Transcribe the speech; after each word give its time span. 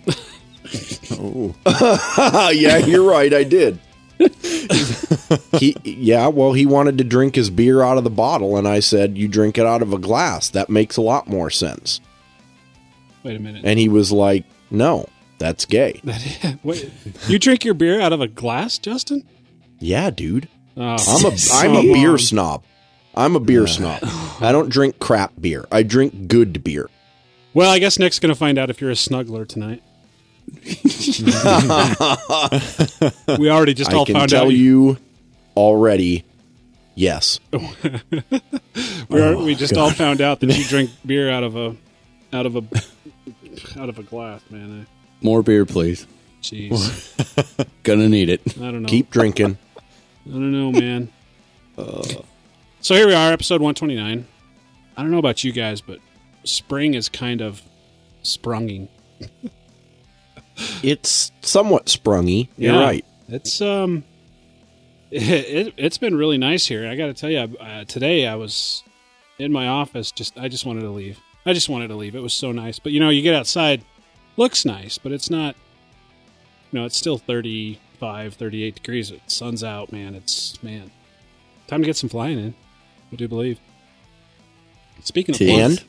Oh. 1.10 1.54
yeah, 2.54 2.78
you're 2.78 3.08
right. 3.08 3.32
I 3.32 3.42
did. 3.42 3.80
he, 5.58 5.76
yeah, 5.84 6.28
well, 6.28 6.52
he 6.52 6.64
wanted 6.64 6.98
to 6.98 7.04
drink 7.04 7.34
his 7.34 7.50
beer 7.50 7.82
out 7.82 7.98
of 7.98 8.04
the 8.04 8.10
bottle, 8.10 8.56
and 8.56 8.68
I 8.68 8.80
said, 8.80 9.18
"You 9.18 9.28
drink 9.28 9.58
it 9.58 9.66
out 9.66 9.82
of 9.82 9.92
a 9.92 9.98
glass. 9.98 10.48
That 10.50 10.70
makes 10.70 10.96
a 10.96 11.02
lot 11.02 11.28
more 11.28 11.50
sense." 11.50 12.00
Wait 13.22 13.36
a 13.36 13.40
minute. 13.40 13.62
And 13.64 13.78
he 13.78 13.88
was 13.88 14.12
like, 14.12 14.44
"No, 14.70 15.08
that's 15.38 15.64
gay." 15.64 16.00
Wait, 16.62 16.90
you 17.26 17.38
drink 17.38 17.64
your 17.64 17.74
beer 17.74 18.00
out 18.00 18.12
of 18.12 18.20
a 18.20 18.28
glass, 18.28 18.78
Justin? 18.78 19.24
Yeah, 19.80 20.10
dude. 20.10 20.48
Oh, 20.76 20.82
I'm 20.82 21.24
a 21.24 21.36
I'm 21.52 21.76
a 21.76 21.92
beer 21.92 22.18
snob. 22.18 22.62
I'm 23.14 23.34
a 23.34 23.40
beer 23.40 23.66
snob. 23.66 24.00
I 24.40 24.52
don't 24.52 24.68
drink 24.68 24.98
crap 24.98 25.32
beer. 25.40 25.64
I 25.72 25.82
drink 25.82 26.28
good 26.28 26.62
beer. 26.62 26.90
Well, 27.54 27.70
I 27.70 27.78
guess 27.78 27.98
Nick's 27.98 28.18
going 28.18 28.32
to 28.32 28.38
find 28.38 28.58
out 28.58 28.68
if 28.68 28.82
you're 28.82 28.90
a 28.90 28.94
snuggler 28.94 29.48
tonight. 29.48 29.82
we 33.38 33.50
already 33.50 33.74
just 33.74 33.90
I 33.90 33.96
all 33.96 34.04
can 34.04 34.14
found 34.14 34.30
tell 34.30 34.44
out. 34.44 34.52
you 34.52 34.98
already. 35.56 36.24
Yes. 36.94 37.40
we, 37.52 37.58
are, 39.20 39.36
we 39.36 39.52
oh, 39.52 39.54
just 39.54 39.76
all 39.76 39.90
found 39.90 40.20
out 40.20 40.40
that 40.40 40.56
you 40.56 40.64
drink 40.64 40.90
beer 41.04 41.30
out 41.30 41.42
of 41.42 41.56
a 41.56 41.76
out 42.32 42.46
of 42.46 42.56
a 42.56 42.62
out 43.78 43.88
of 43.88 43.98
a 43.98 44.02
glass, 44.02 44.42
man. 44.50 44.86
More 45.22 45.42
beer, 45.42 45.64
please. 45.64 46.06
Jeez, 46.42 47.66
Gonna 47.82 48.08
need 48.08 48.28
it. 48.28 48.42
I 48.58 48.70
don't 48.70 48.82
know. 48.82 48.88
Keep 48.88 49.10
drinking. 49.10 49.58
I 50.26 50.32
don't 50.32 50.52
know, 50.52 50.72
man. 50.72 51.08
so 52.80 52.94
here 52.94 53.06
we 53.06 53.14
are, 53.14 53.32
episode 53.32 53.60
129. 53.60 54.26
I 54.96 55.02
don't 55.02 55.10
know 55.10 55.18
about 55.18 55.44
you 55.44 55.52
guys, 55.52 55.80
but 55.80 55.98
spring 56.44 56.94
is 56.94 57.08
kind 57.08 57.40
of 57.40 57.62
sprunging. 58.22 58.88
It's 60.82 61.32
somewhat 61.42 61.84
sprungy. 61.84 62.48
You're 62.56 62.72
Yeah. 62.72 62.80
right. 62.82 63.04
It's 63.28 63.60
um, 63.60 64.04
it, 65.10 65.74
it 65.76 65.78
has 65.78 65.98
been 65.98 66.16
really 66.16 66.38
nice 66.38 66.66
here. 66.66 66.88
I 66.88 66.96
got 66.96 67.06
to 67.08 67.12
tell 67.14 67.28
you, 67.28 67.40
uh, 67.60 67.84
today 67.84 68.26
I 68.26 68.36
was 68.36 68.82
in 69.38 69.52
my 69.52 69.68
office. 69.68 70.10
Just 70.10 70.38
I 70.38 70.48
just 70.48 70.64
wanted 70.64 70.80
to 70.80 70.88
leave. 70.90 71.18
I 71.44 71.52
just 71.52 71.68
wanted 71.68 71.88
to 71.88 71.94
leave. 71.94 72.14
It 72.16 72.22
was 72.22 72.32
so 72.32 72.52
nice, 72.52 72.78
but 72.78 72.92
you 72.92 73.00
know, 73.00 73.10
you 73.10 73.20
get 73.20 73.34
outside, 73.34 73.84
looks 74.38 74.64
nice, 74.64 74.96
but 74.96 75.12
it's 75.12 75.28
not. 75.28 75.56
You 76.72 76.78
know, 76.80 76.86
it's 76.86 76.96
still 76.96 77.18
35, 78.12 78.34
38 78.34 78.74
degrees. 78.76 79.10
The 79.10 79.20
sun's 79.26 79.64
out, 79.64 79.92
man. 79.92 80.14
It's 80.14 80.62
man, 80.62 80.90
time 81.66 81.80
to 81.82 81.86
get 81.86 81.96
some 81.96 82.08
flying 82.10 82.38
in. 82.38 82.54
I 83.12 83.16
do 83.16 83.28
believe. 83.28 83.58
Speaking 85.02 85.34
of 85.34 85.38
flying- 85.38 85.60
And 85.60 85.84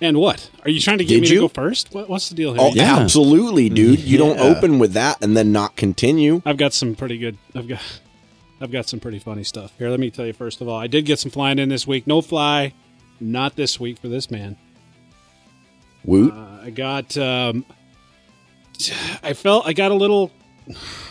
and 0.00 0.16
what 0.18 0.48
are 0.64 0.70
you 0.70 0.80
trying 0.80 0.98
to 0.98 1.04
get 1.04 1.14
Did 1.14 1.22
me 1.22 1.28
you? 1.28 1.34
to 1.36 1.40
go 1.42 1.48
first? 1.48 1.92
What, 1.92 2.08
what's 2.08 2.28
the 2.28 2.36
deal 2.36 2.52
here? 2.54 2.62
oh, 2.62 2.72
Yeah. 2.72 2.96
absolutely, 2.98 3.68
dude. 3.68 3.98
You 4.00 4.16
don't 4.16 4.38
open 4.38 4.78
with 4.78 4.92
that 4.92 5.18
and 5.22 5.36
then 5.36 5.50
not 5.50 5.74
continue. 5.74 6.40
I've 6.46 6.56
got 6.56 6.72
some 6.72 6.94
pretty 6.94 7.18
good. 7.18 7.36
I've 7.54 7.66
got. 7.68 7.80
I've 8.60 8.72
got 8.72 8.88
some 8.88 8.98
pretty 8.98 9.20
funny 9.20 9.44
stuff 9.44 9.72
here. 9.78 9.88
Let 9.88 10.00
me 10.00 10.10
tell 10.10 10.26
you 10.26 10.32
first 10.32 10.60
of 10.60 10.68
all, 10.68 10.76
I 10.78 10.88
did 10.88 11.04
get 11.04 11.20
some 11.20 11.30
flying 11.30 11.58
in 11.60 11.68
this 11.68 11.86
week. 11.86 12.06
No 12.08 12.20
fly, 12.20 12.72
not 13.20 13.54
this 13.54 13.78
week 13.78 13.98
for 14.00 14.08
this 14.08 14.30
man. 14.32 14.56
Woot. 16.04 16.32
Uh, 16.32 16.58
I 16.64 16.70
got. 16.70 17.16
Um, 17.16 17.64
I 19.22 19.32
felt 19.34 19.66
I 19.66 19.72
got 19.72 19.90
a 19.92 19.94
little. 19.94 20.30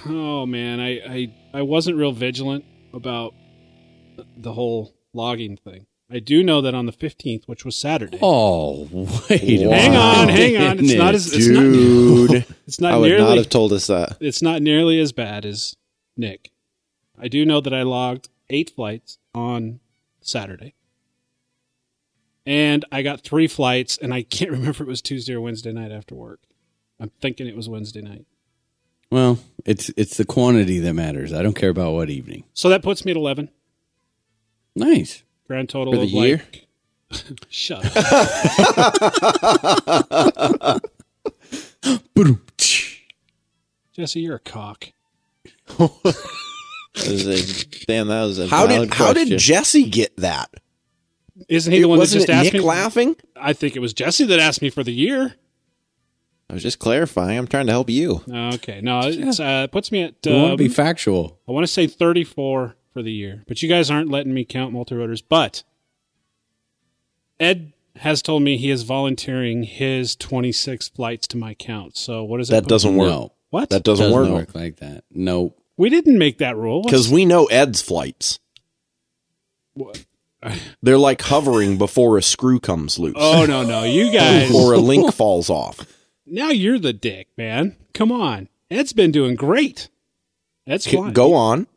Oh 0.06 0.46
man, 0.46 0.80
I 0.80 0.90
I 1.00 1.34
I 1.54 1.62
wasn't 1.62 1.98
real 1.98 2.12
vigilant 2.12 2.66
about 2.94 3.34
the 4.38 4.54
whole 4.54 4.94
logging 5.14 5.58
thing. 5.58 5.88
I 6.10 6.20
do 6.20 6.42
know 6.42 6.62
that 6.62 6.74
on 6.74 6.86
the 6.86 6.92
fifteenth, 6.92 7.48
which 7.48 7.66
was 7.66 7.76
Saturday. 7.76 8.20
Oh, 8.22 8.88
wait. 9.30 9.42
hang 9.42 9.70
minute. 9.70 9.98
on, 9.98 10.30
hang 10.30 10.58
on. 10.58 10.80
It's 10.80 10.94
not 10.94 11.14
as 11.16 11.34
it's 11.34 11.48
not, 11.48 11.62
Dude. 11.62 12.46
it's 12.68 12.82
I 12.82 12.96
would 12.96 13.10
nearly 13.10 13.24
not 13.24 13.38
have 13.38 13.50
told 13.50 13.74
us 13.74 13.88
that. 13.88 14.18
it's 14.20 14.42
not 14.42 14.62
nearly 14.62 15.00
as 15.00 15.12
bad 15.12 15.46
as 15.46 15.76
Nick. 16.16 16.52
I 17.20 17.28
do 17.28 17.46
know 17.46 17.60
that 17.62 17.74
I 17.74 17.82
logged 17.84 18.30
eight 18.50 18.70
flights 18.70 19.18
on 19.36 19.80
Saturday. 20.22 20.76
And 22.46 22.86
I 22.94 23.02
got 23.02 23.22
three 23.22 23.48
flights, 23.48 23.98
and 23.98 24.14
I 24.14 24.24
can't 24.24 24.52
remember 24.52 24.70
if 24.72 24.82
it 24.82 24.88
was 24.88 25.02
Tuesday 25.02 25.34
or 25.34 25.42
Wednesday 25.42 25.74
night 25.74 25.92
after 25.92 26.16
work. 26.16 26.40
I'm 27.00 27.12
thinking 27.22 27.48
it 27.48 27.56
was 27.56 27.68
Wednesday 27.68 28.02
night. 28.02 28.26
Well, 29.12 29.40
it's 29.66 29.90
it's 29.98 30.18
the 30.18 30.26
quantity 30.26 30.80
that 30.80 30.94
matters. 30.94 31.34
I 31.34 31.42
don't 31.42 31.54
care 31.56 31.70
about 31.70 31.94
what 31.94 32.10
evening. 32.10 32.44
So 32.54 32.70
that 32.70 32.84
puts 32.84 33.06
me 33.06 33.12
at 33.12 33.18
11. 33.18 33.50
Nice. 34.76 35.24
Grand 35.48 35.70
total 35.70 35.94
For 35.94 35.98
the 36.00 36.04
of 36.06 36.10
year? 36.10 36.44
like. 36.54 36.64
Shut 37.50 37.86
up. 37.96 39.08
Jesse, 43.94 44.20
you're 44.20 44.36
a 44.36 44.40
cock. 44.40 44.92
That 45.78 45.90
was 46.96 47.28
a- 47.28 47.66
damn, 47.86 48.08
that 48.08 48.24
was 48.24 48.40
a 48.40 48.48
How 48.48 48.68
valid 48.68 48.90
did 48.90 48.98
how 48.98 49.12
question. 49.14 49.30
did 49.30 49.40
Jesse 49.40 49.90
get 49.90 50.16
that? 50.18 50.50
Isn't 51.48 51.72
he 51.72 51.82
the 51.82 51.88
one 51.88 51.98
that 51.98 52.04
Wasn't 52.04 52.20
just 52.22 52.30
it 52.30 52.34
asked 52.34 52.54
Nick 52.54 52.62
me? 52.62 52.68
laughing? 52.68 53.16
I 53.36 53.54
think 53.54 53.76
it 53.76 53.80
was 53.80 53.94
Jesse 53.94 54.26
that 54.26 54.40
asked 54.40 54.62
me 54.62 54.70
for 54.70 54.84
the 54.84 54.92
year. 54.92 55.36
I 56.50 56.54
was 56.54 56.64
just 56.64 56.80
clarifying. 56.80 57.38
I'm 57.38 57.48
trying 57.48 57.66
to 57.66 57.74
help 57.74 57.90
you. 57.90 58.22
Okay, 58.32 58.80
no, 58.82 59.02
it's, 59.04 59.40
uh, 59.40 59.64
it 59.66 59.72
puts 59.72 59.92
me 59.92 60.02
at. 60.04 60.16
We 60.26 60.32
want 60.34 60.46
to 60.48 60.52
Um, 60.54 60.58
be 60.58 60.70
factual. 60.70 61.38
I 61.48 61.52
want 61.52 61.66
to 61.66 61.72
say 61.72 61.88
34 61.88 62.34
for 62.34 62.76
for 62.94 63.04
the 63.04 63.12
year. 63.12 63.44
But 63.48 63.62
you 63.62 63.70
guys 63.70 63.92
aren't 63.92 64.10
letting 64.10 64.34
me 64.34 64.46
count 64.46 64.74
multi 64.74 64.96
rotors. 64.96 65.22
But 65.22 65.64
Ed 67.40 67.74
has 67.98 68.22
told 68.22 68.44
me 68.44 68.58
he 68.58 68.70
is 68.70 68.84
volunteering 68.84 69.64
his 69.64 70.16
26 70.16 70.88
flights 70.90 71.28
to 71.28 71.38
my 71.38 71.54
count. 71.54 71.98
So 71.98 72.24
what 72.24 72.38
does 72.38 72.48
that? 72.50 72.64
That 72.64 72.70
doesn't 72.70 72.96
work. 72.96 73.10
No, 73.10 73.34
What? 73.50 73.70
That 73.70 73.84
doesn't, 73.84 74.12
doesn't 74.12 74.32
work 74.32 74.48
work 74.48 74.56
like 74.56 74.78
that. 74.78 75.04
Nope. 75.12 75.60
we 75.78 75.90
didn't 75.90 76.18
make 76.18 76.38
that 76.40 76.56
rule. 76.58 76.82
Because 76.84 77.12
we 77.12 77.26
know 77.26 77.46
Ed's 77.46 77.82
flights. 77.82 78.40
What? 79.74 80.06
They're 80.82 80.98
like 80.98 81.22
hovering 81.24 81.78
before 81.78 82.18
a 82.18 82.22
screw 82.22 82.60
comes 82.60 82.98
loose 83.00 83.16
Oh 83.18 83.46
no 83.46 83.64
no, 83.64 83.84
you 83.84 84.12
guys. 84.12 84.52
or 84.56 84.74
a 84.74 84.78
link 84.80 85.14
falls 85.14 85.50
off. 85.50 85.86
Now 86.30 86.50
you're 86.50 86.80
the 86.80 86.94
dick, 86.94 87.28
man. 87.38 87.76
Come 87.94 88.12
on, 88.12 88.50
Ed's 88.70 88.94
been 88.94 89.12
doing 89.12 89.36
great. 89.36 89.90
Ed's 90.66 90.86
flying. 90.88 91.14
Go 91.14 91.34
on. 91.34 91.68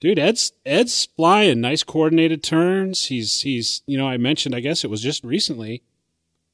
dude. 0.00 0.18
Ed's 0.18 0.52
Ed's 0.66 1.06
flying 1.16 1.60
nice 1.60 1.82
coordinated 1.82 2.42
turns. 2.42 3.06
He's 3.06 3.40
he's 3.42 3.82
you 3.86 3.96
know 3.96 4.08
I 4.08 4.16
mentioned 4.16 4.54
I 4.54 4.60
guess 4.60 4.84
it 4.84 4.90
was 4.90 5.00
just 5.00 5.22
recently 5.24 5.82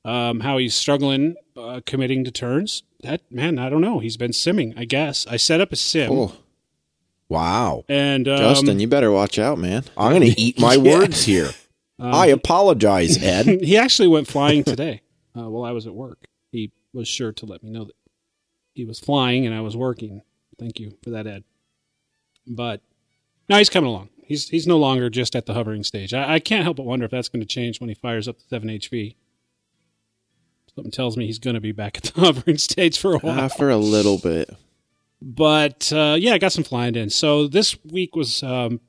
um, 0.05 0.41
how 0.41 0.59
he's 0.59 0.75
struggling 0.75 1.35
uh, 1.57 1.81
committing 1.87 2.25
to 2.25 2.31
turns. 2.31 2.83
That 3.03 3.23
man, 3.31 3.59
I 3.59 3.69
don't 3.71 3.81
know. 3.81 4.01
He's 4.01 4.17
been 4.17 4.33
simming. 4.33 4.75
I 4.77 4.85
guess 4.85 5.27
I 5.29 5.37
set 5.37 5.61
up 5.61 5.73
a 5.73 5.77
sim 5.77 6.11
Oh, 6.13 6.37
Wow. 7.29 7.85
and 7.89 8.27
um, 8.27 8.39
Justin, 8.39 8.81
you 8.81 8.89
better 8.89 9.11
watch 9.11 9.39
out, 9.39 9.59
man. 9.59 9.85
I'm 9.97 10.13
going 10.19 10.33
to 10.35 10.41
eat 10.41 10.59
my 10.59 10.77
words 10.77 11.25
here. 11.25 11.51
I 12.01 12.27
apologize, 12.29 13.23
Ed. 13.23 13.47
he 13.63 13.77
actually 13.77 14.09
went 14.09 14.29
flying 14.29 14.63
today 14.65 15.03
uh, 15.37 15.49
while 15.49 15.65
I 15.65 15.73
was 15.73 15.87
at 15.87 15.95
work. 15.95 16.27
Was 16.93 17.07
sure 17.09 17.33
to 17.33 17.47
let 17.47 17.63
me 17.63 17.71
know 17.71 17.85
that 17.85 17.97
he 18.75 18.85
was 18.85 18.99
flying 18.99 19.45
and 19.47 19.55
I 19.55 19.61
was 19.61 19.77
working. 19.77 20.23
Thank 20.59 20.81
you 20.81 20.97
for 21.03 21.11
that, 21.11 21.27
Ed. 21.27 21.45
But 22.47 22.81
now 23.49 23.59
he's 23.59 23.69
coming 23.69 23.91
along. 23.91 24.09
He's 24.23 24.49
he's 24.49 24.67
no 24.67 24.79
longer 24.79 25.09
just 25.11 25.37
at 25.37 25.47
the 25.47 25.55
hovering 25.55 25.85
stage. 25.85 26.13
I, 26.15 26.35
I 26.35 26.39
can't 26.39 26.65
help 26.65 26.77
but 26.79 26.87
wonder 26.87 27.05
if 27.05 27.11
that's 27.11 27.29
going 27.29 27.41
to 27.41 27.47
change 27.47 27.81
when 27.81 27.89
he 27.89 27.95
fires 27.95 28.29
up 28.29 28.39
the 28.39 28.45
seven 28.49 28.69
HV. 28.69 29.17
Something 30.75 30.91
tells 30.93 31.17
me 31.17 31.27
he's 31.27 31.39
going 31.39 31.55
to 31.55 31.61
be 31.61 31.73
back 31.73 31.97
at 31.97 32.03
the 32.05 32.21
hovering 32.21 32.59
stage 32.59 32.99
for 32.99 33.15
a 33.15 33.19
while. 33.19 33.41
Uh, 33.41 33.49
for 33.49 33.71
a 33.71 33.77
little 33.77 34.19
bit. 34.19 34.51
But 35.21 35.93
uh, 35.93 36.17
yeah, 36.19 36.35
I 36.35 36.39
got 36.39 36.53
some 36.53 36.65
flying 36.65 36.95
in. 36.95 37.11
So 37.11 37.49
this 37.49 37.77
week 37.85 38.15
was 38.15 38.43
um, 38.43 38.81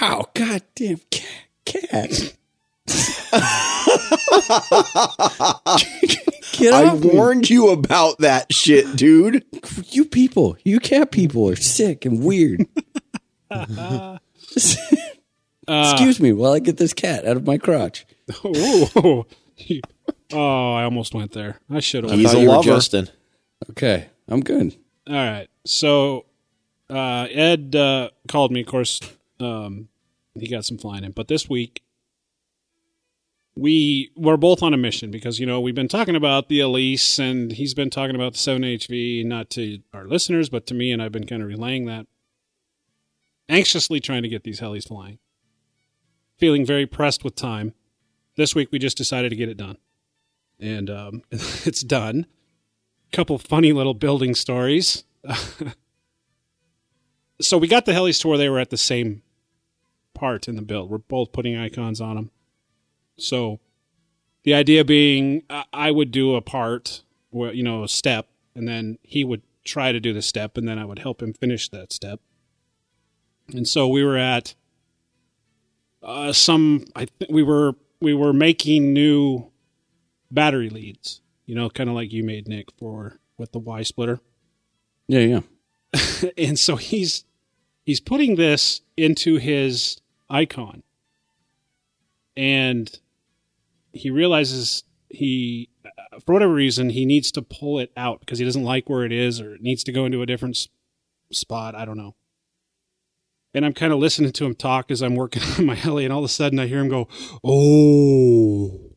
Ow, 0.00 0.26
goddamn 0.34 1.00
cat. 1.10 1.26
cat. 1.64 2.34
Get 6.52 6.74
I 6.74 6.86
off 6.86 7.00
me. 7.00 7.10
warned 7.12 7.48
you 7.48 7.70
about 7.70 8.18
that 8.18 8.52
shit, 8.52 8.96
dude. 8.96 9.44
You 9.90 10.04
people, 10.04 10.56
you 10.64 10.80
cat 10.80 11.10
people 11.10 11.48
are 11.48 11.56
sick 11.56 12.04
and 12.04 12.22
weird. 12.22 12.66
uh, 13.50 14.18
Excuse 15.68 16.20
me 16.20 16.32
while 16.32 16.52
I 16.52 16.58
get 16.58 16.76
this 16.76 16.92
cat 16.92 17.26
out 17.26 17.36
of 17.36 17.46
my 17.46 17.58
crotch. 17.58 18.06
oh, 18.44 19.26
oh, 20.32 20.74
I 20.74 20.84
almost 20.84 21.14
went 21.14 21.32
there. 21.32 21.60
I 21.70 21.80
should 21.80 22.04
have. 22.04 22.12
He's 22.12 22.34
a 22.34 22.40
you 22.40 22.48
lover. 22.48 22.62
Justin. 22.64 23.08
Okay, 23.70 24.08
I'm 24.28 24.40
good. 24.40 24.76
All 25.06 25.14
right. 25.14 25.48
So 25.64 26.26
uh, 26.88 27.26
Ed 27.30 27.74
uh, 27.76 28.10
called 28.28 28.52
me. 28.52 28.60
Of 28.60 28.66
course, 28.66 29.00
um, 29.38 29.88
he 30.34 30.48
got 30.48 30.64
some 30.64 30.78
flying 30.78 31.04
in. 31.04 31.12
But 31.12 31.28
this 31.28 31.48
week, 31.48 31.82
we 33.56 34.10
were 34.16 34.36
both 34.36 34.62
on 34.62 34.72
a 34.72 34.76
mission 34.76 35.10
because 35.10 35.38
you 35.38 35.46
know 35.46 35.60
we've 35.60 35.74
been 35.74 35.88
talking 35.88 36.16
about 36.16 36.48
the 36.48 36.60
Elise, 36.60 37.18
and 37.18 37.52
he's 37.52 37.74
been 37.74 37.90
talking 37.90 38.14
about 38.14 38.32
the 38.32 38.38
Seven 38.38 38.62
HV, 38.62 39.24
not 39.24 39.50
to 39.50 39.80
our 39.92 40.06
listeners, 40.06 40.48
but 40.48 40.66
to 40.66 40.74
me, 40.74 40.92
and 40.92 41.02
I've 41.02 41.12
been 41.12 41.26
kind 41.26 41.42
of 41.42 41.48
relaying 41.48 41.86
that. 41.86 42.06
Anxiously 43.48 44.00
trying 44.00 44.22
to 44.22 44.28
get 44.28 44.44
these 44.44 44.60
helis 44.60 44.86
flying. 44.86 45.18
Feeling 46.38 46.64
very 46.64 46.86
pressed 46.86 47.24
with 47.24 47.34
time. 47.34 47.74
This 48.36 48.54
week 48.54 48.68
we 48.70 48.78
just 48.78 48.96
decided 48.96 49.30
to 49.30 49.36
get 49.36 49.48
it 49.48 49.56
done, 49.56 49.78
and 50.58 50.88
um, 50.88 51.22
it's 51.30 51.82
done 51.82 52.26
couple 53.10 53.38
funny 53.38 53.72
little 53.72 53.94
building 53.94 54.34
stories. 54.34 55.04
so 57.40 57.58
we 57.58 57.68
got 57.68 57.86
the 57.86 57.92
helis 57.92 58.20
to 58.20 58.28
where 58.28 58.38
they 58.38 58.48
were 58.48 58.58
at 58.58 58.70
the 58.70 58.76
same 58.76 59.22
part 60.14 60.48
in 60.48 60.56
the 60.56 60.62
build. 60.62 60.90
We're 60.90 60.98
both 60.98 61.32
putting 61.32 61.56
icons 61.56 62.00
on 62.00 62.16
them. 62.16 62.30
So 63.20 63.60
the 64.44 64.54
idea 64.54 64.84
being, 64.84 65.42
I- 65.72 65.90
would 65.90 66.10
do 66.10 66.34
a 66.34 66.40
part, 66.40 67.02
where 67.30 67.52
you 67.52 67.62
know, 67.62 67.84
a 67.84 67.88
step, 67.88 68.28
and 68.54 68.66
then 68.66 68.98
he 69.02 69.24
would 69.24 69.42
try 69.64 69.92
to 69.92 70.00
do 70.00 70.12
the 70.12 70.22
step, 70.22 70.56
and 70.56 70.66
then 70.66 70.78
I 70.78 70.84
would 70.84 70.98
help 70.98 71.22
him 71.22 71.32
finish 71.32 71.68
that 71.68 71.92
step. 71.92 72.20
And 73.52 73.66
so 73.66 73.88
we 73.88 74.04
were 74.04 74.16
at 74.16 74.54
uh, 76.02 76.32
some. 76.32 76.84
I 76.96 77.06
think 77.06 77.30
we 77.30 77.42
were 77.42 77.74
we 78.00 78.14
were 78.14 78.32
making 78.32 78.92
new 78.92 79.50
battery 80.30 80.70
leads 80.70 81.20
you 81.50 81.56
know, 81.56 81.68
kind 81.68 81.90
of 81.90 81.96
like 81.96 82.12
you 82.12 82.22
made 82.22 82.46
Nick 82.46 82.68
for 82.78 83.18
with 83.36 83.50
the 83.50 83.58
Y 83.58 83.82
splitter. 83.82 84.20
Yeah, 85.08 85.40
yeah. 85.92 86.30
And 86.38 86.56
so 86.56 86.76
he's 86.76 87.24
he's 87.84 87.98
putting 87.98 88.36
this 88.36 88.82
into 88.96 89.34
his 89.34 90.00
icon, 90.28 90.84
and 92.36 93.00
he 93.92 94.10
realizes 94.10 94.84
he, 95.08 95.68
for 96.24 96.32
whatever 96.32 96.52
reason, 96.52 96.90
he 96.90 97.04
needs 97.04 97.32
to 97.32 97.42
pull 97.42 97.78
it 97.78 97.92
out 97.96 98.20
because 98.20 98.38
he 98.38 98.44
doesn't 98.44 98.62
like 98.62 98.88
where 98.88 99.04
it 99.04 99.12
is, 99.12 99.40
or 99.40 99.54
it 99.54 99.62
needs 99.62 99.84
to 99.84 99.92
go 99.92 100.04
into 100.04 100.22
a 100.22 100.26
different 100.26 100.68
spot. 101.32 101.74
I 101.74 101.84
don't 101.84 101.96
know. 101.96 102.14
And 103.52 103.66
I'm 103.66 103.72
kind 103.72 103.92
of 103.92 103.98
listening 103.98 104.30
to 104.32 104.46
him 104.46 104.54
talk 104.54 104.90
as 104.90 105.02
I'm 105.02 105.16
working 105.16 105.42
on 105.58 105.66
my 105.66 105.74
heli, 105.74 106.04
and 106.04 106.12
all 106.12 106.20
of 106.20 106.24
a 106.24 106.28
sudden 106.28 106.58
I 106.58 106.66
hear 106.66 106.78
him 106.78 106.88
go, 106.88 107.08
"Oh." 107.42 108.92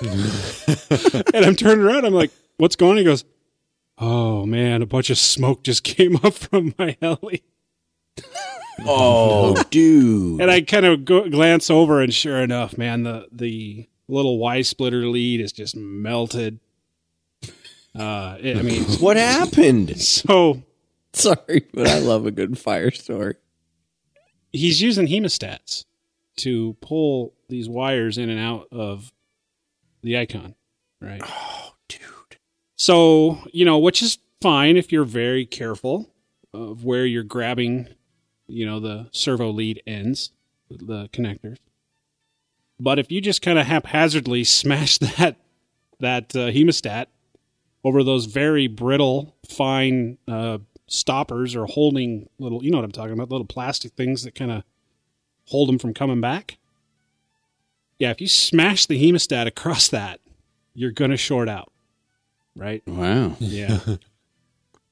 and 1.34 1.44
I'm 1.44 1.56
turning 1.56 1.84
around. 1.84 2.04
I'm 2.04 2.14
like, 2.14 2.30
"What's 2.58 2.76
going?" 2.76 2.92
on? 2.92 2.98
He 2.98 3.04
goes, 3.04 3.24
"Oh 3.98 4.46
man, 4.46 4.82
a 4.82 4.86
bunch 4.86 5.10
of 5.10 5.18
smoke 5.18 5.64
just 5.64 5.82
came 5.84 6.16
up 6.16 6.34
from 6.34 6.74
my 6.78 6.96
heli." 7.02 7.42
Oh, 8.86 9.62
dude. 9.70 10.40
And 10.40 10.50
I 10.50 10.60
kind 10.62 10.86
of 10.86 11.04
go, 11.04 11.28
glance 11.28 11.70
over, 11.70 12.00
and 12.00 12.12
sure 12.14 12.38
enough, 12.40 12.76
man, 12.78 13.02
the 13.02 13.26
the 13.32 13.88
little 14.08 14.38
Y 14.38 14.62
splitter 14.62 15.06
lead 15.06 15.40
is 15.40 15.52
just 15.52 15.76
melted. 15.76 16.60
Uh, 17.98 18.36
it- 18.40 18.56
I 18.56 18.62
mean, 18.62 18.84
What 19.00 19.16
happened? 19.16 20.00
so 20.00 20.62
Sorry, 21.12 21.66
but 21.72 21.88
I 21.88 21.98
love 21.98 22.26
a 22.26 22.30
good 22.30 22.58
fire 22.58 22.90
story. 22.90 23.34
he's 24.52 24.80
using 24.80 25.06
hemostats 25.08 25.84
to 26.36 26.76
pull 26.80 27.34
these 27.48 27.68
wires 27.68 28.18
in 28.18 28.28
and 28.30 28.38
out 28.38 28.68
of 28.70 29.10
the 30.02 30.16
icon, 30.18 30.54
right? 31.00 31.20
Oh, 31.24 31.72
dude. 31.88 32.00
So, 32.76 33.38
you 33.52 33.64
know, 33.64 33.78
which 33.78 34.02
is 34.02 34.18
fine 34.40 34.76
if 34.76 34.92
you're 34.92 35.04
very 35.04 35.44
careful 35.44 36.08
of 36.54 36.84
where 36.84 37.04
you're 37.06 37.24
grabbing, 37.24 37.88
you 38.48 38.66
know, 38.66 38.80
the 38.80 39.08
servo 39.12 39.50
lead 39.50 39.82
ends, 39.86 40.32
the 40.70 41.08
connectors. 41.12 41.58
But 42.80 42.98
if 42.98 43.10
you 43.12 43.20
just 43.20 43.42
kind 43.42 43.58
of 43.58 43.66
haphazardly 43.66 44.44
smash 44.44 44.98
that 44.98 45.36
that 46.00 46.34
uh, 46.34 46.50
hemostat 46.50 47.06
over 47.84 48.02
those 48.04 48.26
very 48.26 48.66
brittle, 48.66 49.36
fine 49.48 50.18
uh, 50.28 50.58
stoppers 50.86 51.56
or 51.56 51.66
holding 51.66 52.28
little, 52.38 52.62
you 52.64 52.70
know 52.70 52.78
what 52.78 52.84
I'm 52.84 52.92
talking 52.92 53.12
about, 53.12 53.30
little 53.30 53.46
plastic 53.46 53.92
things 53.92 54.22
that 54.22 54.34
kind 54.34 54.50
of 54.50 54.62
hold 55.46 55.68
them 55.68 55.78
from 55.78 55.94
coming 55.94 56.20
back. 56.20 56.58
Yeah, 57.98 58.10
if 58.10 58.20
you 58.20 58.28
smash 58.28 58.86
the 58.86 59.02
hemostat 59.02 59.46
across 59.46 59.88
that, 59.88 60.20
you're 60.74 60.92
going 60.92 61.10
to 61.10 61.16
short 61.16 61.48
out, 61.48 61.72
right? 62.54 62.82
Wow. 62.86 63.34
Yeah. 63.40 63.80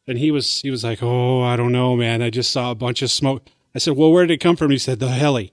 and 0.06 0.18
he 0.18 0.30
was 0.30 0.60
he 0.60 0.70
was 0.70 0.84
like, 0.84 1.02
"Oh, 1.02 1.42
I 1.42 1.56
don't 1.56 1.72
know, 1.72 1.96
man. 1.96 2.22
I 2.22 2.30
just 2.30 2.50
saw 2.50 2.70
a 2.70 2.74
bunch 2.74 3.02
of 3.02 3.10
smoke." 3.10 3.46
I 3.74 3.78
said, 3.78 3.96
"Well, 3.96 4.12
where 4.12 4.26
did 4.26 4.34
it 4.34 4.40
come 4.40 4.56
from?" 4.56 4.70
He 4.70 4.78
said, 4.78 5.00
"The 5.00 5.08
heli." 5.08 5.52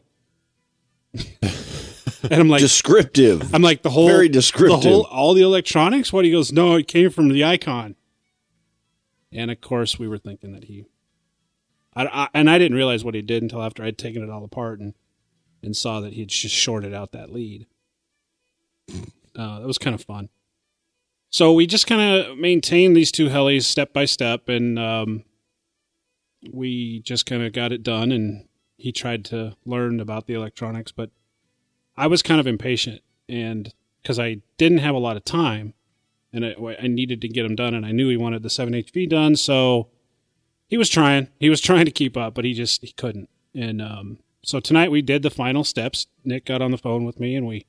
and 1.43 2.33
I'm 2.33 2.49
like, 2.49 2.61
Descriptive. 2.61 3.53
I'm 3.53 3.61
like 3.61 3.83
the 3.83 3.91
whole 3.91 4.07
very 4.07 4.27
the 4.27 4.33
descriptive. 4.33 4.83
whole 4.83 5.03
all 5.05 5.33
the 5.33 5.41
electronics. 5.43 6.11
What 6.13 6.25
he 6.25 6.31
goes, 6.31 6.51
"No, 6.51 6.75
it 6.75 6.87
came 6.87 7.09
from 7.09 7.29
the 7.29 7.43
icon." 7.43 7.95
And 9.31 9.49
of 9.51 9.61
course, 9.61 9.97
we 9.97 10.07
were 10.07 10.17
thinking 10.19 10.53
that 10.53 10.65
he, 10.65 10.85
I, 11.95 12.05
I 12.05 12.29
and 12.33 12.49
I 12.49 12.57
didn't 12.59 12.77
realize 12.77 13.03
what 13.03 13.15
he 13.15 13.21
did 13.21 13.41
until 13.43 13.63
after 13.63 13.83
I'd 13.83 13.97
taken 13.97 14.23
it 14.23 14.29
all 14.29 14.43
apart 14.43 14.79
and 14.79 14.93
and 15.63 15.75
saw 15.75 15.99
that 16.01 16.13
he'd 16.13 16.29
just 16.29 16.53
shorted 16.55 16.93
out 16.93 17.11
that 17.13 17.31
lead. 17.31 17.67
Uh, 19.35 19.59
that 19.59 19.67
was 19.67 19.77
kind 19.77 19.95
of 19.95 20.03
fun. 20.03 20.29
So 21.33 21.51
we 21.51 21.65
just 21.65 21.87
kind 21.87 21.99
of 21.99 22.37
maintained 22.37 22.95
these 22.95 23.11
two 23.11 23.27
helis 23.29 23.63
step 23.63 23.91
by 23.91 24.05
step, 24.05 24.49
and 24.49 24.77
um, 24.77 25.23
we 26.51 26.99
just 26.99 27.25
kind 27.25 27.41
of 27.41 27.53
got 27.53 27.71
it 27.71 27.81
done. 27.81 28.11
And 28.11 28.47
he 28.77 28.91
tried 28.91 29.25
to 29.25 29.55
learn 29.65 29.99
about 29.99 30.27
the 30.27 30.35
electronics, 30.35 30.91
but 30.91 31.09
I 31.97 32.05
was 32.05 32.21
kind 32.21 32.39
of 32.39 32.45
impatient, 32.45 33.01
and 33.27 33.73
because 34.03 34.19
I 34.19 34.41
didn't 34.57 34.77
have 34.77 34.93
a 34.93 34.99
lot 34.99 35.17
of 35.17 35.25
time, 35.25 35.73
and 36.31 36.45
I, 36.45 36.55
I 36.79 36.85
needed 36.85 37.19
to 37.21 37.27
get 37.27 37.41
them 37.41 37.55
done, 37.55 37.73
and 37.73 37.83
I 37.83 37.91
knew 37.91 38.09
he 38.09 38.17
wanted 38.17 38.43
the 38.43 38.49
seven 38.51 38.75
HV 38.75 39.09
done, 39.09 39.35
so 39.35 39.89
he 40.67 40.77
was 40.77 40.87
trying. 40.87 41.29
He 41.39 41.49
was 41.49 41.61
trying 41.69 41.85
to 41.85 41.91
keep 41.91 42.15
up, 42.15 42.35
but 42.35 42.45
he 42.45 42.53
just 42.53 42.83
he 42.83 42.91
couldn't. 42.91 43.29
And 43.55 43.81
um, 43.81 44.19
so 44.43 44.59
tonight 44.59 44.91
we 44.91 45.01
did 45.01 45.23
the 45.23 45.31
final 45.31 45.63
steps. 45.63 46.05
Nick 46.23 46.45
got 46.45 46.61
on 46.61 46.69
the 46.69 46.77
phone 46.77 47.05
with 47.05 47.19
me 47.19 47.35
and 47.35 47.47
we 47.47 47.65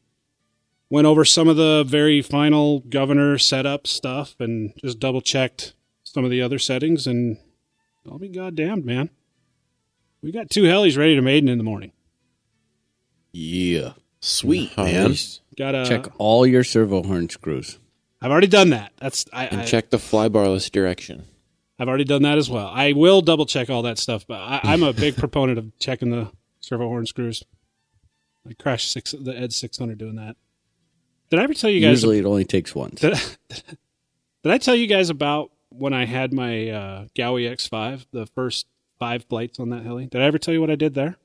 went 0.94 1.08
over 1.08 1.24
some 1.24 1.48
of 1.48 1.56
the 1.56 1.82
very 1.84 2.22
final 2.22 2.78
governor 2.78 3.36
setup 3.36 3.84
stuff 3.84 4.36
and 4.38 4.72
just 4.76 5.00
double 5.00 5.20
checked 5.20 5.74
some 6.04 6.24
of 6.24 6.30
the 6.30 6.40
other 6.40 6.56
settings. 6.56 7.04
And 7.04 7.36
I'll 8.08 8.20
be 8.20 8.28
goddamned, 8.28 8.84
man. 8.84 9.10
We 10.22 10.30
got 10.30 10.50
two 10.50 10.62
helis 10.62 10.96
ready 10.96 11.16
to 11.16 11.20
maiden 11.20 11.48
in 11.48 11.58
the 11.58 11.64
morning. 11.64 11.90
Yeah. 13.32 13.94
Sweet, 14.20 14.76
man. 14.76 15.16
Got 15.58 15.74
a 15.74 15.84
Check 15.84 16.06
all 16.18 16.46
your 16.46 16.62
servo 16.62 17.02
horn 17.02 17.28
screws. 17.28 17.80
I've 18.22 18.30
already 18.30 18.46
done 18.46 18.70
that. 18.70 18.92
That's 18.98 19.24
I, 19.32 19.46
And 19.46 19.62
I 19.62 19.64
check 19.64 19.90
the 19.90 19.96
flybarless 19.96 20.70
direction. 20.70 21.24
I've 21.76 21.88
already 21.88 22.04
done 22.04 22.22
that 22.22 22.38
as 22.38 22.48
well. 22.48 22.70
I 22.72 22.92
will 22.92 23.20
double 23.20 23.46
check 23.46 23.68
all 23.68 23.82
that 23.82 23.98
stuff, 23.98 24.28
but 24.28 24.38
I, 24.38 24.60
I'm 24.62 24.84
a 24.84 24.92
big 25.04 25.16
proponent 25.16 25.58
of 25.58 25.76
checking 25.80 26.10
the 26.10 26.30
servo 26.60 26.86
horn 26.86 27.04
screws. 27.04 27.42
I 28.48 28.52
crashed 28.52 28.92
six 28.92 29.10
the 29.10 29.36
Ed 29.36 29.52
600 29.52 29.98
doing 29.98 30.14
that. 30.14 30.36
Did 31.34 31.40
I 31.40 31.44
ever 31.44 31.54
tell 31.54 31.68
you 31.70 31.80
guys? 31.80 31.90
Usually 31.90 32.20
it 32.20 32.24
only 32.26 32.44
takes 32.44 32.76
once. 32.76 33.00
Did, 33.00 33.14
did 33.48 34.52
I 34.52 34.58
tell 34.58 34.76
you 34.76 34.86
guys 34.86 35.10
about 35.10 35.50
when 35.70 35.92
I 35.92 36.04
had 36.04 36.32
my 36.32 36.68
uh, 36.70 37.06
Gaui 37.16 37.50
X5, 37.50 38.06
the 38.12 38.26
first 38.36 38.66
five 39.00 39.24
flights 39.24 39.58
on 39.58 39.70
that 39.70 39.82
heli? 39.82 40.06
Did 40.06 40.20
I 40.20 40.26
ever 40.26 40.38
tell 40.38 40.54
you 40.54 40.60
what 40.60 40.70
I 40.70 40.76
did 40.76 40.94
there? 40.94 41.16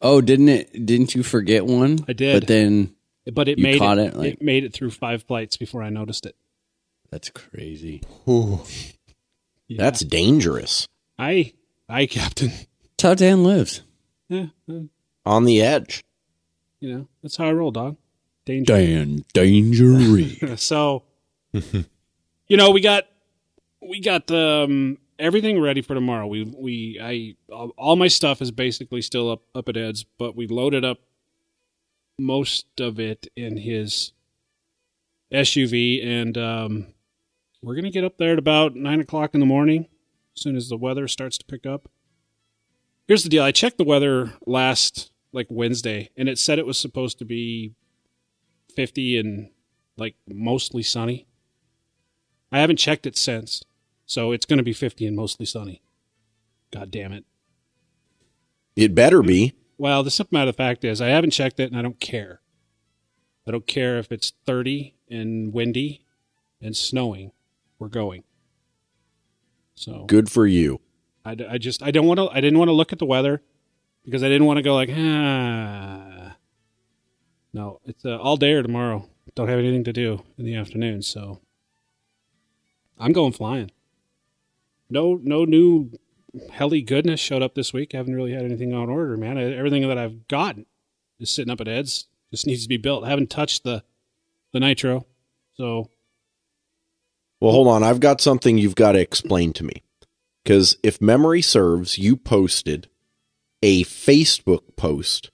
Oh, 0.00 0.22
didn't 0.22 0.48
it? 0.48 0.86
Didn't 0.86 1.14
you 1.14 1.22
forget 1.22 1.66
one? 1.66 1.98
I 2.08 2.14
did. 2.14 2.40
But 2.40 2.48
then 2.48 2.94
But 3.30 3.48
it 3.48 3.58
You 3.58 3.64
made 3.64 3.78
caught 3.78 3.98
it, 3.98 4.14
it, 4.14 4.16
like- 4.16 4.32
it 4.34 4.42
made 4.42 4.64
it 4.64 4.72
through 4.72 4.92
five 4.92 5.22
flights 5.24 5.58
before 5.58 5.82
I 5.82 5.90
noticed 5.90 6.24
it. 6.24 6.34
that's 7.10 7.28
crazy. 7.28 8.02
Yeah. 8.26 8.56
That's 9.76 10.00
dangerous. 10.00 10.88
I 11.18 11.52
I 11.86 12.06
captain. 12.06 12.48
That's 12.48 13.02
how 13.02 13.14
Dan 13.14 13.44
lives. 13.44 13.82
Yeah, 14.30 14.46
On 15.26 15.44
the 15.44 15.60
edge. 15.60 16.02
you 16.80 16.94
know 16.94 17.08
that's 17.22 17.36
how 17.36 17.44
I 17.48 17.52
roll, 17.52 17.70
dog. 17.70 17.98
Danger. 18.44 18.74
Dan 18.74 19.24
Dangery. 19.34 20.58
so 20.58 21.04
you 21.52 22.56
know 22.56 22.70
we 22.70 22.80
got 22.80 23.04
we 23.80 24.00
got 24.00 24.30
um, 24.30 24.98
everything 25.18 25.60
ready 25.60 25.82
for 25.82 25.94
tomorrow 25.94 26.26
we 26.26 26.44
we 26.44 26.98
i 27.00 27.34
all 27.78 27.96
my 27.96 28.08
stuff 28.08 28.42
is 28.42 28.50
basically 28.50 29.02
still 29.02 29.30
up 29.30 29.42
up 29.54 29.68
at 29.68 29.76
ed's 29.76 30.04
but 30.18 30.34
we 30.34 30.46
loaded 30.46 30.84
up 30.84 30.98
most 32.18 32.66
of 32.80 32.98
it 32.98 33.26
in 33.36 33.56
his 33.56 34.12
suv 35.32 36.04
and 36.04 36.36
um, 36.36 36.86
we're 37.62 37.74
gonna 37.74 37.90
get 37.90 38.04
up 38.04 38.18
there 38.18 38.32
at 38.32 38.38
about 38.38 38.74
nine 38.74 39.00
o'clock 39.00 39.34
in 39.34 39.40
the 39.40 39.46
morning 39.46 39.86
as 40.36 40.42
soon 40.42 40.56
as 40.56 40.68
the 40.68 40.76
weather 40.76 41.06
starts 41.06 41.38
to 41.38 41.44
pick 41.44 41.66
up 41.66 41.88
here's 43.06 43.22
the 43.22 43.28
deal 43.28 43.42
i 43.42 43.52
checked 43.52 43.78
the 43.78 43.84
weather 43.84 44.32
last 44.46 45.10
like 45.32 45.46
wednesday 45.50 46.10
and 46.16 46.28
it 46.28 46.38
said 46.38 46.58
it 46.58 46.66
was 46.66 46.78
supposed 46.78 47.18
to 47.18 47.24
be 47.24 47.74
50 48.74 49.18
and 49.18 49.50
like 49.96 50.14
mostly 50.28 50.82
sunny. 50.82 51.26
I 52.50 52.60
haven't 52.60 52.76
checked 52.76 53.06
it 53.06 53.16
since, 53.16 53.64
so 54.04 54.32
it's 54.32 54.46
going 54.46 54.58
to 54.58 54.62
be 54.62 54.72
50 54.72 55.06
and 55.06 55.16
mostly 55.16 55.46
sunny. 55.46 55.82
God 56.70 56.90
damn 56.90 57.12
it. 57.12 57.24
It 58.76 58.94
better 58.94 59.22
be. 59.22 59.54
Well, 59.78 60.02
the 60.02 60.10
simple 60.10 60.36
matter 60.38 60.48
of 60.48 60.56
the 60.56 60.62
fact 60.62 60.84
is, 60.84 61.00
I 61.00 61.08
haven't 61.08 61.30
checked 61.30 61.60
it 61.60 61.70
and 61.70 61.78
I 61.78 61.82
don't 61.82 62.00
care. 62.00 62.40
I 63.46 63.50
don't 63.50 63.66
care 63.66 63.98
if 63.98 64.12
it's 64.12 64.32
30 64.44 64.94
and 65.10 65.52
windy 65.52 66.04
and 66.60 66.76
snowing. 66.76 67.32
We're 67.78 67.88
going. 67.88 68.22
So 69.74 70.04
Good 70.04 70.30
for 70.30 70.46
you. 70.46 70.80
I, 71.24 71.36
I 71.50 71.58
just 71.58 71.82
I 71.82 71.90
don't 71.90 72.06
want 72.06 72.18
to 72.18 72.28
I 72.28 72.40
didn't 72.40 72.58
want 72.58 72.68
to 72.68 72.72
look 72.72 72.92
at 72.92 72.98
the 72.98 73.06
weather 73.06 73.42
because 74.04 74.22
I 74.22 74.28
didn't 74.28 74.46
want 74.46 74.58
to 74.58 74.62
go 74.62 74.74
like 74.74 74.90
ah. 74.92 76.21
No, 77.52 77.80
it's 77.84 78.04
uh, 78.04 78.18
all 78.18 78.36
day 78.36 78.52
or 78.52 78.62
tomorrow. 78.62 79.08
Don't 79.34 79.48
have 79.48 79.58
anything 79.58 79.84
to 79.84 79.92
do 79.92 80.22
in 80.38 80.44
the 80.44 80.54
afternoon, 80.56 81.02
so 81.02 81.40
I'm 82.98 83.12
going 83.12 83.32
flying. 83.32 83.70
No, 84.88 85.18
no 85.22 85.44
new 85.44 85.90
heli 86.52 86.82
goodness 86.82 87.20
showed 87.20 87.42
up 87.42 87.54
this 87.54 87.72
week. 87.72 87.94
I 87.94 87.98
haven't 87.98 88.14
really 88.14 88.32
had 88.32 88.44
anything 88.44 88.72
on 88.72 88.88
order, 88.88 89.16
man. 89.16 89.38
Everything 89.38 89.86
that 89.86 89.98
I've 89.98 90.28
gotten 90.28 90.66
is 91.18 91.30
sitting 91.30 91.52
up 91.52 91.60
at 91.60 91.68
Ed's. 91.68 92.06
Just 92.30 92.46
needs 92.46 92.62
to 92.62 92.68
be 92.68 92.78
built. 92.78 93.04
I 93.04 93.10
haven't 93.10 93.30
touched 93.30 93.64
the 93.64 93.84
the 94.52 94.60
nitro, 94.60 95.06
so 95.54 95.90
Well, 97.40 97.52
hold 97.52 97.68
on. 97.68 97.82
I've 97.82 98.00
got 98.00 98.20
something 98.20 98.58
you've 98.58 98.74
got 98.74 98.92
to 98.92 99.00
explain 99.00 99.52
to 99.54 99.64
me. 99.64 99.82
Because 100.42 100.76
if 100.82 101.00
memory 101.00 101.42
serves, 101.42 101.98
you 101.98 102.16
posted 102.16 102.88
a 103.62 103.84
Facebook 103.84 104.76
post 104.76 105.30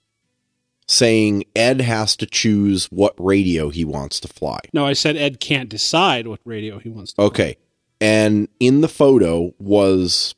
saying 0.89 1.43
Ed 1.55 1.81
has 1.81 2.15
to 2.15 2.25
choose 2.25 2.85
what 2.85 3.13
radio 3.19 3.69
he 3.69 3.85
wants 3.85 4.19
to 4.21 4.27
fly. 4.27 4.59
no. 4.73 4.87
I 4.87 4.93
said 4.93 5.15
Ed 5.15 5.39
can't 5.39 5.69
decide 5.69 6.25
what 6.27 6.39
radio 6.45 6.79
he 6.79 6.89
wants 6.89 7.13
to. 7.13 7.21
Okay. 7.21 7.57
And 8.01 8.47
in 8.59 8.81
the 8.81 8.87
photo 8.87 9.53
was 9.59 10.33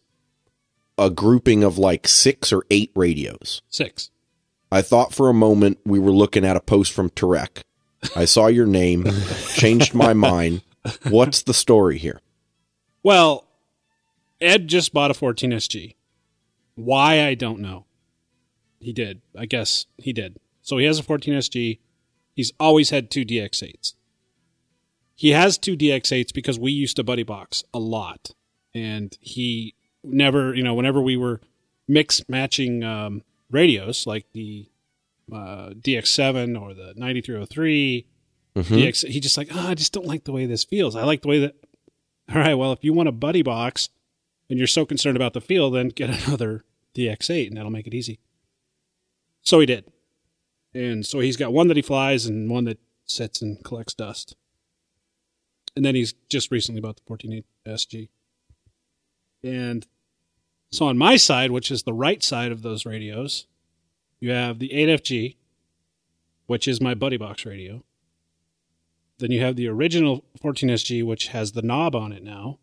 a 0.98 1.10
grouping 1.10 1.64
of 1.64 1.78
like 1.78 2.06
six 2.06 2.52
or 2.52 2.64
eight 2.70 2.92
radios. 2.96 3.62
Six. 3.70 4.10
I 4.70 4.82
thought 4.82 5.14
for 5.14 5.30
a 5.30 5.34
moment 5.34 5.80
we 5.86 6.00
were 6.00 6.12
looking 6.12 6.44
at 6.44 6.58
a 6.58 6.62
post 6.62 6.92
from 6.92 7.10
Tarek. 7.12 7.62
I 8.14 8.26
saw 8.26 8.48
your 8.48 8.66
name, 8.66 9.08
changed 9.54 9.94
my 9.94 10.14
mind. 10.14 10.64
What's 11.10 11.44
the 11.44 11.54
story 11.54 11.98
here? 11.98 12.20
Well, 13.04 13.48
Ed 14.42 14.68
just 14.68 14.92
bought 14.92 15.12
a 15.12 15.14
14SG. 15.14 15.96
Why 16.76 17.26
I 17.26 17.36
don't 17.36 17.60
know. 17.60 17.86
He 18.82 18.94
did. 18.94 19.22
I 19.38 19.46
guess 19.46 19.86
he 19.98 20.12
did. 20.12 20.38
So 20.62 20.78
he 20.78 20.86
has 20.86 21.00
a 21.00 21.04
14SG. 21.04 21.80
He's 22.34 22.52
always 22.60 22.90
had 22.90 23.10
two 23.10 23.26
DX8s. 23.26 23.94
He 25.16 25.32
has 25.32 25.58
two 25.58 25.78
DX8s 25.78 26.34
because 26.34 26.58
we 26.58 26.72
used 26.72 26.96
to 26.96 27.04
buddy 27.04 27.24
box 27.24 27.64
a 27.74 27.80
lot, 27.80 28.32
and 28.74 29.16
he 29.22 29.76
never, 30.04 30.56
you 30.56 30.64
know, 30.64 30.74
whenever 30.74 31.02
we 31.02 31.16
were 31.16 31.42
mix 31.88 32.28
matching 32.28 32.84
um, 32.84 33.22
radios 33.52 34.08
like 34.08 34.26
the 34.34 34.68
uh, 35.32 35.70
DX7 35.80 36.60
or 36.60 36.74
the 36.74 36.94
9303, 36.96 38.08
DX, 38.56 39.08
he 39.08 39.20
just 39.20 39.38
like, 39.38 39.50
oh, 39.54 39.68
I 39.68 39.76
just 39.76 39.94
don't 39.94 40.08
like 40.08 40.24
the 40.24 40.32
way 40.32 40.46
this 40.46 40.64
feels. 40.64 40.96
I 40.96 41.04
like 41.04 41.22
the 41.22 41.28
way 41.28 41.40
that 41.40 41.56
all 42.34 42.42
right, 42.42 42.56
well, 42.56 42.72
if 42.72 42.84
you 42.84 42.94
want 42.94 43.10
a 43.10 43.14
buddy 43.14 43.42
box 43.42 43.90
and 44.50 44.58
you're 44.58 44.68
so 44.68 44.86
concerned 44.86 45.18
about 45.18 45.34
the 45.34 45.42
feel, 45.42 45.70
then 45.70 45.90
get 45.90 46.10
another 46.28 46.64
DX8 46.96 47.48
and 47.48 47.58
that'll 47.58 47.72
make 47.72 47.88
it 47.88 47.94
easy. 47.94 48.20
So 49.42 49.60
he 49.60 49.66
did. 49.66 49.92
And 50.74 51.06
so 51.06 51.20
he's 51.20 51.38
got 51.38 51.54
one 51.54 51.68
that 51.68 51.78
he 51.78 51.82
flies 51.82 52.26
and 52.26 52.50
one 52.50 52.66
that 52.66 52.80
sits 53.06 53.42
and 53.42 53.64
collects 53.64 53.94
dust. 53.94 54.36
And 55.76 55.86
then 55.86 55.96
he's 55.96 56.14
just 56.30 56.52
recently 56.52 56.82
bought 56.82 56.98
the 56.98 57.04
14 57.08 57.44
SG. 57.66 58.10
And 59.44 59.86
so 60.72 60.86
on 60.86 60.98
my 60.98 61.18
side, 61.18 61.52
which 61.52 61.72
is 61.72 61.84
the 61.84 61.94
right 61.94 62.24
side 62.24 62.52
of 62.52 62.62
those 62.62 62.86
radios, 62.86 63.48
you 64.20 64.32
have 64.32 64.60
the 64.60 64.70
8FG, 64.70 65.36
which 66.48 66.68
is 66.68 66.80
my 66.80 66.94
buddy 66.94 67.18
box 67.18 67.46
radio. 67.46 67.84
Then 69.18 69.32
you 69.32 69.42
have 69.42 69.56
the 69.56 69.68
original 69.68 70.24
14SG, 70.44 71.06
which 71.06 71.28
has 71.28 71.52
the 71.52 71.62
knob 71.62 71.96
on 71.96 72.12
it 72.12 72.24
now. 72.24 72.60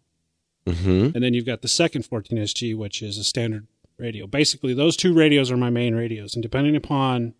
Mm-hmm. 0.66 1.14
And 1.14 1.24
then 1.24 1.34
you've 1.34 1.46
got 1.46 1.62
the 1.62 1.68
second 1.68 2.04
14SG, 2.04 2.76
which 2.76 3.02
is 3.02 3.16
a 3.18 3.24
standard 3.24 3.66
radio. 3.98 4.26
Basically, 4.26 4.74
those 4.74 4.96
two 4.96 5.12
radios 5.12 5.50
are 5.50 5.56
my 5.56 5.70
main 5.70 5.94
radios. 5.94 6.34
And 6.34 6.42
depending 6.42 6.76
upon 6.76 7.34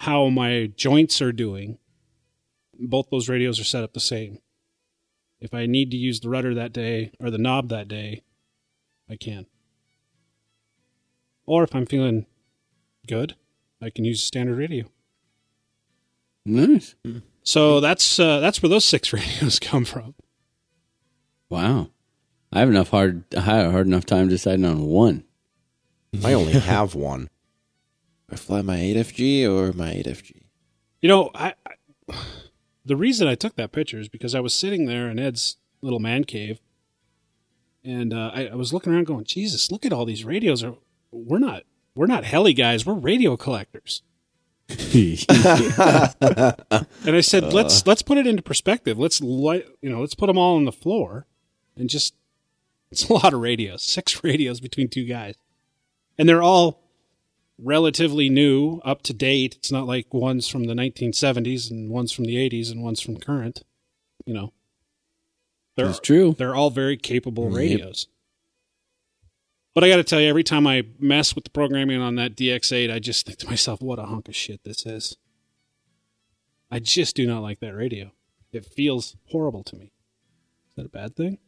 how 0.00 0.28
my 0.28 0.70
joints 0.76 1.22
are 1.22 1.32
doing, 1.32 1.78
both 2.78 3.08
those 3.10 3.28
radios 3.28 3.58
are 3.58 3.64
set 3.64 3.84
up 3.84 3.92
the 3.92 4.00
same. 4.00 4.38
If 5.40 5.54
I 5.54 5.66
need 5.66 5.90
to 5.90 5.96
use 5.96 6.20
the 6.20 6.28
rudder 6.28 6.54
that 6.54 6.72
day 6.72 7.12
or 7.20 7.30
the 7.30 7.38
knob 7.38 7.68
that 7.68 7.88
day, 7.88 8.22
I 9.08 9.16
can. 9.16 9.46
Or 11.46 11.62
if 11.62 11.74
I'm 11.74 11.86
feeling 11.86 12.26
good, 13.06 13.36
I 13.80 13.90
can 13.90 14.04
use 14.04 14.22
a 14.22 14.26
standard 14.26 14.58
radio. 14.58 14.86
Nice. 16.44 16.94
So 17.42 17.80
that's 17.80 18.18
uh, 18.18 18.40
that's 18.40 18.62
where 18.62 18.70
those 18.70 18.84
six 18.84 19.12
radios 19.12 19.58
come 19.58 19.84
from. 19.84 20.14
Wow. 21.48 21.90
I 22.52 22.60
have 22.60 22.68
enough 22.68 22.90
hard 22.90 23.24
I 23.36 23.40
had 23.40 23.66
a 23.66 23.70
hard 23.70 23.86
enough 23.86 24.06
time 24.06 24.28
deciding 24.28 24.64
on 24.64 24.82
one. 24.86 25.24
I 26.24 26.32
only 26.32 26.52
have 26.52 26.94
one. 26.94 27.28
I 28.30 28.36
fly 28.36 28.62
my 28.62 28.76
8FG 28.76 29.48
or 29.48 29.72
my 29.72 29.94
8FG. 29.94 30.42
You 31.00 31.08
know, 31.08 31.30
I, 31.34 31.54
I 31.66 32.14
the 32.84 32.96
reason 32.96 33.28
I 33.28 33.34
took 33.34 33.56
that 33.56 33.72
picture 33.72 33.98
is 33.98 34.08
because 34.08 34.34
I 34.34 34.40
was 34.40 34.54
sitting 34.54 34.86
there 34.86 35.08
in 35.08 35.18
Ed's 35.18 35.56
little 35.82 35.98
man 35.98 36.24
cave, 36.24 36.60
and 37.84 38.14
uh, 38.14 38.30
I, 38.32 38.46
I 38.48 38.54
was 38.54 38.72
looking 38.72 38.92
around, 38.92 39.06
going, 39.06 39.24
"Jesus, 39.24 39.70
look 39.70 39.84
at 39.84 39.92
all 39.92 40.04
these 40.04 40.24
radios! 40.24 40.64
Are 40.64 40.76
we're 41.10 41.38
not 41.38 41.64
we're 41.94 42.06
not 42.06 42.24
heli 42.24 42.54
guys, 42.54 42.86
we're 42.86 42.94
radio 42.94 43.36
collectors." 43.36 44.02
And 47.06 47.14
I 47.14 47.20
said, 47.20 47.52
"Let's 47.52 47.86
let's 47.86 48.02
put 48.02 48.18
it 48.18 48.26
into 48.26 48.42
perspective. 48.42 48.98
Let's 48.98 49.20
light, 49.20 49.66
you 49.82 49.90
know, 49.90 50.00
let's 50.00 50.14
put 50.14 50.26
them 50.26 50.38
all 50.38 50.56
on 50.56 50.64
the 50.64 50.72
floor, 50.72 51.26
and 51.76 51.88
just 51.88 52.14
it's 52.90 53.08
a 53.08 53.12
lot 53.12 53.32
of 53.32 53.40
radios, 53.40 53.82
six 53.82 54.24
radios 54.24 54.60
between 54.60 54.88
two 54.88 55.04
guys." 55.04 55.36
And 56.18 56.28
they're 56.28 56.42
all 56.42 56.82
relatively 57.58 58.28
new, 58.28 58.80
up 58.84 59.02
to 59.02 59.12
date. 59.14 59.56
It's 59.56 59.72
not 59.72 59.86
like 59.86 60.12
one's 60.12 60.48
from 60.48 60.64
the 60.64 60.74
1970s 60.74 61.70
and 61.70 61.90
one's 61.90 62.12
from 62.12 62.24
the 62.26 62.36
80s 62.36 62.70
and 62.70 62.82
one's 62.82 63.00
from 63.00 63.16
current. 63.16 63.62
You 64.26 64.34
know, 64.34 64.52
they're 65.76 65.88
It's 65.88 66.00
true. 66.00 66.34
they're 66.36 66.54
all 66.54 66.70
very 66.70 66.96
capable 66.96 67.48
radios. 67.50 68.08
But 69.74 69.84
I 69.84 69.88
got 69.90 69.96
to 69.96 70.04
tell 70.04 70.20
you, 70.20 70.28
every 70.28 70.42
time 70.44 70.66
I 70.66 70.84
mess 70.98 71.34
with 71.34 71.44
the 71.44 71.50
programming 71.50 72.00
on 72.00 72.14
that 72.16 72.34
DX8, 72.34 72.90
I 72.90 72.98
just 72.98 73.26
think 73.26 73.38
to 73.40 73.46
myself, 73.46 73.82
"What 73.82 73.98
a 73.98 74.06
hunk 74.06 74.26
of 74.28 74.34
shit 74.34 74.64
this 74.64 74.86
is." 74.86 75.16
I 76.70 76.78
just 76.78 77.14
do 77.14 77.26
not 77.26 77.42
like 77.42 77.60
that 77.60 77.74
radio. 77.74 78.10
It 78.52 78.64
feels 78.64 79.16
horrible 79.26 79.62
to 79.64 79.76
me. 79.76 79.92
Is 80.70 80.76
that 80.76 80.86
a 80.86 80.88
bad 80.88 81.14
thing? 81.14 81.38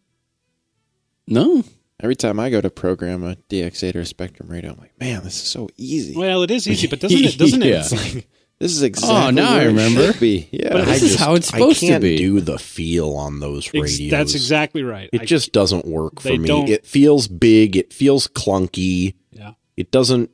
No. 1.27 1.65
Every 2.01 2.15
time 2.17 2.39
I 2.39 2.49
go 2.51 2.61
to 2.61 2.71
program 2.71 3.25
a 3.25 3.35
DX8 3.49 3.97
or 3.97 4.01
a 4.01 4.03
Spektrum 4.05 4.49
radio, 4.51 4.71
I'm 4.73 4.79
like, 4.79 4.99
man, 5.01 5.25
this 5.25 5.35
is 5.35 5.49
so 5.49 5.69
easy. 5.77 6.15
Well, 6.17 6.43
it 6.45 6.51
is 6.51 6.69
easy, 6.69 6.87
but 6.87 7.01
doesn't 7.01 7.19
it? 7.25 7.37
Doesn't 7.39 7.61
Yeah. 7.63 7.83
it? 7.91 8.27
This 8.61 8.73
is 8.73 8.83
exactly 8.83 9.17
Oh, 9.17 9.31
now 9.31 9.51
I 9.53 9.57
where 9.59 9.63
it 9.65 9.67
remember. 9.69 10.13
should 10.13 10.21
be. 10.21 10.49
Yeah. 10.53 10.71
But 10.73 10.85
This 10.87 11.03
I 11.03 11.07
is 11.07 11.15
how 11.17 11.35
it's 11.35 11.47
supposed 11.49 11.79
I 11.83 11.87
to 11.87 11.93
can't 11.93 12.03
be. 12.03 12.17
do 12.17 12.41
the 12.41 12.59
feel 12.59 13.15
on 13.15 13.39
those 13.41 13.67
Ex- 13.69 13.73
radios. 13.93 14.11
That's 14.11 14.35
exactly 14.35 14.83
right. 14.83 15.09
It 15.13 15.23
I- 15.23 15.25
just 15.25 15.53
doesn't 15.53 15.87
work 15.87 16.21
for 16.21 16.37
me. 16.37 16.47
don't- 16.49 16.69
It 16.69 16.85
feels 16.87 17.29
big. 17.29 17.77
It 17.77 17.93
feels 17.93 18.27
clunky. 18.29 19.15
yeah, 19.33 19.53
It 19.77 19.91
doesn't. 19.93 20.31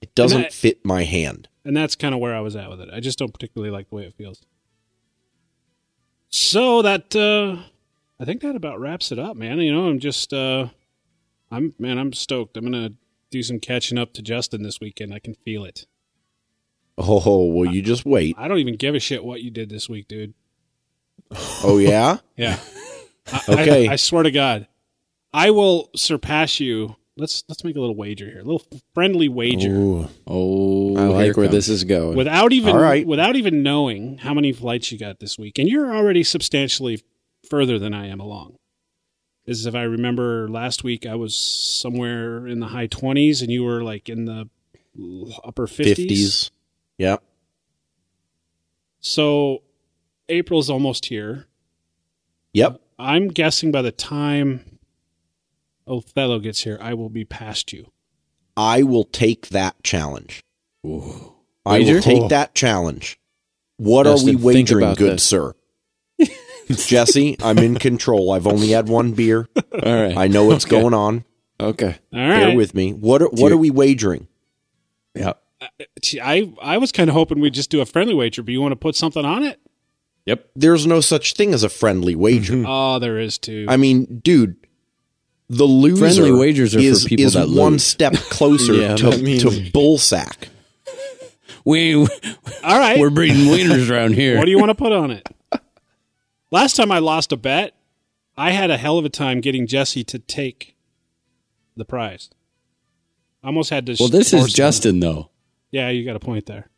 It 0.00 0.14
doesn't 0.14 0.44
I- 0.46 0.48
fit 0.50 0.84
my 0.84 1.04
hand. 1.04 1.48
and 1.66 1.76
that's 1.76 1.96
kind 1.96 2.14
of 2.14 2.20
where 2.20 2.34
I 2.34 2.40
was 2.40 2.56
at 2.56 2.70
with 2.70 2.80
it. 2.80 2.88
I 2.92 3.00
just 3.00 3.18
don't 3.18 3.32
particularly 3.32 3.70
like 3.70 3.88
the 3.90 3.94
way 3.96 4.04
it 4.04 4.14
feels. 4.16 4.40
So 6.28 6.82
that 6.82 7.14
uh 7.16 7.62
I 8.18 8.24
think 8.24 8.40
that 8.42 8.56
about 8.56 8.80
wraps 8.80 9.12
it 9.12 9.18
up, 9.18 9.36
man. 9.36 9.58
You 9.58 9.72
know, 9.72 9.88
I'm 9.88 9.98
just 9.98 10.32
uh 10.32 10.68
I'm 11.50 11.74
man, 11.78 11.98
I'm 11.98 12.12
stoked. 12.12 12.56
I'm 12.56 12.64
gonna 12.64 12.92
do 13.30 13.42
some 13.42 13.60
catching 13.60 13.98
up 13.98 14.12
to 14.14 14.22
Justin 14.22 14.62
this 14.62 14.80
weekend. 14.80 15.12
I 15.12 15.18
can 15.18 15.34
feel 15.34 15.64
it. 15.64 15.86
Oh, 16.98 17.44
well, 17.52 17.70
you 17.70 17.82
just 17.82 18.06
wait. 18.06 18.34
I 18.38 18.48
don't 18.48 18.58
even 18.58 18.76
give 18.76 18.94
a 18.94 19.00
shit 19.00 19.22
what 19.22 19.42
you 19.42 19.50
did 19.50 19.68
this 19.68 19.86
week, 19.88 20.08
dude. 20.08 20.34
Oh 21.62 21.78
yeah. 21.78 22.18
Yeah. 22.36 22.58
I, 23.32 23.42
Okay. 23.48 23.88
I, 23.88 23.94
I 23.94 23.96
swear 23.96 24.22
to 24.22 24.30
God, 24.30 24.66
I 25.34 25.50
will 25.50 25.90
surpass 25.96 26.60
you. 26.60 26.96
Let's 27.18 27.42
let's 27.48 27.64
make 27.64 27.76
a 27.76 27.80
little 27.80 27.96
wager 27.96 28.26
here, 28.26 28.40
a 28.40 28.44
little 28.44 28.62
friendly 28.94 29.28
wager, 29.28 29.70
Ooh, 29.74 30.08
Oh, 30.26 30.96
I 30.96 31.06
like 31.06 31.36
where 31.36 31.46
comes- 31.46 31.50
this 31.56 31.68
is 31.68 31.84
going. 31.84 32.14
without 32.16 32.52
even 32.52 32.76
All 32.76 32.80
right. 32.82 33.06
without 33.06 33.36
even 33.36 33.62
knowing 33.62 34.18
how 34.18 34.32
many 34.34 34.52
flights 34.52 34.92
you 34.92 34.98
got 34.98 35.18
this 35.18 35.38
week, 35.38 35.58
and 35.58 35.66
you're 35.68 35.94
already 35.96 36.22
substantially 36.22 37.02
further 37.48 37.78
than 37.78 37.94
I 37.94 38.08
am 38.08 38.20
along. 38.20 38.56
Is 39.46 39.64
if 39.66 39.74
I 39.74 39.82
remember 39.82 40.48
last 40.48 40.82
week, 40.82 41.06
I 41.06 41.14
was 41.14 41.36
somewhere 41.36 42.46
in 42.46 42.58
the 42.60 42.66
high 42.66 42.88
twenties, 42.88 43.42
and 43.42 43.50
you 43.52 43.62
were 43.62 43.82
like 43.84 44.08
in 44.08 44.24
the 44.24 44.48
upper 45.44 45.66
fifties. 45.66 45.96
Fifties. 45.96 46.50
Yep. 46.98 47.22
So 49.00 49.62
April's 50.28 50.68
almost 50.68 51.06
here. 51.06 51.46
Yep. 52.54 52.80
I'm 52.98 53.28
guessing 53.28 53.70
by 53.70 53.82
the 53.82 53.92
time 53.92 54.78
Othello 55.86 56.40
gets 56.40 56.64
here, 56.64 56.78
I 56.80 56.94
will 56.94 57.10
be 57.10 57.24
past 57.24 57.72
you. 57.72 57.92
I 58.56 58.82
will 58.82 59.04
take 59.04 59.48
that 59.48 59.82
challenge. 59.84 60.42
I 60.84 60.88
Wager? 61.66 61.94
will 61.94 62.02
take 62.02 62.28
that 62.30 62.54
challenge. 62.54 63.20
What 63.76 64.04
Justin, 64.04 64.36
are 64.36 64.38
we 64.38 64.42
wagering, 64.42 64.94
good 64.94 65.14
this. 65.18 65.24
sir? 65.24 65.54
Jesse, 66.86 67.36
I'm 67.42 67.58
in 67.58 67.76
control. 67.76 68.32
I've 68.32 68.46
only 68.46 68.68
had 68.70 68.88
one 68.88 69.12
beer. 69.12 69.48
All 69.56 70.02
right. 70.02 70.16
I 70.16 70.26
know 70.28 70.44
what's 70.46 70.64
Okay. 70.66 70.80
going 70.80 70.94
on. 70.94 71.24
Okay. 71.60 71.96
All 72.12 72.18
Bear 72.18 72.56
with 72.56 72.74
me. 72.74 72.92
What 72.92 73.22
are, 73.22 73.28
what 73.28 73.52
are 73.52 73.56
we 73.56 73.70
wagering? 73.70 74.28
Yeah. 75.14 75.34
Uh, 75.60 75.66
I 76.22 76.52
I 76.60 76.76
was 76.78 76.92
kind 76.92 77.08
of 77.08 77.14
hoping 77.14 77.40
we'd 77.40 77.54
just 77.54 77.70
do 77.70 77.80
a 77.80 77.86
friendly 77.86 78.14
wager, 78.14 78.42
but 78.42 78.52
you 78.52 78.60
want 78.60 78.72
to 78.72 78.76
put 78.76 78.94
something 78.94 79.24
on 79.24 79.42
it? 79.42 79.58
Yep. 80.26 80.50
There's 80.54 80.86
no 80.86 81.00
such 81.00 81.32
thing 81.34 81.54
as 81.54 81.62
a 81.62 81.68
friendly 81.70 82.14
wager. 82.14 82.52
Mm-hmm. 82.54 82.66
Oh, 82.68 82.98
there 82.98 83.18
is 83.18 83.38
too. 83.38 83.64
I 83.68 83.76
mean, 83.78 84.20
dude, 84.22 84.56
the 85.48 85.64
loser 85.64 85.98
Friendly 86.00 86.32
wagers 86.32 86.74
are 86.74 86.80
for 86.80 86.84
is, 86.84 87.04
people 87.04 87.24
is 87.24 87.32
that 87.34 87.48
one 87.48 87.72
lose. 87.74 87.84
step 87.86 88.12
closer 88.30 88.74
Yeah, 88.74 88.96
to, 88.96 89.10
that 89.10 89.22
means- 89.22 89.42
to 89.44 89.48
bullsack. 89.72 90.48
We 91.64 91.94
All 91.96 92.06
right. 92.64 92.98
we're 92.98 93.10
breeding 93.10 93.46
wieners 93.46 93.90
around 93.90 94.14
here. 94.14 94.36
what 94.38 94.44
do 94.44 94.50
you 94.50 94.58
want 94.58 94.70
to 94.70 94.74
put 94.74 94.92
on 94.92 95.10
it? 95.10 95.26
Last 96.56 96.74
time 96.74 96.90
I 96.90 97.00
lost 97.00 97.32
a 97.32 97.36
bet, 97.36 97.74
I 98.34 98.52
had 98.52 98.70
a 98.70 98.78
hell 98.78 98.96
of 98.96 99.04
a 99.04 99.10
time 99.10 99.42
getting 99.42 99.66
Jesse 99.66 100.02
to 100.04 100.18
take 100.18 100.74
the 101.76 101.84
prize. 101.84 102.30
I 103.44 103.48
almost 103.48 103.68
had 103.68 103.84
to. 103.84 103.96
well, 104.00 104.08
this 104.08 104.30
force 104.30 104.44
is 104.44 104.52
him. 104.54 104.56
Justin 104.56 105.00
though. 105.00 105.28
Yeah, 105.70 105.90
you 105.90 106.02
got 106.02 106.16
a 106.16 106.18
point 106.18 106.46
there. 106.46 106.70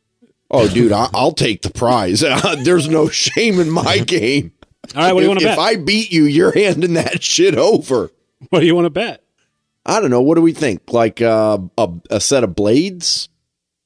Oh, 0.50 0.66
dude, 0.66 0.90
I, 0.90 1.08
I'll 1.14 1.30
take 1.30 1.62
the 1.62 1.70
prize. 1.70 2.24
There's 2.64 2.88
no 2.88 3.08
shame 3.08 3.60
in 3.60 3.70
my 3.70 3.98
game. 4.04 4.50
All 4.96 5.02
right, 5.02 5.12
what 5.12 5.20
do 5.20 5.26
you 5.26 5.28
want 5.28 5.42
if, 5.42 5.46
to 5.46 5.52
if? 5.52 5.58
I 5.60 5.76
beat 5.76 6.10
you, 6.10 6.24
you're 6.24 6.50
handing 6.50 6.94
that 6.94 7.22
shit 7.22 7.54
over. 7.54 8.10
what 8.48 8.58
do 8.58 8.66
you 8.66 8.74
want 8.74 8.86
to 8.86 8.90
bet? 8.90 9.22
I 9.86 10.00
don't 10.00 10.10
know. 10.10 10.22
What 10.22 10.34
do 10.34 10.42
we 10.42 10.54
think? 10.54 10.92
Like 10.92 11.22
uh, 11.22 11.58
a, 11.78 11.88
a 12.10 12.20
set 12.20 12.42
of 12.42 12.56
blades? 12.56 13.28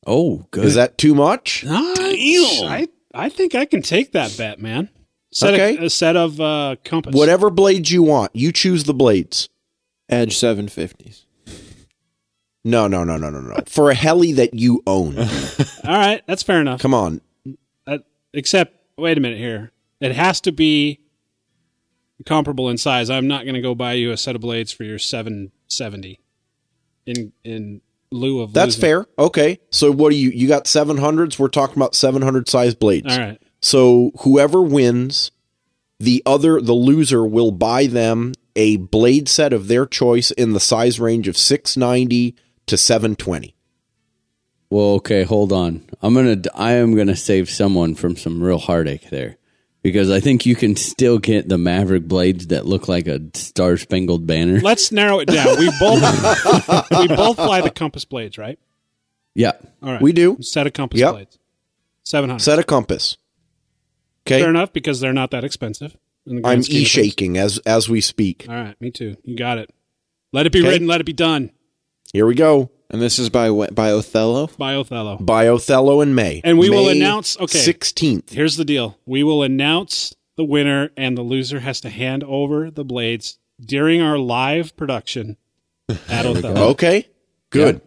Oh, 0.07 0.47
good. 0.53 0.65
Is 0.65 0.77
that 0.77 0.97
too 0.97 1.15
much? 1.15 1.67
I 1.69 2.89
I 3.13 3.29
think 3.29 3.55
I 3.55 3.67
can 3.67 3.83
take 3.83 4.13
that 4.13 4.35
bet, 4.39 4.59
man. 4.59 4.89
Set 5.33 5.55
Okay. 5.55 5.77
a, 5.79 5.85
a 5.85 5.91
set 5.91 6.15
of 6.17 6.41
uh, 6.41 6.77
compass. 6.85 7.15
Whatever 7.15 7.51
blades 7.51 7.91
you 7.91 8.03
want, 8.03 8.31
you 8.35 8.53
choose 8.53 8.85
the 8.85 8.95
blades. 8.95 9.49
Edge 10.09 10.37
750s. 10.37 11.25
No, 12.65 12.87
no, 12.87 13.03
no, 13.03 13.17
no, 13.17 13.31
no, 13.31 13.41
no. 13.41 13.57
For 13.67 13.91
a 13.91 13.95
heli 13.95 14.33
that 14.33 14.55
you 14.55 14.83
own. 14.87 15.19
All 15.19 15.27
right, 15.85 16.23
that's 16.27 16.43
fair 16.43 16.61
enough. 16.61 16.81
Come 16.81 16.95
on. 16.95 17.21
Uh, 17.87 17.99
except, 18.33 18.77
wait 18.97 19.17
a 19.19 19.21
minute 19.21 19.39
here. 19.39 19.73
It 20.01 20.13
has 20.15 20.41
to 20.43 20.53
be 20.53 21.01
comparable 22.27 22.69
in 22.69 22.79
size. 22.79 23.11
I'm 23.11 23.27
not 23.27 23.45
going 23.45 23.55
to 23.55 23.61
go 23.61 23.75
buy 23.75 23.95
you 23.95 24.13
a 24.13 24.17
set 24.17 24.35
of 24.37 24.43
blades 24.43 24.71
for 24.71 24.85
your 24.85 24.99
770 24.99 26.21
in 27.07 27.33
in 27.43 27.81
lieu 28.13 28.43
of 28.43 28.53
That's 28.53 28.69
losing. 28.77 28.81
fair. 28.81 29.07
Okay. 29.19 29.59
So 29.71 29.91
what 29.91 30.11
do 30.11 30.17
you 30.17 30.31
you 30.31 30.47
got 30.47 30.67
700s? 30.67 31.39
We're 31.39 31.49
talking 31.49 31.77
about 31.77 31.95
700 31.97 32.49
size 32.49 32.75
blades. 32.77 33.13
All 33.13 33.19
right. 33.19 33.43
So 33.63 34.11
whoever 34.21 34.61
wins, 34.61 35.31
the 35.99 36.23
other 36.27 36.61
the 36.61 36.73
loser 36.75 37.25
will 37.25 37.53
buy 37.53 37.87
them 37.87 38.35
a 38.57 38.77
blade 38.77 39.29
set 39.29 39.53
of 39.53 39.69
their 39.69 39.87
choice 39.87 40.31
in 40.33 40.53
the 40.53 40.61
size 40.61 41.01
range 41.01 41.29
of 41.29 41.39
690 41.39 42.35
to 42.67 42.77
720. 42.77 43.55
Well, 44.69 44.95
okay, 44.95 45.23
hold 45.23 45.53
on. 45.53 45.83
I'm 46.03 46.15
gonna. 46.15 46.43
I 46.55 46.73
am 46.73 46.97
gonna 46.97 47.17
save 47.17 47.49
someone 47.51 47.95
from 47.95 48.17
some 48.17 48.43
real 48.43 48.57
heartache 48.59 49.11
there, 49.11 49.37
because 49.83 50.11
I 50.11 50.19
think 50.21 50.47
you 50.47 50.57
can 50.57 50.77
still 50.77 51.19
get 51.19 51.47
the 51.49 51.59
Maverick 51.59 52.09
blades 52.09 52.47
that 52.49 52.65
look 52.65 52.89
like 52.89 53.07
a 53.07 53.21
Star 53.35 53.77
Spangled 53.77 54.27
Banner. 54.27 54.61
Let's 54.61 54.91
narrow 54.91 55.19
it 55.21 55.27
down. 55.27 55.59
We 55.59 55.71
both 55.79 56.01
we 56.99 57.07
both 57.09 57.37
fly 57.37 57.61
the 57.61 57.71
compass 57.75 58.07
blades, 58.07 58.39
right? 58.39 58.59
Yeah. 59.35 59.53
All 59.83 59.93
right. 59.93 60.01
We 60.03 60.13
do. 60.13 60.39
set 60.41 60.67
of 60.67 60.73
compass 60.73 61.01
Yep. 61.01 61.13
blades. 61.13 61.39
700. 62.05 62.43
Set 62.43 62.59
a 62.59 62.65
compass. 62.65 63.19
Okay. 64.27 64.41
Fair 64.41 64.51
enough 64.51 64.73
because 64.73 65.01
they're 65.01 65.13
not 65.13 65.31
that 65.33 65.45
expensive. 65.45 65.97
in 66.27 66.37
the 66.37 66.43
grand 66.43 66.65
I'm 66.69 66.77
e 66.77 66.85
shaking 66.85 67.37
as 67.37 67.59
as 67.67 67.89
we 67.89 68.01
speak. 68.01 68.47
All 68.49 68.55
right, 68.55 68.81
me 68.81 68.91
too. 68.91 69.17
You 69.25 69.37
got 69.37 69.59
it. 69.59 69.71
Let 70.33 70.47
it 70.47 70.53
be 70.53 70.61
Okay. 70.61 70.69
written. 70.69 70.87
Let 70.87 71.01
it 71.01 71.05
be 71.07 71.13
done 71.13 71.51
Here 72.13 72.27
we 72.27 72.35
go. 72.35 72.71
And 72.91 73.01
this 73.01 73.19
is 73.19 73.31
by 73.31 73.49
by 73.51 73.91
Othello. 73.91 74.49
by 74.59 74.75
Othello. 74.75 75.17
By 75.19 75.49
Othello 75.49 76.01
in 76.03 76.15
May. 76.15 76.41
And 76.45 76.59
we 76.59 76.69
will 76.71 76.89
announce- 76.91 77.39
okay. 77.41 77.59
16th. 77.59 78.31
Here's 78.33 78.57
the 78.57 78.65
deal: 78.67 78.99
we 79.07 79.23
will 79.23 79.43
announce 79.43 80.15
the 80.37 80.45
winner, 80.45 80.91
and 80.97 81.17
the 81.17 81.23
loser 81.23 81.61
has 81.61 81.81
to 81.81 81.89
hand 81.91 82.23
over 82.25 82.71
the 82.71 82.85
blades 82.85 83.39
during 83.65 84.01
our 84.03 84.19
live 84.19 84.77
production 84.77 85.37
at 86.09 86.27
Othello. 86.27 86.69
Okay. 86.71 87.07
Good. 87.51 87.81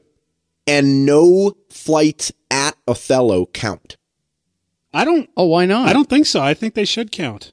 And 0.68 1.06
no 1.06 1.56
flights 1.70 2.32
at 2.50 2.76
Othello 2.88 3.46
count. 3.48 3.98
I 4.96 5.04
don't. 5.04 5.30
Oh, 5.36 5.46
why 5.46 5.66
not? 5.66 5.90
I 5.90 5.94
don't 5.94 6.10
think 6.10 6.26
so. 6.26 6.42
I 6.42 6.54
think 6.54 6.74
they 6.74 6.86
should 6.86 7.12
count. 7.12 7.52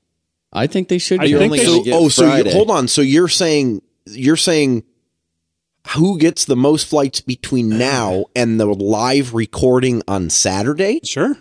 I 0.52 0.68
think 0.68 0.88
they 0.88 0.98
should. 0.98 1.20
I 1.20 1.28
count. 1.28 1.42
only 1.42 1.58
they 1.58 1.64
gonna 1.64 1.76
should- 1.78 1.84
get 1.84 1.94
oh, 1.94 2.08
so 2.08 2.36
you, 2.36 2.50
hold 2.52 2.70
on. 2.70 2.86
So 2.86 3.02
you're 3.02 3.26
saying 3.26 3.82
you're 4.06 4.36
saying 4.36 4.84
who 5.96 6.18
gets 6.18 6.44
the 6.44 6.54
most 6.54 6.86
flights 6.86 7.20
between 7.20 7.68
now 7.78 8.26
and 8.36 8.60
the 8.60 8.66
live 8.66 9.34
recording 9.34 10.02
on 10.06 10.30
Saturday? 10.30 11.00
Sure. 11.02 11.36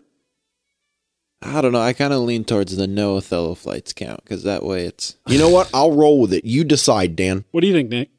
I 1.44 1.62
don't 1.62 1.72
know. 1.72 1.82
I 1.82 1.94
kind 1.94 2.14
of 2.14 2.22
lean 2.22 2.46
towards 2.46 2.76
the 2.78 2.88
no 2.88 3.18
Othello 3.18 3.56
flights 3.56 3.94
count 3.94 4.24
because 4.24 4.44
that 4.44 4.64
way 4.64 4.86
it's. 4.86 5.18
You 5.28 5.38
know 5.38 5.50
what? 5.50 5.70
I'll 5.72 5.92
roll 5.94 6.20
with 6.20 6.34
it. 6.34 6.46
You 6.46 6.64
decide, 6.64 7.16
Dan. 7.16 7.46
What 7.52 7.62
do 7.62 7.68
you 7.68 7.74
think, 7.74 7.90
Nick? 7.90 8.10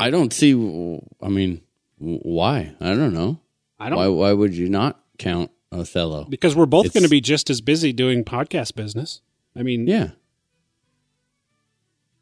I 0.00 0.10
don't 0.10 0.32
see. 0.32 0.52
I 1.22 1.28
mean, 1.28 1.62
why? 1.98 2.74
I 2.80 2.94
don't 2.94 3.14
know. 3.14 3.38
I 3.78 3.90
don't 3.90 3.98
Why? 3.98 4.08
Why 4.08 4.32
would 4.32 4.54
you 4.54 4.68
not 4.68 5.00
count 5.18 5.50
Othello? 5.78 6.24
because 6.28 6.54
we're 6.56 6.66
both 6.66 6.92
going 6.92 7.04
to 7.04 7.08
be 7.10 7.20
just 7.20 7.50
as 7.50 7.60
busy 7.60 7.92
doing 7.92 8.24
podcast 8.24 8.74
business. 8.74 9.20
I 9.54 9.62
mean, 9.62 9.86
Yeah. 9.86 10.10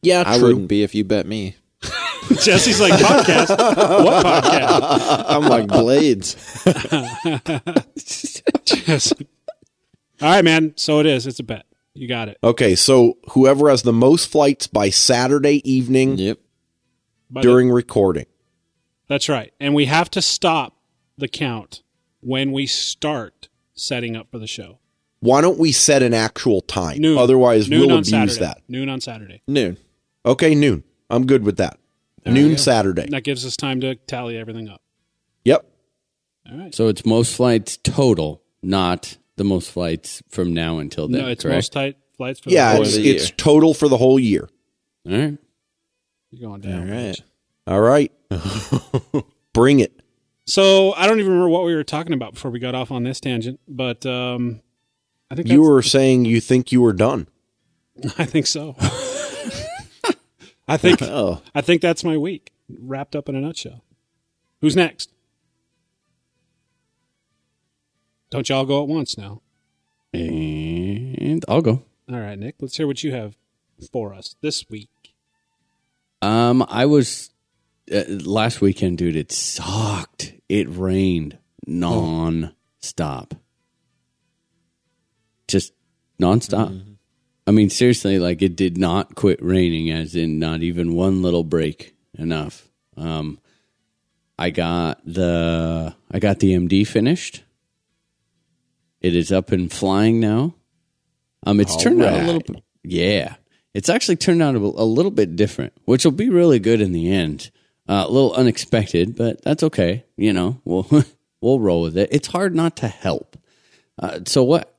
Yeah, 0.02 0.22
I 0.26 0.36
true. 0.38 0.48
wouldn't 0.48 0.68
be 0.68 0.82
if 0.82 0.94
you 0.94 1.02
bet 1.04 1.26
me. 1.26 1.56
Jesse's 2.42 2.78
like 2.80 2.92
podcast. 2.92 3.48
what 4.04 4.24
podcast? 4.24 5.24
I'm 5.28 5.44
like 5.44 5.66
blades. 5.66 6.34
Jesse. 8.64 9.26
All 10.20 10.28
right, 10.30 10.44
man. 10.44 10.74
So 10.76 11.00
it 11.00 11.06
is. 11.06 11.26
It's 11.26 11.38
a 11.38 11.42
bet. 11.42 11.64
You 11.94 12.08
got 12.08 12.28
it. 12.28 12.38
Okay, 12.42 12.74
so 12.74 13.18
whoever 13.30 13.70
has 13.70 13.82
the 13.82 13.92
most 13.92 14.30
flights 14.30 14.66
by 14.66 14.90
Saturday 14.90 15.62
evening 15.70 16.18
Yep. 16.18 16.38
But 17.30 17.42
during 17.42 17.70
recording. 17.70 18.26
that's 19.08 19.28
right. 19.28 19.52
And 19.60 19.74
we 19.74 19.86
have 19.86 20.10
to 20.10 20.20
stop 20.22 20.76
the 21.16 21.28
count 21.28 21.82
when 22.24 22.52
we 22.52 22.66
start 22.66 23.48
setting 23.74 24.16
up 24.16 24.30
for 24.30 24.38
the 24.38 24.46
show. 24.46 24.78
Why 25.20 25.40
don't 25.40 25.58
we 25.58 25.72
set 25.72 26.02
an 26.02 26.12
actual 26.14 26.60
time? 26.60 26.98
Noon. 26.98 27.16
Otherwise, 27.18 27.68
noon 27.68 27.80
we'll 27.88 27.98
abuse 27.98 28.10
Saturday. 28.10 28.38
that. 28.40 28.62
Noon 28.68 28.88
on 28.88 29.00
Saturday. 29.00 29.42
Noon. 29.48 29.78
Okay, 30.26 30.54
noon. 30.54 30.84
I'm 31.08 31.26
good 31.26 31.44
with 31.44 31.56
that. 31.56 31.78
you 32.26 32.32
noon. 32.32 32.58
Saturday. 32.58 33.06
That 33.08 33.24
gives 33.24 33.44
us 33.46 33.56
time 33.56 33.80
to 33.80 33.94
tally 33.94 34.36
everything 34.36 34.68
up. 34.68 34.82
Yep. 35.44 35.64
All 36.50 36.58
right. 36.58 36.74
So 36.74 36.88
it's 36.88 37.06
most 37.06 37.34
flights 37.36 37.78
total, 37.78 38.42
not 38.62 39.16
the 39.36 39.44
most 39.44 39.70
flights 39.70 40.22
from 40.28 40.52
now 40.52 40.78
until 40.78 41.08
then. 41.08 41.22
no, 41.22 41.28
it's 41.28 41.42
correct? 41.42 41.56
most 41.56 41.72
tight 41.72 41.96
flights 42.16 42.40
for 42.40 42.50
Yeah, 42.50 42.74
the 42.76 42.82
it's, 42.82 42.96
of 42.96 43.02
the 43.02 43.10
it's 43.10 43.30
total 43.30 43.72
for 43.74 43.88
the 43.88 43.96
whole 43.96 44.18
year. 44.18 44.48
All 45.06 45.12
right. 45.12 45.38
You're 46.30 46.48
going 46.50 46.64
All 46.66 46.70
down. 46.80 46.90
right. 46.90 47.20
All 47.66 47.80
right. 47.80 48.12
Bring 49.54 49.80
it. 49.80 50.00
So 50.46 50.92
I 50.94 51.06
don't 51.06 51.18
even 51.20 51.32
remember 51.32 51.48
what 51.48 51.64
we 51.64 51.74
were 51.74 51.84
talking 51.84 52.12
about 52.12 52.34
before 52.34 52.50
we 52.50 52.58
got 52.58 52.74
off 52.74 52.90
on 52.90 53.02
this 53.04 53.18
tangent, 53.20 53.60
but 53.66 54.04
um, 54.04 54.60
I 55.30 55.34
think 55.34 55.48
You 55.48 55.62
were 55.62 55.82
saying 55.82 56.26
you 56.26 56.40
think 56.40 56.70
you 56.70 56.80
were 56.82 56.92
done. 56.92 57.28
I 58.18 58.24
think 58.24 58.46
so. 58.46 58.76
I 60.68 60.76
think 60.76 60.98
Oh, 61.02 61.42
I 61.54 61.60
think 61.60 61.80
that's 61.82 62.04
my 62.04 62.16
week 62.16 62.52
wrapped 62.68 63.16
up 63.16 63.28
in 63.28 63.34
a 63.36 63.40
nutshell. 63.40 63.84
Who's 64.60 64.76
next? 64.76 65.10
Don't 68.30 68.48
y'all 68.48 68.64
go 68.64 68.82
at 68.82 68.88
once 68.88 69.16
now. 69.16 69.42
And 70.12 71.44
I'll 71.48 71.60
go. 71.62 71.84
All 72.10 72.20
right, 72.20 72.38
Nick. 72.38 72.56
Let's 72.60 72.76
hear 72.76 72.86
what 72.86 73.02
you 73.02 73.12
have 73.12 73.36
for 73.92 74.14
us 74.14 74.36
this 74.40 74.68
week. 74.68 74.88
Um, 76.22 76.64
I 76.68 76.86
was 76.86 77.30
uh, 77.92 78.02
last 78.08 78.60
weekend, 78.60 78.98
dude. 78.98 79.16
It 79.16 79.32
sucked. 79.32 80.33
It 80.48 80.66
rained 80.68 81.38
non-stop, 81.66 83.34
just 85.48 85.72
non-stop. 86.18 86.70
I 87.46 87.50
mean, 87.50 87.70
seriously, 87.70 88.18
like 88.18 88.42
it 88.42 88.56
did 88.56 88.78
not 88.78 89.14
quit 89.14 89.42
raining, 89.42 89.90
as 89.90 90.14
in 90.14 90.38
not 90.38 90.62
even 90.62 90.94
one 90.94 91.22
little 91.22 91.44
break 91.44 91.94
enough. 92.18 92.68
Um, 92.96 93.38
I 94.38 94.50
got 94.50 95.00
the 95.04 95.94
I 96.10 96.18
got 96.18 96.40
the 96.40 96.54
MD 96.54 96.86
finished. 96.86 97.42
It 99.00 99.14
is 99.14 99.30
up 99.30 99.52
and 99.52 99.70
flying 99.70 100.20
now. 100.20 100.54
Um, 101.46 101.60
it's 101.60 101.76
turned 101.82 102.02
out 102.02 102.20
a 102.20 102.32
little. 102.32 102.62
Yeah, 102.82 103.34
it's 103.74 103.90
actually 103.90 104.16
turned 104.16 104.42
out 104.42 104.54
a, 104.54 104.58
a 104.58 104.60
little 104.60 105.10
bit 105.10 105.36
different, 105.36 105.74
which 105.84 106.04
will 106.04 106.12
be 106.12 106.30
really 106.30 106.58
good 106.58 106.80
in 106.80 106.92
the 106.92 107.10
end. 107.10 107.50
Uh, 107.86 108.04
a 108.06 108.10
little 108.10 108.32
unexpected, 108.32 109.14
but 109.14 109.42
that's 109.42 109.62
okay. 109.62 110.04
You 110.16 110.32
know, 110.32 110.60
we'll 110.64 110.86
we'll 111.40 111.60
roll 111.60 111.82
with 111.82 111.98
it. 111.98 112.08
It's 112.12 112.28
hard 112.28 112.54
not 112.54 112.76
to 112.78 112.88
help. 112.88 113.36
Uh, 113.98 114.20
so 114.26 114.42
what? 114.42 114.70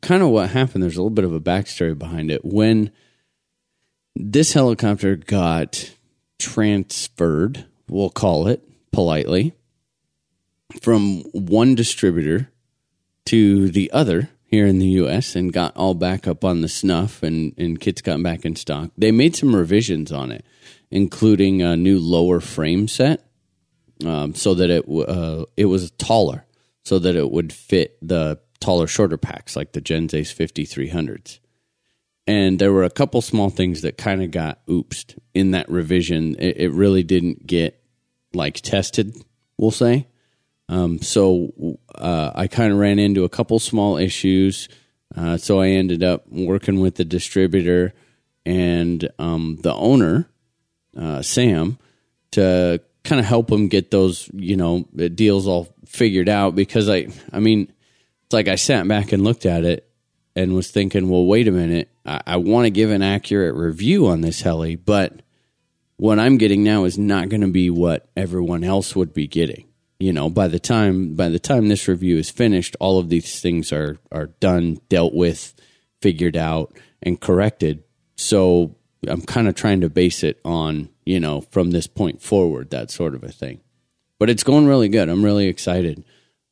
Kind 0.00 0.22
of 0.22 0.30
what 0.30 0.48
happened? 0.50 0.82
There's 0.82 0.96
a 0.96 1.02
little 1.02 1.10
bit 1.10 1.26
of 1.26 1.34
a 1.34 1.40
backstory 1.40 1.96
behind 1.98 2.30
it. 2.30 2.44
When 2.44 2.90
this 4.16 4.54
helicopter 4.54 5.16
got 5.16 5.92
transferred, 6.38 7.66
we'll 7.88 8.08
call 8.08 8.46
it 8.46 8.66
politely, 8.90 9.52
from 10.80 11.22
one 11.32 11.74
distributor 11.74 12.50
to 13.26 13.68
the 13.70 13.90
other 13.92 14.30
here 14.44 14.66
in 14.66 14.78
the 14.78 14.88
U.S. 14.88 15.34
and 15.34 15.52
got 15.52 15.76
all 15.76 15.94
back 15.94 16.26
up 16.26 16.44
on 16.44 16.60
the 16.60 16.68
snuff 16.68 17.22
and, 17.22 17.54
and 17.56 17.80
kits 17.80 18.02
got 18.02 18.22
back 18.22 18.44
in 18.44 18.54
stock. 18.54 18.90
They 18.98 19.10
made 19.10 19.34
some 19.34 19.56
revisions 19.56 20.12
on 20.12 20.30
it, 20.30 20.44
including 20.92 21.62
a 21.62 21.76
new 21.76 21.98
lower 21.98 22.38
frame 22.38 22.86
set 22.86 23.24
um, 24.04 24.34
so 24.34 24.54
that 24.54 24.70
it 24.70 24.84
uh, 24.88 25.44
it 25.56 25.66
was 25.66 25.90
taller, 25.92 26.44
so 26.84 26.98
that 26.98 27.16
it 27.16 27.30
would 27.30 27.52
fit 27.52 27.96
the 28.02 28.38
taller, 28.60 28.86
shorter 28.86 29.16
packs 29.16 29.56
like 29.56 29.72
the 29.72 29.80
Gens 29.80 30.14
Ace 30.14 30.32
5300s. 30.32 31.38
And 32.26 32.58
there 32.58 32.72
were 32.72 32.84
a 32.84 32.90
couple 32.90 33.20
small 33.20 33.50
things 33.50 33.82
that 33.82 33.98
kind 33.98 34.22
of 34.22 34.30
got 34.30 34.64
oopsed 34.66 35.18
in 35.34 35.50
that 35.50 35.68
revision. 35.68 36.36
It, 36.38 36.56
it 36.58 36.70
really 36.70 37.02
didn't 37.02 37.46
get 37.46 37.82
like 38.32 38.60
tested, 38.60 39.16
we'll 39.58 39.72
say. 39.72 40.06
Um, 40.68 41.00
so 41.00 41.78
uh, 41.94 42.30
I 42.34 42.46
kind 42.46 42.72
of 42.72 42.78
ran 42.78 43.00
into 43.00 43.24
a 43.24 43.28
couple 43.28 43.58
small 43.58 43.96
issues. 43.96 44.68
Uh, 45.14 45.36
so 45.36 45.60
I 45.60 45.68
ended 45.68 46.02
up 46.04 46.26
working 46.28 46.80
with 46.80 46.94
the 46.94 47.04
distributor 47.04 47.92
and 48.46 49.08
um, 49.18 49.58
the 49.62 49.74
owner, 49.74 50.30
uh, 50.96 51.22
Sam, 51.22 51.78
to 52.32 52.80
kind 53.04 53.20
of 53.20 53.26
help 53.26 53.50
him 53.50 53.68
get 53.68 53.90
those, 53.90 54.30
you 54.32 54.56
know, 54.56 54.82
deals 55.14 55.46
all 55.46 55.74
figured 55.86 56.28
out. 56.28 56.54
Because 56.54 56.88
I, 56.88 57.08
I 57.32 57.40
mean, 57.40 57.72
it's 58.24 58.32
like 58.32 58.48
I 58.48 58.56
sat 58.56 58.86
back 58.88 59.12
and 59.12 59.24
looked 59.24 59.46
at 59.46 59.64
it 59.64 59.88
and 60.34 60.54
was 60.54 60.70
thinking, 60.70 61.08
well, 61.08 61.26
wait 61.26 61.48
a 61.48 61.52
minute, 61.52 61.90
I, 62.06 62.20
I 62.26 62.36
want 62.36 62.66
to 62.66 62.70
give 62.70 62.90
an 62.90 63.02
accurate 63.02 63.54
review 63.54 64.06
on 64.06 64.20
this 64.20 64.40
heli, 64.40 64.76
but 64.76 65.20
what 65.96 66.18
I'm 66.18 66.38
getting 66.38 66.64
now 66.64 66.84
is 66.84 66.98
not 66.98 67.28
going 67.28 67.42
to 67.42 67.50
be 67.52 67.70
what 67.70 68.08
everyone 68.16 68.64
else 68.64 68.96
would 68.96 69.12
be 69.12 69.26
getting. 69.26 69.68
You 70.00 70.12
know, 70.12 70.28
by 70.28 70.48
the 70.48 70.58
time 70.58 71.14
by 71.14 71.28
the 71.28 71.38
time 71.38 71.68
this 71.68 71.86
review 71.86 72.16
is 72.16 72.28
finished, 72.28 72.74
all 72.80 72.98
of 72.98 73.08
these 73.08 73.40
things 73.40 73.72
are 73.72 73.98
are 74.10 74.26
done, 74.40 74.80
dealt 74.88 75.14
with, 75.14 75.54
figured 76.00 76.36
out, 76.36 76.76
and 77.00 77.20
corrected. 77.20 77.84
So 78.16 78.74
I'm 79.08 79.22
kind 79.22 79.48
of 79.48 79.54
trying 79.54 79.80
to 79.80 79.88
base 79.88 80.22
it 80.22 80.40
on 80.44 80.88
you 81.04 81.20
know 81.20 81.42
from 81.50 81.70
this 81.70 81.86
point 81.86 82.22
forward, 82.22 82.70
that 82.70 82.90
sort 82.90 83.14
of 83.14 83.24
a 83.24 83.32
thing. 83.32 83.60
But 84.18 84.30
it's 84.30 84.44
going 84.44 84.66
really 84.66 84.88
good. 84.88 85.08
I'm 85.08 85.24
really 85.24 85.48
excited. 85.48 86.04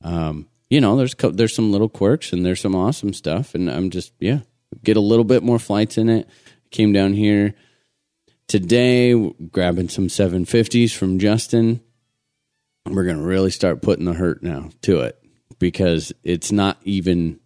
Um, 0.02 0.48
you 0.68 0.80
know, 0.80 0.96
there's 0.96 1.14
co- 1.14 1.30
there's 1.30 1.54
some 1.54 1.72
little 1.72 1.88
quirks 1.88 2.32
and 2.32 2.44
there's 2.44 2.60
some 2.60 2.74
awesome 2.74 3.12
stuff, 3.12 3.54
and 3.54 3.70
I'm 3.70 3.90
just 3.90 4.12
yeah, 4.18 4.40
get 4.82 4.96
a 4.96 5.00
little 5.00 5.24
bit 5.24 5.42
more 5.42 5.58
flights 5.58 5.98
in 5.98 6.08
it. 6.08 6.28
Came 6.70 6.92
down 6.92 7.14
here 7.14 7.54
today, 8.46 9.14
grabbing 9.52 9.88
some 9.88 10.08
750s 10.08 10.94
from 10.94 11.18
Justin. 11.18 11.80
We're 12.86 13.04
gonna 13.04 13.22
really 13.22 13.50
start 13.50 13.82
putting 13.82 14.04
the 14.04 14.14
hurt 14.14 14.42
now 14.42 14.70
to 14.82 15.00
it 15.00 15.22
because 15.58 16.12
it's 16.24 16.50
not 16.50 16.78
even 16.82 17.38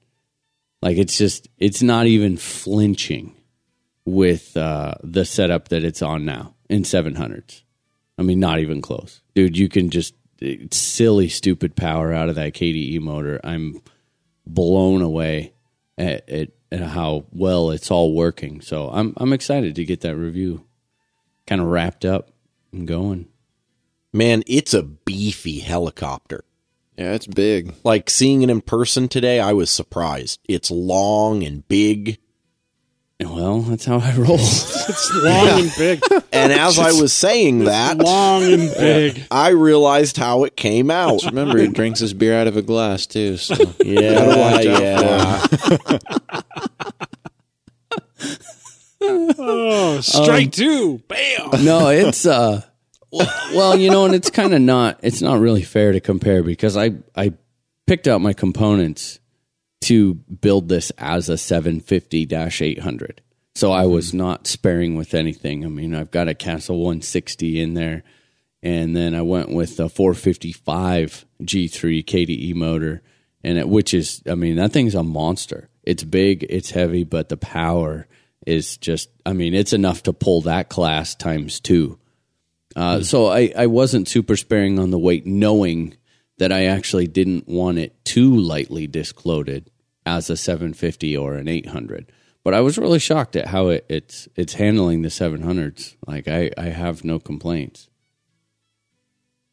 like 0.81 0.97
it's 0.97 1.19
just 1.19 1.49
it's 1.59 1.83
not 1.83 2.07
even 2.07 2.37
flinching 2.37 3.35
with 4.07 4.57
uh, 4.57 4.95
the 5.03 5.25
setup 5.25 5.69
that 5.69 5.85
it's 5.85 6.03
on 6.03 6.25
now 6.25 6.55
in 6.69 6.83
700s. 6.83 7.63
I 8.19 8.23
mean, 8.23 8.41
not 8.41 8.61
even 8.61 8.81
close, 8.81 9.23
dude. 9.35 9.57
You 9.57 9.69
can 9.69 9.91
just 9.91 10.15
it's 10.41 10.77
silly, 10.77 11.29
stupid 11.29 11.75
power 11.77 12.13
out 12.13 12.29
of 12.29 12.35
that 12.35 12.55
KDE 12.55 13.01
motor. 13.01 13.41
I'm 13.43 13.81
blown 14.47 15.03
away 15.03 15.53
at, 15.97 16.29
at, 16.29 16.51
at 16.71 16.81
how 16.81 17.25
well 17.33 17.71
it's 17.71 17.91
all 17.91 18.15
working. 18.15 18.61
So 18.61 18.91
I'm 18.91 19.15
I'm 19.17 19.33
excited 19.33 19.75
to 19.77 19.85
get 19.85 20.01
that 20.03 20.17
review 20.17 20.65
kind 21.47 21.61
of 21.61 21.69
wrapped 21.69 22.05
up 22.05 22.31
and 22.73 22.87
going. 22.87 23.29
Man, 24.13 24.45
it's 24.47 24.75
a 24.75 24.83
beefy 24.83 25.59
helicopter. 25.59 26.45
yeah, 26.97 27.15
it's 27.15 27.27
big. 27.27 27.75
Like 27.83 28.09
seeing 28.09 28.43
it 28.43 28.51
in 28.51 28.61
person 28.61 29.09
today, 29.09 29.41
I 29.41 29.53
was 29.53 29.71
surprised. 29.71 30.41
It's 30.49 30.71
long 30.71 31.43
and 31.43 31.67
big. 31.67 32.19
Well, 33.25 33.61
that's 33.61 33.85
how 33.85 33.99
I 33.99 34.15
roll. 34.17 34.39
It's 34.87 35.15
long 35.15 35.61
and 35.61 35.73
big. 35.79 36.03
And 36.31 36.53
as 36.53 36.79
I 36.79 36.93
was 36.93 37.13
saying 37.13 37.65
that, 37.65 37.97
long 37.99 38.43
and 38.43 38.71
big. 38.75 39.25
I 39.31 39.49
realized 39.51 40.17
how 40.19 40.45
it 40.45 40.57
came 40.57 40.91
out. 40.91 41.25
Remember, 41.25 41.59
he 41.59 41.69
drinks 41.69 42.01
his 42.01 42.13
beer 42.13 42.39
out 42.39 42.47
of 42.47 42.57
a 42.59 42.63
glass 42.63 43.07
too. 43.07 43.39
So 43.39 43.55
Yeah, 43.85 44.61
yeah. 44.61 45.47
Oh, 49.07 50.01
strike 50.01 50.53
two. 50.53 50.99
Bam. 51.09 51.65
no, 51.65 51.89
it's 51.89 52.25
uh 52.27 52.63
well, 53.13 53.77
you 53.79 53.91
know, 53.91 54.07
and 54.07 54.15
it's 54.15 54.31
kind 54.31 54.55
of 54.55 54.61
not 54.61 54.99
it's 55.03 55.21
not 55.23 55.41
really 55.41 55.63
fair 55.63 55.93
to 55.93 56.01
compare 56.01 56.43
because 56.43 56.77
I 56.77 56.93
I 57.15 57.35
picked 57.87 58.09
out 58.09 58.21
my 58.21 58.33
components 58.33 59.21
to 59.85 60.15
build 60.15 60.69
this 60.69 60.91
as 60.99 61.29
a 61.29 61.35
750-800. 61.35 63.19
So 63.55 63.71
I 63.71 63.87
was 63.87 64.13
not 64.13 64.47
sparing 64.47 64.97
with 64.97 65.15
anything. 65.15 65.65
I 65.65 65.69
mean, 65.69 65.95
I've 65.95 66.11
got 66.11 66.29
a 66.29 66.35
Castle 66.35 66.79
160 66.79 67.61
in 67.61 67.75
there 67.75 68.03
and 68.63 68.97
then 68.97 69.15
I 69.15 69.23
went 69.23 69.51
with 69.51 69.79
a 69.79 69.89
455 69.89 71.25
G3 71.43 72.05
KDE 72.05 72.55
motor 72.55 73.03
and 73.45 73.59
it, 73.59 73.69
which 73.69 73.95
is 73.95 74.23
I 74.29 74.35
mean, 74.35 74.57
that 74.57 74.73
thing's 74.73 74.95
a 74.95 75.05
monster. 75.05 75.69
It's 75.85 76.03
big, 76.03 76.45
it's 76.49 76.71
heavy, 76.71 77.05
but 77.05 77.29
the 77.29 77.37
power 77.37 78.09
is 78.47 78.77
just 78.79 79.11
I 79.25 79.35
mean, 79.35 79.55
it's 79.55 79.73
enough 79.73 80.03
to 80.05 80.13
pull 80.13 80.41
that 80.43 80.69
class 80.69 81.15
times 81.15 81.61
2 81.61 81.99
Uh, 82.75 83.03
So 83.03 83.27
I, 83.27 83.53
I 83.57 83.67
wasn't 83.67 84.09
super 84.09 84.37
sparing 84.37 84.79
on 84.81 84.91
the 84.91 84.99
weight, 84.99 85.27
knowing 85.27 85.97
that 86.39 86.51
I 86.51 86.65
actually 86.65 87.07
didn't 87.07 87.47
want 87.47 87.79
it 87.79 88.05
too 88.05 88.35
lightly 88.35 88.89
discloaded 88.89 89.71
as 90.07 90.31
a 90.31 90.37
750 90.37 91.17
or 91.17 91.35
an 91.35 91.49
800. 91.49 92.11
But 92.43 92.55
I 92.55 92.61
was 92.61 92.77
really 92.77 92.99
shocked 92.99 93.37
at 93.37 93.49
how 93.49 93.69
it, 93.69 93.87
it's 93.89 94.29
it's 94.37 94.55
handling 94.55 95.03
the 95.03 95.09
700s. 95.09 95.97
Like 96.07 96.29
I, 96.29 96.51
I 96.59 96.65
have 96.65 97.05
no 97.05 97.19
complaints. 97.19 97.89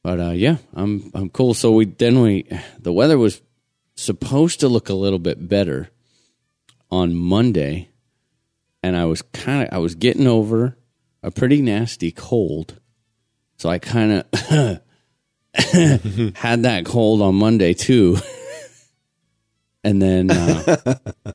But 0.04 0.20
uh, 0.20 0.32
yeah, 0.32 0.58
I'm 0.74 1.12
I'm 1.14 1.30
cool. 1.30 1.54
So 1.54 1.72
we 1.72 1.86
then 1.86 2.22
we 2.22 2.48
the 2.80 2.92
weather 2.92 3.18
was 3.18 3.42
supposed 3.96 4.60
to 4.62 4.68
look 4.68 4.90
a 4.90 4.94
little 4.94 5.20
bit 5.20 5.48
better 5.48 5.90
on 6.90 7.16
Monday, 7.16 7.90
and 8.84 8.98
I 8.98 9.06
was 9.06 9.22
kind 9.22 9.68
of 9.68 9.74
I 9.74 9.78
was 9.78 9.96
getting 9.96 10.28
over 10.28 10.78
a 11.24 11.32
pretty 11.32 11.62
nasty 11.62 12.12
cold, 12.12 12.80
so 13.58 13.70
I 13.70 13.80
kind 13.80 14.12
of 14.12 14.26
had 16.36 16.64
that 16.64 16.84
cold 16.86 17.22
on 17.22 17.36
Monday 17.36 17.74
too, 17.74 18.18
and 19.84 20.02
then 20.02 20.32
uh, 20.32 20.96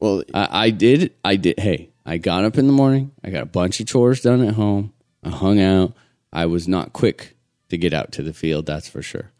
Well, 0.00 0.22
I, 0.32 0.66
I 0.66 0.70
did 0.70 1.14
I 1.24 1.36
did. 1.36 1.58
Hey, 1.58 1.90
I 2.06 2.18
got 2.18 2.44
up 2.44 2.56
in 2.58 2.66
the 2.66 2.72
morning. 2.72 3.12
I 3.24 3.30
got 3.30 3.42
a 3.42 3.46
bunch 3.46 3.80
of 3.80 3.86
chores 3.86 4.20
done 4.20 4.44
at 4.44 4.54
home. 4.54 4.92
I 5.22 5.30
hung 5.30 5.60
out. 5.60 5.94
I 6.32 6.46
was 6.46 6.68
not 6.68 6.92
quick 6.92 7.36
to 7.70 7.78
get 7.78 7.92
out 7.92 8.12
to 8.12 8.22
the 8.22 8.32
field, 8.32 8.66
that's 8.66 8.88
for 8.88 9.02
sure. 9.02 9.32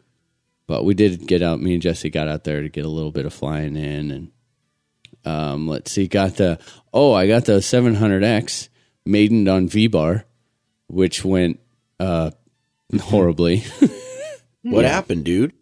But 0.67 0.83
we 0.83 0.93
did 0.93 1.27
get 1.27 1.41
out. 1.41 1.61
Me 1.61 1.73
and 1.73 1.81
Jesse 1.81 2.09
got 2.09 2.27
out 2.27 2.43
there 2.43 2.61
to 2.61 2.69
get 2.69 2.85
a 2.85 2.89
little 2.89 3.11
bit 3.11 3.25
of 3.25 3.33
flying 3.33 3.75
in, 3.75 4.11
and 4.11 4.31
um, 5.25 5.67
let's 5.67 5.91
see, 5.91 6.07
got 6.07 6.35
the 6.35 6.59
oh, 6.93 7.13
I 7.13 7.27
got 7.27 7.45
the 7.45 7.53
700X 7.53 8.69
maidened 9.05 9.47
on 9.47 9.67
V 9.67 9.87
bar, 9.87 10.25
which 10.87 11.23
went 11.23 11.59
uh, 11.99 12.31
horribly. 13.01 13.63
What 14.61 14.83
happened, 14.83 15.23
dude? 15.23 15.53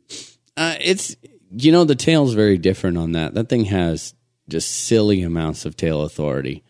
Uh, 0.58 0.76
it's 0.82 1.16
you 1.52 1.72
know 1.72 1.84
the 1.84 1.96
tail's 1.96 2.34
very 2.34 2.58
different 2.58 2.98
on 2.98 3.14
that. 3.14 3.34
That 3.34 3.50
thing 3.50 3.66
has 3.66 4.14
just 4.50 4.70
silly 4.86 5.22
amounts 5.24 5.66
of 5.66 5.76
tail 5.76 6.02
authority 6.02 6.64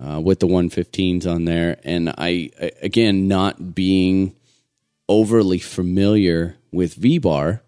uh, 0.00 0.20
with 0.20 0.40
the 0.40 0.46
115s 0.46 1.26
on 1.26 1.44
there, 1.44 1.78
and 1.84 2.10
I 2.10 2.50
I- 2.60 2.72
again 2.82 3.28
not 3.28 3.74
being 3.74 4.34
overly 5.08 5.58
familiar 5.58 6.56
with 6.72 6.94
V 6.94 7.18
bar. 7.18 7.62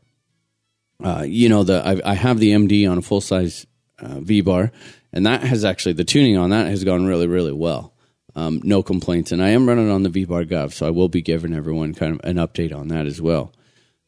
Uh, 1.02 1.24
you 1.26 1.48
know 1.48 1.62
the 1.62 1.80
I, 1.86 2.12
I 2.12 2.14
have 2.14 2.38
the 2.38 2.50
MD 2.52 2.90
on 2.90 2.98
a 2.98 3.02
full 3.02 3.20
size 3.20 3.66
uh, 4.00 4.20
V 4.20 4.40
bar, 4.40 4.72
and 5.12 5.26
that 5.26 5.42
has 5.42 5.64
actually 5.64 5.92
the 5.94 6.04
tuning 6.04 6.36
on 6.36 6.50
that 6.50 6.66
has 6.66 6.84
gone 6.84 7.06
really 7.06 7.26
really 7.26 7.52
well. 7.52 7.94
Um, 8.34 8.60
no 8.62 8.82
complaints, 8.84 9.32
and 9.32 9.42
I 9.42 9.48
am 9.50 9.68
running 9.68 9.90
on 9.90 10.02
the 10.04 10.08
V 10.08 10.24
bar 10.24 10.44
Gov, 10.44 10.72
so 10.72 10.86
I 10.86 10.90
will 10.90 11.08
be 11.08 11.22
giving 11.22 11.52
everyone 11.54 11.94
kind 11.94 12.14
of 12.14 12.20
an 12.24 12.36
update 12.36 12.72
on 12.76 12.88
that 12.88 13.06
as 13.06 13.20
well. 13.20 13.52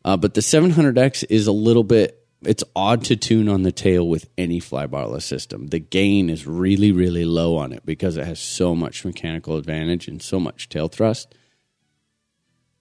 Uh, 0.05 0.17
but 0.17 0.35
the 0.35 0.41
700X 0.41 1.25
is 1.29 1.47
a 1.47 1.53
little 1.53 1.83
bit, 1.85 2.19
it's 2.42 2.64
odd 2.74 3.05
to 3.05 3.16
tune 3.16 3.48
on 3.48 3.62
the 3.62 3.72
tail 3.72 4.09
with 4.09 4.29
any 4.38 4.61
flybarless 4.61 5.22
system. 5.22 5.68
The 5.68 5.79
gain 5.79 6.31
is 6.31 6.46
really, 6.46 6.90
really 6.92 7.24
low 7.24 7.57
on 7.57 7.72
it 7.72 7.85
because 7.85 8.16
it 8.16 8.26
has 8.26 8.40
so 8.40 8.74
much 8.74 9.05
mechanical 9.05 9.57
advantage 9.57 10.09
and 10.09 10.22
so 10.22 10.40
much 10.40 10.68
tail 10.68 10.88
thrust. 10.88 11.35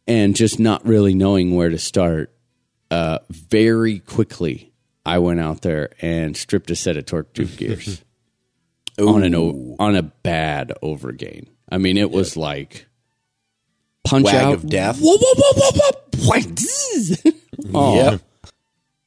And 0.08 0.36
just 0.36 0.60
not 0.60 0.86
really 0.86 1.14
knowing 1.14 1.56
where 1.56 1.70
to 1.70 1.78
start, 1.78 2.34
uh, 2.90 3.20
very 3.30 4.00
quickly, 4.00 4.74
I 5.06 5.20
went 5.20 5.40
out 5.40 5.62
there 5.62 5.90
and 6.02 6.36
stripped 6.36 6.72
a 6.72 6.76
set 6.76 6.98
of 6.98 7.06
torque 7.06 7.34
tube 7.34 7.56
gears 7.58 8.04
on 9.00 9.24
an 9.24 9.36
o- 9.36 9.76
on 9.78 9.96
a 9.96 10.02
bad 10.04 10.74
overgain. 10.82 11.48
I 11.72 11.78
mean, 11.78 11.98
it 11.98 12.10
was 12.10 12.36
like 12.36 12.88
punch 14.04 14.26
Wag 14.26 14.36
out 14.36 14.54
of 14.54 14.70
death. 14.70 15.00
Whoa, 15.00 15.18
whoa, 15.18 15.34
whoa, 15.36 15.54
whoa, 15.56 15.72
whoa, 15.76 15.92
oh, 17.74 17.96
Yep. 17.96 18.22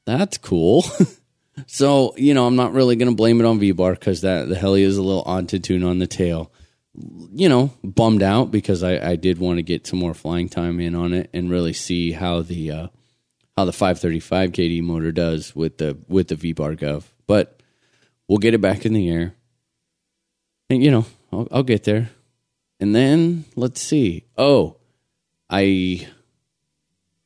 That's 0.05 0.39
cool. 0.39 0.85
so 1.67 2.15
you 2.17 2.35
know, 2.35 2.47
I'm 2.47 2.57
not 2.57 2.73
really 2.73 2.97
going 2.97 3.11
to 3.11 3.17
blame 3.17 3.41
it 3.41 3.47
on 3.47 3.59
V 3.59 3.73
bar 3.73 3.93
because 3.93 4.23
that 4.23 4.49
the 4.49 4.57
heli 4.57 4.83
is 4.83 4.97
a 4.97 5.03
little 5.03 5.23
odd 5.27 5.49
to 5.51 5.59
tune 5.59 5.83
on 5.83 5.99
the 5.99 6.07
tail. 6.07 6.53
You 6.95 7.49
know, 7.49 7.71
bummed 7.83 8.23
out 8.23 8.51
because 8.51 8.83
I, 8.83 9.13
I 9.13 9.17
did 9.17 9.39
want 9.39 9.59
to 9.59 9.63
get 9.63 9.87
some 9.87 9.99
more 9.99 10.15
flying 10.15 10.49
time 10.49 10.79
in 10.79 10.95
on 10.95 11.15
it 11.15 11.31
and 11.33 11.51
really 11.51 11.73
see 11.73 12.13
how 12.13 12.43
the 12.43 12.71
uh, 12.71 12.87
how 13.57 13.65
the 13.65 13.73
535 13.73 14.53
KD 14.53 14.83
motor 14.83 15.13
does 15.13 15.57
with 15.57 15.79
the 15.79 15.99
with 16.09 16.29
the 16.29 16.37
V 16.37 16.53
bar 16.53 16.75
gov. 16.75 17.05
But 17.27 17.63
we'll 18.29 18.39
get 18.39 18.55
it 18.55 18.61
back 18.61 18.85
in 18.85 18.93
the 18.93 19.09
air, 19.11 19.35
and 20.69 20.83
you 20.83 20.91
know, 20.91 21.07
I'll, 21.33 21.49
I'll 21.51 21.63
get 21.63 21.85
there. 21.85 22.11
And 22.79 22.95
then 22.95 23.45
let's 23.55 23.81
see. 23.81 24.25
Oh, 24.37 24.77
I 25.49 26.09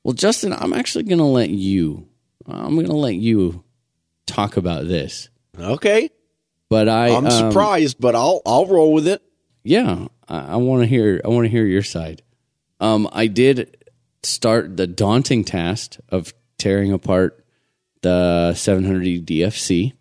well, 0.06 0.12
Justin, 0.12 0.52
I'm 0.52 0.72
actually 0.72 1.02
going 1.02 1.18
to 1.18 1.24
let 1.24 1.50
you. 1.50 2.06
I'm 2.46 2.74
going 2.74 2.86
to 2.86 2.92
let 2.94 3.14
you 3.14 3.64
talk 4.26 4.56
about 4.56 4.86
this. 4.86 5.28
Okay. 5.58 6.10
But 6.68 6.88
I, 6.88 7.08
I'm 7.08 7.26
um, 7.26 7.30
surprised, 7.30 8.00
but 8.00 8.14
I'll 8.14 8.42
I'll 8.44 8.66
roll 8.66 8.92
with 8.92 9.06
it. 9.06 9.22
Yeah, 9.62 10.08
I, 10.28 10.38
I 10.38 10.56
want 10.56 10.82
to 10.82 10.86
hear. 10.86 11.20
I 11.24 11.28
want 11.28 11.44
to 11.44 11.48
hear 11.48 11.64
your 11.64 11.82
side. 11.82 12.22
Um, 12.80 13.08
I 13.12 13.28
did 13.28 13.84
start 14.22 14.76
the 14.76 14.86
daunting 14.86 15.44
task 15.44 15.96
of 16.08 16.34
tearing 16.58 16.92
apart 16.92 17.44
the 18.02 18.54
700 18.54 19.24
DFC. 19.26 19.92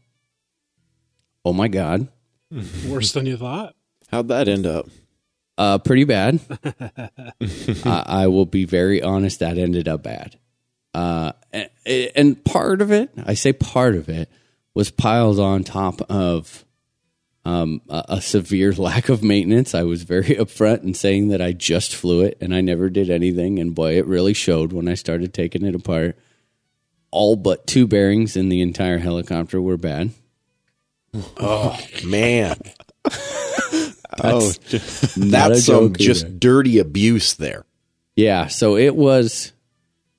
Oh 1.43 1.53
my 1.53 1.67
god, 1.67 2.07
Worse 2.87 3.11
than 3.11 3.27
you 3.27 3.37
thought. 3.37 3.75
how'd 4.09 4.27
that 4.29 4.47
end 4.47 4.65
up? 4.65 4.87
uh, 5.59 5.77
pretty 5.77 6.03
bad. 6.03 6.39
I, 7.85 8.03
I 8.07 8.27
will 8.27 8.45
be 8.47 8.65
very 8.65 9.01
honest. 9.03 9.39
That 9.39 9.59
ended 9.59 9.87
up 9.87 10.01
bad. 10.01 10.39
Uh, 10.95 11.33
and, 11.51 11.69
and 12.15 12.45
part 12.45 12.81
of 12.81 12.89
it, 12.89 13.09
I 13.25 13.33
say 13.33 13.51
part 13.51 13.95
of 13.95 14.07
it, 14.07 14.29
was 14.73 14.91
piled 14.91 15.41
on 15.41 15.65
top 15.65 15.99
of 16.09 16.63
um, 17.43 17.81
a, 17.89 18.05
a 18.07 18.21
severe 18.21 18.71
lack 18.77 19.09
of 19.09 19.21
maintenance. 19.21 19.75
I 19.75 19.83
was 19.83 20.03
very 20.03 20.23
upfront 20.35 20.83
in 20.83 20.93
saying 20.93 21.27
that 21.29 21.41
I 21.41 21.51
just 21.51 21.93
flew 21.93 22.21
it 22.21 22.37
and 22.39 22.55
I 22.55 22.61
never 22.61 22.89
did 22.89 23.09
anything. 23.09 23.59
And 23.59 23.75
boy, 23.75 23.97
it 23.97 24.05
really 24.05 24.33
showed 24.33 24.71
when 24.71 24.87
I 24.87 24.93
started 24.93 25.33
taking 25.33 25.65
it 25.65 25.75
apart. 25.75 26.17
All 27.11 27.35
but 27.35 27.67
two 27.67 27.87
bearings 27.87 28.37
in 28.37 28.47
the 28.47 28.61
entire 28.61 28.99
helicopter 28.99 29.61
were 29.61 29.77
bad. 29.77 30.11
Oh, 31.37 31.77
man, 32.05 32.55
oh, 34.23 34.51
Not 35.17 35.51
a 35.51 35.53
that's 35.55 35.65
some 35.65 35.93
joke 35.93 35.97
just 35.97 36.39
dirty 36.39 36.79
abuse 36.79 37.33
there. 37.33 37.65
Yeah, 38.15 38.47
so 38.47 38.77
it 38.77 38.95
was, 38.95 39.51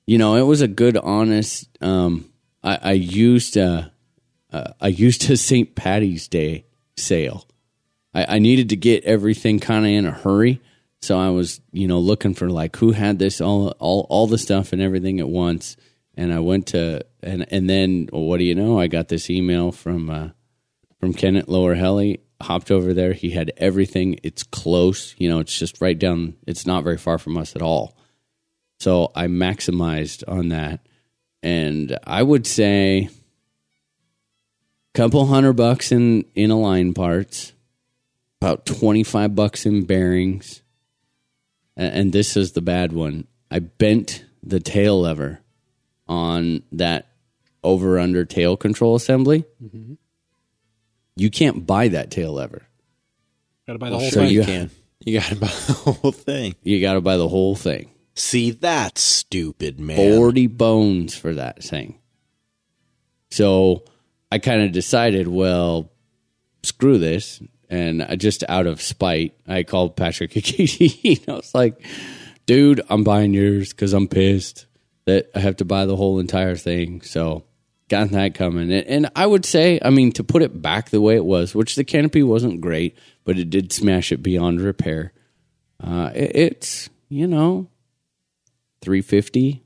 you 0.07 0.17
know, 0.17 0.35
it 0.35 0.43
was 0.43 0.61
a 0.61 0.67
good, 0.67 0.97
honest. 0.97 1.69
Um, 1.81 2.31
I, 2.63 2.79
I 2.81 2.91
used 2.93 3.57
a, 3.57 3.91
uh, 4.51 4.71
I 4.79 4.87
used 4.87 5.29
a 5.29 5.37
St. 5.37 5.75
Patty's 5.75 6.29
Day 6.29 6.65
sale. 6.95 7.45
I, 8.13 8.35
I 8.35 8.39
needed 8.39 8.69
to 8.69 8.77
get 8.77 9.03
everything 9.03 9.59
kind 9.59 9.85
of 9.85 9.91
in 9.91 10.05
a 10.05 10.11
hurry, 10.11 10.61
so 11.01 11.19
I 11.19 11.29
was, 11.29 11.59
you 11.71 11.87
know, 11.87 11.99
looking 11.99 12.33
for 12.33 12.49
like 12.49 12.77
who 12.77 12.93
had 12.93 13.19
this 13.19 13.41
all, 13.41 13.69
all, 13.79 14.07
all 14.09 14.27
the 14.27 14.37
stuff 14.37 14.73
and 14.73 14.81
everything 14.81 15.19
at 15.19 15.29
once. 15.29 15.75
And 16.15 16.33
I 16.33 16.39
went 16.39 16.67
to, 16.67 17.05
and 17.21 17.45
and 17.51 17.69
then 17.69 18.09
what 18.11 18.37
do 18.37 18.43
you 18.43 18.55
know? 18.55 18.79
I 18.79 18.87
got 18.87 19.07
this 19.07 19.29
email 19.29 19.71
from 19.71 20.09
uh, 20.09 20.29
from 20.99 21.13
Kenneth 21.13 21.47
Lower 21.47 21.75
Heli. 21.75 22.21
Hopped 22.41 22.71
over 22.71 22.93
there. 22.93 23.13
He 23.13 23.31
had 23.31 23.51
everything. 23.57 24.19
It's 24.23 24.41
close. 24.41 25.13
You 25.19 25.29
know, 25.29 25.39
it's 25.39 25.57
just 25.57 25.79
right 25.79 25.97
down. 25.97 26.35
It's 26.47 26.65
not 26.65 26.83
very 26.83 26.97
far 26.97 27.19
from 27.19 27.37
us 27.37 27.55
at 27.55 27.61
all. 27.61 27.96
So 28.79 29.11
I 29.15 29.27
maximized 29.27 30.23
on 30.27 30.49
that, 30.49 30.79
and 31.41 31.97
I 32.05 32.21
would 32.21 32.45
say 32.45 33.09
a 34.93 34.97
couple 34.97 35.25
hundred 35.25 35.53
bucks 35.53 35.91
in 35.91 36.25
in 36.35 36.51
align 36.51 36.93
parts, 36.93 37.53
about 38.41 38.65
twenty 38.65 39.03
five 39.03 39.35
bucks 39.35 39.65
in 39.65 39.85
bearings, 39.85 40.61
and, 41.75 41.93
and 41.93 42.13
this 42.13 42.37
is 42.37 42.51
the 42.51 42.61
bad 42.61 42.91
one. 42.93 43.27
I 43.49 43.59
bent 43.59 44.25
the 44.43 44.59
tail 44.59 45.01
lever 45.01 45.39
on 46.07 46.63
that 46.73 47.07
over 47.63 47.99
under 47.99 48.25
tail 48.25 48.55
control 48.57 48.95
assembly. 48.95 49.43
Mm-hmm. 49.63 49.93
You 51.15 51.29
can't 51.31 51.65
buy 51.65 51.87
that 51.87 52.11
tail 52.11 52.33
lever. 52.33 52.61
Got 53.65 53.73
to 53.73 53.79
buy 53.79 53.89
the 53.89 53.97
whole 53.99 54.09
So 54.11 54.19
thing. 54.21 54.31
you- 54.33 54.39
you 54.41 54.45
can. 54.45 54.69
You 55.05 55.19
got 55.19 55.29
to 55.29 55.35
buy 55.35 55.47
the 55.47 55.73
whole 55.73 56.11
thing. 56.11 56.55
You 56.63 56.81
got 56.81 56.93
to 56.93 57.01
buy 57.01 57.17
the 57.17 57.27
whole 57.29 57.55
thing. 57.55 57.89
See, 58.17 58.49
that's 58.49 58.99
stupid, 58.99 59.79
man. 59.79 59.95
40 59.95 60.47
bones 60.47 61.15
for 61.15 61.35
that 61.35 61.63
thing. 61.63 61.99
So 63.29 63.83
I 64.31 64.39
kind 64.39 64.63
of 64.63 64.71
decided, 64.71 65.27
well, 65.27 65.91
screw 66.63 66.97
this. 66.97 67.43
And 67.69 68.01
I 68.01 68.15
just 68.15 68.43
out 68.49 68.65
of 68.65 68.81
spite, 68.81 69.35
I 69.47 69.61
called 69.61 69.95
Patrick 69.95 70.31
Akiti. 70.31 71.29
I 71.29 71.33
was 71.33 71.53
like, 71.53 71.79
dude, 72.47 72.81
I'm 72.89 73.03
buying 73.03 73.35
yours 73.35 73.71
because 73.71 73.93
I'm 73.93 74.07
pissed 74.07 74.65
that 75.05 75.29
I 75.35 75.39
have 75.39 75.57
to 75.57 75.65
buy 75.65 75.85
the 75.85 75.95
whole 75.95 76.17
entire 76.19 76.55
thing. 76.55 77.01
So 77.01 77.43
got 77.87 78.09
that 78.09 78.33
coming. 78.33 78.71
And, 78.71 78.87
and 78.87 79.09
I 79.15 79.27
would 79.27 79.45
say, 79.45 79.79
I 79.85 79.91
mean, 79.91 80.11
to 80.13 80.23
put 80.23 80.41
it 80.41 80.59
back 80.59 80.89
the 80.89 81.01
way 81.01 81.15
it 81.15 81.25
was, 81.25 81.53
which 81.53 81.75
the 81.75 81.83
canopy 81.83 82.23
wasn't 82.23 82.61
great, 82.61 82.97
but 83.25 83.37
it 83.37 83.51
did 83.51 83.71
smash 83.71 84.11
it 84.11 84.23
beyond 84.23 84.59
repair. 84.59 85.13
Uh, 85.79 86.09
it's, 86.15 86.89
you 87.09 87.27
know, 87.27 87.69
three 88.87 89.01
fifty, 89.01 89.63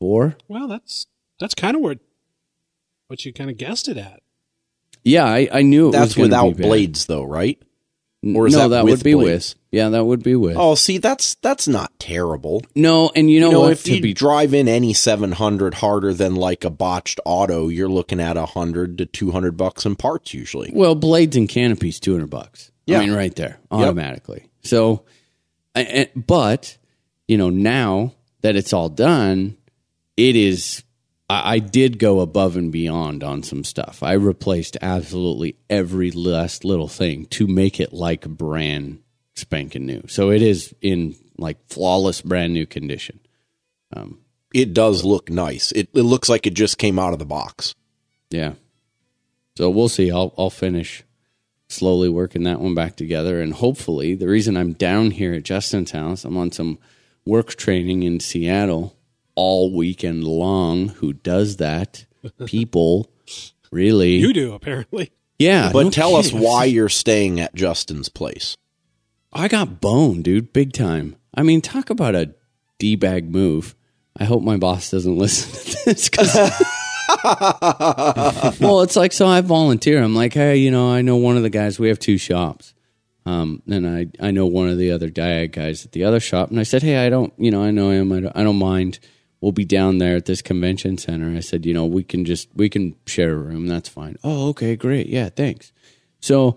four. 0.00 0.36
Well, 0.48 0.66
that's 0.66 1.06
that's 1.38 1.54
kind 1.54 1.76
of 1.76 1.80
where 1.82 1.94
what 3.06 3.24
you 3.24 3.32
kind 3.32 3.48
of 3.50 3.56
guessed 3.56 3.86
it 3.86 3.96
at. 3.96 4.20
Yeah, 5.04 5.24
I, 5.26 5.48
I 5.52 5.62
knew 5.62 5.90
it 5.90 5.92
That's 5.92 6.16
was 6.16 6.24
without 6.24 6.48
be 6.48 6.54
bad. 6.54 6.62
blades, 6.66 7.06
though, 7.06 7.22
right? 7.22 7.62
Or 8.24 8.46
is 8.48 8.56
no, 8.56 8.70
that 8.70 8.82
would 8.84 8.90
with 8.90 9.04
be 9.04 9.12
blades? 9.14 9.54
with. 9.54 9.60
Yeah, 9.70 9.90
that 9.90 10.04
would 10.04 10.24
be 10.24 10.34
with. 10.34 10.56
Oh, 10.58 10.74
see, 10.74 10.98
that's 10.98 11.36
that's 11.36 11.68
not 11.68 11.96
terrible. 12.00 12.62
no, 12.74 13.12
and 13.14 13.30
you 13.30 13.38
know, 13.38 13.46
You 13.48 13.52
know, 13.52 13.60
what? 13.60 13.72
if 13.72 13.84
to 13.84 13.94
you 13.94 14.00
be 14.02 14.12
drive 14.12 14.54
in 14.54 14.66
any 14.66 14.92
700 14.92 15.74
harder 15.74 16.12
than 16.12 16.34
like 16.34 16.64
a 16.64 16.70
botched 16.70 17.20
auto, 17.24 17.68
you're 17.68 17.88
looking 17.88 18.18
at 18.18 18.36
a 18.36 18.46
hundred 18.46 18.98
to 18.98 19.06
200 19.06 19.56
bucks 19.56 19.86
in 19.86 19.94
parts 19.94 20.34
usually. 20.34 20.70
Well, 20.74 20.96
blades 20.96 21.36
and 21.36 21.48
canopies, 21.48 22.00
two 22.00 22.12
hundred 22.12 22.30
bucks. 22.30 22.72
Yeah. 22.86 22.98
I 22.98 23.06
mean, 23.06 23.14
right 23.14 23.34
there, 23.36 23.60
automatically. 23.70 24.48
So, 24.62 25.04
I, 25.76 25.80
I- 25.82 26.10
but 26.18 26.76
you 27.28 27.36
know, 27.38 27.50
now 27.50 28.14
that 28.44 28.56
it's 28.56 28.74
all 28.74 28.90
done, 28.90 29.56
it 30.18 30.36
is. 30.36 30.84
I, 31.30 31.54
I 31.54 31.58
did 31.60 31.98
go 31.98 32.20
above 32.20 32.56
and 32.58 32.70
beyond 32.70 33.24
on 33.24 33.42
some 33.42 33.64
stuff. 33.64 34.02
I 34.02 34.12
replaced 34.12 34.76
absolutely 34.82 35.56
every 35.70 36.10
last 36.10 36.62
little 36.62 36.86
thing 36.86 37.24
to 37.30 37.46
make 37.46 37.80
it 37.80 37.94
like 37.94 38.28
brand 38.28 39.02
spanking 39.34 39.86
new. 39.86 40.02
So 40.08 40.30
it 40.30 40.42
is 40.42 40.74
in 40.82 41.16
like 41.38 41.56
flawless, 41.70 42.20
brand 42.20 42.52
new 42.52 42.66
condition. 42.66 43.18
Um, 43.96 44.18
it 44.52 44.74
does 44.74 45.04
look 45.04 45.30
nice. 45.30 45.72
It, 45.72 45.88
it 45.94 46.02
looks 46.02 46.28
like 46.28 46.46
it 46.46 46.52
just 46.52 46.76
came 46.76 46.98
out 46.98 47.14
of 47.14 47.18
the 47.18 47.24
box. 47.24 47.74
Yeah. 48.28 48.52
So 49.56 49.70
we'll 49.70 49.88
see. 49.88 50.10
I'll 50.10 50.34
I'll 50.36 50.50
finish 50.50 51.02
slowly 51.68 52.10
working 52.10 52.42
that 52.42 52.60
one 52.60 52.74
back 52.74 52.96
together, 52.96 53.40
and 53.40 53.54
hopefully, 53.54 54.14
the 54.14 54.28
reason 54.28 54.54
I'm 54.54 54.74
down 54.74 55.12
here 55.12 55.32
at 55.32 55.44
Justin's 55.44 55.92
house, 55.92 56.26
I'm 56.26 56.36
on 56.36 56.52
some 56.52 56.78
work 57.26 57.54
training 57.56 58.02
in 58.02 58.20
Seattle 58.20 58.96
all 59.34 59.74
weekend 59.74 60.24
long. 60.24 60.88
Who 60.88 61.12
does 61.12 61.56
that? 61.56 62.06
People, 62.46 63.10
really? 63.70 64.16
You 64.16 64.32
do 64.32 64.54
apparently. 64.54 65.12
yeah. 65.38 65.70
But 65.72 65.84
no 65.84 65.90
tell 65.90 66.16
us 66.16 66.32
why 66.32 66.64
you're 66.64 66.88
staying 66.88 67.40
at 67.40 67.54
Justin's 67.54 68.08
place. 68.08 68.56
I 69.32 69.48
got 69.48 69.80
boned, 69.80 70.24
dude, 70.24 70.52
big 70.52 70.72
time. 70.72 71.16
I 71.34 71.42
mean, 71.42 71.60
talk 71.60 71.90
about 71.90 72.14
a 72.14 72.34
d 72.78 72.96
bag 72.96 73.30
move. 73.30 73.74
I 74.16 74.24
hope 74.24 74.42
my 74.42 74.56
boss 74.56 74.90
doesn't 74.90 75.16
listen 75.24 75.72
to 75.72 75.84
this 75.86 76.08
because. 76.08 76.34
well, 78.60 78.82
it's 78.82 78.96
like 78.96 79.12
so. 79.12 79.26
I 79.26 79.40
volunteer. 79.40 80.02
I'm 80.02 80.14
like, 80.14 80.34
hey, 80.34 80.56
you 80.58 80.70
know, 80.70 80.90
I 80.90 81.02
know 81.02 81.16
one 81.16 81.36
of 81.36 81.42
the 81.42 81.50
guys. 81.50 81.78
We 81.78 81.88
have 81.88 81.98
two 81.98 82.16
shops, 82.16 82.73
um, 83.26 83.62
and 83.68 83.86
I 83.86 84.06
I 84.20 84.30
know 84.30 84.46
one 84.46 84.68
of 84.68 84.78
the 84.78 84.90
other 84.90 85.08
diag 85.08 85.52
guys 85.52 85.84
at 85.84 85.92
the 85.92 86.04
other 86.04 86.20
shop. 86.20 86.50
And 86.50 86.60
I 86.60 86.64
said, 86.64 86.82
hey, 86.82 87.04
I 87.04 87.08
don't, 87.08 87.32
you 87.38 87.50
know, 87.50 87.62
I 87.62 87.70
know 87.70 87.90
him. 87.90 88.12
I 88.12 88.20
don't, 88.20 88.36
I 88.36 88.42
don't 88.42 88.58
mind. 88.58 88.98
We'll 89.40 89.52
be 89.52 89.64
down 89.64 89.98
there 89.98 90.16
at 90.16 90.24
this 90.24 90.40
convention 90.40 90.96
center. 90.96 91.36
I 91.36 91.40
said, 91.40 91.66
you 91.66 91.74
know, 91.74 91.84
we 91.84 92.02
can 92.02 92.24
just 92.24 92.48
we 92.54 92.68
can 92.68 92.96
share 93.06 93.32
a 93.32 93.36
room. 93.36 93.66
That's 93.66 93.88
fine. 93.88 94.16
Oh, 94.24 94.48
okay, 94.50 94.76
great. 94.76 95.06
Yeah, 95.08 95.28
thanks. 95.28 95.72
So 96.20 96.56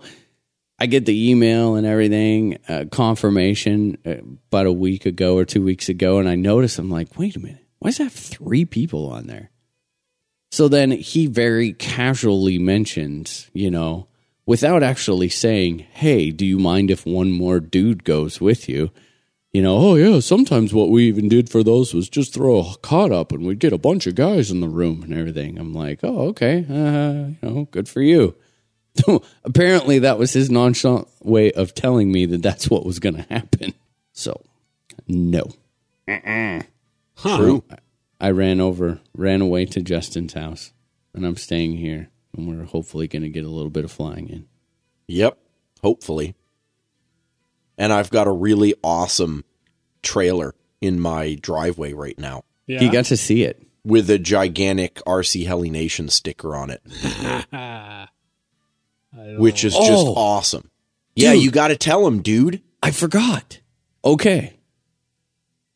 I 0.78 0.86
get 0.86 1.06
the 1.06 1.30
email 1.30 1.74
and 1.74 1.86
everything, 1.86 2.58
uh, 2.68 2.84
confirmation 2.90 3.98
uh, 4.06 4.16
about 4.50 4.66
a 4.66 4.72
week 4.72 5.06
ago 5.06 5.36
or 5.36 5.44
two 5.44 5.62
weeks 5.62 5.88
ago, 5.88 6.18
and 6.18 6.28
I 6.28 6.36
notice 6.36 6.78
I'm 6.78 6.90
like, 6.90 7.18
wait 7.18 7.36
a 7.36 7.40
minute, 7.40 7.66
why 7.78 7.88
does 7.90 7.98
that 7.98 8.04
have 8.04 8.12
three 8.12 8.64
people 8.64 9.10
on 9.10 9.26
there? 9.26 9.50
So 10.50 10.68
then 10.68 10.92
he 10.92 11.26
very 11.26 11.72
casually 11.72 12.58
mentions, 12.58 13.50
you 13.52 13.70
know, 13.70 14.06
without 14.48 14.82
actually 14.82 15.28
saying, 15.28 15.80
hey, 15.92 16.30
do 16.30 16.46
you 16.46 16.58
mind 16.58 16.90
if 16.90 17.04
one 17.04 17.30
more 17.30 17.60
dude 17.60 18.02
goes 18.02 18.40
with 18.40 18.66
you? 18.66 18.90
You 19.52 19.60
know, 19.60 19.76
oh 19.76 19.94
yeah, 19.94 20.20
sometimes 20.20 20.72
what 20.72 20.88
we 20.88 21.06
even 21.06 21.28
did 21.28 21.50
for 21.50 21.62
those 21.62 21.92
was 21.92 22.08
just 22.08 22.32
throw 22.32 22.60
a 22.60 22.76
cot 22.78 23.12
up 23.12 23.30
and 23.30 23.44
we'd 23.44 23.58
get 23.58 23.74
a 23.74 23.78
bunch 23.78 24.06
of 24.06 24.14
guys 24.14 24.50
in 24.50 24.60
the 24.60 24.68
room 24.68 25.02
and 25.02 25.12
everything. 25.12 25.58
I'm 25.58 25.74
like, 25.74 26.00
oh, 26.02 26.28
okay, 26.28 26.64
uh, 26.66 27.28
you 27.28 27.36
know, 27.42 27.68
good 27.70 27.90
for 27.90 28.00
you. 28.00 28.36
apparently 29.44 29.98
that 29.98 30.18
was 30.18 30.32
his 30.32 30.50
nonchalant 30.50 31.08
way 31.20 31.52
of 31.52 31.74
telling 31.74 32.10
me 32.10 32.24
that 32.24 32.42
that's 32.42 32.70
what 32.70 32.86
was 32.86 33.00
going 33.00 33.16
to 33.16 33.26
happen. 33.28 33.74
So, 34.12 34.40
no. 35.06 35.50
True. 37.36 37.64
I 38.18 38.30
ran 38.30 38.62
over, 38.62 39.00
ran 39.14 39.42
away 39.42 39.66
to 39.66 39.82
Justin's 39.82 40.32
house, 40.32 40.72
and 41.12 41.26
I'm 41.26 41.36
staying 41.36 41.76
here, 41.76 42.08
and 42.38 42.48
we're 42.48 42.64
hopefully 42.64 43.06
going 43.08 43.22
to 43.22 43.28
get 43.28 43.44
a 43.44 43.48
little 43.50 43.70
bit 43.70 43.84
of 43.84 43.92
flying 43.92 44.28
in. 44.30 44.46
Yep. 45.08 45.36
Hopefully. 45.82 46.34
And 47.76 47.92
I've 47.92 48.10
got 48.10 48.26
a 48.26 48.32
really 48.32 48.74
awesome 48.82 49.44
trailer 50.02 50.54
in 50.80 50.98
my 51.00 51.34
driveway 51.34 51.92
right 51.92 52.18
now 52.18 52.44
Yeah. 52.66 52.78
He 52.80 52.88
got 52.88 53.04
to 53.06 53.16
see 53.16 53.42
it. 53.42 53.62
with 53.84 54.08
a 54.10 54.18
gigantic 54.18 54.96
RC 55.06 55.46
Heli 55.46 55.70
Nation 55.70 56.08
sticker 56.08 56.54
on 56.56 56.70
it, 56.70 56.82
which 59.38 59.64
is 59.64 59.74
just 59.74 60.06
Oh. 60.06 60.14
awesome. 60.14 60.70
Yeah, 61.16 61.32
Dude. 61.34 61.42
you 61.42 61.50
got 61.50 61.68
to 61.68 61.76
tell 61.76 62.06
him, 62.06 62.22
dude. 62.22 62.62
I 62.82 62.90
forgot. 62.90 63.60
Okay. 64.04 64.54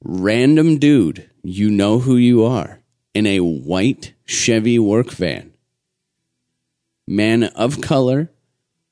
Random 0.04 0.78
dude, 0.78 1.30
you 1.42 1.70
know 1.70 1.98
who 2.00 2.16
you 2.16 2.44
are, 2.44 2.80
in 3.14 3.26
a 3.26 3.40
white 3.40 4.14
Chevy 4.24 4.78
work 4.78 5.10
van. 5.10 5.51
Man 7.06 7.44
of 7.44 7.80
color, 7.80 8.30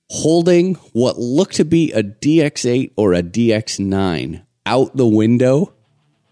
holding 0.08 0.74
what 0.92 1.18
looked 1.18 1.54
to 1.56 1.64
be 1.64 1.92
a 1.92 2.02
DX8 2.02 2.92
or 2.96 3.14
a 3.14 3.22
DX9 3.22 4.42
out 4.66 4.96
the 4.96 5.06
window, 5.06 5.72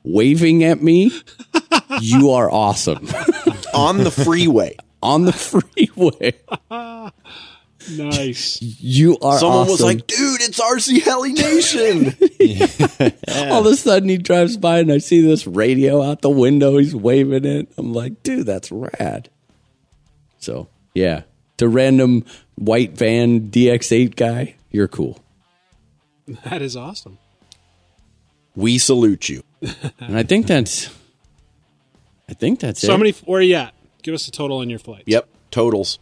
waving 0.03 0.65
at 0.65 0.83
me. 0.83 1.13
you 2.01 2.31
are 2.31 2.51
awesome. 2.51 3.07
On 3.75 3.99
the 3.99 4.11
freeway. 4.11 4.77
On 5.03 5.25
the 5.25 5.33
freeway. 5.33 6.35
nice. 7.97 8.61
You 8.61 9.17
are 9.19 9.39
Someone 9.39 9.69
was 9.69 9.81
like, 9.81 10.07
dude, 10.09 10.41
it's 10.43 10.61
RC 10.61 11.03
Heli 11.03 11.33
Nation. 11.33 12.17
All 13.51 13.61
of 13.61 13.73
a 13.73 13.77
sudden, 13.77 14.09
he 14.09 14.19
drives 14.19 14.57
by 14.57 14.81
and 14.81 14.91
I 14.91 14.99
see 14.99 15.21
this 15.21 15.47
radio 15.47 16.03
out 16.03 16.23
the 16.23 16.31
window. 16.31 16.79
He's 16.79 16.97
waving 16.97 17.45
it. 17.45 17.73
I'm 17.79 17.93
like, 17.93 18.25
dude, 18.25 18.47
that's 18.47 18.73
rad. 18.73 19.31
So, 20.41 20.69
yeah, 20.95 21.23
to 21.59 21.69
random 21.69 22.25
white 22.57 22.93
van 22.93 23.51
DX8 23.51 24.17
guy, 24.17 24.57
you're 24.71 24.89
cool. 24.89 25.23
That 26.45 26.61
is 26.63 26.77
awesome. 26.77 27.19
we 28.57 28.79
salute 28.79 29.29
you. 29.29 29.43
And 30.01 30.17
I 30.19 30.23
think 30.25 30.47
that's, 30.47 30.91
I 32.29 32.35
think 32.35 32.61
that's 32.61 32.81
So 32.81 32.95
it. 32.95 32.99
many. 32.99 33.11
Where 33.25 33.39
are 33.41 33.43
you 33.43 33.55
at? 33.57 33.75
Give 34.03 34.15
us 34.15 34.27
a 34.29 34.31
total 34.31 34.59
on 34.59 34.69
your 34.71 34.79
flights. 34.79 35.05
Yep. 35.07 35.29
Totals. 35.51 35.99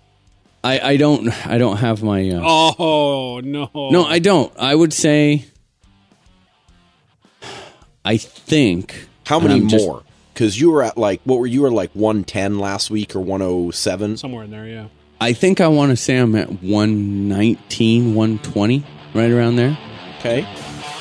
I, 0.65 0.81
I 0.81 0.97
don't, 0.97 1.29
I 1.47 1.59
don't 1.59 1.77
have 1.77 2.03
my. 2.03 2.29
Uh, 2.29 2.41
Oh 2.79 3.41
no. 3.45 3.71
No, 3.75 4.05
I 4.05 4.19
don't. 4.19 4.53
I 4.59 4.75
would 4.75 4.93
say, 4.93 5.45
I 8.05 8.17
think. 8.17 9.09
How 9.27 9.39
many 9.41 9.55
I'm 9.55 9.69
just- 9.69 9.85
more? 9.87 10.03
Because 10.35 10.61
you 10.61 10.71
were 10.71 10.83
at 10.83 10.99
like, 10.99 11.23
what 11.25 11.39
were 11.39 11.47
you 11.47 11.63
were 11.63 11.71
like 11.71 11.91
110 11.93 12.59
last 12.59 12.91
week 12.91 13.17
or 13.17 13.21
107? 13.21 14.19
Somewhere 14.19 14.45
in 14.45 14.51
there. 14.51 14.67
Yeah. 14.67 14.89
I 15.19 15.33
think 15.33 15.63
I 15.63 15.69
want 15.69 15.93
to 15.93 15.97
say 15.97 16.19
I'm 16.19 16.35
at 16.35 16.63
119, 16.63 18.15
120, 18.15 18.85
right 19.15 19.31
around 19.31 19.57
there. 19.57 19.79
Okay. 20.19 20.41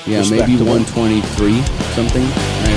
Yeah, 0.07 0.23
maybe 0.29 0.55
123, 0.55 1.61
something. 1.61 2.23
Right 2.23 2.69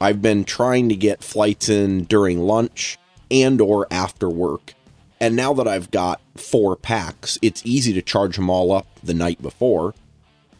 I've 0.00 0.20
been 0.20 0.44
trying 0.44 0.90
to 0.90 0.96
get 0.96 1.24
flights 1.24 1.68
in 1.68 2.04
during 2.04 2.40
lunch 2.40 2.98
and 3.32 3.60
or 3.60 3.86
after 3.90 4.28
work. 4.28 4.74
And 5.18 5.34
now 5.34 5.52
that 5.54 5.66
I've 5.66 5.90
got 5.90 6.20
four 6.36 6.76
packs, 6.76 7.38
it's 7.42 7.62
easy 7.64 7.92
to 7.94 8.02
charge 8.02 8.36
them 8.36 8.50
all 8.50 8.72
up 8.72 8.86
the 9.02 9.14
night 9.14 9.40
before 9.40 9.94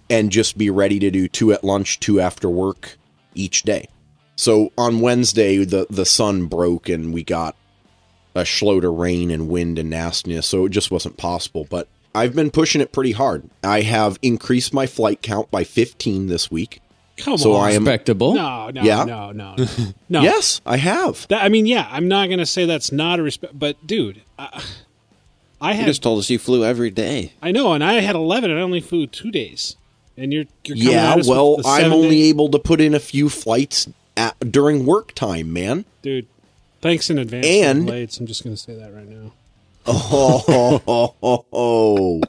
and 0.09 0.31
just 0.31 0.59
be 0.59 0.71
ready 0.71 0.99
to 0.99 1.11
do 1.11 1.29
two 1.29 1.53
at 1.53 1.65
lunch, 1.65 2.01
two 2.01 2.21
after 2.21 2.49
work 2.49 2.97
each 3.35 3.63
day. 3.63 3.89
So 4.37 4.73
on 4.77 5.01
Wednesday, 5.01 5.65
the, 5.65 5.87
the 5.89 6.05
sun 6.05 6.47
broke 6.47 6.89
and 6.89 7.13
we 7.13 7.23
got 7.23 7.57
a 8.35 8.43
shload 8.43 8.85
of 8.85 8.99
rain 8.99 9.31
and 9.31 9.49
wind 9.49 9.79
and 9.79 9.91
nastiness, 9.91 10.47
so 10.47 10.67
it 10.67 10.71
just 10.71 10.91
wasn't 10.91 11.17
possible. 11.17 11.67
But 11.69 11.89
I've 12.15 12.35
been 12.35 12.51
pushing 12.51 12.81
it 12.81 12.93
pretty 12.93 13.13
hard. 13.13 13.49
I 13.65 13.81
have 13.83 14.19
increased 14.21 14.75
my 14.75 14.87
flight 14.87 15.23
count 15.23 15.51
by 15.51 15.65
15 15.65 16.27
this 16.27 16.51
week. 16.51 16.82
Come 17.19 17.37
So 17.39 17.53
on. 17.55 17.69
I 17.69 17.73
am- 17.73 17.85
Respectable. 17.85 18.35
no, 18.35 18.71
no, 18.71 18.83
Yeah. 18.83 19.05
no, 19.05 19.33
no, 19.33 19.55
no. 19.57 19.67
no. 20.09 20.21
Yes, 20.23 20.61
I 20.67 20.77
have. 20.79 21.27
That, 21.29 21.43
I 21.45 21.49
mean, 21.49 21.67
yeah, 21.67 21.87
I'm 21.91 22.09
not 22.09 22.27
going 22.29 22.39
to 22.39 22.47
say 22.47 22.65
that's 22.65 22.91
not 22.93 23.19
a 23.21 23.23
respect, 23.23 23.59
but 23.59 23.87
dude, 23.87 24.23
I, 24.39 24.63
I 25.61 25.73
You 25.73 25.79
had, 25.79 25.87
just 25.87 26.03
told 26.03 26.19
us 26.19 26.31
you 26.31 26.39
flew 26.39 26.65
every 26.65 26.91
day. 26.91 27.33
I 27.43 27.53
know, 27.53 27.73
and 27.75 27.85
I 27.85 27.95
had 28.01 28.17
11, 28.17 28.51
and 28.51 28.59
I 28.59 28.63
only 28.63 28.81
flew 28.81 29.07
two 29.07 29.31
days. 29.31 29.77
And 30.17 30.33
you're, 30.33 30.45
you're 30.65 30.77
coming 30.77 30.93
Yeah, 30.93 31.13
at 31.13 31.19
us 31.21 31.29
well, 31.29 31.57
with 31.57 31.65
the 31.67 31.71
I'm 31.73 31.93
only 31.93 32.23
day- 32.23 32.29
able 32.31 32.49
to 32.51 32.59
put 32.59 32.81
in 32.81 32.95
a 32.95 33.01
few 33.01 33.29
flights 33.29 33.89
at, 34.17 34.39
during 34.51 34.85
work 34.87 35.13
time, 35.15 35.53
man. 35.53 35.85
dude. 36.03 36.27
Thanks 36.81 37.11
in 37.11 37.19
advance. 37.19 37.47
And- 37.47 37.81
for 37.83 37.87
blades. 37.87 38.19
I'm 38.19 38.27
just 38.27 38.43
going 38.43 38.57
to 38.57 38.61
say 38.61 38.75
that 38.75 38.93
right 38.93 39.09
now. 39.09 39.33
Oh, 39.87 40.45
oh, 40.49 40.83
oh, 40.87 41.15
oh, 41.23 41.47
oh. 41.53 42.23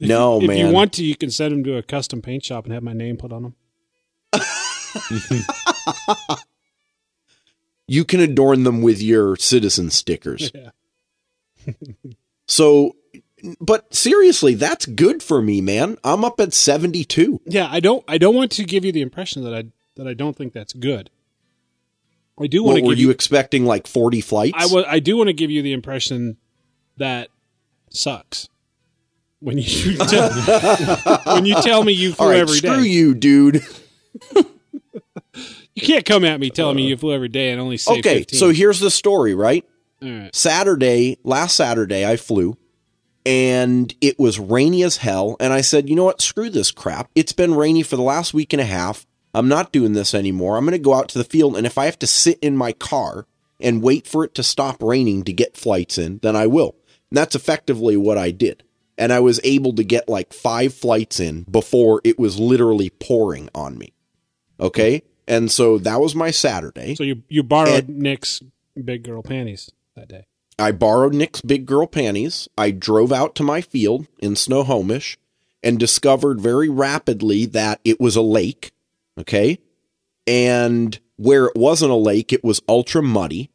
no, 0.00 0.40
if 0.40 0.46
man. 0.48 0.56
If 0.58 0.66
you 0.66 0.72
want 0.72 0.92
to, 0.94 1.04
you 1.04 1.16
can 1.16 1.30
send 1.30 1.52
them 1.52 1.64
to 1.64 1.76
a 1.76 1.82
custom 1.82 2.20
paint 2.22 2.44
shop 2.44 2.64
and 2.64 2.72
have 2.74 2.82
my 2.82 2.92
name 2.92 3.16
put 3.16 3.32
on 3.32 3.42
them. 3.42 3.54
You 7.86 8.04
can 8.04 8.20
adorn 8.20 8.62
them 8.64 8.82
with 8.82 9.02
your 9.02 9.36
citizen 9.36 9.90
stickers. 9.90 10.50
Yeah. 10.54 10.70
So, 12.46 12.96
but 13.60 13.94
seriously, 13.94 14.54
that's 14.54 14.86
good 14.86 15.22
for 15.22 15.40
me, 15.42 15.60
man. 15.60 15.96
I'm 16.04 16.24
up 16.24 16.40
at 16.40 16.52
72. 16.52 17.40
Yeah, 17.46 17.68
I 17.70 17.80
don't. 17.80 18.04
I 18.08 18.18
don't 18.18 18.34
want 18.34 18.52
to 18.52 18.64
give 18.64 18.84
you 18.84 18.92
the 18.92 19.02
impression 19.02 19.44
that 19.44 19.54
I 19.54 19.64
that 19.96 20.06
I 20.06 20.14
don't 20.14 20.36
think 20.36 20.52
that's 20.52 20.72
good. 20.72 21.10
I 22.40 22.46
do 22.48 22.64
want 22.64 22.78
to 22.78 22.82
were 22.82 22.90
give 22.90 22.98
you 22.98 23.06
you. 23.06 23.12
expecting? 23.12 23.64
Like 23.64 23.86
40 23.86 24.20
flights? 24.20 24.56
I 24.58 24.66
wa- 24.66 24.84
I 24.88 24.98
do 24.98 25.16
want 25.16 25.28
to 25.28 25.32
give 25.32 25.50
you 25.50 25.62
the 25.62 25.72
impression 25.72 26.36
that 26.96 27.28
sucks 27.90 28.48
when 29.38 29.58
you 29.58 29.96
tell, 30.08 30.30
when 31.26 31.46
you 31.46 31.54
tell 31.62 31.84
me 31.84 31.92
you 31.92 32.12
flew 32.12 32.30
right, 32.30 32.40
every 32.40 32.58
day. 32.60 32.68
screw 32.68 32.82
you, 32.82 33.14
dude. 33.14 33.64
You 35.74 35.82
can't 35.82 36.04
come 36.04 36.24
at 36.24 36.38
me 36.38 36.50
telling 36.50 36.76
me 36.76 36.86
you 36.86 36.96
flew 36.96 37.12
every 37.12 37.28
day 37.28 37.50
and 37.50 37.60
only 37.60 37.76
say 37.76 37.98
Okay, 37.98 38.18
15. 38.20 38.38
so 38.38 38.50
here's 38.50 38.78
the 38.78 38.90
story, 38.90 39.34
right? 39.34 39.64
Right. 40.00 40.34
Saturday, 40.34 41.18
last 41.24 41.56
Saturday, 41.56 42.06
I 42.06 42.16
flew 42.16 42.56
and 43.26 43.92
it 44.00 44.18
was 44.18 44.38
rainy 44.38 44.82
as 44.84 44.98
hell. 44.98 45.36
And 45.40 45.52
I 45.52 45.62
said, 45.62 45.88
you 45.88 45.96
know 45.96 46.04
what? 46.04 46.20
Screw 46.20 46.50
this 46.50 46.70
crap. 46.70 47.10
It's 47.14 47.32
been 47.32 47.54
rainy 47.54 47.82
for 47.82 47.96
the 47.96 48.02
last 48.02 48.34
week 48.34 48.52
and 48.52 48.60
a 48.60 48.66
half. 48.66 49.06
I'm 49.32 49.48
not 49.48 49.72
doing 49.72 49.94
this 49.94 50.14
anymore. 50.14 50.56
I'm 50.56 50.64
going 50.64 50.72
to 50.72 50.78
go 50.78 50.94
out 50.94 51.08
to 51.08 51.18
the 51.18 51.24
field. 51.24 51.56
And 51.56 51.66
if 51.66 51.76
I 51.78 51.86
have 51.86 51.98
to 52.00 52.06
sit 52.06 52.38
in 52.40 52.56
my 52.56 52.72
car 52.72 53.26
and 53.58 53.82
wait 53.82 54.06
for 54.06 54.22
it 54.24 54.34
to 54.36 54.42
stop 54.44 54.80
raining 54.82 55.24
to 55.24 55.32
get 55.32 55.56
flights 55.56 55.98
in, 55.98 56.18
then 56.22 56.36
I 56.36 56.46
will. 56.46 56.76
And 57.10 57.16
that's 57.16 57.34
effectively 57.34 57.96
what 57.96 58.18
I 58.18 58.30
did. 58.30 58.62
And 58.96 59.12
I 59.12 59.18
was 59.18 59.40
able 59.42 59.72
to 59.74 59.82
get 59.82 60.08
like 60.08 60.32
five 60.32 60.72
flights 60.72 61.18
in 61.18 61.42
before 61.50 62.00
it 62.04 62.16
was 62.18 62.38
literally 62.38 62.90
pouring 62.90 63.48
on 63.54 63.76
me. 63.76 63.92
Okay. 64.60 65.02
And 65.26 65.50
so 65.50 65.78
that 65.78 66.00
was 66.00 66.14
my 66.14 66.30
Saturday. 66.30 66.94
So 66.94 67.02
you 67.04 67.22
you 67.28 67.42
borrowed 67.42 67.88
And- 67.88 67.98
Nick's 67.98 68.42
big 68.82 69.04
girl 69.04 69.22
panties 69.22 69.70
that 69.96 70.08
day. 70.08 70.26
I 70.58 70.70
borrowed 70.70 71.14
Nick's 71.14 71.40
big 71.40 71.66
girl 71.66 71.86
panties. 71.86 72.48
I 72.56 72.70
drove 72.70 73.10
out 73.12 73.34
to 73.36 73.42
my 73.42 73.60
field 73.60 74.06
in 74.20 74.36
Snohomish 74.36 75.18
and 75.62 75.80
discovered 75.80 76.40
very 76.40 76.68
rapidly 76.68 77.44
that 77.46 77.80
it 77.84 78.00
was 78.00 78.14
a 78.16 78.22
lake. 78.22 78.72
Okay. 79.18 79.58
And 80.26 80.98
where 81.16 81.46
it 81.46 81.56
wasn't 81.56 81.90
a 81.90 81.96
lake, 81.96 82.32
it 82.32 82.44
was 82.44 82.62
ultra 82.68 83.02
muddy. 83.02 83.50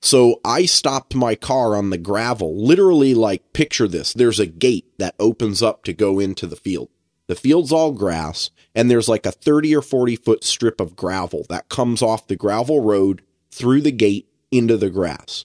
So 0.00 0.40
I 0.44 0.64
stopped 0.66 1.14
my 1.14 1.34
car 1.34 1.74
on 1.74 1.90
the 1.90 1.98
gravel, 1.98 2.56
literally 2.64 3.14
like 3.14 3.52
picture 3.52 3.88
this. 3.88 4.12
There's 4.12 4.38
a 4.38 4.46
gate 4.46 4.86
that 4.98 5.16
opens 5.18 5.62
up 5.62 5.82
to 5.84 5.92
go 5.92 6.18
into 6.20 6.46
the 6.46 6.56
field. 6.56 6.88
The 7.28 7.36
field's 7.36 7.72
all 7.72 7.92
grass 7.92 8.50
and 8.74 8.90
there's 8.90 9.08
like 9.08 9.26
a 9.26 9.32
30 9.32 9.76
or 9.76 9.82
40 9.82 10.16
foot 10.16 10.44
strip 10.44 10.80
of 10.80 10.96
gravel 10.96 11.44
that 11.48 11.68
comes 11.68 12.02
off 12.02 12.26
the 12.26 12.36
gravel 12.36 12.82
road 12.82 13.22
through 13.50 13.82
the 13.82 13.92
gate 13.92 14.28
into 14.50 14.76
the 14.76 14.90
grass. 14.90 15.44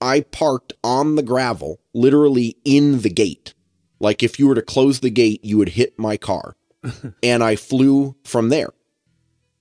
I 0.00 0.20
parked 0.20 0.72
on 0.82 1.14
the 1.14 1.22
gravel, 1.22 1.80
literally 1.94 2.56
in 2.64 3.00
the 3.02 3.10
gate. 3.10 3.54
Like 4.00 4.22
if 4.22 4.38
you 4.38 4.48
were 4.48 4.54
to 4.54 4.62
close 4.62 5.00
the 5.00 5.10
gate, 5.10 5.44
you 5.44 5.58
would 5.58 5.70
hit 5.70 5.98
my 5.98 6.16
car. 6.16 6.56
and 7.22 7.44
I 7.44 7.56
flew 7.56 8.16
from 8.24 8.48
there 8.48 8.72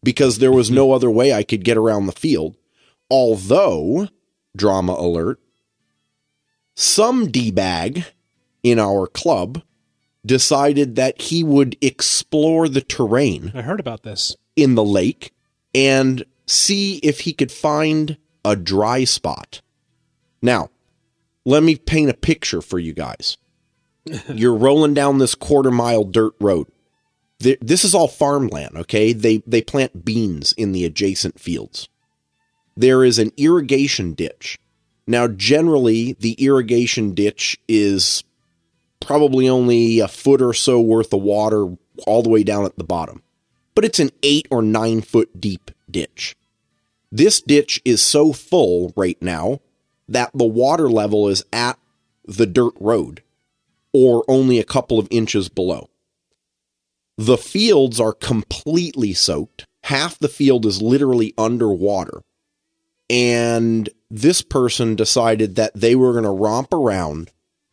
because 0.04 0.40
there 0.40 0.52
was 0.52 0.72
no 0.72 0.92
other 0.92 1.12
way 1.12 1.34
I 1.34 1.44
could 1.44 1.64
get 1.64 1.78
around 1.78 2.08
the 2.08 2.12
field. 2.12 2.58
Although, 3.10 4.08
drama 4.56 4.94
alert, 4.94 5.40
some 6.76 7.30
D 7.30 7.52
bag 7.52 8.06
in 8.64 8.80
our 8.80 9.06
club 9.06 9.62
decided 10.26 10.96
that 10.96 11.22
he 11.22 11.44
would 11.44 11.78
explore 11.82 12.68
the 12.68 12.82
terrain 12.82 13.52
I 13.56 13.62
heard 13.62 13.80
about 13.80 14.04
this. 14.04 14.36
in 14.56 14.76
the 14.76 14.84
lake 14.84 15.34
and 15.74 16.24
see 16.46 16.98
if 16.98 17.22
he 17.22 17.34
could 17.34 17.52
find 17.52 18.18
a 18.44 18.56
dry 18.56 19.04
spot. 19.04 19.62
Now, 20.42 20.70
let 21.46 21.64
me 21.64 21.76
paint 21.76 22.10
a 22.10 22.16
picture 22.16 22.62
for 22.62 22.80
you 22.80 22.94
guys. 22.94 23.38
You're 24.34 24.56
rolling 24.56 24.94
down 24.94 25.18
this 25.18 25.36
quarter 25.36 25.72
mile 25.72 26.04
dirt 26.04 26.34
road. 26.40 26.68
This 27.40 27.84
is 27.84 27.96
all 27.96 28.08
farmland, 28.08 28.78
okay? 28.78 29.14
They 29.14 29.42
they 29.48 29.64
plant 29.64 30.06
beans 30.06 30.54
in 30.54 30.74
the 30.74 30.86
adjacent 30.86 31.40
fields. 31.40 31.90
There 32.78 33.04
is 33.04 33.18
an 33.18 33.32
irrigation 33.36 34.14
ditch. 34.14 34.60
Now, 35.08 35.28
generally, 35.28 36.14
the 36.14 36.34
irrigation 36.34 37.16
ditch 37.16 37.58
is 37.68 38.24
probably 39.02 39.50
only 39.50 40.00
a 40.00 40.08
foot 40.08 40.42
or 40.42 40.54
so 40.54 40.80
worth 40.80 41.14
of 41.14 41.22
water 41.22 41.76
all 42.08 42.24
the 42.24 42.30
way 42.30 42.44
down 42.44 42.66
at 42.66 42.78
the 42.78 42.84
bottom 42.84 43.22
but 43.76 43.86
it's 43.86 44.00
an 44.00 44.12
eight 44.24 44.48
or 44.52 44.62
nine 44.62 45.02
foot 45.02 45.40
deep 45.40 45.72
ditch. 45.90 46.36
This 47.12 47.42
ditch 47.42 47.82
is 47.84 48.02
so 48.02 48.34
full 48.34 48.94
right 48.96 49.22
now 49.22 49.60
that 50.08 50.32
the 50.34 50.46
water 50.46 50.90
level 50.90 51.28
is 51.28 51.44
at 51.52 51.78
the 52.26 52.46
dirt 52.46 52.74
road 52.80 53.24
or 53.94 54.24
only 54.28 54.60
a 54.60 54.64
couple 54.64 55.00
of 55.00 55.08
inches 55.12 55.50
below. 55.50 55.90
The 57.18 57.38
fields 57.38 58.00
are 58.00 58.14
completely 58.14 59.14
soaked. 59.14 59.66
Half 59.84 60.20
the 60.20 60.30
field 60.30 60.66
is 60.66 60.82
literally 60.82 61.34
underwater. 61.38 62.22
And 63.10 63.90
this 64.10 64.42
person 64.42 64.96
decided 64.96 65.56
that 65.56 65.74
they 65.76 65.96
were 65.96 66.14
going 66.14 66.24
to 66.24 66.30
romp 66.30 66.74
around 66.74 67.30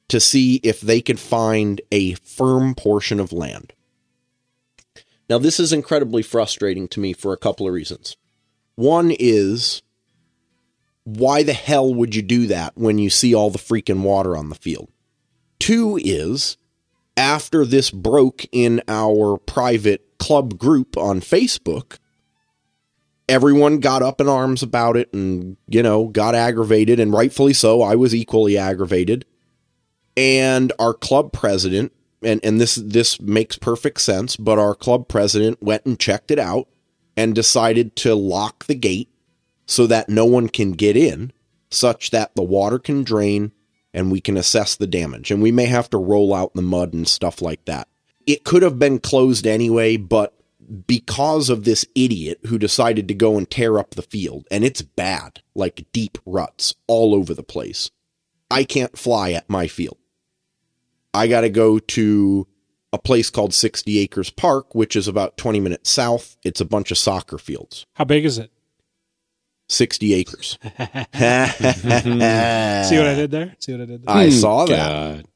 to 0.09 0.21
see 0.21 0.57
if 0.63 0.81
they 0.81 1.01
could 1.01 1.21
find 1.21 1.81
a 1.93 2.15
firm 2.15 2.75
portion 2.75 3.21
of 3.21 3.33
land. 3.33 3.73
Now, 5.29 5.39
this 5.39 5.61
is 5.61 5.73
incredibly 5.73 6.23
frustrating 6.23 6.89
to 6.89 7.01
me 7.01 7.13
for 7.13 7.33
a 7.33 7.39
couple 7.39 7.67
of 7.67 7.75
reasons. 7.75 8.17
One 8.77 9.15
is, 9.19 9.83
why 11.05 11.43
the 11.43 11.53
hell 11.53 11.93
would 11.93 12.15
you 12.15 12.23
do 12.23 12.47
that 12.47 12.77
when 12.77 12.99
you 12.99 13.11
see 13.11 13.35
all 13.35 13.51
the 13.51 13.59
freaking 13.59 14.03
water 14.03 14.37
on 14.37 14.49
the 14.49 14.55
field? 14.55 14.89
Two 15.59 15.99
is, 16.03 16.57
after 17.17 17.67
this 17.67 17.91
broke 17.91 18.47
in 18.53 18.81
our 18.89 19.37
private 19.37 20.19
club 20.19 20.57
group 20.57 20.97
on 20.97 21.21
Facebook, 21.21 21.99
everyone 23.29 23.81
got 23.81 24.03
up 24.03 24.21
in 24.21 24.29
arms 24.29 24.63
about 24.63 24.97
it 24.97 25.13
and, 25.13 25.59
you 25.67 25.83
know, 25.83 26.07
got 26.07 26.35
aggravated, 26.35 26.99
and 26.99 27.13
rightfully 27.13 27.53
so. 27.53 27.83
I 27.83 27.97
was 27.97 28.15
equally 28.15 28.57
aggravated. 28.57 29.27
And 30.19 30.73
our 30.81 30.95
club 30.95 31.33
president 31.33 31.93
and 32.23 32.41
and 32.43 32.61
this 32.61 32.75
this 32.75 33.21
makes 33.21 33.57
perfect 33.57 34.01
sense 34.01 34.35
but 34.35 34.59
our 34.59 34.75
club 34.75 35.07
president 35.07 35.63
went 35.63 35.87
and 35.87 36.01
checked 36.01 36.33
it 36.33 36.39
out 36.39 36.67
and 37.17 37.33
decided 37.33 37.95
to 37.95 38.17
lock 38.17 38.65
the 38.65 38.75
gate 38.75 39.09
so 39.67 39.87
that 39.87 40.09
no 40.09 40.25
one 40.25 40.49
can 40.49 40.73
get 40.73 40.97
in 40.97 41.33
such 41.71 42.11
that 42.11 42.35
the 42.35 42.43
water 42.43 42.81
can 42.81 43.05
drain 43.05 43.53
and 43.95 44.11
we 44.11 44.21
can 44.21 44.37
assess 44.37 44.75
the 44.75 44.87
damage 44.89 45.31
and 45.31 45.41
we 45.41 45.53
may 45.53 45.67
have 45.67 45.89
to 45.89 45.97
roll 45.97 46.35
out 46.35 46.53
the 46.55 46.63
mud 46.63 46.93
and 46.93 47.07
stuff 47.07 47.41
like 47.41 47.65
that 47.67 47.87
it 48.27 48.43
could 48.43 48.63
have 48.63 48.81
been 48.81 48.99
closed 48.99 49.47
anyway 49.47 49.97
but 49.97 50.35
because 50.87 51.49
of 51.51 51.65
this 51.65 51.87
idiot 51.95 52.41
who 52.47 52.59
decided 52.59 53.09
to 53.09 53.15
go 53.15 53.39
and 53.39 53.49
tear 53.49 53.79
up 53.79 53.91
the 53.91 54.03
field, 54.03 54.47
and 54.51 54.65
it's 54.65 54.83
bad, 54.83 55.41
like 55.55 55.87
deep 55.93 56.19
ruts 56.27 56.75
all 56.87 57.15
over 57.15 57.35
the 57.35 57.43
place. 57.43 57.91
I 58.51 58.65
can't 58.65 58.99
fly 58.99 59.33
at 59.33 59.49
my 59.49 59.67
field. 59.67 59.98
I 61.15 61.27
got 61.27 61.43
to 61.43 61.51
go 61.51 61.79
to 61.79 62.47
a 62.93 62.99
place 62.99 63.31
called 63.31 63.55
60 63.55 63.99
Acres 63.99 64.31
Park, 64.31 64.75
which 64.75 64.97
is 64.97 65.09
about 65.09 65.37
20 65.37 65.61
minutes 65.61 65.91
south. 65.91 66.37
It's 66.45 66.61
a 66.61 66.65
bunch 66.65 66.91
of 66.91 66.99
soccer 66.99 67.39
fields. 67.39 67.87
How 67.95 68.05
big 68.05 68.25
is 68.25 68.39
it? 68.39 68.51
60 69.69 70.15
acres. 70.15 70.59
See 70.63 70.69
what 70.71 70.97
I 73.07 73.15
did 73.15 73.31
there? 73.31 73.55
See 73.59 73.73
what 73.73 73.83
I 73.83 73.85
did 73.85 74.03
there? 74.03 74.17
I 74.17 74.31
saw 74.31 74.65
that. 74.65 74.77
God. 74.77 75.27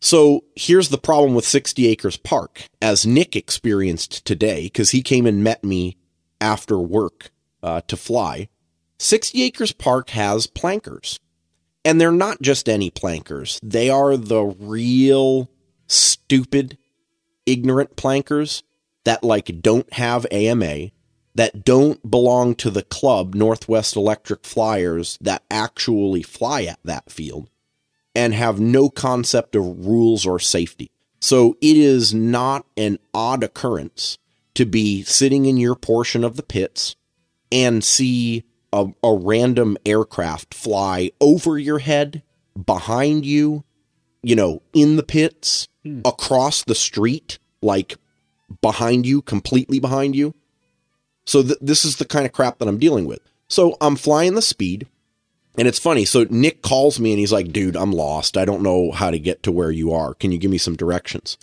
So 0.00 0.44
here's 0.54 0.90
the 0.90 0.98
problem 0.98 1.34
with 1.34 1.46
60 1.46 1.86
Acres 1.88 2.18
Park, 2.18 2.68
as 2.82 3.06
Nick 3.06 3.34
experienced 3.34 4.24
today, 4.26 4.64
because 4.64 4.90
he 4.90 5.02
came 5.02 5.24
and 5.24 5.42
met 5.42 5.64
me 5.64 5.96
after 6.40 6.78
work 6.78 7.30
uh, 7.62 7.80
to 7.88 7.96
fly. 7.96 8.48
60 8.98 9.42
Acres 9.42 9.72
Park 9.72 10.10
has 10.10 10.46
plankers. 10.46 11.18
And 11.84 12.00
they're 12.00 12.12
not 12.12 12.40
just 12.40 12.68
any 12.68 12.90
plankers, 12.90 13.60
they 13.62 13.90
are 13.90 14.16
the 14.16 14.42
real 14.42 15.50
stupid, 15.86 16.78
ignorant 17.44 17.96
plankers 17.96 18.62
that 19.04 19.22
like 19.22 19.60
don't 19.60 19.92
have 19.92 20.26
AMA, 20.30 20.90
that 21.34 21.64
don't 21.64 22.10
belong 22.10 22.54
to 22.54 22.70
the 22.70 22.82
club 22.82 23.34
Northwest 23.34 23.96
Electric 23.96 24.44
Flyers 24.44 25.18
that 25.20 25.42
actually 25.50 26.22
fly 26.22 26.62
at 26.62 26.78
that 26.84 27.10
field 27.10 27.50
and 28.14 28.32
have 28.32 28.60
no 28.60 28.88
concept 28.88 29.56
of 29.56 29.86
rules 29.86 30.24
or 30.24 30.38
safety. 30.38 30.90
So 31.20 31.56
it 31.60 31.76
is 31.76 32.14
not 32.14 32.66
an 32.76 32.98
odd 33.12 33.42
occurrence 33.42 34.18
to 34.54 34.64
be 34.64 35.02
sitting 35.02 35.46
in 35.46 35.56
your 35.56 35.74
portion 35.74 36.22
of 36.22 36.36
the 36.36 36.42
pits 36.42 36.96
and 37.50 37.82
see 37.82 38.44
a, 38.74 38.92
a 39.04 39.14
random 39.14 39.78
aircraft 39.86 40.52
fly 40.52 41.12
over 41.20 41.56
your 41.58 41.78
head, 41.78 42.22
behind 42.66 43.24
you, 43.24 43.62
you 44.22 44.34
know, 44.34 44.62
in 44.72 44.96
the 44.96 45.02
pits, 45.04 45.68
across 46.04 46.64
the 46.64 46.74
street, 46.74 47.38
like 47.62 47.96
behind 48.60 49.06
you, 49.06 49.22
completely 49.22 49.78
behind 49.78 50.16
you. 50.16 50.34
So 51.24 51.42
th- 51.42 51.58
this 51.60 51.84
is 51.84 51.96
the 51.96 52.04
kind 52.04 52.26
of 52.26 52.32
crap 52.32 52.58
that 52.58 52.68
I'm 52.68 52.78
dealing 52.78 53.06
with. 53.06 53.20
So 53.48 53.76
I'm 53.80 53.96
flying 53.96 54.34
the 54.34 54.42
speed. 54.42 54.88
And 55.56 55.68
it's 55.68 55.78
funny. 55.78 56.04
So 56.04 56.26
Nick 56.28 56.62
calls 56.62 56.98
me 56.98 57.12
and 57.12 57.20
he's 57.20 57.32
like, 57.32 57.52
dude, 57.52 57.76
I'm 57.76 57.92
lost. 57.92 58.36
I 58.36 58.44
don't 58.44 58.62
know 58.62 58.90
how 58.90 59.12
to 59.12 59.20
get 59.20 59.44
to 59.44 59.52
where 59.52 59.70
you 59.70 59.92
are. 59.92 60.14
Can 60.14 60.32
you 60.32 60.38
give 60.38 60.50
me 60.50 60.58
some 60.58 60.74
directions? 60.74 61.38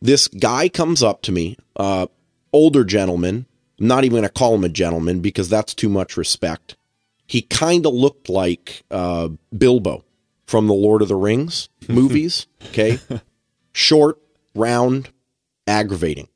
This 0.00 0.28
guy 0.28 0.68
comes 0.68 1.02
up 1.02 1.22
to 1.22 1.32
me, 1.32 1.56
uh, 1.74 2.06
older 2.52 2.84
gentleman. 2.84 3.46
I'm 3.78 3.86
not 3.86 4.04
even 4.04 4.16
going 4.16 4.22
to 4.22 4.28
call 4.28 4.54
him 4.54 4.64
a 4.64 4.68
gentleman 4.68 5.20
because 5.20 5.48
that's 5.48 5.74
too 5.74 5.88
much 5.88 6.16
respect. 6.16 6.76
He 7.26 7.42
kind 7.42 7.86
of 7.86 7.94
looked 7.94 8.28
like 8.28 8.84
uh, 8.90 9.30
Bilbo 9.56 10.04
from 10.46 10.66
the 10.66 10.74
Lord 10.74 11.02
of 11.02 11.08
the 11.08 11.16
Rings 11.16 11.68
movies. 11.88 12.46
Okay. 12.66 12.98
Short, 13.72 14.18
round, 14.54 15.10
aggravating. 15.66 16.28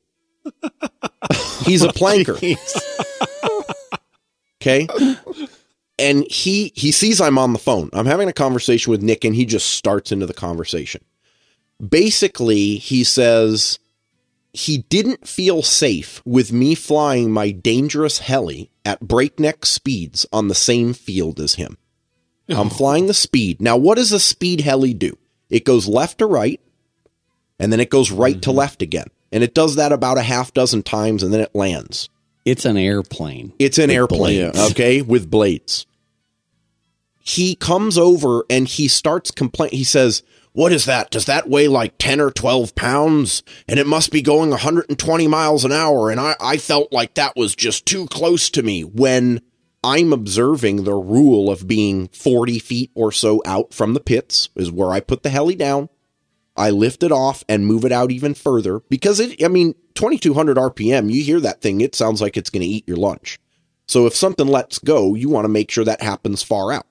He's 1.63 1.83
a 1.83 1.87
planker. 1.93 2.35
Okay 4.61 4.87
and 5.99 6.25
he 6.31 6.71
he 6.75 6.91
sees 6.91 7.21
I'm 7.21 7.37
on 7.37 7.53
the 7.53 7.59
phone. 7.59 7.89
I'm 7.93 8.05
having 8.05 8.29
a 8.29 8.33
conversation 8.33 8.89
with 8.89 9.03
Nick 9.03 9.25
and 9.25 9.35
he 9.35 9.45
just 9.45 9.71
starts 9.71 10.11
into 10.11 10.25
the 10.25 10.33
conversation. 10.33 11.03
Basically, 11.87 12.77
he 12.77 13.03
says 13.03 13.79
he 14.53 14.79
didn't 14.89 15.27
feel 15.27 15.61
safe 15.61 16.21
with 16.25 16.51
me 16.51 16.75
flying 16.75 17.31
my 17.31 17.51
dangerous 17.51 18.19
heli 18.19 18.71
at 18.83 18.99
breakneck 19.01 19.65
speeds 19.65 20.25
on 20.33 20.47
the 20.47 20.55
same 20.55 20.93
field 20.93 21.39
as 21.39 21.55
him. 21.55 21.77
I'm 22.49 22.67
oh. 22.67 22.69
flying 22.69 23.05
the 23.05 23.13
speed. 23.13 23.61
Now, 23.61 23.77
what 23.77 23.95
does 23.95 24.11
a 24.11 24.19
speed 24.19 24.61
heli 24.61 24.93
do? 24.93 25.17
It 25.49 25.65
goes 25.65 25.87
left 25.87 26.17
to 26.19 26.25
right, 26.25 26.59
and 27.59 27.71
then 27.71 27.79
it 27.79 27.91
goes 27.91 28.11
right 28.11 28.41
to 28.41 28.49
mm-hmm. 28.49 28.57
left 28.57 28.81
again. 28.81 29.07
And 29.31 29.43
it 29.43 29.53
does 29.53 29.75
that 29.75 29.91
about 29.91 30.17
a 30.17 30.23
half 30.23 30.53
dozen 30.53 30.81
times, 30.81 31.21
and 31.21 31.31
then 31.31 31.41
it 31.41 31.53
lands. 31.53 32.09
It's 32.45 32.65
an 32.65 32.77
airplane. 32.77 33.53
It's 33.59 33.77
an 33.77 33.89
With 33.89 33.95
airplane, 33.95 34.51
blades. 34.51 34.71
okay, 34.71 35.01
with 35.03 35.29
blades. 35.29 35.85
He 37.19 37.53
comes 37.53 37.95
over 37.97 38.43
and 38.49 38.67
he 38.67 38.87
starts 38.87 39.29
complaining. 39.29 39.77
He 39.77 39.83
says, 39.83 40.23
What 40.53 40.71
is 40.71 40.85
that? 40.85 41.11
Does 41.11 41.25
that 41.25 41.47
weigh 41.47 41.67
like 41.67 41.95
10 41.99 42.19
or 42.19 42.31
12 42.31 42.75
pounds? 42.75 43.43
And 43.67 43.79
it 43.79 43.87
must 43.87 44.11
be 44.11 44.21
going 44.21 44.49
120 44.49 45.27
miles 45.27 45.63
an 45.63 45.71
hour. 45.71 46.09
And 46.09 46.19
I, 46.19 46.35
I 46.39 46.57
felt 46.57 46.91
like 46.91 47.13
that 47.13 47.35
was 47.35 47.55
just 47.55 47.85
too 47.85 48.07
close 48.07 48.49
to 48.51 48.63
me 48.63 48.83
when 48.83 49.41
I'm 49.83 50.11
observing 50.11 50.83
the 50.83 50.95
rule 50.95 51.49
of 51.49 51.67
being 51.67 52.09
40 52.09 52.59
feet 52.59 52.91
or 52.95 53.11
so 53.11 53.41
out 53.45 53.73
from 53.73 53.93
the 53.93 53.99
pits, 53.99 54.49
is 54.55 54.71
where 54.71 54.91
I 54.91 54.99
put 54.99 55.23
the 55.23 55.29
heli 55.29 55.55
down. 55.55 55.89
I 56.57 56.71
lift 56.71 57.03
it 57.03 57.11
off 57.11 57.43
and 57.47 57.65
move 57.65 57.85
it 57.85 57.91
out 57.91 58.11
even 58.11 58.33
further 58.33 58.81
because 58.89 59.21
it, 59.21 59.41
I 59.41 59.47
mean, 59.47 59.75
2200 59.95 60.57
RPM, 60.57 61.11
you 61.11 61.23
hear 61.23 61.39
that 61.39 61.61
thing, 61.61 61.79
it 61.79 61.95
sounds 61.95 62.21
like 62.21 62.35
it's 62.35 62.49
going 62.49 62.61
to 62.61 62.67
eat 62.67 62.87
your 62.87 62.97
lunch. 62.97 63.39
So 63.87 64.05
if 64.07 64.15
something 64.15 64.47
lets 64.47 64.77
go, 64.79 65.15
you 65.15 65.29
want 65.29 65.45
to 65.45 65.49
make 65.49 65.71
sure 65.71 65.85
that 65.85 66.01
happens 66.01 66.43
far 66.43 66.73
out. 66.73 66.85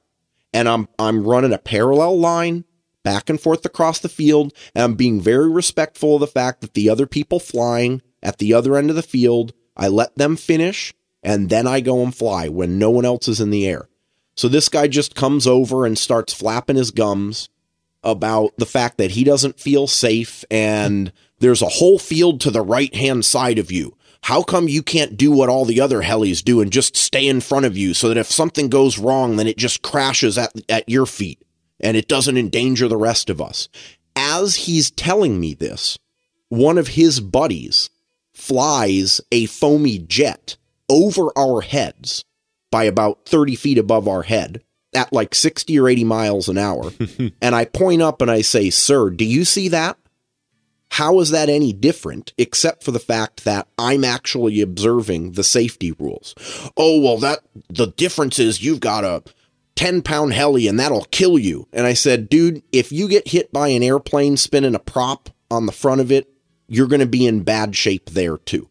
And 0.55 0.69
I'm, 0.69 0.89
I'm 0.99 1.25
running 1.25 1.53
a 1.53 1.59
parallel 1.59 2.19
line 2.19 2.65
back 3.03 3.31
and 3.31 3.41
forth 3.41 3.65
across 3.65 3.99
the 3.99 4.09
field. 4.09 4.53
And 4.75 4.85
I'm 4.85 4.95
being 4.95 5.21
very 5.21 5.51
respectful 5.51 6.15
of 6.15 6.21
the 6.21 6.27
fact 6.27 6.61
that 6.61 6.75
the 6.75 6.91
other 6.91 7.07
people 7.07 7.41
flying 7.41 8.03
at 8.23 8.39
the 8.39 8.55
other 8.55 8.77
end 8.77 8.91
of 8.91 8.97
the 8.97 9.03
field, 9.03 9.53
I 9.77 9.89
let 9.89 10.17
them 10.17 10.37
finish 10.37 10.95
and 11.23 11.51
then 11.51 11.67
I 11.67 11.81
go 11.81 12.03
and 12.03 12.15
fly 12.15 12.49
when 12.49 12.79
no 12.79 12.91
one 12.91 13.05
else 13.05 13.29
is 13.29 13.41
in 13.41 13.51
the 13.51 13.67
air. 13.67 13.89
So 14.37 14.49
this 14.49 14.69
guy 14.69 14.89
just 14.89 15.15
comes 15.15 15.47
over 15.47 15.85
and 15.85 15.99
starts 15.99 16.33
flapping 16.33 16.77
his 16.77 16.91
gums 16.91 17.49
about 18.05 18.57
the 18.57 18.67
fact 18.67 18.99
that 18.99 19.13
he 19.13 19.25
doesn't 19.25 19.59
feel 19.59 19.87
safe 19.87 20.45
and 20.51 21.13
there's 21.41 21.63
a 21.63 21.69
whole 21.69 21.99
field 21.99 22.41
to 22.41 22.51
the 22.51 22.63
right 22.63 22.95
hand 22.95 23.25
side 23.25 23.59
of 23.59 23.73
you. 23.73 23.97
How 24.23 24.43
come 24.43 24.69
you 24.69 24.83
can't 24.83 25.17
do 25.17 25.31
what 25.31 25.49
all 25.49 25.65
the 25.65 25.81
other 25.81 26.03
helis 26.03 26.43
do 26.43 26.61
and 26.61 26.73
just 26.73 26.97
stay 26.97 27.27
in 27.27 27.41
front 27.41 27.67
of 27.67 27.77
you 27.77 27.95
so 27.95 28.09
that 28.09 28.17
if 28.17 28.27
something 28.27 28.69
goes 28.69 28.99
wrong, 28.99 29.37
then 29.37 29.47
it 29.47 29.57
just 29.57 29.83
crashes 29.83 30.37
at, 30.37 30.53
at 30.69 30.89
your 30.89 31.07
feet 31.07 31.41
and 31.81 31.97
it 31.97 32.09
doesn't 32.09 32.37
endanger 32.37 32.89
the 32.89 32.97
rest 32.97 33.31
of 33.31 33.41
us? 33.41 33.69
As 34.17 34.57
he's 34.57 34.91
telling 34.91 35.39
me 35.39 35.55
this, 35.55 35.99
one 36.49 36.79
of 36.79 36.89
his 36.89 37.21
buddies 37.21 37.91
flies 38.33 39.21
a 39.33 39.47
foamy 39.47 39.99
jet 39.99 40.57
over 40.89 41.31
our 41.37 41.61
heads 41.61 42.25
by 42.71 42.85
about 42.85 43.27
30 43.27 43.57
feet 43.57 43.79
above 43.79 44.09
our 44.09 44.23
head 44.23 44.63
at 44.95 45.13
like 45.13 45.35
60 45.35 45.79
or 45.79 45.89
80 45.89 46.05
miles 46.05 46.49
an 46.49 46.59
hour. 46.59 46.91
and 47.43 47.55
I 47.55 47.65
point 47.65 48.03
up 48.03 48.23
and 48.23 48.31
I 48.31 48.41
say, 48.41 48.71
Sir, 48.71 49.11
do 49.11 49.25
you 49.25 49.45
see 49.45 49.69
that? 49.69 49.99
How 50.91 51.21
is 51.21 51.31
that 51.31 51.51
any 51.51 51.73
different 51.73 52.33
except 52.39 52.83
for 52.83 52.93
the 52.93 52.99
fact 52.99 53.45
that 53.45 53.69
I'm 53.79 54.05
actually 54.05 54.61
observing 54.63 55.33
the 55.33 55.45
safety 55.45 55.93
rules? 55.93 56.35
Oh, 56.77 57.01
well, 57.01 57.19
that 57.19 57.41
the 57.69 57.89
difference 57.89 58.39
is 58.39 58.63
you've 58.63 58.81
got 58.81 59.05
a 59.05 59.23
10 59.79 60.03
pound 60.03 60.33
heli 60.33 60.67
and 60.67 60.81
that'll 60.81 61.05
kill 61.13 61.39
you. 61.39 61.69
And 61.73 61.87
I 61.87 61.93
said, 61.93 62.29
dude, 62.29 62.65
if 62.73 62.91
you 62.91 63.07
get 63.09 63.29
hit 63.29 63.53
by 63.53 63.69
an 63.69 63.85
airplane 63.85 64.37
spinning 64.37 64.75
a 64.75 64.81
prop 64.81 65.31
on 65.53 65.67
the 65.67 65.73
front 65.73 66.01
of 66.01 66.11
it, 66.11 66.29
you're 66.67 66.89
going 66.89 66.99
to 66.99 67.07
be 67.07 67.25
in 67.25 67.45
bad 67.45 67.77
shape 67.77 68.11
there 68.11 68.39
too. 68.39 68.69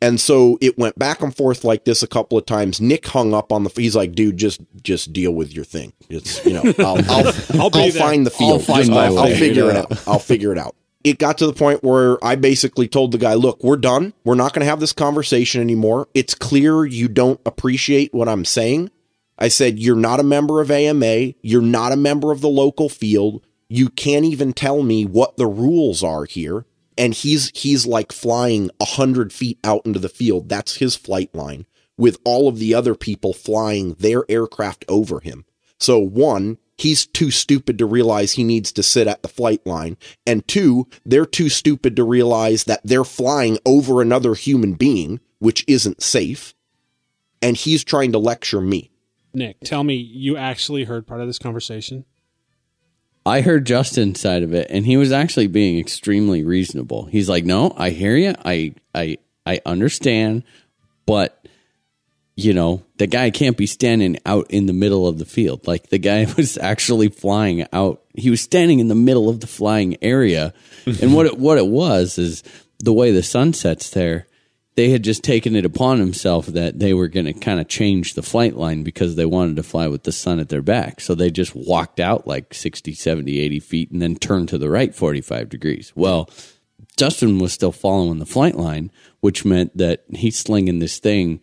And 0.00 0.18
so 0.18 0.56
it 0.62 0.78
went 0.78 0.98
back 0.98 1.20
and 1.20 1.36
forth 1.36 1.64
like 1.64 1.84
this 1.84 2.02
a 2.02 2.06
couple 2.06 2.38
of 2.38 2.46
times. 2.46 2.80
Nick 2.80 3.06
hung 3.08 3.34
up 3.34 3.52
on 3.52 3.64
the. 3.64 3.70
He's 3.76 3.94
like, 3.94 4.14
"Dude, 4.14 4.38
just 4.38 4.60
just 4.82 5.12
deal 5.12 5.32
with 5.32 5.52
your 5.52 5.64
thing. 5.64 5.92
It's 6.08 6.44
you 6.44 6.54
know, 6.54 6.62
I'll 6.80 6.98
I'll, 7.10 7.32
I'll, 7.60 7.70
there. 7.70 7.92
find 7.92 8.26
the 8.26 8.30
field. 8.30 8.52
I'll 8.52 8.58
find 8.58 8.86
Just- 8.86 8.90
I'll. 8.98 9.18
I'll 9.18 9.36
figure 9.36 9.70
it 9.70 9.76
out. 9.76 10.08
I'll 10.08 10.18
figure 10.18 10.50
it 10.50 10.58
out." 10.58 10.74
It 11.04 11.18
got 11.18 11.38
to 11.38 11.46
the 11.46 11.52
point 11.52 11.84
where 11.84 12.18
I 12.24 12.34
basically 12.34 12.88
told 12.88 13.12
the 13.12 13.18
guy, 13.18 13.34
"Look, 13.34 13.62
we're 13.62 13.76
done. 13.76 14.12
We're 14.24 14.34
not 14.34 14.54
going 14.54 14.64
to 14.64 14.70
have 14.70 14.80
this 14.80 14.92
conversation 14.92 15.60
anymore. 15.60 16.08
It's 16.14 16.34
clear 16.34 16.84
you 16.84 17.06
don't 17.06 17.38
appreciate 17.46 18.12
what 18.12 18.28
I'm 18.28 18.44
saying." 18.44 18.90
I 19.42 19.48
said, 19.48 19.78
"You're 19.78 19.96
not 19.96 20.20
a 20.20 20.24
member 20.24 20.62
of 20.62 20.70
AMA. 20.70 21.34
You're 21.42 21.60
not 21.60 21.92
a 21.92 21.96
member 21.96 22.32
of 22.32 22.40
the 22.40 22.48
local 22.48 22.88
field. 22.88 23.44
You 23.68 23.90
can't 23.90 24.24
even 24.24 24.54
tell 24.54 24.82
me 24.82 25.04
what 25.04 25.36
the 25.36 25.46
rules 25.46 26.02
are 26.02 26.24
here." 26.24 26.64
and 26.98 27.14
he's 27.14 27.50
he's 27.54 27.86
like 27.86 28.12
flying 28.12 28.70
a 28.80 28.84
hundred 28.84 29.32
feet 29.32 29.58
out 29.64 29.84
into 29.84 29.98
the 29.98 30.08
field. 30.08 30.48
That's 30.48 30.76
his 30.76 30.96
flight 30.96 31.34
line, 31.34 31.66
with 31.96 32.18
all 32.24 32.48
of 32.48 32.58
the 32.58 32.74
other 32.74 32.94
people 32.94 33.32
flying 33.32 33.94
their 33.94 34.24
aircraft 34.28 34.84
over 34.88 35.20
him. 35.20 35.44
So 35.78 35.98
one, 35.98 36.58
he's 36.78 37.06
too 37.06 37.30
stupid 37.30 37.78
to 37.78 37.86
realize 37.86 38.32
he 38.32 38.44
needs 38.44 38.72
to 38.72 38.82
sit 38.82 39.06
at 39.06 39.22
the 39.22 39.28
flight 39.28 39.66
line, 39.66 39.96
and 40.26 40.46
two, 40.46 40.86
they're 41.04 41.26
too 41.26 41.48
stupid 41.48 41.96
to 41.96 42.04
realize 42.04 42.64
that 42.64 42.82
they're 42.84 43.04
flying 43.04 43.58
over 43.66 44.00
another 44.00 44.34
human 44.34 44.74
being, 44.74 45.20
which 45.38 45.64
isn't 45.66 46.02
safe. 46.02 46.54
And 47.40 47.56
he's 47.56 47.82
trying 47.82 48.12
to 48.12 48.18
lecture 48.18 48.60
me. 48.60 48.91
Nick, 49.34 49.60
tell 49.60 49.84
me 49.84 49.94
you 49.94 50.36
actually 50.36 50.84
heard 50.84 51.06
part 51.06 51.20
of 51.20 51.26
this 51.26 51.38
conversation. 51.38 52.04
I 53.24 53.40
heard 53.40 53.66
Justin's 53.66 54.20
side 54.20 54.42
of 54.42 54.52
it, 54.52 54.66
and 54.68 54.84
he 54.84 54.96
was 54.96 55.12
actually 55.12 55.46
being 55.46 55.78
extremely 55.78 56.42
reasonable. 56.42 57.06
He's 57.06 57.28
like, 57.28 57.44
"No, 57.44 57.72
I 57.76 57.90
hear 57.90 58.16
you. 58.16 58.34
I, 58.44 58.74
I, 58.94 59.18
I 59.46 59.60
understand, 59.64 60.42
but 61.06 61.42
you 62.34 62.54
know, 62.54 62.82
the 62.96 63.06
guy 63.06 63.30
can't 63.30 63.56
be 63.56 63.66
standing 63.66 64.18
out 64.24 64.50
in 64.50 64.66
the 64.66 64.72
middle 64.72 65.06
of 65.06 65.18
the 65.18 65.24
field. 65.24 65.66
Like 65.66 65.88
the 65.88 65.98
guy 65.98 66.26
was 66.36 66.56
actually 66.58 67.08
flying 67.08 67.66
out. 67.72 68.02
He 68.14 68.30
was 68.30 68.40
standing 68.40 68.80
in 68.80 68.88
the 68.88 68.94
middle 68.94 69.28
of 69.28 69.40
the 69.40 69.46
flying 69.46 69.96
area. 70.02 70.54
and 71.00 71.14
what 71.14 71.26
it, 71.26 71.38
what 71.38 71.58
it 71.58 71.66
was 71.66 72.18
is 72.18 72.42
the 72.78 72.92
way 72.92 73.12
the 73.12 73.22
sun 73.22 73.52
sets 73.52 73.90
there, 73.90 74.26
they 74.74 74.90
had 74.90 75.04
just 75.04 75.22
taken 75.22 75.54
it 75.54 75.66
upon 75.66 75.98
himself 75.98 76.46
that 76.46 76.78
they 76.78 76.94
were 76.94 77.08
going 77.08 77.26
to 77.26 77.34
kind 77.34 77.60
of 77.60 77.68
change 77.68 78.14
the 78.14 78.22
flight 78.22 78.56
line 78.56 78.82
because 78.82 79.16
they 79.16 79.26
wanted 79.26 79.56
to 79.56 79.62
fly 79.62 79.86
with 79.86 80.04
the 80.04 80.12
sun 80.12 80.40
at 80.40 80.48
their 80.48 80.62
back. 80.62 81.00
So 81.00 81.14
they 81.14 81.30
just 81.30 81.54
walked 81.54 82.00
out 82.00 82.26
like 82.26 82.54
60, 82.54 82.94
70, 82.94 83.38
80 83.38 83.60
feet 83.60 83.90
and 83.90 84.00
then 84.00 84.16
turned 84.16 84.48
to 84.48 84.58
the 84.58 84.70
right 84.70 84.94
45 84.94 85.48
degrees. 85.50 85.92
Well, 85.94 86.30
Justin 86.96 87.38
was 87.38 87.52
still 87.52 87.72
following 87.72 88.18
the 88.18 88.26
flight 88.26 88.54
line, 88.54 88.90
which 89.20 89.44
meant 89.44 89.76
that 89.76 90.04
he's 90.10 90.38
slinging 90.38 90.78
this 90.78 90.98
thing. 90.98 91.40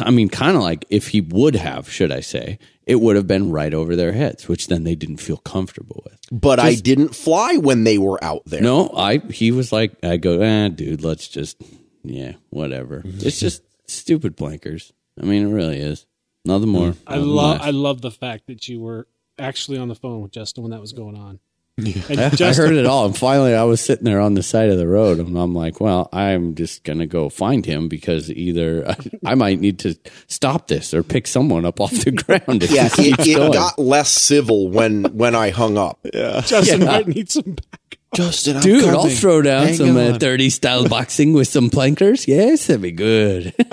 I 0.00 0.10
mean, 0.10 0.28
kind 0.28 0.56
of 0.56 0.62
like 0.62 0.84
if 0.90 1.08
he 1.08 1.20
would 1.20 1.54
have, 1.54 1.88
should 1.88 2.10
I 2.10 2.20
say, 2.20 2.58
it 2.86 3.00
would 3.00 3.14
have 3.14 3.28
been 3.28 3.52
right 3.52 3.72
over 3.72 3.94
their 3.94 4.12
heads, 4.12 4.48
which 4.48 4.66
then 4.66 4.82
they 4.82 4.96
didn't 4.96 5.18
feel 5.18 5.36
comfortable 5.36 6.02
with. 6.04 6.18
But 6.32 6.58
I 6.58 6.74
didn't 6.74 7.14
fly 7.14 7.56
when 7.56 7.84
they 7.84 7.96
were 7.96 8.22
out 8.24 8.42
there. 8.46 8.60
No, 8.60 8.90
I 8.96 9.18
he 9.18 9.52
was 9.52 9.70
like, 9.70 9.92
I 10.02 10.16
go, 10.16 10.42
ah, 10.42 10.68
dude, 10.68 11.04
let's 11.04 11.28
just, 11.28 11.62
yeah, 12.02 12.32
whatever. 12.50 13.00
Mm-hmm. 13.00 13.26
It's 13.26 13.40
just 13.40 13.62
stupid 13.88 14.36
plankers. 14.36 14.92
I 15.20 15.24
mean, 15.24 15.48
it 15.48 15.52
really 15.52 15.78
is. 15.78 16.06
Nothing 16.44 16.70
more. 16.70 16.94
I 17.06 17.16
nothing 17.16 17.28
love 17.28 17.58
less. 17.58 17.66
I 17.66 17.70
love 17.70 18.00
the 18.00 18.10
fact 18.10 18.46
that 18.46 18.68
you 18.68 18.80
were 18.80 19.06
actually 19.38 19.78
on 19.78 19.88
the 19.88 19.94
phone 19.94 20.22
with 20.22 20.32
Justin 20.32 20.62
when 20.62 20.70
that 20.70 20.80
was 20.80 20.92
going 20.92 21.16
on. 21.16 21.40
And 21.76 22.20
I, 22.20 22.26
I 22.48 22.54
heard 22.54 22.74
it 22.74 22.86
all, 22.86 23.06
and 23.06 23.16
finally, 23.16 23.54
I 23.54 23.64
was 23.64 23.80
sitting 23.80 24.04
there 24.04 24.20
on 24.20 24.34
the 24.34 24.42
side 24.42 24.68
of 24.68 24.76
the 24.76 24.86
road, 24.86 25.18
and 25.18 25.36
I'm 25.38 25.54
like, 25.54 25.80
"Well, 25.80 26.08
I'm 26.12 26.54
just 26.54 26.84
gonna 26.84 27.06
go 27.06 27.28
find 27.28 27.64
him 27.64 27.88
because 27.88 28.30
either 28.30 28.88
I, 28.88 28.96
I 29.24 29.34
might 29.34 29.60
need 29.60 29.78
to 29.80 29.96
stop 30.26 30.68
this 30.68 30.92
or 30.92 31.02
pick 31.02 31.26
someone 31.26 31.64
up 31.64 31.80
off 31.80 31.92
the 31.92 32.10
ground." 32.10 32.68
Yeah, 32.70 32.88
it, 32.98 33.26
it 33.26 33.52
got 33.52 33.78
less 33.78 34.10
civil 34.10 34.68
when 34.68 35.04
when 35.16 35.34
I 35.34 35.50
hung 35.50 35.78
up. 35.78 36.00
Yeah. 36.12 36.42
Justin 36.42 36.84
might 36.84 37.08
need 37.08 37.30
some 37.30 37.52
back. 37.54 37.98
Justin, 38.14 38.56
I'm 38.56 38.62
Dude, 38.62 38.84
I'll 38.84 39.08
throw 39.08 39.40
down 39.42 39.66
Hang 39.66 39.74
some 39.76 39.96
uh, 39.96 40.12
on. 40.12 40.18
30 40.18 40.50
style 40.50 40.88
boxing 40.88 41.32
with 41.32 41.48
some 41.48 41.70
plankers. 41.70 42.26
Yes, 42.26 42.66
that'd 42.66 42.82
be 42.82 42.92
good. 42.92 43.54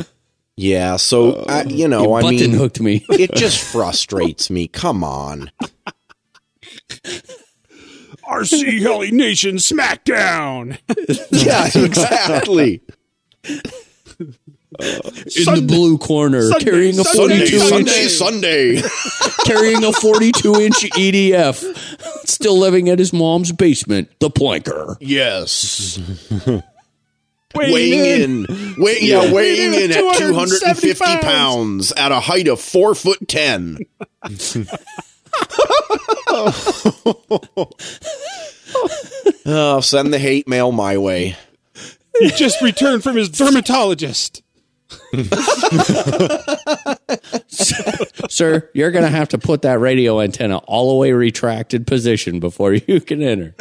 Yeah, 0.60 0.96
so 0.96 1.46
I, 1.48 1.66
you 1.66 1.88
know, 1.88 2.02
you 2.02 2.14
I 2.14 2.22
button 2.22 2.38
mean, 2.38 2.54
hooked 2.54 2.82
me. 2.82 3.06
it 3.12 3.32
just 3.36 3.64
frustrates 3.64 4.50
me. 4.50 4.68
Come 4.68 5.04
on. 5.04 5.52
RC 8.24 8.82
Heli 8.82 9.12
Nation 9.12 9.58
SmackDown. 9.58 10.80
Yeah, 11.30 11.68
exactly. 11.76 12.82
Uh, 14.80 15.00
in 15.36 15.56
the 15.56 15.66
blue 15.68 15.98
corner, 15.98 16.50
Sunday, 16.50 16.66
carrying 16.66 17.00
a 17.00 17.04
Sunday, 17.04 17.48
42 17.48 17.60
Sunday, 17.60 18.04
inch, 18.04 18.12
Sunday. 18.12 18.82
carrying 19.46 19.84
a 19.84 19.92
42 19.92 20.56
inch 20.56 20.76
EDF, 20.92 22.28
still 22.28 22.58
living 22.58 22.90
at 22.90 23.00
his 23.00 23.12
mom's 23.14 23.52
basement. 23.52 24.10
The 24.20 24.30
planker. 24.30 24.98
Yes. 25.00 26.00
Weighing 27.56 27.74
weighing 27.74 28.22
in, 28.22 28.76
weigh, 28.78 29.00
yeah, 29.02 29.32
weighing 29.32 29.74
in 29.74 29.92
at 29.92 30.18
250 30.18 30.94
pounds. 30.96 31.24
pounds. 31.24 31.92
at 31.94 32.12
a 32.12 32.20
height 32.20 32.48
of 32.48 32.60
four 32.60 32.94
foot 32.94 33.26
ten. 33.28 33.80
oh, 39.46 39.80
send 39.82 40.14
the 40.14 40.20
hate 40.20 40.48
mail 40.48 40.72
my 40.72 40.98
way. 40.98 41.36
He 42.20 42.30
just 42.32 42.62
returned 42.62 43.04
from 43.04 43.16
his 43.16 43.30
dermatologist. 43.30 44.44
Sir, 48.30 48.70
you're 48.74 48.92
going 48.92 49.04
to 49.06 49.10
have 49.10 49.30
to 49.30 49.38
put 49.38 49.62
that 49.64 49.80
radio 49.80 50.20
antenna 50.22 50.58
all 50.60 50.90
the 50.90 50.96
way 50.96 51.12
retracted 51.12 51.88
position 51.88 52.40
before 52.40 52.74
you 52.74 53.02
can 53.02 53.22
enter. 53.22 53.56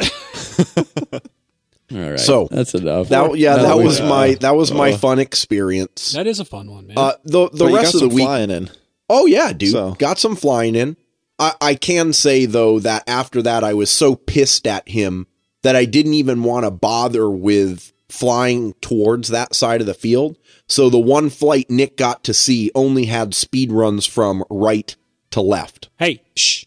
All 1.89 1.99
right. 2.11 2.19
So, 2.19 2.47
that's 2.51 2.73
enough. 2.75 3.09
That 3.09 3.37
yeah, 3.37 3.55
Now 3.55 3.63
that 3.63 3.77
we- 3.77 3.85
was 3.85 4.01
my 4.01 4.33
that 4.41 4.55
was 4.55 4.71
my 4.73 4.91
fun 4.97 5.19
experience. 5.19 6.11
That 6.13 6.27
is 6.27 6.39
a 6.41 6.45
fun 6.45 6.69
one, 6.69 6.87
man. 6.87 6.97
Uh, 6.97 7.13
the 7.23 7.49
the 7.49 7.57
But 7.59 7.65
you 7.65 7.71
got 7.71 7.75
rest 7.81 7.95
of 7.95 8.01
the 8.01 8.07
some 8.09 8.15
week, 8.15 8.25
flying 8.25 8.49
in. 8.51 8.69
oh 9.09 9.25
yeah, 9.25 9.53
dude, 9.53 9.71
So- 9.71 9.91
got 9.97 10.19
some 10.19 10.35
flying 10.35 10.75
in. 10.75 10.97
I, 11.39 11.53
I 11.61 11.75
can 11.75 12.13
say 12.13 12.45
though 12.45 12.79
that 12.79 13.03
after 13.07 13.41
that, 13.43 13.63
I 13.63 13.73
was 13.73 13.89
so 13.89 14.15
pissed 14.15 14.67
at 14.67 14.89
him 14.89 15.27
that 15.63 15.75
I 15.77 15.85
didn't 15.85 16.15
even 16.15 16.43
want 16.43 16.65
to 16.65 16.71
bother 16.71 17.29
with 17.29 17.93
flying 18.09 18.73
towards 18.81 19.29
that 19.29 19.55
side 19.55 19.79
of 19.79 19.87
the 19.87 19.93
field. 19.93 20.37
So 20.67 20.89
the 20.89 20.99
one 20.99 21.29
flight 21.29 21.69
Nick 21.69 21.95
got 21.97 22.23
to 22.25 22.33
see 22.33 22.71
only 22.75 23.05
had 23.05 23.33
speed 23.33 23.71
runs 23.71 24.05
from 24.05 24.43
right 24.49 24.95
to 25.31 25.41
left. 25.41 25.89
hey, 25.97 26.21
shh. 26.35 26.65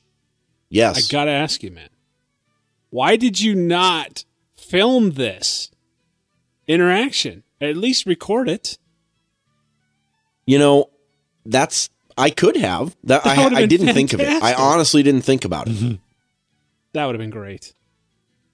Yes. 0.68 1.08
I 1.08 1.12
gotta 1.12 1.30
ask 1.32 1.62
you, 1.62 1.70
man. 1.70 1.88
Why 2.90 3.16
did 3.16 3.40
you 3.40 3.54
not 3.54 4.24
film 4.54 5.12
this 5.12 5.70
interaction? 6.66 7.42
At 7.60 7.76
least 7.76 8.06
record 8.06 8.48
it. 8.48 8.78
you 10.46 10.58
know 10.58 10.90
that's 11.44 11.90
I 12.16 12.30
could 12.30 12.56
have 12.56 12.96
that. 13.04 13.24
That 13.24 13.52
I, 13.52 13.62
I 13.62 13.66
didn't 13.66 13.94
think 13.94 14.12
of 14.12 14.20
it. 14.20 14.42
I 14.42 14.54
honestly 14.54 15.02
didn't 15.02 15.22
think 15.22 15.44
about 15.44 15.68
it. 15.68 15.98
That 16.92 17.06
would 17.06 17.14
have 17.14 17.20
been 17.20 17.30
great. 17.30 17.72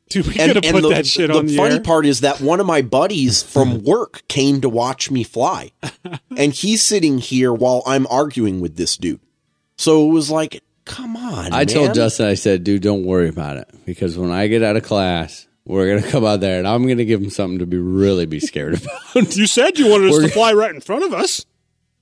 Dude, 0.09 0.27
we 0.27 0.39
and, 0.39 0.53
could 0.53 0.57
have 0.57 0.65
and 0.65 0.75
put 0.75 0.83
the, 0.83 0.89
that 0.91 1.07
shit 1.07 1.31
the 1.31 1.37
on 1.37 1.47
the 1.47 1.57
funny 1.57 1.75
air. 1.77 1.81
part 1.81 2.07
is 2.07 2.21
that 2.21 2.41
one 2.41 2.61
of 2.61 2.67
my 2.67 2.81
buddies 2.81 3.43
from 3.43 3.83
work 3.85 4.23
came 4.29 4.61
to 4.61 4.69
watch 4.69 5.11
me 5.11 5.25
fly 5.25 5.73
and 6.37 6.53
he's 6.53 6.81
sitting 6.83 7.19
here 7.19 7.53
while 7.53 7.83
i'm 7.87 8.07
arguing 8.07 8.61
with 8.61 8.77
this 8.77 8.97
dude 8.97 9.19
so 9.77 10.09
it 10.09 10.13
was 10.13 10.31
like 10.31 10.63
come 10.85 11.17
on 11.17 11.53
I 11.53 11.65
told 11.65 11.87
man. 11.87 11.95
Justin, 11.95 12.27
I 12.27 12.35
said, 12.35 12.63
dude, 12.65 12.83
don't 12.83 13.05
worry 13.05 13.29
about 13.29 13.57
it. 13.57 13.69
Because 13.85 14.17
when 14.17 14.31
I 14.31 14.47
get 14.47 14.63
out 14.63 14.77
of 14.77 14.85
class, 14.85 15.47
we're 15.65 15.89
going 15.89 16.03
to 16.03 16.09
come 16.09 16.25
out 16.25 16.41
there 16.41 16.59
and 16.59 16.67
I'm 16.67 16.85
going 16.85 16.99
to 16.99 17.05
give 17.05 17.21
him 17.21 17.31
something 17.31 17.59
to 17.59 17.67
be 17.67 17.77
really 17.77 18.25
be 18.25 18.41
scared 18.41 18.75
about. 19.15 19.37
you 19.37 19.47
said 19.47 19.79
you 19.79 19.91
wanted 19.91 20.13
us 20.13 20.23
to 20.23 20.29
fly 20.29 20.53
right 20.53 20.75
in 20.75 20.81
front 20.81 21.05
of 21.05 21.13
us. 21.13 21.45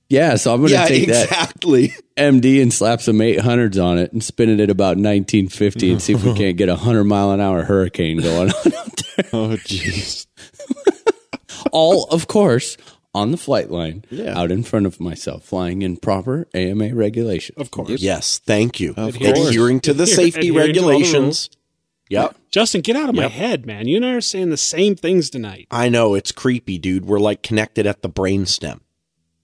Yeah, 0.09 0.35
so 0.35 0.53
I'm 0.53 0.59
going 0.61 0.69
to 0.69 0.73
yeah 0.75 0.85
take 0.87 1.07
that 1.07 1.23
exactly 1.25 1.93
MD 2.17 2.61
and 2.61 2.71
slap 2.73 3.01
some 3.01 3.17
800s 3.17 3.83
on 3.83 3.97
it 3.97 4.13
and 4.13 4.23
spin 4.23 4.49
it 4.49 4.59
at 4.59 4.69
about 4.69 4.97
1950 4.97 5.91
and 5.91 6.01
see 6.01 6.13
if 6.13 6.23
we 6.23 6.33
can't 6.37 6.57
get 6.57 6.69
a 6.69 6.73
100 6.75 7.03
mile 7.05 7.31
an 7.31 7.41
hour 7.41 7.63
hurricane 7.63 8.19
going 8.19 8.49
on 8.51 8.73
out 8.73 8.95
there. 8.95 9.25
Oh, 9.33 9.55
jeez. 9.55 10.27
All, 11.71 12.03
of 12.05 12.27
course, 12.27 12.77
on 13.13 13.31
the 13.31 13.37
flight 13.37 13.71
line 13.71 14.03
Yeah. 14.09 14.37
out 14.37 14.51
in 14.51 14.61
front 14.63 14.85
of 14.85 14.99
myself, 14.99 15.43
flying 15.45 15.81
in 15.81 15.97
proper 15.97 16.47
AMA 16.53 16.93
regulation. 16.93 17.55
Of 17.57 17.71
course. 17.71 18.01
yes 18.01 18.39
thank 18.39 18.79
you 18.79 18.93
Of 18.97 19.15
adhering 19.15 19.79
to 19.81 19.93
the 19.93 20.05
safety 20.05 20.49
Adhering 20.49 20.73
to 20.73 20.79
all 20.81 20.85
the 20.87 20.91
regulations 20.93 21.49
yep 22.09 22.35
Justin, 22.51 22.81
get 22.81 22.95
out 22.95 23.09
of 23.09 23.15
my 23.15 23.27
head, 23.27 23.65
man. 23.65 23.87
You 23.87 23.97
and 23.97 24.05
I 24.05 24.11
are 24.13 24.21
saying 24.21 24.49
the 24.49 24.57
same 24.57 24.95
things 24.95 25.29
tonight. 25.29 25.67
i 25.71 25.87
know 25.89 26.13
it's 26.13 26.31
creepy 26.31 26.77
dude 26.77 27.05
we're 27.05 27.19
like 27.19 27.41
connected 27.41 27.87
at 27.87 28.01
the 28.01 28.09
brainstem 28.09 28.81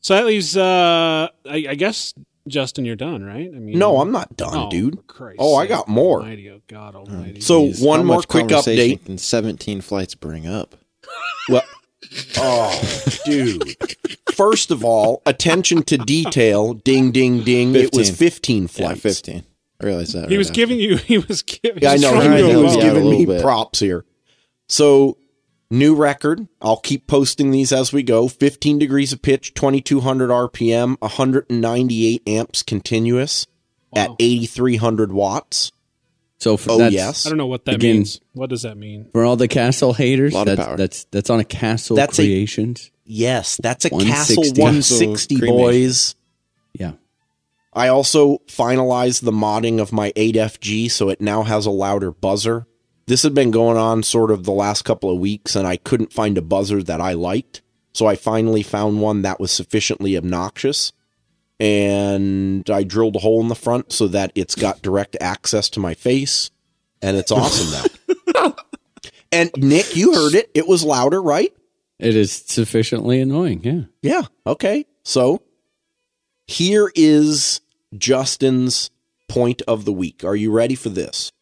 So 0.01 0.15
that 0.15 0.25
leaves, 0.25 0.57
uh, 0.57 1.27
I, 1.45 1.65
I 1.69 1.75
guess, 1.75 2.13
Justin, 2.47 2.85
you're 2.85 2.95
done, 2.95 3.23
right? 3.23 3.51
I 3.55 3.59
mean, 3.59 3.77
no 3.77 3.99
i'm 3.99 4.11
not 4.11 4.35
done 4.35 4.57
Oh, 4.57 4.69
dude 4.71 4.95
for 4.95 5.01
Christ's 5.03 5.37
oh 5.39 5.55
i 5.57 5.67
got 5.67 5.87
more 5.87 6.21
Almighty, 6.21 6.49
oh 6.49 6.59
God 6.67 6.95
Almighty. 6.95 7.39
so 7.39 7.67
Jeez, 7.67 7.85
one 7.85 7.99
how 7.99 8.05
more 8.05 8.15
much 8.17 8.27
quick 8.27 8.49
conversation 8.49 8.97
update 8.97 9.05
Can 9.05 9.17
17 9.19 9.81
flights 9.81 10.15
bring 10.15 10.47
up? 10.47 10.75
Well, 11.49 11.61
oh, 12.37 13.03
dude. 13.25 13.75
First 14.33 14.71
of 14.71 14.83
all, 14.83 15.21
attention 15.25 15.83
to 15.83 15.97
detail. 15.97 16.73
Ding, 16.73 17.11
ding, 17.11 17.43
ding. 17.43 17.75
It 17.75 17.93
was 17.93 18.09
15 18.09 18.63
Yeah, 18.63 18.67
flights. 18.67 19.01
15. 19.01 19.43
I 19.81 19.85
realized 19.85 20.13
that. 20.13 20.29
he 20.29 20.35
right 20.35 20.37
was 20.37 20.47
after. 20.49 20.55
giving 20.55 20.79
you, 20.79 20.97
he 21.11 21.17
was 21.19 21.41
giving, 21.41 21.81
Yeah, 21.83 21.91
I 21.91 21.97
he 21.97 22.05
was 22.05 22.11
know. 22.13 22.19
He, 22.21 22.27
to 22.27 22.35
he 22.47 22.51
do 22.53 22.63
was 22.63 22.75
yeah, 22.75 22.77
well. 22.83 22.91
a 22.91 22.93
giving 22.93 23.09
me 23.09 23.25
bit. 23.25 23.41
props 23.41 23.79
here. 23.79 24.05
So, 24.69 25.17
new 25.71 25.95
record. 25.95 26.47
I'll 26.61 26.77
keep 26.77 27.07
posting 27.07 27.49
these 27.51 27.71
as 27.71 27.91
we 27.91 28.03
go. 28.03 28.27
15 28.27 28.77
degrees 28.77 29.11
of 29.13 29.21
pitch, 29.21 29.53
2200 29.55 30.29
RPM, 30.29 30.97
198 31.01 32.21
amps 32.27 32.61
continuous 32.63 33.47
at 33.95 34.11
8300 34.19 35.11
watts. 35.11 35.71
So 36.39 36.57
for 36.57 36.71
Oh, 36.71 36.77
that's, 36.79 36.93
yes. 36.93 37.25
I 37.25 37.29
don't 37.29 37.37
know 37.37 37.45
what 37.47 37.65
that 37.65 37.75
Again- 37.75 37.97
means. 37.97 38.19
What 38.33 38.49
does 38.49 38.63
that 38.63 38.75
mean? 38.77 39.07
For 39.11 39.23
all 39.23 39.35
the 39.35 39.47
castle 39.47 39.93
haters, 39.93 40.33
Lot 40.33 40.47
of 40.47 40.57
that's, 40.57 40.67
power. 40.67 40.77
that's 40.77 41.03
that's 41.11 41.29
on 41.29 41.39
a 41.39 41.43
castle 41.43 41.95
That's 41.95 42.17
a- 42.19 42.23
creations. 42.23 42.89
Yes, 43.05 43.59
that's 43.61 43.85
a 43.85 43.89
160. 43.89 44.35
Castle 44.51 44.63
160, 44.63 45.35
Castle 45.35 45.47
cremation. 45.47 45.57
boys. 45.63 46.15
yeah. 46.73 46.91
I 47.73 47.87
also 47.89 48.39
finalized 48.47 49.21
the 49.23 49.31
modding 49.31 49.79
of 49.79 49.91
my 49.93 50.11
8FG 50.15 50.89
so 50.91 51.09
it 51.09 51.21
now 51.21 51.43
has 51.43 51.65
a 51.65 51.71
louder 51.71 52.11
buzzer. 52.11 52.65
This 53.11 53.23
had 53.23 53.33
been 53.33 53.51
going 53.51 53.75
on 53.75 54.03
sort 54.03 54.31
of 54.31 54.45
the 54.45 54.53
last 54.53 54.83
couple 54.83 55.11
of 55.11 55.19
weeks 55.19 55.57
and 55.57 55.67
I 55.67 55.75
couldn't 55.75 56.13
find 56.13 56.37
a 56.37 56.41
buzzer 56.41 56.81
that 56.81 57.01
I 57.01 57.11
liked. 57.11 57.61
So 57.91 58.05
I 58.05 58.15
finally 58.15 58.63
found 58.63 59.01
one 59.01 59.23
that 59.23 59.37
was 59.37 59.51
sufficiently 59.51 60.15
obnoxious. 60.15 60.93
And 61.59 62.69
I 62.69 62.83
drilled 62.83 63.17
a 63.17 63.19
hole 63.19 63.41
in 63.41 63.49
the 63.49 63.53
front 63.53 63.91
so 63.91 64.07
that 64.07 64.31
it's 64.33 64.55
got 64.55 64.81
direct 64.81 65.17
access 65.19 65.69
to 65.71 65.81
my 65.81 65.93
face. 65.93 66.51
And 67.01 67.17
it's 67.17 67.33
awesome 67.33 67.91
now. 68.37 68.55
and 69.33 69.51
Nick, 69.57 69.93
you 69.93 70.13
heard 70.13 70.33
it. 70.33 70.49
It 70.53 70.65
was 70.65 70.85
louder, 70.85 71.21
right? 71.21 71.53
It 71.99 72.15
is 72.15 72.31
sufficiently 72.31 73.19
annoying. 73.19 73.59
Yeah. 73.65 73.81
Yeah. 74.01 74.27
Okay. 74.47 74.85
So 75.03 75.41
here 76.47 76.89
is 76.95 77.59
Justin's 77.93 78.89
point 79.27 79.63
of 79.67 79.83
the 79.83 79.91
week. 79.91 80.23
Are 80.23 80.37
you 80.37 80.49
ready 80.49 80.75
for 80.75 80.87
this? 80.87 81.33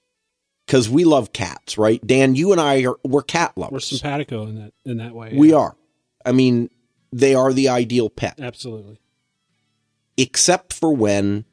Because 0.70 0.88
we 0.88 1.04
love 1.04 1.34
cats, 1.34 1.80
right? 1.80 2.00
Dan, 2.06 2.36
you 2.36 2.52
and 2.52 2.62
I 2.62 2.86
are 2.86 2.96
we're 3.04 3.24
cat 3.24 3.54
lovers. 3.56 3.72
We're 3.72 3.76
lovers. 3.78 3.88
simpatico 3.88 4.44
in 4.46 4.56
that 4.62 4.74
in 4.86 4.98
that 4.98 5.16
way. 5.16 5.34
We 5.36 5.50
yeah. 5.50 5.56
are. 5.56 5.76
I 6.24 6.32
mean, 6.32 6.70
they 7.12 7.34
are 7.34 7.52
the 7.52 7.70
ideal 7.70 8.08
pet, 8.12 8.40
absolutely. 8.40 9.00
except 10.16 10.74
for 10.74 10.94
when 10.96 11.46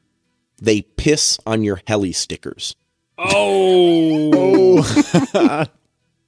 they 0.61 0.83
piss 0.83 1.39
on 1.47 1.63
your 1.63 1.81
heli 1.87 2.11
stickers. 2.11 2.75
Oh, 3.17 4.83
oh. 5.33 5.65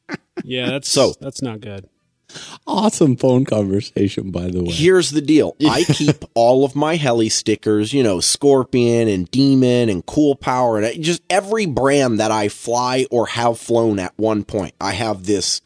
yeah. 0.43 0.71
That's 0.71 0.89
So- 0.89 1.13
that's 1.21 1.43
not 1.43 1.61
good. 1.61 1.87
Awesome 2.67 3.15
phone 3.15 3.45
conversation, 3.45 4.32
by 4.32 4.47
the 4.47 4.63
way. 4.63 4.71
Here's 4.71 5.11
the 5.11 5.21
deal. 5.21 5.55
I 5.67 5.84
keep 5.84 6.23
all 6.36 6.63
of 6.63 6.75
my 6.75 6.95
heli 6.95 7.30
stickers, 7.30 7.93
you 7.93 8.03
know, 8.03 8.19
Scorpion 8.19 9.07
and 9.07 9.30
Demon 9.32 9.89
and 9.89 10.05
Cool 10.05 10.36
Power 10.36 10.80
and 10.80 11.03
just 11.03 11.21
every 11.30 11.65
brand 11.65 12.19
that 12.19 12.32
I 12.32 12.49
fly 12.49 13.05
or 13.09 13.27
have 13.27 13.59
flown 13.59 13.99
at 13.99 14.13
one 14.17 14.43
point. 14.43 14.75
I 14.80 14.91
have 14.91 15.25
this 15.25 15.61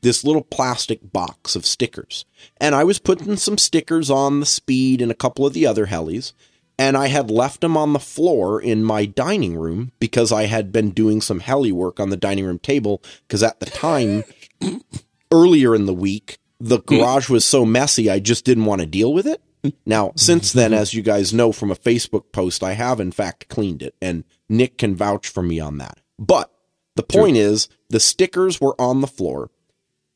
this 0.00 0.24
little 0.24 0.42
plastic 0.42 1.12
box 1.12 1.56
of 1.56 1.66
stickers. 1.66 2.24
And 2.60 2.74
I 2.74 2.84
was 2.84 2.98
putting 2.98 3.36
some 3.36 3.58
stickers 3.58 4.10
on 4.10 4.40
the 4.40 4.46
Speed 4.46 5.02
and 5.02 5.10
a 5.10 5.14
couple 5.14 5.44
of 5.44 5.54
the 5.54 5.66
other 5.66 5.86
helis, 5.86 6.32
and 6.78 6.96
I 6.96 7.08
had 7.08 7.30
left 7.30 7.60
them 7.60 7.76
on 7.76 7.92
the 7.92 7.98
floor 7.98 8.60
in 8.60 8.84
my 8.84 9.06
dining 9.06 9.56
room 9.56 9.90
because 9.98 10.30
I 10.30 10.44
had 10.44 10.72
been 10.72 10.90
doing 10.90 11.20
some 11.20 11.40
heli 11.40 11.72
work 11.72 11.98
on 11.98 12.10
the 12.10 12.16
dining 12.16 12.44
room 12.44 12.60
table 12.60 13.02
because 13.26 13.42
at 13.42 13.58
the 13.58 13.66
time 13.66 14.22
earlier 15.32 15.74
in 15.74 15.86
the 15.86 15.94
week, 15.94 16.38
the 16.60 16.78
hmm. 16.78 16.96
garage 16.96 17.28
was 17.28 17.44
so 17.44 17.64
messy, 17.64 18.10
I 18.10 18.18
just 18.18 18.44
didn't 18.44 18.64
want 18.64 18.80
to 18.80 18.86
deal 18.86 19.12
with 19.12 19.26
it. 19.26 19.42
Now, 19.84 20.12
since 20.16 20.52
then, 20.52 20.72
as 20.72 20.94
you 20.94 21.02
guys 21.02 21.34
know 21.34 21.52
from 21.52 21.70
a 21.70 21.76
Facebook 21.76 22.32
post, 22.32 22.62
I 22.62 22.72
have 22.72 23.00
in 23.00 23.10
fact 23.10 23.48
cleaned 23.48 23.82
it, 23.82 23.94
and 24.00 24.24
Nick 24.48 24.78
can 24.78 24.94
vouch 24.94 25.28
for 25.28 25.42
me 25.42 25.58
on 25.58 25.78
that. 25.78 25.98
But 26.18 26.52
the 26.94 27.02
point 27.02 27.36
is, 27.36 27.68
the 27.88 28.00
stickers 28.00 28.60
were 28.60 28.80
on 28.80 29.00
the 29.00 29.06
floor, 29.06 29.50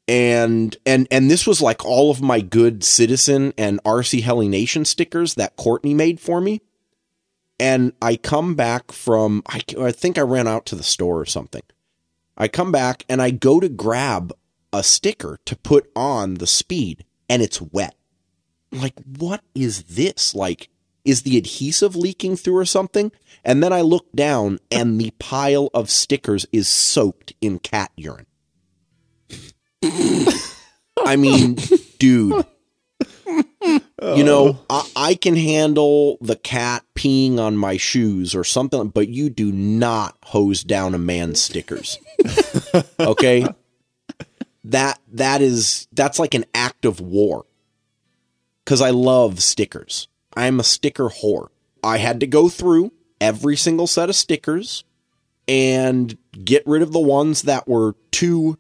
and 0.07 0.77
and 0.87 1.09
and 1.11 1.31
this 1.31 1.47
was 1.47 1.61
like 1.61 1.85
all 1.85 2.11
of 2.11 2.23
my 2.23 2.41
good 2.41 2.85
citizen 2.85 3.53
and 3.59 3.83
RC 3.85 4.23
Heli 4.23 4.49
Nation 4.49 4.85
stickers 4.85 5.35
that 5.35 5.57
Courtney 5.57 5.95
made 5.95 6.21
for 6.21 6.41
me. 6.41 6.61
And 7.61 7.93
I 8.03 8.17
come 8.17 8.57
back 8.57 8.91
from, 8.91 9.45
I, 9.47 9.63
I 9.81 9.93
think 9.93 10.19
I 10.19 10.23
ran 10.23 10.49
out 10.49 10.67
to 10.67 10.75
the 10.75 10.83
store 10.83 11.21
or 11.21 11.27
something. 11.27 11.63
I 12.37 12.49
come 12.49 12.73
back 12.73 13.05
and 13.09 13.23
I 13.23 13.31
go 13.31 13.61
to 13.61 13.69
grab 13.69 14.33
a 14.73 14.83
sticker 14.83 15.39
to 15.45 15.57
put 15.57 15.91
on 15.95 16.35
the 16.35 16.47
speed 16.47 17.05
and 17.29 17.43
it's 17.43 17.61
wet. 17.61 17.95
Like, 18.71 18.95
what 19.19 19.43
is 19.55 19.83
this? 19.85 20.35
Like, 20.35 20.69
is 21.05 21.23
the 21.23 21.37
adhesive 21.37 21.97
leaking 21.97 22.37
through 22.37 22.57
or 22.57 22.65
something? 22.65 23.13
And 23.45 23.63
then 23.63 23.73
I 23.73 23.81
look 23.81 24.11
down 24.13 24.61
and 24.71 25.01
the 25.01 25.13
pile 25.19 25.69
of 25.75 25.91
stickers 25.91 26.47
is 26.53 26.69
soaked 26.69 27.33
in 27.41 27.59
cat 27.59 27.91
urine. 27.97 28.27
I 31.05 31.17
mean, 31.17 31.59
dude. 31.99 32.47
You 34.03 34.25
know, 34.25 34.59
I, 34.69 34.91
I 34.97 35.15
can 35.15 35.37
handle 35.37 36.19
the 36.21 36.37
cat 36.37 36.85
peeing 36.95 37.39
on 37.39 37.57
my 37.57 37.77
shoes 37.77 38.35
or 38.35 38.45
something, 38.45 38.89
but 38.89 39.09
you 39.09 39.31
do 39.31 39.53
not 39.53 40.17
hose 40.25 40.65
down 40.65 40.95
a 40.95 40.99
man's 40.99 41.41
stickers. 41.41 41.99
okay? 43.01 43.47
That 44.65 45.01
that 45.13 45.43
is 45.43 45.89
that's 45.93 46.19
like 46.19 46.35
an 46.35 46.45
act 46.55 46.85
of 46.85 47.01
war. 47.01 47.45
Cuz 48.65 48.81
I 48.81 48.91
love 48.91 49.43
stickers. 49.43 50.09
I'm 50.37 50.61
a 50.61 50.65
sticker 50.65 51.09
whore. 51.09 51.49
I 51.83 51.99
had 51.99 52.21
to 52.21 52.27
go 52.27 52.49
through 52.49 52.93
every 53.21 53.57
single 53.57 53.87
set 53.87 54.09
of 54.09 54.17
stickers 54.17 54.85
and 55.49 56.17
get 56.45 56.63
rid 56.67 56.83
of 56.83 56.93
the 56.93 57.01
ones 57.01 57.43
that 57.43 57.67
were 57.69 57.97
too 58.13 58.57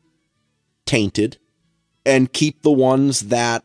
tainted 0.86 1.38
and 2.04 2.32
keep 2.32 2.62
the 2.62 2.72
ones 2.72 3.20
that 3.28 3.64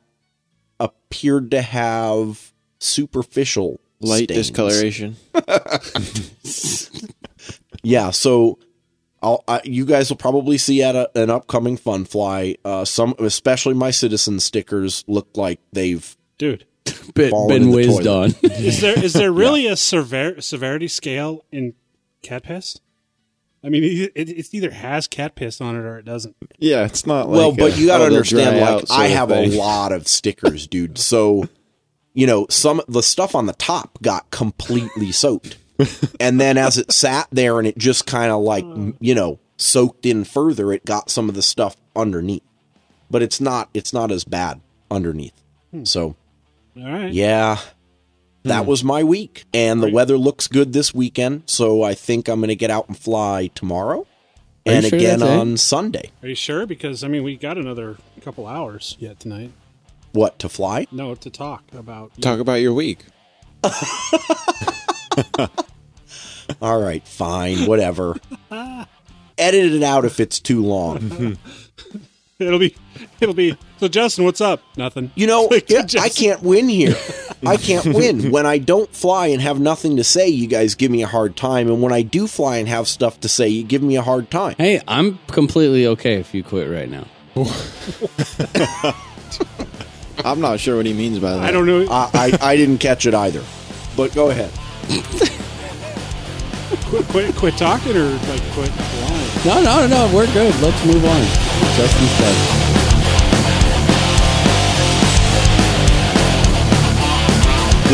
appeared 0.79 1.49
to 1.51 1.61
have 1.63 2.53
superficial 2.79 3.79
Light 3.99 4.25
stains. 4.25 4.49
discoloration. 4.51 5.15
Yeah, 7.83 8.11
so 8.11 8.59
I, 9.21 9.61
you 9.63 9.85
guys 9.85 10.09
will 10.09 10.17
probably 10.17 10.57
see 10.57 10.83
at 10.83 10.95
a, 10.95 11.09
an 11.19 11.29
upcoming 11.29 11.77
fun 11.77 12.05
fly. 12.05 12.55
Uh, 12.63 12.85
some, 12.85 13.15
especially 13.19 13.73
my 13.73 13.91
citizen 13.91 14.39
stickers, 14.39 15.03
look 15.07 15.27
like 15.35 15.59
they've 15.73 16.15
Dude, 16.37 16.65
Been, 17.13 17.31
fallen 17.31 17.47
been 17.47 17.71
whizzed 17.71 18.07
on. 18.07 18.35
is 18.43 18.81
there 18.81 18.97
is 18.97 19.13
there 19.13 19.31
really 19.31 19.67
a 19.67 19.75
sever- 19.75 20.41
severity 20.41 20.87
scale 20.87 21.43
in 21.51 21.73
cat 22.21 22.43
piss? 22.43 22.79
I 23.63 23.69
mean, 23.69 23.83
it, 23.83 24.11
it, 24.15 24.29
it 24.29 24.53
either 24.53 24.69
has 24.69 25.07
cat 25.07 25.35
piss 25.35 25.59
on 25.59 25.75
it 25.75 25.79
or 25.79 25.97
it 25.97 26.05
doesn't. 26.05 26.35
Yeah, 26.59 26.85
it's 26.85 27.05
not 27.05 27.27
like 27.27 27.37
well, 27.37 27.51
but 27.51 27.75
a, 27.75 27.79
you 27.79 27.87
got 27.87 27.97
to 27.97 28.03
oh, 28.03 28.07
understand. 28.07 28.59
Like, 28.59 28.91
I 28.91 29.07
have 29.07 29.31
a 29.31 29.47
lot 29.57 29.91
of 29.91 30.07
stickers, 30.07 30.67
dude. 30.67 30.97
So, 30.97 31.49
you 32.13 32.27
know, 32.27 32.45
some 32.49 32.81
the 32.87 33.01
stuff 33.01 33.33
on 33.33 33.47
the 33.47 33.53
top 33.53 33.99
got 34.01 34.29
completely 34.29 35.11
soaked, 35.11 35.57
and 36.19 36.39
then 36.39 36.57
as 36.57 36.77
it 36.77 36.91
sat 36.91 37.27
there 37.31 37.59
and 37.59 37.67
it 37.67 37.77
just 37.77 38.05
kind 38.05 38.31
of 38.31 38.41
like 38.41 38.65
you 38.99 39.15
know 39.15 39.39
soaked 39.57 40.05
in 40.05 40.23
further, 40.23 40.71
it 40.71 40.85
got 40.85 41.09
some 41.09 41.29
of 41.29 41.35
the 41.35 41.41
stuff 41.41 41.75
underneath. 41.95 42.43
But 43.09 43.21
it's 43.21 43.39
not. 43.39 43.69
It's 43.73 43.93
not 43.93 44.11
as 44.11 44.23
bad 44.23 44.61
underneath. 44.91 45.41
Hmm. 45.71 45.85
So. 45.85 46.15
All 46.77 46.83
right. 46.83 47.11
Yeah. 47.11 47.57
That 48.43 48.63
hmm. 48.63 48.69
was 48.69 48.83
my 48.83 49.03
week. 49.03 49.45
And 49.53 49.81
the 49.81 49.87
Right. 49.87 49.93
weather 49.93 50.17
looks 50.17 50.47
good 50.47 50.73
this 50.73 50.93
weekend. 50.93 51.43
So 51.47 51.83
I 51.83 51.95
think 51.95 52.27
I'm 52.27 52.39
going 52.39 52.49
to 52.49 52.55
get 52.55 52.69
out 52.69 52.87
and 52.87 52.97
fly 52.97 53.47
tomorrow 53.55 54.05
and 54.65 54.85
sure 54.85 54.97
again 54.97 55.19
that's 55.19 55.31
it? 55.31 55.39
on 55.39 55.57
Sunday. 55.57 56.11
Are 56.21 56.29
you 56.29 56.35
sure? 56.35 56.65
Because 56.65 57.03
I 57.03 57.07
mean, 57.07 57.23
we 57.23 57.35
got 57.35 57.57
another 57.57 57.97
couple 58.21 58.45
hours 58.45 58.95
yet 58.99 59.19
tonight. 59.19 59.51
What, 60.11 60.39
to 60.39 60.49
fly? 60.49 60.87
No, 60.91 61.15
to 61.15 61.29
talk 61.29 61.63
about. 61.73 62.19
Talk 62.21 62.39
about 62.39 62.55
your 62.55 62.73
week. 62.73 63.05
All 66.61 66.81
right, 66.81 67.05
fine, 67.07 67.65
whatever. 67.65 68.15
Edit 69.37 69.73
it 69.73 69.83
out 69.83 70.05
if 70.05 70.19
it's 70.19 70.39
too 70.39 70.63
long. 70.63 71.37
It'll 72.39 72.59
be. 72.59 72.75
It'll 73.19 73.33
be. 73.33 73.57
So 73.79 73.87
Justin, 73.87 74.23
what's 74.23 74.41
up? 74.41 74.61
Nothing. 74.77 75.11
You 75.15 75.25
know, 75.25 75.45
Like, 75.51 75.69
yeah, 75.71 75.85
I 75.99 76.09
can't 76.09 76.43
win 76.43 76.69
here. 76.69 76.95
I 77.45 77.57
can't 77.57 77.85
win. 77.85 78.29
When 78.31 78.45
I 78.45 78.59
don't 78.59 78.93
fly 78.95 79.27
and 79.27 79.41
have 79.41 79.59
nothing 79.59 79.97
to 79.97 80.03
say, 80.03 80.27
you 80.27 80.45
guys 80.47 80.75
give 80.75 80.91
me 80.91 81.01
a 81.01 81.07
hard 81.07 81.35
time. 81.35 81.67
And 81.67 81.81
when 81.81 81.91
I 81.93 82.03
do 82.03 82.27
fly 82.27 82.57
and 82.57 82.67
have 82.67 82.87
stuff 82.87 83.19
to 83.21 83.29
say, 83.29 83.47
you 83.47 83.63
give 83.63 83.81
me 83.81 83.95
a 83.97 84.03
hard 84.03 84.29
time. 84.29 84.55
hey, 84.57 84.81
I'm 84.87 85.17
completely 85.27 85.87
okay 85.87 86.15
if 86.15 86.33
you 86.35 86.43
quit 86.43 86.69
right 86.69 86.89
now. 86.89 87.05
I'm 90.25 90.41
not 90.41 90.59
sure 90.59 90.77
what 90.77 90.85
he 90.85 90.93
means 90.93 91.19
by 91.19 91.31
that. 91.31 91.43
I 91.43 91.51
don't 91.51 91.65
know. 91.65 91.87
I, 91.89 92.09
I, 92.13 92.37
I 92.51 92.55
didn't 92.55 92.79
catch 92.79 93.05
it 93.05 93.13
either. 93.13 93.43
But 93.95 94.13
go 94.13 94.29
ahead. 94.29 94.51
Quit, 96.87 97.05
quit, 97.07 97.35
quit 97.35 97.57
talking 97.57 97.95
or 97.95 98.09
like 98.09 98.41
quit 98.53 98.71
flying. 98.71 99.45
No, 99.45 99.61
no, 99.61 99.87
no, 99.87 100.15
we're 100.15 100.31
good. 100.33 100.53
Let's 100.61 100.85
move 100.85 101.03
on. 101.03 101.21
Justin's 101.75 102.19
done. 102.19 102.67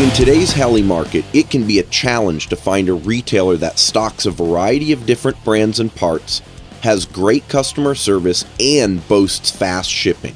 In 0.02 0.10
today's 0.10 0.52
heli 0.52 0.82
market, 0.82 1.24
it 1.32 1.50
can 1.50 1.66
be 1.66 1.78
a 1.78 1.84
challenge 1.84 2.48
to 2.48 2.56
find 2.56 2.88
a 2.88 2.94
retailer 2.94 3.56
that 3.56 3.78
stocks 3.78 4.26
a 4.26 4.30
variety 4.30 4.92
of 4.92 5.06
different 5.06 5.42
brands 5.44 5.78
and 5.80 5.94
parts, 5.94 6.42
has 6.82 7.04
great 7.04 7.48
customer 7.48 7.94
service, 7.94 8.44
and 8.58 9.06
boasts 9.08 9.50
fast 9.50 9.88
shipping. 9.88 10.34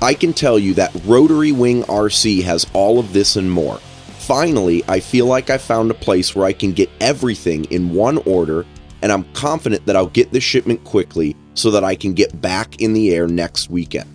I 0.00 0.14
can 0.14 0.32
tell 0.32 0.58
you 0.58 0.74
that 0.74 0.92
Rotary 1.04 1.52
Wing 1.52 1.84
RC 1.84 2.42
has 2.42 2.66
all 2.72 2.98
of 2.98 3.12
this 3.12 3.36
and 3.36 3.50
more. 3.50 3.78
Finally, 4.22 4.82
I 4.86 5.00
feel 5.00 5.26
like 5.26 5.50
I 5.50 5.58
found 5.58 5.90
a 5.90 5.94
place 5.94 6.36
where 6.36 6.46
I 6.46 6.52
can 6.52 6.70
get 6.70 6.88
everything 7.00 7.64
in 7.66 7.92
one 7.92 8.18
order, 8.18 8.64
and 9.02 9.10
I'm 9.10 9.24
confident 9.32 9.84
that 9.86 9.96
I'll 9.96 10.06
get 10.06 10.30
the 10.30 10.40
shipment 10.40 10.84
quickly 10.84 11.34
so 11.54 11.72
that 11.72 11.82
I 11.82 11.96
can 11.96 12.14
get 12.14 12.40
back 12.40 12.80
in 12.80 12.92
the 12.92 13.12
air 13.12 13.26
next 13.26 13.68
weekend. 13.68 14.08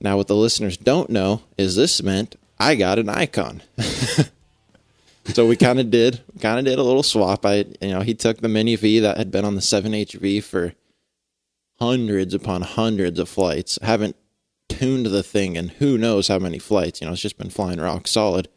Now, 0.00 0.16
what 0.16 0.28
the 0.28 0.36
listeners 0.36 0.76
don't 0.76 1.10
know 1.10 1.42
is 1.56 1.76
this 1.76 2.02
meant 2.02 2.36
I 2.58 2.74
got 2.74 2.98
an 2.98 3.08
icon. 3.08 3.62
so 5.26 5.46
we 5.46 5.56
kind 5.56 5.78
of 5.78 5.90
did, 5.90 6.20
kind 6.40 6.58
of 6.58 6.64
did 6.64 6.78
a 6.78 6.82
little 6.82 7.02
swap. 7.02 7.44
I, 7.44 7.64
you 7.80 7.90
know, 7.90 8.00
he 8.00 8.14
took 8.14 8.38
the 8.38 8.48
mini 8.48 8.76
V 8.76 9.00
that 9.00 9.18
had 9.18 9.30
been 9.30 9.44
on 9.44 9.54
the 9.54 9.60
7HV 9.60 10.42
for 10.42 10.74
hundreds 11.78 12.34
upon 12.34 12.62
hundreds 12.62 13.18
of 13.18 13.28
flights. 13.28 13.78
Haven't 13.82 14.16
tuned 14.68 15.06
the 15.06 15.22
thing 15.22 15.56
and 15.56 15.70
who 15.72 15.98
knows 15.98 16.28
how 16.28 16.38
many 16.38 16.58
flights. 16.58 17.00
You 17.00 17.06
know, 17.06 17.12
it's 17.12 17.22
just 17.22 17.38
been 17.38 17.50
flying 17.50 17.80
rock 17.80 18.06
solid. 18.06 18.48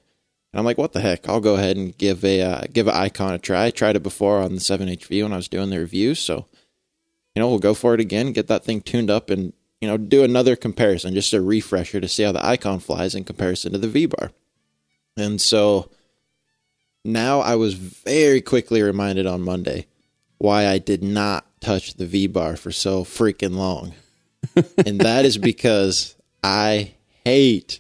And 0.52 0.60
I'm 0.60 0.66
like, 0.66 0.78
what 0.78 0.94
the 0.94 1.02
heck? 1.02 1.28
I'll 1.30 1.42
go 1.42 1.56
ahead 1.56 1.78
and 1.78 1.96
give 1.98 2.24
a 2.26 2.42
uh, 2.42 2.64
give 2.74 2.88
an 2.88 2.96
icon 2.96 3.34
a 3.34 3.38
try. 3.38 3.66
I 3.66 3.72
tried 3.72 3.96
it 3.96 4.04
before 4.04 4.40
on 4.40 4.56
the 4.56 4.62
7HV 4.62 5.22
when 5.22 5.34
I 5.34 5.38
was 5.38 5.48
doing 5.48 5.70
the 5.70 5.80
review, 5.80 6.16
so 6.16 6.48
you 7.40 7.46
know 7.46 7.52
we'll 7.52 7.60
go 7.60 7.74
for 7.74 7.94
it 7.94 8.02
again. 8.02 8.34
Get 8.34 8.48
that 8.48 8.66
thing 8.66 8.82
tuned 8.82 9.10
up 9.10 9.30
and 9.30 9.54
you 9.80 9.88
know 9.88 9.96
do 9.96 10.26
another 10.26 10.58
comparison, 10.58 11.14
just 11.14 11.32
a 11.32 11.40
refresher 11.40 12.02
to 12.02 12.08
see 12.10 12.24
how 12.24 12.34
the 12.34 12.46
icon 12.46 12.80
flies 12.80 13.16
in 13.16 13.24
comparison 13.24 13.72
to 13.72 13.78
the 13.78 13.88
V 13.88 14.08
bar. 14.08 14.32
And 15.16 15.40
so 15.40 15.90
now 17.06 17.40
I 17.40 17.56
was 17.56 17.76
very 17.76 18.42
quickly 18.42 18.82
reminded 18.82 19.26
on 19.26 19.40
Monday 19.40 19.88
why 20.38 20.68
I 20.68 20.80
did 20.80 21.02
not 21.02 21.46
touch 21.62 21.94
the 21.94 22.06
V 22.06 22.28
bar 22.28 22.58
for 22.58 22.74
so 22.74 23.06
freaking 23.06 23.56
long. 23.56 23.94
and 24.86 25.00
that 25.00 25.24
is 25.24 25.38
because 25.38 26.18
I 26.44 26.96
hate 27.24 27.80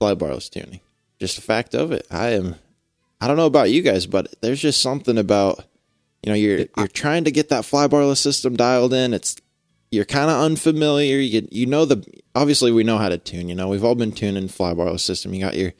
fly 0.00 0.14
barless 0.14 0.48
tuning. 0.48 0.80
Just 1.20 1.38
a 1.38 1.42
fact 1.42 1.76
of 1.76 1.92
it. 1.92 2.08
I 2.10 2.30
am 2.30 2.56
I 3.20 3.28
don't 3.28 3.36
know 3.36 3.46
about 3.46 3.70
you 3.70 3.82
guys, 3.82 4.06
but 4.06 4.34
there's 4.40 4.60
just 4.60 4.80
something 4.80 5.16
about 5.16 5.64
you 6.22 6.30
know, 6.30 6.36
you're 6.36 6.66
you're 6.76 6.88
trying 6.88 7.24
to 7.24 7.30
get 7.30 7.48
that 7.48 7.64
fly 7.64 7.86
barless 7.86 8.20
system 8.20 8.56
dialed 8.56 8.92
in. 8.92 9.14
It's 9.14 9.36
you're 9.90 10.04
kind 10.04 10.30
of 10.30 10.40
unfamiliar. 10.40 11.18
You 11.18 11.48
you 11.50 11.66
know 11.66 11.84
the 11.84 12.04
obviously 12.34 12.72
we 12.72 12.84
know 12.84 12.98
how 12.98 13.08
to 13.08 13.18
tune. 13.18 13.48
You 13.48 13.54
know 13.54 13.68
we've 13.68 13.84
all 13.84 13.94
been 13.94 14.12
tuning 14.12 14.48
fly 14.48 14.74
barless 14.74 15.02
system. 15.02 15.34
You 15.34 15.44
got 15.44 15.56
your 15.56 15.72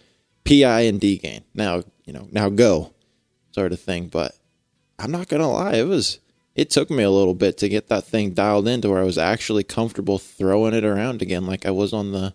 PI 0.45 0.81
and 0.83 1.01
D 1.01 1.19
gain. 1.19 1.43
Now 1.55 1.83
you 2.05 2.13
know 2.13 2.29
now 2.33 2.49
go 2.49 2.93
sort 3.53 3.73
of 3.73 3.81
thing. 3.81 4.09
But 4.09 4.37
I'm 4.99 5.11
not 5.11 5.29
gonna 5.29 5.51
lie, 5.51 5.75
it 5.75 5.87
was 5.87 6.19
it 6.55 6.71
took 6.71 6.91
me 6.91 7.03
a 7.03 7.11
little 7.11 7.35
bit 7.35 7.59
to 7.59 7.69
get 7.69 7.89
that 7.89 8.05
thing 8.05 8.31
dialed 8.31 8.69
into 8.69 8.91
where 8.91 9.01
I 9.01 9.05
was 9.05 9.19
actually 9.19 9.65
comfortable 9.65 10.19
throwing 10.19 10.75
it 10.75 10.85
around 10.85 11.23
again, 11.23 11.47
like 11.47 11.65
I 11.67 11.71
was 11.71 11.93
on 11.93 12.13
the 12.13 12.35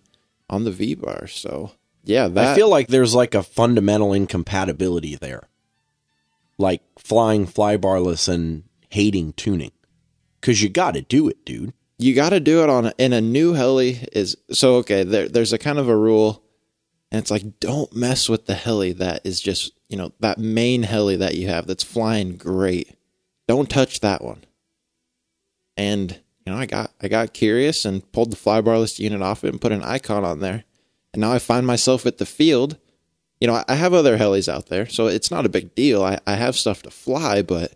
on 0.50 0.64
the 0.64 0.72
V 0.72 0.96
bar. 0.96 1.28
So 1.28 1.72
yeah, 2.04 2.28
that 2.28 2.54
I 2.54 2.56
feel 2.56 2.70
like 2.70 2.88
there's 2.88 3.14
like 3.16 3.36
a 3.36 3.44
fundamental 3.44 4.14
incompatibility 4.14 5.16
there. 5.16 5.48
Like 6.58 6.82
flying 6.98 7.46
flybarless 7.48 8.28
and 8.28 8.64
hating 8.90 9.34
tuning. 9.34 9.72
Cause 10.42 10.62
you 10.62 10.70
gotta 10.70 11.02
do 11.02 11.28
it, 11.28 11.44
dude. 11.46 11.74
you 11.98 12.14
got 12.14 12.30
to 12.30 12.40
do 12.40 12.62
it 12.62 12.70
on 12.70 12.92
in 12.98 13.14
a 13.14 13.22
new 13.22 13.54
heli 13.54 14.06
is 14.12 14.36
so 14.52 14.76
okay 14.76 15.04
there 15.04 15.30
there's 15.30 15.54
a 15.54 15.58
kind 15.58 15.80
of 15.80 15.88
a 15.88 15.96
rule 15.96 16.44
and 17.12 17.20
it's 17.20 17.32
like 17.32 17.60
don't 17.62 17.96
mess 17.96 18.28
with 18.28 18.46
the 18.48 18.54
heli 18.54 18.92
that 18.92 19.22
is 19.24 19.40
just 19.40 19.72
you 19.88 19.96
know 19.98 20.12
that 20.20 20.38
main 20.38 20.84
heli 20.84 21.16
that 21.16 21.36
you 21.36 21.48
have 21.48 21.66
that's 21.68 21.84
flying 21.86 22.36
great 22.36 22.98
don't 23.48 23.70
touch 23.70 24.02
that 24.02 24.22
one 24.22 24.44
and 25.78 26.20
you 26.46 26.52
know 26.52 26.60
i 26.60 26.66
got 26.66 26.92
i 27.02 27.08
got 27.08 27.34
curious 27.34 27.86
and 27.86 28.12
pulled 28.12 28.32
the 28.32 28.36
flybarless 28.38 29.00
unit 29.00 29.22
off 29.22 29.44
it 29.44 29.50
and 29.50 29.62
put 29.62 29.72
an 29.72 29.84
icon 29.84 30.26
on 30.26 30.40
there 30.42 30.66
and 31.14 31.22
now 31.22 31.32
i 31.32 31.40
find 31.40 31.66
myself 31.66 32.06
at 32.06 32.18
the 32.18 32.26
field 32.26 32.78
you 33.40 33.48
know 33.48 33.64
i, 33.68 33.76
have 33.76 33.94
other 33.94 34.18
helis 34.18 34.52
out 34.52 34.68
there 34.68 34.88
so 34.88 35.08
it's 35.08 35.32
not 35.32 35.46
a 35.46 35.50
big 35.50 35.76
deal 35.76 36.04
I, 36.04 36.20
I 36.26 36.36
have 36.36 36.56
stuff 36.56 36.82
to 36.84 36.92
fly 36.92 37.42
but 37.42 37.74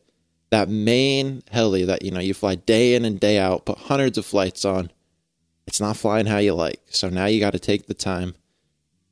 that 0.52 0.70
main 0.70 1.44
heli 1.52 1.86
that 1.86 2.04
you 2.04 2.12
know 2.12 2.20
you 2.20 2.34
fly 2.34 2.56
day 2.56 2.96
in 2.96 3.06
and 3.06 3.20
day 3.20 3.38
out, 3.38 3.66
put 3.66 3.78
hundreds 3.78 4.18
of 4.18 4.26
flights 4.26 4.66
on, 4.66 4.92
it's 5.68 5.80
not 5.80 5.98
flying 5.98 6.26
how 6.26 6.38
you 6.38 6.54
like. 6.54 6.82
So 6.90 7.10
now 7.10 7.26
you 7.26 7.40
got 7.40 7.54
to 7.54 7.60
take 7.60 7.88
the 7.88 7.94
time, 7.94 8.36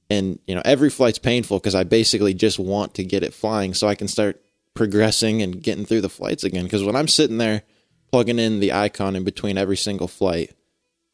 and 0.09 0.39
you 0.47 0.55
know 0.55 0.61
every 0.65 0.89
flight's 0.89 1.19
painful 1.19 1.59
because 1.59 1.75
I 1.75 1.83
basically 1.83 2.33
just 2.33 2.59
want 2.59 2.95
to 2.95 3.03
get 3.03 3.23
it 3.23 3.33
flying 3.33 3.73
so 3.73 3.87
I 3.87 3.95
can 3.95 4.07
start 4.07 4.41
progressing 4.73 5.41
and 5.41 5.61
getting 5.61 5.85
through 5.85 6.01
the 6.01 6.09
flights 6.09 6.43
again. 6.43 6.63
Because 6.63 6.83
when 6.83 6.95
I'm 6.95 7.07
sitting 7.07 7.37
there 7.37 7.63
plugging 8.11 8.39
in 8.39 8.59
the 8.59 8.73
icon 8.73 9.15
in 9.15 9.23
between 9.23 9.57
every 9.57 9.77
single 9.77 10.07
flight, 10.07 10.55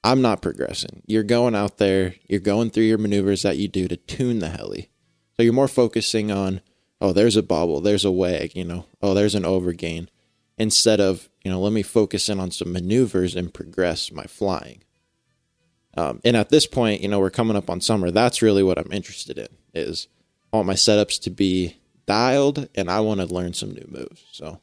I'm 0.03 0.21
not 0.21 0.41
progressing. 0.41 1.01
You're 1.05 1.23
going 1.23 1.55
out 1.55 1.77
there, 1.77 2.15
you're 2.27 2.39
going 2.39 2.69
through 2.69 2.83
your 2.83 2.97
maneuvers 2.97 3.41
that 3.43 3.57
you 3.57 3.67
do 3.67 3.87
to 3.87 3.97
tune 3.97 4.39
the 4.39 4.49
heli. 4.49 4.89
So 5.35 5.43
you're 5.43 5.53
more 5.53 5.67
focusing 5.67 6.31
on, 6.31 6.61
oh, 7.01 7.11
there's 7.11 7.35
a 7.35 7.43
bobble, 7.43 7.81
there's 7.81 8.05
a 8.05 8.11
wag, 8.11 8.55
you 8.55 8.63
know, 8.63 8.85
oh, 9.01 9.13
there's 9.13 9.35
an 9.35 9.43
overgain, 9.43 10.07
instead 10.57 10.99
of, 11.01 11.29
you 11.43 11.51
know, 11.51 11.59
let 11.59 11.73
me 11.73 11.81
focus 11.81 12.29
in 12.29 12.39
on 12.39 12.51
some 12.51 12.71
maneuvers 12.71 13.35
and 13.35 13.53
progress 13.53 14.11
my 14.11 14.25
flying. 14.25 14.83
Um, 15.95 16.21
and 16.23 16.35
at 16.37 16.49
this 16.49 16.65
point, 16.65 17.01
you 17.01 17.07
know, 17.07 17.19
we're 17.19 17.29
coming 17.29 17.57
up 17.57 17.69
on 17.69 17.81
summer. 17.81 18.11
That's 18.11 18.41
really 18.41 18.63
what 18.63 18.77
I'm 18.77 18.91
interested 18.91 19.37
in. 19.37 19.47
Is 19.73 20.07
I 20.51 20.57
want 20.57 20.67
my 20.67 20.73
setups 20.73 21.21
to 21.23 21.29
be 21.29 21.77
dialed, 22.05 22.67
and 22.75 22.89
I 22.89 22.99
want 22.99 23.19
to 23.19 23.25
learn 23.25 23.53
some 23.53 23.71
new 23.71 23.87
moves. 23.87 24.23
So 24.31 24.59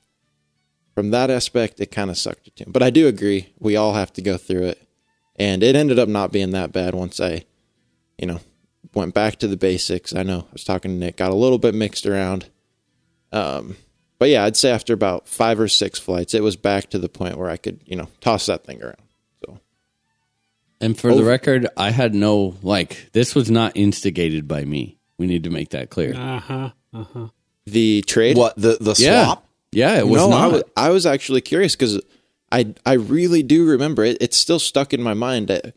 from 0.95 1.11
that 1.11 1.31
aspect, 1.31 1.81
it 1.81 1.91
kind 1.91 2.11
of 2.11 2.19
sucked 2.19 2.45
to 2.45 2.51
tune. 2.51 2.73
But 2.73 2.83
I 2.83 2.91
do 2.91 3.07
agree, 3.07 3.53
we 3.59 3.77
all 3.77 3.95
have 3.95 4.13
to 4.15 4.23
go 4.23 4.37
through 4.37 4.65
it, 4.65 4.89
and 5.37 5.63
it 5.63 5.77
ended 5.77 5.99
up 5.99 6.09
not 6.09 6.33
being 6.33 6.51
that 6.51 6.73
bad 6.73 6.95
once 6.95 7.21
I, 7.21 7.45
you 8.19 8.27
know, 8.27 8.41
went 8.95 9.15
back 9.15 9.37
to 9.37 9.49
the 9.49 9.57
basics. 9.57 10.15
I 10.15 10.23
know 10.23 10.41
I 10.49 10.53
was 10.53 10.65
talking 10.65 10.91
to 10.93 10.97
Nick, 10.97 11.17
got 11.17 11.31
a 11.31 11.35
little 11.35 11.59
bit 11.59 11.75
mixed 11.75 12.07
around. 12.07 12.49
Um, 13.33 13.77
but 14.19 14.29
yeah, 14.29 14.45
I'd 14.45 14.57
say 14.57 14.71
after 14.71 14.93
about 14.93 15.29
five 15.29 15.61
or 15.61 15.69
six 15.69 15.99
flights, 15.99 16.35
it 16.35 16.43
was 16.43 16.57
back 16.57 16.91
to 16.91 16.99
the 16.99 17.09
point 17.09 17.39
where 17.39 17.49
I 17.51 17.57
could, 17.57 17.81
you 17.87 17.97
know, 17.97 18.09
toss 18.21 18.47
that 18.47 18.65
thing 18.65 18.83
around. 18.83 18.97
So 19.45 19.61
And 20.81 20.99
for 20.99 21.15
the 21.15 21.25
record, 21.25 21.69
I 21.77 21.91
had 21.91 22.15
no 22.15 22.57
like 22.63 23.11
this 23.13 23.35
was 23.35 23.51
not 23.51 23.73
instigated 23.77 24.47
by 24.49 24.65
me. 24.65 24.99
We 25.19 25.27
need 25.27 25.45
to 25.45 25.51
make 25.51 25.71
that 25.71 25.91
clear. 25.91 26.15
Uh 26.15 26.41
huh. 26.41 26.71
Uh 26.93 27.05
huh. 27.05 27.27
the 27.67 28.03
trade, 28.03 28.37
What 28.37 28.57
the 28.57 28.77
the 28.81 28.95
yeah, 28.99 29.25
swap? 29.27 29.49
yeah, 29.73 29.99
it 29.99 30.09
was 30.09 30.21
no, 30.21 30.27
I 30.29 30.41
not. 30.41 30.53
was, 30.53 30.63
I 30.77 30.91
was 30.91 31.07
actually 31.07 31.41
curious 31.43 31.77
because 31.77 32.01
I 32.51 32.75
I 32.85 32.95
really 32.95 33.43
do 33.43 33.65
remember 33.65 34.05
it. 34.05 34.17
It's 34.21 34.37
still 34.37 34.59
stuck 34.59 34.93
in 34.93 35.01
my 35.03 35.15
mind 35.15 35.49
that 35.49 35.75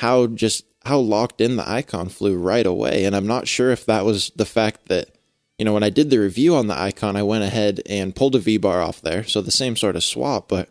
how 0.00 0.26
just 0.26 0.64
how 0.84 0.98
locked 0.98 1.40
in 1.40 1.56
the 1.56 1.68
icon 1.68 2.08
flew 2.08 2.36
right 2.36 2.66
away, 2.66 3.04
and 3.04 3.14
I'm 3.14 3.26
not 3.26 3.48
sure 3.48 3.70
if 3.70 3.86
that 3.86 4.04
was 4.04 4.30
the 4.36 4.44
fact 4.44 4.88
that 4.88 5.08
you 5.58 5.64
know 5.64 5.72
when 5.72 5.82
I 5.82 5.90
did 5.90 6.10
the 6.10 6.18
review 6.18 6.54
on 6.54 6.66
the 6.66 6.78
icon, 6.78 7.16
I 7.16 7.22
went 7.22 7.44
ahead 7.44 7.80
and 7.86 8.16
pulled 8.16 8.34
a 8.34 8.38
V 8.38 8.56
bar 8.56 8.80
off 8.80 9.00
there, 9.00 9.24
so 9.24 9.40
the 9.40 9.50
same 9.50 9.76
sort 9.76 9.96
of 9.96 10.04
swap, 10.04 10.48
but 10.48 10.68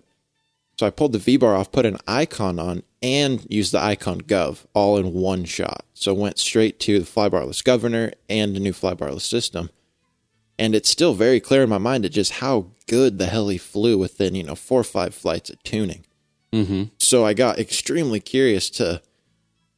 so 0.80 0.88
I 0.88 0.90
pulled 0.90 1.14
the 1.14 1.20
V 1.20 1.38
bar 1.38 1.56
off, 1.56 1.72
put 1.72 1.86
an 1.86 1.98
icon 2.08 2.60
on, 2.60 2.84
and 3.02 3.46
used 3.50 3.72
the 3.72 3.82
icon 3.82 4.22
gov 4.22 4.66
all 4.74 4.98
in 4.98 5.14
one 5.14 5.46
shot. 5.46 5.86
So 5.94 6.14
went 6.14 6.40
straight 6.40 6.80
to 6.82 7.00
the 7.00 7.06
flybarless 7.06 7.64
governor 7.64 8.14
and 8.30 8.56
the 8.56 8.60
new 8.60 8.74
flybarless 8.74 9.22
system 9.22 9.70
and 10.62 10.76
it's 10.76 10.90
still 10.90 11.16
very 11.16 11.40
clear 11.40 11.64
in 11.64 11.70
my 11.70 11.80
mind 11.80 12.06
at 12.06 12.12
just 12.12 12.34
how 12.34 12.68
good 12.88 13.18
the 13.18 13.26
heli 13.26 13.58
flew 13.58 13.98
within 13.98 14.36
you 14.36 14.44
know 14.44 14.54
four 14.54 14.82
or 14.82 14.84
five 14.84 15.16
flights 15.16 15.50
of 15.50 15.62
tuning. 15.64 16.06
mm-hmm. 16.54 16.84
So 17.00 17.26
I 17.26 17.34
got 17.34 17.58
extremely 17.58 18.20
curious 18.20 18.70
to, 18.72 19.02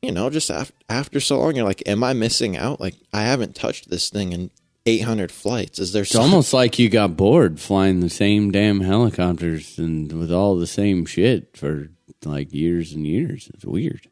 you 0.03 0.11
know, 0.11 0.29
just 0.29 0.51
after, 0.51 0.73
after 0.89 1.19
so 1.19 1.39
long, 1.39 1.55
you're 1.55 1.65
like, 1.65 1.81
am 1.87 2.03
I 2.03 2.13
missing 2.13 2.57
out? 2.57 2.79
Like 2.79 2.95
I 3.13 3.21
haven't 3.23 3.55
touched 3.55 3.89
this 3.89 4.09
thing 4.09 4.33
in 4.33 4.51
800 4.85 5.31
flights. 5.31 5.79
Is 5.79 5.93
there 5.93 6.03
It's 6.03 6.15
almost 6.15 6.53
like 6.53 6.77
you 6.77 6.89
got 6.89 7.15
bored 7.15 7.59
flying 7.59 8.01
the 8.01 8.09
same 8.09 8.51
damn 8.51 8.81
helicopters 8.81 9.77
and 9.79 10.11
with 10.11 10.31
all 10.31 10.57
the 10.57 10.67
same 10.67 11.05
shit 11.05 11.55
for 11.55 11.89
like 12.25 12.53
years 12.53 12.91
and 12.91 13.07
years. 13.07 13.49
It's 13.53 13.65
weird. 13.65 14.09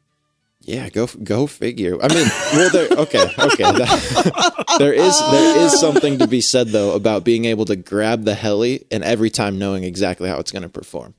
Yeah, 0.64 0.88
go 0.90 1.08
go 1.22 1.48
figure. 1.48 1.98
I 2.00 2.08
mean, 2.08 2.28
well, 2.52 2.70
there. 2.70 2.88
Okay, 2.98 3.24
okay. 3.36 3.62
That- 3.64 4.64
there 4.78 4.92
is 4.92 5.18
there 5.18 5.58
is 5.66 5.78
something 5.80 6.20
to 6.20 6.28
be 6.28 6.40
said 6.40 6.68
though 6.68 6.94
about 6.94 7.24
being 7.24 7.46
able 7.46 7.64
to 7.64 7.74
grab 7.74 8.22
the 8.24 8.36
heli 8.36 8.86
and 8.92 9.02
every 9.02 9.28
time 9.28 9.58
knowing 9.58 9.82
exactly 9.82 10.28
how 10.28 10.38
it's 10.38 10.52
going 10.52 10.62
to 10.62 10.68
perform. 10.68 11.14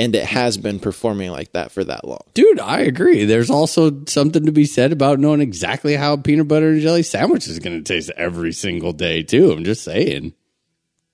And 0.00 0.16
it 0.16 0.24
has 0.24 0.56
been 0.56 0.80
performing 0.80 1.30
like 1.30 1.52
that 1.52 1.70
for 1.70 1.84
that 1.84 2.06
long. 2.06 2.22
Dude, 2.32 2.58
I 2.58 2.80
agree. 2.80 3.26
There's 3.26 3.50
also 3.50 4.02
something 4.06 4.46
to 4.46 4.52
be 4.52 4.64
said 4.64 4.92
about 4.92 5.18
knowing 5.20 5.42
exactly 5.42 5.94
how 5.94 6.14
a 6.14 6.18
peanut 6.18 6.48
butter 6.48 6.70
and 6.70 6.80
jelly 6.80 7.02
sandwich 7.02 7.46
is 7.46 7.58
going 7.58 7.76
to 7.76 7.84
taste 7.84 8.10
every 8.16 8.52
single 8.52 8.94
day, 8.94 9.22
too. 9.22 9.52
I'm 9.52 9.62
just 9.62 9.84
saying. 9.84 10.32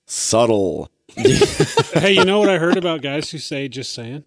Subtle. 0.06 0.88
hey, 1.16 2.12
you 2.12 2.24
know 2.24 2.38
what 2.38 2.48
I 2.48 2.58
heard 2.58 2.76
about 2.76 3.02
guys 3.02 3.28
who 3.30 3.38
say 3.38 3.66
just 3.66 3.92
saying? 3.92 4.22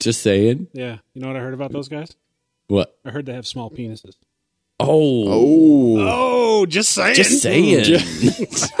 Just 0.00 0.22
saying. 0.22 0.66
Yeah. 0.72 0.98
You 1.12 1.22
know 1.22 1.28
what 1.28 1.36
I 1.36 1.40
heard 1.40 1.54
about 1.54 1.70
those 1.70 1.88
guys? 1.88 2.16
What? 2.66 2.98
I 3.04 3.10
heard 3.10 3.26
they 3.26 3.34
have 3.34 3.46
small 3.46 3.70
penises. 3.70 4.16
Oh, 4.80 5.28
Oh, 5.28 5.96
Oh, 6.00 6.66
just 6.66 6.90
saying. 6.90 7.14
just 7.14 7.40
saying. 7.42 8.00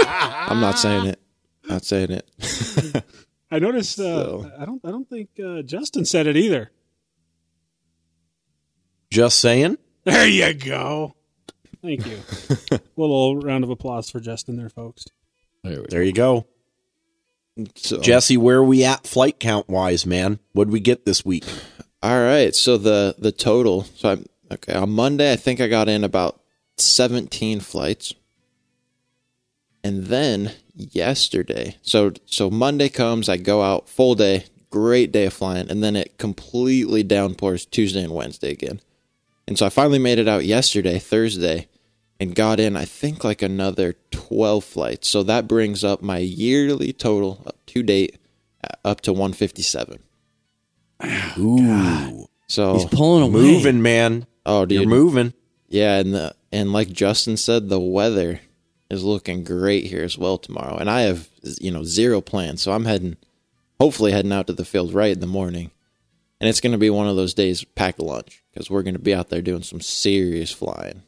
I'm 0.00 0.60
not 0.60 0.80
saying 0.80 1.06
it. 1.06 1.20
Not 1.68 1.84
saying 1.84 2.10
it. 2.10 3.04
I 3.50 3.58
noticed. 3.58 3.98
Uh, 3.98 4.24
So- 4.42 4.50
I 4.58 4.64
don't. 4.64 4.80
I 4.84 4.90
don't 4.90 5.08
think 5.08 5.30
uh, 5.44 5.62
Justin 5.62 6.04
said 6.04 6.26
it 6.26 6.36
either. 6.36 6.70
Just 9.10 9.38
saying. 9.40 9.78
There 10.04 10.26
you 10.26 10.52
go. 10.54 11.14
Thank 11.82 12.06
you. 12.06 12.18
little 12.96 13.38
round 13.38 13.64
of 13.64 13.70
applause 13.70 14.10
for 14.10 14.20
Justin 14.20 14.56
there, 14.56 14.68
folks. 14.68 15.06
There 15.62 16.02
you 16.02 16.12
go. 16.12 16.46
So, 17.76 18.00
Jesse, 18.00 18.36
where 18.36 18.58
are 18.58 18.64
we 18.64 18.84
at 18.84 19.06
flight 19.06 19.38
count 19.38 19.68
wise, 19.68 20.04
man? 20.04 20.40
What'd 20.52 20.72
we 20.72 20.80
get 20.80 21.06
this 21.06 21.24
week? 21.24 21.44
all 22.02 22.20
right. 22.20 22.54
So 22.54 22.76
the 22.76 23.14
the 23.18 23.32
total. 23.32 23.84
So 23.96 24.10
I'm 24.10 24.26
okay 24.52 24.74
on 24.74 24.90
Monday. 24.90 25.32
I 25.32 25.36
think 25.36 25.60
I 25.60 25.68
got 25.68 25.88
in 25.88 26.04
about 26.04 26.40
17 26.78 27.60
flights, 27.60 28.12
and 29.84 30.06
then 30.06 30.52
yesterday. 30.74 31.76
So 31.82 32.12
so 32.26 32.50
Monday 32.50 32.88
comes. 32.88 33.28
I 33.28 33.36
go 33.36 33.62
out 33.62 33.88
full 33.88 34.14
day. 34.14 34.44
Great 34.70 35.12
day 35.12 35.26
of 35.26 35.32
flying, 35.32 35.70
and 35.70 35.84
then 35.84 35.94
it 35.94 36.18
completely 36.18 37.04
downpours 37.04 37.64
Tuesday 37.64 38.02
and 38.02 38.12
Wednesday 38.12 38.50
again. 38.50 38.80
And 39.46 39.56
so 39.56 39.66
I 39.66 39.68
finally 39.68 40.00
made 40.00 40.18
it 40.18 40.26
out 40.26 40.44
yesterday, 40.44 40.98
Thursday, 40.98 41.68
and 42.18 42.34
got 42.34 42.58
in, 42.58 42.76
I 42.76 42.84
think, 42.84 43.22
like 43.22 43.40
another 43.40 43.94
12 44.10 44.64
flights. 44.64 45.06
So 45.06 45.22
that 45.22 45.46
brings 45.46 45.84
up 45.84 46.02
my 46.02 46.18
yearly 46.18 46.92
total 46.92 47.42
up 47.46 47.56
to 47.66 47.84
date 47.84 48.18
uh, 48.64 48.74
up 48.88 49.00
to 49.02 49.12
157. 49.12 50.00
Ooh, 51.38 52.26
So, 52.46 52.74
He's 52.74 52.84
pulling 52.86 53.22
away. 53.22 53.32
moving, 53.42 53.82
man. 53.82 54.26
oh, 54.46 54.64
dude. 54.66 54.80
You're 54.80 54.88
moving. 54.88 55.34
Yeah, 55.68 55.98
and 55.98 56.14
the, 56.14 56.34
and 56.52 56.72
like 56.72 56.88
Justin 56.88 57.36
said, 57.36 57.68
the 57.68 57.80
weather 57.80 58.40
is 58.94 59.04
looking 59.04 59.44
great 59.44 59.84
here 59.86 60.02
as 60.02 60.16
well 60.16 60.38
tomorrow. 60.38 60.76
And 60.76 60.88
I 60.90 61.02
have, 61.02 61.28
you 61.60 61.70
know, 61.70 61.84
zero 61.84 62.20
plans. 62.22 62.62
So 62.62 62.72
I'm 62.72 62.86
heading, 62.86 63.16
hopefully 63.78 64.12
heading 64.12 64.32
out 64.32 64.46
to 64.46 64.52
the 64.54 64.64
field 64.64 64.94
right 64.94 65.12
in 65.12 65.20
the 65.20 65.26
morning. 65.26 65.70
And 66.40 66.48
it's 66.48 66.60
going 66.60 66.72
to 66.72 66.78
be 66.78 66.90
one 66.90 67.06
of 67.08 67.16
those 67.16 67.34
days 67.34 67.64
pack 67.64 67.98
a 67.98 68.04
lunch 68.04 68.42
because 68.52 68.70
we're 68.70 68.82
going 68.82 68.94
to 68.94 69.00
be 69.00 69.14
out 69.14 69.28
there 69.28 69.42
doing 69.42 69.62
some 69.62 69.80
serious 69.80 70.50
flying. 70.50 71.02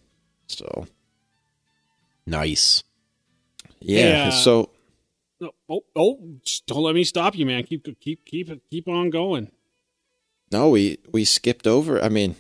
So, 0.47 0.87
Nice. 2.27 2.83
yeah. 3.81 4.27
Yeah. 4.27 4.31
So, 4.31 4.71
Oh, 5.43 5.51
oh, 5.69 5.81
oh, 5.95 6.19
just 6.43 6.67
don't 6.67 6.83
let 6.83 6.95
me 6.95 7.05
stop 7.05 7.37
you, 7.37 7.45
man. 7.45 7.63
Keep, 7.65 8.01
keep, 8.01 8.25
keep, 8.25 8.51
keep 8.71 8.89
on 8.89 9.11
going. 9.11 9.51
No, 10.51 10.71
we 10.71 10.97
we 11.13 11.25
skipped 11.27 11.67
over. 11.67 12.03
I 12.03 12.09
mean, 12.09 12.37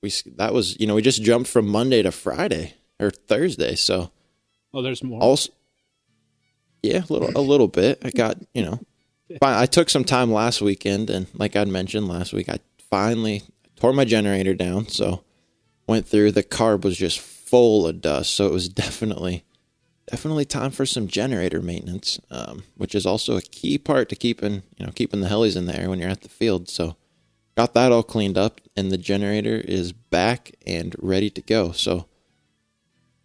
we 0.00 0.10
that 0.36 0.54
was 0.54 0.78
you 0.80 0.86
know 0.86 0.94
we 0.94 1.02
just 1.02 1.22
jumped 1.22 1.50
from 1.50 1.68
Monday 1.68 2.00
to 2.02 2.10
Friday 2.10 2.72
or 2.98 3.10
Thursday. 3.10 3.74
So 3.74 4.12
Oh, 4.72 4.82
there's 4.82 5.02
more. 5.02 5.22
also, 5.22 5.52
yeah, 6.82 7.02
a 7.08 7.12
little 7.12 7.30
a 7.36 7.40
little 7.40 7.68
bit. 7.68 7.98
I 8.04 8.10
got 8.10 8.38
you 8.54 8.62
know, 8.62 8.80
I 9.42 9.66
took 9.66 9.90
some 9.90 10.04
time 10.04 10.32
last 10.32 10.60
weekend, 10.60 11.10
and 11.10 11.26
like 11.34 11.56
I'd 11.56 11.68
mentioned 11.68 12.08
last 12.08 12.32
week, 12.32 12.48
I 12.48 12.58
finally 12.90 13.42
tore 13.76 13.92
my 13.92 14.04
generator 14.04 14.54
down. 14.54 14.88
So 14.88 15.24
went 15.86 16.06
through. 16.06 16.32
The 16.32 16.42
carb 16.42 16.84
was 16.84 16.96
just 16.96 17.18
full 17.18 17.86
of 17.86 18.00
dust, 18.00 18.34
so 18.34 18.46
it 18.46 18.52
was 18.52 18.68
definitely 18.68 19.44
definitely 20.10 20.44
time 20.44 20.70
for 20.70 20.86
some 20.86 21.06
generator 21.06 21.60
maintenance, 21.60 22.18
um, 22.30 22.64
which 22.76 22.94
is 22.94 23.04
also 23.04 23.36
a 23.36 23.42
key 23.42 23.76
part 23.76 24.08
to 24.08 24.16
keeping 24.16 24.62
you 24.76 24.86
know 24.86 24.92
keeping 24.92 25.20
the 25.20 25.28
helis 25.28 25.56
in 25.56 25.66
the 25.66 25.78
air 25.78 25.88
when 25.88 25.98
you're 25.98 26.10
at 26.10 26.22
the 26.22 26.28
field. 26.28 26.68
So 26.68 26.96
got 27.56 27.74
that 27.74 27.92
all 27.92 28.02
cleaned 28.02 28.38
up, 28.38 28.60
and 28.76 28.90
the 28.92 28.98
generator 28.98 29.56
is 29.56 29.92
back 29.92 30.52
and 30.66 30.94
ready 30.98 31.30
to 31.30 31.42
go. 31.42 31.72
So 31.72 32.06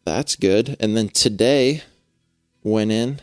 that's 0.05 0.35
good. 0.35 0.75
And 0.79 0.95
then 0.95 1.09
today 1.09 1.83
went 2.63 2.91
in, 2.91 3.21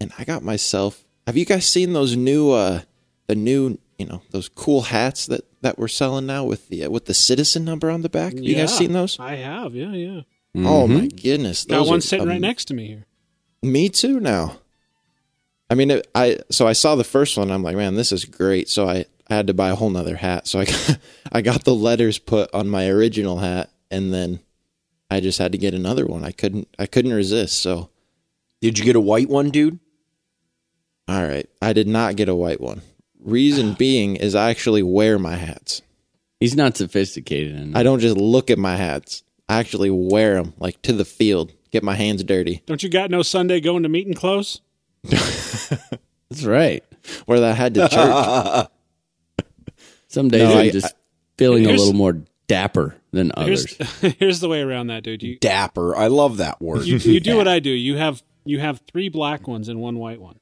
and 0.00 0.12
I 0.18 0.24
got 0.24 0.42
myself. 0.42 1.04
Have 1.26 1.36
you 1.36 1.44
guys 1.44 1.66
seen 1.66 1.92
those 1.92 2.16
new 2.16 2.50
uh 2.50 2.82
the 3.26 3.34
new 3.34 3.78
you 3.98 4.06
know 4.06 4.22
those 4.30 4.48
cool 4.48 4.82
hats 4.82 5.26
that 5.26 5.44
that 5.62 5.78
we're 5.78 5.88
selling 5.88 6.26
now 6.26 6.44
with 6.44 6.68
the 6.68 6.84
uh, 6.84 6.90
with 6.90 7.06
the 7.06 7.14
citizen 7.14 7.64
number 7.64 7.90
on 7.90 8.02
the 8.02 8.08
back? 8.08 8.34
You 8.34 8.54
guys 8.54 8.76
seen 8.76 8.92
those? 8.92 9.18
I 9.20 9.36
have. 9.36 9.74
Yeah, 9.74 9.92
yeah. 9.92 10.20
Oh 10.56 10.86
my 10.86 11.06
goodness! 11.06 11.64
Got 11.64 11.86
one 11.86 11.98
are 11.98 12.00
sitting 12.00 12.26
right 12.26 12.40
next 12.40 12.66
to 12.66 12.74
me 12.74 12.88
here. 12.88 13.06
Me 13.62 13.88
too. 13.88 14.18
Now, 14.20 14.56
I 15.68 15.74
mean, 15.74 15.90
it, 15.90 16.08
I 16.14 16.38
so 16.50 16.66
I 16.66 16.72
saw 16.72 16.96
the 16.96 17.04
first 17.04 17.36
one. 17.36 17.50
I'm 17.50 17.62
like, 17.62 17.76
man, 17.76 17.94
this 17.94 18.10
is 18.10 18.24
great. 18.24 18.68
So 18.68 18.88
I, 18.88 19.04
I 19.28 19.34
had 19.34 19.46
to 19.46 19.54
buy 19.54 19.68
a 19.68 19.74
whole 19.76 19.90
nother 19.90 20.16
hat. 20.16 20.48
So 20.48 20.58
I 20.58 20.64
got, 20.64 20.98
I 21.32 21.42
got 21.42 21.64
the 21.64 21.74
letters 21.74 22.18
put 22.18 22.52
on 22.52 22.68
my 22.68 22.88
original 22.88 23.38
hat, 23.38 23.70
and 23.90 24.12
then 24.12 24.40
I 25.10 25.20
just 25.20 25.38
had 25.38 25.52
to 25.52 25.58
get 25.58 25.74
another 25.74 26.06
one. 26.06 26.24
I 26.24 26.30
couldn't 26.32 26.68
I 26.78 26.86
couldn't 26.86 27.12
resist. 27.12 27.58
So 27.62 27.90
Did 28.60 28.78
you 28.78 28.84
get 28.84 28.96
a 28.96 29.00
white 29.00 29.28
one, 29.28 29.50
dude? 29.50 29.78
all 31.08 31.22
right, 31.26 31.48
I 31.60 31.72
did 31.72 31.88
not 31.88 32.14
get 32.16 32.28
a 32.28 32.34
white 32.34 32.60
one. 32.60 32.82
Reason 33.18 33.74
being 33.78 34.16
is 34.16 34.34
I 34.34 34.50
actually 34.50 34.82
wear 34.82 35.18
my 35.18 35.34
hats. 35.36 35.82
He's 36.38 36.54
not 36.56 36.76
sophisticated 36.76 37.56
enough. 37.56 37.76
I 37.78 37.82
don't 37.82 37.98
just 38.00 38.16
look 38.16 38.50
at 38.50 38.58
my 38.58 38.76
hats. 38.76 39.24
I 39.48 39.58
actually 39.58 39.90
wear 39.90 40.36
them 40.36 40.54
like 40.58 40.80
to 40.82 40.92
the 40.92 41.04
field. 41.04 41.52
Get 41.72 41.82
my 41.82 41.94
hands 41.96 42.22
dirty. 42.24 42.62
Don't 42.66 42.82
you 42.82 42.88
got 42.88 43.10
no 43.10 43.22
Sunday 43.22 43.60
going 43.60 43.82
to 43.82 43.88
meeting 43.88 44.14
close? 44.14 44.60
That's 45.04 46.44
right. 46.44 46.84
Wear 47.26 47.40
that 47.40 47.56
hat 47.56 47.74
to 47.74 47.88
church. 47.88 49.46
Some 50.08 50.28
days 50.28 50.42
No, 50.48 50.52
I'm 50.52 50.58
I- 50.66 50.70
just 50.70 50.94
feeling 51.36 51.64
a 51.64 51.68
Here's- 51.68 51.80
little 51.80 51.94
more 51.94 52.18
dapper 52.50 52.96
than 53.12 53.30
others. 53.36 53.76
here's 54.18 54.40
the 54.40 54.48
way 54.48 54.60
around 54.60 54.88
that, 54.88 55.04
dude. 55.04 55.22
You 55.22 55.38
Dapper. 55.38 55.94
I 55.96 56.08
love 56.08 56.38
that 56.38 56.60
word. 56.60 56.84
you, 56.84 56.96
you 56.96 57.20
do 57.20 57.36
what 57.38 57.46
I 57.46 57.60
do. 57.60 57.70
You 57.70 57.96
have 57.96 58.24
you 58.44 58.58
have 58.58 58.80
three 58.90 59.08
black 59.08 59.46
ones 59.46 59.68
and 59.68 59.78
one 59.80 59.98
white 60.00 60.20
one. 60.20 60.40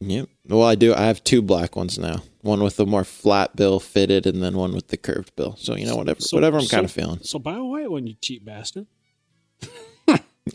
Yep. 0.00 0.28
Well, 0.48 0.64
I 0.64 0.74
do. 0.74 0.92
I 0.94 1.02
have 1.06 1.24
two 1.24 1.40
black 1.40 1.76
ones 1.76 1.98
now. 1.98 2.22
One 2.42 2.62
with 2.62 2.76
the 2.76 2.84
more 2.84 3.04
flat 3.04 3.56
bill 3.56 3.80
fitted, 3.80 4.26
and 4.26 4.42
then 4.42 4.54
one 4.56 4.74
with 4.74 4.88
the 4.88 4.98
curved 4.98 5.34
bill. 5.34 5.56
So 5.58 5.76
you 5.76 5.86
know, 5.86 5.96
whatever, 5.96 6.20
So- 6.20 6.36
whatever 6.36 6.58
I'm 6.58 6.64
so- 6.64 6.76
kind 6.76 6.84
of 6.84 6.90
feeling. 6.90 7.20
So 7.22 7.38
buy 7.38 7.54
a 7.56 7.64
white 7.64 7.90
one, 7.90 8.06
you 8.06 8.14
cheap 8.20 8.44
bastard. 8.44 8.86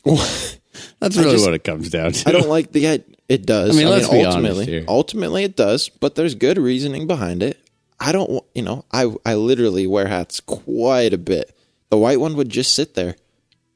That's 0.05 1.17
really 1.17 1.31
just- 1.31 1.45
what 1.45 1.53
it 1.55 1.63
comes 1.63 1.89
down 1.89 2.11
to. 2.11 2.29
I 2.29 2.31
don't 2.31 2.47
like 2.49 2.71
the. 2.73 2.85
It, 2.85 3.19
it 3.27 3.45
does. 3.47 3.75
I 3.75 3.79
mean, 3.79 3.89
let's 3.89 4.07
be 4.09 4.23
honest 4.23 4.61
here. 4.67 4.85
ultimately, 4.87 5.43
it 5.43 5.55
does. 5.55 5.89
But 5.89 6.13
there's 6.15 6.35
good 6.35 6.57
reasoning 6.59 7.07
behind 7.07 7.41
it. 7.41 7.57
I 7.99 8.11
don't. 8.11 8.29
wa- 8.29 8.41
You 8.53 8.61
know, 8.63 8.85
I 8.91 9.11
I 9.25 9.35
literally 9.35 9.87
wear 9.87 10.07
hats 10.07 10.39
quite 10.39 11.13
a 11.13 11.17
bit. 11.17 11.55
The 11.89 11.97
white 11.97 12.19
one 12.19 12.35
would 12.35 12.49
just 12.49 12.73
sit 12.75 12.93
there. 12.95 13.15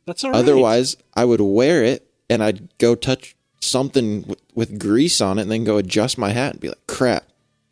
That's 0.05 0.23
all 0.23 0.31
right. 0.31 0.37
Otherwise, 0.39 0.97
I 1.13 1.25
would 1.25 1.41
wear 1.41 1.83
it 1.83 2.07
and 2.29 2.43
I'd 2.43 2.77
go 2.77 2.95
touch 2.95 3.35
something 3.61 4.23
with, 4.27 4.41
with 4.55 4.79
grease 4.79 5.21
on 5.21 5.37
it, 5.39 5.43
and 5.43 5.51
then 5.51 5.63
go 5.63 5.77
adjust 5.77 6.17
my 6.17 6.31
hat 6.31 6.53
and 6.53 6.59
be 6.61 6.69
like, 6.69 6.87
"Crap, 6.87 7.25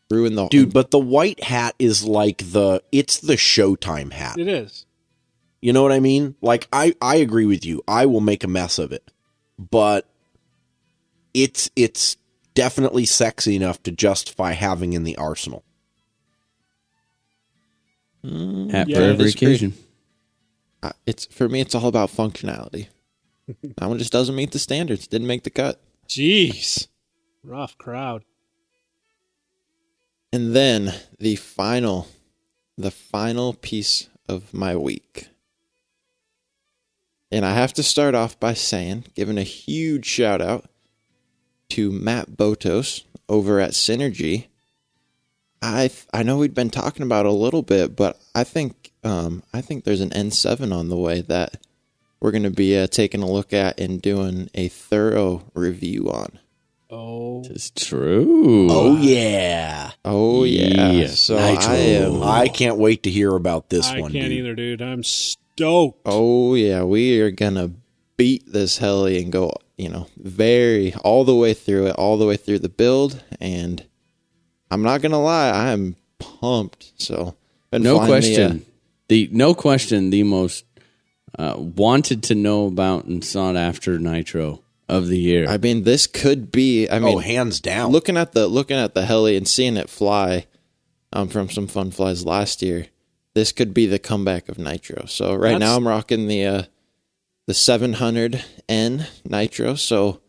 ruin 0.09 0.35
the 0.35 0.47
Dude, 0.47 0.73
but 0.73 0.91
the 0.91 0.99
white 0.99 1.43
hat 1.43 1.75
is 1.79 2.03
like 2.05 2.37
the 2.51 2.81
it's 2.91 3.19
the 3.19 3.33
showtime 3.35 4.11
hat. 4.13 4.37
it 4.39 4.47
is. 4.47 4.85
You 5.61 5.73
know 5.73 5.83
what 5.83 5.91
I 5.91 5.99
mean? 5.99 6.35
Like 6.41 6.67
I 6.71 6.95
I 7.01 7.17
agree 7.17 7.45
with 7.45 7.65
you. 7.65 7.83
I 7.87 8.05
will 8.05 8.21
make 8.21 8.43
a 8.43 8.47
mess 8.47 8.79
of 8.79 8.91
it. 8.91 9.11
But 9.59 10.07
it's 11.33 11.69
it's 11.75 12.17
definitely 12.53 13.05
sexy 13.05 13.55
enough 13.55 13.81
to 13.83 13.91
justify 13.91 14.53
having 14.53 14.93
in 14.93 15.03
the 15.03 15.15
arsenal. 15.17 15.63
Mm. 18.23 18.71
Hat 18.71 18.87
Yeah, 18.89 18.97
for 18.97 19.03
every 19.03 19.29
occasion. 19.29 19.73
I- 20.83 20.91
it's 21.05 21.25
for 21.25 21.47
me. 21.49 21.61
It's 21.61 21.75
all 21.75 21.87
about 21.87 22.09
functionality. 22.09 22.87
that 23.77 23.87
one 23.87 23.97
just 23.97 24.11
doesn't 24.11 24.35
meet 24.35 24.51
the 24.51 24.59
standards. 24.59 25.07
Didn't 25.07 25.27
make 25.27 25.43
the 25.43 25.49
cut. 25.49 25.81
Jeez, 26.07 26.87
rough 27.43 27.77
crowd. 27.77 28.23
And 30.31 30.55
then 30.55 30.93
the 31.17 31.35
final, 31.35 32.07
the 32.77 32.91
final 32.91 33.53
piece 33.53 34.09
of 34.27 34.53
my 34.53 34.75
week. 34.75 35.27
And 37.31 37.45
I 37.45 37.53
have 37.53 37.73
to 37.73 37.83
start 37.83 38.15
off 38.15 38.39
by 38.39 38.53
saying, 38.53 39.05
giving 39.15 39.37
a 39.37 39.43
huge 39.43 40.05
shout 40.05 40.41
out 40.41 40.65
to 41.69 41.91
Matt 41.91 42.31
Botos 42.31 43.03
over 43.27 43.59
at 43.59 43.71
Synergy. 43.71 44.47
I 45.61 45.89
I 46.13 46.23
know 46.23 46.37
we'd 46.37 46.53
been 46.53 46.69
talking 46.69 47.03
about 47.03 47.25
it 47.25 47.29
a 47.29 47.33
little 47.35 47.61
bit, 47.61 47.95
but 47.95 48.19
I 48.33 48.43
think 48.43 48.91
um, 49.03 49.43
I 49.53 49.61
think 49.61 49.83
there's 49.83 50.01
an 50.01 50.11
N7 50.11 50.73
on 50.73 50.89
the 50.89 50.97
way 50.97 51.21
that 51.21 51.57
we're 52.19 52.31
going 52.31 52.43
to 52.43 52.49
be 52.49 52.77
uh, 52.77 52.87
taking 52.87 53.21
a 53.23 53.29
look 53.29 53.53
at 53.53 53.79
and 53.79 54.01
doing 54.01 54.49
a 54.53 54.67
thorough 54.67 55.43
review 55.53 56.09
on. 56.11 56.39
Oh, 56.91 57.43
It's 57.45 57.69
true. 57.69 58.67
Oh 58.69 58.97
yeah. 58.97 59.91
Oh 60.03 60.43
yeah. 60.43 60.91
Yeah. 60.91 61.07
So 61.07 61.35
Nitro. 61.35 61.73
I 61.73 61.75
am. 61.75 62.23
I 62.23 62.47
can't 62.47 62.77
wait 62.77 63.03
to 63.03 63.11
hear 63.11 63.35
about 63.35 63.69
this 63.69 63.87
I 63.87 63.99
one, 63.99 64.11
I 64.11 64.13
can't 64.13 64.29
dude. 64.29 64.39
either, 64.39 64.55
dude. 64.55 64.81
I'm 64.81 65.03
stoked. 65.03 66.01
Oh 66.05 66.55
yeah, 66.55 66.83
we 66.83 67.21
are 67.21 67.31
gonna 67.31 67.71
beat 68.17 68.51
this 68.51 68.79
heli 68.79 69.21
and 69.21 69.31
go, 69.31 69.53
you 69.77 69.89
know, 69.89 70.07
very 70.17 70.93
all 70.95 71.23
the 71.25 71.35
way 71.35 71.53
through 71.53 71.87
it, 71.87 71.95
all 71.95 72.17
the 72.17 72.25
way 72.25 72.37
through 72.37 72.59
the 72.59 72.69
build, 72.69 73.23
and 73.39 73.85
I'm 74.71 74.81
not 74.81 75.01
gonna 75.01 75.21
lie, 75.21 75.49
I 75.49 75.71
am 75.71 75.95
pumped. 76.19 76.91
So 77.01 77.35
no 77.71 77.95
flying 77.95 77.99
the, 77.99 77.99
uh, 77.99 78.05
question. 78.07 78.65
The 79.07 79.29
no 79.31 79.53
question 79.53 80.09
the 80.09 80.23
most 80.23 80.65
uh, 81.37 81.55
wanted 81.57 82.23
to 82.23 82.35
know 82.35 82.67
about 82.67 83.05
and 83.05 83.23
sought 83.23 83.55
after 83.55 83.97
nitro 83.99 84.61
of 84.87 85.07
the 85.07 85.17
year. 85.17 85.47
I 85.47 85.57
mean, 85.57 85.83
this 85.83 86.07
could 86.07 86.51
be. 86.51 86.89
I 86.89 86.99
mean, 86.99 87.15
oh, 87.15 87.19
hands 87.19 87.59
down. 87.59 87.91
looking 87.91 88.17
at 88.17 88.33
the 88.33 88.47
looking 88.47 88.77
at 88.77 88.93
the 88.93 89.05
heli 89.05 89.37
and 89.37 89.47
seeing 89.47 89.77
it 89.77 89.89
fly 89.89 90.47
um, 91.13 91.29
from 91.29 91.49
some 91.49 91.67
fun 91.67 91.91
flies 91.91 92.25
last 92.25 92.61
year, 92.61 92.87
this 93.33 93.51
could 93.51 93.73
be 93.73 93.85
the 93.85 93.99
comeback 93.99 94.49
of 94.49 94.57
Nitro. 94.57 95.05
So 95.05 95.33
right 95.33 95.51
That's- 95.53 95.61
now 95.61 95.75
I'm 95.75 95.87
rocking 95.87 96.27
the 96.27 96.45
uh, 96.45 96.63
the 97.45 97.53
700N 97.53 99.07
Nitro. 99.25 99.75
So 99.75 100.21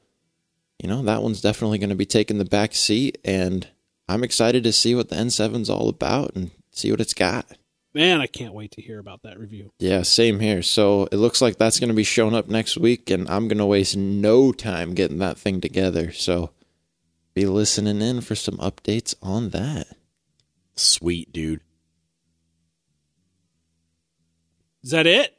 you 0.83 0.89
know 0.89 1.03
that 1.03 1.23
one's 1.23 1.41
definitely 1.41 1.79
going 1.79 1.91
to 1.91 1.97
be 1.97 2.07
taking 2.07 2.39
the 2.39 2.45
back 2.45 2.75
seat, 2.75 3.19
and 3.25 3.67
I'm 4.11 4.25
excited 4.25 4.65
to 4.65 4.73
see 4.73 4.95
what 4.95 5.09
the 5.09 5.17
N7's 5.17 5.71
all 5.71 5.89
about 5.89 6.35
and 6.35 6.51
see 6.73 6.91
what 6.91 7.01
it's 7.01 7.15
got. 7.15 7.47
Man, 7.95 8.21
I 8.21 8.27
can't 8.27 8.55
wait 8.55 8.71
to 8.73 8.83
hear 8.83 8.99
about 8.99 9.23
that 9.23 9.39
review. 9.39 9.73
Yeah, 9.79 10.03
same 10.03 10.41
here. 10.41 10.63
So 10.63 11.09
it 11.11 11.17
looks 11.17 11.41
like 11.41 11.57
that's 11.59 11.81
going 11.81 11.89
to 11.89 11.95
be 11.95 12.05
showing 12.05 12.35
up 12.35 12.49
next 12.49 12.77
week, 12.77 13.11
and 13.11 13.29
I'm 13.29 13.49
going 13.49 13.59
to 13.59 13.67
waste 13.67 13.97
no 13.97 14.53
time 14.53 14.95
getting 14.95 15.19
that 15.19 15.39
thing 15.39 15.61
together. 15.61 16.13
So 16.13 16.51
be 17.35 17.47
listening 17.47 18.01
in 18.01 18.21
for 18.21 18.35
some 18.35 18.57
updates 18.59 19.15
on 19.23 19.51
that. 19.51 19.89
Sweet, 20.77 21.33
dude. 21.33 21.61
Is 24.83 24.91
that 24.91 25.07
it? 25.07 25.37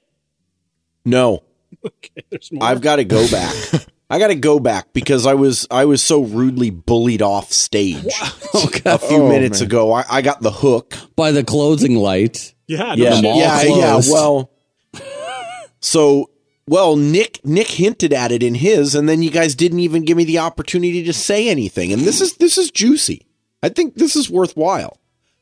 No, 1.04 1.44
Okay, 1.86 2.24
there's 2.30 2.52
more. 2.52 2.64
I've 2.64 2.82
got 2.82 2.98
to 2.98 3.04
go 3.04 3.30
back. 3.30 3.56
I 4.12 4.20
got 4.20 4.28
to 4.28 4.36
go 4.36 4.60
back 4.60 4.92
because 4.92 5.26
I 5.26 5.34
was 5.36 5.66
I 5.72 5.86
was 5.86 6.02
so 6.04 6.22
rudely 6.24 6.70
bullied 6.70 7.22
off 7.22 7.52
stage 7.52 8.04
a 8.06 8.12
oh, 8.54 8.98
few 8.98 9.24
Oh, 9.24 9.30
minutes 9.30 9.62
man. 9.62 9.68
ago. 9.68 9.94
I, 9.94 10.04
I 10.10 10.22
got 10.22 10.42
the 10.42 10.52
hook. 10.52 10.96
By 11.16 11.32
the 11.32 11.44
closing 11.44 11.96
light. 11.96 12.54
yeah, 12.68 12.94
no 12.96 13.34
Yeah, 13.34 13.62
yeah, 13.62 13.64
yeah. 13.64 14.02
Well, 14.10 14.52
so 15.80 16.30
well, 16.68 16.96
Nick 16.96 17.40
Nick 17.46 17.68
hinted 17.68 18.14
at 18.14 18.32
it 18.32 18.44
in 18.44 18.56
his, 18.56 18.96
and 18.96 19.08
then 19.10 19.22
you 19.24 19.32
guys 19.32 19.56
didn't 19.56 19.80
even 19.80 20.04
give 20.04 20.18
me 20.18 20.24
the 20.26 20.40
opportunity 20.40 21.04
to 21.04 21.14
say 21.14 21.50
anything. 21.50 21.92
And 21.94 22.02
this 22.04 22.22
is 22.22 22.36
this 22.38 22.58
is 22.58 22.70
juicy. 22.72 23.26
I 23.64 23.70
think 23.70 23.96
this 23.96 24.16
is 24.16 24.30
worthwhile. 24.30 24.98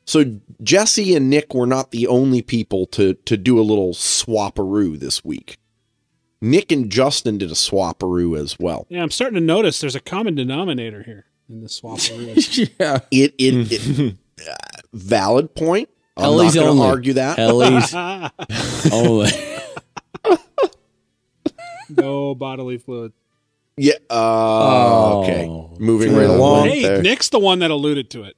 So 0.06 0.38
Jesse 0.62 1.14
and 1.14 1.28
Nick 1.30 1.54
were 1.54 1.66
not 1.66 1.90
the 1.90 2.06
only 2.06 2.42
people 2.42 2.86
to 2.86 3.14
to 3.14 3.36
do 3.36 3.58
a 3.58 3.62
little 3.62 3.94
swaparoo 3.94 4.98
this 4.98 5.24
week. 5.24 5.58
Nick 6.40 6.72
and 6.72 6.90
Justin 6.90 7.38
did 7.38 7.50
a 7.50 7.54
swaparoo 7.54 8.38
as 8.38 8.58
well. 8.58 8.86
Yeah, 8.88 9.02
I'm 9.02 9.10
starting 9.10 9.34
to 9.34 9.40
notice 9.40 9.80
there's 9.80 9.94
a 9.94 10.00
common 10.00 10.34
denominator 10.34 11.02
here 11.02 11.26
in 11.48 11.60
the 11.60 11.68
swap. 11.68 11.98
yeah. 12.08 12.98
It 13.10 13.34
it, 13.38 13.68
it 13.70 14.14
uh, 14.48 14.54
valid 14.94 15.54
point. 15.54 15.88
I'm 16.16 16.24
Ellie's 16.24 16.54
not 16.54 16.64
going 16.64 16.76
to 16.78 16.82
argue 16.84 17.12
that. 17.14 17.38
Ellie's 17.38 17.94
only. 18.92 19.30
no 21.88 22.34
bodily 22.34 22.78
fluid. 22.78 23.12
Yeah. 23.76 23.94
Uh, 24.08 24.14
Oh. 24.14 25.22
okay. 25.22 25.46
Moving 25.82 26.14
right 26.14 26.28
along. 26.28 26.68
Hey, 26.68 26.82
there. 26.82 27.02
Nick's 27.02 27.28
the 27.30 27.38
one 27.38 27.60
that 27.60 27.70
alluded 27.70 28.10
to 28.10 28.24
it. 28.24 28.36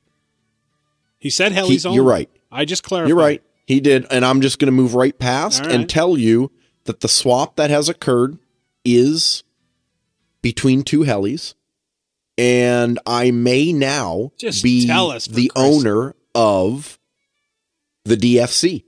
He 1.19 1.31
said 1.31 1.53
He- 1.53 1.57
Helly's 1.57 1.87
own. 1.87 1.95
you're 1.95 2.05
right. 2.05 2.31
I 2.51 2.65
just 2.65 2.83
clarified. 2.83 3.09
You're 3.09 3.19
right. 3.19 3.43
He 3.67 3.81
did, 3.81 4.07
and 4.11 4.25
I'm 4.25 4.41
just 4.41 4.59
going 4.59 4.67
to 4.67 4.73
move 4.73 4.95
right 4.95 5.17
past 5.19 5.63
All 5.63 5.69
right. 5.69 5.75
and 5.77 5.89
tell 5.89 6.19
you 6.19 6.51
that 6.85 7.01
the 7.01 7.09
swap 7.09 7.57
that 7.57 7.71
has 7.71 7.89
occurred 7.89 8.39
is 8.85 9.43
between 10.43 10.83
two 10.83 11.01
helis, 11.01 11.55
and 12.37 12.99
I 13.07 13.31
may 13.31 13.73
now 13.73 14.33
Just 14.39 14.63
be 14.63 14.87
tell 14.87 15.11
us, 15.11 15.27
the 15.27 15.49
Christ's 15.49 15.85
owner 15.85 16.15
of 16.35 16.99
the 18.05 18.17
DFC. 18.17 18.85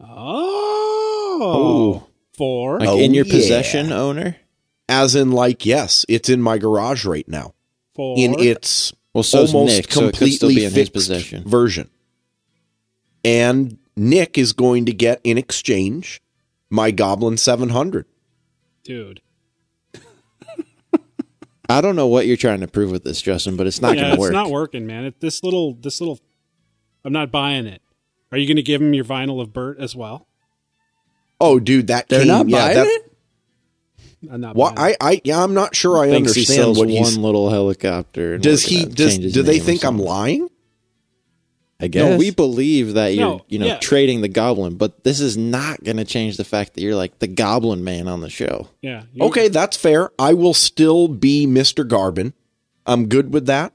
Oh. 0.00 2.06
For 2.36 2.78
Like 2.80 2.88
Oh, 2.88 2.98
in 2.98 3.14
your 3.14 3.26
yeah. 3.26 3.32
possession, 3.32 3.92
owner. 3.92 4.36
As 4.88 5.14
in, 5.14 5.30
like, 5.30 5.64
yes, 5.66 6.04
it's 6.08 6.28
in 6.28 6.42
my 6.42 6.58
garage 6.58 7.04
right 7.04 7.28
now 7.28 7.54
for 7.94 8.16
in 8.18 8.38
its 8.40 8.92
Well, 9.14 9.22
so's 9.22 9.54
almost 9.54 9.76
Nick, 9.76 9.92
so 9.92 10.00
it 10.00 10.04
could 10.04 10.10
completely 10.18 10.36
still 10.36 10.48
be 10.48 10.56
in 10.56 10.62
his 10.64 10.74
fixed 10.74 10.92
possession. 10.92 11.44
version. 11.48 11.90
And 13.24 13.78
Nick 13.96 14.36
is 14.38 14.52
going 14.52 14.86
to 14.86 14.92
get 14.92 15.20
in 15.22 15.38
exchange 15.38 16.20
my 16.70 16.90
Goblin 16.90 17.36
700. 17.36 18.06
dude. 18.84 19.20
I 21.68 21.80
don't 21.80 21.94
know 21.94 22.08
what 22.08 22.26
you're 22.26 22.36
trying 22.36 22.60
to 22.60 22.66
prove 22.66 22.90
with 22.90 23.04
this, 23.04 23.22
Justin, 23.22 23.56
but 23.56 23.68
it's 23.68 23.80
not 23.80 23.94
yeah, 23.96 24.02
going 24.02 24.14
to 24.14 24.20
work. 24.20 24.30
it's 24.30 24.34
not 24.34 24.50
working, 24.50 24.88
man. 24.88 25.04
It, 25.04 25.20
this 25.20 25.44
little, 25.44 25.74
this 25.74 26.00
little. 26.00 26.18
I'm 27.04 27.12
not 27.12 27.30
buying 27.30 27.66
it. 27.66 27.80
Are 28.32 28.38
you 28.38 28.48
going 28.48 28.56
to 28.56 28.62
give 28.62 28.82
him 28.82 28.92
your 28.92 29.04
vinyl 29.04 29.40
of 29.40 29.52
Bert 29.52 29.78
as 29.78 29.94
well? 29.94 30.26
Oh, 31.40 31.60
dude, 31.60 31.86
that 31.86 32.08
They're 32.08 32.20
came, 32.20 32.28
not 32.28 32.48
yeah, 32.48 32.58
buying 32.58 32.74
that, 32.74 32.86
it? 32.88 33.16
I'm 34.32 34.40
not. 34.40 34.56
What 34.56 34.74
buying 34.74 34.96
I, 35.00 35.12
I, 35.12 35.20
yeah, 35.22 35.42
I'm 35.42 35.54
not 35.54 35.76
sure 35.76 35.96
I 35.96 36.10
Thinks 36.10 36.34
he 36.34 36.40
understand 36.40 36.56
sells 36.56 36.78
what 36.78 36.88
one 36.88 37.22
little 37.22 37.50
helicopter. 37.50 38.36
Does 38.36 38.64
he? 38.64 38.84
Does 38.84 39.18
change 39.18 39.32
do 39.32 39.42
they 39.42 39.60
think 39.60 39.84
I'm 39.84 39.98
lying? 39.98 40.49
I 41.80 41.88
guess. 41.88 42.10
No, 42.10 42.16
we 42.18 42.30
believe 42.30 42.94
that 42.94 43.14
you're, 43.14 43.26
No, 43.26 43.44
you 43.48 43.58
know, 43.58 43.66
yeah. 43.66 43.78
trading 43.78 44.20
the 44.20 44.28
goblin, 44.28 44.76
but 44.76 45.02
this 45.02 45.18
is 45.18 45.36
not 45.36 45.82
going 45.82 45.96
to 45.96 46.04
change 46.04 46.36
the 46.36 46.44
fact 46.44 46.74
that 46.74 46.82
you're 46.82 46.94
like 46.94 47.18
the 47.20 47.26
goblin 47.26 47.82
man 47.82 48.06
on 48.06 48.20
the 48.20 48.28
show. 48.28 48.68
Yeah. 48.82 49.04
Okay, 49.20 49.48
that's 49.48 49.76
fair. 49.76 50.10
I 50.18 50.34
will 50.34 50.52
still 50.54 51.08
be 51.08 51.46
Mr. 51.46 51.86
Goblin. 51.88 52.34
I'm 52.84 53.08
good 53.08 53.32
with 53.32 53.46
that. 53.46 53.72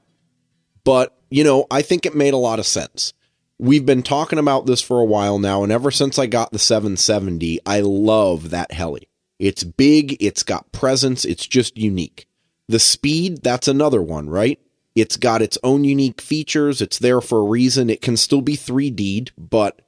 But, 0.84 1.18
you 1.30 1.42
know, 1.42 1.66
I 1.68 1.82
think 1.82 2.06
it 2.06 2.14
made 2.14 2.32
a 2.32 2.38
lot 2.38 2.60
of 2.60 2.66
sense. 2.66 3.12
We've 3.58 3.86
been 3.86 4.02
talking 4.02 4.38
about 4.38 4.66
this 4.66 4.80
for 4.80 5.00
a 5.00 5.04
while 5.04 5.38
now, 5.38 5.62
and 5.62 5.72
ever 5.72 5.90
since 5.90 6.18
I 6.18 6.26
got 6.26 6.52
the 6.52 6.58
770, 6.58 7.58
I 7.66 7.80
love 7.80 8.50
that 8.50 8.70
heli. 8.70 9.08
It's 9.38 9.64
big, 9.64 10.16
it's 10.22 10.42
got 10.42 10.70
presence, 10.72 11.24
it's 11.24 11.46
just 11.46 11.76
unique. 11.76 12.26
The 12.68 12.78
speed, 12.78 13.42
that's 13.42 13.66
another 13.66 14.02
one, 14.02 14.28
right? 14.28 14.60
It's 14.96 15.16
got 15.16 15.42
its 15.42 15.58
own 15.62 15.84
unique 15.84 16.20
features, 16.20 16.80
it's 16.80 16.98
there 16.98 17.20
for 17.20 17.40
a 17.40 17.44
reason. 17.44 17.90
It 17.90 18.00
can 18.00 18.16
still 18.16 18.40
be 18.40 18.56
3D'd, 18.56 19.30
but 19.36 19.82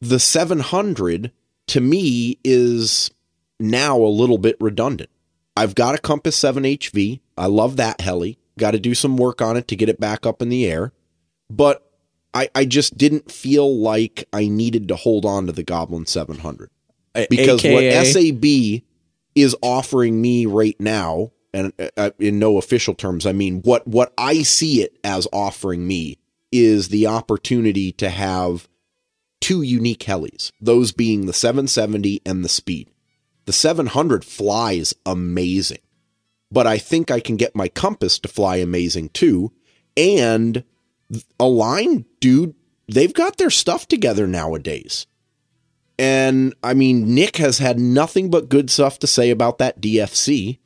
the 0.00 0.20
700 0.20 1.32
to 1.68 1.80
me 1.80 2.38
is 2.44 3.10
now 3.58 3.98
a 3.98 4.06
little 4.06 4.38
bit 4.38 4.56
redundant. 4.60 5.10
I've 5.56 5.74
got 5.74 5.94
a 5.94 5.98
Compass 5.98 6.36
7 6.36 6.62
HV. 6.64 7.20
I 7.38 7.46
love 7.46 7.76
that 7.76 8.02
heli. 8.02 8.38
Got 8.58 8.72
to 8.72 8.78
do 8.78 8.94
some 8.94 9.16
work 9.16 9.40
on 9.40 9.56
it 9.56 9.66
to 9.68 9.76
get 9.76 9.88
it 9.88 9.98
back 9.98 10.26
up 10.26 10.42
in 10.42 10.50
the 10.50 10.66
air. 10.66 10.92
But 11.48 11.90
I, 12.34 12.50
I 12.54 12.64
just 12.66 12.98
didn't 12.98 13.32
feel 13.32 13.78
like 13.80 14.28
I 14.32 14.48
needed 14.48 14.88
to 14.88 14.96
hold 14.96 15.24
on 15.24 15.46
to 15.46 15.52
the 15.52 15.62
Goblin 15.62 16.04
700 16.04 16.68
because 17.30 17.64
AKA, 17.64 17.74
what 17.74 18.06
SAB 18.06 18.82
is 19.34 19.56
offering 19.62 20.20
me 20.20 20.44
right 20.44 20.78
now, 20.78 21.32
and 21.56 21.72
uh, 21.96 22.10
in 22.18 22.38
no 22.38 22.58
official 22.58 22.94
terms, 22.94 23.26
I 23.26 23.32
mean 23.32 23.62
what 23.62 23.86
what 23.88 24.12
I 24.18 24.42
see 24.42 24.82
it 24.82 24.98
as 25.02 25.26
offering 25.32 25.86
me 25.86 26.18
is 26.52 26.88
the 26.88 27.06
opportunity 27.06 27.92
to 27.92 28.10
have 28.10 28.68
two 29.40 29.62
unique 29.62 30.04
helis, 30.04 30.52
those 30.60 30.92
being 30.92 31.26
the 31.26 31.32
770 31.32 32.20
and 32.26 32.44
the 32.44 32.48
Speed. 32.48 32.90
The 33.46 33.52
700 33.52 34.24
flies 34.24 34.94
amazing, 35.04 35.78
but 36.50 36.66
I 36.66 36.78
think 36.78 37.10
I 37.10 37.20
can 37.20 37.36
get 37.36 37.56
my 37.56 37.68
Compass 37.68 38.18
to 38.20 38.28
fly 38.28 38.56
amazing 38.56 39.10
too, 39.10 39.52
and 39.96 40.62
Align, 41.38 42.04
dude, 42.20 42.54
they've 42.88 43.14
got 43.14 43.36
their 43.36 43.50
stuff 43.50 43.86
together 43.86 44.26
nowadays. 44.26 45.06
And 45.98 46.54
I 46.62 46.74
mean, 46.74 47.14
Nick 47.14 47.36
has 47.36 47.58
had 47.58 47.78
nothing 47.78 48.30
but 48.30 48.48
good 48.48 48.70
stuff 48.70 48.98
to 48.98 49.06
say 49.06 49.30
about 49.30 49.58
that 49.58 49.80
DFC. 49.80 50.58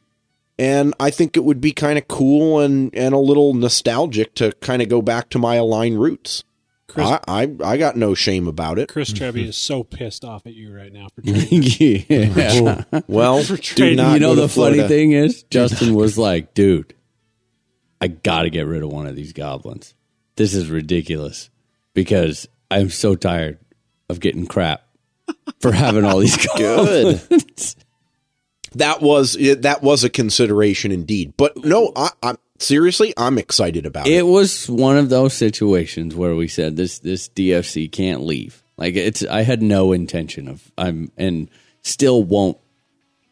And 0.60 0.92
I 1.00 1.10
think 1.10 1.38
it 1.38 1.44
would 1.44 1.62
be 1.62 1.72
kind 1.72 1.96
of 1.96 2.06
cool 2.06 2.60
and, 2.60 2.94
and 2.94 3.14
a 3.14 3.18
little 3.18 3.54
nostalgic 3.54 4.34
to 4.34 4.52
kind 4.60 4.82
of 4.82 4.90
go 4.90 5.00
back 5.00 5.30
to 5.30 5.38
my 5.38 5.54
Align 5.54 5.94
roots. 5.94 6.44
Chris, 6.86 7.06
I, 7.06 7.20
I 7.26 7.56
I 7.64 7.76
got 7.78 7.96
no 7.96 8.14
shame 8.14 8.46
about 8.46 8.78
it. 8.78 8.90
Chris 8.90 9.10
Trebby 9.14 9.46
is 9.46 9.56
so 9.56 9.82
pissed 9.82 10.22
off 10.22 10.46
at 10.46 10.52
you 10.52 10.76
right 10.76 10.92
now 10.92 11.06
for 11.14 11.22
trading, 11.22 11.62
yeah. 12.10 12.82
Well, 13.06 13.42
for 13.42 13.56
trading 13.56 13.96
not 13.96 14.14
you 14.14 14.20
know 14.20 14.34
go 14.34 14.34
to 14.34 14.40
the 14.42 14.48
funny 14.48 14.86
thing 14.86 15.12
is, 15.12 15.42
Justin 15.50 15.94
was 15.94 16.18
like, 16.18 16.52
"Dude, 16.52 16.92
I 17.98 18.08
got 18.08 18.42
to 18.42 18.50
get 18.50 18.66
rid 18.66 18.82
of 18.82 18.92
one 18.92 19.06
of 19.06 19.16
these 19.16 19.32
goblins. 19.32 19.94
This 20.36 20.52
is 20.52 20.68
ridiculous 20.68 21.48
because 21.94 22.48
I'm 22.70 22.90
so 22.90 23.14
tired 23.14 23.60
of 24.10 24.20
getting 24.20 24.46
crap 24.46 24.82
for 25.60 25.72
having 25.72 26.04
all 26.04 26.18
these 26.18 26.36
goblins." 26.36 27.76
That 28.72 29.02
was 29.02 29.34
that 29.34 29.82
was 29.82 30.04
a 30.04 30.10
consideration 30.10 30.92
indeed. 30.92 31.34
But 31.36 31.56
no, 31.64 31.92
I, 31.96 32.10
I'm 32.22 32.38
seriously, 32.58 33.12
I'm 33.16 33.38
excited 33.38 33.86
about 33.86 34.06
it. 34.06 34.12
It 34.12 34.26
was 34.26 34.68
one 34.68 34.96
of 34.96 35.08
those 35.08 35.34
situations 35.34 36.14
where 36.14 36.34
we 36.34 36.46
said 36.46 36.76
this 36.76 37.00
this 37.00 37.28
DFC 37.28 37.90
can't 37.90 38.22
leave. 38.22 38.62
Like 38.76 38.94
it's 38.96 39.24
I 39.24 39.42
had 39.42 39.62
no 39.62 39.92
intention 39.92 40.48
of 40.48 40.70
I'm 40.78 41.10
and 41.16 41.50
still 41.82 42.22
won't 42.22 42.58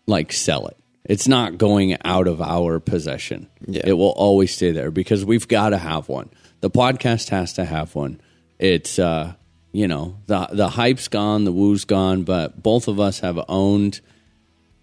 like 0.06 0.32
sell 0.32 0.66
it. 0.66 0.77
It's 1.05 1.28
not 1.28 1.56
going 1.56 1.97
out 2.05 2.27
of 2.27 2.43
our 2.43 2.81
possession. 2.81 3.48
Yeah. 3.66 3.82
It 3.86 3.93
will 3.94 4.10
always 4.10 4.55
stay 4.55 4.73
there 4.73 4.90
because 4.90 5.24
we've 5.24 5.48
got 5.48 5.70
to 5.70 5.78
have 5.78 6.09
one. 6.09 6.31
The 6.60 6.70
podcast 6.70 7.31
has 7.31 7.55
to 7.55 7.65
have 7.65 7.94
one. 7.94 8.20
It's 8.59 8.98
uh 8.98 9.35
you 9.73 9.86
know, 9.86 10.19
the 10.27 10.48
the 10.52 10.69
hype's 10.69 11.09
gone, 11.09 11.44
the 11.44 11.52
woo's 11.52 11.85
gone, 11.85 12.24
but 12.24 12.62
both 12.62 12.89
of 12.89 12.98
us 12.98 13.20
have 13.20 13.39
owned 13.48 14.01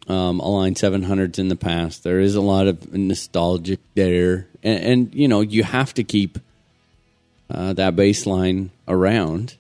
um, 0.08 0.40
Align 0.40 0.76
700s 0.76 1.40
in 1.40 1.48
the 1.48 1.56
past. 1.56 2.04
There 2.04 2.20
is 2.20 2.36
a 2.36 2.42
lot 2.42 2.68
of 2.68 2.94
nostalgic 2.94 3.80
there, 3.96 4.48
and, 4.64 4.84
and 4.84 5.16
you 5.16 5.28
know 5.28 5.42
you 5.42 5.64
have 5.64 5.94
to 5.96 6.04
keep 6.04 6.40
uh, 7.50 7.74
that 7.74 7.96
baseline 7.96 8.70
around. 8.88 9.56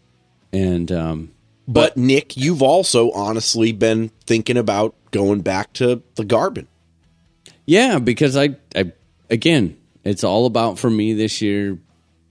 And 0.53 0.91
um, 0.91 1.31
but 1.67 1.97
Nick, 1.97 2.37
you've 2.37 2.61
also 2.61 3.11
honestly 3.11 3.71
been 3.71 4.09
thinking 4.25 4.57
about 4.57 4.95
going 5.11 5.41
back 5.41 5.73
to 5.73 6.01
the 6.15 6.25
Goblin. 6.25 6.67
yeah, 7.65 7.99
because 7.99 8.37
I, 8.37 8.55
I 8.75 8.91
again, 9.29 9.77
it's 10.03 10.23
all 10.23 10.45
about 10.45 10.77
for 10.77 10.89
me 10.89 11.13
this 11.13 11.41
year, 11.41 11.79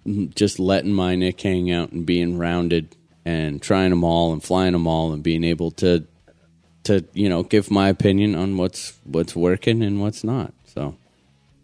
just 0.07 0.59
letting 0.59 0.93
my 0.93 1.17
Nick 1.17 1.41
hang 1.41 1.71
out 1.71 1.93
and 1.93 2.07
being 2.07 2.39
rounded 2.39 2.95
and 3.25 3.61
trying 3.61 3.91
them 3.91 4.05
all 4.05 4.33
and 4.33 4.43
flying 4.43 4.73
them 4.73 4.87
all 4.87 5.13
and 5.13 5.23
being 5.23 5.45
able 5.45 5.71
to 5.73 6.07
to 6.85 7.05
you 7.13 7.29
know 7.29 7.43
give 7.43 7.71
my 7.71 7.89
opinion 7.89 8.35
on 8.35 8.57
what's 8.57 8.93
what's 9.05 9.35
working 9.37 9.83
and 9.83 10.01
what's 10.01 10.25
not. 10.25 10.53
So 10.67 10.97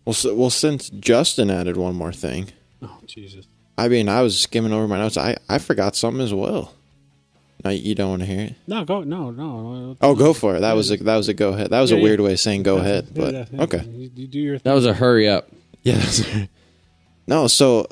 Well, 0.04 0.12
so, 0.14 0.34
well, 0.34 0.50
since 0.50 0.90
Justin 0.90 1.50
added 1.50 1.76
one 1.76 1.94
more 1.94 2.12
thing, 2.12 2.48
Oh 2.82 2.98
Jesus! 3.06 3.46
I 3.78 3.88
mean, 3.88 4.08
I 4.08 4.22
was 4.22 4.38
skimming 4.38 4.72
over 4.72 4.86
my 4.88 4.98
notes. 4.98 5.16
I, 5.16 5.36
I 5.48 5.58
forgot 5.58 5.96
something 5.96 6.22
as 6.22 6.34
well. 6.34 6.74
No, 7.62 7.70
you 7.70 7.94
don't 7.94 8.08
want 8.10 8.20
to 8.22 8.26
hear 8.26 8.40
it? 8.40 8.54
No, 8.66 8.84
go 8.86 9.02
no 9.02 9.30
no. 9.30 9.96
Oh, 10.00 10.14
go 10.14 10.32
for 10.32 10.56
it. 10.56 10.60
That 10.60 10.72
was 10.74 10.90
a 10.90 10.96
that 10.98 11.16
was 11.16 11.28
a 11.28 11.34
go 11.34 11.50
ahead. 11.52 11.70
That 11.70 11.80
was 11.80 11.90
Yeah, 11.90 11.96
a 11.96 12.00
yeah. 12.00 12.04
weird 12.04 12.20
way 12.20 12.32
of 12.32 12.40
saying 12.40 12.62
go 12.62 12.78
ahead, 12.78 13.08
but 13.14 13.34
Yeah, 13.34 13.44
yeah. 13.52 13.62
okay. 13.62 13.82
You, 13.84 14.10
you 14.14 14.26
do 14.26 14.38
your 14.38 14.58
that 14.58 14.72
was 14.72 14.86
a 14.86 14.94
hurry 14.94 15.28
up. 15.28 15.50
Yeah. 15.82 15.96
That's 15.96 16.24
no, 17.26 17.46
so 17.46 17.86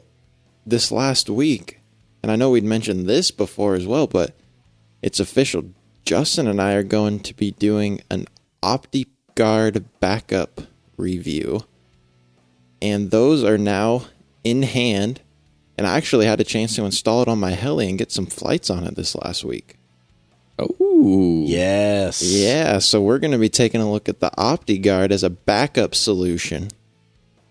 this 0.66 0.90
last 0.90 1.28
week, 1.30 1.80
and 2.22 2.32
I 2.32 2.36
know 2.36 2.50
we'd 2.50 2.64
mentioned 2.64 3.06
this 3.06 3.30
before 3.30 3.74
as 3.74 3.86
well, 3.86 4.06
but 4.06 4.34
it's 5.02 5.20
official. 5.20 5.64
Justin 6.08 6.46
and 6.46 6.58
I 6.58 6.72
are 6.72 6.82
going 6.82 7.20
to 7.20 7.34
be 7.34 7.50
doing 7.50 8.00
an 8.10 8.24
OptiGuard 8.62 9.84
backup 10.00 10.62
review. 10.96 11.64
And 12.80 13.10
those 13.10 13.44
are 13.44 13.58
now 13.58 14.06
in 14.42 14.62
hand. 14.62 15.20
And 15.76 15.86
I 15.86 15.98
actually 15.98 16.24
had 16.24 16.40
a 16.40 16.44
chance 16.44 16.74
to 16.76 16.86
install 16.86 17.20
it 17.20 17.28
on 17.28 17.38
my 17.38 17.50
heli 17.50 17.90
and 17.90 17.98
get 17.98 18.10
some 18.10 18.24
flights 18.24 18.70
on 18.70 18.84
it 18.84 18.96
this 18.96 19.14
last 19.16 19.44
week. 19.44 19.76
Oh, 20.58 21.44
Yes. 21.46 22.22
Yeah, 22.22 22.78
so 22.78 23.02
we're 23.02 23.18
going 23.18 23.32
to 23.32 23.36
be 23.38 23.50
taking 23.50 23.82
a 23.82 23.92
look 23.92 24.08
at 24.08 24.20
the 24.20 24.30
OptiGuard 24.30 25.10
as 25.10 25.22
a 25.22 25.28
backup 25.28 25.94
solution. 25.94 26.70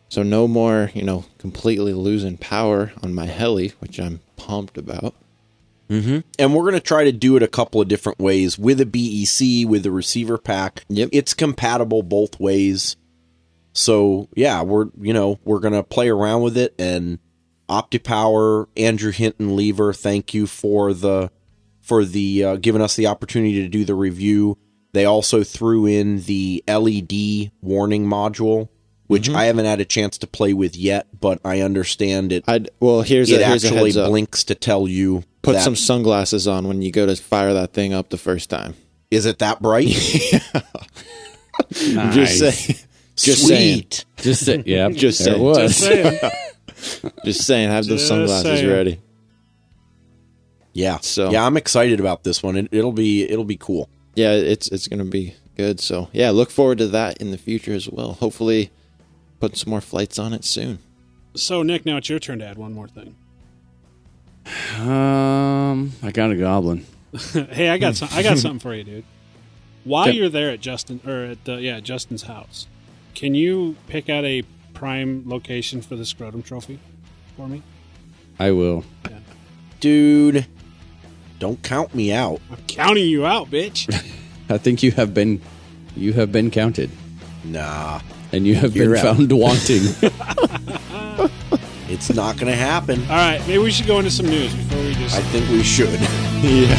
So 0.10 0.24
no 0.24 0.48
more, 0.48 0.90
you 0.96 1.04
know, 1.04 1.26
completely 1.38 1.94
losing 1.94 2.38
power 2.38 2.92
on 3.04 3.14
my 3.14 3.28
heli, 3.28 3.74
which 3.82 4.00
I'm 4.00 4.22
pumped 4.36 4.80
about. 4.80 5.14
And 6.38 6.54
we're 6.54 6.64
going 6.64 6.74
to 6.74 6.80
try 6.80 7.04
to 7.04 7.12
do 7.12 7.36
it 7.38 7.44
a 7.44 7.48
couple 7.48 7.82
of 7.82 7.88
different 7.88 8.20
ways 8.20 8.58
with 8.58 8.82
a 8.82 8.86
BEC, 8.86 9.70
with 9.70 9.86
a 9.86 9.92
receiver 9.92 10.38
pack. 10.38 10.84
Yep. 10.90 11.10
It's 11.12 11.34
compatible 11.34 12.04
both 12.04 12.40
ways. 12.40 12.96
So, 13.74 14.28
yeah, 14.36 14.64
we're, 14.64 14.88
you 15.00 15.14
know, 15.14 15.40
we're 15.44 15.60
going 15.60 15.74
to 15.74 15.84
play 15.84 16.10
around 16.10 16.42
with 16.42 16.58
it 16.58 16.74
and 16.80 17.20
OptiPower, 17.70 18.68
Andrew 18.78 19.12
Hinton 19.12 19.56
Lever, 19.56 19.94
thank 19.94 20.34
you 20.34 20.48
for 20.48 20.94
the 20.94 21.32
for 21.82 22.04
the 22.04 22.44
uh, 22.44 22.56
giving 22.58 22.82
us 22.82 22.96
the 22.96 23.08
opportunity 23.08 23.62
to 23.62 23.70
do 23.70 23.86
the 23.86 23.96
review. 23.96 24.58
They 24.94 25.06
also 25.06 25.44
threw 25.44 25.86
in 25.86 26.22
the 26.22 26.64
LED 26.68 27.52
warning 27.62 28.06
module, 28.06 28.70
which 29.08 29.28
mm-hmm. 29.28 29.38
I 29.38 29.46
haven't 29.46 29.66
had 29.66 29.80
a 29.80 29.86
chance 29.86 30.18
to 30.20 30.28
play 30.28 30.54
with 30.54 30.76
yet, 30.76 31.08
but 31.20 31.40
I 31.44 31.62
understand 31.62 32.32
it. 32.32 32.44
I'd 32.48 32.70
well, 32.80 33.02
here's 33.02 33.32
it 33.32 33.42
a, 33.42 33.46
here's 33.46 33.64
a 33.64 33.68
actually 33.68 33.90
heads 33.90 33.98
up. 33.98 34.10
blinks 34.10 34.44
to 34.46 34.56
tell 34.56 34.88
you 34.88 35.24
Put 35.42 35.54
that- 35.54 35.64
some 35.64 35.76
sunglasses 35.76 36.48
on 36.48 36.68
when 36.68 36.82
you 36.82 36.92
go 36.92 37.06
to 37.06 37.16
fire 37.16 37.54
that 37.54 37.74
thing 37.74 37.94
up 37.94 38.10
the 38.10 38.18
first 38.18 38.50
time. 38.50 38.76
Is 39.10 39.26
it 39.26 39.40
that 39.40 39.62
bright? 39.62 39.88
Just 41.72 42.40
say, 42.40 42.76
just 43.16 43.48
saying, 43.48 43.86
Just 44.18 44.46
say, 44.46 44.64
yeah, 44.66 44.90
Just 44.92 45.24
saying. 45.24 45.42
was. 45.42 45.58
Just 45.58 45.80
saying. 45.80 46.20
just 47.26 47.48
saying, 47.48 47.70
have 47.70 47.86
those 47.88 48.00
Just 48.00 48.08
sunglasses 48.10 48.60
saying. 48.60 48.70
ready. 48.70 49.00
Yeah. 50.74 51.00
So- 51.00 51.32
yeah, 51.32 51.46
I'm 51.46 51.58
excited 51.58 52.00
about 52.00 52.24
this 52.24 52.44
one. 52.44 52.56
It, 52.58 52.68
it'll 52.72 52.92
be 52.92 53.24
it'll 53.24 53.44
be 53.46 53.58
cool. 53.58 53.90
Yeah, 54.16 54.34
it's 54.34 54.68
it's 54.68 54.88
gonna 54.88 55.06
be 55.06 55.36
good. 55.56 55.80
So 55.80 56.10
yeah, 56.14 56.30
look 56.30 56.52
forward 56.52 56.78
to 56.80 56.88
that 56.88 57.18
in 57.18 57.32
the 57.32 57.38
future 57.38 57.74
as 57.74 57.90
well. 57.90 58.14
Hopefully, 58.14 58.72
put 59.40 59.58
some 59.58 59.70
more 59.70 59.82
flights 59.82 60.18
on 60.20 60.34
it 60.34 60.44
soon. 60.44 60.80
So 61.36 61.64
Nick, 61.64 61.86
now 61.86 61.98
it's 61.98 62.10
your 62.10 62.20
turn 62.20 62.40
to 62.40 62.46
add 62.46 62.58
one 62.58 62.74
more 62.74 62.88
thing. 62.88 63.16
Um, 64.80 65.92
I 66.02 66.12
got 66.12 66.32
a 66.32 66.36
goblin. 66.36 66.86
hey, 67.34 67.70
I 67.70 67.78
got 67.78 67.96
some, 67.96 68.10
I 68.12 68.24
got 68.24 68.38
something 68.40 68.60
for 68.60 68.74
you, 68.74 68.84
dude. 68.84 69.04
While 69.84 70.08
Okay. 70.10 70.18
you're 70.18 70.30
there 70.30 70.50
at 70.52 70.60
Justin 70.62 71.00
or 71.06 71.24
at 71.24 71.46
the, 71.46 71.56
yeah 71.62 71.80
Justin's 71.80 72.24
house, 72.24 72.68
can 73.16 73.36
you 73.36 73.76
pick 73.88 74.10
out 74.10 74.26
a 74.26 74.44
prime 74.74 75.24
location 75.26 75.82
for 75.82 75.96
the 75.96 76.06
scrotum 76.06 76.44
trophy 76.44 76.80
for 77.36 77.48
me? 77.48 77.64
I 78.40 78.52
will. 78.52 78.84
Dude, 79.80 80.46
don't 81.40 81.62
count 81.64 81.94
me 81.96 82.12
out. 82.12 82.42
I'm 82.52 82.58
counting 82.68 83.08
you 83.08 83.26
out, 83.26 83.50
bitch. 83.50 83.88
I 84.50 84.58
think 84.58 84.82
you 84.84 84.92
have 84.92 85.14
been, 85.14 85.42
you 85.96 86.14
have 86.14 86.32
been 86.32 86.52
counted, 86.52 86.90
Nah. 87.44 88.02
And 88.32 88.46
you 88.48 88.56
have 88.56 88.76
You're 88.76 88.94
been 88.94 88.98
out. 89.06 89.16
found 89.18 89.32
wanting. 89.32 89.84
It's 91.90 92.14
not 92.14 92.36
going 92.36 92.52
to 92.52 92.56
happen. 92.58 93.00
All 93.04 93.16
right, 93.16 93.40
maybe 93.48 93.60
we 93.60 93.72
should 93.72 93.88
go 93.88 93.98
into 93.98 94.12
some 94.12 94.26
news 94.26 94.54
before 94.54 94.84
we 94.84 94.94
just. 94.96 95.16
I 95.16 95.22
think 95.22 95.50
we 95.50 95.64
should. 95.64 95.98
Yeah. 96.44 96.76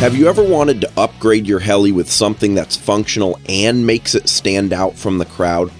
Have 0.00 0.16
you 0.16 0.26
ever 0.26 0.42
wanted 0.42 0.80
to 0.80 0.90
upgrade 0.96 1.46
your 1.46 1.60
heli 1.60 1.92
with 1.92 2.10
something 2.10 2.56
that's 2.56 2.76
functional 2.76 3.38
and 3.48 3.86
makes 3.86 4.16
it 4.16 4.28
stand 4.28 4.72
out 4.72 4.96
from 4.96 5.18
the 5.18 5.24
crowd? 5.24 5.70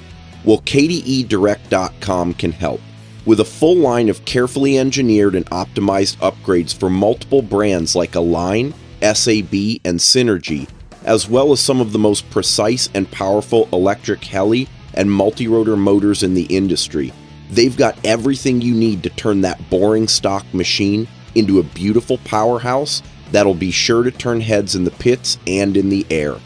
Well, 0.44 0.59
KDEDirect.com 0.60 2.34
can 2.34 2.52
help. 2.52 2.80
With 3.26 3.40
a 3.40 3.44
full 3.44 3.74
line 3.76 4.09
of 4.09 4.24
carefully 4.24 4.78
engineered 4.78 5.34
and 5.34 5.44
optimized 5.46 6.18
upgrades 6.18 6.72
for 6.72 6.88
multiple 6.88 7.42
brands 7.42 7.96
like 7.96 8.14
Align, 8.14 8.72
SAB, 9.02 9.80
and 9.84 9.98
Synergy, 9.98 10.68
as 11.04 11.28
well 11.28 11.52
as 11.52 11.60
some 11.60 11.80
of 11.80 11.92
the 11.92 11.98
most 11.98 12.30
precise 12.30 12.88
and 12.94 13.10
powerful 13.10 13.68
electric 13.72 14.24
heli 14.24 14.68
and 14.94 15.10
multi 15.10 15.48
rotor 15.48 15.76
motors 15.76 16.22
in 16.22 16.34
the 16.34 16.44
industry, 16.44 17.12
they've 17.50 17.76
got 17.76 17.98
everything 18.04 18.60
you 18.60 18.74
need 18.74 19.02
to 19.02 19.10
turn 19.10 19.40
that 19.40 19.70
boring 19.70 20.06
stock 20.08 20.44
machine 20.54 21.08
into 21.34 21.58
a 21.58 21.64
beautiful 21.64 22.18
powerhouse 22.18 23.02
that'll 23.30 23.54
be 23.54 23.70
sure 23.70 24.02
to 24.02 24.10
turn 24.10 24.40
heads 24.40 24.74
in 24.74 24.84
the 24.84 24.90
pits 24.90 25.38
and 25.46 25.76
in 25.76 25.88
the 25.88 26.04
air. 26.10 26.36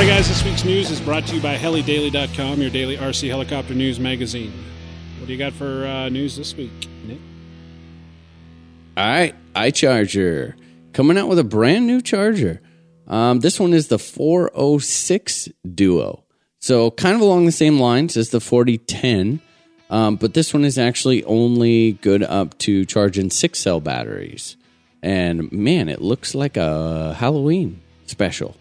All 0.01 0.07
right, 0.07 0.15
guys, 0.15 0.29
this 0.29 0.43
week's 0.43 0.65
news 0.65 0.91
is 0.91 0.99
brought 0.99 1.27
to 1.27 1.37
you 1.37 1.43
by 1.43 1.57
HeliDaily.com, 1.57 2.63
your 2.63 2.71
daily 2.71 2.97
RC 2.97 3.29
helicopter 3.29 3.75
news 3.75 4.01
magazine. 4.01 4.51
What 5.19 5.27
do 5.27 5.33
you 5.35 5.39
got 5.39 5.53
for 5.53 5.87
uh, 5.87 6.09
news 6.09 6.39
this 6.39 6.57
week, 6.57 6.73
Nick? 7.05 7.19
All 8.97 9.05
right, 9.05 9.35
iCharger 9.55 10.55
coming 10.95 11.19
out 11.19 11.29
with 11.29 11.39
a 11.39 11.45
brand 11.45 11.87
new 11.87 12.01
charger. 12.01 12.63
Um, 13.09 13.41
this 13.41 13.61
one 13.61 13.75
is 13.75 13.89
the 13.89 13.99
406 13.99 15.51
Duo. 15.75 16.25
So, 16.61 16.93
kind 16.93 17.15
of 17.15 17.21
along 17.21 17.45
the 17.45 17.53
same 17.53 17.79
lines 17.79 18.17
as 18.17 18.31
the 18.31 18.41
4010, 18.41 19.43
um, 19.91 20.17
but 20.17 20.33
this 20.33 20.55
one 20.55 20.65
is 20.65 20.79
actually 20.79 21.23
only 21.25 21.93
good 21.93 22.23
up 22.23 22.57
to 22.61 22.87
charging 22.87 23.29
six 23.29 23.59
cell 23.59 23.83
batteries. 23.83 24.57
And 25.03 25.53
man, 25.53 25.91
it 25.91 26.01
looks 26.01 26.35
like 26.35 26.57
a 26.57 27.13
Halloween 27.19 27.83
special. 28.07 28.57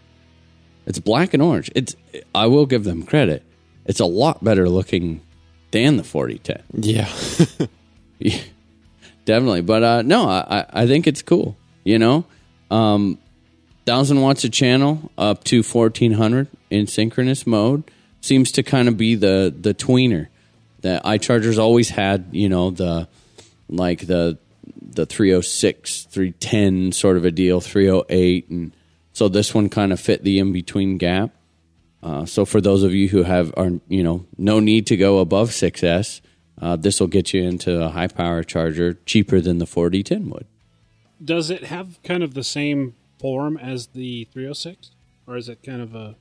It's 0.86 0.98
black 0.98 1.34
and 1.34 1.42
orange. 1.42 1.70
It's 1.74 1.94
I 2.34 2.46
will 2.46 2.66
give 2.66 2.84
them 2.84 3.02
credit. 3.04 3.42
It's 3.84 4.00
a 4.00 4.06
lot 4.06 4.42
better 4.42 4.68
looking 4.68 5.20
than 5.70 5.96
the 5.96 6.04
4010. 6.04 6.62
Yeah. 6.82 7.66
Yeah, 8.20 8.38
definitely. 9.24 9.62
But 9.62 9.82
uh, 9.82 10.02
no, 10.02 10.28
I, 10.28 10.66
I 10.70 10.86
think 10.86 11.06
it's 11.06 11.22
cool. 11.22 11.56
You 11.84 11.98
know, 11.98 12.26
um, 12.70 13.18
thousand 13.86 14.20
watts 14.20 14.44
a 14.44 14.50
channel 14.50 15.10
up 15.16 15.42
to 15.44 15.62
fourteen 15.62 16.12
hundred 16.12 16.48
in 16.68 16.86
synchronous 16.86 17.46
mode 17.46 17.82
seems 18.20 18.52
to 18.52 18.62
kind 18.62 18.88
of 18.88 18.98
be 18.98 19.14
the 19.14 19.54
the 19.58 19.72
tweener 19.72 20.28
that 20.82 21.02
iChargers 21.04 21.58
always 21.58 21.88
had. 21.88 22.26
You 22.32 22.50
know 22.50 22.70
the 22.70 23.08
like 23.70 24.06
the 24.06 24.36
the 24.82 25.06
306 25.06 26.04
310 26.10 26.92
sort 26.92 27.16
of 27.16 27.24
a 27.24 27.30
deal 27.30 27.60
308 27.60 28.50
and 28.50 28.72
so 29.20 29.28
this 29.28 29.54
one 29.54 29.68
kind 29.68 29.92
of 29.92 30.00
fit 30.00 30.24
the 30.24 30.38
in 30.38 30.50
between 30.50 30.96
gap 30.96 31.30
uh, 32.02 32.24
so 32.24 32.46
for 32.46 32.60
those 32.62 32.82
of 32.82 32.94
you 32.94 33.08
who 33.08 33.22
have 33.24 33.52
are 33.56 33.72
you 33.88 34.02
know 34.02 34.24
no 34.38 34.60
need 34.60 34.86
to 34.86 34.96
go 34.96 35.18
above 35.18 35.50
6s 35.50 36.20
uh, 36.62 36.74
this 36.76 37.00
will 37.00 37.06
get 37.18 37.34
you 37.34 37.42
into 37.42 37.82
a 37.82 37.90
high 37.90 38.06
power 38.08 38.42
charger 38.42 38.94
cheaper 39.04 39.38
than 39.40 39.58
the 39.58 39.66
4010 39.66 40.30
would 40.30 40.46
Does 41.22 41.50
it 41.50 41.64
have 41.64 42.02
kind 42.02 42.22
of 42.22 42.32
the 42.32 42.44
same 42.44 42.94
form 43.18 43.58
as 43.58 43.88
the 43.88 44.24
306, 44.32 44.92
or 45.26 45.36
is 45.36 45.46
it 45.50 45.58
kind 45.62 45.82
of 45.82 45.94
a? 45.94 46.16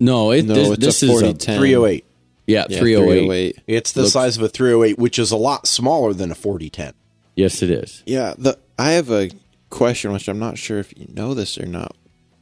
no 0.00 0.30
it 0.30 0.46
No, 0.46 0.54
this, 0.54 0.68
it's 0.70 0.84
this 0.86 1.02
a 1.02 1.06
is 1.06 1.10
4010. 1.12 1.58
308. 1.58 2.04
yeah, 2.46 2.64
Yeah, 2.70 2.78
308 2.78 3.58
It's 3.66 3.92
the 3.92 4.00
Looks- 4.02 4.12
size 4.14 4.36
of 4.38 4.42
a 4.42 4.48
308, 4.48 4.98
which 4.98 5.18
is 5.18 5.30
a 5.32 5.36
lot 5.36 5.66
smaller 5.66 6.14
than 6.14 6.30
a 6.30 6.34
4010. 6.34 6.94
yes 7.34 7.62
it 7.62 7.70
is 7.70 8.02
Yeah, 8.06 8.32
the 8.38 8.58
I 8.78 8.92
have 8.92 9.10
a 9.10 9.28
question 9.68 10.12
which 10.12 10.28
I'm 10.28 10.38
not 10.38 10.56
sure 10.58 10.78
if 10.78 10.92
you 10.96 11.06
know 11.12 11.34
this 11.34 11.58
or 11.58 11.66
not. 11.66 11.94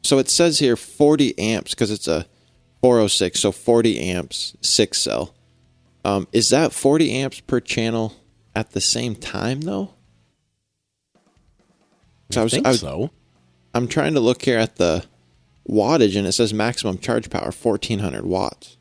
So 0.04 0.18
it 0.18 0.28
says 0.28 0.58
here 0.58 0.76
40 0.76 1.38
amps 1.38 1.72
because 1.74 1.90
it's 1.90 2.06
a 2.06 2.26
406, 2.82 3.40
so 3.40 3.50
40 3.50 3.98
amps, 4.00 4.56
six 4.60 4.98
cell. 5.00 5.34
Um, 6.04 6.28
is 6.32 6.50
that 6.50 6.72
40 6.72 7.10
amps 7.10 7.40
per 7.40 7.58
channel 7.58 8.14
at 8.54 8.72
the 8.72 8.80
same 8.80 9.14
time 9.16 9.62
though? 9.62 9.94
So 12.30 12.40
I 12.40 12.44
was, 12.44 12.52
think 12.52 12.66
I 12.66 12.70
was, 12.70 12.80
so. 12.80 13.10
I'm 13.74 13.88
trying 13.88 14.14
to 14.14 14.20
look 14.20 14.42
here 14.42 14.58
at 14.58 14.76
the 14.76 15.04
wattage 15.68 16.16
and 16.16 16.26
it 16.26 16.32
says 16.32 16.52
maximum 16.52 16.98
charge 16.98 17.30
power 17.30 17.50
1400 17.50 18.26
watts. 18.26 18.76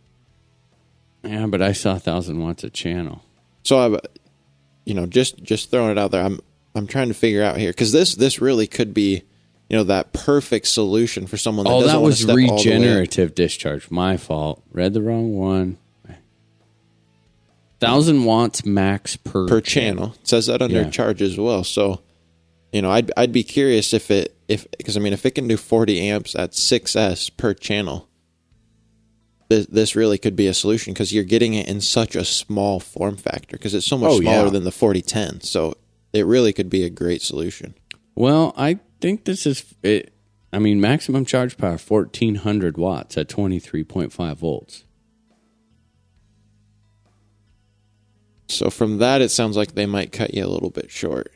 yeah 1.23 1.45
but 1.47 1.61
i 1.61 1.71
saw 1.71 1.93
1000 1.93 2.37
watts 2.39 2.65
a 2.65 2.69
channel 2.69 3.23
So 3.63 3.95
I, 3.95 3.99
you 4.85 4.93
know, 4.93 5.05
just 5.05 5.41
just 5.41 5.71
throwing 5.71 5.91
it 5.91 5.97
out 5.97 6.11
there. 6.11 6.21
I'm 6.21 6.41
I'm 6.75 6.87
trying 6.87 7.07
to 7.07 7.13
figure 7.13 7.41
out 7.41 7.55
here 7.57 7.69
because 7.71 7.93
this 7.93 8.15
this 8.15 8.41
really 8.41 8.67
could 8.67 8.93
be, 8.93 9.23
you 9.69 9.77
know, 9.77 9.83
that 9.85 10.13
perfect 10.13 10.67
solution 10.67 11.25
for 11.27 11.37
someone. 11.37 11.65
That 11.65 11.71
oh 11.71 11.81
doesn't 11.81 11.95
that 11.95 12.01
was 12.05 12.17
step 12.19 12.29
all 12.29 12.35
the 12.35 12.47
way 12.47 12.55
regenerative 12.57 13.33
discharge 13.35 13.89
my 13.89 14.17
fault 14.17 14.61
read 14.71 14.93
the 14.93 15.01
wrong 15.01 15.35
one. 15.37 15.77
thousand 17.79 18.23
watts 18.25 18.65
max 18.65 19.15
per 19.15 19.47
per 19.47 19.61
channel. 19.61 20.15
It 20.21 20.27
says 20.27 20.47
that 20.47 20.61
under 20.61 20.81
Yeah. 20.83 20.89
charge 20.89 21.21
as 21.21 21.37
well. 21.37 21.63
So, 21.63 22.01
you 22.71 22.81
know, 22.81 22.91
I'd 22.91 23.11
I'd 23.17 23.31
be 23.31 23.43
curious 23.43 23.93
if 23.93 24.09
it 24.11 24.35
if 24.47 24.67
because 24.77 24.95
I 24.97 24.99
mean 24.99 25.13
if 25.13 25.25
it 25.25 25.31
can 25.31 25.47
do 25.47 25.57
40 25.57 25.99
amps 26.09 26.35
at 26.35 26.51
6s 26.51 27.35
per 27.37 27.53
channel, 27.53 28.07
this, 29.49 29.65
this 29.67 29.95
really 29.95 30.17
could 30.17 30.35
be 30.35 30.47
a 30.47 30.53
solution 30.53 30.93
because 30.93 31.13
you're 31.13 31.23
getting 31.23 31.53
it 31.53 31.67
in 31.67 31.81
such 31.81 32.15
a 32.15 32.23
small 32.25 32.79
form 32.79 33.17
factor 33.17 33.57
because 33.57 33.73
it's 33.73 33.85
so 33.85 33.97
much 33.97 34.11
Oh, 34.11 34.19
smaller 34.21 34.45
yeah. 34.45 34.51
than 34.51 34.63
the 34.63 34.71
4010. 34.71 35.41
So 35.41 35.75
it 36.13 36.25
really 36.25 36.53
could 36.53 36.69
be 36.69 36.83
a 36.83 36.89
great 36.89 37.21
solution. 37.21 37.73
Well, 38.15 38.53
I 38.55 38.79
think 39.03 39.25
this 39.25 39.45
is 39.45 39.75
it. 39.83 40.13
I 40.53 40.59
mean, 40.59 40.79
maximum 40.79 41.25
charge 41.25 41.57
power 41.57 41.77
fourteen 41.77 42.35
hundred 42.35 42.77
watts 42.77 43.17
at 43.17 43.27
twenty 43.27 43.59
three 43.59 43.83
point 43.83 44.13
five 44.13 44.37
volts. 44.39 44.85
So 48.47 48.69
from 48.69 48.99
that, 48.99 49.21
it 49.21 49.29
sounds 49.29 49.57
like 49.57 49.73
they 49.73 49.85
might 49.85 50.11
cut 50.11 50.33
you 50.33 50.45
a 50.45 50.47
little 50.47 50.69
bit 50.69 50.89
short. 50.91 51.31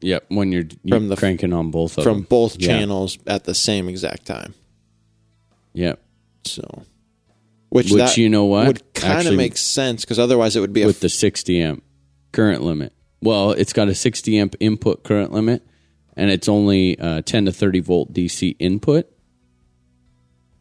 Yep, 0.00 0.24
when 0.28 0.50
you're, 0.52 0.64
you're 0.82 0.96
From 0.98 1.08
the- 1.08 1.16
cranking 1.16 1.52
on 1.52 1.70
both 1.70 1.98
of 1.98 2.04
from 2.04 2.18
them. 2.18 2.26
both 2.28 2.56
Yeah. 2.58 2.68
channels 2.68 3.18
at 3.26 3.44
the 3.44 3.54
same 3.54 3.88
exact 3.88 4.24
time. 4.26 4.54
Yep, 5.74 6.00
So, 6.44 6.84
which, 7.68 7.92
Which, 7.92 8.16
you 8.16 8.28
know 8.30 8.46
what? 8.46 8.66
would 8.66 8.94
kind 8.94 9.28
of 9.28 9.34
make 9.34 9.56
sense 9.56 10.04
because 10.04 10.18
otherwise 10.18 10.56
it 10.56 10.60
would 10.60 10.72
be 10.72 10.82
a 10.82 10.86
with 10.86 11.00
the 11.00 11.08
sixty 11.10 11.60
amp 11.60 11.82
current 12.32 12.62
limit. 12.62 12.92
Well, 13.22 13.52
it's 13.52 13.72
got 13.74 13.88
a 13.88 13.94
sixty 13.94 14.38
amp 14.38 14.56
input 14.58 15.04
current 15.04 15.32
limit, 15.32 15.62
and 16.20 16.30
it's 16.30 16.48
only 16.48 16.98
uh, 16.98 17.22
ten 17.22 17.46
to 17.46 17.52
thirty 17.52 17.80
volt 17.80 18.12
DC 18.12 18.54
input. 18.58 19.06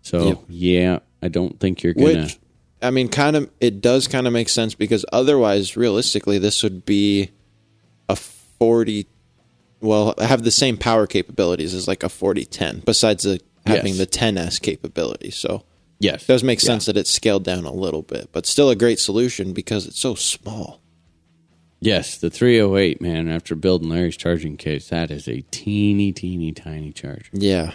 So 0.01 0.27
Yep. 0.27 0.39
yeah, 0.47 0.99
I 1.21 1.27
don't 1.27 1.59
think 1.59 1.83
you're 1.83 1.93
gonna. 1.93 2.23
which 2.23 2.39
I 2.81 2.91
mean, 2.91 3.09
kind 3.09 3.35
of 3.35 3.49
it 3.59 3.81
does 3.81 4.07
kind 4.07 4.25
of 4.25 4.33
make 4.33 4.49
sense 4.49 4.73
because 4.73 5.05
otherwise, 5.11 5.75
realistically, 5.75 6.37
this 6.37 6.63
would 6.63 6.85
be 6.85 7.31
a 8.07 8.15
forty. 8.15 9.07
Well, 9.81 10.13
have 10.19 10.43
the 10.43 10.51
same 10.51 10.77
power 10.77 11.07
capabilities 11.07 11.73
as 11.73 11.87
like 11.87 12.03
a 12.03 12.09
forty 12.09 12.45
ten. 12.45 12.81
Besides 12.85 13.23
the 13.23 13.41
having 13.65 13.95
Yes. 13.95 13.97
the 13.99 14.07
10s 14.07 14.59
capability, 14.61 15.29
so 15.29 15.63
yes, 15.99 16.23
it 16.23 16.27
does 16.27 16.43
make 16.43 16.59
sense 16.59 16.85
that 16.87 16.97
it's 16.97 17.11
scaled 17.11 17.43
down 17.43 17.65
a 17.65 17.71
little 17.71 18.01
bit, 18.01 18.29
but 18.31 18.45
still 18.47 18.69
a 18.69 18.75
great 18.75 18.99
solution 18.99 19.53
because 19.53 19.85
it's 19.85 19.99
so 19.99 20.15
small. 20.15 20.78
Yes, 21.81 22.17
the 22.17 22.29
308, 22.29 23.01
man, 23.01 23.29
after 23.29 23.55
building 23.55 23.89
Larry's 23.89 24.17
charging 24.17 24.57
case, 24.57 24.89
that 24.89 25.09
is 25.11 25.27
a 25.27 25.41
teeny, 25.49 26.11
teeny, 26.11 26.51
tiny 26.51 26.91
charger 26.91 27.29
Yeah. 27.31 27.71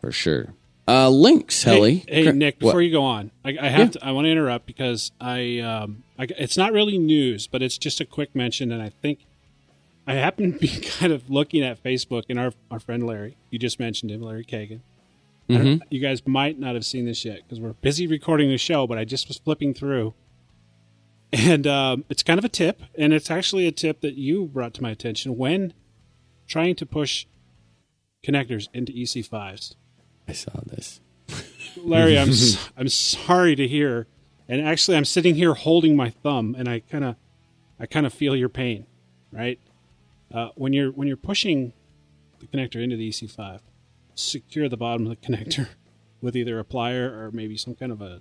for 0.00 0.10
sure. 0.10 0.54
Uh, 0.88 1.08
Lynx, 1.08 1.62
Heli. 1.62 1.96
Hey, 1.96 2.04
hey 2.08 2.22
Cra- 2.24 2.32
Nick, 2.32 2.54
what? 2.56 2.70
before 2.70 2.82
you 2.82 2.90
go 2.90 3.04
on, 3.04 3.30
I, 3.44 3.56
I 3.60 3.68
have 3.68 3.92
to. 3.92 4.04
I 4.04 4.10
want 4.10 4.24
to 4.24 4.30
interrupt 4.30 4.66
because 4.66 5.12
I, 5.20 5.58
um, 5.60 6.02
I. 6.18 6.26
It's 6.36 6.56
not 6.56 6.72
really 6.72 6.98
news, 6.98 7.46
but 7.46 7.62
it's 7.62 7.78
just 7.78 8.00
a 8.00 8.04
quick 8.04 8.34
mention, 8.34 8.72
and 8.72 8.82
I 8.82 8.88
think 8.88 9.20
I 10.04 10.14
happen 10.14 10.54
to 10.54 10.58
be 10.58 10.68
kind 10.98 11.12
of 11.12 11.30
looking 11.30 11.62
at 11.62 11.80
Facebook, 11.80 12.24
and 12.28 12.40
our 12.40 12.52
our 12.72 12.80
friend 12.80 13.06
Larry, 13.06 13.36
you 13.50 13.58
just 13.60 13.78
mentioned 13.78 14.10
him, 14.10 14.20
Larry 14.20 14.44
Kagan. 14.44 14.80
Mm-hmm. 15.48 15.82
You 15.90 16.00
guys 16.00 16.26
might 16.26 16.58
not 16.58 16.74
have 16.74 16.84
seen 16.84 17.04
this 17.06 17.24
yet 17.24 17.42
because 17.44 17.60
we're 17.60 17.74
busy 17.74 18.08
recording 18.08 18.48
the 18.50 18.58
show, 18.58 18.88
but 18.88 18.98
I 18.98 19.04
just 19.04 19.28
was 19.28 19.38
flipping 19.38 19.74
through, 19.74 20.14
and 21.32 21.66
um, 21.66 22.04
it's 22.08 22.22
kind 22.22 22.38
of 22.38 22.44
a 22.44 22.48
tip, 22.48 22.82
and 22.96 23.12
it's 23.12 23.30
actually 23.30 23.66
a 23.66 23.72
tip 23.72 24.00
that 24.00 24.14
you 24.14 24.46
brought 24.46 24.74
to 24.74 24.82
my 24.82 24.90
attention 24.90 25.36
when 25.36 25.72
trying 26.46 26.74
to 26.76 26.86
push 26.86 27.26
connectors 28.24 28.68
into 28.74 28.92
E 28.92 29.04
EC5s. 29.04 29.74
I 30.28 30.32
saw 30.32 30.60
this. 30.66 31.00
Larry, 31.76 32.18
I'm 32.18 32.30
I'm 32.76 32.88
sorry 32.88 33.54
to 33.56 33.68
hear, 33.68 34.06
and 34.48 34.60
actually, 34.66 34.96
I'm 34.96 35.04
sitting 35.04 35.36
here 35.36 35.54
holding 35.54 35.96
my 35.96 36.10
thumb, 36.10 36.56
and 36.58 36.68
I 36.68 36.80
kind 36.80 37.04
of 37.04 37.16
I 37.78 37.86
kind 37.86 38.06
of 38.06 38.12
feel 38.12 38.34
your 38.34 38.48
pain, 38.48 38.86
right? 39.32 39.58
Uh, 40.32 40.48
when 40.54 40.72
you're 40.72 40.90
when 40.90 41.06
you're 41.08 41.16
pushing 41.16 41.72
the 42.40 42.46
connector 42.46 42.82
into 42.82 42.96
the 42.96 43.08
EC5, 43.10 43.60
secure 44.14 44.68
the 44.68 44.76
bottom 44.76 45.06
of 45.06 45.10
the 45.10 45.26
connector 45.28 45.68
with 46.20 46.36
either 46.36 46.58
a 46.58 46.64
plier 46.64 47.10
or 47.12 47.30
maybe 47.32 47.56
some 47.56 47.74
kind 47.74 47.92
of 47.92 48.02
a 48.02 48.20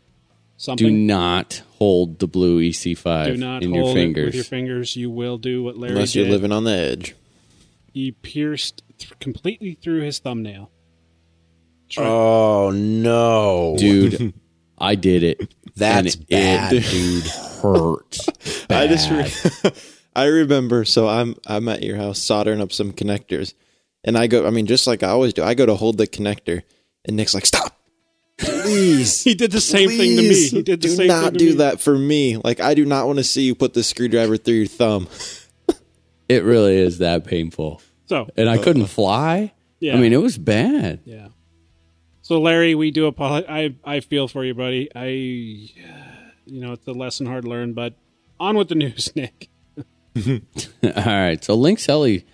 Do 0.76 0.92
not 0.92 1.62
hold 1.78 2.20
the 2.20 2.28
blue 2.28 2.60
EC5 2.62 3.26
Do 3.26 3.38
not 3.38 3.64
in 3.64 3.72
hold 3.72 3.82
your 3.86 3.92
it 3.92 3.94
fingers. 3.94 4.26
with 4.26 4.36
your 4.36 4.44
fingers. 4.44 4.96
You 4.96 5.10
will 5.10 5.38
do 5.38 5.64
what 5.64 5.78
Larry 5.78 5.94
Unless 5.94 6.16
you're 6.16 6.28
living 6.28 6.52
on 6.52 6.66
the 6.66 6.72
edge. 6.72 7.16
he 7.94 8.12
pierced 8.12 8.84
th- 8.98 9.18
completely 9.20 9.74
through 9.76 10.02
his 10.02 10.20
thumbnail. 10.20 10.70
Try- 11.90 12.06
Oh 12.06 12.72
no, 12.72 13.76
Dude, 13.80 14.34
I 14.78 14.96
did 14.96 15.24
it. 15.24 15.54
That's 15.76 16.16
and 16.16 16.28
bad. 16.30 16.74
It, 16.74 16.84
dude, 16.92 17.24
hurts. 17.62 18.28
I 18.70 18.88
just 18.88 19.10
bad. 19.10 19.32
re- 19.64 19.72
I 20.16 20.26
remember 20.26 20.84
so 20.84 21.08
I'm 21.08 21.36
I'm 21.48 21.70
at 21.70 21.82
your 21.84 21.96
house 21.96 22.20
soldering 22.20 22.60
up 22.60 22.74
some 22.74 22.92
connectors 22.92 23.54
and 24.04 24.18
I 24.18 24.28
go 24.28 24.46
I 24.46 24.50
mean 24.50 24.66
just 24.66 24.88
like 24.88 25.04
I 25.04 25.10
always 25.10 25.34
do 25.34 25.42
I 25.44 25.54
go 25.54 25.66
to 25.66 25.76
hold 25.76 25.98
the 25.98 26.08
connector 26.08 26.64
and 27.06 27.16
Nick's 27.16 27.34
like 27.34 27.46
stop 27.46 27.79
please 28.40 29.24
he 29.24 29.36
did 29.36 29.52
the 29.52 29.62
same 29.62 29.90
thing 29.90 30.16
to 30.18 30.22
me. 30.22 30.48
He 30.50 30.62
did 30.62 30.82
the 30.82 30.88
do 30.88 30.96
same 30.96 31.08
not 31.08 31.24
thing 31.24 31.34
to 31.34 31.40
do 31.40 31.50
me. 31.52 31.56
that 31.58 31.80
for 31.82 31.98
me 31.98 32.38
like 32.38 32.60
I 32.60 32.74
do 32.74 32.86
not 32.86 33.06
want 33.08 33.18
to 33.20 33.24
see 33.24 33.44
you 33.44 33.56
put 33.56 33.74
the 33.74 33.84
screwdriver 33.84 34.38
through 34.38 34.56
your 34.56 34.68
thumb 34.68 35.08
It 36.30 36.44
really 36.44 36.78
is 36.78 37.00
that 37.00 37.26
painful. 37.26 37.82
So 38.06 38.28
And 38.38 38.48
I 38.50 38.60
couldn't 38.60 38.86
fly. 38.86 39.52
Yeah. 39.80 39.96
I 39.96 39.98
mean, 40.00 40.14
it 40.14 40.22
was 40.22 40.38
bad. 40.38 41.00
Yeah. 41.06 41.30
So 42.22 42.40
Larry, 42.40 42.76
we 42.76 42.92
do 42.92 43.08
apologize. 43.08 43.50
I 43.50 43.76
I 43.84 44.00
feel 44.02 44.28
for 44.28 44.46
you, 44.46 44.54
buddy. 44.54 44.90
I, 44.96 45.06
you 45.08 45.72
know, 46.62 46.74
it's 46.74 46.86
a 46.86 46.92
lesson 46.92 47.26
hard 47.26 47.46
learned, 47.46 47.74
but 47.74 47.96
on 48.40 48.56
with 48.56 48.70
the 48.70 48.76
news, 48.76 49.12
Nick. 49.16 49.50
All 50.84 51.04
right. 51.06 51.44
So 51.44 51.56
Lynx 51.56 51.88
Heli, 51.88 52.26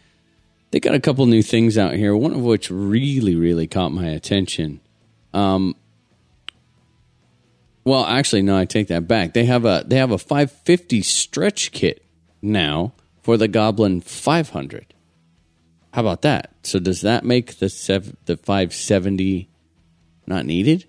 they 0.72 0.82
got 0.82 0.94
a 0.96 1.00
couple 1.00 1.26
new 1.26 1.42
things 1.42 1.78
out 1.78 1.94
here. 1.94 2.14
One 2.18 2.34
of 2.34 2.42
which 2.42 2.70
really, 2.70 3.36
really 3.36 3.68
caught 3.68 3.94
my 3.94 4.08
attention. 4.08 4.82
Um, 5.34 5.76
well, 7.86 8.04
actually, 8.06 8.42
no, 8.42 8.58
I 8.58 8.66
take 8.66 8.88
that 8.90 9.08
back. 9.08 9.34
They 9.34 9.46
have 9.46 9.64
a 9.66 9.84
they 9.88 9.98
have 9.98 10.12
a 10.12 10.18
550 10.18 11.02
stretch 11.04 11.72
kit 11.72 12.04
now 12.42 12.94
for 13.22 13.38
the 13.38 13.48
Goblin 13.48 14.02
500. 14.02 14.94
How 15.94 16.02
about 16.02 16.24
that? 16.24 16.52
So 16.64 16.80
does 16.80 17.02
that 17.02 17.24
make 17.24 17.60
the 17.60 17.70
sev- 17.70 18.16
the 18.26 18.36
570 18.38 19.48
not 20.28 20.46
needed? 20.46 20.86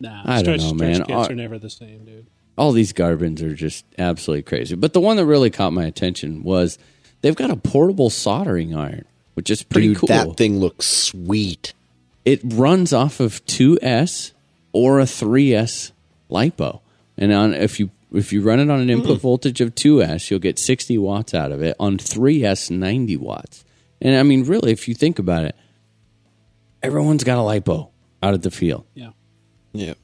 Nah, 0.00 0.22
I 0.24 0.42
don't 0.42 0.58
stretch, 0.58 0.60
know, 0.72 0.76
stretch 0.76 0.98
man. 0.98 1.04
kits 1.06 1.10
Uh, 1.28 1.32
are 1.32 1.34
never 1.34 1.58
the 1.58 1.70
same, 1.70 2.04
dude. 2.04 2.26
all 2.56 2.72
these 2.72 2.92
goblins 2.92 3.42
are 3.42 3.54
just 3.54 3.84
absolutely 3.98 4.42
crazy. 4.42 4.74
But 4.76 4.92
the 4.92 5.00
one 5.00 5.16
that 5.16 5.26
really 5.26 5.50
caught 5.50 5.72
my 5.72 5.84
attention 5.84 6.42
was 6.42 6.78
they've 7.20 7.34
got 7.36 7.50
a 7.50 7.56
portable 7.56 8.10
soldering 8.10 8.74
iron, 8.74 9.04
which 9.34 9.50
is 9.50 9.62
pretty 9.62 9.88
Dude, 9.88 9.98
cool. 9.98 10.06
that 10.08 10.36
thing 10.36 10.58
looks 10.58 10.86
sweet. 10.86 11.74
it 12.24 12.40
runs 12.44 12.92
off 12.92 13.20
of 13.20 13.44
2S 13.46 14.32
or 14.72 15.00
a 15.00 15.04
3S 15.04 15.92
lipo. 16.30 16.80
And 17.16 17.32
on 17.32 17.54
if 17.54 17.80
you 17.80 17.90
if 18.12 18.32
you 18.32 18.42
run 18.42 18.60
it 18.60 18.70
on 18.70 18.80
an 18.80 18.90
input 18.90 19.18
mm. 19.18 19.20
voltage 19.20 19.60
of 19.60 19.74
2S, 19.74 20.30
you'll 20.30 20.40
get 20.40 20.58
60 20.58 20.96
watts 20.98 21.34
out 21.34 21.52
of 21.52 21.62
it. 21.62 21.76
On 21.78 21.98
3S, 21.98 22.70
90 22.70 23.16
watts. 23.18 23.64
And 24.00 24.16
I 24.16 24.22
mean, 24.22 24.44
really, 24.44 24.72
if 24.72 24.88
you 24.88 24.94
think 24.94 25.18
about 25.18 25.44
it, 25.44 25.56
everyone's 26.82 27.24
got 27.24 27.38
a 27.38 27.42
lipo 27.42 27.90
out 28.22 28.34
of 28.34 28.42
the 28.42 28.50
field. 28.50 28.86
Yeah. 28.94 29.10
Yeah. 29.72 29.94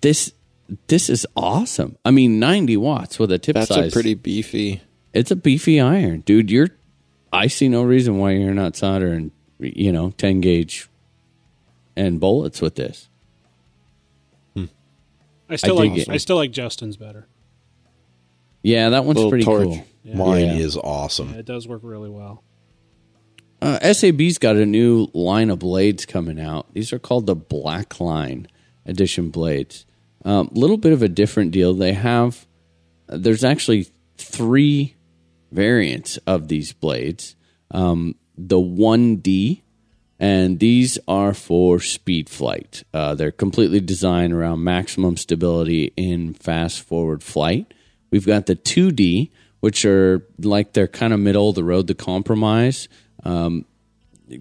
This 0.00 0.32
this 0.86 1.08
is 1.08 1.26
awesome. 1.34 1.96
I 2.04 2.10
mean, 2.10 2.38
90 2.38 2.76
watts 2.76 3.18
with 3.18 3.32
a 3.32 3.38
tip 3.38 3.54
That's 3.54 3.68
size. 3.68 3.76
That's 3.76 3.92
a 3.92 3.96
pretty 3.96 4.14
beefy. 4.14 4.82
it's 5.14 5.30
a 5.30 5.36
beefy 5.36 5.80
iron, 5.80 6.20
dude. 6.20 6.50
You're 6.50 6.68
I 7.32 7.46
see 7.46 7.68
no 7.68 7.82
reason 7.82 8.18
why 8.18 8.32
you're 8.32 8.54
not 8.54 8.76
soldering, 8.76 9.32
you 9.58 9.92
know, 9.92 10.10
10 10.16 10.40
gauge 10.40 10.88
and 11.96 12.20
bullets 12.20 12.60
with 12.60 12.76
this. 12.76 13.08
I 15.48 15.56
still 15.56 15.78
I 15.78 15.84
like 15.84 15.94
dig 15.94 16.08
it. 16.08 16.10
I 16.10 16.16
still 16.18 16.36
like 16.36 16.50
Justin's 16.52 16.96
better. 16.96 17.26
Yeah, 18.62 18.90
that 18.90 19.04
one's 19.04 19.16
Little 19.16 19.30
pretty 19.30 19.44
torch. 19.44 19.64
cool. 19.64 19.84
Mine 20.14 20.46
Yeah. 20.46 20.54
is 20.54 20.76
awesome. 20.76 21.30
Yeah, 21.30 21.38
it 21.38 21.46
does 21.46 21.66
work 21.68 21.80
really 21.84 22.10
well. 22.10 22.42
Uh, 23.60 23.78
SAB's 23.92 24.38
got 24.38 24.56
a 24.56 24.66
new 24.66 25.08
line 25.14 25.50
of 25.50 25.58
blades 25.58 26.06
coming 26.06 26.38
out. 26.40 26.72
These 26.74 26.92
are 26.92 26.98
called 26.98 27.26
the 27.26 27.34
Black 27.34 28.00
Line 28.00 28.46
Edition 28.86 29.30
blades. 29.30 29.84
A 30.24 30.28
um, 30.30 30.50
little 30.52 30.76
bit 30.76 30.92
of 30.92 31.02
a 31.02 31.08
different 31.08 31.50
deal. 31.50 31.74
They 31.74 31.92
have, 31.92 32.46
there's 33.08 33.44
actually 33.44 33.88
three 34.16 34.96
variants 35.50 36.18
of 36.18 36.48
these 36.48 36.72
blades. 36.72 37.36
Um, 37.70 38.14
the 38.36 38.58
1D, 38.58 39.62
and 40.20 40.58
these 40.58 40.98
are 41.06 41.32
for 41.32 41.78
speed 41.80 42.28
flight. 42.28 42.82
Uh, 42.92 43.14
they're 43.14 43.30
completely 43.30 43.80
designed 43.80 44.32
around 44.32 44.64
maximum 44.64 45.16
stability 45.16 45.92
in 45.96 46.34
fast 46.34 46.82
forward 46.82 47.22
flight. 47.22 47.72
We've 48.10 48.26
got 48.26 48.46
the 48.46 48.56
2D, 48.56 49.30
which 49.60 49.84
are 49.84 50.26
like 50.38 50.72
they're 50.72 50.88
kind 50.88 51.12
of 51.12 51.20
middle 51.20 51.50
of 51.50 51.54
the 51.54 51.64
road 51.64 51.86
the 51.86 51.94
compromise, 51.94 52.88
um, 53.22 53.64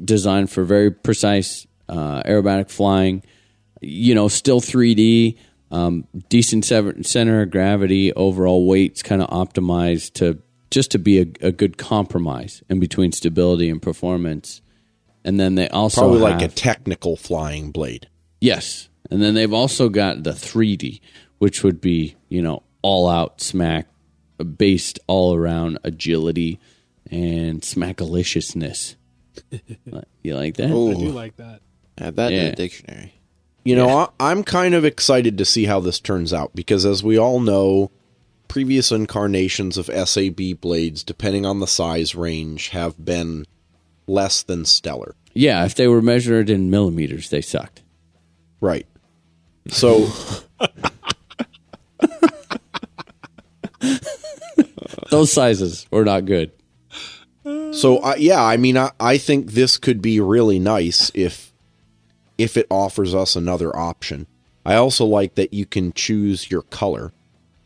designed 0.03 0.49
for 0.49 0.63
very 0.63 0.91
precise 0.91 1.67
uh, 1.89 2.23
aerobatic 2.23 2.69
flying. 2.69 3.23
You 3.79 4.15
know, 4.15 4.27
still 4.27 4.61
3D, 4.61 5.37
um, 5.69 6.07
decent 6.29 6.65
center 6.65 7.41
of 7.41 7.51
gravity, 7.51 8.11
overall 8.13 8.67
weight's 8.67 9.03
kind 9.03 9.21
of 9.21 9.29
optimized 9.29 10.13
to 10.13 10.41
just 10.71 10.91
to 10.91 10.99
be 10.99 11.19
a, 11.19 11.47
a 11.47 11.51
good 11.51 11.77
compromise 11.77 12.63
in 12.69 12.79
between 12.79 13.11
stability 13.11 13.69
and 13.69 13.81
performance. 13.81 14.61
And 15.27 15.37
then 15.37 15.55
they 15.55 15.67
also 15.67 16.01
Probably 16.01 16.19
like 16.21 16.41
a 16.41 16.47
technical 16.47 17.17
flying 17.17 17.71
blade. 17.71 18.07
Yes. 18.39 18.87
And 19.11 19.21
then 19.21 19.33
they've 19.33 19.51
also 19.53 19.89
got 19.89 20.23
the 20.23 20.31
3D, 20.31 21.01
which 21.37 21.63
would 21.63 21.81
be, 21.81 22.15
you 22.29 22.41
know, 22.41 22.63
all 22.81 23.09
out 23.09 23.41
smack 23.41 23.87
based 24.57 24.99
all 25.05 25.35
around 25.35 25.79
agility 25.83 26.59
and 27.11 27.61
smackaliciousness. 27.61 28.95
you 30.23 30.33
like 30.35 30.55
that? 30.55 30.69
I 30.69 30.71
Oh, 30.73 30.93
do 30.93 31.09
like 31.09 31.35
that. 31.35 31.59
add 31.97 32.15
that 32.15 32.31
in 32.31 32.45
the 32.45 32.55
dictionary. 32.55 33.13
You 33.65 33.75
know, 33.75 33.89
I, 33.89 34.31
I'm 34.31 34.43
kind 34.45 34.73
of 34.75 34.85
excited 34.85 35.37
to 35.39 35.45
see 35.45 35.65
how 35.65 35.81
this 35.81 35.99
turns 35.99 36.33
out 36.33 36.55
because, 36.55 36.85
as 36.85 37.03
we 37.03 37.17
all 37.17 37.41
know, 37.41 37.91
previous 38.47 38.93
incarnations 38.93 39.77
of 39.77 39.87
SAB 40.07 40.61
blades, 40.61 41.03
depending 41.03 41.45
on 41.45 41.59
the 41.59 41.67
size 41.67 42.15
range, 42.15 42.69
have 42.69 43.03
been 43.03 43.45
less 44.07 44.41
than 44.43 44.65
stellar. 44.65 45.15
Yeah, 45.33 45.65
if 45.65 45.75
they 45.75 45.87
were 45.87 46.01
measured 46.01 46.49
in 46.49 46.69
millimeters, 46.71 47.29
they 47.29 47.41
sucked. 47.41 47.83
Right. 48.59 48.87
So, 49.69 50.07
Those 55.09 55.31
sizes 55.31 55.85
were 55.91 56.03
not 56.03 56.25
good. 56.25 56.51
so 57.71 57.99
I 57.99 58.15
yeah, 58.15 58.43
I 58.43 58.57
mean, 58.57 58.77
I, 58.77 58.91
I 58.99 59.17
think 59.17 59.51
this 59.51 59.77
could 59.77 60.01
be 60.01 60.19
really 60.19 60.59
nice 60.59 61.11
if 61.13 61.53
if 62.37 62.57
it 62.57 62.67
offers 62.69 63.15
us 63.15 63.35
another 63.35 63.75
option. 63.75 64.27
I 64.65 64.75
also 64.75 65.05
like 65.05 65.35
that 65.35 65.53
you 65.53 65.65
can 65.65 65.93
choose 65.93 66.51
your 66.51 66.63
color 66.63 67.13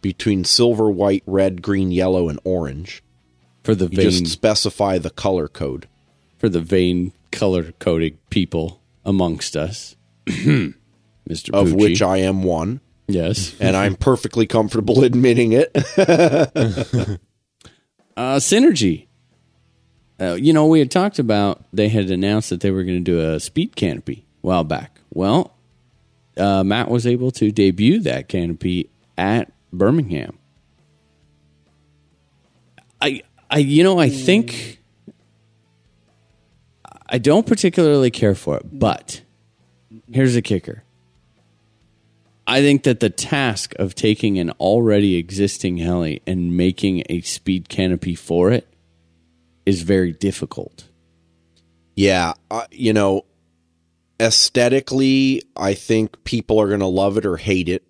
between 0.01 0.43
silver, 0.43 0.89
white, 0.91 1.23
red, 1.25 1.61
green, 1.61 1.91
yellow, 1.91 2.29
and 2.29 2.39
orange. 2.43 3.03
For 3.63 3.73
the 3.75 3.85
You 3.85 3.97
vein 3.97 4.09
just 4.11 4.27
specify 4.27 4.97
the 4.97 5.09
color 5.09 5.47
code. 5.47 5.87
For 6.41 6.49
the 6.49 6.59
vain 6.59 7.13
color 7.31 7.71
coded 7.73 8.17
people 8.31 8.81
amongst 9.05 9.55
us. 9.55 9.95
Mr. 10.25 10.73
of 11.53 11.67
Pucci. 11.67 11.79
which 11.79 12.01
I 12.01 12.17
am 12.17 12.41
one, 12.43 12.81
Yes. 13.07 13.55
and 13.59 13.77
I'm 13.77 13.95
perfectly 13.95 14.47
comfortable 14.47 15.03
admitting 15.05 15.53
it. 15.53 15.71
Uh, 18.17 18.35
Synergy. 18.35 19.07
Uh, 20.19 20.33
you 20.33 20.51
know, 20.51 20.67
we 20.67 20.79
had 20.79 20.91
talked 20.91 21.17
about 21.17 21.63
they 21.71 21.87
had 21.87 22.11
announced 22.11 22.49
that 22.49 22.59
they 22.59 22.69
were 22.69 22.83
going 22.83 22.97
to 22.97 23.11
do 23.11 23.19
a 23.21 23.39
speed 23.39 23.75
canopy 23.77 24.25
a 24.43 24.47
while 24.47 24.65
back. 24.65 24.99
Well, 25.11 25.55
uh, 26.37 26.63
Matt 26.63 26.89
was 26.89 27.07
able 27.07 27.31
to 27.31 27.51
debut 27.53 28.01
that 28.01 28.27
canopy 28.27 28.89
at 29.17 29.51
Birmingham. 29.71 30.37
I, 33.01 33.23
I, 33.49 33.59
you 33.59 33.81
know, 33.83 33.97
I 33.97 34.09
think 34.09 34.80
I 37.11 37.17
don't 37.17 37.45
particularly 37.45 38.09
care 38.09 38.35
for 38.35 38.55
it, 38.55 38.63
but 38.71 39.21
here's 40.09 40.33
the 40.33 40.41
kicker. 40.41 40.83
I 42.47 42.61
think 42.61 42.83
that 42.83 43.01
the 43.01 43.09
task 43.09 43.73
of 43.77 43.95
taking 43.95 44.39
an 44.39 44.51
already 44.51 45.17
existing 45.17 45.77
heli 45.77 46.21
and 46.25 46.55
making 46.55 47.03
a 47.09 47.21
speed 47.21 47.67
canopy 47.69 48.15
for 48.15 48.49
it 48.49 48.67
is 49.65 49.83
very 49.83 50.13
difficult. 50.13 50.85
yeah, 51.95 52.33
uh, 52.49 52.65
you 52.71 52.93
know, 52.93 53.25
aesthetically, 54.19 55.43
I 55.55 55.73
think 55.73 56.23
people 56.23 56.59
are 56.59 56.67
going 56.67 56.79
to 56.79 56.85
love 56.87 57.17
it 57.17 57.25
or 57.25 57.37
hate 57.37 57.67
it. 57.67 57.83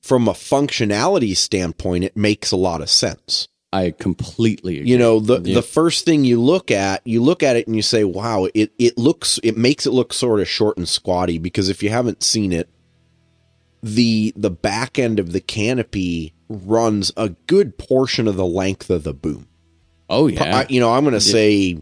From 0.00 0.28
a 0.28 0.32
functionality 0.32 1.36
standpoint, 1.36 2.04
it 2.04 2.16
makes 2.16 2.52
a 2.52 2.56
lot 2.56 2.80
of 2.80 2.88
sense. 2.88 3.48
I 3.72 3.90
completely 3.90 4.78
agree. 4.78 4.90
You 4.90 4.98
know, 4.98 5.20
the 5.20 5.40
Yeah. 5.42 5.54
the 5.56 5.62
first 5.62 6.04
thing 6.04 6.24
you 6.24 6.40
look 6.40 6.70
at, 6.70 7.02
you 7.06 7.22
look 7.22 7.42
at 7.42 7.56
it 7.56 7.66
and 7.66 7.76
you 7.76 7.82
say, 7.82 8.02
"Wow, 8.04 8.48
it 8.54 8.72
it 8.78 8.96
looks 8.96 9.38
it 9.42 9.56
makes 9.58 9.86
it 9.86 9.92
look 9.92 10.12
sort 10.14 10.40
of 10.40 10.48
short 10.48 10.78
and 10.78 10.88
squatty." 10.88 11.36
Because 11.38 11.68
if 11.68 11.82
you 11.82 11.90
haven't 11.90 12.22
seen 12.22 12.52
it, 12.52 12.68
the 13.82 14.32
the 14.36 14.50
back 14.50 14.98
end 14.98 15.18
of 15.20 15.32
the 15.32 15.40
canopy 15.40 16.32
runs 16.48 17.12
a 17.16 17.30
good 17.46 17.76
portion 17.76 18.26
of 18.26 18.36
the 18.36 18.46
length 18.46 18.88
of 18.90 19.04
the 19.04 19.12
boom. 19.12 19.46
oh 20.08 20.26
yeah, 20.28 20.60
I, 20.60 20.66
you 20.70 20.80
know, 20.80 20.92
I'm 20.94 21.04
going 21.04 21.12
to 21.12 21.20
say 21.20 21.76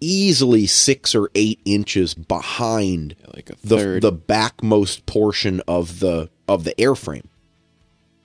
easily 0.00 0.66
six 0.66 1.14
or 1.14 1.30
eight 1.34 1.58
inches 1.64 2.12
behind 2.14 3.16
Like 3.34 3.48
a 3.50 3.54
the 3.64 3.98
the 4.00 4.12
backmost 4.12 5.06
portion 5.06 5.62
of 5.66 6.00
the 6.00 6.28
of 6.46 6.64
the 6.64 6.74
airframe. 6.74 7.24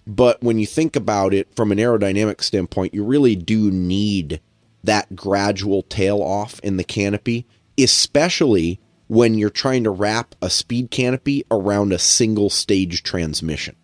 But 0.05 0.41
when 0.43 0.59
you 0.59 0.65
think 0.65 0.95
about 0.95 1.33
it 1.33 1.53
from 1.55 1.71
an 1.71 1.77
aerodynamic 1.77 2.43
standpoint, 2.43 2.93
you 2.93 3.03
really 3.03 3.35
do 3.35 3.71
need 3.71 4.41
that 4.83 5.15
gradual 5.15 5.83
tail 5.83 6.21
off 6.21 6.59
in 6.59 6.77
the 6.77 6.83
canopy, 6.83 7.45
especially 7.77 8.79
when 9.07 9.35
you're 9.35 9.49
trying 9.49 9.83
to 9.83 9.89
wrap 9.89 10.35
a 10.41 10.49
speed 10.49 10.91
canopy 10.91 11.45
around 11.49 11.93
a 11.93 11.99
single 11.99 12.49
stage 12.49 13.03
transmission. 13.03 13.75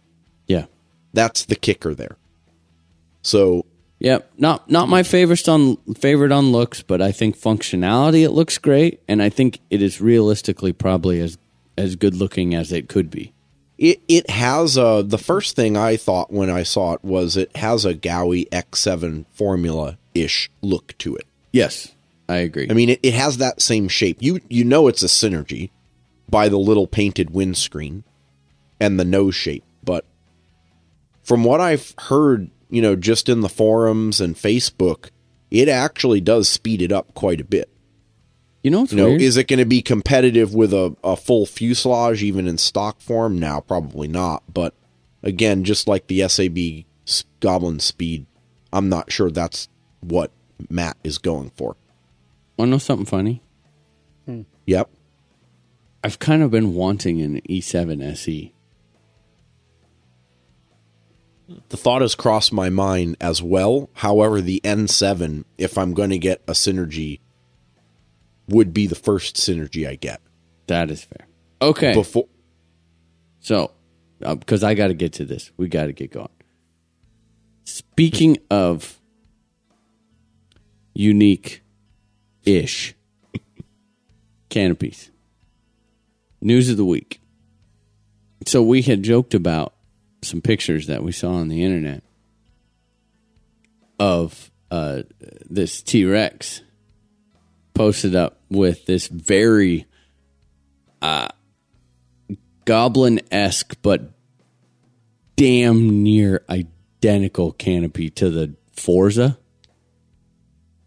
yeah, 0.48 0.66
That's 1.14 1.46
the 1.46 1.56
kicker 1.56 1.94
there. 1.94 2.18
So 3.22 3.66
Yep, 4.00 4.32
not 4.38 4.70
not 4.70 4.88
my 4.88 5.04
favorite 5.04 5.48
on 5.50 5.76
favorite 5.96 6.32
on 6.32 6.54
looks, 6.54 6.82
but 6.82 7.02
I 7.02 7.12
think 7.12 7.38
functionality 7.38 8.24
it 8.24 8.32
looks 8.32 8.58
great, 8.58 9.02
and 9.10 9.22
I 9.22 9.28
think 9.28 9.60
it 9.70 9.82
is 9.82 10.00
realistically 10.00 10.72
probably 10.72 11.20
as 11.20 11.38
as 11.78 11.98
good 11.98 12.16
looking 12.16 12.56
as 12.56 12.72
it 12.72 12.88
could 12.88 13.10
be. 13.10 13.34
It 13.80 14.02
it 14.10 14.30
has 14.30 14.76
a 14.76 15.04
the 15.08 15.18
first 15.18 15.56
thing 15.56 15.78
I 15.78 15.96
thought 15.96 16.34
when 16.34 16.50
I 16.50 16.64
saw 16.64 16.94
it 16.94 17.04
was 17.04 17.38
it 17.38 17.56
has 17.56 17.86
a 17.86 17.96
Gaui 17.96 18.48
X7 18.50 19.26
formula 19.32 19.98
ish 20.14 20.52
look 20.62 20.98
to 20.98 21.16
it. 21.16 21.26
Yes, 21.54 21.96
I 22.28 22.38
agree. 22.38 22.68
I 22.70 22.74
mean, 22.74 22.90
it, 22.90 23.00
it 23.02 23.14
has 23.14 23.38
that 23.38 23.62
same 23.62 23.88
shape. 23.88 24.18
You 24.20 24.42
you 24.50 24.66
know 24.66 24.90
it's 24.90 25.02
a 25.02 25.08
synergy 25.08 25.70
by 26.28 26.50
the 26.50 26.60
little 26.60 26.88
painted 26.88 27.30
windscreen 27.30 28.04
and 28.82 29.00
the 29.00 29.06
nose 29.06 29.36
shape, 29.36 29.64
but 29.82 30.06
from 31.24 31.46
what 31.46 31.62
I've 31.62 31.94
heard, 32.00 32.50
you 32.70 32.82
know, 32.82 32.98
just 32.98 33.30
in 33.30 33.40
the 33.40 33.50
forums 33.50 34.20
and 34.20 34.36
Facebook, 34.36 35.10
it 35.50 35.70
actually 35.70 36.20
does 36.20 36.50
speed 36.50 36.82
it 36.82 36.92
up 36.92 37.14
quite 37.14 37.40
a 37.40 37.46
bit. 37.46 37.70
You 38.64 38.72
know 38.72 38.82
what's 38.82 38.92
You 38.92 38.98
know, 38.98 39.08
weird? 39.10 39.22
is 39.22 39.38
it 39.38 39.48
going 39.48 39.60
to 39.60 39.66
be 39.66 39.82
competitive 39.82 40.54
with 40.54 40.74
a, 40.74 40.96
a 41.04 41.16
full 41.16 41.46
fuselage 41.46 42.24
even 42.24 42.48
in 42.48 42.58
stock 42.58 43.00
form? 43.02 43.40
Now, 43.40 43.62
probably 43.62 44.08
not. 44.08 44.44
But 44.54 44.74
again, 45.24 45.64
just 45.64 45.88
like 45.88 46.08
the 46.08 46.28
SAB 46.28 46.86
Goblin 47.40 47.80
Speed, 47.80 48.26
I'm 48.74 48.90
not 48.90 49.12
sure 49.12 49.32
that's 49.32 49.68
what 50.02 50.32
Matt 50.70 50.98
is 51.04 51.18
going 51.18 51.52
for. 51.56 51.76
Want 52.58 52.68
to 52.70 52.72
know 52.72 52.78
something 52.78 53.06
funny? 53.06 53.42
Hmm. 54.26 54.42
Yep. 54.66 54.90
I've 56.04 56.20
kind 56.20 56.44
of 56.44 56.52
been 56.52 56.74
wanting 56.74 57.22
an 57.22 57.38
E 57.50 57.60
E7 57.62 58.02
SE. 58.14 58.54
The 61.70 61.78
thought 61.78 62.02
has 62.04 62.14
crossed 62.16 62.54
my 62.54 62.70
mind 62.70 63.18
as 63.20 63.42
well. 63.42 63.90
However, 63.96 64.40
the 64.40 64.62
N7, 64.64 65.46
if 65.58 65.78
I'm 65.78 65.94
going 65.94 66.12
to 66.12 66.20
get 66.20 66.42
a 66.48 66.52
synergy, 66.52 67.20
would 68.50 68.74
be 68.74 68.88
the 68.88 68.96
first 68.96 69.36
synergy 69.36 69.88
I 69.88 69.96
get. 69.96 70.22
That 70.68 70.92
is 70.92 71.04
fair. 71.04 71.28
Okay. 71.62 71.94
Before 71.94 72.28
So, 73.40 73.72
because 74.20 74.64
I 74.64 74.74
got 74.74 74.88
to 74.88 74.94
get 74.94 75.14
to 75.14 75.26
this, 75.26 75.52
we 75.58 75.68
got 75.68 75.86
to 75.86 75.94
get 75.94 76.12
going. 76.12 76.30
Speaking 77.64 78.38
of 78.50 79.00
unique 80.94 81.64
ish 82.44 82.96
canopies, 84.50 85.12
news 86.42 86.70
of 86.70 86.78
the 86.78 86.86
week. 86.86 87.22
So, 88.46 88.62
we 88.64 88.82
had 88.82 89.04
joked 89.04 89.34
about 89.34 89.74
some 90.22 90.42
pictures 90.42 90.88
that 90.88 91.04
we 91.04 91.12
saw 91.12 91.34
on 91.34 91.50
the 91.50 91.64
internet 91.64 92.04
of 94.00 94.50
uh, 94.72 95.04
this 95.50 95.82
T 95.82 96.06
Rex 96.06 96.62
posted 97.80 98.14
up 98.14 98.42
with 98.50 98.86
this 98.88 99.08
very 99.08 99.86
goblin 102.66 103.22
esque 103.32 103.78
but 103.82 104.12
damn 105.38 106.04
near 106.04 106.44
identical 106.50 107.54
canopy 107.54 108.10
to 108.10 108.30
the 108.30 108.54
Forza. 108.74 109.38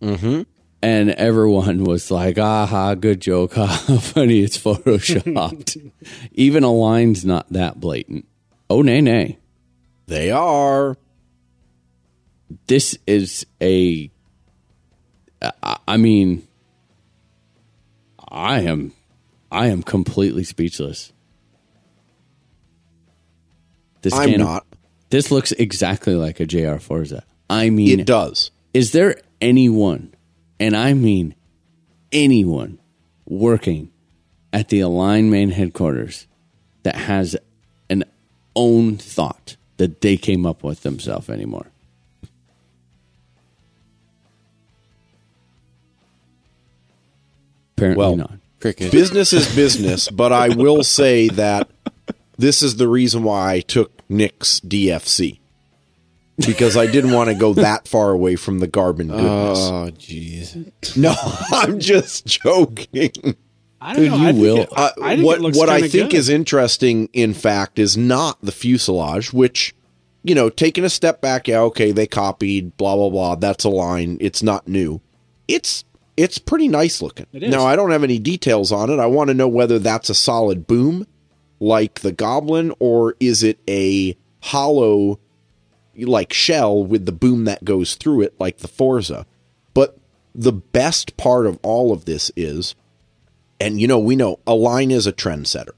Mm-hmm. 0.02 0.42
And 0.82 1.10
everyone 1.12 1.84
was 1.84 2.10
like, 2.10 2.36
aha, 2.36 2.94
good 2.94 3.22
joke. 3.22 3.54
Ha, 3.56 3.66
funny, 3.98 4.40
it's 4.40 4.58
photoshopped. 4.58 5.90
Even 6.32 6.62
Align's 6.62 7.24
not 7.24 7.48
that 7.54 7.80
blatant. 7.80 8.28
Oh, 8.68 8.82
nay, 8.82 9.00
nay. 9.00 9.38
they 10.08 10.30
are. 10.30 10.98
This 12.66 12.98
is 13.06 13.46
a. 13.62 14.10
I 15.86 15.96
mean, 15.96 16.46
I 18.32 18.60
am, 18.62 18.92
I 19.50 19.66
am 19.66 19.82
completely 19.82 20.42
speechless. 20.42 21.12
This 24.00 24.14
I'm 24.14 24.32
not. 24.38 24.66
This 25.10 25.30
looks 25.30 25.52
exactly 25.52 26.14
like 26.14 26.40
a 26.40 26.46
JR 26.46 26.76
Forza. 26.78 27.24
I 27.50 27.68
mean, 27.70 28.00
It 28.00 28.06
does. 28.06 28.50
is 28.72 28.92
there 28.92 29.16
anyone, 29.40 30.14
and 30.58 30.74
I 30.74 30.94
mean 30.94 31.34
anyone, 32.10 32.78
working 33.26 33.90
at 34.52 34.70
the 34.70 34.80
Align 34.80 35.30
main 35.30 35.50
headquarters 35.50 36.26
that 36.82 36.96
has 36.96 37.36
an 37.90 38.04
own 38.56 38.96
thought 38.96 39.56
that 39.76 40.00
they 40.00 40.16
came 40.16 40.46
up 40.46 40.64
with 40.64 40.82
themselves 40.82 41.28
anymore? 41.28 41.66
Apparently 47.82 47.98
Well, 47.98 48.16
not. 48.16 48.32
Cricket. 48.60 48.92
business 48.92 49.32
is 49.32 49.52
business, 49.56 50.08
but 50.08 50.32
I 50.32 50.48
will 50.50 50.84
say 50.84 51.28
that 51.30 51.68
this 52.38 52.62
is 52.62 52.76
the 52.76 52.86
reason 52.88 53.24
why 53.24 53.54
I 53.54 53.60
took 53.60 53.90
Nick's 54.08 54.60
DFC 54.60 55.40
because 56.46 56.76
I 56.76 56.86
didn't 56.86 57.10
want 57.12 57.28
to 57.28 57.34
go 57.34 57.54
that 57.54 57.88
far 57.88 58.10
away 58.12 58.36
from 58.36 58.60
the 58.60 58.66
Goblin 58.68 59.08
goodness. 59.08 59.58
Oh, 59.58 59.90
jeez. 59.98 60.96
no, 60.96 61.12
I'm 61.50 61.80
just 61.80 62.24
joking. 62.26 63.10
I 63.80 63.94
don't 63.94 64.02
Dude, 64.04 64.10
know. 64.12 64.16
you 64.18 64.26
I 64.28 64.32
will. 64.32 64.56
It, 64.58 64.68
Uh, 64.76 64.90
I 65.02 65.16
what 65.22 65.40
what 65.56 65.68
I 65.68 65.80
think 65.88 66.10
good. 66.12 66.14
is 66.18 66.28
interesting, 66.28 67.08
in 67.12 67.34
fact, 67.34 67.80
is 67.80 67.96
not 67.96 68.38
the 68.42 68.52
fuselage, 68.52 69.32
which 69.32 69.74
you 70.22 70.36
know, 70.36 70.48
taking 70.48 70.84
a 70.84 70.88
step 70.88 71.20
back, 71.20 71.48
yeah, 71.48 71.58
okay, 71.62 71.90
they 71.90 72.06
copied, 72.06 72.76
blah 72.76 72.94
blah 72.94 73.10
blah. 73.10 73.34
That's 73.34 73.64
Align. 73.64 74.18
It's 74.20 74.40
not 74.40 74.68
new. 74.68 75.00
It's 75.48 75.82
it's 76.16 76.38
pretty 76.38 76.68
nice 76.68 77.02
looking. 77.02 77.26
It 77.32 77.44
is. 77.44 77.50
Now 77.50 77.64
I 77.64 77.76
don't 77.76 77.90
have 77.90 78.04
any 78.04 78.18
details 78.18 78.72
on 78.72 78.90
it. 78.90 78.98
I 78.98 79.06
want 79.06 79.28
to 79.28 79.34
know 79.34 79.48
whether 79.48 79.78
that's 79.78 80.10
a 80.10 80.14
solid 80.14 80.66
boom, 80.66 81.06
like 81.60 82.00
the 82.00 82.12
Goblin, 82.12 82.72
or 82.78 83.16
is 83.20 83.42
it 83.42 83.58
a 83.68 84.16
hollow, 84.40 85.18
like 85.96 86.32
shell 86.32 86.84
with 86.84 87.06
the 87.06 87.12
boom 87.12 87.44
that 87.44 87.64
goes 87.64 87.94
through 87.94 88.22
it, 88.22 88.34
like 88.38 88.58
the 88.58 88.68
Forza. 88.68 89.26
But 89.74 89.98
the 90.34 90.52
best 90.52 91.16
part 91.16 91.46
of 91.46 91.58
all 91.62 91.92
of 91.92 92.04
this 92.04 92.30
is 92.36 92.74
and 93.62 93.80
you 93.80 93.86
know, 93.86 93.98
we 93.98 94.16
know 94.16 94.40
Align 94.46 94.90
is 94.90 95.06
a 95.06 95.12
trendsetter. 95.12 95.70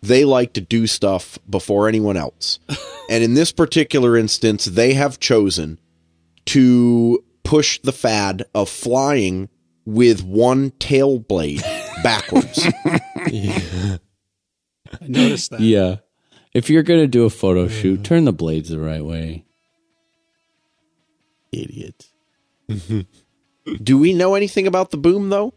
They 0.00 0.24
like 0.24 0.52
to 0.52 0.60
do 0.60 0.86
stuff 0.86 1.38
before 1.50 1.88
anyone 1.88 2.16
else. 2.16 2.60
and 3.10 3.24
in 3.24 3.34
this 3.34 3.50
particular 3.50 4.16
instance, 4.16 4.66
they 4.66 4.92
have 4.94 5.18
chosen 5.18 5.80
to 6.46 7.24
push 7.42 7.80
the 7.80 7.92
fad 7.92 8.44
of 8.54 8.68
flying 8.68 9.48
with 9.84 10.22
one 10.24 10.70
tail 10.72 11.18
blade 11.18 11.62
backwards. 12.02 12.66
I 13.16 13.98
noticed 15.00 15.50
that. 15.50 15.60
Yeah. 15.60 15.96
If 16.52 16.70
you're 16.70 16.82
going 16.82 17.00
to 17.00 17.08
do 17.08 17.24
a 17.24 17.30
photo 17.30 17.68
shoot, 17.68 18.04
turn 18.04 18.24
the 18.24 18.32
blades 18.32 18.68
the 18.68 18.78
right 18.78 19.04
way. 19.04 19.44
Idiot. 21.50 22.06
do 23.82 23.98
we 23.98 24.12
know 24.12 24.34
anything 24.34 24.66
about 24.66 24.90
the 24.90 24.96
boom 24.96 25.30
though? 25.30 25.52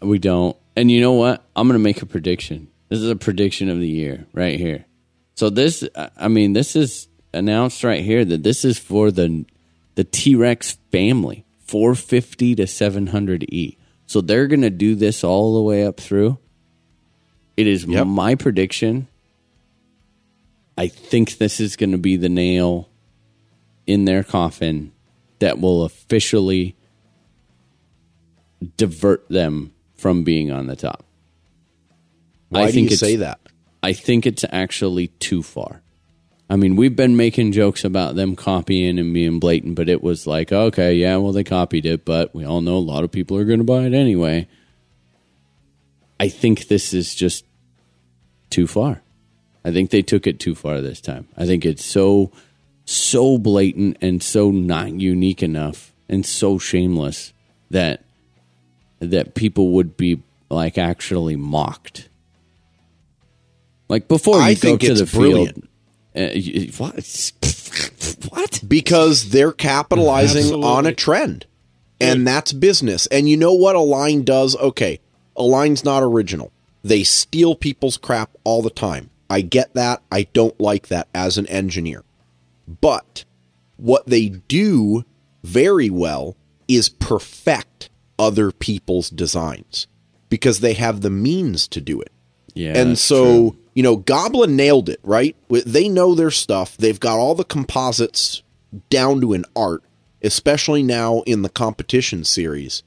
We 0.00 0.18
don't. 0.18 0.56
And 0.76 0.90
you 0.90 1.00
know 1.00 1.12
what? 1.12 1.44
I'm 1.56 1.66
going 1.68 1.78
to 1.78 1.82
make 1.82 2.02
a 2.02 2.06
prediction. 2.06 2.68
This 2.88 3.00
is 3.00 3.10
a 3.10 3.16
prediction 3.16 3.68
of 3.68 3.78
the 3.78 3.88
year 3.88 4.26
right 4.32 4.58
here. 4.58 4.86
So 5.34 5.50
this 5.50 5.86
I 6.16 6.28
mean 6.28 6.52
this 6.52 6.76
is 6.76 7.08
announced 7.32 7.82
right 7.82 8.04
here 8.04 8.24
that 8.24 8.42
this 8.42 8.64
is 8.64 8.78
for 8.78 9.10
the 9.10 9.44
the 9.96 10.04
T-Rex 10.04 10.78
family, 10.90 11.43
450 11.64 12.54
to 12.56 12.62
700E. 12.64 13.76
So 14.06 14.20
they're 14.20 14.46
going 14.46 14.62
to 14.62 14.70
do 14.70 14.94
this 14.94 15.24
all 15.24 15.54
the 15.54 15.62
way 15.62 15.84
up 15.86 15.98
through. 15.98 16.38
It 17.56 17.66
is 17.66 17.84
Yep. 17.84 18.06
my 18.06 18.34
prediction. 18.34 19.08
I 20.76 20.88
think 20.88 21.38
this 21.38 21.60
is 21.60 21.76
going 21.76 21.92
to 21.92 21.98
be 21.98 22.16
the 22.16 22.28
nail 22.28 22.88
in 23.86 24.04
their 24.04 24.24
coffin 24.24 24.92
that 25.38 25.60
will 25.60 25.84
officially 25.84 26.74
divert 28.76 29.28
them 29.28 29.72
from 29.94 30.24
being 30.24 30.50
on 30.50 30.66
the 30.66 30.76
top. 30.76 31.04
Why 32.48 32.64
I 32.64 32.70
do 32.70 32.80
you 32.80 32.90
say 32.90 33.16
that? 33.16 33.40
I 33.82 33.92
think 33.92 34.26
it's 34.26 34.44
actually 34.50 35.08
too 35.08 35.42
far. 35.42 35.82
I 36.48 36.56
mean, 36.56 36.76
we've 36.76 36.94
been 36.94 37.16
making 37.16 37.52
jokes 37.52 37.84
about 37.84 38.16
them 38.16 38.36
copying 38.36 38.98
and 38.98 39.14
being 39.14 39.40
blatant, 39.40 39.76
but 39.76 39.88
it 39.88 40.02
was 40.02 40.26
like, 40.26 40.52
okay, 40.52 40.94
yeah, 40.94 41.16
well, 41.16 41.32
they 41.32 41.44
copied 41.44 41.86
it, 41.86 42.04
but 42.04 42.34
we 42.34 42.44
all 42.44 42.60
know 42.60 42.76
a 42.76 42.78
lot 42.78 43.02
of 43.02 43.10
people 43.10 43.36
are 43.38 43.44
going 43.44 43.60
to 43.60 43.64
buy 43.64 43.84
it 43.84 43.94
anyway. 43.94 44.46
I 46.20 46.28
think 46.28 46.68
this 46.68 46.92
is 46.92 47.14
just 47.14 47.44
too 48.50 48.66
far. 48.66 49.02
I 49.64 49.72
think 49.72 49.90
they 49.90 50.02
took 50.02 50.26
it 50.26 50.38
too 50.38 50.54
far 50.54 50.80
this 50.80 51.00
time. 51.00 51.26
I 51.36 51.46
think 51.46 51.64
it's 51.64 51.84
so, 51.84 52.30
so 52.84 53.38
blatant 53.38 53.96
and 54.02 54.22
so 54.22 54.50
not 54.50 54.92
unique 54.92 55.42
enough 55.42 55.92
and 56.08 56.24
so 56.26 56.58
shameless 56.58 57.32
that 57.70 58.04
that 59.00 59.34
people 59.34 59.72
would 59.72 59.96
be 59.96 60.22
like 60.50 60.78
actually 60.78 61.36
mocked. 61.36 62.08
Like 63.88 64.08
before 64.08 64.36
you 64.36 64.42
I 64.42 64.54
go 64.54 64.60
think 64.60 64.80
to 64.82 64.92
it's 64.92 65.00
the 65.00 65.18
brilliant. 65.18 65.54
field, 65.54 65.68
uh, 66.16 66.28
what? 66.76 67.32
what? 68.30 68.62
because 68.66 69.30
they're 69.30 69.52
capitalizing 69.52 70.42
Absolutely. 70.42 70.68
on 70.68 70.86
a 70.86 70.94
trend. 70.94 71.46
And 72.00 72.26
that's 72.26 72.52
business. 72.52 73.06
And 73.06 73.28
you 73.28 73.36
know 73.36 73.54
what 73.54 73.76
align 73.76 74.24
does? 74.24 74.56
Okay 74.56 75.00
align's 75.36 75.84
not 75.84 76.02
original. 76.02 76.52
They 76.82 77.02
steal 77.02 77.54
people's 77.54 77.96
crap 77.96 78.30
all 78.44 78.62
the 78.62 78.70
time. 78.70 79.10
I 79.30 79.40
get 79.40 79.74
that. 79.74 80.02
I 80.12 80.24
don't 80.32 80.58
like 80.60 80.88
that 80.88 81.08
as 81.14 81.38
an 81.38 81.46
engineer. 81.46 82.04
But 82.68 83.24
what 83.76 84.06
they 84.06 84.28
do 84.28 85.04
very 85.42 85.90
well 85.90 86.36
is 86.68 86.88
perfect 86.88 87.90
other 88.18 88.52
people's 88.52 89.10
designs 89.10 89.86
because 90.28 90.60
they 90.60 90.74
have 90.74 91.00
the 91.00 91.10
means 91.10 91.66
to 91.68 91.80
do 91.80 92.00
it. 92.00 92.12
Yeah, 92.54 92.76
and 92.76 92.98
so, 92.98 93.50
true. 93.50 93.58
You 93.74 93.82
know, 93.82 93.96
Goblin 93.96 94.56
nailed 94.56 94.88
it, 94.88 95.00
right? 95.02 95.36
They 95.48 95.88
know 95.88 96.14
their 96.14 96.30
stuff. 96.30 96.76
They've 96.76 96.98
got 96.98 97.18
all 97.18 97.34
the 97.34 97.44
composites 97.44 98.42
down 98.88 99.20
to 99.20 99.32
an 99.32 99.44
art, 99.54 99.82
especially 100.22 100.82
now 100.82 101.22
in 101.22 101.42
the 101.42 101.48
competition 101.48 102.24
series. 102.24 102.84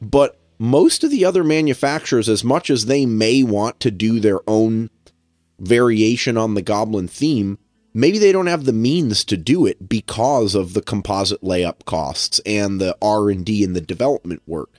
But 0.00 0.38
most 0.58 1.04
of 1.04 1.10
the 1.10 1.24
other 1.24 1.44
manufacturers, 1.44 2.28
as 2.28 2.42
much 2.42 2.70
as 2.70 2.86
they 2.86 3.04
may 3.06 3.42
want 3.42 3.80
to 3.80 3.90
do 3.90 4.18
their 4.18 4.40
own 4.48 4.90
variation 5.58 6.38
on 6.38 6.54
the 6.54 6.62
Goblin 6.62 7.06
theme, 7.06 7.58
maybe 7.92 8.18
they 8.18 8.32
don't 8.32 8.46
have 8.46 8.64
the 8.64 8.72
means 8.72 9.24
to 9.26 9.36
do 9.36 9.66
it 9.66 9.90
because 9.90 10.54
of 10.54 10.72
the 10.72 10.82
composite 10.82 11.42
layup 11.42 11.84
costs 11.84 12.40
and 12.46 12.80
the 12.80 12.96
R&D 13.02 13.62
and 13.62 13.76
the 13.76 13.80
development 13.82 14.42
work. 14.46 14.70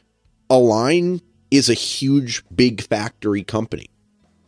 Align 0.49 1.21
is 1.51 1.69
a 1.69 1.75
huge 1.75 2.43
big 2.53 2.81
factory 2.81 3.43
company 3.43 3.88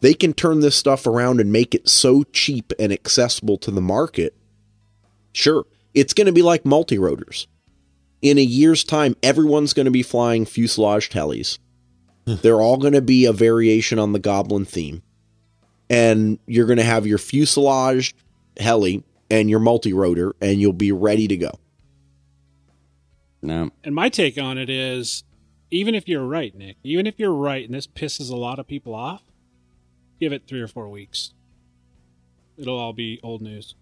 they 0.03 0.13
can 0.13 0.33
turn 0.33 0.59
this 0.59 0.75
stuff 0.75 1.07
around 1.07 1.39
and 1.39 1.49
make 1.49 1.73
it 1.73 1.87
so 1.87 2.23
cheap 2.25 2.73
and 2.77 2.91
accessible 2.91 3.57
to 3.59 3.71
the 3.71 3.79
market. 3.79 4.35
Sure, 5.31 5.65
it's 5.93 6.13
going 6.13 6.27
to 6.27 6.33
be 6.33 6.41
like 6.41 6.65
multi 6.65 6.97
rotors. 6.97 7.47
In 8.21 8.37
a 8.37 8.41
year's 8.41 8.83
time, 8.83 9.15
everyone's 9.23 9.71
going 9.71 9.85
to 9.85 9.91
be 9.91 10.03
flying 10.03 10.45
fuselage 10.45 11.09
tellies. 11.09 11.57
Hmm. 12.27 12.35
They're 12.41 12.59
all 12.59 12.75
going 12.75 12.93
to 12.93 13.01
be 13.01 13.23
a 13.23 13.31
variation 13.31 13.97
on 13.97 14.11
the 14.11 14.19
Goblin 14.19 14.65
theme. 14.65 15.03
And 15.89 16.37
you're 16.47 16.67
going 16.67 16.77
to 16.77 16.83
have 16.83 17.07
your 17.07 17.17
fuselage 17.17 18.13
heli 18.57 19.05
and 19.31 19.49
your 19.49 19.59
multi 19.59 19.93
rotor, 19.93 20.35
and 20.41 20.59
you'll 20.59 20.73
be 20.73 20.91
ready 20.91 21.29
to 21.29 21.37
go. 21.37 21.51
No. 23.41 23.71
And 23.85 23.95
my 23.95 24.09
take 24.09 24.37
on 24.37 24.57
it 24.57 24.69
is 24.69 25.23
even 25.71 25.95
if 25.95 26.09
you're 26.09 26.25
right, 26.25 26.53
Nick, 26.53 26.75
even 26.83 27.07
if 27.07 27.19
you're 27.19 27.33
right 27.33 27.63
and 27.63 27.73
this 27.73 27.87
pisses 27.87 28.29
a 28.29 28.35
lot 28.35 28.59
of 28.59 28.67
people 28.67 28.93
off, 28.93 29.23
give 30.19 30.33
it 30.33 30.43
three 30.47 30.61
or 30.61 30.67
four 30.67 30.89
weeks. 30.89 31.31
It'll 32.57 32.77
all 32.77 32.93
be 32.93 33.19
old 33.23 33.41
news. 33.41 33.75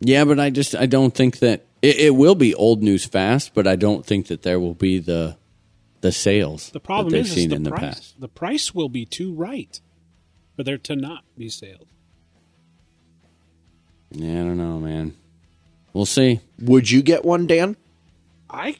Yeah, 0.00 0.24
but 0.24 0.38
I 0.38 0.50
just 0.50 0.74
I 0.74 0.86
don't 0.86 1.14
think 1.14 1.38
that 1.38 1.64
it, 1.82 1.96
it 1.96 2.10
will 2.14 2.34
be 2.34 2.54
old 2.54 2.82
news 2.82 3.04
fast, 3.04 3.54
but 3.54 3.66
I 3.66 3.76
don't 3.76 4.04
think 4.04 4.26
that 4.26 4.42
there 4.42 4.60
will 4.60 4.74
be 4.74 4.98
the 4.98 5.36
the 6.02 6.12
sales 6.12 6.70
The 6.70 6.80
problem 6.80 7.10
that 7.10 7.16
they've 7.16 7.24
is, 7.24 7.36
is 7.36 7.48
the 7.48 7.54
in 7.54 7.62
the 7.62 7.70
price. 7.70 7.80
past. 7.80 8.20
The 8.20 8.28
price 8.28 8.74
will 8.74 8.88
be 8.90 9.06
too 9.06 9.32
right 9.32 9.80
for 10.54 10.62
there 10.62 10.78
to 10.78 10.96
not 10.96 11.24
be 11.38 11.48
sales. 11.48 11.86
Yeah, 14.10 14.40
I 14.40 14.44
don't 14.44 14.58
know, 14.58 14.78
man. 14.78 15.14
We'll 15.92 16.06
see. 16.06 16.40
Would 16.60 16.90
you 16.90 17.02
get 17.02 17.24
one, 17.24 17.46
Dan? 17.46 17.76
I 18.48 18.76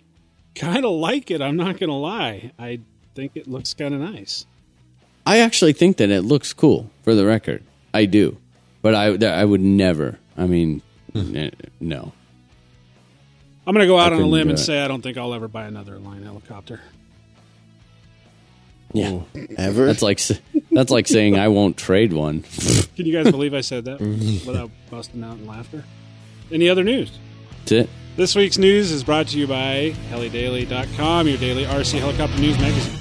kind 0.55 0.85
of 0.85 0.93
like 0.93 1.31
it. 1.31 1.41
I'm 1.43 1.57
not 1.57 1.79
going 1.79 1.89
to 1.91 1.97
lie. 1.97 2.53
I 2.59 2.81
think 3.15 3.33
it 3.35 3.49
looks 3.49 3.75
kind 3.75 3.95
of 3.95 4.01
nice. 4.01 4.47
I 5.27 5.39
actually 5.41 5.73
think 5.73 5.97
that 5.99 6.09
it 6.11 6.23
looks 6.23 6.53
cool. 6.53 6.91
For 7.03 7.15
the 7.15 7.27
record, 7.27 7.63
I 7.93 8.05
do, 8.07 8.37
but 8.83 8.95
I 8.95 9.07
I 9.41 9.45
would 9.45 9.61
never. 9.61 10.19
I 10.39 10.47
mean, 10.47 10.83
n- 11.15 11.53
no. 11.81 12.13
I'm 13.67 13.75
going 13.75 13.83
to 13.83 13.89
go 13.89 13.99
out 13.99 14.09
on 14.13 14.15
a 14.15 14.17
couldn't 14.19 14.31
limb 14.31 14.45
do 14.45 14.51
and 14.51 14.59
it. 14.59 14.63
say 14.63 14.81
I 14.81 14.87
don't 14.89 15.03
think 15.03 15.17
I'll 15.19 15.35
ever 15.35 15.49
buy 15.49 15.65
another 15.67 15.95
Align 15.97 16.23
helicopter. 16.23 16.81
Yeah, 18.93 19.21
Ever? 19.59 19.87
that's 19.87 20.01
like 20.03 20.19
s- 20.21 20.41
that's 20.71 20.91
like 20.93 21.07
saying 21.09 21.37
I 21.39 21.49
won't 21.49 21.77
trade 21.77 22.13
one. 22.13 22.43
Can 22.97 23.05
you 23.07 23.13
guys 23.13 23.31
believe 23.31 23.53
I 23.53 23.61
said 23.61 23.85
that 23.87 24.01
without 24.01 24.71
busting 24.91 25.23
out 25.25 25.39
in 25.39 25.47
laughter? 25.47 25.85
Any 26.53 26.69
other 26.69 26.85
news? 26.85 27.11
That's 27.61 27.73
it. 27.73 27.91
This 28.17 28.35
week's 28.35 28.57
news 28.59 28.91
is 28.93 29.03
brought 29.05 29.27
to 29.29 29.39
you 29.39 29.47
by 29.47 29.93
helidaily.com, 30.11 31.29
your 31.29 31.37
daily 31.39 31.65
RC 31.65 31.99
helicopter 31.99 32.39
news 32.41 32.59
magazine. 32.59 32.99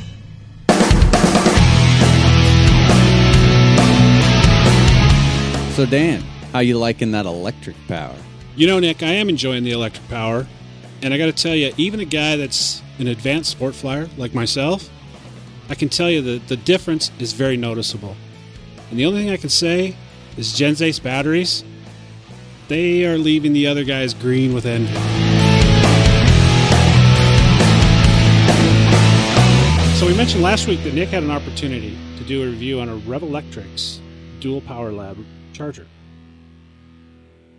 So 5.76 5.85
Dan, 5.85 6.22
how 6.53 6.60
you 6.60 6.77
liking 6.77 7.11
that 7.11 7.26
electric 7.26 7.76
power? 7.89 8.15
You 8.56 8.65
know, 8.65 8.80
Nick, 8.80 9.03
I 9.03 9.11
am 9.11 9.27
enjoying 9.27 9.65
the 9.65 9.72
electric 9.72 10.07
power. 10.07 10.47
And 11.02 11.14
I 11.14 11.18
got 11.18 11.26
to 11.26 11.34
tell 11.34 11.53
you, 11.53 11.73
even 11.76 11.99
a 11.99 12.06
guy 12.06 12.38
that's 12.38 12.81
an 12.97 13.07
advanced 13.07 13.52
sport 13.52 13.76
flyer 13.76 14.07
like 14.15 14.34
myself, 14.34 14.89
I 15.68 15.76
can 15.76 15.89
tell 15.89 16.10
you 16.10 16.22
that 16.22 16.47
the 16.47 16.56
difference 16.56 17.11
is 17.19 17.34
very 17.34 17.57
noticeable. 17.57 18.15
And 18.89 18.97
the 18.97 19.06
only 19.06 19.22
thing 19.22 19.31
I 19.31 19.35
can 19.35 19.49
say 19.49 19.97
is 20.38 20.53
Gens 20.53 20.81
Ace 20.81 20.97
batteries, 20.97 21.65
they 22.69 23.06
are 23.06 23.18
leaving 23.18 23.52
the 23.52 23.68
other 23.68 23.84
guys 23.84 24.14
green 24.14 24.53
with 24.53 24.65
envy. 24.65 24.93
So 29.99 30.07
we 30.07 30.15
mentioned 30.15 30.41
last 30.41 30.68
week 30.68 30.81
that 30.85 30.93
Nick 30.93 31.10
had 31.10 31.23
an 31.23 31.31
opportunity 31.31 31.97
to 32.18 32.23
do 32.23 32.43
a 32.43 32.45
review 32.45 32.80
on 32.80 32.88
a 32.88 32.95
Revolectrix 32.99 33.99
dual 34.39 34.61
power 34.61 34.93
lab 34.93 35.18
charger. 35.56 35.88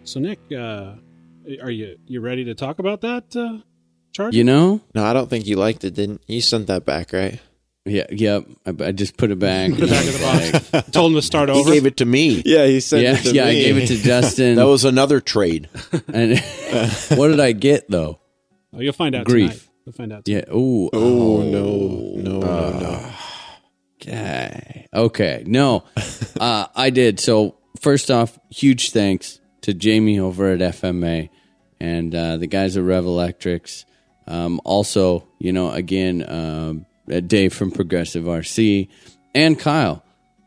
So 0.05 0.21
Nick, 0.21 0.39
uh, 0.53 0.95
are 1.63 1.71
you 1.71 1.99
you 2.07 2.21
ready 2.21 2.45
to 2.45 2.55
talk 2.55 2.79
about 2.79 3.01
that 3.01 3.35
uh, 3.35 3.59
charger? 4.13 4.37
You 4.37 4.45
know? 4.45 4.81
no, 4.95 5.05
I 5.05 5.13
don't 5.13 5.29
think 5.29 5.47
you 5.47 5.57
liked 5.57 5.85
it, 5.85 5.95
didn't 5.95 6.23
you? 6.27 6.41
sent 6.41 6.69
that 6.69 6.85
back, 6.85 7.13
right? 7.13 7.41
Yeah, 7.87 8.07
yep. 8.11 8.47
I, 8.67 8.87
I 8.87 8.93
just 8.93 9.17
put 9.17 9.31
it 9.31 9.39
back. 9.39 9.71
Put 9.71 9.85
it 9.85 9.91
back 9.91 10.05
in 10.05 10.13
the 10.13 10.71
box. 10.73 10.91
Told 10.91 11.13
him 11.13 11.17
to 11.17 11.23
start 11.23 11.51
over. 11.51 11.71
He 11.71 11.77
gave 11.77 11.87
it 11.87 11.99
to 11.99 12.05
me. 12.05 12.43
Yeah, 12.45 12.67
he 12.67 12.81
sent 12.81 13.03
yeah, 13.03 13.13
it 13.15 13.23
to 13.23 13.33
yeah. 13.33 13.47
I 13.47 13.53
gave 13.53 13.77
it 13.79 13.87
to 13.87 13.97
Justin. 13.97 14.57
That 14.57 14.67
was 14.67 14.85
another 14.85 15.21
trade. 15.21 15.69
and 16.13 16.39
what 17.17 17.29
did 17.29 17.41
I 17.41 17.53
get 17.53 17.89
though? 17.89 18.21
oh, 18.75 18.81
you'll 18.81 18.93
find 18.93 19.15
out 19.15 19.27
Grief. 19.27 19.51
tonight. 19.51 19.69
You'll 19.85 19.93
find 19.93 20.13
out. 20.13 20.25
Tonight. 20.25 20.45
Yeah. 20.49 20.55
Ooh. 20.55 20.91
Oh, 20.93 21.43
no, 21.43 22.21
no, 22.23 22.41
no, 22.41 22.79
no. 22.79 23.13
Okay. 24.03 24.87
Okay. 24.93 25.45
No, 25.47 25.85
uh, 26.41 26.67
I 26.75 26.91
did. 26.91 27.21
So 27.21 27.56
first 27.77 28.11
off, 28.11 28.39
huge 28.51 28.91
thanks 28.91 29.41
to 29.63 29.75
Jamie 29.75 30.19
over 30.19 30.53
at 30.53 30.61
FMA 30.61 31.29
and 31.81 32.15
uh, 32.15 32.37
the 32.37 32.47
guys 32.47 32.77
at 32.77 32.85
Revolectrix. 32.85 33.85
Um, 34.27 34.61
also, 34.65 35.27
you 35.39 35.53
know, 35.53 35.71
again, 35.71 36.23
uh, 36.23 36.75
Dave 37.27 37.53
from 37.53 37.71
Progressive 37.71 38.25
RC 38.25 38.89
and 39.35 39.59
Kyle 39.59 40.03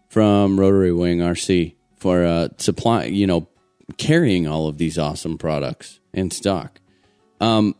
from 0.10 0.60
Rotary 0.60 0.92
Wing 0.92 1.20
RC 1.20 1.76
for 1.98 2.24
uh, 2.26 2.50
supply, 2.58 3.06
you 3.06 3.28
know, 3.28 3.48
carrying 3.98 4.48
all 4.48 4.68
of 4.68 4.78
these 4.78 4.98
awesome 4.98 5.38
products 5.38 6.00
in 6.14 6.32
stock. 6.32 6.80
Um, 7.40 7.76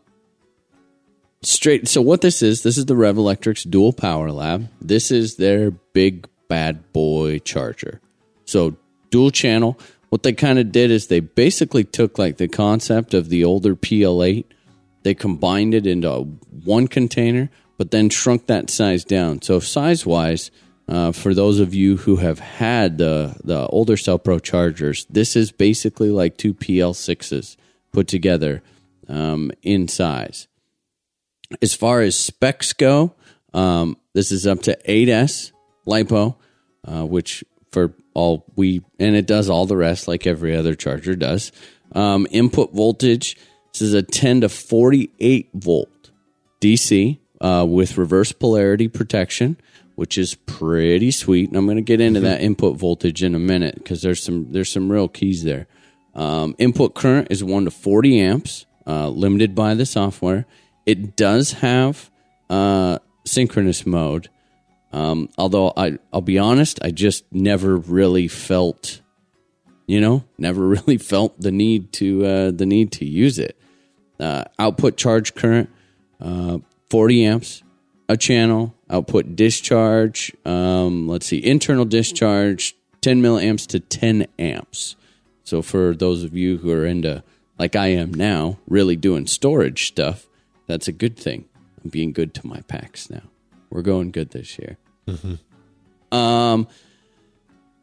straight. 1.42 1.88
So 1.88 2.00
what 2.00 2.20
this 2.20 2.42
is, 2.42 2.62
this 2.62 2.78
is 2.78 2.86
the 2.86 2.94
Revolectrix 2.94 3.68
Dual 3.68 3.92
Power 3.92 4.30
Lab. 4.30 4.68
This 4.80 5.10
is 5.10 5.36
their 5.36 5.70
big 5.70 6.28
bad 6.48 6.92
boy 6.92 7.38
charger. 7.38 8.00
So 8.44 8.76
dual 9.10 9.30
channel. 9.30 9.78
What 10.08 10.22
they 10.22 10.32
kind 10.32 10.58
of 10.58 10.72
did 10.72 10.90
is 10.90 11.06
they 11.06 11.20
basically 11.20 11.84
took 11.84 12.18
like 12.18 12.36
the 12.36 12.48
concept 12.48 13.14
of 13.14 13.28
the 13.28 13.44
older 13.44 13.76
PL8, 13.76 14.44
they 15.02 15.14
combined 15.14 15.74
it 15.74 15.86
into 15.86 16.10
one 16.64 16.88
container, 16.88 17.50
but 17.78 17.90
then 17.90 18.10
shrunk 18.10 18.46
that 18.46 18.70
size 18.70 19.04
down. 19.04 19.40
So 19.42 19.60
size 19.60 20.04
wise, 20.04 20.50
uh, 20.88 21.12
for 21.12 21.32
those 21.32 21.60
of 21.60 21.74
you 21.74 21.96
who 21.96 22.16
have 22.16 22.40
had 22.40 22.98
the 22.98 23.36
the 23.44 23.66
older 23.68 23.94
CellPro 23.94 24.42
chargers, 24.42 25.06
this 25.08 25.36
is 25.36 25.52
basically 25.52 26.10
like 26.10 26.36
two 26.36 26.52
PL6s 26.52 27.56
put 27.92 28.08
together 28.08 28.62
um, 29.08 29.52
in 29.62 29.88
size. 29.88 30.48
As 31.62 31.74
far 31.74 32.00
as 32.00 32.16
specs 32.16 32.72
go, 32.72 33.14
um, 33.54 33.96
this 34.14 34.30
is 34.30 34.46
up 34.46 34.62
to 34.62 34.78
8S 34.88 35.52
LiPo, 35.86 36.36
uh, 36.84 37.04
which 37.06 37.44
for 37.72 37.94
all 38.14 38.44
we, 38.56 38.82
and 38.98 39.14
it 39.16 39.26
does 39.26 39.48
all 39.48 39.66
the 39.66 39.76
rest 39.76 40.08
like 40.08 40.26
every 40.26 40.56
other 40.56 40.74
charger 40.74 41.14
does. 41.14 41.52
Um, 41.92 42.26
input 42.30 42.72
voltage, 42.72 43.36
this 43.72 43.82
is 43.82 43.94
a 43.94 44.02
10 44.02 44.42
to 44.42 44.48
48 44.48 45.50
volt 45.54 46.10
DC 46.60 47.18
uh, 47.40 47.66
with 47.68 47.96
reverse 47.96 48.32
polarity 48.32 48.88
protection, 48.88 49.56
which 49.94 50.18
is 50.18 50.34
pretty 50.34 51.10
sweet. 51.10 51.48
And 51.48 51.56
I'm 51.56 51.66
going 51.66 51.76
to 51.76 51.82
get 51.82 52.00
into 52.00 52.20
that 52.20 52.40
input 52.40 52.76
voltage 52.76 53.22
in 53.22 53.34
a 53.34 53.38
minute 53.38 53.76
because 53.76 54.02
there's 54.02 54.22
some 54.22 54.52
there's 54.52 54.70
some 54.70 54.90
real 54.90 55.08
keys 55.08 55.44
there. 55.44 55.66
Um, 56.14 56.54
input 56.58 56.94
current 56.94 57.28
is 57.30 57.44
one 57.44 57.64
to 57.64 57.70
40 57.70 58.20
amps, 58.20 58.66
uh, 58.86 59.08
limited 59.08 59.54
by 59.54 59.74
the 59.74 59.86
software. 59.86 60.46
It 60.86 61.16
does 61.16 61.52
have 61.54 62.10
uh, 62.48 62.98
synchronous 63.24 63.86
mode, 63.86 64.28
um, 64.92 65.28
although 65.38 65.72
I 65.76 65.98
I'll 66.12 66.20
be 66.20 66.38
honest, 66.38 66.78
I 66.82 66.90
just 66.90 67.24
never 67.32 67.76
really 67.76 68.28
felt, 68.28 69.00
you 69.86 70.00
know, 70.00 70.24
never 70.38 70.66
really 70.68 70.98
felt 70.98 71.40
the 71.40 71.52
need 71.52 71.92
to 71.94 72.24
uh, 72.24 72.50
the 72.50 72.66
need 72.66 72.92
to 72.92 73.04
use 73.04 73.38
it. 73.38 73.56
Uh, 74.18 74.44
output 74.58 74.96
charge 74.96 75.34
current, 75.34 75.70
uh, 76.20 76.58
40 76.90 77.24
amps, 77.24 77.62
a 78.08 78.16
channel. 78.16 78.74
Output 78.90 79.36
discharge, 79.36 80.32
um, 80.44 81.06
let's 81.06 81.26
see, 81.26 81.38
internal 81.38 81.84
discharge, 81.84 82.74
10 83.02 83.22
milliamps 83.22 83.64
to 83.68 83.78
10 83.78 84.26
amps. 84.36 84.96
So 85.44 85.62
for 85.62 85.94
those 85.94 86.24
of 86.24 86.36
you 86.36 86.58
who 86.58 86.72
are 86.72 86.84
into, 86.84 87.22
like 87.56 87.76
I 87.76 87.88
am 87.88 88.12
now, 88.12 88.58
really 88.66 88.96
doing 88.96 89.28
storage 89.28 89.86
stuff, 89.86 90.26
that's 90.66 90.88
a 90.88 90.92
good 90.92 91.16
thing. 91.16 91.44
I'm 91.84 91.90
being 91.90 92.12
good 92.12 92.34
to 92.34 92.46
my 92.48 92.62
packs 92.62 93.08
now. 93.08 93.29
We're 93.70 93.82
going 93.82 94.10
good 94.10 94.30
this 94.30 94.58
year. 94.58 94.76
Um, 96.12 96.66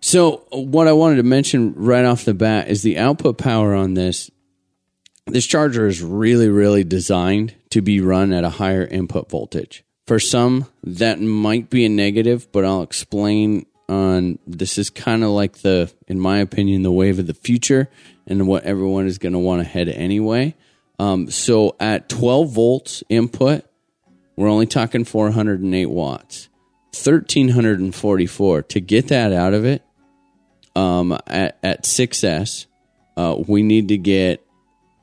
so 0.01 0.45
what 0.51 0.87
I 0.87 0.93
wanted 0.93 1.15
to 1.17 1.23
mention 1.23 1.73
right 1.75 2.05
off 2.05 2.25
the 2.25 2.33
bat 2.33 2.67
is 2.67 2.81
the 2.81 2.97
output 2.97 3.37
power 3.37 3.73
on 3.73 3.93
this. 3.93 4.29
This 5.25 5.45
charger 5.45 5.87
is 5.87 6.01
really, 6.01 6.49
really 6.49 6.83
designed 6.83 7.55
to 7.71 7.81
be 7.81 7.99
run 7.99 8.31
at 8.31 8.43
a 8.43 8.49
higher 8.49 8.85
input 8.85 9.29
voltage. 9.29 9.83
For 10.05 10.19
some, 10.19 10.67
that 10.83 11.19
might 11.19 11.69
be 11.69 11.83
a 11.83 11.89
negative, 11.89 12.49
but 12.51 12.63
I'll 12.63 12.83
explain 12.83 13.65
on 13.89 14.39
this 14.45 14.77
is 14.77 14.89
kind 14.89 15.23
of 15.23 15.31
like 15.31 15.59
the, 15.59 15.91
in 16.07 16.19
my 16.19 16.39
opinion, 16.39 16.83
the 16.83 16.91
wave 16.91 17.19
of 17.19 17.27
the 17.27 17.33
future 17.33 17.89
and 18.25 18.47
what 18.47 18.63
everyone 18.63 19.07
is 19.07 19.17
going 19.17 19.33
to 19.33 19.39
want 19.39 19.61
to 19.61 19.67
head 19.67 19.89
anyway. 19.89 20.55
Um, 20.99 21.29
so 21.29 21.75
at 21.79 22.09
12 22.09 22.51
volts 22.51 23.03
input, 23.09 23.65
we're 24.37 24.49
only 24.49 24.67
talking 24.67 25.03
408 25.03 25.87
watts. 25.87 26.47
1344 26.91 28.61
to 28.63 28.79
get 28.79 29.09
that 29.09 29.33
out 29.33 29.53
of 29.53 29.65
it 29.65 29.83
um, 30.75 31.11
at, 31.27 31.57
at 31.61 31.83
6S, 31.83 32.65
uh, 33.17 33.35
we 33.47 33.61
need 33.63 33.89
to 33.89 33.97
get 33.97 34.41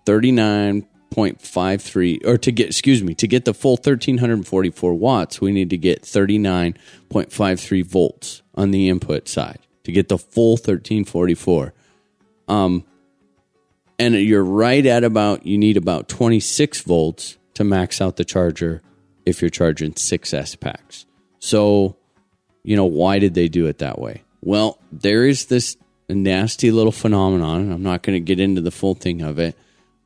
39.53, 0.06 2.26
or 2.26 2.38
to 2.38 2.50
get, 2.52 2.68
excuse 2.68 3.02
me, 3.02 3.12
to 3.14 3.26
get 3.26 3.44
the 3.44 3.52
full 3.52 3.72
1344 3.72 4.94
watts, 4.94 5.40
we 5.40 5.50
need 5.52 5.70
to 5.70 5.76
get 5.76 6.02
39.53 6.02 7.84
volts 7.84 8.42
on 8.54 8.70
the 8.70 8.88
input 8.88 9.26
side 9.28 9.58
to 9.82 9.90
get 9.92 10.08
the 10.08 10.18
full 10.18 10.52
1344. 10.52 11.74
Um, 12.46 12.84
and 13.98 14.14
you're 14.14 14.44
right 14.44 14.86
at 14.86 15.02
about, 15.04 15.46
you 15.46 15.58
need 15.58 15.76
about 15.76 16.08
26 16.08 16.82
volts 16.82 17.36
to 17.54 17.64
max 17.64 18.00
out 18.00 18.16
the 18.16 18.24
charger 18.24 18.80
if 19.26 19.40
you're 19.40 19.50
charging 19.50 19.92
6S 19.92 20.58
packs. 20.58 21.06
So, 21.38 21.96
you 22.62 22.76
know, 22.76 22.84
why 22.84 23.18
did 23.18 23.34
they 23.34 23.48
do 23.48 23.66
it 23.66 23.78
that 23.78 23.98
way? 23.98 24.22
Well, 24.40 24.78
there 24.92 25.26
is 25.26 25.46
this 25.46 25.76
nasty 26.08 26.70
little 26.70 26.92
phenomenon, 26.92 27.62
and 27.62 27.72
I'm 27.72 27.82
not 27.82 28.02
going 28.02 28.14
to 28.16 28.20
get 28.20 28.40
into 28.40 28.60
the 28.60 28.70
full 28.70 28.94
thing 28.94 29.22
of 29.22 29.38
it, 29.38 29.56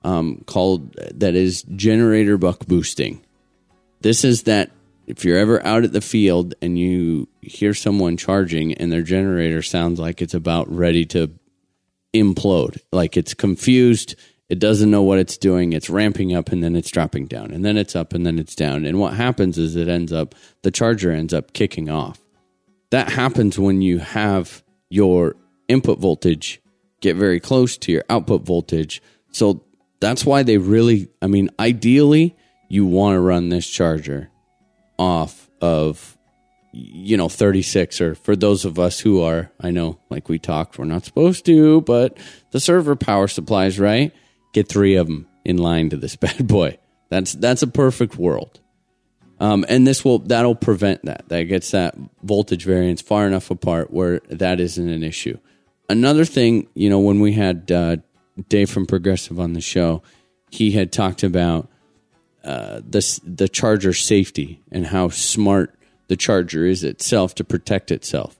um, 0.05 0.43
called 0.47 0.95
that 1.15 1.35
is 1.35 1.62
generator 1.62 2.39
buck 2.39 2.66
boosting. 2.66 3.24
This 4.01 4.24
is 4.24 4.45
that 4.45 4.70
if 5.07 5.24
you're 5.24 5.39
ever 5.39 5.65
out 5.66 5.85
at 5.85 5.93
the 5.93 6.01
field 6.01 6.55
and 6.61 6.78
you 6.78 7.28
hear 7.40 7.74
someone 7.74 8.16
charging 8.16 8.74
and 8.74 8.93
their 8.93 9.03
generator 9.03 9.62
sounds 9.62 9.99
like 9.99 10.20
it's 10.20 10.35
about 10.35 10.70
ready 10.70 11.05
to 11.07 11.31
implode, 12.15 12.78
like 12.93 13.16
it's 13.16 13.35
confused, 13.35 14.15
it 14.48 14.58
doesn't 14.58 14.90
know 14.90 15.02
what 15.02 15.18
it's 15.18 15.36
doing, 15.36 15.72
it's 15.72 15.90
ramping 15.90 16.34
up 16.34 16.50
and 16.50 16.62
then 16.62 16.74
it's 16.74 16.90
dropping 16.90 17.26
down, 17.26 17.50
and 17.50 17.64
then 17.64 17.76
it's 17.76 17.94
up 17.94 18.14
and 18.14 18.24
then 18.24 18.38
it's 18.38 18.54
down. 18.54 18.84
And 18.84 18.98
what 18.98 19.14
happens 19.14 19.58
is 19.58 19.76
it 19.76 19.88
ends 19.88 20.12
up, 20.12 20.34
the 20.62 20.70
charger 20.70 21.10
ends 21.10 21.34
up 21.34 21.52
kicking 21.52 21.90
off. 21.90 22.20
That 22.90 23.10
happens 23.10 23.58
when 23.58 23.82
you 23.82 23.98
have 23.98 24.62
your 24.88 25.36
input 25.68 25.98
voltage 25.98 26.62
get 27.00 27.16
very 27.16 27.40
close 27.40 27.76
to 27.78 27.92
your 27.92 28.04
output 28.08 28.42
voltage. 28.42 29.02
So 29.30 29.64
that's 30.00 30.24
why 30.24 30.42
they 30.42 30.58
really, 30.58 31.08
I 31.20 31.26
mean, 31.26 31.50
ideally, 31.60 32.36
you 32.68 32.86
want 32.86 33.14
to 33.14 33.20
run 33.20 33.48
this 33.48 33.66
charger 33.66 34.30
off 34.98 35.48
of, 35.60 36.16
you 36.72 37.16
know, 37.16 37.28
36 37.28 38.00
or 38.00 38.14
for 38.14 38.36
those 38.36 38.64
of 38.64 38.78
us 38.78 39.00
who 39.00 39.22
are, 39.22 39.50
I 39.60 39.70
know, 39.70 39.98
like 40.10 40.28
we 40.28 40.38
talked, 40.38 40.78
we're 40.78 40.84
not 40.86 41.04
supposed 41.04 41.46
to, 41.46 41.80
but 41.82 42.16
the 42.50 42.60
server 42.60 42.96
power 42.96 43.28
supplies, 43.28 43.78
right? 43.78 44.12
Get 44.52 44.68
three 44.68 44.96
of 44.96 45.06
them 45.06 45.26
in 45.44 45.56
line 45.56 45.90
to 45.90 45.96
this 45.96 46.16
bad 46.26 46.46
boy. 46.46 46.78
That's 47.08 47.32
that's 47.32 47.62
a 47.62 47.66
perfect 47.66 48.16
world. 48.16 48.60
Um, 49.40 49.64
and 49.68 49.86
this 49.86 50.04
will 50.04 50.18
that'll 50.18 50.54
prevent 50.54 51.04
that. 51.04 51.28
That 51.28 51.44
gets 51.44 51.70
that 51.70 51.96
voltage 52.22 52.64
variance 52.64 53.00
far 53.00 53.26
enough 53.26 53.50
apart 53.50 53.92
where 53.92 54.20
that 54.28 54.60
isn't 54.60 54.88
an 54.88 55.02
issue. 55.02 55.38
Another 55.88 56.24
thing, 56.24 56.68
you 56.74 56.90
know, 56.90 56.98
when 56.98 57.20
we 57.20 57.32
had 57.32 57.70
uh, 57.70 57.96
Dave 58.48 58.68
from 58.68 58.84
Progressive 58.84 59.40
on 59.40 59.54
the 59.54 59.60
show, 59.60 60.02
he 60.50 60.72
had 60.72 60.92
talked 60.92 61.22
about 61.22 61.68
uh, 62.44 62.80
the 62.88 63.20
the 63.24 63.48
charger 63.48 63.92
safety 63.92 64.60
and 64.70 64.86
how 64.86 65.08
smart 65.08 65.74
the 66.08 66.16
charger 66.16 66.66
is 66.66 66.82
itself 66.82 67.34
to 67.36 67.44
protect 67.44 67.90
itself. 67.90 68.38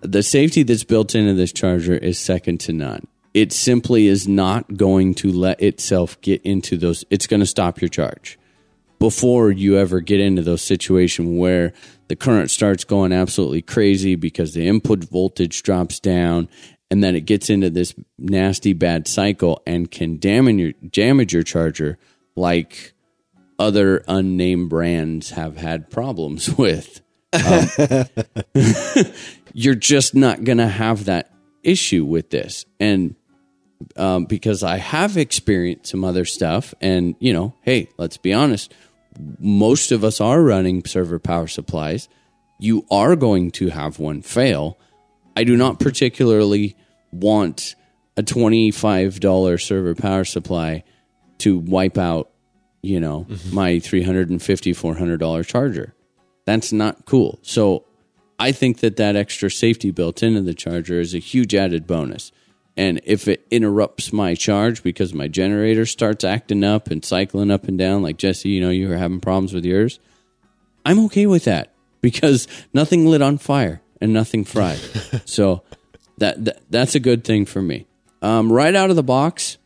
The 0.00 0.22
safety 0.22 0.62
that's 0.62 0.84
built 0.84 1.14
into 1.14 1.34
this 1.34 1.52
charger 1.52 1.94
is 1.94 2.18
second 2.18 2.58
to 2.60 2.72
none. 2.72 3.06
It 3.34 3.52
simply 3.52 4.06
is 4.06 4.28
not 4.28 4.76
going 4.76 5.14
to 5.14 5.32
let 5.32 5.60
itself 5.62 6.20
get 6.20 6.42
into 6.42 6.76
those. 6.76 7.04
It's 7.10 7.26
going 7.26 7.40
to 7.40 7.46
stop 7.46 7.80
your 7.80 7.88
charge 7.88 8.38
before 8.98 9.50
you 9.50 9.76
ever 9.78 10.00
get 10.00 10.20
into 10.20 10.42
those 10.42 10.62
situations 10.62 11.36
where 11.36 11.72
the 12.06 12.14
current 12.14 12.50
starts 12.50 12.84
going 12.84 13.12
absolutely 13.12 13.60
crazy 13.62 14.14
because 14.14 14.54
the 14.54 14.68
input 14.68 15.02
voltage 15.02 15.62
drops 15.62 15.98
down 15.98 16.48
and 16.88 17.02
then 17.02 17.16
it 17.16 17.22
gets 17.22 17.50
into 17.50 17.68
this 17.68 17.94
nasty 18.18 18.72
bad 18.74 19.08
cycle 19.08 19.60
and 19.66 19.90
can 19.90 20.18
damage 20.18 20.56
your 20.56 20.72
damage 20.88 21.32
your 21.32 21.42
charger 21.42 21.98
like 22.36 22.92
other 23.58 24.04
unnamed 24.08 24.68
brands 24.68 25.30
have 25.30 25.56
had 25.56 25.90
problems 25.90 26.54
with. 26.58 27.00
Um, 27.32 28.04
you're 29.52 29.74
just 29.74 30.14
not 30.14 30.44
going 30.44 30.58
to 30.58 30.68
have 30.68 31.06
that 31.06 31.32
issue 31.62 32.04
with 32.04 32.30
this. 32.30 32.66
And 32.78 33.16
um, 33.96 34.24
because 34.26 34.62
I 34.62 34.76
have 34.76 35.16
experienced 35.16 35.90
some 35.90 36.04
other 36.04 36.24
stuff, 36.24 36.74
and 36.80 37.14
you 37.18 37.32
know, 37.32 37.54
hey, 37.62 37.88
let's 37.98 38.16
be 38.16 38.32
honest, 38.32 38.74
most 39.38 39.92
of 39.92 40.04
us 40.04 40.20
are 40.20 40.42
running 40.42 40.84
server 40.84 41.18
power 41.18 41.46
supplies. 41.46 42.08
You 42.58 42.86
are 42.90 43.16
going 43.16 43.50
to 43.52 43.68
have 43.68 43.98
one 43.98 44.22
fail. 44.22 44.78
I 45.36 45.44
do 45.44 45.56
not 45.56 45.80
particularly 45.80 46.76
want 47.10 47.74
a 48.16 48.22
$25 48.22 49.60
server 49.60 49.94
power 49.94 50.24
supply 50.24 50.84
to 51.38 51.58
wipe 51.58 51.98
out, 51.98 52.30
you 52.82 53.00
know, 53.00 53.26
my 53.52 53.72
$350, 53.72 54.30
$400 54.38 55.46
charger. 55.46 55.94
That's 56.44 56.72
not 56.72 57.04
cool. 57.04 57.38
So 57.42 57.84
I 58.38 58.52
think 58.52 58.80
that 58.80 58.96
that 58.96 59.16
extra 59.16 59.50
safety 59.50 59.90
built 59.90 60.22
into 60.22 60.42
the 60.42 60.54
charger 60.54 61.00
is 61.00 61.14
a 61.14 61.18
huge 61.18 61.54
added 61.54 61.86
bonus. 61.86 62.32
And 62.76 63.00
if 63.04 63.28
it 63.28 63.46
interrupts 63.50 64.12
my 64.12 64.34
charge 64.34 64.82
because 64.82 65.12
my 65.12 65.28
generator 65.28 65.84
starts 65.84 66.24
acting 66.24 66.64
up 66.64 66.90
and 66.90 67.04
cycling 67.04 67.50
up 67.50 67.68
and 67.68 67.76
down, 67.76 68.02
like 68.02 68.16
Jesse, 68.16 68.48
you 68.48 68.60
know, 68.60 68.70
you 68.70 68.88
were 68.88 68.96
having 68.96 69.20
problems 69.20 69.52
with 69.52 69.64
yours, 69.64 70.00
I'm 70.86 70.98
okay 71.06 71.26
with 71.26 71.44
that 71.44 71.74
because 72.00 72.48
nothing 72.72 73.06
lit 73.06 73.20
on 73.20 73.38
fire 73.38 73.82
and 74.00 74.12
nothing 74.12 74.44
fried. 74.44 74.78
so 75.26 75.62
that, 76.18 76.44
that 76.44 76.62
that's 76.70 76.94
a 76.94 77.00
good 77.00 77.24
thing 77.24 77.44
for 77.44 77.60
me. 77.60 77.86
Um, 78.22 78.50
right 78.50 78.74
out 78.74 78.88
of 78.88 78.96
the 78.96 79.02
box, 79.02 79.58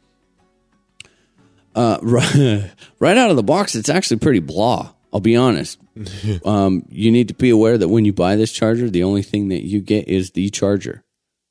uh, 1.74 1.99
right, 2.03 2.70
right 2.99 3.16
out 3.16 3.31
of 3.31 3.37
the 3.37 3.43
box, 3.43 3.77
it's 3.77 3.89
actually 3.89 4.19
pretty 4.19 4.41
blah. 4.41 4.93
I'll 5.12 5.20
be 5.20 5.37
honest. 5.37 5.78
um, 6.45 6.85
you 6.91 7.11
need 7.11 7.28
to 7.28 7.35
be 7.35 7.51
aware 7.51 7.78
that 7.78 7.89
when 7.89 8.05
you 8.05 8.12
buy 8.12 8.37
this 8.37 8.53
charger, 8.53 8.91
the 8.91 9.05
only 9.05 9.23
thing 9.23 9.49
that 9.49 9.65
you 9.65 9.81
get 9.81 10.09
is 10.09 10.33
the 10.33 10.51
charger. 10.51 11.03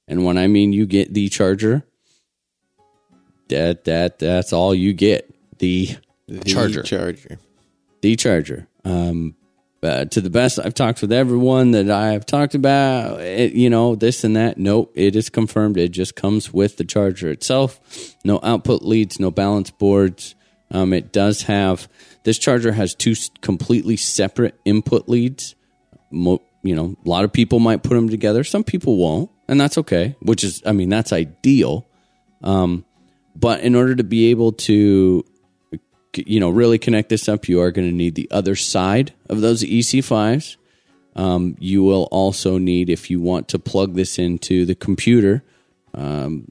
And 0.07 0.23
when 0.23 0.37
I 0.37 0.47
mean 0.47 0.73
you 0.73 0.85
get 0.85 1.13
the 1.13 1.29
charger, 1.29 1.83
that 3.49 3.85
that 3.85 4.19
that's 4.19 4.53
all 4.53 4.73
you 4.73 4.93
get. 4.93 5.33
The 5.59 5.95
The 6.27 6.43
charger. 6.43 6.83
Charger. 6.83 7.39
the 8.01 8.15
charger. 8.15 8.67
Um, 8.83 9.35
uh, 9.81 10.05
to 10.05 10.19
the 10.19 10.31
best 10.31 10.57
I've 10.57 10.73
talked 10.73 11.01
with 11.01 11.11
everyone 11.11 11.71
that 11.71 11.91
I 11.91 12.13
have 12.13 12.25
talked 12.25 12.55
about, 12.55 13.21
it, 13.21 13.53
you 13.53 13.69
know, 13.69 13.95
this 13.95 14.23
and 14.23 14.35
that. 14.35 14.57
Nope, 14.57 14.91
it 14.95 15.15
is 15.15 15.29
confirmed. 15.29 15.77
It 15.77 15.89
just 15.89 16.15
comes 16.15 16.51
with 16.51 16.77
the 16.77 16.83
charger 16.83 17.29
itself. 17.29 17.79
No 18.23 18.39
output 18.41 18.81
leads, 18.81 19.19
no 19.19 19.29
balance 19.29 19.69
boards. 19.69 20.33
Um, 20.71 20.91
it 20.91 21.13
does 21.13 21.43
have 21.43 21.87
this 22.23 22.39
charger 22.39 22.71
has 22.71 22.95
two 22.95 23.13
completely 23.41 23.95
separate 23.95 24.59
input 24.65 25.07
leads. 25.07 25.53
Mo, 26.09 26.41
you 26.63 26.75
know, 26.75 26.95
a 27.05 27.09
lot 27.09 27.23
of 27.23 27.31
people 27.31 27.59
might 27.59 27.83
put 27.83 27.93
them 27.93 28.09
together. 28.09 28.43
Some 28.43 28.63
people 28.63 28.97
won't, 28.97 29.29
and 29.47 29.59
that's 29.59 29.77
okay. 29.77 30.15
Which 30.19 30.43
is, 30.43 30.61
I 30.65 30.71
mean, 30.71 30.89
that's 30.89 31.13
ideal. 31.13 31.85
Um, 32.43 32.85
but 33.35 33.61
in 33.61 33.75
order 33.75 33.95
to 33.95 34.03
be 34.03 34.31
able 34.31 34.53
to 34.53 35.25
you 36.15 36.39
know 36.39 36.49
really 36.49 36.77
connect 36.77 37.09
this 37.09 37.27
up 37.27 37.47
you 37.47 37.59
are 37.59 37.71
going 37.71 37.87
to 37.87 37.93
need 37.93 38.15
the 38.15 38.29
other 38.31 38.55
side 38.55 39.13
of 39.29 39.41
those 39.41 39.63
ec5s 39.63 40.55
um, 41.17 41.55
you 41.59 41.83
will 41.83 42.07
also 42.11 42.57
need 42.57 42.89
if 42.89 43.09
you 43.09 43.21
want 43.21 43.47
to 43.49 43.59
plug 43.59 43.95
this 43.95 44.17
into 44.17 44.65
the 44.65 44.75
computer 44.75 45.43
um, 45.93 46.49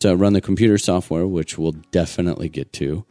to 0.00 0.16
run 0.16 0.32
the 0.32 0.40
computer 0.40 0.78
software 0.78 1.26
which 1.26 1.56
we'll 1.56 1.76
definitely 1.92 2.48
get 2.48 2.72
to 2.72 3.04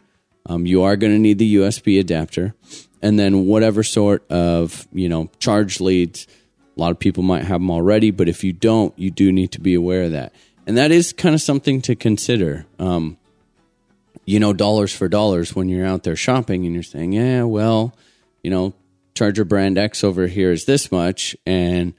um, 0.48 0.66
you 0.66 0.84
are 0.84 0.96
going 0.96 1.14
to 1.14 1.20
need 1.20 1.40
the 1.40 1.56
usb 1.56 2.00
adapter 2.00 2.54
and 3.02 3.18
then 3.18 3.46
whatever 3.46 3.84
sort 3.84 4.30
of 4.30 4.88
you 4.92 5.08
know 5.08 5.30
charge 5.40 5.80
leads 5.80 6.28
a 6.76 6.80
lot 6.80 6.92
of 6.92 7.00
people 7.00 7.24
might 7.24 7.44
have 7.44 7.62
them 7.62 7.72
already 7.72 8.12
but 8.12 8.28
if 8.28 8.44
you 8.44 8.54
don't 8.54 8.98
you 8.98 9.10
do 9.12 9.32
need 9.32 9.52
to 9.52 9.62
be 9.62 9.74
aware 9.74 10.04
of 10.04 10.12
that 10.12 10.34
and 10.68 10.78
that 10.78 10.92
is 10.92 11.14
kind 11.14 11.36
of 11.36 11.42
something 11.42 11.82
to 11.82 11.96
consider 11.96 12.66
um, 12.80 13.18
you 14.26 14.40
know, 14.40 14.54
dollars 14.54 14.94
for 14.94 15.08
dollars 15.08 15.56
when 15.56 15.70
you're 15.70 15.86
out 15.86 16.04
there 16.04 16.16
shopping 16.16 16.66
and 16.66 16.74
you're 16.74 16.84
saying, 16.84 17.14
yeah, 17.14 17.44
well, 17.44 17.96
you 18.44 18.50
know, 18.50 18.74
Charger 19.14 19.46
brand 19.46 19.78
X 19.78 20.04
over 20.04 20.28
here 20.28 20.52
is 20.52 20.66
this 20.66 20.92
much 20.92 21.36
and 21.46 21.94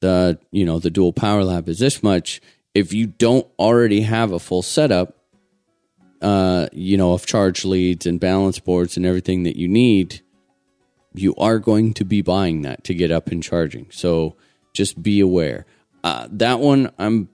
the, 0.00 0.38
you 0.50 0.64
know, 0.64 0.78
the 0.78 0.90
dual 0.90 1.12
power 1.12 1.44
lab 1.44 1.68
is 1.68 1.78
this 1.78 2.02
much. 2.02 2.40
If 2.74 2.92
you 2.92 3.08
don't 3.08 3.46
already 3.58 4.02
have 4.02 4.32
a 4.32 4.38
full 4.38 4.62
setup, 4.62 5.16
uh, 6.22 6.68
you 6.72 6.96
know, 6.96 7.12
of 7.12 7.26
charge 7.26 7.64
leads 7.64 8.06
and 8.06 8.18
balance 8.18 8.58
boards 8.58 8.96
and 8.96 9.04
everything 9.04 9.42
that 9.42 9.56
you 9.56 9.68
need, 9.68 10.22
you 11.14 11.34
are 11.36 11.58
going 11.58 11.94
to 11.94 12.04
be 12.04 12.22
buying 12.22 12.62
that 12.62 12.84
to 12.84 12.94
get 12.94 13.10
up 13.10 13.28
and 13.28 13.42
charging. 13.42 13.86
So 13.90 14.36
just 14.72 15.02
be 15.02 15.20
aware. 15.20 15.66
Uh, 16.04 16.28
that 16.32 16.60
one, 16.60 16.90
I'm, 16.98 17.28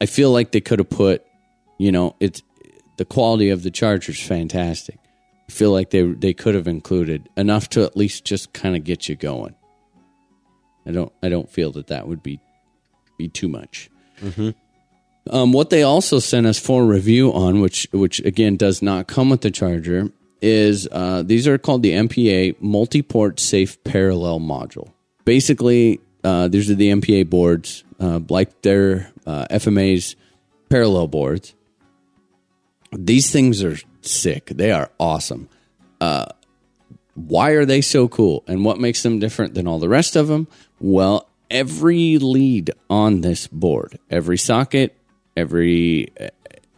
I 0.00 0.06
feel 0.06 0.30
like 0.30 0.52
they 0.52 0.60
could 0.60 0.78
have 0.78 0.90
put, 0.90 1.24
you 1.78 1.92
know, 1.92 2.16
it's 2.20 2.42
the 2.96 3.04
quality 3.04 3.50
of 3.50 3.62
the 3.62 3.70
charger 3.70 4.12
is 4.12 4.20
fantastic. 4.20 4.98
I 5.48 5.52
feel 5.52 5.72
like 5.72 5.90
they 5.90 6.02
they 6.02 6.34
could 6.34 6.54
have 6.54 6.68
included 6.68 7.28
enough 7.36 7.70
to 7.70 7.82
at 7.82 7.96
least 7.96 8.24
just 8.24 8.52
kind 8.52 8.76
of 8.76 8.84
get 8.84 9.08
you 9.08 9.16
going. 9.16 9.54
I 10.86 10.90
don't 10.90 11.12
I 11.22 11.30
don't 11.30 11.50
feel 11.50 11.72
that 11.72 11.86
that 11.86 12.06
would 12.06 12.22
be 12.22 12.38
be 13.16 13.28
too 13.28 13.48
much. 13.48 13.88
Um, 15.30 15.52
what 15.52 15.70
they 15.70 15.82
also 15.82 16.18
sent 16.18 16.46
us 16.46 16.58
for 16.58 16.84
review 16.84 17.32
on, 17.32 17.60
which 17.60 17.88
which 17.92 18.20
again 18.20 18.56
does 18.56 18.82
not 18.82 19.06
come 19.06 19.30
with 19.30 19.40
the 19.40 19.50
charger, 19.50 20.10
is 20.40 20.88
uh, 20.90 21.22
these 21.22 21.46
are 21.46 21.58
called 21.58 21.82
the 21.82 21.92
MPA 21.92 22.56
multi-port 22.60 23.40
safe 23.40 23.82
parallel 23.84 24.40
module. 24.40 24.92
Basically, 25.24 26.00
uh, 26.24 26.48
these 26.48 26.70
are 26.70 26.74
the 26.74 26.90
MPA 26.90 27.28
boards, 27.28 27.84
uh, 28.00 28.20
like 28.28 28.62
their 28.62 29.12
uh, 29.26 29.46
FMA's 29.50 30.16
parallel 30.68 31.08
boards. 31.08 31.54
These 32.92 33.30
things 33.30 33.62
are 33.62 33.76
sick. 34.02 34.46
They 34.46 34.70
are 34.70 34.90
awesome. 34.98 35.48
Uh, 36.00 36.26
why 37.14 37.50
are 37.50 37.64
they 37.64 37.80
so 37.80 38.08
cool 38.08 38.44
and 38.46 38.64
what 38.64 38.78
makes 38.78 39.02
them 39.02 39.18
different 39.18 39.54
than 39.54 39.66
all 39.66 39.78
the 39.78 39.88
rest 39.88 40.16
of 40.16 40.28
them? 40.28 40.46
Well, 40.80 41.28
every 41.50 42.18
lead 42.18 42.70
on 42.88 43.20
this 43.20 43.48
board, 43.48 43.98
every 44.10 44.38
socket, 44.38 44.96
every 45.36 46.12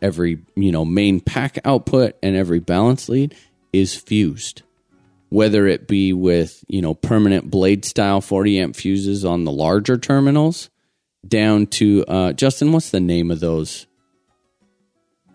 every, 0.03 0.39
you 0.55 0.73
know, 0.73 0.85
main 0.85 1.20
pack 1.20 1.59
output 1.65 2.16
and 2.23 2.35
every 2.35 2.59
balance 2.59 3.09
lead 3.09 3.35
is 3.73 3.95
fused. 3.95 4.63
Whether 5.29 5.67
it 5.67 5.87
be 5.87 6.13
with, 6.13 6.65
you 6.67 6.83
know, 6.83 6.95
permanent 6.95 7.51
blade 7.51 7.85
style 7.85 8.21
40 8.21 8.59
amp 8.61 8.77
fuses 8.77 9.25
on 9.25 9.45
the 9.45 9.53
larger 9.53 9.97
terminals 9.97 10.71
down 11.27 11.67
to 11.67 12.05
uh 12.09 12.33
Justin, 12.33 12.73
what's 12.73 12.91
the 12.91 13.01
name 13.01 13.31
of 13.31 13.41
those? 13.41 13.87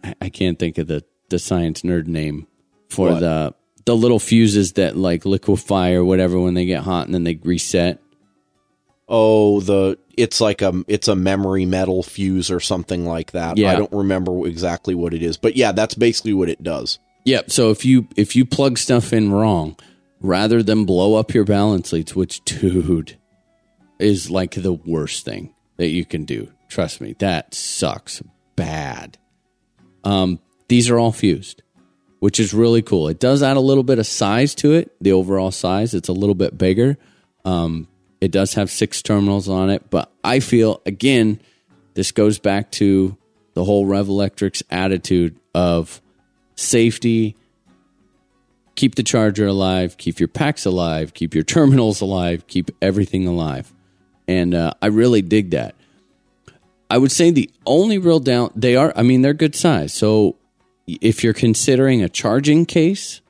I, 0.04 0.16
I 0.22 0.30
can't 0.30 0.60
think 0.60 0.78
of 0.78 0.88
the 0.88 1.04
the 1.30 1.40
science 1.40 1.82
nerd 1.82 2.08
name 2.08 2.48
for 2.90 3.12
What? 3.12 3.20
the 3.22 3.56
the 3.86 3.96
little 3.96 4.20
fuses 4.20 4.74
that 4.74 4.98
like 4.98 5.26
liquefy 5.26 5.94
or 5.94 6.04
whatever 6.04 6.40
when 6.40 6.56
they 6.56 6.66
get 6.66 6.84
hot 6.84 7.06
and 7.06 7.14
then 7.14 7.24
they 7.24 7.36
reset. 7.44 8.00
Oh, 9.08 9.60
the 9.62 9.98
it's 10.18 10.42
like 10.42 10.62
a 10.62 10.84
it's 10.88 11.08
a 11.08 11.16
memory 11.16 11.66
metal 11.66 12.02
fuse 12.04 12.50
or 12.50 12.60
something 12.60 13.06
like 13.06 13.32
that. 13.32 13.58
Yeah. 13.58 13.72
I 13.72 13.76
don't 13.76 13.92
remember 13.94 14.48
exactly 14.48 14.96
what 14.96 15.14
it 15.14 15.22
is, 15.22 15.38
but 15.38 15.56
yeah, 15.56 15.72
that's 15.72 15.94
basically 15.96 16.34
what 16.34 16.50
it 16.50 16.64
does. 16.64 17.00
Yep. 17.26 17.52
So 17.52 17.72
if 17.72 17.84
you 17.84 18.08
if 18.16 18.36
you 18.36 18.46
plug 18.46 18.78
stuff 18.78 19.12
in 19.12 19.32
wrong, 19.32 19.76
rather 20.22 20.64
than 20.64 20.86
blow 20.86 21.16
up 21.16 21.34
your 21.34 21.44
balance 21.44 21.92
leads, 21.92 22.16
which 22.16 22.44
dude 22.46 23.18
is 24.00 24.30
like 24.30 24.52
the 24.52 24.74
worst 24.74 25.26
thing 25.26 25.54
that 25.78 25.88
you 25.88 26.06
can 26.06 26.26
do. 26.26 26.52
Trust 26.70 27.02
me, 27.02 27.14
that 27.20 27.54
sucks 27.54 28.22
bad. 28.56 29.18
Um, 30.04 30.40
these 30.68 30.90
are 30.90 31.00
all 31.00 31.12
fused, 31.12 31.62
which 32.20 32.40
is 32.40 32.54
really 32.54 32.82
cool. 32.82 33.08
It 33.08 33.20
does 33.20 33.44
add 33.44 33.58
a 33.58 33.62
little 33.62 33.84
bit 33.84 34.00
of 34.00 34.08
size 34.08 34.56
to 34.56 34.74
it. 34.74 34.96
The 35.02 35.12
overall 35.12 35.52
size, 35.52 35.94
it's 35.94 36.10
a 36.10 36.14
little 36.14 36.36
bit 36.36 36.58
bigger. 36.58 36.98
Um, 37.44 37.88
it 38.22 38.32
does 38.32 38.56
have 38.56 38.70
six 38.72 39.02
terminals 39.02 39.48
on 39.48 39.70
it, 39.70 39.90
but 39.90 40.12
I 40.24 40.40
feel 40.40 40.82
again, 40.86 41.40
this 41.94 42.12
goes 42.12 42.40
back 42.40 42.72
to 42.72 43.18
the 43.54 43.64
whole 43.64 43.86
Revolectrix's 43.86 44.64
attitude 44.70 45.40
of 45.54 46.02
safety, 46.56 47.36
keep 48.76 48.96
the 48.96 49.04
charger 49.04 49.48
alive, 49.48 49.98
keep 49.98 50.20
your 50.20 50.28
packs 50.28 50.66
alive, 50.66 51.14
keep 51.14 51.34
your 51.34 51.44
terminals 51.56 52.02
alive, 52.02 52.48
keep 52.48 52.72
everything 52.82 53.28
alive. 53.28 53.74
And 54.28 54.54
uh, 54.54 54.74
I 54.82 54.88
really 54.88 55.22
dig 55.22 55.52
that. 55.52 55.76
I 56.90 56.98
would 56.98 57.12
say 57.12 57.32
the 57.32 57.50
only 57.66 57.98
real 57.98 58.20
down 58.20 58.52
they 58.56 58.76
are. 58.76 58.94
I 58.96 59.04
mean, 59.04 59.22
they're 59.22 59.34
good 59.34 59.56
size. 59.56 59.94
So 59.94 60.38
if 60.88 61.24
you're 61.24 61.34
considering 61.34 62.04
a 62.04 62.10
charging 62.10 62.66
case, 62.66 63.22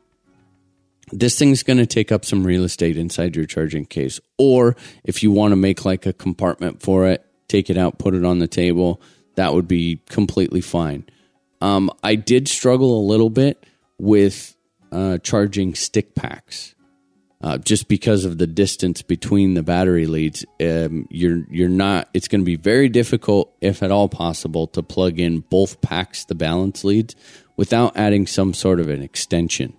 this 1.11 1.37
thing's 1.37 1.63
going 1.63 1.77
to 1.77 1.85
take 1.85 2.11
up 2.11 2.25
some 2.25 2.43
real 2.43 2.63
estate 2.63 2.97
inside 2.97 3.35
your 3.35 3.45
charging 3.45 3.85
case. 3.85 4.19
Or 4.37 4.75
if 5.03 5.23
you 5.23 5.31
want 5.31 5.51
to 5.51 5.55
make 5.55 5.85
like 5.85 6.05
a 6.05 6.13
compartment 6.13 6.81
for 6.81 7.07
it, 7.07 7.25
take 7.47 7.69
it 7.69 7.77
out, 7.77 7.99
put 7.99 8.13
it 8.13 8.25
on 8.25 8.39
the 8.39 8.47
table, 8.47 9.01
that 9.35 9.53
would 9.53 9.67
be 9.67 10.01
completely 10.09 10.61
fine. 10.61 11.05
Um, 11.61 11.89
I 12.03 12.15
did 12.15 12.47
struggle 12.47 12.99
a 12.99 13.05
little 13.07 13.29
bit 13.29 13.65
with 13.97 14.55
uh, 14.91 15.17
charging 15.19 15.75
stick 15.75 16.15
packs. 16.15 16.73
Uh, 17.41 17.57
just 17.59 17.87
because 17.87 18.25
of 18.25 18.39
the 18.39 18.47
distance 18.47 19.03
between 19.03 19.53
the 19.53 19.61
battery 19.61 20.07
leads, 20.07 20.45
um, 20.61 21.07
you're 21.11 21.43
you're 21.51 21.69
not. 21.69 22.09
It's 22.13 22.27
going 22.27 22.41
to 22.41 22.45
be 22.45 22.55
very 22.55 22.89
difficult, 22.89 23.55
if 23.61 23.83
at 23.83 23.91
all 23.91 24.09
possible, 24.09 24.67
to 24.67 24.81
plug 24.81 25.19
in 25.19 25.41
both 25.41 25.79
packs, 25.81 26.25
the 26.25 26.33
balance 26.33 26.83
leads, 26.83 27.15
without 27.55 27.95
adding 27.95 28.25
some 28.25 28.53
sort 28.53 28.79
of 28.79 28.89
an 28.89 29.03
extension 29.03 29.77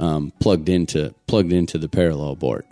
um, 0.00 0.32
plugged 0.40 0.68
into 0.68 1.14
plugged 1.26 1.52
into 1.52 1.78
the 1.78 1.88
parallel 1.88 2.36
board. 2.36 2.64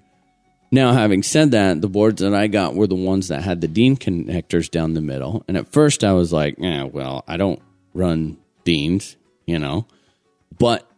Now, 0.71 0.93
having 0.93 1.23
said 1.23 1.53
that, 1.53 1.81
the 1.81 1.89
boards 1.89 2.21
that 2.21 2.35
I 2.35 2.49
got 2.49 2.75
were 2.75 2.89
the 2.89 2.97
ones 2.97 3.29
that 3.29 3.43
had 3.43 3.61
the 3.61 3.69
Dean 3.69 3.97
connectors 3.97 4.71
down 4.71 4.95
the 4.95 5.01
middle, 5.01 5.45
and 5.49 5.57
at 5.57 5.73
first 5.73 6.05
I 6.05 6.13
was 6.13 6.33
like, 6.33 6.57
"Yeah, 6.59 6.83
well, 6.83 7.25
I 7.27 7.37
don't 7.37 7.63
run 7.97 8.39
Deans, 8.65 9.17
you 9.47 9.59
know," 9.59 9.87
but 10.59 10.91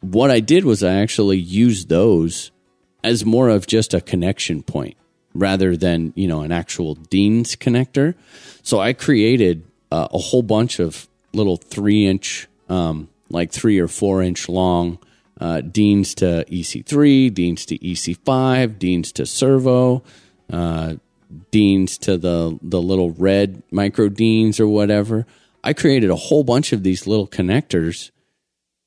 what 0.00 0.30
I 0.30 0.40
did 0.40 0.64
was 0.64 0.82
I 0.82 0.94
actually 0.94 1.38
used 1.38 1.88
those 1.88 2.50
as 3.04 3.24
more 3.24 3.48
of 3.48 3.66
just 3.66 3.94
a 3.94 4.00
connection 4.00 4.62
point 4.62 4.96
rather 5.34 5.76
than 5.76 6.12
you 6.16 6.26
know 6.26 6.42
an 6.42 6.52
actual 6.52 6.94
Dean's 6.94 7.56
connector. 7.56 8.14
So 8.62 8.80
I 8.80 8.92
created 8.92 9.64
uh, 9.90 10.08
a 10.10 10.18
whole 10.18 10.42
bunch 10.42 10.78
of 10.78 11.08
little 11.32 11.56
three 11.56 12.06
inch, 12.06 12.48
um, 12.68 13.08
like 13.28 13.52
three 13.52 13.78
or 13.78 13.88
four 13.88 14.22
inch 14.22 14.48
long 14.48 14.98
uh, 15.40 15.60
Deans 15.60 16.14
to 16.16 16.44
EC3, 16.48 17.32
Deans 17.32 17.64
to 17.66 17.78
EC5, 17.78 18.78
Deans 18.78 19.12
to 19.12 19.26
servo, 19.26 20.02
uh, 20.52 20.94
Deans 21.50 21.96
to 21.98 22.18
the 22.18 22.58
the 22.62 22.80
little 22.80 23.12
red 23.12 23.62
micro 23.70 24.08
Deans 24.08 24.58
or 24.60 24.66
whatever. 24.66 25.26
I 25.62 25.72
created 25.72 26.10
a 26.10 26.16
whole 26.16 26.44
bunch 26.44 26.72
of 26.72 26.82
these 26.82 27.06
little 27.06 27.28
connectors 27.28 28.10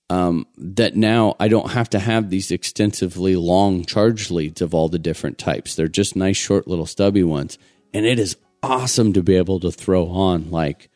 um, 0.10 0.45
that 0.58 0.95
now 0.95 1.36
I 1.40 1.48
don't 1.48 1.72
have 1.72 1.90
to 1.91 2.00
have 2.00 2.30
these 2.30 2.52
extensively 2.52 3.36
long 3.36 3.86
charge 3.86 4.30
leads 4.30 4.62
of 4.62 4.74
all 4.74 4.90
the 4.90 5.00
different 5.00 5.38
types. 5.38 5.76
They're 5.76 5.88
just 5.88 6.16
nice, 6.16 6.38
short, 6.38 6.68
little 6.68 6.86
stubby 6.86 7.24
ones. 7.24 7.58
And 7.94 8.06
it 8.06 8.20
is 8.20 8.38
awesome 8.62 9.14
to 9.14 9.24
be 9.24 9.36
able 9.36 9.60
to 9.62 9.72
throw 9.72 10.08
on 10.08 10.52
like 10.52 10.90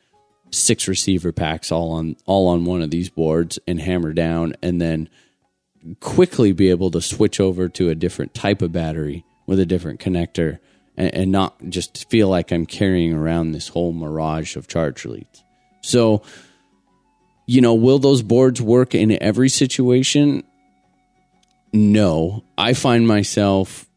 six 0.51 0.87
receiver 0.87 1.31
packs 1.31 1.71
all 1.71 1.91
on 1.91 2.15
all 2.25 2.47
on 2.47 2.63
one 2.63 2.81
of 2.81 2.89
these 2.89 3.09
boards 3.09 3.59
and 3.67 3.81
hammer 3.81 4.13
down 4.13 4.53
and 4.63 4.79
then 4.79 5.09
quickly 5.99 6.53
be 6.53 6.69
able 6.69 6.89
to 6.91 7.01
switch 7.01 7.39
over 7.39 7.67
to 7.67 7.89
a 7.89 7.95
different 7.95 8.33
type 8.33 8.61
of 8.61 8.71
battery 8.71 9.25
with 9.45 9.59
a 9.59 9.65
different 9.65 9.99
connector 9.99 10.59
and, 10.95 11.13
and 11.13 11.31
not 11.31 11.55
just 11.69 12.09
feel 12.09 12.29
like 12.29 12.51
I'm 12.51 12.65
carrying 12.65 13.13
around 13.13 13.51
this 13.51 13.69
whole 13.69 13.93
mirage 13.93 14.55
of 14.55 14.67
charge 14.67 15.05
leads. 15.05 15.43
So 15.81 16.23
you 17.47 17.61
know, 17.61 17.73
will 17.73 17.97
those 17.97 18.21
boards 18.21 18.61
work 18.61 18.93
in 18.93 19.21
every 19.23 19.49
situation? 19.49 20.43
No. 21.73 22.43
I 22.57 22.73
find 22.73 23.07
myself 23.07 23.87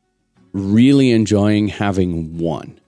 really 0.52 1.10
enjoying 1.10 1.68
having 1.68 2.38
one. 2.38 2.80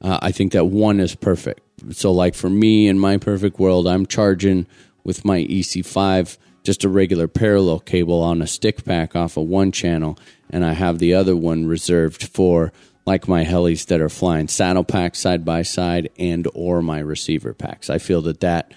Uh, 0.00 0.18
I 0.22 0.32
think 0.32 0.52
that 0.52 0.64
one 0.64 1.00
is 1.00 1.14
perfect. 1.14 1.60
So, 1.90 2.10
like 2.12 2.34
for 2.34 2.48
me 2.50 2.88
in 2.88 2.98
my 2.98 3.18
perfect 3.18 3.58
world, 3.58 3.86
I'm 3.86 4.06
charging 4.06 4.66
with 5.04 5.24
my 5.24 5.40
EC5 5.44 6.38
just 6.64 6.84
a 6.84 6.88
regular 6.88 7.28
parallel 7.28 7.80
cable 7.80 8.20
on 8.22 8.42
a 8.42 8.46
stick 8.46 8.84
pack 8.84 9.14
off 9.14 9.36
of 9.36 9.46
one 9.46 9.72
channel, 9.72 10.18
and 10.50 10.64
I 10.64 10.72
have 10.72 10.98
the 10.98 11.14
other 11.14 11.36
one 11.36 11.66
reserved 11.66 12.24
for 12.24 12.72
like 13.08 13.26
my 13.26 13.42
helis 13.42 13.86
that 13.86 14.02
are 14.02 14.10
flying 14.10 14.48
saddle 14.48 14.84
packs 14.84 15.18
side 15.18 15.42
by 15.42 15.62
side 15.62 16.10
and 16.18 16.46
or 16.52 16.82
my 16.82 16.98
receiver 16.98 17.54
packs. 17.54 17.88
I 17.88 17.96
feel 17.96 18.20
that 18.22 18.40
that 18.40 18.74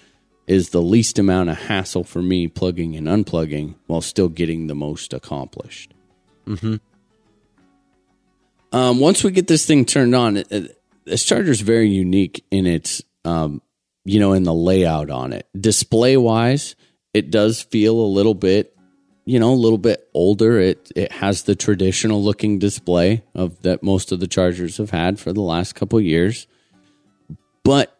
is 0.47 0.69
the 0.69 0.81
least 0.81 1.19
amount 1.19 1.49
of 1.49 1.57
hassle 1.57 2.05
for 2.05 2.21
me 2.21 2.47
plugging 2.47 2.95
and 2.95 3.07
unplugging 3.07 3.75
while 3.87 3.99
still 3.99 4.29
getting 4.29 4.67
the 4.67 4.75
most 4.75 5.13
accomplished. 5.13 5.93
Mm-hmm. 6.47 6.75
Um, 8.71 8.99
once 9.01 9.21
we 9.21 9.31
get 9.31 9.47
this 9.47 9.65
thing 9.65 9.83
turned 9.83 10.15
on, 10.15 10.37
it, 10.37 10.49
it, 10.49 10.81
this 11.03 11.25
charger 11.25 11.51
is 11.51 11.59
very 11.59 11.89
unique 11.89 12.45
in 12.51 12.65
its, 12.65 13.03
um, 13.25 13.61
you 14.05 14.21
know, 14.21 14.31
in 14.31 14.43
the 14.43 14.53
layout 14.53 15.09
on 15.09 15.33
it. 15.33 15.45
Display 15.59 16.15
wise, 16.15 16.77
it 17.13 17.31
does 17.31 17.61
feel 17.61 17.99
a 17.99 18.13
little 18.15 18.33
bit, 18.33 18.77
you 19.31 19.39
know, 19.39 19.53
a 19.53 19.55
little 19.55 19.77
bit 19.77 20.09
older. 20.13 20.59
It 20.59 20.91
it 20.93 21.09
has 21.13 21.43
the 21.43 21.55
traditional 21.55 22.21
looking 22.21 22.59
display 22.59 23.23
of 23.33 23.61
that 23.61 23.81
most 23.81 24.11
of 24.11 24.19
the 24.19 24.27
chargers 24.27 24.75
have 24.75 24.89
had 24.89 25.21
for 25.21 25.31
the 25.31 25.39
last 25.39 25.73
couple 25.73 26.01
years, 26.01 26.47
but 27.63 27.97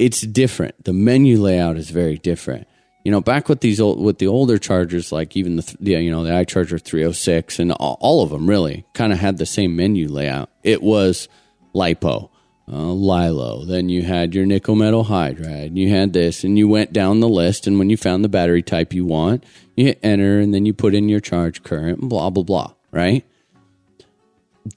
it's 0.00 0.22
different. 0.22 0.84
The 0.84 0.92
menu 0.92 1.40
layout 1.40 1.76
is 1.76 1.90
very 1.90 2.18
different. 2.18 2.66
You 3.04 3.12
know, 3.12 3.20
back 3.20 3.48
with 3.48 3.60
these 3.60 3.80
old 3.80 4.00
with 4.02 4.18
the 4.18 4.26
older 4.26 4.58
chargers, 4.58 5.12
like 5.12 5.36
even 5.36 5.58
the, 5.58 5.76
you 5.78 6.10
know 6.10 6.24
the 6.24 6.30
iCharger 6.30 6.82
306 6.82 7.60
and 7.60 7.70
all, 7.70 7.96
all 8.00 8.24
of 8.24 8.30
them 8.30 8.50
really 8.50 8.84
kind 8.94 9.12
of 9.12 9.20
had 9.20 9.38
the 9.38 9.46
same 9.46 9.76
menu 9.76 10.08
layout. 10.08 10.50
It 10.64 10.82
was 10.82 11.28
lipo, 11.72 12.30
uh, 12.70 12.92
lilo. 12.92 13.64
Then 13.64 13.88
you 13.88 14.02
had 14.02 14.34
your 14.34 14.46
nickel 14.46 14.74
metal 14.74 15.04
hydride. 15.04 15.76
You 15.76 15.90
had 15.90 16.12
this, 16.12 16.44
and 16.44 16.58
you 16.58 16.68
went 16.68 16.92
down 16.92 17.20
the 17.20 17.28
list. 17.28 17.66
And 17.66 17.78
when 17.78 17.90
you 17.90 17.96
found 17.96 18.24
the 18.24 18.28
battery 18.28 18.62
type 18.62 18.92
you 18.92 19.04
want, 19.04 19.44
you 19.76 19.86
hit 19.86 20.00
enter, 20.02 20.38
and 20.40 20.52
then 20.52 20.66
you 20.66 20.74
put 20.74 20.94
in 20.94 21.08
your 21.08 21.20
charge 21.20 21.62
current, 21.62 22.00
and 22.00 22.10
blah 22.10 22.30
blah 22.30 22.42
blah. 22.42 22.72
Right. 22.92 23.24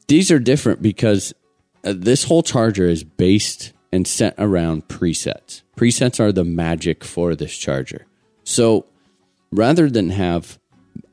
these 0.07 0.30
are 0.30 0.40
different 0.40 0.82
because 0.82 1.34
uh, 1.86 1.94
this 1.95 2.26
whole 2.26 2.44
charger 2.44 2.86
is 2.86 3.03
based 3.03 3.72
and 3.91 4.06
set 4.06 4.36
around 4.38 4.88
presets. 4.88 5.61
Presets 5.78 6.20
are 6.20 6.32
the 6.32 6.44
magic 6.44 7.03
for 7.03 7.36
this 7.36 7.57
charger. 7.57 8.06
So 8.44 8.86
rather 9.52 9.90
than 9.90 10.10
have 10.10 10.60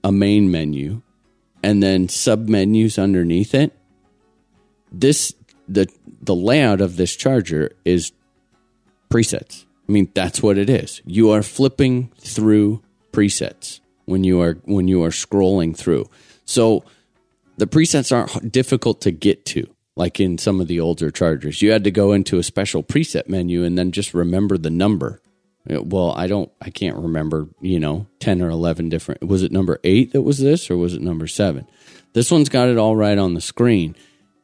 a 0.03 0.11
main 0.13 0.51
menu 0.51 1.03
and 1.63 1.83
then 1.83 2.09
sub 2.09 2.49
menus 2.49 2.99
underneath 2.99 3.55
it, 3.55 3.73
this 4.91 5.35
the 5.69 5.89
the 6.21 6.35
layout 6.35 6.81
of 6.81 6.97
this 6.97 7.17
charger 7.17 7.73
is 7.85 8.13
presets. 9.11 9.65
I 9.89 9.93
mean, 9.93 10.11
that's 10.15 10.43
what 10.43 10.59
it 10.59 10.69
is. 10.69 11.01
You 11.05 11.31
are 11.31 11.43
flipping 11.43 12.11
through 12.19 12.83
presets 13.13 13.81
when 14.05 14.25
you 14.25 14.41
are 14.41 14.55
when 14.65 14.89
you 14.89 15.03
are 15.05 15.11
scrolling 15.11 15.77
through. 15.77 16.07
So 16.45 16.85
the 17.57 17.67
presets 17.67 18.15
aren't 18.15 18.53
difficult 18.53 19.01
to 19.03 19.11
get 19.11 19.45
to 19.47 19.69
like 19.97 20.21
in 20.21 20.39
some 20.39 20.61
of 20.61 20.69
the 20.69 20.81
older 20.81 21.11
chargers. 21.11 21.63
You 21.63 21.73
had 21.73 21.85
to 21.85 21.91
go 21.91 22.13
into 22.13 22.39
a 22.39 22.43
special 22.43 22.83
preset 22.83 23.29
menu 23.29 23.65
and 23.65 23.79
then 23.79 23.93
just 23.93 24.13
remember 24.15 24.59
the 24.59 24.71
number. 24.71 25.21
Uh, 25.69 25.83
Well, 25.83 26.13
I 26.13 26.27
don't 26.27 26.51
I 26.61 26.71
can't 26.71 26.97
remember, 26.97 27.49
you 27.61 27.81
know, 27.81 28.07
10 28.21 28.43
or 28.43 28.51
11 28.51 28.89
different. 28.89 29.27
Was 29.27 29.43
it 29.43 29.53
number 29.53 29.81
8 29.85 30.13
that 30.13 30.23
was 30.23 30.39
this 30.39 30.71
or 30.71 30.77
was 30.77 30.95
it 30.95 31.03
number 31.03 31.27
7? 31.27 31.67
This 32.13 32.31
one's 32.31 32.49
got 32.49 32.69
it 32.69 32.79
all 32.79 32.97
right 32.97 33.19
on 33.19 33.35
the 33.35 33.41
screen. 33.41 33.95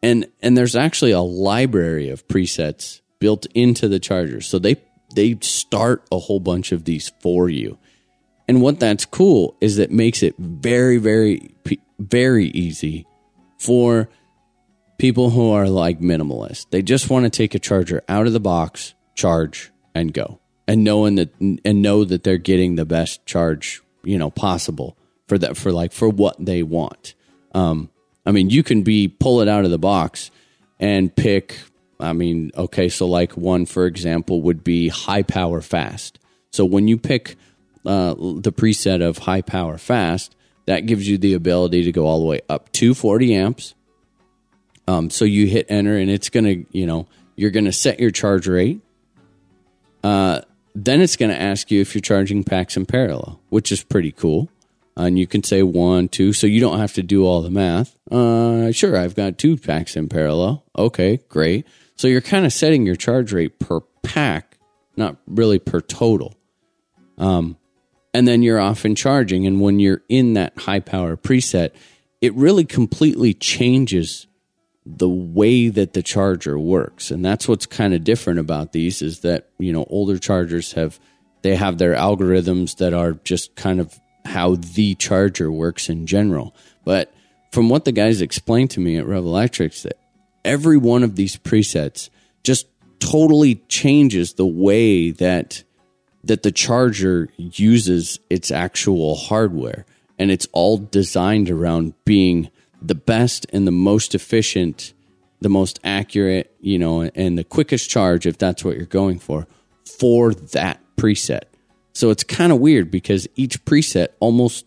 And 0.02 0.26
and 0.40 0.56
there's 0.56 0.76
actually 0.76 1.12
a 1.12 1.20
library 1.20 2.08
of 2.10 2.26
presets 2.26 3.00
built 3.20 3.46
into 3.54 3.88
the 3.88 4.00
charger. 4.00 4.40
So 4.40 4.58
they 4.58 4.76
they 5.14 5.38
start 5.40 6.04
a 6.10 6.18
whole 6.18 6.40
bunch 6.40 6.72
of 6.72 6.84
these 6.84 7.12
for 7.20 7.48
you. 7.48 7.78
And 8.48 8.60
what 8.60 8.80
that's 8.80 9.04
cool 9.04 9.56
is 9.60 9.76
that 9.76 9.90
makes 9.90 10.22
it 10.22 10.34
very 10.38 10.98
very 10.98 11.54
very 12.00 12.46
easy 12.48 13.06
for 13.58 14.08
people 14.98 15.30
who 15.30 15.50
are 15.52 15.68
like 15.68 16.00
minimalist. 16.00 16.66
They 16.70 16.82
just 16.82 17.08
want 17.08 17.24
to 17.24 17.30
take 17.30 17.54
a 17.54 17.60
charger 17.60 18.02
out 18.08 18.26
of 18.26 18.32
the 18.32 18.40
box, 18.40 18.94
charge 19.14 19.70
and 19.94 20.12
go. 20.12 20.40
And 20.66 20.84
knowing 20.84 21.16
that 21.16 21.32
and 21.40 21.82
know 21.82 22.04
that 22.04 22.24
they're 22.24 22.38
getting 22.38 22.74
the 22.74 22.84
best 22.84 23.24
charge, 23.26 23.82
you 24.02 24.18
know, 24.18 24.30
possible 24.30 24.96
for 25.28 25.38
that 25.38 25.56
for 25.56 25.70
like 25.70 25.92
for 25.92 26.08
what 26.08 26.36
they 26.44 26.62
want. 26.62 27.14
Um 27.54 27.90
I 28.24 28.32
mean, 28.32 28.50
you 28.50 28.62
can 28.62 28.82
be 28.82 29.08
pull 29.08 29.40
it 29.40 29.48
out 29.48 29.64
of 29.64 29.70
the 29.70 29.78
box 29.78 30.30
and 30.78 31.14
pick 31.14 31.58
I 32.02 32.12
mean, 32.12 32.50
okay, 32.56 32.88
so 32.88 33.06
like 33.06 33.36
one 33.36 33.64
for 33.64 33.86
example 33.86 34.42
would 34.42 34.64
be 34.64 34.88
high 34.88 35.22
power 35.22 35.60
fast. 35.60 36.18
So 36.50 36.64
when 36.64 36.88
you 36.88 36.98
pick 36.98 37.36
uh, 37.86 38.14
the 38.14 38.52
preset 38.52 39.02
of 39.02 39.18
high 39.18 39.42
power 39.42 39.78
fast, 39.78 40.34
that 40.66 40.80
gives 40.80 41.08
you 41.08 41.18
the 41.18 41.34
ability 41.34 41.84
to 41.84 41.92
go 41.92 42.06
all 42.06 42.20
the 42.20 42.26
way 42.26 42.40
up 42.48 42.70
to 42.72 42.94
40 42.94 43.34
amps. 43.34 43.74
Um, 44.88 45.10
so 45.10 45.24
you 45.24 45.46
hit 45.46 45.66
enter, 45.68 45.96
and 45.96 46.10
it's 46.10 46.28
gonna, 46.28 46.56
you 46.72 46.86
know, 46.86 47.06
you're 47.36 47.50
gonna 47.50 47.72
set 47.72 48.00
your 48.00 48.10
charge 48.10 48.48
rate. 48.48 48.80
Uh, 50.02 50.40
then 50.74 51.00
it's 51.00 51.16
gonna 51.16 51.34
ask 51.34 51.70
you 51.70 51.80
if 51.80 51.94
you're 51.94 52.02
charging 52.02 52.42
packs 52.42 52.76
in 52.76 52.86
parallel, 52.86 53.40
which 53.48 53.70
is 53.70 53.82
pretty 53.84 54.10
cool. 54.12 54.48
And 54.96 55.18
you 55.18 55.26
can 55.26 55.42
say 55.42 55.62
one, 55.62 56.08
two, 56.08 56.32
so 56.32 56.46
you 56.46 56.60
don't 56.60 56.78
have 56.78 56.92
to 56.94 57.02
do 57.02 57.26
all 57.26 57.40
the 57.40 57.50
math. 57.50 57.96
Uh, 58.10 58.72
sure, 58.72 58.96
I've 58.96 59.14
got 59.14 59.38
two 59.38 59.56
packs 59.56 59.96
in 59.96 60.08
parallel. 60.08 60.64
Okay, 60.76 61.20
great. 61.28 61.66
So 61.96 62.08
you're 62.08 62.20
kind 62.20 62.44
of 62.44 62.52
setting 62.52 62.84
your 62.84 62.96
charge 62.96 63.32
rate 63.32 63.58
per 63.58 63.80
pack, 64.02 64.58
not 64.96 65.16
really 65.26 65.58
per 65.58 65.80
total. 65.80 66.34
Um, 67.16 67.56
and 68.12 68.28
then 68.28 68.42
you're 68.42 68.60
off 68.60 68.84
and 68.84 68.96
charging. 68.96 69.46
And 69.46 69.60
when 69.60 69.78
you're 69.78 70.02
in 70.08 70.34
that 70.34 70.58
high 70.58 70.80
power 70.80 71.16
preset, 71.16 71.70
it 72.20 72.34
really 72.34 72.64
completely 72.64 73.34
changes 73.34 74.26
the 74.84 75.08
way 75.08 75.68
that 75.68 75.92
the 75.92 76.02
charger 76.02 76.58
works. 76.58 77.10
And 77.10 77.24
that's 77.24 77.48
what's 77.48 77.66
kind 77.66 77.94
of 77.94 78.04
different 78.04 78.40
about 78.40 78.72
these 78.72 79.00
is 79.00 79.20
that, 79.20 79.48
you 79.58 79.72
know, 79.72 79.86
older 79.88 80.18
chargers 80.18 80.72
have 80.72 80.98
they 81.42 81.56
have 81.56 81.78
their 81.78 81.94
algorithms 81.94 82.76
that 82.76 82.94
are 82.94 83.12
just 83.24 83.56
kind 83.56 83.80
of 83.80 83.98
how 84.24 84.56
the 84.56 84.94
charger 84.94 85.50
works 85.50 85.88
in 85.88 86.06
general. 86.06 86.54
But 86.84 87.12
from 87.50 87.68
what 87.68 87.84
the 87.84 87.92
guys 87.92 88.20
explained 88.20 88.70
to 88.70 88.80
me 88.80 88.96
at 88.96 89.04
Revolectrix, 89.04 89.82
that 89.82 89.98
every 90.44 90.76
one 90.76 91.02
of 91.02 91.16
these 91.16 91.36
presets 91.36 92.08
just 92.42 92.66
totally 92.98 93.56
changes 93.68 94.34
the 94.34 94.46
way 94.46 95.10
that 95.10 95.64
that 96.24 96.44
the 96.44 96.52
charger 96.52 97.28
uses 97.36 98.20
its 98.30 98.52
actual 98.52 99.16
hardware 99.16 99.84
and 100.20 100.30
it's 100.30 100.46
all 100.52 100.78
designed 100.78 101.50
around 101.50 101.94
being 102.04 102.48
the 102.80 102.94
best 102.94 103.44
and 103.52 103.66
the 103.66 103.72
most 103.72 104.14
efficient 104.14 104.92
the 105.40 105.48
most 105.48 105.80
accurate 105.82 106.54
you 106.60 106.78
know 106.78 107.02
and 107.02 107.36
the 107.36 107.44
quickest 107.44 107.90
charge 107.90 108.24
if 108.24 108.38
that's 108.38 108.64
what 108.64 108.76
you're 108.76 108.86
going 108.86 109.18
for 109.18 109.48
for 109.84 110.32
that 110.32 110.80
preset 110.96 111.42
so 111.92 112.10
it's 112.10 112.24
kind 112.24 112.52
of 112.52 112.58
weird 112.58 112.90
because 112.90 113.28
each 113.34 113.64
preset 113.64 114.08
almost 114.20 114.66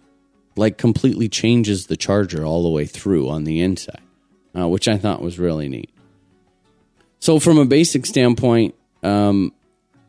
like 0.55 0.77
completely 0.77 1.27
changes 1.27 1.87
the 1.87 1.97
charger 1.97 2.45
all 2.45 2.63
the 2.63 2.69
way 2.69 2.85
through 2.85 3.29
on 3.29 3.43
the 3.43 3.61
inside 3.61 4.01
uh, 4.57 4.67
which 4.67 4.87
i 4.87 4.97
thought 4.97 5.21
was 5.21 5.39
really 5.39 5.69
neat 5.69 5.89
so 7.19 7.39
from 7.39 7.57
a 7.57 7.65
basic 7.65 8.05
standpoint 8.05 8.75
um, 9.03 9.53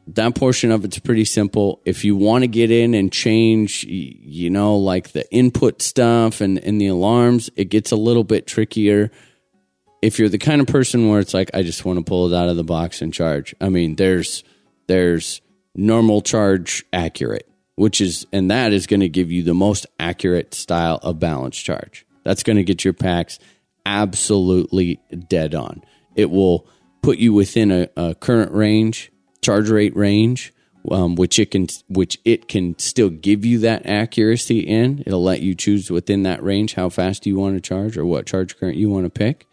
that 0.09 0.35
portion 0.35 0.71
of 0.71 0.85
it's 0.85 0.99
pretty 0.99 1.25
simple. 1.25 1.81
If 1.85 2.05
you 2.05 2.15
want 2.17 2.43
to 2.43 2.49
get 2.49 2.71
in 2.71 2.95
and 2.95 3.11
change, 3.11 3.85
you 3.85 4.51
know, 4.51 4.77
like 4.77 5.13
the 5.13 5.31
input 5.33 5.83
stuff 5.83 6.41
and, 6.41 6.59
and 6.59 6.81
the 6.81 6.87
alarms, 6.87 7.51
it 7.57 7.67
gets 7.67 7.91
a 7.91 7.97
little 7.97 8.25
bit 8.25 8.47
trickier. 8.47 9.11
If 10.03 10.19
you're 10.19 10.29
the 10.29 10.39
kind 10.39 10.61
of 10.61 10.69
person 10.69 11.09
where 11.09 11.19
it's 11.19 11.35
like, 11.35 11.51
I 11.55 11.63
just 11.63 11.85
want 11.85 11.99
to 11.99 12.05
pull 12.05 12.33
it 12.33 12.37
out 12.37 12.49
of 12.49 12.57
the 12.57 12.65
box 12.65 13.03
and 13.03 13.13
charge. 13.13 13.55
I 13.61 13.69
mean, 13.69 13.97
there's 13.97 14.45
there's 14.87 15.41
normal 15.77 16.23
charge 16.23 16.85
accurate, 16.93 17.48
which 17.77 18.01
is 18.01 18.27
and 18.32 18.51
that 18.51 18.73
is 18.73 18.86
going 18.86 19.01
to 19.01 19.09
give 19.09 19.31
you 19.31 19.43
the 19.43 19.55
most 19.55 19.86
accurate 20.01 20.55
style 20.55 20.98
of 21.03 21.20
balance 21.20 21.57
charge. 21.57 22.07
That's 22.24 22.43
going 22.43 22.57
to 22.57 22.65
get 22.65 22.85
your 22.85 22.94
packs 22.94 23.39
absolutely 23.85 25.01
dead 25.28 25.55
on. 25.55 25.82
It 26.16 26.31
will 26.31 26.66
put 27.03 27.19
you 27.19 27.32
within 27.32 27.70
a, 27.70 27.89
a 27.97 28.15
current 28.15 28.53
range 28.53 29.12
charge 29.43 29.70
rate 29.70 29.94
range, 29.94 30.53
um, 30.90 31.15
which 31.15 31.39
it 31.39 31.53
can 31.53 31.69
which 31.89 32.19
it 32.24 32.48
can 32.48 32.77
still 32.78 33.11
give 33.11 33.44
you 33.44 33.61
that 33.61 33.86
accuracy 33.86 34.61
in. 34.61 35.05
It'll 35.07 35.23
let 35.23 35.40
you 35.40 35.55
choose 35.55 35.90
within 35.90 36.24
that 36.24 36.43
range 36.43 36.74
how 36.74 36.89
fast 36.89 37.27
you 37.27 37.36
want 37.36 37.55
to 37.55 37.61
charge 37.61 37.97
or 37.97 38.05
what 38.05 38.27
charge 38.27 38.59
current 38.59 38.77
you 38.77 38.90
want 38.90 39.05
to 39.05 39.11
pick. 39.11 39.47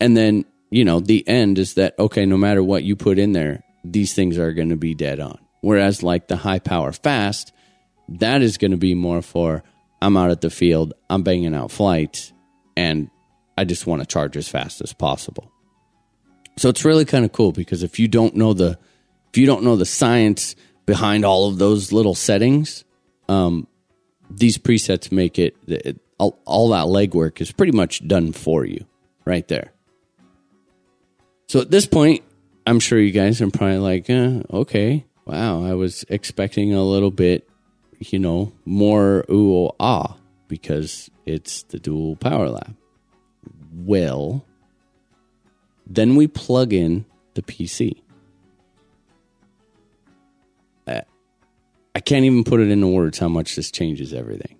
And 0.00 0.16
then, 0.16 0.44
you 0.70 0.84
know, 0.84 0.98
the 1.00 1.26
end 1.28 1.58
is 1.58 1.74
that 1.74 1.98
okay, 1.98 2.24
no 2.24 2.38
matter 2.38 2.62
what 2.62 2.84
you 2.84 2.96
put 2.96 3.18
in 3.18 3.32
there, 3.32 3.62
these 3.84 4.14
things 4.14 4.38
are 4.38 4.52
going 4.52 4.70
to 4.70 4.76
be 4.76 4.94
dead 4.94 5.20
on. 5.20 5.38
Whereas 5.60 6.02
like 6.02 6.28
the 6.28 6.36
high 6.36 6.58
power 6.58 6.92
fast, 6.92 7.52
that 8.08 8.42
is 8.42 8.58
going 8.58 8.72
to 8.72 8.76
be 8.76 8.94
more 8.94 9.22
for 9.22 9.62
I'm 10.00 10.16
out 10.16 10.30
at 10.30 10.40
the 10.40 10.50
field, 10.50 10.94
I'm 11.08 11.22
banging 11.22 11.54
out 11.54 11.70
flights, 11.70 12.32
and 12.76 13.08
I 13.56 13.64
just 13.64 13.86
want 13.86 14.02
to 14.02 14.06
charge 14.06 14.36
as 14.36 14.48
fast 14.48 14.80
as 14.80 14.92
possible. 14.92 15.52
So 16.58 16.68
it's 16.68 16.84
really 16.84 17.04
kind 17.04 17.24
of 17.24 17.32
cool 17.32 17.52
because 17.52 17.82
if 17.82 17.98
you 17.98 18.08
don't 18.08 18.34
know 18.34 18.52
the 18.52 18.78
if 19.30 19.38
you 19.38 19.46
don't 19.46 19.62
know 19.62 19.76
the 19.76 19.86
science 19.86 20.54
behind 20.84 21.24
all 21.24 21.48
of 21.48 21.58
those 21.58 21.92
little 21.92 22.14
settings, 22.14 22.84
um, 23.28 23.66
these 24.28 24.58
presets 24.58 25.10
make 25.10 25.38
it, 25.38 25.56
it 25.66 25.98
all, 26.18 26.38
all 26.44 26.68
that 26.70 26.86
legwork 26.86 27.40
is 27.40 27.50
pretty 27.50 27.72
much 27.72 28.06
done 28.06 28.32
for 28.32 28.64
you 28.64 28.84
right 29.24 29.46
there. 29.48 29.72
So 31.46 31.60
at 31.60 31.70
this 31.70 31.86
point, 31.86 32.22
I'm 32.66 32.80
sure 32.80 32.98
you 32.98 33.10
guys 33.10 33.40
are 33.42 33.50
probably 33.50 33.78
like, 33.78 34.08
eh, 34.08 34.42
okay, 34.52 35.04
wow, 35.26 35.64
I 35.64 35.74
was 35.74 36.04
expecting 36.08 36.72
a 36.72 36.82
little 36.82 37.10
bit, 37.10 37.48
you 37.98 38.18
know, 38.18 38.52
more 38.64 39.24
ooh 39.30 39.70
ah 39.80 40.16
because 40.48 41.10
it's 41.26 41.62
the 41.64 41.78
dual 41.78 42.16
power 42.16 42.48
lab. 42.48 42.76
Well, 43.74 44.44
then 45.86 46.16
we 46.16 46.26
plug 46.26 46.72
in 46.72 47.04
the 47.34 47.42
PC. 47.42 48.02
I 51.94 52.00
can't 52.00 52.24
even 52.24 52.44
put 52.44 52.60
it 52.60 52.70
into 52.70 52.86
words 52.86 53.18
how 53.18 53.28
much 53.28 53.54
this 53.54 53.70
changes 53.70 54.12
everything. 54.12 54.56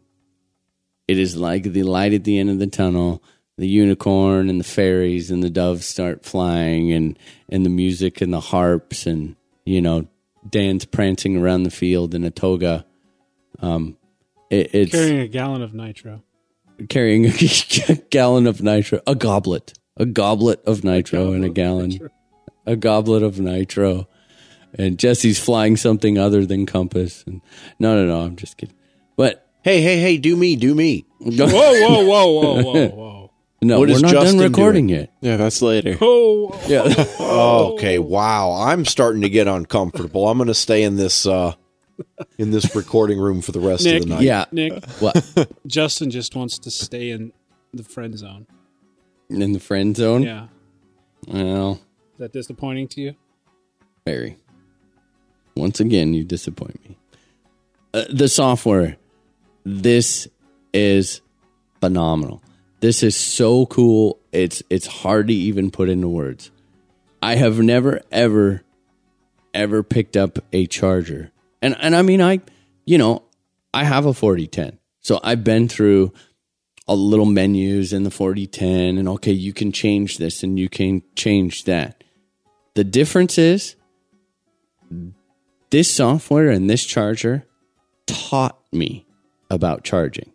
It 1.08 1.18
is 1.18 1.36
like 1.36 1.64
the 1.64 1.82
light 1.82 2.12
at 2.12 2.24
the 2.24 2.38
end 2.38 2.50
of 2.50 2.58
the 2.58 2.66
tunnel, 2.66 3.22
the 3.58 3.66
unicorn 3.68 4.48
and 4.48 4.58
the 4.58 4.64
fairies 4.64 5.30
and 5.30 5.42
the 5.42 5.50
doves 5.50 5.86
start 5.86 6.24
flying 6.24 6.90
and, 6.92 7.18
and 7.48 7.64
the 7.66 7.70
music 7.70 8.20
and 8.20 8.32
the 8.32 8.40
harps 8.40 9.06
and, 9.06 9.36
you 9.64 9.80
know, 9.80 10.06
Dan's 10.48 10.84
prancing 10.84 11.36
around 11.36 11.62
the 11.62 11.70
field 11.70 12.14
in 12.14 12.24
a 12.24 12.30
toga. 12.30 12.84
Um, 13.60 13.96
it, 14.50 14.74
it's 14.74 14.92
Carrying 14.92 15.20
a 15.20 15.28
gallon 15.28 15.62
of 15.62 15.72
nitro. 15.74 16.22
carrying 16.88 17.26
a 17.26 17.32
gallon 18.10 18.46
of 18.46 18.60
nitro, 18.62 19.00
a 19.06 19.14
goblet, 19.14 19.74
a 19.96 20.06
goblet 20.06 20.60
of 20.64 20.82
nitro 20.82 21.32
and 21.32 21.44
a 21.44 21.48
gallon, 21.50 22.10
a 22.66 22.74
goblet 22.74 23.22
of 23.22 23.38
nitro. 23.38 24.08
And 24.74 24.98
Jesse's 24.98 25.38
flying 25.38 25.76
something 25.76 26.16
other 26.18 26.46
than 26.46 26.64
compass. 26.66 27.22
And 27.26 27.42
no, 27.78 27.94
no, 27.94 28.06
no, 28.06 28.24
I'm 28.24 28.36
just 28.36 28.56
kidding. 28.56 28.74
But 29.16 29.46
Hey, 29.62 29.80
hey, 29.80 30.00
hey, 30.00 30.16
do 30.16 30.34
me, 30.34 30.56
do 30.56 30.74
me. 30.74 31.06
Whoa, 31.20 31.46
whoa, 31.46 32.04
whoa, 32.04 32.26
whoa, 32.26 32.62
whoa, 32.62 32.88
whoa. 32.88 33.11
No, 33.62 33.78
What 33.78 33.88
we're 33.88 33.94
is 33.94 34.02
not 34.02 34.10
Justin 34.12 34.38
done 34.38 34.50
recording 34.50 34.86
doing? 34.88 35.00
yet. 35.00 35.12
Yeah, 35.20 35.36
that's 35.36 35.62
later. 35.62 35.96
Oh, 36.00 36.60
Yeah. 36.66 36.82
Okay, 37.20 37.98
wow. 37.98 38.52
I'm 38.52 38.84
starting 38.84 39.22
to 39.22 39.28
get 39.30 39.46
uncomfortable. 39.48 40.28
I'm 40.28 40.36
going 40.36 40.48
to 40.48 40.54
stay 40.54 40.82
in 40.82 40.96
this 40.96 41.26
uh 41.26 41.54
in 42.38 42.50
this 42.50 42.74
recording 42.74 43.18
room 43.20 43.40
for 43.40 43.52
the 43.52 43.60
rest 43.60 43.84
Nick. 43.84 44.02
of 44.02 44.08
the 44.08 44.14
night. 44.16 44.22
yeah. 44.24 44.44
Nick, 44.50 44.84
What? 44.98 45.48
Justin 45.66 46.10
just 46.10 46.34
wants 46.34 46.58
to 46.60 46.70
stay 46.70 47.10
in 47.10 47.32
the 47.72 47.84
friend 47.84 48.18
zone. 48.18 48.46
In 49.30 49.52
the 49.52 49.60
friend 49.60 49.96
zone? 49.96 50.22
Yeah. 50.22 50.48
Well, 51.28 51.72
Is 52.14 52.18
that 52.18 52.32
disappointing 52.32 52.88
to 52.88 53.00
you? 53.00 53.14
very. 54.04 54.38
Once 55.54 55.78
again, 55.80 56.12
you 56.14 56.24
disappoint 56.24 56.80
me. 56.88 56.96
Uh, 57.94 58.04
the 58.12 58.28
software. 58.28 58.96
This 59.64 60.26
is 60.72 61.20
phenomenal. 61.80 62.42
This 62.82 63.04
is 63.04 63.14
so 63.14 63.64
cool. 63.66 64.18
It's 64.32 64.60
it's 64.68 64.88
hard 64.88 65.28
to 65.28 65.32
even 65.32 65.70
put 65.70 65.88
into 65.88 66.08
words. 66.08 66.50
I 67.22 67.36
have 67.36 67.60
never 67.60 68.00
ever 68.10 68.64
ever 69.54 69.84
picked 69.84 70.16
up 70.16 70.40
a 70.52 70.66
charger. 70.66 71.30
And 71.62 71.76
and 71.78 71.94
I 71.94 72.02
mean 72.02 72.20
I 72.20 72.40
you 72.84 72.98
know, 72.98 73.22
I 73.72 73.84
have 73.84 74.04
a 74.04 74.12
4010. 74.12 74.80
So 75.00 75.20
I've 75.22 75.44
been 75.44 75.68
through 75.68 76.12
the 76.88 76.96
little 76.96 77.24
menus 77.24 77.92
in 77.92 78.02
the 78.02 78.10
4010 78.10 78.98
and 78.98 79.08
okay, 79.10 79.30
you 79.30 79.52
can 79.52 79.70
change 79.70 80.18
this 80.18 80.42
and 80.42 80.58
you 80.58 80.68
can 80.68 81.04
change 81.14 81.62
that. 81.64 82.02
The 82.74 82.82
difference 82.82 83.38
is 83.38 83.76
this 85.70 85.88
software 85.88 86.50
and 86.50 86.68
this 86.68 86.84
charger 86.84 87.46
taught 88.08 88.58
me 88.72 89.06
about 89.50 89.84
charging. 89.84 90.32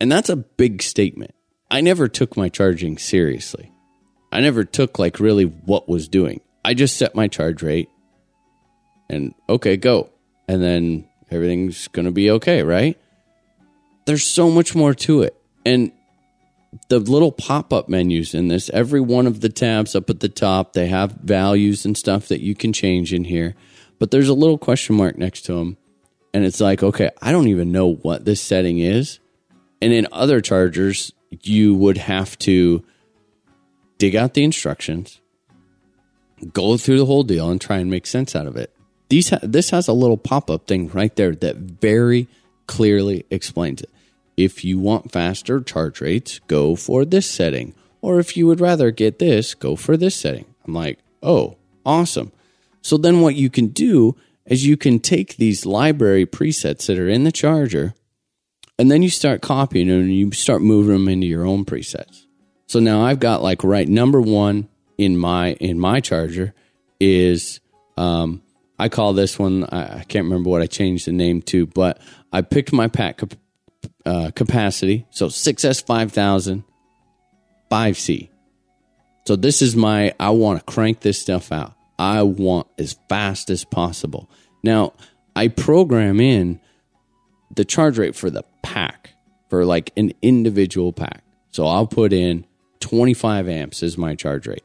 And 0.00 0.12
that's 0.12 0.28
a 0.28 0.36
big 0.36 0.80
statement. 0.80 1.33
I 1.74 1.80
never 1.80 2.06
took 2.06 2.36
my 2.36 2.48
charging 2.50 2.98
seriously. 2.98 3.72
I 4.30 4.40
never 4.40 4.62
took 4.62 5.00
like 5.00 5.18
really 5.18 5.42
what 5.42 5.88
was 5.88 6.06
doing. 6.06 6.40
I 6.64 6.72
just 6.72 6.96
set 6.96 7.16
my 7.16 7.26
charge 7.26 7.64
rate 7.64 7.88
and 9.10 9.34
okay, 9.48 9.76
go. 9.76 10.10
And 10.46 10.62
then 10.62 11.08
everything's 11.32 11.88
going 11.88 12.04
to 12.04 12.12
be 12.12 12.30
okay, 12.30 12.62
right? 12.62 12.96
There's 14.06 14.24
so 14.24 14.50
much 14.50 14.76
more 14.76 14.94
to 14.94 15.22
it. 15.22 15.36
And 15.66 15.90
the 16.90 17.00
little 17.00 17.32
pop-up 17.32 17.88
menus 17.88 18.34
in 18.34 18.46
this, 18.46 18.70
every 18.70 19.00
one 19.00 19.26
of 19.26 19.40
the 19.40 19.48
tabs 19.48 19.96
up 19.96 20.08
at 20.08 20.20
the 20.20 20.28
top, 20.28 20.74
they 20.74 20.86
have 20.86 21.10
values 21.24 21.84
and 21.84 21.98
stuff 21.98 22.28
that 22.28 22.40
you 22.40 22.54
can 22.54 22.72
change 22.72 23.12
in 23.12 23.24
here. 23.24 23.56
But 23.98 24.12
there's 24.12 24.28
a 24.28 24.34
little 24.34 24.58
question 24.58 24.94
mark 24.94 25.18
next 25.18 25.42
to 25.46 25.54
them. 25.54 25.76
And 26.32 26.44
it's 26.44 26.60
like, 26.60 26.84
okay, 26.84 27.10
I 27.20 27.32
don't 27.32 27.48
even 27.48 27.72
know 27.72 27.94
what 27.94 28.24
this 28.24 28.40
setting 28.40 28.78
is. 28.78 29.18
And 29.82 29.92
in 29.92 30.06
other 30.12 30.40
chargers, 30.40 31.12
you 31.42 31.74
would 31.74 31.98
have 31.98 32.38
to 32.40 32.84
dig 33.98 34.14
out 34.16 34.34
the 34.34 34.44
instructions, 34.44 35.20
go 36.52 36.76
through 36.76 36.98
the 36.98 37.06
whole 37.06 37.22
deal, 37.22 37.50
and 37.50 37.60
try 37.60 37.78
and 37.78 37.90
make 37.90 38.06
sense 38.06 38.34
out 38.36 38.46
of 38.46 38.56
it. 38.56 38.74
These 39.08 39.30
ha- 39.30 39.38
this 39.42 39.70
has 39.70 39.88
a 39.88 39.92
little 39.92 40.16
pop 40.16 40.50
up 40.50 40.66
thing 40.66 40.88
right 40.88 41.14
there 41.16 41.34
that 41.36 41.56
very 41.56 42.28
clearly 42.66 43.24
explains 43.30 43.82
it. 43.82 43.90
If 44.36 44.64
you 44.64 44.78
want 44.78 45.12
faster 45.12 45.60
charge 45.60 46.00
rates, 46.00 46.40
go 46.46 46.74
for 46.76 47.04
this 47.04 47.30
setting. 47.30 47.74
Or 48.00 48.18
if 48.18 48.36
you 48.36 48.46
would 48.46 48.60
rather 48.60 48.90
get 48.90 49.18
this, 49.18 49.54
go 49.54 49.76
for 49.76 49.96
this 49.96 50.16
setting. 50.16 50.44
I'm 50.66 50.74
like, 50.74 50.98
oh, 51.22 51.56
awesome. 51.86 52.32
So 52.82 52.96
then 52.96 53.20
what 53.20 53.34
you 53.34 53.48
can 53.48 53.68
do 53.68 54.16
is 54.44 54.66
you 54.66 54.76
can 54.76 54.98
take 54.98 55.36
these 55.36 55.64
library 55.64 56.26
presets 56.26 56.86
that 56.86 56.98
are 56.98 57.08
in 57.08 57.24
the 57.24 57.32
charger 57.32 57.94
and 58.78 58.90
then 58.90 59.02
you 59.02 59.10
start 59.10 59.42
copying 59.42 59.88
them 59.88 60.00
and 60.00 60.14
you 60.14 60.32
start 60.32 60.62
moving 60.62 60.92
them 60.92 61.08
into 61.08 61.26
your 61.26 61.46
own 61.46 61.64
presets. 61.64 62.24
So 62.66 62.80
now 62.80 63.02
I've 63.02 63.20
got 63.20 63.42
like 63.42 63.62
right 63.62 63.88
number 63.88 64.20
one 64.20 64.68
in 64.98 65.16
my 65.16 65.52
in 65.54 65.78
my 65.78 66.00
charger 66.00 66.54
is 66.98 67.60
um, 67.96 68.42
I 68.78 68.88
call 68.88 69.12
this 69.12 69.38
one 69.38 69.64
I, 69.64 69.98
I 69.98 70.04
can't 70.04 70.24
remember 70.24 70.50
what 70.50 70.62
I 70.62 70.66
changed 70.66 71.06
the 71.06 71.12
name 71.12 71.42
to, 71.42 71.66
but 71.66 72.00
I 72.32 72.42
picked 72.42 72.72
my 72.72 72.88
pack 72.88 73.18
cap- 73.18 73.34
uh, 74.06 74.30
capacity 74.34 75.06
so 75.10 75.28
6S 75.28 75.86
5000 75.86 76.64
5C. 77.70 78.28
So 79.26 79.36
this 79.36 79.62
is 79.62 79.74
my 79.74 80.14
I 80.20 80.30
want 80.30 80.58
to 80.58 80.72
crank 80.72 81.00
this 81.00 81.20
stuff 81.20 81.52
out. 81.52 81.74
I 81.98 82.22
want 82.22 82.66
as 82.78 82.96
fast 83.08 83.50
as 83.50 83.64
possible. 83.64 84.28
Now 84.62 84.94
I 85.36 85.48
program 85.48 86.20
in 86.20 86.60
the 87.54 87.64
charge 87.64 87.98
rate 87.98 88.14
for 88.16 88.30
the 88.30 88.44
pack 88.62 89.10
for 89.48 89.64
like 89.64 89.92
an 89.96 90.12
individual 90.22 90.92
pack. 90.92 91.22
So 91.50 91.66
I'll 91.66 91.86
put 91.86 92.12
in 92.12 92.46
25 92.80 93.48
amps 93.48 93.82
as 93.82 93.96
my 93.96 94.14
charge 94.14 94.46
rate. 94.46 94.64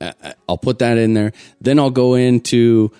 I- 0.00 0.34
I'll 0.48 0.58
put 0.58 0.78
that 0.80 0.98
in 0.98 1.14
there. 1.14 1.32
Then 1.60 1.78
I'll 1.78 1.90
go 1.90 2.14
into 2.14 2.90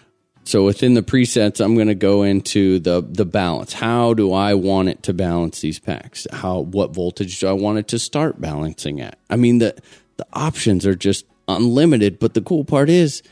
so 0.44 0.64
within 0.64 0.94
the 0.94 1.02
presets, 1.02 1.64
I'm 1.64 1.76
going 1.76 1.86
to 1.86 1.94
go 1.94 2.24
into 2.24 2.80
the 2.80 3.00
the 3.00 3.24
balance. 3.24 3.72
How 3.72 4.14
do 4.14 4.32
I 4.32 4.54
want 4.54 4.88
it 4.88 5.02
to 5.04 5.14
balance 5.14 5.60
these 5.60 5.78
packs? 5.78 6.26
How 6.32 6.60
what 6.60 6.92
voltage 6.92 7.38
do 7.40 7.48
I 7.48 7.52
want 7.52 7.78
it 7.78 7.88
to 7.88 7.98
start 7.98 8.40
balancing 8.40 9.00
at? 9.00 9.18
I 9.30 9.36
mean 9.36 9.58
the 9.58 9.76
the 10.16 10.26
options 10.32 10.84
are 10.86 10.94
just 10.94 11.26
unlimited, 11.48 12.18
but 12.18 12.34
the 12.34 12.42
cool 12.42 12.64
part 12.64 12.88
is 12.90 13.22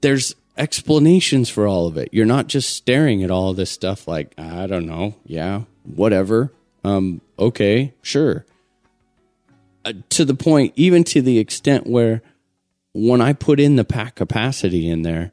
there's 0.00 0.34
explanations 0.60 1.48
for 1.48 1.66
all 1.66 1.86
of 1.86 1.96
it. 1.96 2.10
You're 2.12 2.26
not 2.26 2.46
just 2.46 2.76
staring 2.76 3.24
at 3.24 3.30
all 3.30 3.54
this 3.54 3.70
stuff 3.70 4.06
like, 4.06 4.34
I 4.38 4.66
don't 4.66 4.84
know, 4.84 5.16
yeah, 5.24 5.62
whatever. 5.84 6.52
Um, 6.84 7.22
okay, 7.38 7.94
sure. 8.02 8.44
Uh, 9.86 9.94
to 10.10 10.26
the 10.26 10.34
point, 10.34 10.74
even 10.76 11.02
to 11.04 11.22
the 11.22 11.38
extent 11.38 11.86
where 11.86 12.20
when 12.92 13.22
I 13.22 13.32
put 13.32 13.58
in 13.58 13.76
the 13.76 13.84
pack 13.84 14.16
capacity 14.16 14.86
in 14.86 15.00
there, 15.00 15.32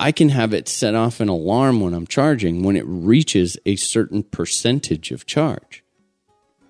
I 0.00 0.10
can 0.10 0.30
have 0.30 0.54
it 0.54 0.68
set 0.68 0.94
off 0.94 1.20
an 1.20 1.28
alarm 1.28 1.80
when 1.82 1.92
I'm 1.92 2.06
charging 2.06 2.62
when 2.62 2.76
it 2.76 2.84
reaches 2.86 3.58
a 3.66 3.76
certain 3.76 4.22
percentage 4.22 5.10
of 5.10 5.26
charge. 5.26 5.84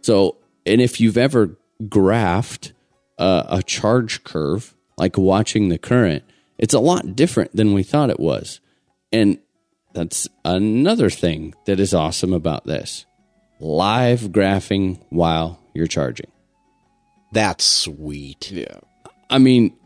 So, 0.02 0.39
and 0.66 0.81
if 0.81 1.01
you've 1.01 1.16
ever 1.16 1.56
graphed 1.85 2.72
a, 3.16 3.47
a 3.48 3.62
charge 3.62 4.24
curve, 4.24 4.74
like 4.98 5.16
watching 5.16 5.68
the 5.68 5.78
current, 5.78 6.24
it's 6.59 6.74
a 6.74 6.81
lot 6.81 7.16
different 7.16 7.55
than 7.55 7.74
we 7.74 7.82
thought 7.82 8.10
it 8.10 8.20
was. 8.20 8.60
And 9.12 9.39
that's 9.93 10.28
another 10.44 11.10
thing 11.10 11.55
that 11.66 11.81
is 11.81 11.94
awesome 11.94 12.32
about 12.32 12.66
this 12.66 13.06
live 13.60 14.22
graphing 14.22 15.01
while 15.10 15.60
you're 15.72 15.86
charging. 15.86 16.31
That's 17.32 17.64
sweet. 17.64 18.51
Yeah. 18.51 18.81
I 19.31 19.39
mean, 19.39 19.76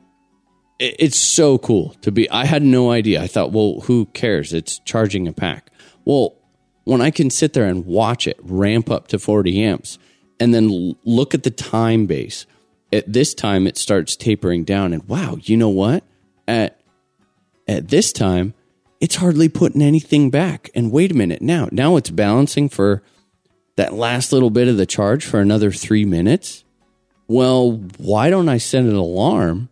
it's 0.78 1.19
so 1.19 1.59
cool 1.59 1.95
to 2.03 2.12
be. 2.12 2.28
I 2.31 2.45
had 2.45 2.62
no 2.62 2.90
idea. 2.90 3.23
I 3.23 3.27
thought, 3.27 3.53
well, 3.53 3.81
who 3.81 4.07
cares? 4.07 4.53
It's 4.53 4.78
charging 4.81 5.27
a 5.27 5.32
pack. 5.32 5.70
Well, 6.05 6.36
when 6.85 7.01
I 7.01 7.11
can 7.11 7.31
sit 7.31 7.53
there 7.53 7.66
and 7.66 7.85
watch 7.85 8.27
it 8.27 8.39
ramp 8.40 8.90
up 8.90 9.09
to 9.09 9.19
40 9.19 9.62
amps 9.62 9.99
and 10.40 10.55
then 10.55 10.95
look 11.05 11.35
at 11.35 11.43
the 11.43 11.51
time 11.51 12.07
base, 12.07 12.47
at 12.93 13.12
this 13.12 13.35
time 13.35 13.66
it 13.66 13.77
starts 13.77 14.16
tapering 14.16 14.65
down. 14.65 14.93
And 14.93 15.03
wow, 15.09 15.36
you 15.43 15.57
know 15.57 15.69
what? 15.69 16.05
At 16.49 16.81
at 17.69 17.89
this 17.89 18.12
time, 18.12 18.55
it's 19.01 19.16
hardly 19.16 19.49
putting 19.49 19.83
anything 19.83 20.31
back. 20.31 20.70
And 20.75 20.91
wait 20.91 21.12
a 21.12 21.15
minute, 21.15 21.43
now 21.43 21.69
now 21.70 21.97
it's 21.97 22.11
balancing 22.11 22.69
for 22.69 23.03
that 23.77 23.95
last 23.95 24.33
little 24.33 24.51
bit 24.51 24.66
of 24.66 24.77
the 24.77 24.87
charge 24.87 25.25
for 25.25 25.41
another 25.41 25.70
three 25.70 26.05
minutes. 26.05 26.65
Well, 27.29 27.73
why 27.99 28.31
don't 28.31 28.49
I 28.49 28.57
set 28.57 28.85
an 28.85 28.97
alarm 28.97 29.69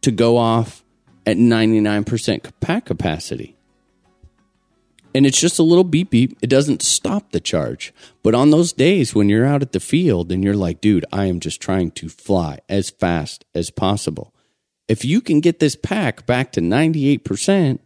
to 0.00 0.10
go 0.10 0.38
off 0.38 0.82
at 1.26 1.36
99% 1.36 2.52
pack 2.60 2.86
capacity? 2.86 3.56
And 5.14 5.24
it's 5.24 5.40
just 5.40 5.58
a 5.58 5.62
little 5.62 5.84
beep 5.84 6.10
beep. 6.10 6.36
It 6.42 6.48
doesn't 6.48 6.82
stop 6.82 7.30
the 7.30 7.40
charge. 7.40 7.92
But 8.22 8.34
on 8.34 8.50
those 8.50 8.72
days 8.72 9.14
when 9.14 9.28
you're 9.28 9.46
out 9.46 9.62
at 9.62 9.72
the 9.72 9.80
field 9.80 10.32
and 10.32 10.42
you're 10.42 10.56
like, 10.56 10.80
dude, 10.80 11.06
I 11.12 11.26
am 11.26 11.40
just 11.40 11.60
trying 11.60 11.90
to 11.92 12.08
fly 12.08 12.60
as 12.68 12.90
fast 12.90 13.44
as 13.54 13.70
possible. 13.70 14.32
If 14.88 15.04
you 15.04 15.20
can 15.20 15.40
get 15.40 15.58
this 15.58 15.76
pack 15.76 16.26
back 16.26 16.52
to 16.52 16.60
98% 16.60 17.78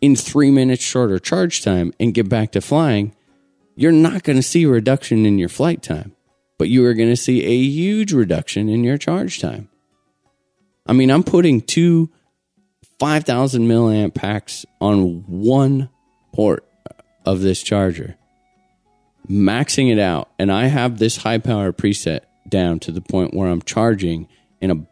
in 0.00 0.16
three 0.16 0.50
minutes 0.50 0.82
shorter 0.82 1.18
charge 1.18 1.62
time 1.62 1.92
and 1.98 2.14
get 2.14 2.28
back 2.28 2.52
to 2.52 2.60
flying, 2.60 3.14
you're 3.76 3.92
not 3.92 4.22
going 4.22 4.36
to 4.36 4.42
see 4.42 4.64
a 4.64 4.68
reduction 4.68 5.26
in 5.26 5.38
your 5.38 5.48
flight 5.48 5.82
time, 5.82 6.14
but 6.58 6.68
you 6.68 6.84
are 6.86 6.94
going 6.94 7.08
to 7.08 7.16
see 7.16 7.44
a 7.44 7.56
huge 7.56 8.12
reduction 8.12 8.68
in 8.68 8.84
your 8.84 8.98
charge 8.98 9.40
time. 9.40 9.68
I 10.86 10.92
mean, 10.92 11.10
I'm 11.10 11.24
putting 11.24 11.60
two 11.60 12.10
5,000 12.98 13.66
milliamp 13.66 14.14
packs 14.14 14.66
on 14.80 15.24
one 15.26 15.88
port 16.34 16.64
of 17.24 17.40
this 17.40 17.62
charger, 17.62 18.16
maxing 19.28 19.90
it 19.90 19.98
out, 19.98 20.30
and 20.38 20.52
I 20.52 20.66
have 20.66 20.98
this 20.98 21.16
high 21.18 21.38
power 21.38 21.72
preset 21.72 22.20
down 22.48 22.78
to 22.80 22.92
the 22.92 23.00
point 23.00 23.34
where 23.34 23.48
I'm 23.48 23.62
charging 23.62 24.28
in 24.60 24.70
a 24.70 24.86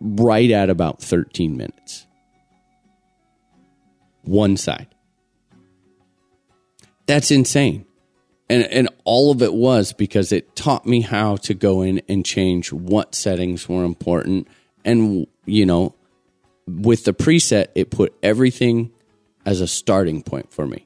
right 0.00 0.50
at 0.50 0.70
about 0.70 1.02
13 1.02 1.56
minutes. 1.56 2.06
One 4.22 4.56
side. 4.56 4.88
That's 7.06 7.30
insane. 7.30 7.86
And 8.48 8.64
and 8.64 8.88
all 9.04 9.30
of 9.30 9.42
it 9.42 9.54
was 9.54 9.92
because 9.92 10.30
it 10.32 10.54
taught 10.54 10.86
me 10.86 11.00
how 11.00 11.36
to 11.36 11.54
go 11.54 11.82
in 11.82 12.00
and 12.08 12.24
change 12.24 12.72
what 12.72 13.14
settings 13.14 13.68
were 13.68 13.84
important 13.84 14.46
and 14.84 15.26
you 15.46 15.66
know 15.66 15.94
with 16.66 17.04
the 17.04 17.12
preset 17.12 17.68
it 17.74 17.90
put 17.90 18.14
everything 18.22 18.92
as 19.44 19.60
a 19.60 19.66
starting 19.66 20.22
point 20.22 20.52
for 20.52 20.66
me. 20.66 20.85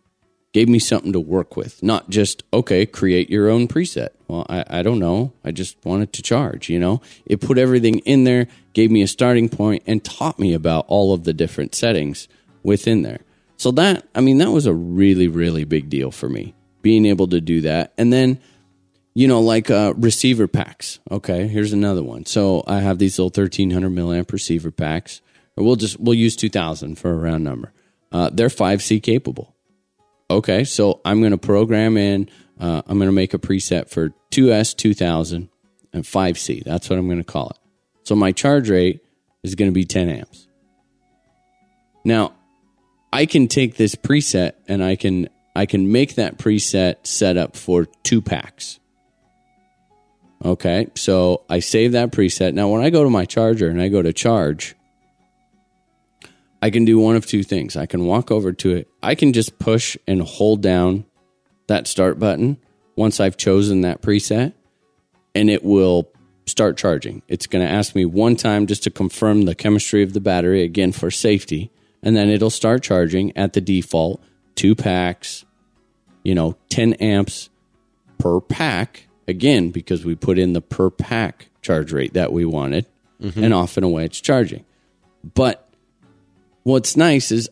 Gave 0.52 0.68
me 0.68 0.80
something 0.80 1.12
to 1.12 1.20
work 1.20 1.56
with, 1.56 1.80
not 1.82 2.10
just 2.10 2.42
okay, 2.52 2.84
create 2.84 3.30
your 3.30 3.48
own 3.48 3.68
preset. 3.68 4.08
Well, 4.26 4.46
I, 4.48 4.64
I 4.68 4.82
don't 4.82 4.98
know. 4.98 5.32
I 5.44 5.52
just 5.52 5.76
wanted 5.84 6.12
to 6.14 6.22
charge, 6.22 6.68
you 6.68 6.78
know? 6.78 7.00
It 7.24 7.40
put 7.40 7.56
everything 7.56 7.98
in 8.00 8.24
there, 8.24 8.48
gave 8.72 8.90
me 8.90 9.02
a 9.02 9.06
starting 9.06 9.48
point, 9.48 9.84
and 9.86 10.04
taught 10.04 10.38
me 10.40 10.52
about 10.52 10.86
all 10.88 11.14
of 11.14 11.22
the 11.22 11.32
different 11.32 11.74
settings 11.74 12.26
within 12.64 13.02
there. 13.02 13.20
So 13.56 13.70
that, 13.72 14.06
I 14.14 14.20
mean, 14.20 14.38
that 14.38 14.50
was 14.50 14.66
a 14.66 14.74
really, 14.74 15.28
really 15.28 15.64
big 15.64 15.88
deal 15.88 16.10
for 16.10 16.28
me, 16.28 16.54
being 16.82 17.06
able 17.06 17.28
to 17.28 17.40
do 17.40 17.60
that. 17.60 17.92
And 17.98 18.12
then, 18.12 18.40
you 19.14 19.28
know, 19.28 19.40
like 19.40 19.70
uh, 19.70 19.94
receiver 19.96 20.48
packs. 20.48 20.98
Okay, 21.10 21.46
here's 21.46 21.72
another 21.72 22.02
one. 22.02 22.26
So 22.26 22.64
I 22.66 22.80
have 22.80 22.98
these 22.98 23.18
little 23.18 23.26
1300 23.26 23.90
milliamp 23.90 24.32
receiver 24.32 24.70
packs. 24.70 25.20
Or 25.56 25.64
we'll 25.64 25.76
just, 25.76 26.00
we'll 26.00 26.14
use 26.14 26.36
2000 26.36 26.98
for 26.98 27.10
a 27.10 27.16
round 27.16 27.44
number. 27.44 27.72
Uh, 28.10 28.30
they're 28.32 28.48
5C 28.48 29.02
capable. 29.02 29.54
Okay, 30.30 30.62
so 30.62 31.00
I'm 31.04 31.18
going 31.18 31.32
to 31.32 31.38
program 31.38 31.96
in, 31.96 32.30
uh, 32.60 32.82
I'm 32.86 32.98
going 32.98 33.08
to 33.08 33.12
make 33.12 33.34
a 33.34 33.38
preset 33.38 33.88
for 33.88 34.10
2S 34.30 34.76
2000 34.76 35.48
and 35.92 36.04
5C. 36.04 36.62
That's 36.62 36.88
what 36.88 37.00
I'm 37.00 37.06
going 37.06 37.18
to 37.18 37.24
call 37.24 37.50
it. 37.50 37.58
So 38.04 38.14
my 38.14 38.30
charge 38.30 38.70
rate 38.70 39.00
is 39.42 39.56
going 39.56 39.68
to 39.68 39.74
be 39.74 39.84
10 39.84 40.08
amps. 40.08 40.46
Now, 42.04 42.34
I 43.12 43.26
can 43.26 43.48
take 43.48 43.76
this 43.76 43.96
preset 43.96 44.52
and 44.68 44.84
I 44.84 44.94
can 44.94 45.28
I 45.56 45.66
can 45.66 45.90
make 45.90 46.14
that 46.14 46.38
preset 46.38 47.04
set 47.04 47.36
up 47.36 47.56
for 47.56 47.86
two 48.04 48.22
packs. 48.22 48.78
Okay, 50.44 50.86
so 50.94 51.44
I 51.50 51.58
save 51.58 51.92
that 51.92 52.12
preset. 52.12 52.54
Now, 52.54 52.68
when 52.68 52.82
I 52.82 52.90
go 52.90 53.02
to 53.02 53.10
my 53.10 53.24
charger 53.24 53.68
and 53.68 53.82
I 53.82 53.88
go 53.88 54.00
to 54.00 54.12
charge, 54.12 54.76
I 56.62 56.70
can 56.70 56.84
do 56.84 56.98
one 56.98 57.16
of 57.16 57.26
two 57.26 57.42
things. 57.42 57.76
I 57.76 57.86
can 57.86 58.04
walk 58.04 58.30
over 58.30 58.52
to 58.52 58.74
it. 58.74 58.88
I 59.02 59.14
can 59.14 59.32
just 59.32 59.58
push 59.58 59.96
and 60.06 60.22
hold 60.22 60.62
down 60.62 61.06
that 61.68 61.86
start 61.86 62.18
button 62.18 62.58
once 62.96 63.20
I've 63.20 63.36
chosen 63.36 63.80
that 63.82 64.02
preset, 64.02 64.52
and 65.34 65.48
it 65.48 65.64
will 65.64 66.10
start 66.46 66.76
charging. 66.76 67.22
It's 67.28 67.46
going 67.46 67.66
to 67.66 67.72
ask 67.72 67.94
me 67.94 68.04
one 68.04 68.36
time 68.36 68.66
just 68.66 68.82
to 68.82 68.90
confirm 68.90 69.42
the 69.42 69.54
chemistry 69.54 70.02
of 70.02 70.12
the 70.12 70.20
battery, 70.20 70.62
again 70.62 70.92
for 70.92 71.10
safety, 71.10 71.70
and 72.02 72.16
then 72.16 72.28
it'll 72.28 72.50
start 72.50 72.82
charging 72.82 73.34
at 73.36 73.52
the 73.54 73.60
default 73.60 74.22
two 74.54 74.74
packs, 74.74 75.44
you 76.24 76.34
know, 76.34 76.56
10 76.68 76.94
amps 76.94 77.48
per 78.18 78.40
pack, 78.40 79.06
again, 79.26 79.70
because 79.70 80.04
we 80.04 80.14
put 80.14 80.38
in 80.38 80.52
the 80.52 80.60
per 80.60 80.90
pack 80.90 81.48
charge 81.62 81.92
rate 81.92 82.12
that 82.14 82.32
we 82.32 82.44
wanted, 82.44 82.84
mm-hmm. 83.22 83.42
and 83.42 83.54
off 83.54 83.76
and 83.78 83.84
away 83.84 84.04
it's 84.04 84.20
charging. 84.20 84.64
But 85.34 85.69
what's 86.62 86.96
nice 86.96 87.30
is 87.30 87.50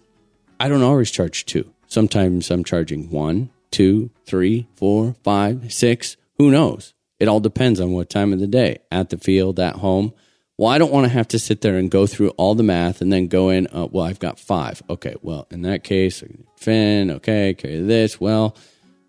I 0.61 0.69
don't 0.69 0.83
always 0.83 1.11
charge 1.11 1.47
two. 1.47 1.73
Sometimes 1.87 2.51
I'm 2.51 2.65
charging 2.65 3.11
one, 3.11 3.51
two, 3.71 4.11
three, 4.27 4.67
four, 4.77 5.15
five, 5.25 5.73
six. 5.73 6.17
Who 6.39 6.51
knows? 6.51 6.95
It 7.19 7.29
all 7.29 7.41
depends 7.41 7.81
on 7.81 7.93
what 7.93 8.11
time 8.11 8.33
of 8.33 8.39
the 8.39 8.47
day 8.47 8.79
at 8.93 9.11
the 9.11 9.19
field, 9.19 9.59
at 9.59 9.77
home. 9.77 10.13
Well, 10.57 10.71
I 10.71 10.79
don't 10.79 10.93
want 10.93 11.05
to 11.05 11.13
have 11.13 11.29
to 11.29 11.39
sit 11.39 11.61
there 11.61 11.77
and 11.77 11.91
go 11.91 12.07
through 12.07 12.31
all 12.31 12.55
the 12.55 12.65
math 12.65 13.01
and 13.01 13.13
then 13.13 13.29
go 13.29 13.49
in. 13.49 13.69
Uh, 13.69 13.87
well, 13.91 14.05
I've 14.05 14.19
got 14.19 14.41
five. 14.41 14.83
Okay, 14.91 15.15
well, 15.23 15.47
in 15.51 15.63
that 15.63 15.85
case, 15.85 16.23
Finn, 16.57 17.13
okay, 17.13 17.55
carry 17.55 17.81
this. 17.81 18.21
Well, 18.21 18.57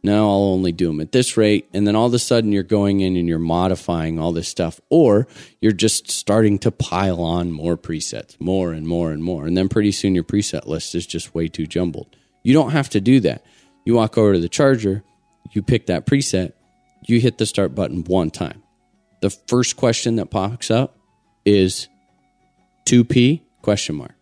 no, 0.02 0.30
I'll 0.30 0.54
only 0.54 0.72
do 0.72 0.88
them 0.88 1.02
at 1.02 1.12
this 1.12 1.36
rate. 1.36 1.68
And 1.74 1.86
then 1.86 1.96
all 1.96 2.08
of 2.08 2.14
a 2.14 2.20
sudden 2.20 2.52
you're 2.52 2.64
going 2.64 3.02
in 3.02 3.18
and 3.18 3.28
you're 3.28 3.40
modifying 3.40 4.18
all 4.18 4.32
this 4.32 4.48
stuff, 4.48 4.80
or 4.90 5.28
you're 5.60 5.72
just 5.72 6.10
starting 6.10 6.58
to 6.60 6.72
pile 6.72 7.22
on 7.22 7.52
more 7.52 7.78
presets, 7.78 8.40
more 8.40 8.72
and 8.72 8.88
more 8.88 9.12
and 9.12 9.24
more. 9.24 9.46
And 9.46 9.58
then 9.58 9.68
pretty 9.68 9.92
soon 9.92 10.16
your 10.16 10.24
preset 10.24 10.66
list 10.66 10.96
is 10.96 11.06
just 11.06 11.36
way 11.36 11.48
too 11.48 11.68
jumbled. 11.68 12.16
You 12.44 12.54
don't 12.54 12.72
have 12.72 12.90
to 12.92 13.02
do 13.02 13.20
that. 13.22 13.44
You 13.86 13.96
walk 13.96 14.18
over 14.18 14.34
to 14.34 14.40
the 14.40 14.50
charger, 14.50 15.04
you 15.52 15.62
pick 15.62 15.88
that 15.88 16.06
preset, 16.06 16.54
you 17.06 17.20
hit 17.20 17.38
the 17.38 17.46
start 17.46 17.76
button 17.76 18.04
one 18.04 18.32
time. 18.32 18.64
The 19.22 19.30
first 19.30 19.76
question 19.76 20.16
that 20.16 20.28
pops 20.28 20.72
up 20.72 20.98
is 21.46 21.90
2P 22.86 23.42
question 23.62 23.96
mark. 23.96 24.16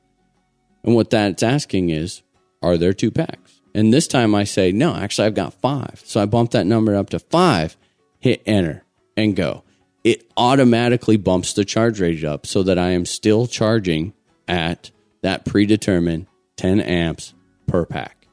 And 0.83 0.95
what 0.95 1.09
that's 1.09 1.43
asking 1.43 1.89
is, 1.89 2.23
are 2.63 2.77
there 2.77 2.93
two 2.93 3.11
packs? 3.11 3.56
And 3.77 3.93
this 3.93 4.07
time 4.07 4.33
I 4.33 4.43
say, 4.43 4.71
no, 4.71 4.95
actually, 4.95 5.27
I've 5.27 5.35
got 5.35 5.53
five. 5.53 6.01
So 6.03 6.19
I 6.19 6.25
bump 6.25 6.49
that 6.51 6.65
number 6.65 6.95
up 6.95 7.11
to 7.11 7.19
five, 7.19 7.77
hit 8.19 8.41
enter, 8.47 8.83
and 9.15 9.35
go. 9.35 9.63
It 10.03 10.27
automatically 10.35 11.15
bumps 11.15 11.53
the 11.53 11.63
charge 11.63 12.01
rate 12.01 12.23
up 12.23 12.47
so 12.47 12.63
that 12.63 12.79
I 12.79 12.89
am 12.89 13.05
still 13.05 13.45
charging 13.45 14.13
at 14.47 14.89
that 15.21 15.45
predetermined 15.45 16.25
10 16.55 16.79
amps 16.79 17.35
per 17.67 17.85
pack. 17.85 18.27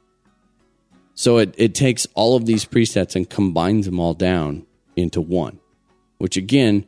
So 1.12 1.36
it, 1.36 1.54
it 1.58 1.74
takes 1.74 2.06
all 2.14 2.36
of 2.36 2.46
these 2.46 2.64
presets 2.64 3.14
and 3.14 3.28
combines 3.28 3.84
them 3.84 4.00
all 4.00 4.14
down 4.14 4.64
into 4.96 5.20
one, 5.20 5.60
which 6.16 6.38
again, 6.38 6.86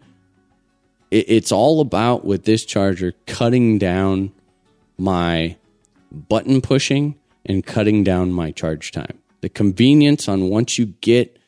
it, 1.10 1.26
it's 1.28 1.52
all 1.52 1.82
about 1.82 2.24
with 2.24 2.46
this 2.46 2.64
charger 2.64 3.12
cutting 3.26 3.76
down 3.76 4.32
my 4.96 5.58
button 6.10 6.62
pushing 6.62 7.16
and 7.47 7.64
cutting 7.64 8.05
down 8.05 8.32
my 8.32 8.51
charge 8.51 8.93
time. 8.93 9.18
The 9.40 9.48
convenience 9.48 10.28
on 10.28 10.48
once 10.48 10.78
you 10.78 10.86
get 10.86 11.39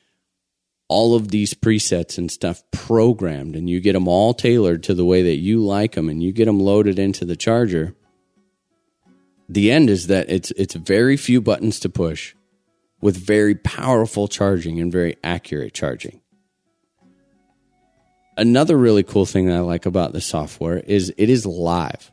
all 0.89 1.15
of 1.15 1.29
these 1.29 1.53
presets 1.53 2.17
and 2.17 2.31
stuff 2.31 2.63
programmed 2.71 3.55
and 3.55 3.69
you 3.69 3.81
get 3.81 3.93
them 3.93 4.09
all 4.09 4.33
tailored 4.33 4.83
to 4.85 4.95
the 4.95 5.05
way 5.05 5.23
that 5.23 5.37
you 5.37 5.63
like 5.63 5.93
them 5.93 6.09
and 6.09 6.23
you 6.23 6.33
get 6.33 6.47
them 6.47 6.61
loaded 6.61 6.99
into 6.99 7.27
the 7.27 7.37
charger 7.37 7.95
the 9.51 9.71
end 9.71 9.91
is 9.91 10.07
that 10.07 10.31
it's 10.31 10.51
it's 10.53 10.75
very 10.75 11.17
few 11.17 11.43
buttons 11.43 11.79
to 11.81 11.91
push 11.91 12.35
with 13.03 13.17
very 13.19 13.55
powerful 13.55 14.29
charging 14.29 14.81
and 14.81 14.91
very 14.91 15.17
accurate 15.23 15.75
charging 15.75 16.23
another 18.39 18.79
really 18.79 19.03
cool 19.03 19.27
thing 19.27 19.47
that 19.47 19.57
I 19.57 19.61
like 19.61 19.85
about 19.85 20.13
the 20.13 20.21
software 20.21 20.79
is 20.79 21.13
it 21.19 21.29
is 21.29 21.45
live. 21.45 22.11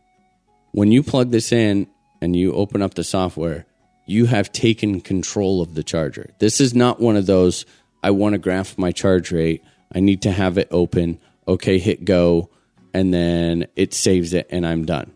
When 0.71 0.91
you 0.91 1.03
plug 1.03 1.29
this 1.31 1.51
in 1.51 1.87
and 2.19 2.35
you 2.35 2.51
open 2.51 2.81
up 2.81 2.95
the 2.95 3.03
software, 3.03 3.65
you 4.05 4.25
have 4.27 4.51
taken 4.51 5.01
control 5.01 5.61
of 5.61 5.75
the 5.75 5.83
charger. 5.83 6.29
This 6.39 6.61
is 6.61 6.73
not 6.73 6.99
one 6.99 7.15
of 7.15 7.25
those, 7.25 7.65
I 8.03 8.11
want 8.11 8.33
to 8.33 8.37
graph 8.37 8.77
my 8.77 8.91
charge 8.91 9.31
rate. 9.31 9.63
I 9.93 9.99
need 9.99 10.21
to 10.23 10.31
have 10.31 10.57
it 10.57 10.67
open. 10.69 11.19
Okay, 11.47 11.79
hit 11.79 12.05
go. 12.05 12.49
And 12.93 13.13
then 13.13 13.67
it 13.75 13.93
saves 13.93 14.33
it 14.33 14.47
and 14.49 14.65
I'm 14.65 14.85
done. 14.85 15.11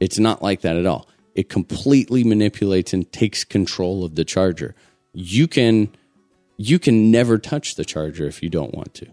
It's 0.00 0.18
not 0.18 0.42
like 0.42 0.60
that 0.60 0.76
at 0.76 0.86
all. 0.86 1.08
It 1.34 1.48
completely 1.48 2.24
manipulates 2.24 2.92
and 2.92 3.10
takes 3.12 3.44
control 3.44 4.04
of 4.04 4.14
the 4.14 4.24
charger. 4.24 4.74
You 5.12 5.48
can 5.48 5.90
you 6.56 6.78
can 6.78 7.10
never 7.10 7.38
touch 7.38 7.74
the 7.74 7.84
charger 7.84 8.26
if 8.26 8.42
you 8.42 8.48
don't 8.48 8.74
want 8.74 8.94
to. 8.94 9.06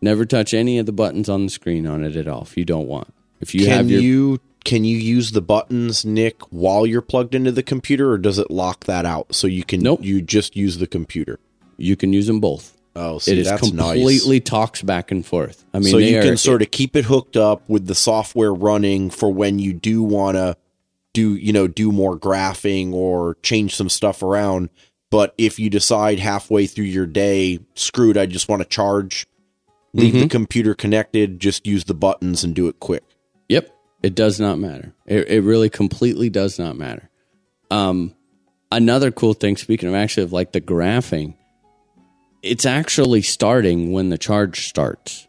Never 0.00 0.24
touch 0.24 0.54
any 0.54 0.78
of 0.78 0.86
the 0.86 0.92
buttons 0.92 1.28
on 1.28 1.44
the 1.44 1.50
screen 1.50 1.86
on 1.86 2.04
it 2.04 2.16
at 2.16 2.28
all 2.28 2.42
if 2.42 2.56
you 2.56 2.64
don't 2.64 2.86
want. 2.88 3.12
If 3.40 3.54
you 3.54 3.62
can 3.66 3.70
have 3.70 3.90
your 3.90 4.00
you 4.00 4.40
can 4.66 4.84
you 4.84 4.98
use 4.98 5.30
the 5.30 5.40
buttons, 5.40 6.04
Nick, 6.04 6.42
while 6.50 6.84
you're 6.86 7.00
plugged 7.00 7.34
into 7.34 7.50
the 7.52 7.62
computer, 7.62 8.10
or 8.12 8.18
does 8.18 8.38
it 8.38 8.50
lock 8.50 8.84
that 8.84 9.06
out 9.06 9.34
so 9.34 9.46
you 9.46 9.64
can 9.64 9.80
Nope. 9.80 10.00
you 10.02 10.20
just 10.20 10.54
use 10.56 10.76
the 10.76 10.86
computer? 10.86 11.38
you 11.78 11.94
can 11.96 12.12
use 12.12 12.26
them 12.26 12.40
both. 12.40 12.72
Oh, 12.94 13.18
see, 13.18 13.32
it 13.32 13.38
is 13.38 13.52
completely 13.52 14.40
talks 14.40 14.80
back 14.80 15.10
and 15.10 15.24
forth. 15.26 15.64
I 15.74 15.78
mean, 15.78 15.90
so 15.90 15.98
you 15.98 16.18
are- 16.18 16.22
can 16.22 16.38
sort 16.38 16.62
of 16.62 16.70
keep 16.70 16.96
it 16.96 17.04
hooked 17.04 17.36
up 17.36 17.68
with 17.68 17.86
the 17.86 17.94
software 17.94 18.54
running 18.54 19.10
for 19.10 19.30
when 19.30 19.58
you 19.58 19.74
do 19.74 20.02
want 20.02 20.36
to 20.36 20.56
do 21.12 21.34
you 21.34 21.52
know 21.52 21.66
do 21.68 21.92
more 21.92 22.18
graphing 22.18 22.92
or 22.94 23.36
change 23.42 23.74
some 23.74 23.90
stuff 23.90 24.22
around. 24.22 24.70
But 25.10 25.34
if 25.36 25.58
you 25.58 25.68
decide 25.68 26.18
halfway 26.18 26.66
through 26.66 26.86
your 26.86 27.04
day, 27.06 27.58
screwed, 27.74 28.16
I 28.16 28.24
just 28.24 28.48
want 28.48 28.62
to 28.62 28.68
charge, 28.68 29.26
leave 29.92 30.12
Mm-hmm. 30.14 30.22
the 30.22 30.28
computer 30.28 30.74
connected, 30.74 31.38
just 31.38 31.66
use 31.66 31.84
the 31.84 31.92
buttons 31.94 32.42
and 32.42 32.54
do 32.54 32.66
it 32.68 32.80
quick. 32.80 33.02
It 34.02 34.14
does 34.14 34.38
not 34.38 34.58
matter. 34.58 34.92
It, 35.06 35.28
it 35.28 35.40
really 35.42 35.70
completely 35.70 36.30
does 36.30 36.58
not 36.58 36.76
matter. 36.76 37.08
Um, 37.70 38.14
another 38.70 39.10
cool 39.10 39.34
thing, 39.34 39.56
speaking 39.56 39.88
of 39.88 39.94
actually 39.94 40.24
of 40.24 40.32
like 40.32 40.52
the 40.52 40.60
graphing, 40.60 41.34
it's 42.42 42.66
actually 42.66 43.22
starting 43.22 43.92
when 43.92 44.10
the 44.10 44.18
charge 44.18 44.68
starts, 44.68 45.26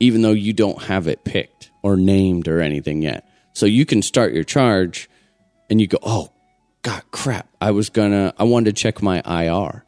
even 0.00 0.22
though 0.22 0.32
you 0.32 0.52
don't 0.52 0.82
have 0.82 1.06
it 1.06 1.24
picked 1.24 1.70
or 1.82 1.96
named 1.96 2.48
or 2.48 2.60
anything 2.60 3.02
yet. 3.02 3.28
So 3.52 3.66
you 3.66 3.86
can 3.86 4.02
start 4.02 4.32
your 4.32 4.44
charge 4.44 5.08
and 5.70 5.80
you 5.80 5.86
go, 5.86 5.98
oh, 6.02 6.30
God, 6.82 7.02
crap. 7.12 7.48
I 7.60 7.70
was 7.70 7.88
gonna, 7.88 8.34
I 8.38 8.44
wanted 8.44 8.76
to 8.76 8.82
check 8.82 9.00
my 9.00 9.22
IR. 9.24 9.84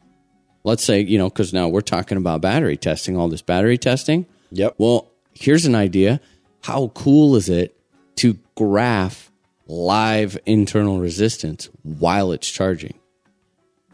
Let's 0.63 0.83
say, 0.83 1.01
you 1.01 1.17
know, 1.17 1.29
because 1.29 1.53
now 1.53 1.67
we're 1.67 1.81
talking 1.81 2.17
about 2.17 2.41
battery 2.41 2.77
testing, 2.77 3.15
all 3.15 3.29
this 3.29 3.41
battery 3.41 3.77
testing. 3.77 4.25
Yep. 4.51 4.75
Well, 4.77 5.11
here's 5.33 5.65
an 5.65 5.75
idea. 5.75 6.19
How 6.63 6.91
cool 6.95 7.35
is 7.35 7.49
it 7.49 7.76
to 8.17 8.37
graph 8.55 9.31
live 9.67 10.37
internal 10.45 10.99
resistance 10.99 11.69
while 11.83 12.31
it's 12.31 12.49
charging? 12.49 12.99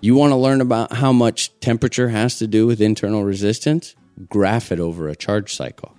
You 0.01 0.15
want 0.15 0.31
to 0.31 0.35
learn 0.37 0.59
about 0.59 0.93
how 0.93 1.13
much 1.13 1.57
temperature 1.61 2.09
has 2.09 2.37
to 2.39 2.47
do 2.47 2.67
with 2.67 2.81
internal 2.81 3.23
resistance? 3.23 3.95
Graph 4.29 4.71
it 4.71 4.79
over 4.79 5.07
a 5.07 5.15
charge 5.15 5.55
cycle. 5.55 5.95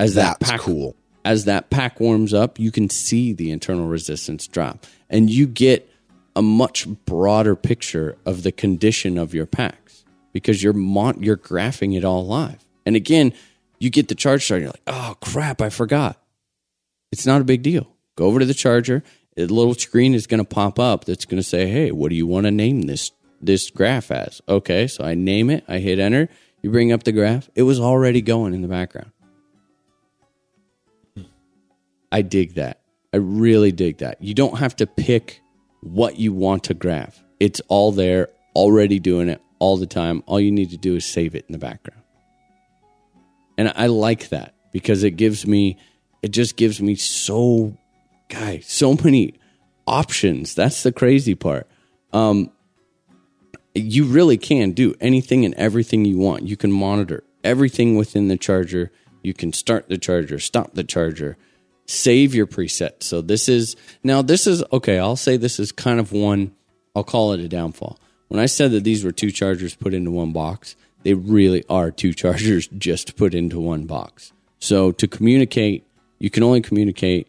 As 0.00 0.14
that 0.14 0.38
That's 0.40 0.52
pack, 0.52 0.60
cool. 0.60 0.96
as 1.24 1.44
that 1.44 1.70
pack 1.70 2.00
warms 2.00 2.34
up, 2.34 2.58
you 2.58 2.70
can 2.72 2.90
see 2.90 3.32
the 3.32 3.50
internal 3.50 3.86
resistance 3.86 4.46
drop, 4.46 4.86
and 5.08 5.30
you 5.30 5.46
get 5.46 5.88
a 6.34 6.42
much 6.42 6.88
broader 7.04 7.54
picture 7.54 8.16
of 8.26 8.42
the 8.42 8.50
condition 8.50 9.18
of 9.18 9.34
your 9.34 9.46
packs 9.46 10.04
because 10.32 10.62
you're 10.62 10.72
mon- 10.72 11.22
you're 11.22 11.36
graphing 11.36 11.96
it 11.96 12.04
all 12.04 12.26
live. 12.26 12.64
And 12.84 12.96
again, 12.96 13.32
you 13.78 13.88
get 13.90 14.08
the 14.08 14.14
charge 14.16 14.44
started. 14.44 14.62
You're 14.64 14.72
like, 14.72 14.82
oh 14.88 15.14
crap, 15.20 15.62
I 15.62 15.68
forgot. 15.68 16.20
It's 17.14 17.26
not 17.26 17.40
a 17.40 17.44
big 17.44 17.62
deal. 17.62 17.86
Go 18.16 18.26
over 18.26 18.40
to 18.40 18.44
the 18.44 18.54
charger. 18.54 19.04
A 19.36 19.46
little 19.46 19.74
screen 19.74 20.14
is 20.14 20.26
going 20.26 20.42
to 20.42 20.44
pop 20.44 20.80
up 20.80 21.04
that's 21.04 21.26
going 21.26 21.40
to 21.40 21.48
say, 21.48 21.68
"Hey, 21.68 21.92
what 21.92 22.08
do 22.08 22.16
you 22.16 22.26
want 22.26 22.46
to 22.46 22.50
name 22.50 22.82
this 22.82 23.12
this 23.40 23.70
graph 23.70 24.10
as?" 24.10 24.42
Okay, 24.48 24.88
so 24.88 25.04
I 25.04 25.14
name 25.14 25.48
it. 25.48 25.62
I 25.68 25.78
hit 25.78 26.00
enter. 26.00 26.28
You 26.60 26.72
bring 26.72 26.90
up 26.90 27.04
the 27.04 27.12
graph. 27.12 27.48
It 27.54 27.62
was 27.62 27.78
already 27.78 28.20
going 28.20 28.52
in 28.52 28.62
the 28.62 28.68
background. 28.68 29.12
I 32.10 32.22
dig 32.22 32.54
that. 32.54 32.80
I 33.12 33.18
really 33.18 33.70
dig 33.70 33.98
that. 33.98 34.20
You 34.20 34.34
don't 34.34 34.58
have 34.58 34.74
to 34.76 34.86
pick 34.88 35.40
what 35.82 36.18
you 36.18 36.32
want 36.32 36.64
to 36.64 36.74
graph. 36.74 37.22
It's 37.38 37.60
all 37.68 37.92
there, 37.92 38.30
already 38.56 38.98
doing 38.98 39.28
it 39.28 39.40
all 39.60 39.76
the 39.76 39.86
time. 39.86 40.24
All 40.26 40.40
you 40.40 40.50
need 40.50 40.70
to 40.70 40.76
do 40.76 40.96
is 40.96 41.06
save 41.06 41.36
it 41.36 41.44
in 41.46 41.52
the 41.52 41.58
background. 41.60 42.02
And 43.56 43.72
I 43.76 43.86
like 43.86 44.30
that 44.30 44.56
because 44.72 45.04
it 45.04 45.12
gives 45.12 45.46
me, 45.46 45.76
it 46.24 46.30
just 46.30 46.56
gives 46.56 46.80
me 46.80 46.94
so, 46.94 47.76
guy, 48.30 48.60
so 48.60 48.94
many 49.04 49.34
options. 49.86 50.54
That's 50.54 50.82
the 50.82 50.90
crazy 50.90 51.34
part. 51.34 51.68
Um, 52.14 52.50
you 53.74 54.06
really 54.06 54.38
can 54.38 54.72
do 54.72 54.94
anything 55.02 55.44
and 55.44 55.52
everything 55.56 56.06
you 56.06 56.16
want. 56.16 56.44
You 56.44 56.56
can 56.56 56.72
monitor 56.72 57.24
everything 57.44 57.96
within 57.96 58.28
the 58.28 58.38
charger. 58.38 58.90
You 59.22 59.34
can 59.34 59.52
start 59.52 59.90
the 59.90 59.98
charger, 59.98 60.38
stop 60.38 60.72
the 60.72 60.82
charger, 60.82 61.36
save 61.84 62.34
your 62.34 62.46
preset. 62.46 63.02
So 63.02 63.20
this 63.20 63.46
is 63.46 63.76
now 64.02 64.22
this 64.22 64.46
is 64.46 64.64
okay, 64.72 64.98
I'll 64.98 65.16
say 65.16 65.36
this 65.36 65.60
is 65.60 65.72
kind 65.72 66.00
of 66.00 66.10
one 66.10 66.54
I'll 66.96 67.04
call 67.04 67.34
it 67.34 67.40
a 67.40 67.48
downfall. 67.48 67.98
When 68.28 68.40
I 68.40 68.46
said 68.46 68.70
that 68.70 68.84
these 68.84 69.04
were 69.04 69.12
two 69.12 69.30
chargers 69.30 69.74
put 69.74 69.92
into 69.92 70.10
one 70.10 70.32
box, 70.32 70.74
they 71.02 71.12
really 71.12 71.64
are 71.68 71.90
two 71.90 72.14
chargers 72.22 72.66
just 72.68 73.14
put 73.14 73.34
into 73.34 73.60
one 73.60 73.84
box. 73.84 74.32
So 74.58 74.90
to 74.92 75.06
communicate, 75.06 75.84
you 76.18 76.30
can 76.30 76.42
only 76.42 76.60
communicate 76.60 77.28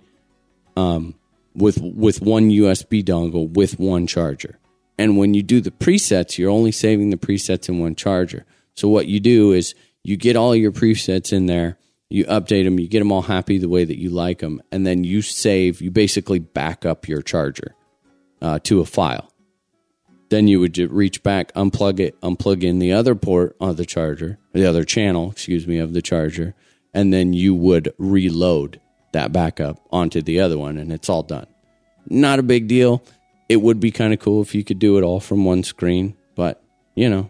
um, 0.78 1.16
with 1.54 1.80
with 1.82 2.22
one 2.22 2.50
USB 2.50 3.04
dongle 3.04 3.52
with 3.52 3.80
one 3.80 4.08
charger. 4.08 4.60
And 4.98 5.18
when 5.18 5.34
you 5.34 5.44
do 5.44 5.60
the 5.60 5.72
presets, 5.72 6.38
you're 6.38 6.50
only 6.50 6.72
saving 6.72 7.10
the 7.10 7.18
presets 7.18 7.68
in 7.68 7.80
one 7.80 7.96
charger. 7.96 8.46
So 8.76 8.88
what 8.88 9.08
you 9.08 9.20
do 9.20 9.52
is 9.52 9.76
you 10.04 10.18
get 10.18 10.36
all 10.36 10.56
your 10.56 10.72
presets 10.72 11.34
in 11.34 11.48
there, 11.48 11.78
you 12.10 12.26
update 12.26 12.64
them, 12.64 12.80
you 12.80 12.88
get 12.88 13.00
them 13.00 13.12
all 13.12 13.24
happy 13.24 13.58
the 13.58 13.70
way 13.70 13.84
that 13.84 14.00
you 14.00 14.10
like 14.10 14.40
them, 14.40 14.62
and 14.72 14.86
then 14.86 15.04
you 15.04 15.22
save. 15.22 15.82
You 15.82 15.92
basically 15.92 16.40
back 16.40 16.86
up 16.86 17.08
your 17.08 17.22
charger 17.22 17.76
uh, 18.42 18.60
to 18.64 18.80
a 18.80 18.86
file. 18.86 19.32
Then 20.30 20.48
you 20.48 20.60
would 20.60 20.78
reach 20.78 21.24
back, 21.24 21.54
unplug 21.54 22.00
it, 22.00 22.20
unplug 22.22 22.64
in 22.64 22.80
the 22.80 22.94
other 22.94 23.16
port 23.16 23.56
of 23.60 23.78
the 23.78 23.86
charger, 23.86 24.40
the 24.54 24.66
other 24.66 24.84
channel, 24.84 25.32
excuse 25.32 25.68
me, 25.68 25.78
of 25.78 25.94
the 25.94 26.02
charger, 26.02 26.56
and 26.96 27.14
then 27.14 27.34
you 27.34 27.54
would 27.54 27.94
reload 28.00 28.80
that 29.12 29.32
backup 29.32 29.80
onto 29.92 30.22
the 30.22 30.40
other 30.40 30.58
one, 30.58 30.78
and 30.78 30.92
it's 30.92 31.10
all 31.10 31.22
done. 31.22 31.46
Not 32.08 32.40
a 32.40 32.44
big 32.44 32.68
deal. 32.68 33.04
It 33.50 33.58
would 33.58 33.80
be 33.80 33.92
kind 33.92 34.14
of 34.14 34.20
cool 34.20 34.42
if 34.42 34.56
you 34.56 34.64
could 34.64 34.80
do 34.80 34.98
it 34.98 35.04
all 35.04 35.20
from 35.20 35.46
one 35.46 35.62
screen, 35.62 36.16
but 36.36 36.64
you 36.96 37.10
know, 37.10 37.30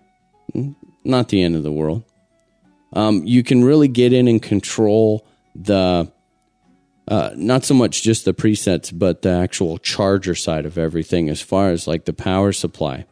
not 1.03 1.29
the 1.29 1.41
end 1.41 1.55
of 1.55 1.63
the 1.63 1.71
world. 1.71 2.03
Um, 2.93 3.23
you 3.25 3.43
can 3.43 3.63
really 3.63 3.87
get 3.87 4.13
in 4.13 4.27
and 4.27 4.41
control 4.41 5.27
the 5.55 6.11
uh, 7.07 7.31
not 7.35 7.63
so 7.63 7.73
much 7.73 8.03
just 8.03 8.25
the 8.25 8.33
presets, 8.33 8.97
but 8.97 9.23
the 9.23 9.29
actual 9.29 9.77
charger 9.79 10.35
side 10.35 10.65
of 10.65 10.77
everything 10.77 11.27
as 11.29 11.41
far 11.41 11.71
as 11.71 11.87
like 11.87 12.05
the 12.05 12.13
power 12.13 12.51
supply. 12.51 13.05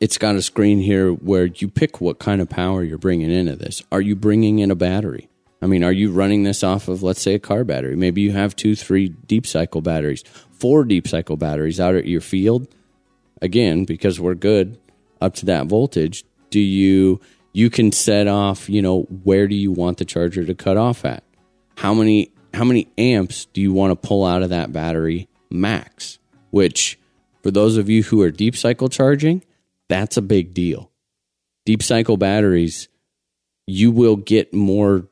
It's 0.00 0.18
got 0.18 0.36
a 0.36 0.42
screen 0.42 0.80
here 0.80 1.12
where 1.12 1.46
you 1.46 1.68
pick 1.68 2.00
what 2.00 2.18
kind 2.18 2.42
of 2.42 2.50
power 2.50 2.84
you're 2.84 2.98
bringing 2.98 3.30
into 3.30 3.56
this. 3.56 3.82
Are 3.90 4.02
you 4.02 4.14
bringing 4.14 4.58
in 4.58 4.70
a 4.70 4.74
battery? 4.74 5.30
I 5.66 5.68
mean, 5.68 5.82
are 5.82 5.90
you 5.90 6.12
running 6.12 6.44
this 6.44 6.62
off 6.62 6.86
of, 6.86 7.02
let's 7.02 7.20
say, 7.20 7.34
a 7.34 7.40
car 7.40 7.64
battery? 7.64 7.96
Maybe 7.96 8.20
you 8.20 8.30
have 8.30 8.54
two, 8.54 8.76
three 8.76 9.08
deep 9.08 9.48
cycle 9.48 9.80
batteries, 9.80 10.22
four 10.52 10.84
deep 10.84 11.08
cycle 11.08 11.36
batteries 11.36 11.80
out 11.80 11.96
at 11.96 12.06
your 12.06 12.20
field. 12.20 12.68
Again, 13.42 13.84
because 13.84 14.20
we're 14.20 14.36
good 14.36 14.78
up 15.20 15.34
to 15.34 15.46
that 15.46 15.66
voltage, 15.66 16.24
do 16.50 16.60
you 16.60 17.20
you 17.52 17.68
can 17.68 17.90
set 17.90 18.28
off, 18.28 18.70
you 18.70 18.80
know, 18.80 19.08
where 19.24 19.48
do 19.48 19.56
you 19.56 19.72
want 19.72 19.98
the 19.98 20.04
charger 20.04 20.44
to 20.44 20.54
cut 20.54 20.76
off 20.76 21.04
at? 21.04 21.24
How 21.78 21.92
many 21.92 22.30
how 22.54 22.62
many 22.62 22.86
amps 22.96 23.46
do 23.46 23.60
you 23.60 23.72
want 23.72 23.90
to 23.90 24.08
pull 24.08 24.24
out 24.24 24.44
of 24.44 24.50
that 24.50 24.72
battery 24.72 25.28
max? 25.50 26.20
Which 26.50 26.96
for 27.42 27.50
those 27.50 27.76
of 27.76 27.90
you 27.90 28.04
who 28.04 28.22
are 28.22 28.30
deep 28.30 28.54
cycle 28.54 28.88
charging, 28.88 29.42
that's 29.88 30.16
a 30.16 30.22
big 30.22 30.54
deal. 30.54 30.92
Deep 31.64 31.82
cycle 31.82 32.16
batteries, 32.16 32.86
you 33.66 33.90
will 33.90 34.14
get 34.14 34.54
more 34.54 35.08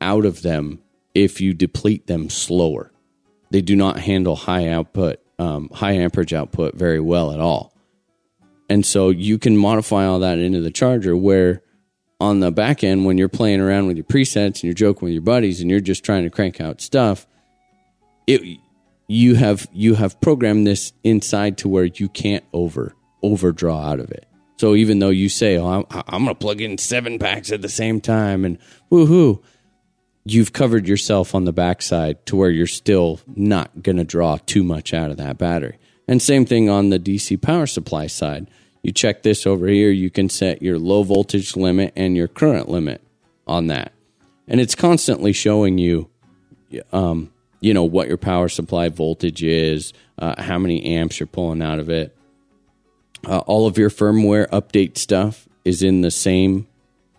out 0.00 0.24
of 0.24 0.42
them 0.42 0.80
if 1.14 1.40
you 1.40 1.54
deplete 1.54 2.06
them 2.06 2.28
slower. 2.28 2.92
They 3.50 3.62
do 3.62 3.76
not 3.76 3.98
handle 3.98 4.36
high 4.36 4.68
output, 4.68 5.20
um, 5.38 5.70
high 5.72 5.92
amperage 5.92 6.34
output 6.34 6.74
very 6.74 7.00
well 7.00 7.32
at 7.32 7.40
all. 7.40 7.72
And 8.68 8.84
so 8.84 9.10
you 9.10 9.38
can 9.38 9.56
modify 9.56 10.04
all 10.06 10.18
that 10.20 10.38
into 10.38 10.60
the 10.60 10.70
charger 10.70 11.16
where 11.16 11.62
on 12.20 12.40
the 12.40 12.50
back 12.50 12.82
end, 12.82 13.04
when 13.04 13.18
you're 13.18 13.28
playing 13.28 13.60
around 13.60 13.86
with 13.86 13.96
your 13.96 14.04
presets 14.04 14.46
and 14.46 14.64
you're 14.64 14.74
joking 14.74 15.06
with 15.06 15.12
your 15.12 15.22
buddies 15.22 15.60
and 15.60 15.70
you're 15.70 15.80
just 15.80 16.04
trying 16.04 16.24
to 16.24 16.30
crank 16.30 16.60
out 16.60 16.80
stuff, 16.80 17.26
it 18.26 18.58
you 19.08 19.36
have 19.36 19.68
you 19.72 19.94
have 19.94 20.20
programmed 20.20 20.66
this 20.66 20.92
inside 21.04 21.58
to 21.58 21.68
where 21.68 21.84
you 21.84 22.08
can't 22.08 22.44
over 22.52 22.94
overdraw 23.22 23.80
out 23.80 24.00
of 24.00 24.10
it. 24.10 24.26
So 24.58 24.74
even 24.74 24.98
though 24.98 25.10
you 25.10 25.28
say, 25.28 25.58
"Oh, 25.58 25.66
I'm, 25.66 25.84
I'm 25.90 26.24
going 26.24 26.34
to 26.34 26.38
plug 26.38 26.60
in 26.60 26.78
seven 26.78 27.18
packs 27.18 27.52
at 27.52 27.62
the 27.62 27.68
same 27.68 28.00
time," 28.00 28.44
and 28.44 28.58
woohoo, 28.90 29.42
you've 30.26 30.52
covered 30.52 30.88
yourself 30.88 31.34
on 31.34 31.44
the 31.44 31.52
backside 31.52 32.24
to 32.26 32.36
where 32.36 32.50
you're 32.50 32.66
still 32.66 33.20
not 33.34 33.82
going 33.82 33.96
to 33.96 34.04
draw 34.04 34.38
too 34.38 34.62
much 34.62 34.92
out 34.92 35.10
of 35.10 35.16
that 35.16 35.38
battery. 35.38 35.78
And 36.08 36.20
same 36.20 36.44
thing 36.44 36.68
on 36.68 36.90
the 36.90 36.98
DC 36.98 37.40
power 37.40 37.66
supply 37.66 38.06
side. 38.06 38.48
You 38.82 38.92
check 38.92 39.22
this 39.22 39.46
over 39.46 39.66
here, 39.66 39.90
you 39.90 40.10
can 40.10 40.28
set 40.28 40.62
your 40.62 40.78
low 40.78 41.02
voltage 41.02 41.56
limit 41.56 41.92
and 41.96 42.16
your 42.16 42.28
current 42.28 42.68
limit 42.68 43.02
on 43.46 43.66
that. 43.68 43.92
And 44.46 44.60
it's 44.60 44.74
constantly 44.74 45.32
showing 45.32 45.78
you 45.78 46.08
um, 46.92 47.32
you 47.60 47.74
know 47.74 47.84
what 47.84 48.08
your 48.08 48.16
power 48.16 48.48
supply 48.48 48.88
voltage 48.88 49.42
is, 49.42 49.92
uh, 50.18 50.40
how 50.40 50.58
many 50.58 50.84
amps 50.84 51.18
you're 51.18 51.26
pulling 51.26 51.62
out 51.62 51.78
of 51.78 51.88
it. 51.88 52.16
Uh, 53.26 53.38
all 53.38 53.66
of 53.66 53.78
your 53.78 53.90
firmware 53.90 54.48
update 54.50 54.98
stuff 54.98 55.48
is 55.64 55.82
in 55.82 56.02
the 56.02 56.10
same 56.10 56.66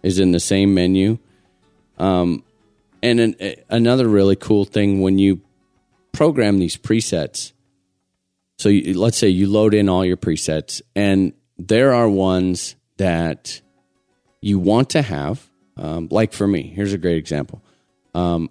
is 0.04 0.20
in 0.20 0.32
the 0.32 0.40
same 0.40 0.74
menu. 0.74 1.18
Um, 1.98 2.44
and 3.02 3.20
an, 3.20 3.36
a- 3.40 3.64
another 3.70 4.08
really 4.08 4.36
cool 4.36 4.66
thing 4.66 5.02
when 5.02 5.20
you 5.20 5.42
program 6.12 6.60
these 6.60 6.78
presets. 6.78 7.54
So 8.58 8.70
you, 8.70 9.00
let's 9.00 9.18
say 9.18 9.28
you 9.28 9.48
load 9.50 9.74
in 9.74 9.88
all 9.88 10.04
your 10.04 10.18
presets, 10.18 10.82
and 10.96 11.34
there 11.58 11.94
are 11.94 12.10
ones 12.10 12.76
that 12.98 13.62
you 14.42 14.58
want 14.60 14.90
to 14.92 15.02
have. 15.02 15.48
Um, 15.76 16.08
like 16.10 16.34
for 16.34 16.48
me, 16.48 16.64
here's 16.64 16.94
a 16.94 16.98
great 16.98 17.18
example. 17.18 17.64
Um, 18.16 18.50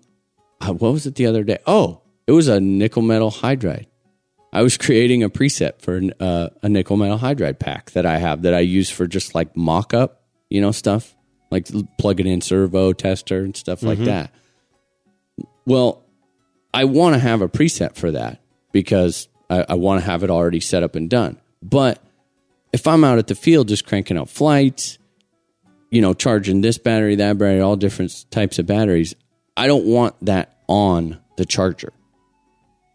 uh, 0.60 0.72
what 0.72 0.92
was 0.92 1.06
it 1.06 1.16
the 1.16 1.26
other 1.26 1.42
day? 1.42 1.58
Oh, 1.66 2.02
it 2.26 2.32
was 2.32 2.46
a 2.46 2.60
nickel 2.60 3.02
metal 3.02 3.30
hydride. 3.30 3.86
I 4.52 4.62
was 4.62 4.76
creating 4.78 5.24
a 5.24 5.28
preset 5.28 5.80
for 5.80 6.00
uh, 6.20 6.50
a 6.62 6.68
nickel 6.68 6.96
metal 6.96 7.18
hydride 7.18 7.58
pack 7.58 7.90
that 7.92 8.06
I 8.06 8.18
have 8.18 8.42
that 8.42 8.54
I 8.54 8.60
use 8.60 8.90
for 8.90 9.08
just 9.08 9.34
like 9.34 9.56
mock 9.56 9.92
up, 9.92 10.22
you 10.48 10.60
know, 10.60 10.70
stuff 10.70 11.15
like 11.50 11.68
plugging 11.98 12.26
in 12.26 12.40
servo 12.40 12.92
tester 12.92 13.42
and 13.42 13.56
stuff 13.56 13.82
like 13.82 13.98
mm-hmm. 13.98 14.06
that. 14.06 14.30
Well, 15.64 16.04
I 16.72 16.84
want 16.84 17.14
to 17.14 17.20
have 17.20 17.42
a 17.42 17.48
preset 17.48 17.96
for 17.96 18.10
that 18.12 18.40
because 18.72 19.28
I, 19.48 19.64
I 19.70 19.74
want 19.74 20.00
to 20.00 20.06
have 20.06 20.22
it 20.22 20.30
already 20.30 20.60
set 20.60 20.82
up 20.82 20.94
and 20.94 21.08
done. 21.08 21.40
But 21.62 22.02
if 22.72 22.86
I'm 22.86 23.04
out 23.04 23.18
at 23.18 23.26
the 23.26 23.34
field 23.34 23.68
just 23.68 23.86
cranking 23.86 24.18
out 24.18 24.28
flights, 24.28 24.98
you 25.90 26.02
know, 26.02 26.14
charging 26.14 26.60
this 26.60 26.78
battery, 26.78 27.16
that 27.16 27.38
battery, 27.38 27.60
all 27.60 27.76
different 27.76 28.30
types 28.30 28.58
of 28.58 28.66
batteries, 28.66 29.14
I 29.56 29.66
don't 29.66 29.86
want 29.86 30.14
that 30.26 30.58
on 30.68 31.18
the 31.36 31.46
charger. 31.46 31.92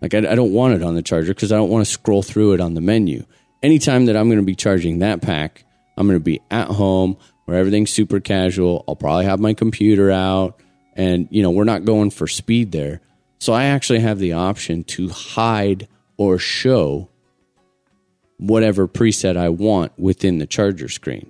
Like, 0.02 0.14
I, 0.14 0.20
I 0.20 0.36
don't 0.36 0.54
want 0.54 0.74
it 0.76 0.84
on 0.84 0.96
the 0.96 1.02
charger 1.02 1.34
because 1.34 1.52
I 1.52 1.58
don't 1.58 1.70
want 1.70 1.86
to 1.86 1.92
scroll 1.92 2.24
through 2.24 2.54
it 2.54 2.62
on 2.62 2.74
the 2.74 2.82
menu. 2.82 3.26
Anytime 3.64 4.06
that 4.06 4.16
I'm 4.16 4.28
going 4.28 4.40
to 4.40 4.46
be 4.46 4.56
charging 4.56 5.00
that 5.00 5.22
pack, 5.22 5.64
I'm 5.98 6.08
going 6.08 6.20
to 6.20 6.24
be 6.24 6.42
at 6.50 6.68
home 6.68 7.18
where 7.52 7.60
everything's 7.60 7.92
super 7.92 8.22
casual. 8.22 8.86
I'll 8.88 8.96
probably 8.96 9.26
have 9.26 9.42
my 9.42 9.54
computer 9.54 10.10
out 10.10 10.58
and, 10.96 11.28
you 11.32 11.44
know, 11.44 11.52
we're 11.52 11.66
not 11.66 11.84
going 11.84 12.10
for 12.10 12.26
speed 12.26 12.72
there. 12.72 13.02
So 13.40 13.52
I 13.52 13.66
actually 13.66 14.00
have 14.00 14.20
the 14.20 14.32
option 14.32 14.86
to 14.86 15.10
hide 15.10 15.90
or 16.16 16.38
show 16.38 17.10
whatever 18.38 18.88
preset 18.88 19.36
I 19.36 19.50
want 19.50 19.92
within 20.00 20.38
the 20.38 20.46
charger 20.46 20.88
screen. 20.88 21.30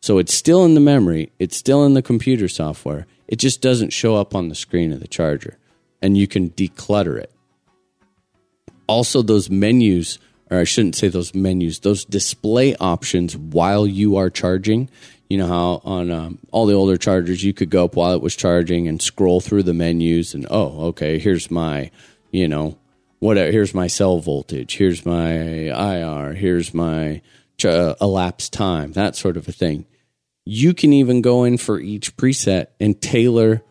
So 0.00 0.16
it's 0.16 0.32
still 0.32 0.64
in 0.64 0.72
the 0.72 0.80
memory, 0.80 1.32
it's 1.38 1.58
still 1.58 1.84
in 1.84 1.92
the 1.92 2.00
computer 2.00 2.48
software. 2.48 3.06
It 3.26 3.36
just 3.36 3.60
doesn't 3.60 3.92
show 3.92 4.16
up 4.16 4.34
on 4.34 4.48
the 4.48 4.54
screen 4.54 4.90
of 4.90 5.00
the 5.00 5.06
charger. 5.06 5.58
And 6.00 6.16
you 6.16 6.26
can 6.26 6.48
declutter 6.48 7.18
it. 7.18 7.30
Also, 8.86 9.20
those 9.20 9.50
menus, 9.50 10.18
or 10.50 10.56
I 10.60 10.64
shouldn't 10.64 10.96
say 10.96 11.08
those 11.08 11.34
menus, 11.34 11.80
those 11.80 12.06
display 12.06 12.74
options 12.76 13.36
while 13.36 13.86
you 13.86 14.16
are 14.16 14.30
charging. 14.30 14.88
You 15.28 15.36
know 15.38 15.46
how 15.46 15.82
on 15.84 16.10
um, 16.10 16.38
all 16.50 16.66
the 16.66 16.74
older 16.74 16.96
chargers 16.96 17.44
you 17.44 17.52
could 17.52 17.68
go 17.68 17.84
up 17.84 17.96
while 17.96 18.14
it 18.14 18.22
was 18.22 18.34
charging 18.34 18.88
and 18.88 19.00
scroll 19.00 19.40
through 19.40 19.64
the 19.64 19.74
menus 19.74 20.32
and 20.34 20.46
oh, 20.50 20.86
okay, 20.86 21.18
here's 21.18 21.50
my, 21.50 21.90
you 22.30 22.48
know, 22.48 22.78
whatever. 23.18 23.52
Here's 23.52 23.74
my 23.74 23.86
cell 23.88 24.20
voltage. 24.20 24.76
Here's 24.76 25.04
my 25.04 25.32
IR. 25.68 26.32
Here's 26.32 26.72
my 26.72 27.20
ch- 27.58 27.66
uh, 27.66 27.94
elapsed 28.00 28.52
time. 28.52 28.92
That 28.92 29.16
sort 29.16 29.36
of 29.36 29.46
a 29.48 29.52
thing. 29.52 29.86
You 30.46 30.72
can 30.72 30.94
even 30.94 31.20
go 31.20 31.44
in 31.44 31.58
for 31.58 31.78
each 31.78 32.16
preset 32.16 32.68
and 32.80 33.00
tailor 33.00 33.62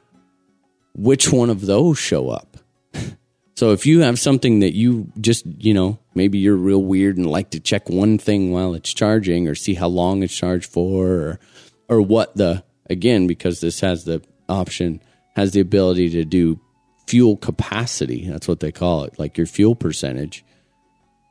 which 0.93 1.31
one 1.31 1.49
of 1.49 1.65
those 1.65 1.97
show 1.97 2.29
up. 2.29 2.57
so 3.55 3.71
if 3.71 3.85
you 3.85 4.01
have 4.01 4.19
something 4.19 4.59
that 4.59 4.75
you 4.75 5.11
just, 5.19 5.45
you 5.45 5.73
know, 5.73 5.97
maybe 6.17 6.37
you're 6.37 6.55
real 6.55 6.83
weird 6.83 7.15
and 7.17 7.25
like 7.25 7.51
to 7.51 7.59
check 7.59 7.87
one 7.89 8.17
thing 8.17 8.51
while 8.51 8.73
it's 8.73 8.93
charging 8.93 9.47
or 9.47 9.55
see 9.55 9.75
how 9.75 9.87
long 9.87 10.23
it's 10.23 10.35
charged 10.35 10.69
for 10.69 11.07
or 11.07 11.39
or 11.87 12.01
what 12.01 12.35
the 12.35 12.63
again 12.89 13.27
because 13.27 13.61
this 13.61 13.79
has 13.79 14.03
the 14.03 14.21
option 14.49 15.01
has 15.35 15.51
the 15.51 15.59
ability 15.59 16.09
to 16.09 16.25
do 16.25 16.59
fuel 17.07 17.37
capacity. 17.37 18.27
That's 18.27 18.47
what 18.47 18.59
they 18.59 18.71
call 18.71 19.03
it, 19.05 19.17
like 19.17 19.37
your 19.37 19.47
fuel 19.47 19.75
percentage. 19.75 20.43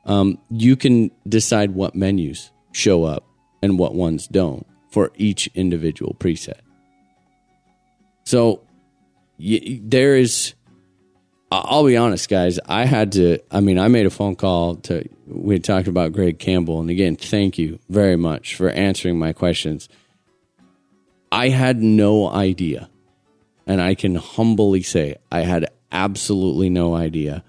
Um, 0.05 0.39
you 0.49 0.75
can 0.75 1.11
decide 1.27 1.71
what 1.71 1.93
menus 1.93 2.49
show 2.71 3.03
up 3.03 3.25
and 3.61 3.77
what 3.77 3.93
ones 3.93 4.27
don't 4.27 4.65
for 4.89 5.11
each 5.17 5.47
individual 5.53 6.15
preset. 6.17 6.61
So 8.23 8.63
y- 9.37 9.79
there 9.83 10.15
is. 10.15 10.53
I'll 11.49 11.85
be 11.85 11.95
honest, 11.95 12.27
guys. 12.27 12.59
I 12.65 12.85
had 12.85 13.13
to. 13.13 13.39
I 13.51 13.61
mean, 13.61 13.79
I 13.79 13.87
made 13.87 14.05
a 14.05 14.09
phone 14.09 14.35
call 14.35 14.75
to. 14.75 15.07
We 15.27 15.59
talked 15.59 15.87
about 15.87 16.11
Greg 16.11 16.39
Campbell, 16.39 16.81
and 16.81 16.89
again, 16.89 17.15
thank 17.15 17.57
you 17.57 17.79
very 17.89 18.17
much 18.17 18.55
for 18.55 18.69
answering 18.69 19.17
my 19.17 19.33
questions. 19.33 19.87
I 21.31 21.49
had 21.49 21.81
no 21.81 22.29
idea 22.29 22.89
and 23.67 23.81
I 23.81 23.93
can 23.93 24.15
humbly 24.15 24.81
say 24.81 25.17
I 25.31 25.41
had 25.41 25.69
absolutely 25.91 26.69
no 26.69 26.95
idea 26.95 27.43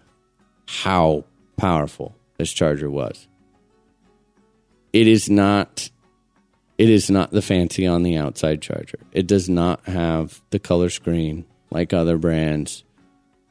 how 0.66 1.24
powerful 1.56 2.16
this 2.36 2.52
charger 2.52 2.90
was. 2.90 3.28
It 4.92 5.06
is 5.06 5.30
not 5.30 5.90
it 6.76 6.90
is 6.90 7.10
not 7.10 7.30
the 7.30 7.42
fancy 7.42 7.86
on 7.86 8.02
the 8.02 8.16
outside 8.16 8.62
charger. 8.62 9.00
It 9.12 9.26
does 9.26 9.48
not 9.48 9.84
have 9.86 10.42
the 10.50 10.58
color 10.58 10.90
screen 10.90 11.44
like 11.70 11.92
other 11.92 12.18
brands. 12.18 12.84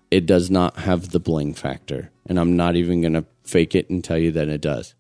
It 0.10 0.26
does 0.26 0.50
not 0.50 0.78
have 0.78 1.10
the 1.10 1.20
bling 1.20 1.54
factor, 1.54 2.12
and 2.26 2.40
I'm 2.40 2.56
not 2.56 2.76
even 2.76 3.02
going 3.02 3.14
to 3.14 3.26
fake 3.44 3.76
it 3.76 3.90
and 3.90 4.04
tell 4.04 4.18
you 4.18 4.32
that 4.34 4.48
it 4.48 4.62
does. 4.62 4.96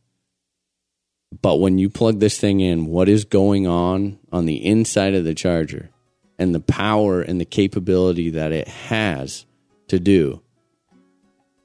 But 1.41 1.57
when 1.57 1.77
you 1.77 1.89
plug 1.89 2.19
this 2.19 2.39
thing 2.39 2.59
in, 2.59 2.87
what 2.87 3.09
is 3.09 3.25
going 3.25 3.67
on 3.67 4.19
on 4.31 4.45
the 4.45 4.65
inside 4.65 5.13
of 5.13 5.25
the 5.25 5.35
charger 5.35 5.89
and 6.39 6.53
the 6.55 6.59
power 6.59 7.21
and 7.21 7.39
the 7.39 7.45
capability 7.45 8.29
that 8.31 8.51
it 8.51 8.67
has 8.67 9.45
to 9.89 9.99
do 9.99 10.41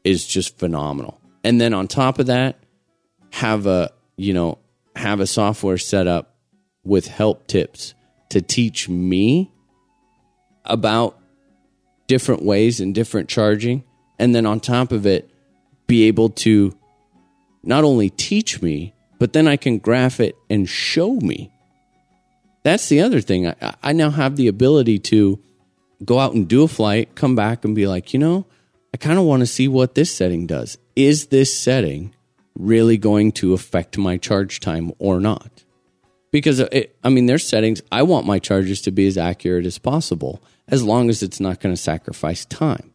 is 0.05 0.27
just 0.27 0.59
phenomenal. 0.59 1.20
And 1.44 1.60
then 1.60 1.74
on 1.74 1.89
top 1.89 2.19
of 2.19 2.27
that, 2.27 2.59
have 3.31 3.66
a, 3.66 3.90
you 4.16 4.35
know, 4.35 4.59
have 4.97 5.20
a 5.20 5.27
software 5.27 5.78
set 5.78 6.06
up 6.06 6.36
with 6.85 7.06
help 7.06 7.47
tips 7.47 7.94
to 8.31 8.40
teach 8.40 8.89
me 8.89 9.51
about 10.64 11.19
different 12.12 12.43
ways 12.44 12.78
and 12.78 12.94
different 12.94 13.26
charging. 13.26 13.82
And 14.18 14.34
then 14.34 14.44
on 14.44 14.60
top 14.60 14.93
of 14.93 15.06
it, 15.06 15.30
be 15.86 16.09
able 16.09 16.28
to 16.44 16.76
not 17.62 17.84
only 17.84 18.10
teach 18.10 18.60
me, 18.60 18.93
but 19.18 19.32
then 19.32 19.48
I 19.48 19.56
can 19.56 19.78
graph 19.78 20.20
it 20.20 20.36
and 20.51 20.68
show 20.68 21.14
me. 21.14 21.51
That's 22.64 22.90
the 22.90 23.01
other 23.01 23.22
thing. 23.22 23.48
I, 23.48 23.74
I 23.82 23.93
now 23.94 24.10
have 24.10 24.36
the 24.36 24.48
ability 24.48 24.98
to 24.98 25.40
go 26.05 26.18
out 26.18 26.34
and 26.34 26.47
do 26.47 26.64
a 26.64 26.68
flight, 26.68 27.14
come 27.14 27.34
back 27.34 27.64
and 27.64 27.74
be 27.74 27.86
like, 27.86 28.12
you 28.12 28.18
know, 28.18 28.44
I 28.93 28.98
kind 28.98 29.18
of 29.18 29.24
want 29.24 29.40
to 29.40 29.47
see 29.47 29.66
what 29.66 29.94
this 29.94 30.14
setting 30.14 30.47
does. 30.47 30.76
Is 30.94 31.28
this 31.28 31.59
setting 31.59 32.14
really 32.59 32.98
going 32.98 33.32
to 33.32 33.55
affect 33.55 33.97
my 33.97 34.18
charge 34.18 34.60
time 34.60 34.93
or 34.98 35.18
not? 35.18 35.64
Because 36.32 36.59
it, 36.59 36.96
I 37.04 37.10
mean, 37.10 37.26
there's 37.26 37.46
settings. 37.46 37.80
I 37.92 38.02
want 38.02 38.26
my 38.26 38.40
charges 38.40 38.80
to 38.82 38.90
be 38.90 39.06
as 39.06 39.16
accurate 39.16 39.66
as 39.66 39.78
possible, 39.78 40.42
as 40.66 40.82
long 40.82 41.09
as 41.09 41.22
it's 41.22 41.38
not 41.38 41.60
going 41.60 41.72
to 41.74 41.80
sacrifice 41.80 42.44
time. 42.44 42.92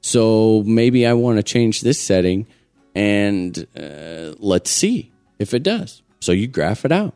So 0.00 0.62
maybe 0.64 1.04
I 1.04 1.14
want 1.14 1.38
to 1.38 1.42
change 1.42 1.80
this 1.80 1.98
setting, 1.98 2.46
and 2.94 3.66
uh, 3.76 4.34
let's 4.38 4.70
see 4.70 5.10
if 5.40 5.52
it 5.52 5.64
does. 5.64 6.02
So 6.20 6.30
you 6.30 6.46
graph 6.46 6.84
it 6.84 6.92
out 6.92 7.14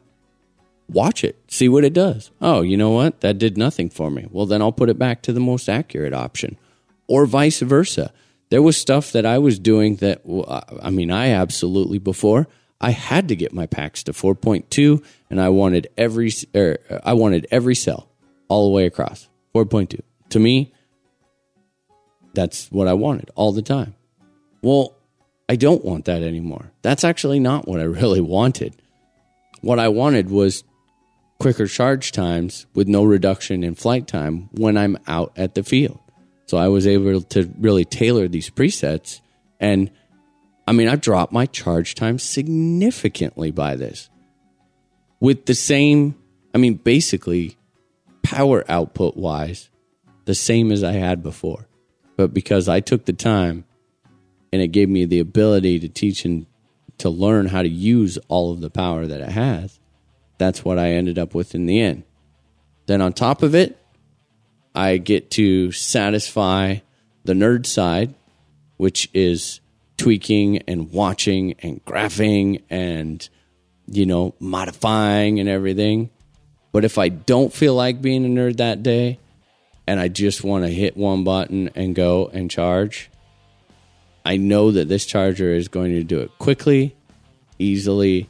watch 0.88 1.24
it, 1.24 1.36
see 1.48 1.68
what 1.68 1.84
it 1.84 1.92
does. 1.92 2.30
Oh, 2.40 2.62
you 2.62 2.76
know 2.76 2.90
what? 2.90 3.20
That 3.20 3.38
did 3.38 3.58
nothing 3.58 3.90
for 3.90 4.10
me. 4.10 4.26
Well, 4.30 4.46
then 4.46 4.62
I'll 4.62 4.72
put 4.72 4.88
it 4.88 4.98
back 4.98 5.22
to 5.22 5.32
the 5.32 5.40
most 5.40 5.68
accurate 5.68 6.14
option, 6.14 6.56
or 7.06 7.26
vice 7.26 7.60
versa. 7.60 8.12
There 8.48 8.62
was 8.62 8.76
stuff 8.76 9.12
that 9.12 9.26
I 9.26 9.38
was 9.38 9.58
doing 9.58 9.96
that, 9.96 10.22
I 10.80 10.90
mean, 10.90 11.10
I 11.10 11.30
absolutely 11.30 11.98
before 11.98 12.46
I 12.80 12.90
had 12.90 13.28
to 13.28 13.36
get 13.36 13.52
my 13.52 13.66
packs 13.66 14.02
to 14.04 14.12
4.2, 14.12 15.04
and 15.30 15.40
I 15.40 15.48
wanted 15.48 15.88
every, 15.96 16.30
er, 16.54 16.78
I 17.04 17.14
wanted 17.14 17.46
every 17.50 17.74
cell 17.74 18.08
all 18.48 18.68
the 18.68 18.74
way 18.74 18.86
across 18.86 19.28
4.2. 19.54 20.00
To 20.30 20.38
me, 20.38 20.72
that's 22.34 22.70
what 22.70 22.86
I 22.86 22.92
wanted 22.92 23.30
all 23.34 23.52
the 23.52 23.62
time. 23.62 23.94
Well, 24.62 24.94
I 25.48 25.56
don't 25.56 25.84
want 25.84 26.04
that 26.06 26.22
anymore. 26.22 26.72
That's 26.82 27.04
actually 27.04 27.40
not 27.40 27.66
what 27.66 27.80
I 27.80 27.84
really 28.00 28.20
wanted. 28.20 28.74
What 29.62 29.78
I 29.78 29.88
wanted 29.88 30.30
was 30.30 30.64
quicker 31.38 31.66
charge 31.66 32.12
times 32.12 32.66
with 32.74 32.88
no 32.88 33.04
reduction 33.04 33.64
in 33.64 33.74
flight 33.74 34.06
time 34.06 34.48
when 34.52 34.76
I'm 34.76 34.98
out 35.06 35.32
at 35.36 35.54
the 35.54 35.62
field. 35.62 36.00
So 36.46 36.56
I 36.56 36.68
was 36.68 36.86
able 36.86 37.22
to 37.22 37.52
really 37.58 37.84
tailor 37.84 38.28
these 38.28 38.50
presets. 38.50 39.20
And 39.58 39.90
I 40.66 40.72
mean, 40.72 40.88
I've 40.88 41.00
dropped 41.00 41.32
my 41.32 41.46
charge 41.46 41.94
time 41.94 42.18
significantly 42.18 43.50
by 43.50 43.76
this. 43.76 44.10
With 45.20 45.46
the 45.46 45.54
same, 45.54 46.16
I 46.54 46.58
mean, 46.58 46.74
basically, 46.74 47.56
power 48.22 48.64
output 48.68 49.16
wise, 49.16 49.70
the 50.24 50.34
same 50.34 50.72
as 50.72 50.82
I 50.82 50.92
had 50.92 51.22
before. 51.22 51.68
But 52.16 52.34
because 52.34 52.68
I 52.68 52.80
took 52.80 53.04
the 53.04 53.12
time 53.12 53.64
and 54.52 54.60
it 54.60 54.68
gave 54.68 54.88
me 54.88 55.04
the 55.04 55.20
ability 55.20 55.78
to 55.80 55.88
teach 55.88 56.24
and 56.24 56.46
to 56.98 57.10
learn 57.10 57.46
how 57.46 57.62
to 57.62 57.68
use 57.68 58.18
all 58.28 58.52
of 58.52 58.60
the 58.60 58.70
power 58.70 59.06
that 59.06 59.20
it 59.20 59.28
has, 59.28 59.78
that's 60.38 60.64
what 60.64 60.78
I 60.78 60.92
ended 60.92 61.18
up 61.18 61.34
with 61.34 61.54
in 61.54 61.66
the 61.66 61.80
end. 61.80 62.02
Then 62.86 63.00
on 63.00 63.12
top 63.12 63.42
of 63.42 63.54
it, 63.54 63.78
I 64.74 64.96
get 64.98 65.30
to 65.32 65.72
satisfy 65.72 66.76
the 67.24 67.32
nerd 67.32 67.66
side, 67.66 68.14
which 68.76 69.08
is 69.14 69.60
tweaking 69.96 70.58
and 70.68 70.90
watching 70.92 71.54
and 71.60 71.84
graphing 71.84 72.62
and, 72.70 73.28
you 73.86 74.06
know, 74.06 74.34
modifying 74.40 75.40
and 75.40 75.48
everything. 75.48 76.10
But 76.72 76.84
if 76.84 76.98
I 76.98 77.08
don't 77.08 77.52
feel 77.52 77.74
like 77.74 78.02
being 78.02 78.24
a 78.24 78.28
nerd 78.28 78.58
that 78.58 78.82
day 78.82 79.18
and 79.86 79.98
I 79.98 80.08
just 80.08 80.44
want 80.44 80.64
to 80.64 80.70
hit 80.70 80.96
one 80.96 81.24
button 81.24 81.70
and 81.74 81.94
go 81.94 82.28
and 82.32 82.50
charge, 82.50 83.10
I 84.24 84.36
know 84.36 84.72
that 84.72 84.88
this 84.88 85.06
charger 85.06 85.54
is 85.54 85.68
going 85.68 85.92
to 85.92 86.02
do 86.02 86.20
it 86.20 86.36
quickly, 86.38 86.94
easily, 87.58 88.28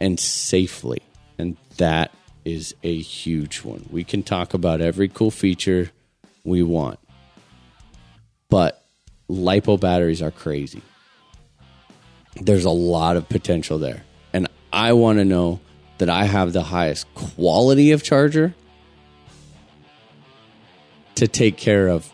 and 0.00 0.20
safely. 0.20 1.02
And 1.38 1.56
that 1.78 2.12
is 2.44 2.74
a 2.82 2.96
huge 2.98 3.62
one. 3.62 3.86
We 3.90 4.04
can 4.04 4.22
talk 4.22 4.54
about 4.54 4.80
every 4.80 5.08
cool 5.08 5.30
feature 5.30 5.90
we 6.44 6.62
want, 6.62 6.98
but 8.48 8.84
LiPo 9.28 9.80
batteries 9.80 10.22
are 10.22 10.30
crazy. 10.30 10.82
There's 12.40 12.64
a 12.64 12.70
lot 12.70 13.16
of 13.16 13.28
potential 13.28 13.78
there. 13.78 14.04
And 14.32 14.48
I 14.72 14.92
want 14.92 15.18
to 15.18 15.24
know 15.24 15.60
that 15.98 16.08
I 16.08 16.24
have 16.24 16.52
the 16.52 16.62
highest 16.62 17.12
quality 17.14 17.92
of 17.92 18.02
charger 18.02 18.54
to 21.16 21.26
take 21.26 21.56
care 21.56 21.88
of 21.88 22.12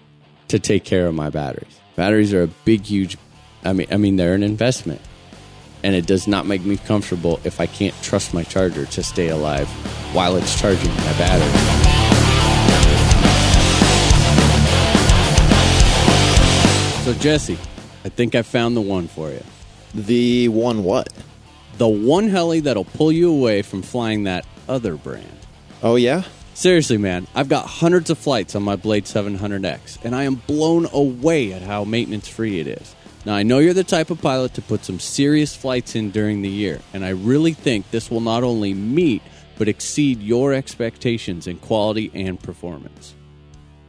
to 0.49 0.59
take 0.59 0.85
care 0.85 1.07
of 1.07 1.15
my 1.15 1.31
batteries. 1.31 1.79
Batteries 1.97 2.33
are 2.33 2.43
a 2.43 2.47
big 2.47 2.83
huge 2.83 3.19
I 3.65 3.73
mean 3.73 3.87
I 3.91 3.99
mean 3.99 4.17
they're 4.17 4.35
an 4.35 4.43
investment 4.43 5.01
and 5.83 5.95
it 5.95 6.07
does 6.07 6.27
not 6.27 6.47
make 6.47 6.65
me 6.65 6.79
comfortable 6.79 7.39
if 7.45 7.61
I 7.61 7.67
can't 7.67 7.95
trust 8.03 8.33
my 8.33 8.43
charger 8.43 8.87
to 8.87 9.03
stay 9.03 9.29
alive 9.29 9.69
while 10.15 10.37
it's 10.37 10.59
charging 10.59 10.89
my 10.89 11.13
battery. 11.19 11.85
So 17.05 17.13
Jesse, 17.21 17.59
I 18.03 18.09
think 18.09 18.35
I 18.35 18.41
found 18.41 18.75
the 18.75 18.81
one 18.81 19.09
for 19.09 19.29
you. 19.29 19.43
The 19.95 20.49
one 20.49 20.85
what? 20.85 21.13
the 21.79 21.89
one 21.89 22.29
heli 22.29 22.61
that'll 22.61 22.85
pull 22.85 23.11
you 23.11 23.31
away 23.31 23.63
from 23.63 23.83
flying 23.83 24.25
that 24.25 24.47
other 24.69 24.95
brand. 24.95 25.27
Oh 25.83 25.97
yeah, 25.97 26.23
Seriously, 26.55 26.99
man, 26.99 27.27
I've 27.35 27.49
got 27.49 27.67
hundreds 27.67 28.11
of 28.11 28.19
flights 28.19 28.55
on 28.55 28.63
my 28.63 28.77
Blade 28.77 29.07
700X, 29.07 30.05
and 30.05 30.15
I 30.15 30.23
am 30.23 30.37
blown 30.37 30.87
away 30.93 31.53
at 31.53 31.63
how 31.63 31.83
maintenance 31.83 32.29
free 32.29 32.61
it 32.61 32.69
is. 32.69 32.95
Now, 33.27 33.35
I 33.35 33.43
know 33.43 33.59
you're 33.59 33.75
the 33.75 33.83
type 33.83 34.09
of 34.09 34.23
pilot 34.23 34.55
to 34.55 34.63
put 34.63 34.85
some 34.85 35.01
serious 35.01 35.57
flights 35.57 35.97
in 35.97 36.13
during 36.13 36.43
the 36.43 36.49
year, 36.49 36.81
and 36.93 37.05
I 37.05 37.09
really 37.09 37.55
think 37.55 37.91
this 37.91 38.09
will 38.09 38.21
not 38.21 38.45
only 38.45 38.73
meet 38.73 39.21
but 39.59 39.67
exceed 39.67 40.23
your 40.23 40.53
expectations 40.53 41.49
in 41.49 41.59
quality 41.59 42.13
and 42.15 42.41
performance. 42.41 43.17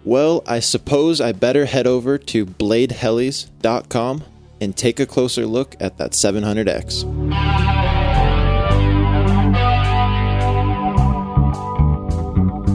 Well, 0.03 0.43
I 0.47 0.59
suppose 0.59 1.21
I 1.21 1.33
better 1.33 1.65
head 1.65 1.85
over 1.85 2.17
to 2.17 2.45
bladehelis.com 2.47 4.23
and 4.65 4.75
take 4.75 4.99
a 4.99 5.05
closer 5.05 5.45
look 5.45 5.75
at 5.79 5.99
that 5.99 6.11
700X. 6.11 7.05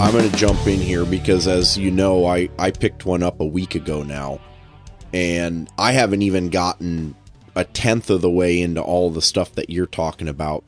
I'm 0.00 0.12
going 0.12 0.30
to 0.30 0.36
jump 0.36 0.66
in 0.68 0.78
here 0.78 1.04
because, 1.04 1.48
as 1.48 1.76
you 1.76 1.90
know, 1.90 2.26
I, 2.26 2.48
I 2.60 2.70
picked 2.70 3.04
one 3.04 3.24
up 3.24 3.40
a 3.40 3.44
week 3.44 3.74
ago 3.74 4.04
now, 4.04 4.40
and 5.12 5.68
I 5.78 5.90
haven't 5.90 6.22
even 6.22 6.48
gotten 6.48 7.16
a 7.56 7.64
tenth 7.64 8.08
of 8.08 8.20
the 8.20 8.30
way 8.30 8.62
into 8.62 8.80
all 8.80 9.10
the 9.10 9.20
stuff 9.20 9.56
that 9.56 9.68
you're 9.68 9.86
talking 9.86 10.28
about. 10.28 10.64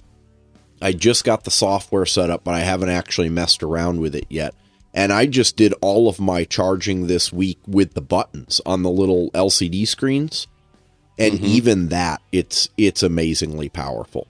I 0.82 0.92
just 0.92 1.24
got 1.24 1.44
the 1.44 1.52
software 1.52 2.04
set 2.04 2.30
up, 2.30 2.42
but 2.42 2.54
I 2.54 2.60
haven't 2.60 2.88
actually 2.88 3.28
messed 3.28 3.62
around 3.62 4.00
with 4.00 4.16
it 4.16 4.26
yet. 4.28 4.54
And 4.92 5.12
I 5.12 5.26
just 5.26 5.56
did 5.56 5.72
all 5.80 6.08
of 6.08 6.18
my 6.18 6.42
charging 6.42 7.06
this 7.06 7.32
week 7.32 7.60
with 7.66 7.94
the 7.94 8.02
buttons 8.02 8.60
on 8.66 8.82
the 8.82 8.90
little 8.90 9.30
LCD 9.30 9.86
screens. 9.86 10.48
And 11.18 11.34
mm-hmm. 11.34 11.44
even 11.44 11.88
that, 11.88 12.22
it's 12.32 12.68
it's 12.76 13.02
amazingly 13.02 13.68
powerful. 13.68 14.26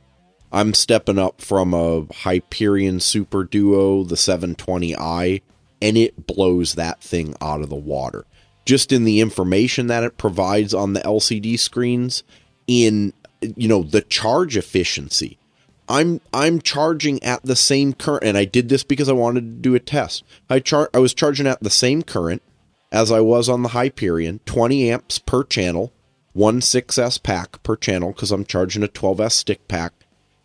I'm 0.53 0.75
stepping 0.75 1.19
up 1.19 1.41
from 1.41 1.73
a 1.73 2.07
Hyperion 2.13 3.01
Super 3.01 3.45
Duo, 3.45 4.05
the 4.05 4.17
720i, 4.17 5.41
and 5.81 5.97
it 5.97 6.27
blows 6.27 6.75
that 6.75 7.01
thing 7.01 7.35
out 7.41 7.63
of 7.63 7.71
the 7.71 7.75
water. 7.75 8.27
Just 8.67 8.93
in 8.93 9.05
the 9.05 9.21
information 9.21 9.87
that 9.87 10.05
it 10.05 10.19
provides 10.19 10.75
on 10.75 10.93
the 10.93 11.01
LCD 11.01 11.59
screens, 11.59 12.23
in 12.67 13.13
you 13.57 13.69
know 13.69 13.83
the 13.83 14.03
charge 14.03 14.57
efficiency. 14.57 15.39
I'm 15.89 16.21
I'm 16.33 16.61
charging 16.61 17.23
at 17.23 17.43
the 17.43 17.57
same 17.57 17.93
current, 17.93 18.25
and 18.25 18.37
I 18.37 18.45
did 18.45 18.69
this 18.69 18.85
because 18.85 19.09
I 19.09 19.15
wanted 19.15 19.41
to 19.41 19.63
do 19.63 19.75
a 19.75 19.81
test. 19.81 20.25
I 20.49 20.61
char- 20.61 20.91
I 20.95 20.99
was 20.99 21.15
charging 21.15 21.47
at 21.47 21.63
the 21.63 21.71
same 21.71 22.03
current 22.03 22.43
as 22.91 23.11
I 23.11 23.21
was 23.21 23.49
on 23.49 23.63
the 23.63 23.71
Hyperion, 23.71 24.41
20 24.45 24.91
amps 24.91 25.19
per 25.19 25.43
channel, 25.45 25.93
one 26.33 26.61
6S 26.61 27.23
pack 27.23 27.63
per 27.63 27.77
channel 27.77 28.13
because 28.13 28.31
I'm 28.33 28.45
charging 28.45 28.83
a 28.83 28.89
12S 28.89 29.33
stick 29.33 29.67
pack, 29.69 29.93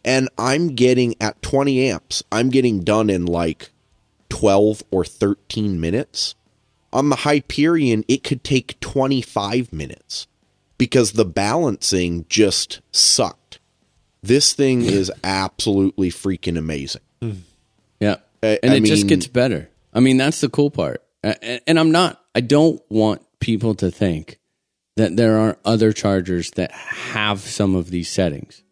and 0.03 0.29
I'm 0.37 0.75
getting 0.75 1.15
at 1.21 1.41
20 1.41 1.89
amps. 1.89 2.23
I'm 2.31 2.49
getting 2.49 2.83
done 2.83 3.09
in 3.09 3.25
like 3.25 3.69
12 4.29 4.83
or 4.91 5.05
13 5.05 5.79
minutes. 5.79 6.35
On 6.93 7.09
the 7.09 7.17
Hyperion, 7.17 8.03
it 8.07 8.23
could 8.23 8.43
take 8.43 8.79
25 8.79 9.71
minutes 9.73 10.27
because 10.77 11.13
the 11.13 11.25
balancing 11.25 12.25
just 12.29 12.81
sucked. 12.91 13.59
This 14.23 14.53
thing 14.53 14.81
is 14.83 15.11
absolutely 15.23 16.09
freaking 16.09 16.57
amazing. 16.57 17.01
Hmm. 17.21 17.31
Yeah. 17.99 18.17
I- 18.43 18.59
and 18.63 18.73
I 18.73 18.77
it 18.77 18.83
just 18.85 19.07
gets 19.07 19.27
better. 19.27 19.69
I 19.93 19.99
mean, 19.99 20.17
that's 20.17 20.41
the 20.41 20.49
cool 20.49 20.69
part. 20.71 21.03
A- 21.23 21.35
a- 21.41 21.61
And 21.69 21.79
I'm 21.79 21.91
not, 21.91 22.21
I 22.35 22.41
don't 22.41 22.81
want 22.89 23.21
people 23.39 23.75
to 23.75 23.89
think 23.91 24.39
that 24.97 25.15
there 25.15 25.37
are 25.37 25.57
other 25.63 25.93
chargers 25.93 26.51
that 26.51 26.71
have 26.71 27.39
some 27.39 27.75
of 27.75 27.89
these 27.89 28.09
settings 28.09 28.63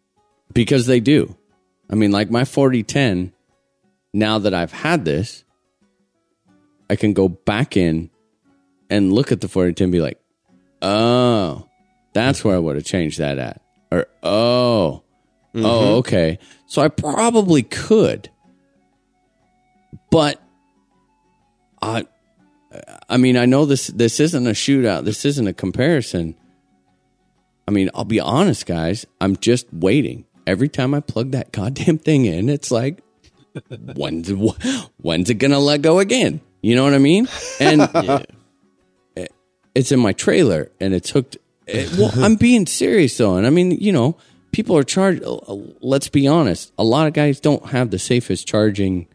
because 0.52 0.86
they 0.86 1.00
do. 1.00 1.36
I 1.88 1.94
mean, 1.94 2.12
like 2.12 2.30
my 2.30 2.44
4010, 2.44 3.32
now 4.12 4.38
that 4.38 4.52
I've 4.52 4.72
had 4.72 5.04
this, 5.04 5.44
I 6.90 6.96
can 6.96 7.12
go 7.12 7.28
back 7.28 7.76
in 7.76 8.10
and 8.90 9.12
look 9.12 9.32
at 9.32 9.40
the 9.40 9.48
4010 9.48 9.86
and 9.86 9.92
be 9.92 10.00
like, 10.00 10.20
oh, 10.82 11.68
that's 12.12 12.44
where 12.44 12.54
I 12.54 12.58
would 12.58 12.76
have 12.76 12.84
changed 12.84 13.18
that 13.18 13.38
at. 13.38 13.60
Or, 13.90 14.06
oh, 14.22 15.02
oh, 15.54 15.58
mm-hmm. 15.58 15.64
okay. 15.98 16.38
So 16.66 16.82
I 16.82 16.88
probably 16.88 17.62
could 17.62 18.30
but 20.10 20.40
I, 21.82 22.06
I 23.08 23.16
mean, 23.18 23.36
I 23.36 23.44
know 23.46 23.64
this. 23.64 23.86
This 23.88 24.18
isn't 24.20 24.46
a 24.46 24.50
shootout. 24.50 25.04
This 25.04 25.24
isn't 25.24 25.46
a 25.46 25.52
comparison. 25.52 26.34
I 27.68 27.70
mean, 27.70 27.90
I'll 27.94 28.04
be 28.04 28.20
honest, 28.20 28.66
guys. 28.66 29.06
I'm 29.20 29.36
just 29.36 29.66
waiting. 29.72 30.24
Every 30.46 30.68
time 30.68 30.94
I 30.94 31.00
plug 31.00 31.32
that 31.32 31.52
goddamn 31.52 31.98
thing 31.98 32.24
in, 32.24 32.48
it's 32.48 32.70
like, 32.70 33.02
when's 33.94 34.28
it, 34.30 34.34
when's 34.98 35.30
it 35.30 35.34
gonna 35.34 35.58
let 35.58 35.82
go 35.82 35.98
again? 35.98 36.40
You 36.62 36.74
know 36.76 36.84
what 36.84 36.94
I 36.94 36.98
mean? 36.98 37.28
And 37.60 37.82
it- 39.16 39.32
it's 39.74 39.92
in 39.92 40.00
my 40.00 40.12
trailer, 40.12 40.70
and 40.80 40.94
it's 40.94 41.10
hooked. 41.10 41.36
it- 41.66 41.96
well, 41.98 42.12
I'm 42.16 42.36
being 42.48 42.66
serious 42.66 43.16
though, 43.16 43.36
and 43.36 43.46
I 43.46 43.50
mean, 43.50 43.72
you 43.72 43.92
know, 43.92 44.16
people 44.52 44.76
are 44.76 44.82
charged. 44.84 45.22
Let's 45.80 46.08
be 46.08 46.26
honest. 46.26 46.72
A 46.78 46.84
lot 46.84 47.06
of 47.06 47.12
guys 47.12 47.40
don't 47.40 47.66
have 47.66 47.90
the 47.90 47.98
safest 47.98 48.46
charging 48.48 49.06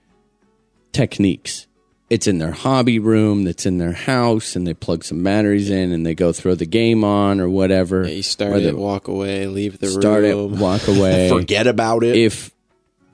techniques. 0.91 1.67
It's 2.11 2.27
in 2.27 2.39
their 2.39 2.51
hobby 2.51 2.99
room, 2.99 3.45
that's 3.45 3.65
in 3.65 3.77
their 3.77 3.93
house, 3.93 4.57
and 4.57 4.67
they 4.67 4.73
plug 4.73 5.05
some 5.05 5.23
batteries 5.23 5.69
in 5.69 5.93
and 5.93 6.05
they 6.05 6.13
go 6.13 6.33
throw 6.33 6.55
the 6.55 6.65
game 6.65 7.05
on 7.05 7.39
or 7.39 7.47
whatever. 7.49 8.05
You 8.05 8.21
start 8.21 8.57
it, 8.63 8.75
walk 8.77 9.07
away, 9.07 9.47
leave 9.47 9.79
the 9.79 9.87
start 9.87 10.25
it, 10.25 10.35
walk 10.35 10.89
away. 10.89 11.29
Forget 11.29 11.67
about 11.67 12.03
it. 12.03 12.17
if 12.17 12.51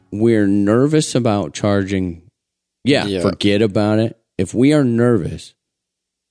we're 0.09 0.47
nervous 0.47 1.13
about 1.13 1.53
charging, 1.53 2.23
yeah, 2.83 3.05
Yeah. 3.05 3.21
forget 3.21 3.61
about 3.61 3.99
it. 3.99 4.17
If 4.35 4.55
we 4.55 4.73
are 4.73 4.83
nervous 4.83 5.53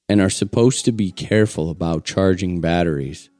and 0.08 0.20
are 0.20 0.28
supposed 0.28 0.84
to 0.86 0.92
be 0.92 1.12
careful 1.12 1.70
about 1.70 2.04
charging 2.04 2.60
batteries, 2.60 3.30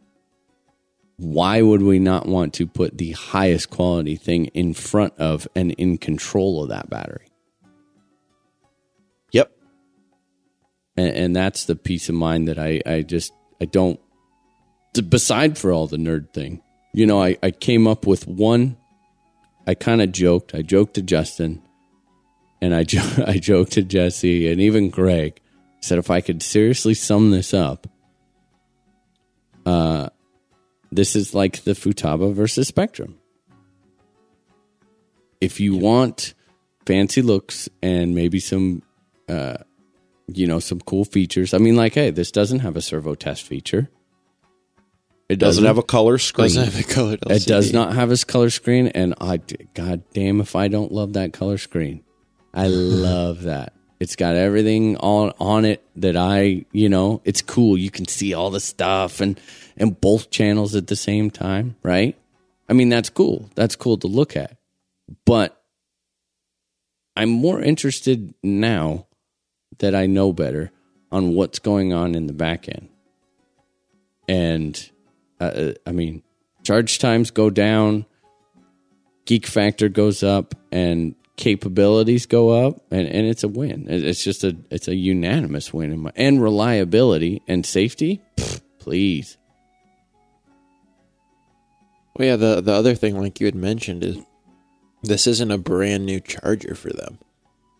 why 1.16 1.62
would 1.62 1.82
we 1.82 1.98
not 1.98 2.26
want 2.28 2.54
to 2.54 2.66
put 2.68 2.96
the 2.98 3.10
highest 3.10 3.70
quality 3.70 4.14
thing 4.14 4.46
in 4.54 4.72
front 4.72 5.14
of 5.18 5.48
and 5.56 5.72
in 5.72 5.98
control 5.98 6.62
of 6.62 6.68
that 6.68 6.88
battery? 6.88 7.26
And, 10.97 11.09
and 11.09 11.36
that's 11.36 11.64
the 11.64 11.77
peace 11.77 12.09
of 12.09 12.14
mind 12.14 12.48
that 12.48 12.59
I, 12.59 12.81
I 12.86 13.02
just 13.02 13.32
I 13.60 13.64
don't. 13.64 14.01
Beside 15.10 15.59
for 15.59 15.73
all 15.73 15.86
the 15.86 15.98
nerd 15.98 16.32
thing, 16.32 16.62
you 16.94 17.05
know, 17.06 17.23
I, 17.23 17.36
I 17.43 17.51
came 17.51 17.86
up 17.86 18.06
with 18.06 18.27
one. 18.27 18.78
I 19.66 19.74
kind 19.74 20.01
of 20.01 20.12
joked. 20.12 20.55
I 20.55 20.62
joked 20.62 20.94
to 20.94 21.02
Justin, 21.02 21.60
and 22.62 22.74
I 22.74 22.85
jo- 22.85 23.24
I 23.27 23.39
joked 23.39 23.73
to 23.73 23.82
Jesse, 23.82 24.51
and 24.51 24.60
even 24.60 24.90
Greg. 24.90 25.40
Said 25.81 25.98
if 25.98 26.10
I 26.10 26.20
could 26.20 26.43
seriously 26.43 26.94
sum 26.94 27.31
this 27.31 27.52
up, 27.52 27.86
uh, 29.66 30.09
this 30.90 31.14
is 31.14 31.35
like 31.35 31.64
the 31.64 31.73
Futaba 31.73 32.32
versus 32.32 32.70
Spektrum. 32.70 33.14
If 35.40 35.60
you 35.60 35.77
want 35.77 36.35
fancy 36.86 37.20
looks 37.20 37.68
and 37.82 38.14
maybe 38.14 38.40
some 38.40 38.82
you 40.28 40.46
know 40.46 40.58
some 40.58 40.80
cool 40.80 41.04
features. 41.04 41.54
I 41.54 41.58
mean, 41.58 41.76
like, 41.76 41.94
hey, 41.94 42.10
this 42.10 42.30
doesn't 42.30 42.60
have 42.60 42.76
a 42.76 42.82
servo 42.82 43.14
test 43.14 43.42
feature. 43.42 43.88
It 45.28 45.40
Doesn't 45.40 45.64
have 45.64 45.78
a 45.78 45.82
color 45.82 46.18
screen. 46.18 46.44
Doesn't 46.44 46.64
have 46.64 46.78
a 46.78 46.84
colored 46.84 47.18
It 47.28 47.46
does 47.46 47.72
not 47.72 47.94
have 47.94 48.12
a 48.12 48.16
color 48.16 48.48
screen, 48.48 48.86
and 48.88 49.12
I, 49.20 49.38
god 49.74 50.04
damn, 50.14 50.40
if 50.40 50.54
I 50.54 50.68
don't 50.68 50.92
love 50.92 51.14
that 51.14 51.32
color 51.32 51.58
screen, 51.58 52.04
I 52.54 52.66
love 52.68 53.42
that. 53.42 53.72
It's 53.98 54.14
got 54.14 54.36
everything 54.36 54.96
on 54.98 55.32
on 55.40 55.64
it 55.64 55.82
that 55.96 56.16
I, 56.16 56.66
you 56.70 56.88
know, 56.88 57.22
it's 57.24 57.42
cool. 57.42 57.76
You 57.76 57.90
can 57.90 58.06
see 58.06 58.34
all 58.34 58.50
the 58.50 58.60
stuff 58.60 59.20
and 59.20 59.40
and 59.76 60.00
both 60.00 60.30
channels 60.30 60.76
at 60.76 60.86
the 60.86 60.96
same 60.96 61.30
time, 61.30 61.76
right? 61.82 62.16
I 62.68 62.72
mean, 62.72 62.88
that's 62.88 63.08
cool. 63.08 63.50
That's 63.54 63.74
cool 63.74 63.96
to 63.98 64.06
look 64.06 64.36
at. 64.36 64.56
But 65.24 65.60
I'm 67.16 67.30
more 67.30 67.60
interested 67.60 68.34
now 68.42 69.06
that 69.78 69.94
I 69.94 70.06
know 70.06 70.32
better 70.32 70.70
on 71.12 71.34
what's 71.34 71.59
going 71.59 71.93
on 71.93 72.14
in 72.14 72.26
the 72.26 72.32
back 72.32 72.68
end. 72.68 72.88
And 74.28 74.90
uh, 75.40 75.72
I 75.86 75.93
mean, 75.93 76.22
charge 76.64 76.98
times 76.98 77.30
go 77.30 77.51
down, 77.51 78.06
geek 79.24 79.47
factor 79.47 79.88
goes 79.88 80.22
up, 80.22 80.55
and 80.72 81.14
capabilities 81.36 82.26
go 82.26 82.66
up, 82.66 82.80
and, 82.90 83.06
and 83.06 83.26
it's 83.26 83.44
a 83.44 83.48
win. 83.48 83.86
It's 83.88 84.24
just 84.24 84.43
a 84.43 84.56
it's 84.70 84.88
a 84.88 84.94
unanimous 84.94 85.72
win, 85.72 85.93
in 85.93 86.01
my, 86.01 86.12
and 86.16 86.43
reliability 86.43 87.43
and 87.47 87.64
safety. 87.64 88.20
please, 88.78 89.36
Well, 92.16 92.28
yeah, 92.28 92.36
the 92.36 92.60
the 92.60 92.72
other 92.72 92.94
thing, 92.94 93.20
like 93.20 93.40
you 93.40 93.47
had 93.47 93.55
mentioned, 93.55 94.02
is 94.02 94.18
this 95.02 95.26
isn't 95.26 95.51
a 95.51 95.59
brand 95.59 96.06
new 96.06 96.20
charger 96.20 96.74
for 96.74 96.90
them. 96.90 97.18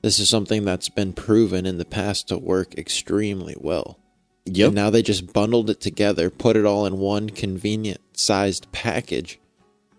This 0.03 0.19
is 0.21 0.29
something 0.29 0.65
that's 0.65 0.89
been 0.89 1.13
proven 1.13 1.67
in 1.67 1.79
the 1.79 1.85
past 1.85 2.29
to 2.29 2.39
work 2.39 2.77
extremely 2.79 3.57
well. 3.59 3.99
Yep. 4.45 4.67
And 4.67 4.75
now 4.77 4.91
they 4.91 5.03
just 5.03 5.33
bundled 5.33 5.71
it 5.71 5.81
together, 5.81 6.31
put 6.31 6.57
it 6.57 6.65
all 6.65 6.87
in 6.87 6.99
one 6.99 7.31
convenient 7.31 8.01
sized 8.13 8.71
package, 8.71 9.41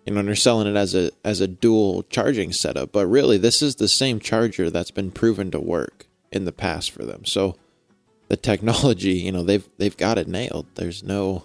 You 0.06 0.14
know, 0.14 0.20
and 0.20 0.28
they're 0.28 0.36
selling 0.36 0.66
it 0.66 0.76
as 0.76 0.94
a 0.94 1.10
as 1.22 1.42
a 1.42 1.46
dual 1.46 2.04
charging 2.04 2.52
setup, 2.52 2.90
but 2.92 3.06
really 3.06 3.36
this 3.36 3.60
is 3.60 3.74
the 3.76 3.88
same 3.88 4.20
charger 4.20 4.70
that's 4.70 4.90
been 4.90 5.10
proven 5.10 5.50
to 5.50 5.60
work 5.60 6.06
in 6.32 6.46
the 6.46 6.52
past 6.52 6.90
for 6.90 7.04
them. 7.04 7.26
So 7.26 7.56
the 8.28 8.36
technology, 8.38 9.14
you 9.14 9.32
know, 9.32 9.42
they've 9.42 9.68
they've 9.76 9.96
got 9.96 10.16
it 10.16 10.28
nailed. 10.28 10.66
There's 10.76 11.02
no 11.02 11.44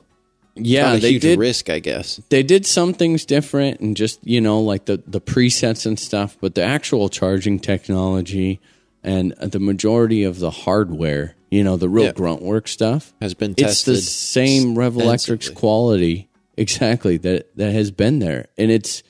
Yeah, 0.55 0.97
they 0.97 1.11
huge 1.13 1.21
did. 1.23 1.39
risk, 1.39 1.69
I 1.69 1.79
guess. 1.79 2.21
They 2.29 2.43
did 2.43 2.65
some 2.65 2.93
things 2.93 3.25
different, 3.25 3.79
and 3.79 3.97
just 3.97 4.19
you 4.25 4.39
know, 4.39 4.59
like 4.61 4.85
the 4.85 5.01
the 5.07 5.19
presets 5.21 5.85
and 5.85 5.99
stuff. 5.99 6.37
But 6.39 6.53
the 6.55 6.63
actual 6.63 7.09
charging 7.09 7.59
technology 7.59 8.59
and 9.03 9.31
the 9.41 9.59
majority 9.59 10.23
of 10.23 10.39
the 10.39 10.51
hardware, 10.51 11.35
you 11.49 11.63
know, 11.63 11.75
the 11.75 11.89
real 11.89 12.05
Yeah. 12.05 12.11
grunt 12.13 12.41
work 12.43 12.67
stuff, 12.67 13.13
Has 13.19 13.33
been 13.33 13.55
it's 13.57 13.83
the 13.83 13.97
same 13.97 14.75
Revolectrix's 14.75 15.49
quality 15.49 16.29
exactly 16.55 17.17
that 17.17 17.55
that 17.57 17.71
has 17.73 17.89
been 17.89 18.19
there, 18.19 18.47
and 18.57 18.69
it's 18.69 19.01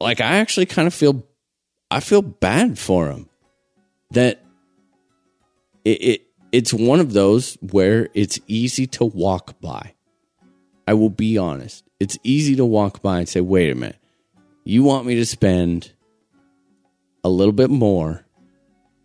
like 0.00 0.20
I 0.20 0.36
actually 0.36 0.66
kind 0.66 0.86
of 0.86 0.92
feel 0.92 1.24
I 1.90 2.00
feel 2.00 2.20
bad 2.22 2.78
for 2.78 3.08
him 3.08 3.28
that 4.10 4.42
it, 5.84 5.90
it 6.02 6.20
it's 6.52 6.74
one 6.74 7.00
of 7.00 7.14
those 7.14 7.56
where 7.72 8.10
it's 8.14 8.38
easy 8.46 8.86
to 8.88 9.04
walk 9.04 9.58
by. 9.60 9.93
I 10.86 10.94
will 10.94 11.10
be 11.10 11.38
honest. 11.38 11.84
It's 12.00 12.18
easy 12.22 12.56
to 12.56 12.64
walk 12.64 13.02
by 13.02 13.18
and 13.18 13.28
say, 13.28 13.40
"Wait 13.40 13.70
a 13.70 13.74
minute. 13.74 13.98
You 14.64 14.82
want 14.82 15.06
me 15.06 15.14
to 15.16 15.26
spend 15.26 15.92
a 17.22 17.28
little 17.28 17.52
bit 17.52 17.70
more 17.70 18.24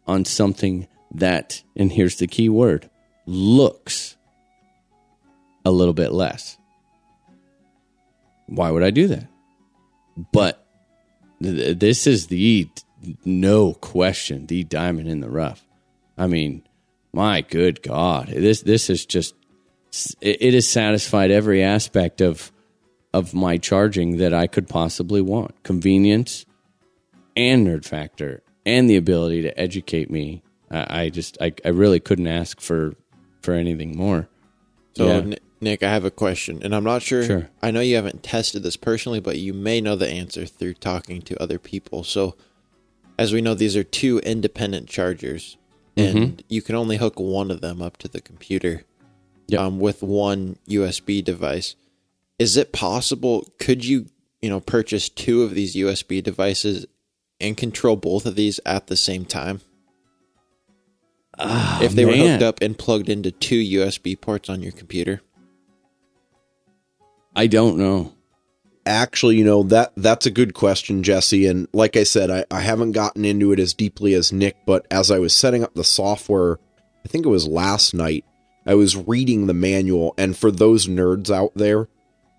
on 0.08 0.26
something 0.26 0.88
that 1.14 1.64
and 1.76 1.92
here's 1.92 2.18
the 2.18 2.28
key 2.28 2.50
word, 2.50 2.90
looks 3.26 4.18
a 5.66 5.72
little 5.72 5.94
bit 5.94 6.12
less." 6.12 6.58
Why 8.48 8.72
would 8.72 8.84
I 8.84 8.90
do 8.90 9.08
that? 9.08 9.28
But 10.34 10.66
th- 11.42 11.78
this 11.78 12.08
is 12.08 12.28
the 12.28 12.68
no 13.24 13.74
question 13.74 14.48
the 14.48 14.64
diamond 14.64 15.08
in 15.08 15.22
the 15.22 15.30
rough. 15.30 15.66
I 16.18 16.28
mean, 16.28 16.64
my 17.14 17.42
good 17.42 17.82
God, 17.82 18.28
this 18.28 18.62
this 18.62 18.90
is 18.90 19.06
just 19.06 19.36
it, 20.22 20.54
has 20.54 20.68
satisfied 20.68 21.32
every 21.32 21.64
aspect 21.64 22.22
of 22.22 22.52
of 23.14 23.34
my 23.34 23.58
charging 23.58 24.18
that 24.18 24.34
I 24.34 24.48
could 24.48 24.68
possibly 24.68 25.22
want: 25.22 25.64
convenience 25.64 26.46
and 27.36 27.68
nerd 27.68 27.86
factor, 27.86 28.44
and 28.66 28.90
the 28.90 28.98
ability 28.98 29.42
to 29.44 29.60
educate 29.60 30.10
me. 30.12 30.44
I, 30.70 31.04
I 31.04 31.10
just 31.10 31.38
I, 31.42 31.54
I 31.66 31.70
really 31.70 32.00
couldn't 32.00 32.28
ask 32.28 32.60
for 32.62 32.94
for 33.42 33.54
anything 33.54 33.98
more. 33.98 34.28
So, 34.96 35.06
Yeah. 35.08 35.36
Nick, 35.62 35.84
I 35.84 35.90
have 35.92 36.06
a 36.06 36.12
question, 36.12 36.62
and 36.64 36.74
I'm 36.74 36.86
not 36.86 37.02
sure. 37.02 37.24
Sure. 37.24 37.50
I 37.62 37.72
know 37.72 37.82
you 37.82 37.98
haven't 37.98 38.24
tested 38.24 38.64
this 38.64 38.78
personally, 38.78 39.20
but 39.20 39.38
you 39.40 39.54
may 39.54 39.82
know 39.82 39.98
the 39.98 40.08
answer 40.08 40.46
through 40.46 40.76
talking 40.76 41.22
to 41.24 41.42
other 41.42 41.60
people. 41.60 42.06
So, 42.06 42.36
as 43.18 43.34
we 43.34 43.42
know, 43.42 43.56
these 43.56 43.76
are 43.76 43.84
two 43.84 44.20
independent 44.20 44.88
chargers, 44.88 45.58
Mm-hmm. 45.98 46.18
and 46.18 46.44
you 46.48 46.62
can 46.62 46.76
only 46.76 46.96
hook 46.96 47.20
one 47.20 47.52
of 47.52 47.60
them 47.60 47.82
up 47.82 47.98
to 47.98 48.08
the 48.08 48.22
computer 48.22 48.84
Yep. 49.52 49.60
um, 49.62 49.80
with 49.80 50.02
one 50.04 50.58
USB 50.68 51.24
device. 51.24 51.76
Is 52.38 52.56
it 52.58 52.72
possible? 52.72 53.48
Could 53.60 53.84
you, 53.86 54.06
you 54.42 54.50
know, 54.50 54.60
purchase 54.60 55.10
two 55.10 55.44
of 55.44 55.54
these 55.54 55.76
USB 55.76 56.24
devices 56.24 56.86
and 57.42 57.58
control 57.58 57.96
both 57.96 58.26
of 58.26 58.36
these 58.36 58.60
at 58.66 58.88
the 58.88 58.98
same 58.98 59.26
time? 59.26 59.62
if 61.82 61.94
they 61.94 62.04
were 62.04 62.12
Ah, 62.12 62.16
hooked 62.16 62.44
up 62.44 62.62
and 62.62 62.78
plugged 62.78 63.08
into 63.10 63.32
two 63.32 63.60
USB 63.62 64.20
ports 64.20 64.50
on 64.50 64.62
your 64.62 64.74
computer. 64.74 65.22
I 67.36 67.48
don't 67.48 67.78
know. 67.78 68.14
Actually, 68.86 69.38
you 69.38 69.46
know, 69.46 69.64
that 69.64 69.94
that's 69.96 70.26
a 70.26 70.32
good 70.32 70.54
question, 70.54 71.04
Jesse. 71.04 71.46
And 71.46 71.68
like 71.74 71.96
I 71.96 72.04
said, 72.04 72.30
I, 72.30 72.44
I 72.52 72.60
haven't 72.62 72.94
gotten 72.94 73.24
into 73.24 73.52
it 73.54 73.60
as 73.60 73.74
deeply 73.74 74.14
as 74.16 74.34
Nick, 74.34 74.58
but 74.66 74.86
as 74.92 75.12
I 75.12 75.20
was 75.20 75.34
setting 75.34 75.64
up 75.64 75.74
the 75.76 75.84
software, 75.84 76.58
I 77.06 77.08
think 77.08 77.26
it 77.26 77.30
was 77.30 77.48
last 77.48 77.94
night, 77.94 78.26
I 78.70 78.76
was 78.76 78.96
reading 78.96 79.48
the 79.48 79.54
manual. 79.56 80.14
And 80.16 80.38
for 80.38 80.52
those 80.52 80.86
nerds 80.86 81.32
out 81.32 81.54
there 81.56 81.90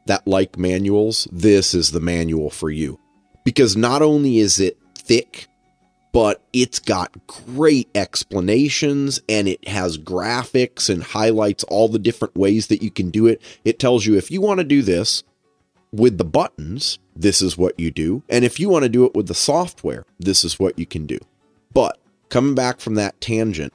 that 0.07 0.28
like 0.28 0.57
manuals, 0.57 1.26
this 1.33 1.75
is 1.75 1.91
the 1.91 1.99
manual 1.99 2.50
for 2.50 2.70
you. 2.70 3.00
Because 3.44 3.76
not 3.76 4.00
only 4.00 4.39
is 4.39 4.60
it 4.60 4.78
thick, 4.94 5.49
but 6.12 6.41
it's 6.52 6.78
got 6.78 7.26
great 7.26 7.89
explanations 7.97 9.20
and 9.28 9.49
it 9.49 9.67
has 9.67 9.99
graphics 9.99 10.89
and 10.89 11.02
highlights 11.02 11.65
all 11.65 11.89
the 11.89 11.99
different 11.99 12.36
ways 12.36 12.68
that 12.68 12.81
you 12.81 12.92
can 12.92 13.10
do 13.10 13.26
it. 13.26 13.42
It 13.65 13.81
tells 13.81 14.07
you 14.07 14.17
if 14.17 14.31
you 14.31 14.41
want 14.41 14.59
to 14.59 14.65
do 14.65 14.83
this, 14.83 15.25
with 15.92 16.18
the 16.18 16.25
buttons, 16.25 17.00
this 17.17 17.42
is 17.42 17.59
what 17.59 17.81
you 17.81 17.91
do. 17.91 18.23
And 18.28 18.44
if 18.44 18.60
you 18.60 18.68
want 18.68 18.84
to 18.84 18.89
do 18.89 19.05
it 19.07 19.15
with 19.15 19.26
the 19.26 19.34
software, 19.34 20.05
this 20.20 20.44
is 20.44 20.60
what 20.60 20.78
you 20.78 20.86
can 20.86 21.07
do. 21.07 21.18
But 21.75 21.99
coming 22.28 22.55
back 22.55 22.78
from 22.78 22.94
that 22.94 23.20
tangent, 23.20 23.73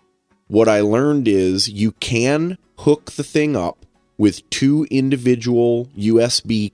what 0.47 0.67
I 0.67 0.81
learned 0.81 1.27
is 1.27 1.69
you 1.69 1.91
can 1.93 2.57
hook 2.79 3.11
the 3.11 3.23
thing 3.23 3.55
up 3.55 3.85
with 4.17 4.49
two 4.49 4.87
individual 4.89 5.87
USB 5.97 6.71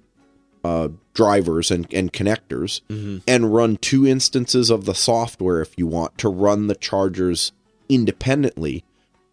uh, 0.64 0.90
drivers 1.14 1.72
and, 1.72 1.91
and 1.93 2.14
connectors 2.14 2.82
and 3.27 3.53
run 3.53 3.77
two 3.77 4.06
instances 4.06 4.69
of 4.69 4.85
the 4.85 4.93
software 4.93 5.61
if 5.61 5.77
you 5.77 5.88
want 5.88 6.17
to 6.19 6.30
run 6.30 6.67
the 6.67 6.75
chargers 6.75 7.51
independently. 7.90 8.83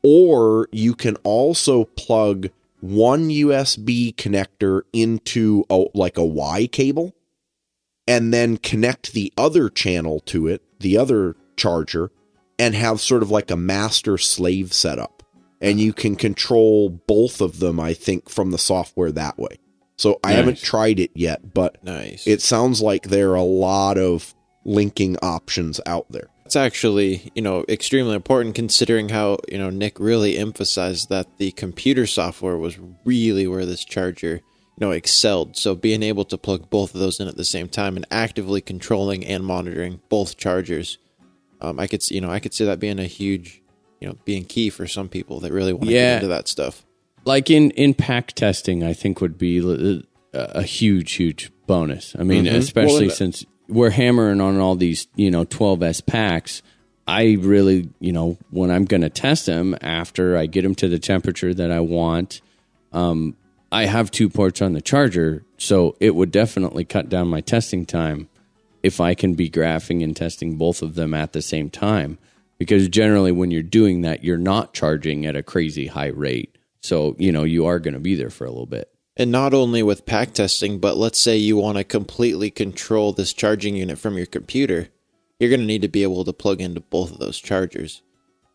Or 0.02 0.68
you 0.72 0.94
can 0.94 1.16
also 1.16 1.84
plug 1.84 2.48
one 2.80 3.28
USB 3.28 4.14
connector 4.14 4.82
into 4.92 5.64
a, 5.68 5.86
like 5.94 6.16
a 6.16 6.24
Y 6.24 6.66
cable 6.68 7.14
and 8.06 8.32
then 8.32 8.56
connect 8.56 9.12
the 9.12 9.32
other 9.36 9.68
channel 9.68 10.20
to 10.20 10.46
it, 10.46 10.62
the 10.80 10.96
other 10.96 11.36
charger, 11.56 12.10
and 12.58 12.74
have 12.74 13.00
sort 13.00 13.22
of 13.22 13.30
like 13.30 13.50
a 13.50 13.56
master 13.56 14.18
slave 14.18 14.72
setup. 14.72 15.22
And 15.60 15.80
you 15.80 15.92
can 15.92 16.14
control 16.14 16.88
both 16.88 17.40
of 17.40 17.58
them, 17.58 17.80
I 17.80 17.92
think, 17.92 18.28
from 18.28 18.52
the 18.52 18.58
software 18.58 19.10
that 19.12 19.38
way. 19.38 19.58
So 19.96 20.20
I 20.22 20.32
haven't 20.32 20.58
tried 20.58 21.00
it 21.00 21.10
yet, 21.14 21.52
but 21.52 21.82
Nice. 21.82 22.24
it 22.26 22.40
sounds 22.40 22.80
like 22.80 23.08
there 23.08 23.32
are 23.32 23.36
a 23.36 23.42
lot 23.42 23.98
of 23.98 24.32
linking 24.64 25.16
options 25.18 25.80
out 25.86 26.06
there. 26.10 26.28
It's 26.46 26.54
actually, 26.54 27.32
you 27.34 27.42
know, 27.42 27.64
extremely 27.68 28.14
important 28.14 28.54
considering 28.54 29.08
how, 29.08 29.38
you 29.50 29.58
know, 29.58 29.70
Nick 29.70 29.98
really 29.98 30.38
emphasized 30.38 31.08
that 31.08 31.26
the 31.38 31.50
computer 31.50 32.06
software 32.06 32.56
was 32.56 32.78
really 33.04 33.46
where 33.48 33.66
this 33.66 33.84
charger, 33.84 34.34
you 34.34 34.80
know, 34.80 34.92
excelled. 34.92 35.56
So 35.56 35.74
being 35.74 36.02
able 36.04 36.24
to 36.26 36.38
plug 36.38 36.70
both 36.70 36.94
of 36.94 37.00
those 37.00 37.18
in 37.18 37.26
at 37.28 37.36
the 37.36 37.44
same 37.44 37.68
time 37.68 37.96
and 37.96 38.06
actively 38.10 38.60
controlling 38.60 39.26
and 39.26 39.44
monitoring 39.44 40.00
both 40.08 40.36
chargers, 40.36 40.96
um, 41.60 41.78
I 41.80 41.86
could, 41.86 42.02
see, 42.02 42.14
you 42.16 42.20
know, 42.20 42.30
I 42.30 42.40
could 42.40 42.54
see 42.54 42.64
that 42.64 42.78
being 42.80 42.98
a 42.98 43.04
huge, 43.04 43.60
you 44.00 44.08
know, 44.08 44.16
being 44.24 44.44
key 44.44 44.70
for 44.70 44.86
some 44.86 45.08
people 45.08 45.40
that 45.40 45.52
really 45.52 45.72
want 45.72 45.86
to 45.86 45.92
Yeah. 45.92 46.14
get 46.14 46.14
into 46.16 46.28
that 46.28 46.48
stuff. 46.48 46.84
like 47.24 47.50
in 47.50 47.70
in 47.72 47.92
pack 47.94 48.28
testing 48.32 48.82
i 48.84 48.92
think 48.94 49.20
would 49.20 49.36
be 49.36 49.58
a 50.32 50.62
huge 50.62 51.12
huge 51.14 51.50
bonus 51.66 52.14
i 52.18 52.22
mean 52.22 52.46
especially 52.46 53.08
Well, 53.08 53.16
since 53.16 53.44
we're 53.68 53.90
hammering 53.90 54.40
on 54.40 54.58
all 54.58 54.76
these 54.76 55.08
you 55.16 55.30
know 55.30 55.44
12s 55.44 56.06
packs 56.06 56.62
i 57.08 57.36
really 57.40 57.90
you 57.98 58.12
know 58.12 58.38
when 58.50 58.70
i'm 58.70 58.84
going 58.84 59.00
to 59.02 59.10
test 59.10 59.46
them 59.46 59.76
after 59.82 60.36
i 60.38 60.46
get 60.46 60.62
them 60.62 60.74
to 60.76 60.88
the 60.88 60.98
temperature 61.00 61.52
that 61.52 61.70
i 61.72 61.80
want 61.80 62.40
um, 62.92 63.36
i 63.72 63.84
have 63.86 64.10
two 64.10 64.28
ports 64.30 64.62
on 64.62 64.72
the 64.72 64.80
charger 64.80 65.44
so 65.58 65.96
it 66.00 66.14
would 66.14 66.30
definitely 66.30 66.84
cut 66.84 67.08
down 67.08 67.26
my 67.28 67.40
testing 67.40 67.84
time 67.84 68.28
if 68.82 69.00
i 69.00 69.14
can 69.14 69.34
be 69.34 69.50
graphing 69.50 70.02
and 70.02 70.16
testing 70.16 70.56
both 70.56 70.82
of 70.82 70.94
them 70.94 71.14
at 71.14 71.32
the 71.32 71.42
same 71.42 71.70
time 71.70 72.18
because 72.58 72.88
generally 72.88 73.32
when 73.32 73.50
you're 73.50 73.62
doing 73.62 74.02
that 74.02 74.24
you're 74.24 74.36
not 74.36 74.74
charging 74.74 75.26
at 75.26 75.36
a 75.36 75.42
crazy 75.42 75.86
high 75.86 76.06
rate 76.06 76.56
so 76.80 77.14
you 77.18 77.32
know 77.32 77.44
you 77.44 77.66
are 77.66 77.78
going 77.78 77.94
to 77.94 78.00
be 78.00 78.14
there 78.14 78.30
for 78.30 78.44
a 78.44 78.50
little 78.50 78.66
bit 78.66 78.92
And 79.18 79.32
not 79.32 79.52
only 79.52 79.82
with 79.82 80.06
pack 80.06 80.32
testing, 80.32 80.78
but 80.78 80.96
let's 80.96 81.18
say 81.18 81.36
you 81.36 81.56
want 81.56 81.76
to 81.76 81.82
completely 81.82 82.50
control 82.50 83.12
this 83.12 83.32
charging 83.32 83.74
unit 83.74 83.98
from 83.98 84.16
your 84.16 84.26
computer, 84.26 84.90
you're 85.40 85.50
going 85.50 85.58
to 85.60 85.66
need 85.66 85.82
to 85.82 85.88
be 85.88 86.04
able 86.04 86.24
to 86.24 86.32
plug 86.32 86.60
into 86.60 86.80
both 86.80 87.10
of 87.10 87.18
those 87.18 87.40
chargers. 87.40 88.02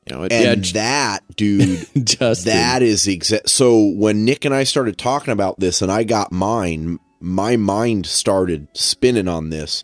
You 0.08 0.16
know, 0.16 0.24
it, 0.24 0.32
And 0.32 0.64
that, 0.66 1.19
dude, 1.35 1.85
Justin. 2.06 2.53
that 2.53 2.82
is 2.82 3.08
exact. 3.08 3.50
So 3.50 3.92
when 3.95 4.24
Nick 4.24 4.45
and 4.45 4.56
I 4.56 4.64
started 4.64 4.98
talking 4.98 5.34
about 5.34 5.60
this, 5.60 5.82
and 5.82 5.92
I 5.92 6.06
got 6.06 6.32
mine, 6.32 6.98
my 7.19 7.58
mind 7.58 8.06
started 8.06 8.69
spinning 8.74 9.27
on 9.27 9.50
this, 9.50 9.84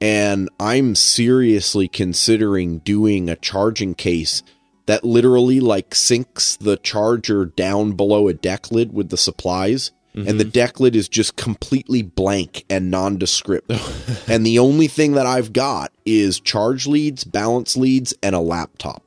and 0.00 0.48
I'm 0.58 0.94
seriously 0.94 1.88
considering 1.88 2.78
doing 2.78 3.28
a 3.28 3.36
charging 3.36 3.94
case 3.94 4.42
that 4.86 5.04
literally 5.04 5.60
like 5.60 5.94
sinks 5.94 6.56
the 6.56 6.76
charger 6.76 7.44
down 7.44 7.92
below 7.92 8.28
a 8.28 8.34
deck 8.34 8.72
lid 8.72 8.92
with 8.92 9.10
the 9.10 9.16
supplies. 9.16 9.92
And 10.12 10.40
the 10.40 10.44
mm-hmm. 10.44 10.50
deck 10.50 10.80
lid 10.80 10.96
is 10.96 11.08
just 11.08 11.36
completely 11.36 12.02
blank 12.02 12.64
and 12.68 12.90
nondescript. 12.90 13.70
and 14.28 14.44
the 14.44 14.58
only 14.58 14.88
thing 14.88 15.12
that 15.12 15.24
I've 15.24 15.52
got 15.52 15.92
is 16.04 16.40
charge 16.40 16.88
leads, 16.88 17.22
balance 17.22 17.76
leads, 17.76 18.12
and 18.20 18.34
a 18.34 18.40
laptop. 18.40 19.04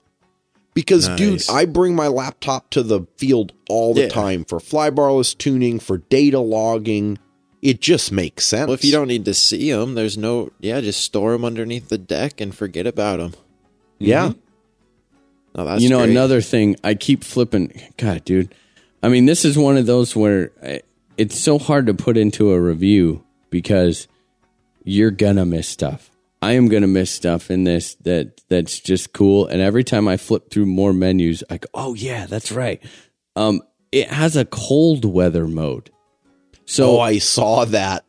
Because, 0.74 1.10
dude, 1.10 1.44
I 1.50 1.66
bring 1.66 1.94
my 1.94 2.08
laptop 2.08 2.70
to 2.72 2.82
the 2.82 3.02
field 3.18 3.52
all 3.70 3.94
the 3.94 4.04
Yeah. 4.04 4.10
time 4.10 4.46
for 4.46 4.60
flybarless 4.60 5.38
tuning, 5.38 5.80
for 5.80 5.98
data 5.98 6.40
logging. 6.40 7.20
It 7.64 7.80
just 7.82 8.12
makes 8.12 8.46
sense. 8.46 8.68
Well, 8.68 8.74
if 8.76 8.84
you 8.86 8.92
don't 8.92 9.08
need 9.08 9.26
to 9.26 9.34
see 9.34 9.72
them, 9.72 9.96
there's 9.96 10.18
no. 10.18 10.52
Yeah, 10.60 10.82
just 10.82 11.02
store 11.02 11.32
them 11.32 11.46
underneath 11.46 11.90
the 11.90 11.98
deck 11.98 12.40
and 12.42 12.54
forget 12.54 12.86
about 12.86 13.18
them. 13.20 13.34
yeah, 14.00 14.34
No, 15.56 15.66
that's 15.66 15.82
you 15.82 15.90
know, 15.90 16.00
great. 16.00 16.10
another 16.12 16.42
thing, 16.42 16.76
I 16.84 16.94
keep 16.96 17.24
flipping. 17.24 17.72
God, 17.98 18.26
dude. 18.26 18.54
I 19.02 19.10
mean, 19.10 19.26
this 19.26 19.46
is 19.46 19.58
one 19.58 19.78
of 19.78 19.86
those 19.86 20.16
where 20.16 20.52
I- 20.64 20.82
it's 21.18 21.40
so 21.40 21.58
hard 21.60 21.86
to 21.88 21.94
put 21.94 22.18
into 22.18 22.52
a 22.52 22.60
review 22.60 23.24
because 23.50 24.08
you're 24.84 25.12
gonna 25.12 25.46
miss 25.46 25.68
stuff. 25.68 26.10
I 26.42 26.54
am 26.54 26.68
gonna 26.68 26.88
miss 26.88 27.12
stuff 27.12 27.50
in 27.52 27.64
this 27.64 27.96
that 28.02 28.42
that's 28.50 28.80
just 28.80 29.14
cool. 29.14 29.46
And 29.46 29.62
every 29.62 29.84
time 29.86 30.08
I 30.10 30.18
flip 30.18 30.50
through 30.52 30.66
more 30.66 30.92
menus, 30.92 31.44
I 31.50 31.58
go, 31.58 31.68
"Oh 31.74 31.94
yeah, 31.94 32.26
that's 32.26 32.52
right." 32.52 32.82
Um, 33.38 33.62
it 33.92 34.10
has 34.10 34.36
a 34.36 34.44
cold 34.44 35.06
weather 35.06 35.48
mode. 35.48 35.92
So 36.66 36.98
oh, 36.98 37.00
I 37.00 37.20
saw 37.20 37.66
that. 37.66 38.06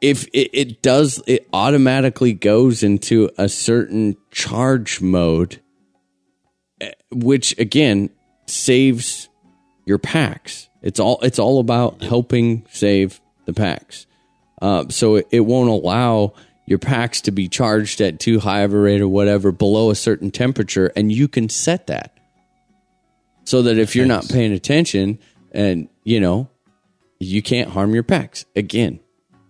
if 0.00 0.26
it, 0.32 0.50
it 0.52 0.82
does 0.82 1.22
it 1.26 1.48
automatically 1.52 2.32
goes 2.32 2.82
into 2.82 3.30
a 3.38 3.48
certain 3.48 4.16
charge 4.30 5.00
mode 5.00 5.60
eh, 6.80 6.92
which 7.10 7.58
again 7.58 8.10
saves 8.46 9.28
your 9.84 9.98
packs. 9.98 10.68
It's 10.82 11.00
all 11.00 11.18
it's 11.22 11.38
all 11.38 11.60
about 11.60 12.02
helping 12.02 12.66
save 12.70 13.20
the 13.46 13.52
packs. 13.52 14.06
Uh, 14.60 14.86
so 14.88 15.16
it, 15.16 15.28
it 15.30 15.40
won't 15.40 15.70
allow 15.70 16.34
your 16.66 16.78
packs 16.78 17.20
to 17.22 17.30
be 17.30 17.48
charged 17.48 18.00
at 18.00 18.18
too 18.18 18.40
high 18.40 18.60
of 18.60 18.72
a 18.72 18.78
rate 18.78 19.00
or 19.00 19.08
whatever 19.08 19.52
below 19.52 19.90
a 19.90 19.94
certain 19.94 20.30
temperature 20.30 20.92
and 20.96 21.12
you 21.12 21.28
can 21.28 21.48
set 21.48 21.86
that. 21.86 22.18
So 23.44 23.62
that 23.62 23.78
if 23.78 23.94
you're 23.94 24.06
not 24.06 24.28
paying 24.28 24.52
attention 24.52 25.20
and 25.52 25.88
you 26.02 26.18
know 26.20 26.50
you 27.18 27.42
can't 27.42 27.70
harm 27.70 27.94
your 27.94 28.02
packs. 28.02 28.44
Again 28.54 29.00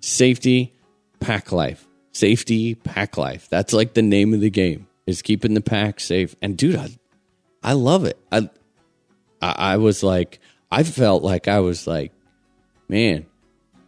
safety 0.01 0.75
pack 1.21 1.53
life. 1.53 1.87
Safety 2.13 2.75
pack 2.75 3.17
life. 3.17 3.49
That's 3.51 3.73
like 3.73 3.95
the 3.95 4.03
name 4.03 4.33
of 4.33 4.41
the 4.41 4.51
game 4.51 4.87
is 5.07 5.23
keeping 5.23 5.55
the 5.55 5.61
pack 5.61 6.01
safe. 6.01 6.35
And 6.41 6.57
dude 6.57 6.77
i, 6.77 6.89
I 7.63 7.73
love 7.73 8.05
it. 8.05 8.19
I, 8.31 8.49
I 9.41 9.55
i 9.73 9.77
was 9.77 10.03
like 10.03 10.41
i 10.71 10.83
felt 10.83 11.23
like 11.23 11.47
i 11.47 11.61
was 11.61 11.87
like 11.87 12.13
man 12.89 13.27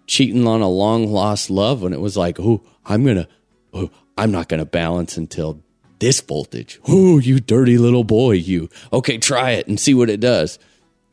cheating 0.06 0.46
on 0.46 0.60
a 0.60 0.68
long 0.68 1.06
lost 1.10 1.50
love 1.50 1.82
when 1.82 1.92
it 1.92 2.00
was 2.00 2.16
like 2.16 2.38
oh 2.38 2.62
i'm 2.84 3.04
gonna 3.04 3.26
oh, 3.72 3.90
i'm 4.16 4.30
not 4.30 4.48
gonna 4.48 4.66
balance 4.66 5.16
until 5.16 5.62
this 5.98 6.20
voltage. 6.20 6.80
Oh 6.86 7.18
you 7.18 7.40
dirty 7.40 7.76
little 7.76 8.04
boy 8.04 8.32
you. 8.32 8.68
Okay 8.92 9.18
try 9.18 9.52
it 9.52 9.66
and 9.66 9.80
see 9.80 9.94
what 9.94 10.10
it 10.10 10.20
does 10.20 10.58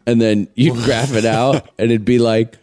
and 0.06 0.22
then 0.22 0.48
you 0.56 0.74
graph 0.84 1.14
it 1.14 1.26
out 1.26 1.70
and 1.78 1.92
it'd 1.92 2.06
be 2.06 2.20
like 2.20 2.58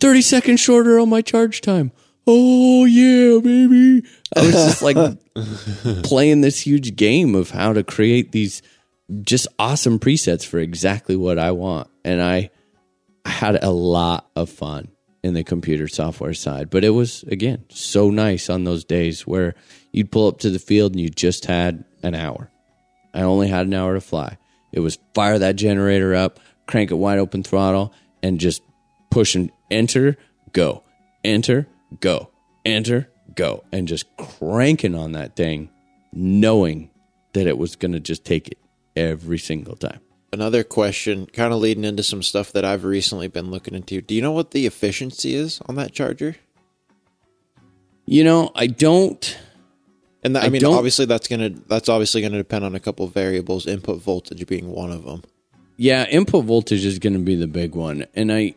30 0.00 0.22
seconds 0.22 0.60
shorter 0.60 0.98
on 0.98 1.08
my 1.08 1.22
charge 1.22 1.60
time. 1.60 1.92
Oh, 2.26 2.84
yeah, 2.84 3.40
baby. 3.40 4.06
I 4.36 4.40
was 4.40 4.52
just 4.52 4.82
like 4.82 4.96
playing 6.04 6.40
this 6.40 6.60
huge 6.60 6.94
game 6.96 7.34
of 7.34 7.50
how 7.50 7.72
to 7.72 7.82
create 7.82 8.32
these 8.32 8.62
just 9.22 9.46
awesome 9.58 9.98
presets 9.98 10.46
for 10.46 10.58
exactly 10.58 11.16
what 11.16 11.38
I 11.38 11.50
want. 11.50 11.88
And 12.04 12.22
I, 12.22 12.50
I 13.24 13.30
had 13.30 13.62
a 13.62 13.70
lot 13.70 14.30
of 14.36 14.48
fun 14.48 14.88
in 15.22 15.34
the 15.34 15.44
computer 15.44 15.88
software 15.88 16.34
side, 16.34 16.70
but 16.70 16.84
it 16.84 16.90
was, 16.90 17.22
again, 17.24 17.64
so 17.68 18.10
nice 18.10 18.48
on 18.48 18.64
those 18.64 18.84
days 18.84 19.26
where 19.26 19.54
you'd 19.92 20.10
pull 20.10 20.28
up 20.28 20.38
to 20.40 20.50
the 20.50 20.58
field 20.58 20.92
and 20.92 21.00
you 21.00 21.10
just 21.10 21.46
had 21.46 21.84
an 22.02 22.14
hour. 22.14 22.50
I 23.14 23.22
only 23.22 23.48
had 23.48 23.66
an 23.66 23.74
hour 23.74 23.94
to 23.94 24.00
fly. 24.00 24.38
It 24.72 24.80
was 24.80 24.98
fire 25.14 25.38
that 25.38 25.56
generator 25.56 26.14
up, 26.14 26.40
crank 26.72 26.90
it 26.90 26.94
wide 26.94 27.18
open 27.18 27.42
throttle, 27.42 27.92
and 28.22 28.40
just 28.40 28.62
push 29.10 29.34
and 29.34 29.52
enter, 29.70 30.16
go, 30.54 30.82
enter, 31.22 31.68
go, 32.00 32.30
enter, 32.64 33.10
go, 33.34 33.62
and 33.72 33.86
just 33.86 34.06
cranking 34.16 34.94
on 34.94 35.12
that 35.12 35.36
thing, 35.36 35.68
knowing 36.14 36.90
that 37.34 37.46
it 37.46 37.58
was 37.58 37.76
going 37.76 37.92
to 37.92 38.00
just 38.00 38.24
take 38.24 38.48
it 38.48 38.56
every 38.96 39.38
single 39.38 39.76
time. 39.76 40.00
Another 40.32 40.64
question, 40.64 41.26
kind 41.26 41.52
of 41.52 41.60
leading 41.60 41.84
into 41.84 42.02
some 42.02 42.22
stuff 42.22 42.52
that 42.52 42.64
I've 42.64 42.84
recently 42.84 43.28
been 43.28 43.50
looking 43.50 43.74
into. 43.74 44.00
Do 44.00 44.14
you 44.14 44.22
know 44.22 44.32
what 44.32 44.52
the 44.52 44.64
efficiency 44.64 45.34
is 45.34 45.60
on 45.66 45.74
that 45.74 45.92
charger? 45.92 46.36
You 48.06 48.24
know, 48.24 48.50
I 48.54 48.66
don't. 48.66 49.38
And 50.22 50.34
that, 50.36 50.44
I, 50.44 50.46
I 50.46 50.48
mean, 50.48 50.64
obviously 50.64 51.04
that's 51.04 51.28
gonna 51.28 51.50
that's 51.50 51.90
obviously 51.90 52.22
gonna 52.22 52.38
depend 52.38 52.64
on 52.64 52.74
a 52.74 52.80
couple 52.80 53.04
of 53.04 53.12
variables, 53.12 53.66
input 53.66 54.00
voltage 54.00 54.46
being 54.46 54.70
one 54.70 54.90
of 54.90 55.04
them. 55.04 55.22
Yeah, 55.76 56.06
input 56.06 56.44
voltage 56.44 56.84
is 56.84 56.98
going 56.98 57.14
to 57.14 57.18
be 57.18 57.34
the 57.34 57.46
big 57.46 57.74
one, 57.74 58.06
and 58.14 58.32
I, 58.32 58.54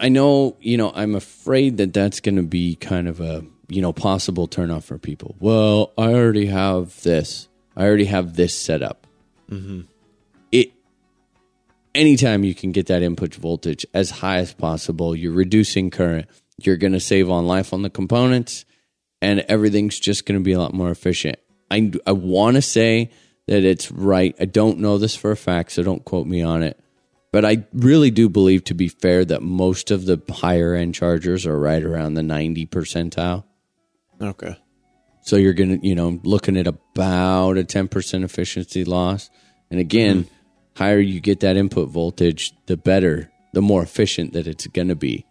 I 0.00 0.08
know, 0.08 0.56
you 0.60 0.76
know, 0.76 0.92
I'm 0.94 1.14
afraid 1.14 1.76
that 1.76 1.92
that's 1.92 2.20
going 2.20 2.36
to 2.36 2.42
be 2.42 2.74
kind 2.76 3.06
of 3.06 3.20
a, 3.20 3.44
you 3.68 3.80
know, 3.80 3.92
possible 3.92 4.48
turnoff 4.48 4.84
for 4.84 4.98
people. 4.98 5.36
Well, 5.38 5.92
I 5.96 6.12
already 6.14 6.46
have 6.46 7.00
this. 7.02 7.48
I 7.76 7.86
already 7.86 8.06
have 8.06 8.36
this 8.36 8.54
set 8.54 8.82
up. 8.82 9.06
Mm-hmm. 9.50 9.82
It. 10.52 10.72
Anytime 11.94 12.44
you 12.44 12.54
can 12.54 12.72
get 12.72 12.86
that 12.86 13.02
input 13.02 13.34
voltage 13.34 13.86
as 13.94 14.10
high 14.10 14.38
as 14.38 14.52
possible, 14.52 15.14
you're 15.14 15.32
reducing 15.32 15.90
current. 15.90 16.26
You're 16.60 16.76
going 16.76 16.92
to 16.92 17.00
save 17.00 17.30
on 17.30 17.46
life 17.46 17.72
on 17.72 17.82
the 17.82 17.90
components, 17.90 18.64
and 19.20 19.40
everything's 19.48 19.98
just 19.98 20.26
going 20.26 20.40
to 20.40 20.44
be 20.44 20.52
a 20.52 20.58
lot 20.58 20.72
more 20.72 20.90
efficient. 20.90 21.38
I 21.70 21.92
I 22.06 22.12
want 22.12 22.56
to 22.56 22.62
say 22.62 23.10
that 23.46 23.64
it's 23.64 23.90
right. 23.90 24.34
I 24.40 24.44
don't 24.46 24.78
know 24.78 24.98
this 24.98 25.14
for 25.14 25.30
a 25.30 25.36
fact, 25.36 25.72
so 25.72 25.82
don't 25.82 26.04
quote 26.04 26.26
me 26.26 26.42
on 26.42 26.62
it. 26.62 26.78
But 27.32 27.44
I 27.44 27.64
really 27.72 28.10
do 28.10 28.28
believe, 28.28 28.62
to 28.64 28.74
be 28.74 28.88
fair, 28.88 29.24
that 29.24 29.42
most 29.42 29.90
of 29.90 30.06
the 30.06 30.22
higher 30.30 30.74
end 30.74 30.94
chargers 30.94 31.46
are 31.46 31.58
right 31.58 31.82
around 31.82 32.14
the 32.14 32.22
90 32.22 32.66
percentile. 32.66 33.44
Okay. 34.20 34.56
So 35.22 35.36
you're 35.36 35.52
going 35.52 35.80
to, 35.80 35.86
you 35.86 35.94
know, 35.94 36.20
looking 36.22 36.56
at 36.56 36.66
about 36.66 37.58
a 37.58 37.64
10% 37.64 38.24
efficiency 38.24 38.84
loss. 38.84 39.30
And 39.70 39.80
again, 39.80 40.24
mm-hmm. 40.24 40.82
higher 40.82 41.00
you 41.00 41.18
get 41.20 41.40
that 41.40 41.56
input 41.56 41.88
voltage, 41.88 42.52
the 42.66 42.76
better, 42.76 43.32
the 43.52 43.62
more 43.62 43.82
efficient 43.82 44.34
that 44.34 44.46
it's 44.46 44.66
going 44.68 44.88
to 44.88 44.94
be. 44.94 45.26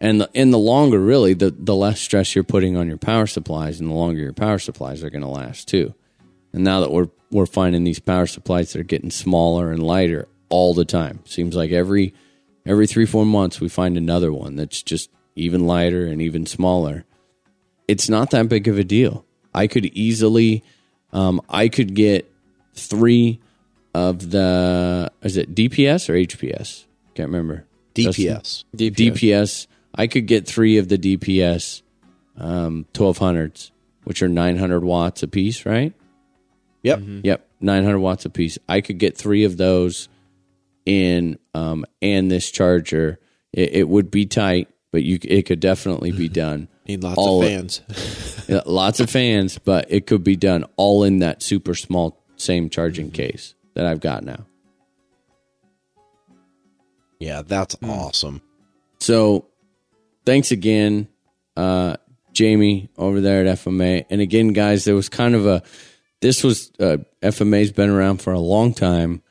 And 0.00 0.20
the, 0.22 0.30
and 0.34 0.52
the 0.54 0.58
longer, 0.58 0.98
really, 0.98 1.34
the, 1.34 1.50
the 1.50 1.74
less 1.74 2.00
stress 2.00 2.34
you're 2.34 2.44
putting 2.44 2.76
on 2.76 2.88
your 2.88 2.98
power 2.98 3.26
supplies, 3.26 3.78
and 3.78 3.90
the 3.90 3.94
longer 3.94 4.20
your 4.20 4.32
power 4.32 4.58
supplies 4.58 5.04
are 5.04 5.10
going 5.10 5.22
to 5.22 5.28
last 5.28 5.68
too. 5.68 5.94
And 6.52 6.64
now 6.64 6.80
that 6.80 6.90
we're 6.90 7.08
we're 7.32 7.46
finding 7.46 7.82
these 7.82 7.98
power 7.98 8.26
supplies 8.26 8.72
that 8.72 8.80
are 8.80 8.84
getting 8.84 9.10
smaller 9.10 9.72
and 9.72 9.82
lighter 9.82 10.28
all 10.48 10.74
the 10.74 10.84
time, 10.84 11.20
seems 11.24 11.56
like 11.56 11.72
every 11.72 12.14
every 12.64 12.86
three 12.86 13.06
four 13.06 13.26
months 13.26 13.60
we 13.60 13.68
find 13.68 13.96
another 13.96 14.32
one 14.32 14.54
that's 14.54 14.82
just 14.82 15.10
even 15.34 15.66
lighter 15.66 16.06
and 16.06 16.20
even 16.22 16.46
smaller. 16.46 17.04
It's 17.88 18.08
not 18.08 18.30
that 18.30 18.48
big 18.48 18.68
of 18.68 18.78
a 18.78 18.84
deal. 18.84 19.24
I 19.54 19.66
could 19.66 19.86
easily, 19.86 20.62
um, 21.12 21.40
I 21.48 21.68
could 21.68 21.94
get 21.94 22.30
three 22.74 23.40
of 23.94 24.30
the 24.30 25.10
is 25.22 25.36
it 25.36 25.54
DPS 25.54 26.08
or 26.08 26.14
HPS? 26.14 26.84
Can't 27.14 27.28
remember. 27.28 27.64
DPS. 27.94 28.64
DPS. 28.76 28.94
DPS. 28.94 29.66
I 29.94 30.06
could 30.06 30.26
get 30.26 30.46
three 30.46 30.78
of 30.78 30.88
the 30.88 30.96
DPS 30.96 31.82
um, 32.38 32.86
1200s, 32.94 33.70
which 34.04 34.22
are 34.22 34.28
900 34.28 34.82
watts 34.82 35.22
a 35.22 35.28
piece, 35.28 35.66
right? 35.66 35.92
Yep. 36.82 37.00
Yep, 37.22 37.48
900 37.60 37.98
watts 37.98 38.24
a 38.24 38.30
piece. 38.30 38.58
I 38.68 38.80
could 38.80 38.98
get 38.98 39.16
three 39.16 39.44
of 39.44 39.56
those 39.56 40.08
in 40.84 41.38
um, 41.54 41.84
and 42.00 42.30
this 42.30 42.50
charger. 42.50 43.18
It, 43.52 43.72
it 43.74 43.88
would 43.88 44.10
be 44.10 44.26
tight, 44.26 44.68
but 44.90 45.02
you 45.02 45.18
it 45.22 45.42
could 45.42 45.60
definitely 45.60 46.12
be 46.12 46.28
done. 46.44 46.68
Need 46.88 47.02
lots 47.04 47.18
All- 47.18 47.42
of 47.42 47.48
fans. 47.48 47.80
Lots 48.66 48.98
of 49.00 49.08
fans, 49.08 49.56
but 49.58 49.86
it 49.88 50.06
could 50.06 50.24
be 50.24 50.34
done 50.36 50.64
all 50.76 51.04
in 51.04 51.20
that 51.20 51.42
super 51.42 51.74
small 51.74 52.20
same 52.36 52.68
charging 52.68 53.10
case 53.10 53.54
that 53.74 53.86
I've 53.86 54.00
got 54.00 54.24
now. 54.24 54.44
Yeah, 57.20 57.42
that's 57.42 57.76
awesome. 57.84 58.42
So 58.98 59.46
thanks 60.26 60.50
again, 60.50 61.08
uh, 61.56 61.96
Jamie 62.32 62.90
over 62.98 63.20
there 63.20 63.46
at 63.46 63.58
FMA. 63.58 64.04
And 64.10 64.20
again, 64.20 64.48
guys, 64.48 64.84
there 64.84 64.96
was 64.96 65.08
kind 65.08 65.34
of 65.36 65.46
a 65.46 65.62
this 66.22 66.42
was 66.42 66.72
uh, 66.80 66.98
FMA's 67.20 67.72
been 67.72 67.90
around 67.90 68.22
for 68.22 68.32
a 68.32 68.40
long 68.40 68.72
time, 68.72 69.22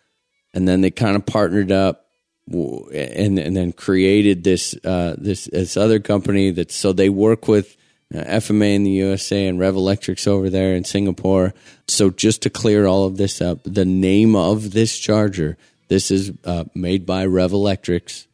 and 0.54 0.68
then 0.68 0.82
they 0.82 0.92
kind 0.92 1.16
of 1.16 1.26
partnered 1.26 1.72
up 1.72 2.06
and 2.54 3.40
and 3.40 3.56
then 3.56 3.72
created 3.72 4.44
this 4.44 4.76
uh, 4.84 5.16
this 5.18 5.46
this 5.46 5.78
other 5.78 6.00
company 6.00 6.52
that 6.52 6.72
so 6.72 6.94
they 6.94 7.10
work 7.10 7.48
with 7.48 7.76
uh, 8.14 8.20
FMA 8.20 8.76
in 8.76 8.84
the 8.84 8.92
USA 8.92 9.48
and 9.48 9.60
Revolectrix 9.60 10.28
over 10.28 10.50
there 10.50 10.76
in 10.76 10.84
Singapore. 10.84 11.54
So 11.88 12.10
just 12.10 12.42
to 12.44 12.50
clear 12.50 12.86
all 12.86 13.06
of 13.06 13.18
this 13.18 13.42
up, 13.42 13.60
the 13.64 13.86
name 13.86 14.36
of 14.36 14.72
this 14.72 15.00
charger, 15.00 15.58
this 15.88 16.12
is 16.12 16.34
uh, 16.44 16.66
made 16.76 17.06
by 17.06 17.26
Revolectrix, 17.26 18.28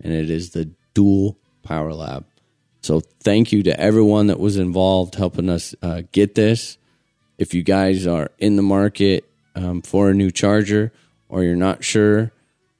and 0.00 0.12
it 0.12 0.30
is 0.30 0.50
the 0.50 0.70
Dual 0.94 1.38
Power 1.62 1.92
Lab. 1.92 2.24
So 2.82 3.00
thank 3.00 3.52
you 3.52 3.62
to 3.64 3.78
everyone 3.78 4.28
that 4.28 4.40
was 4.40 4.56
involved 4.56 5.16
helping 5.16 5.50
us 5.50 5.74
uh, 5.82 6.02
get 6.12 6.34
this. 6.34 6.78
If 7.38 7.54
you 7.54 7.62
guys 7.62 8.06
are 8.06 8.30
in 8.38 8.56
the 8.56 8.62
market 8.62 9.24
um, 9.54 9.82
for 9.82 10.10
a 10.10 10.14
new 10.14 10.30
charger 10.30 10.92
or 11.28 11.42
you're 11.42 11.56
not 11.56 11.84
sure, 11.84 12.32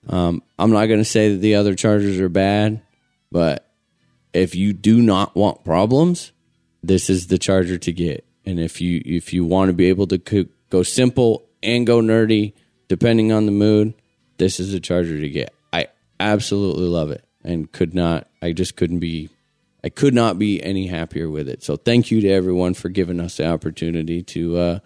um, 0.08 0.42
I'm 0.58 0.72
not 0.72 0.86
going 0.86 1.00
to 1.00 1.04
say 1.04 1.32
that 1.32 1.38
the 1.38 1.54
other 1.54 1.74
chargers 1.74 2.18
are 2.18 2.28
bad, 2.28 2.82
but 3.30 3.68
if 4.32 4.54
you 4.54 4.72
do 4.72 5.00
not 5.00 5.34
want 5.36 5.64
problems, 5.64 6.32
this 6.82 7.08
is 7.10 7.26
the 7.26 7.38
charger 7.38 7.78
to 7.78 7.92
get. 7.92 8.24
And 8.44 8.58
if 8.58 8.80
you 8.80 9.02
if 9.04 9.32
you 9.32 9.44
want 9.44 9.68
to 9.68 9.74
be 9.74 9.86
able 9.86 10.06
to 10.08 10.48
go 10.70 10.82
simple 10.82 11.46
and 11.62 11.86
go 11.86 12.00
nerdy, 12.00 12.54
depending 12.88 13.32
on 13.32 13.46
the 13.46 13.52
mood, 13.52 13.94
this 14.38 14.58
is 14.58 14.72
the 14.72 14.80
charger 14.80 15.20
to 15.20 15.28
get. 15.28 15.52
I 15.72 15.88
absolutely 16.18 16.86
love 16.86 17.10
it 17.10 17.24
and 17.44 17.70
could 17.70 17.94
not. 17.94 18.28
I 18.40 18.52
just 18.52 18.76
couldn't 18.76 19.00
be. 19.00 19.28
I 19.84 19.88
could 19.88 20.14
not 20.14 20.38
be 20.38 20.62
any 20.62 20.88
happier 20.88 21.30
with 21.30 21.48
it. 21.48 21.62
So 21.62 21.76
thank 21.76 22.10
you 22.10 22.20
to 22.20 22.28
everyone 22.28 22.74
for 22.74 22.88
giving 22.88 23.20
us 23.20 23.36
the 23.36 23.46
opportunity 23.46 24.22
to 24.24 24.56
uh, 24.56 24.78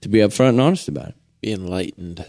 to 0.00 0.08
be 0.08 0.18
upfront 0.18 0.50
and 0.50 0.60
honest 0.60 0.88
about 0.88 1.10
it. 1.10 1.14
Be 1.40 1.52
enlightened. 1.52 2.26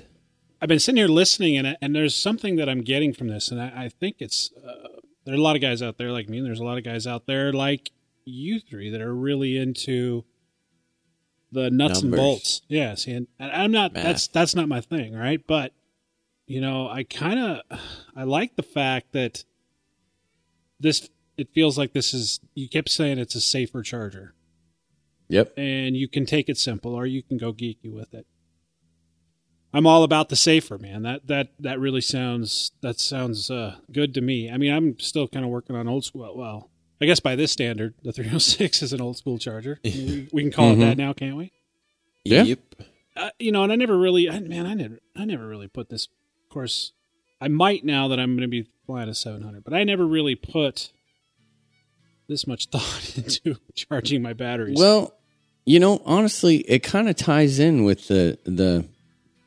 I've 0.61 0.69
been 0.69 0.79
sitting 0.79 0.97
here 0.97 1.07
listening, 1.07 1.57
and 1.57 1.77
and 1.81 1.95
there's 1.95 2.15
something 2.15 2.55
that 2.57 2.69
I'm 2.69 2.81
getting 2.81 3.13
from 3.13 3.27
this, 3.27 3.49
and 3.49 3.61
I, 3.61 3.85
I 3.85 3.89
think 3.89 4.17
it's 4.19 4.51
uh, 4.57 4.99
there 5.25 5.33
are 5.33 5.37
a 5.37 5.41
lot 5.41 5.55
of 5.55 5.61
guys 5.61 5.81
out 5.81 5.97
there 5.97 6.11
like 6.11 6.29
me, 6.29 6.37
and 6.37 6.47
there's 6.47 6.59
a 6.59 6.63
lot 6.63 6.77
of 6.77 6.83
guys 6.83 7.07
out 7.07 7.25
there 7.25 7.51
like 7.51 7.91
you 8.23 8.59
three 8.59 8.89
that 8.89 9.01
are 9.01 9.13
really 9.13 9.57
into 9.57 10.23
the 11.51 11.69
nuts 11.71 12.01
and 12.01 12.11
Numbers. 12.11 12.19
bolts. 12.19 12.61
Yes, 12.67 13.07
and, 13.07 13.27
and 13.39 13.51
I'm 13.51 13.71
not. 13.71 13.93
Math. 13.93 14.03
That's 14.03 14.27
that's 14.27 14.55
not 14.55 14.67
my 14.67 14.81
thing, 14.81 15.13
right? 15.15 15.41
But 15.45 15.73
you 16.47 16.61
know, 16.61 16.87
I 16.87 17.03
kind 17.03 17.39
of 17.39 17.79
I 18.15 18.23
like 18.23 18.55
the 18.55 18.63
fact 18.63 19.13
that 19.13 19.43
this. 20.79 21.09
It 21.37 21.49
feels 21.53 21.77
like 21.77 21.93
this 21.93 22.13
is. 22.13 22.39
You 22.53 22.69
kept 22.69 22.89
saying 22.89 23.17
it's 23.19 23.35
a 23.35 23.41
safer 23.41 23.81
charger, 23.81 24.33
Yep. 25.29 25.53
and 25.57 25.95
you 25.97 26.07
can 26.07 26.25
take 26.25 26.47
it 26.49 26.57
simple, 26.57 26.93
or 26.93 27.05
you 27.05 27.21
can 27.23 27.37
go 27.37 27.51
geeky 27.53 27.91
with 27.91 28.13
it. 28.13 28.25
I'm 29.73 29.85
all 29.85 30.03
about 30.03 30.29
the 30.29 30.35
safer, 30.37 30.77
man. 30.77 31.03
That 31.03 31.27
that 31.27 31.49
that 31.59 31.79
really 31.79 31.99
sounds 32.01 32.71
that 32.81 32.99
sounds 32.99 33.51
uh, 33.51 33.75
good 33.91 34.13
to 34.13 34.21
me. 34.21 34.49
I 34.49 34.57
mean, 34.57 34.71
I'm 34.73 34.97
still 34.99 35.27
kind 35.27 35.43
of 35.43 35.51
working 35.51 35.75
on 35.75 35.87
old 35.87 36.05
school. 36.05 36.33
Well, 36.37 36.69
I 37.01 37.05
guess 37.05 37.19
by 37.19 37.35
this 37.35 37.51
standard, 37.51 37.93
the 38.01 38.11
306 38.13 38.81
is 38.81 38.93
an 38.93 39.01
old 39.01 39.17
school 39.17 39.37
charger. 39.37 39.79
I 39.85 39.89
mean, 39.95 40.07
we, 40.07 40.29
we 40.31 40.41
can 40.43 40.51
call 40.51 40.71
it 40.71 40.77
that 40.77 40.97
now, 40.97 41.11
can't 41.11 41.35
we? 41.35 41.51
Yeah. 42.23 42.43
Yep. 42.43 42.59
Uh, 43.17 43.29
you 43.39 43.51
know, 43.51 43.63
and 43.63 43.71
I 43.71 43.75
never 43.75 43.97
really, 43.97 44.29
I, 44.29 44.39
man, 44.39 44.65
I 44.65 44.73
never, 44.73 44.99
I 45.15 45.25
never 45.25 45.47
really 45.47 45.67
put 45.67 45.89
this. 45.89 46.07
Of 46.43 46.49
course, 46.53 46.93
I 47.41 47.47
might 47.49 47.83
now 47.85 48.07
that 48.07 48.19
I'm 48.19 48.31
going 48.31 48.41
to 48.41 48.47
be 48.47 48.67
flying 48.85 49.09
a 49.09 49.13
700, 49.15 49.63
but 49.63 49.73
I 49.73 49.83
never 49.83 50.05
really 50.05 50.35
put 50.35 50.91
this 52.27 52.47
much 52.47 52.67
thought 52.67 53.17
into 53.17 53.57
charging 53.73 54.21
my 54.21 54.33
batteries. 54.33 54.77
Well, 54.79 55.13
you 55.65 55.79
know, 55.79 56.01
honestly, 56.05 56.57
it 56.57 56.83
kind 56.83 57.09
of 57.09 57.15
ties 57.15 57.59
in 57.59 57.83
with 57.83 58.07
the 58.07 58.37
the 58.43 58.85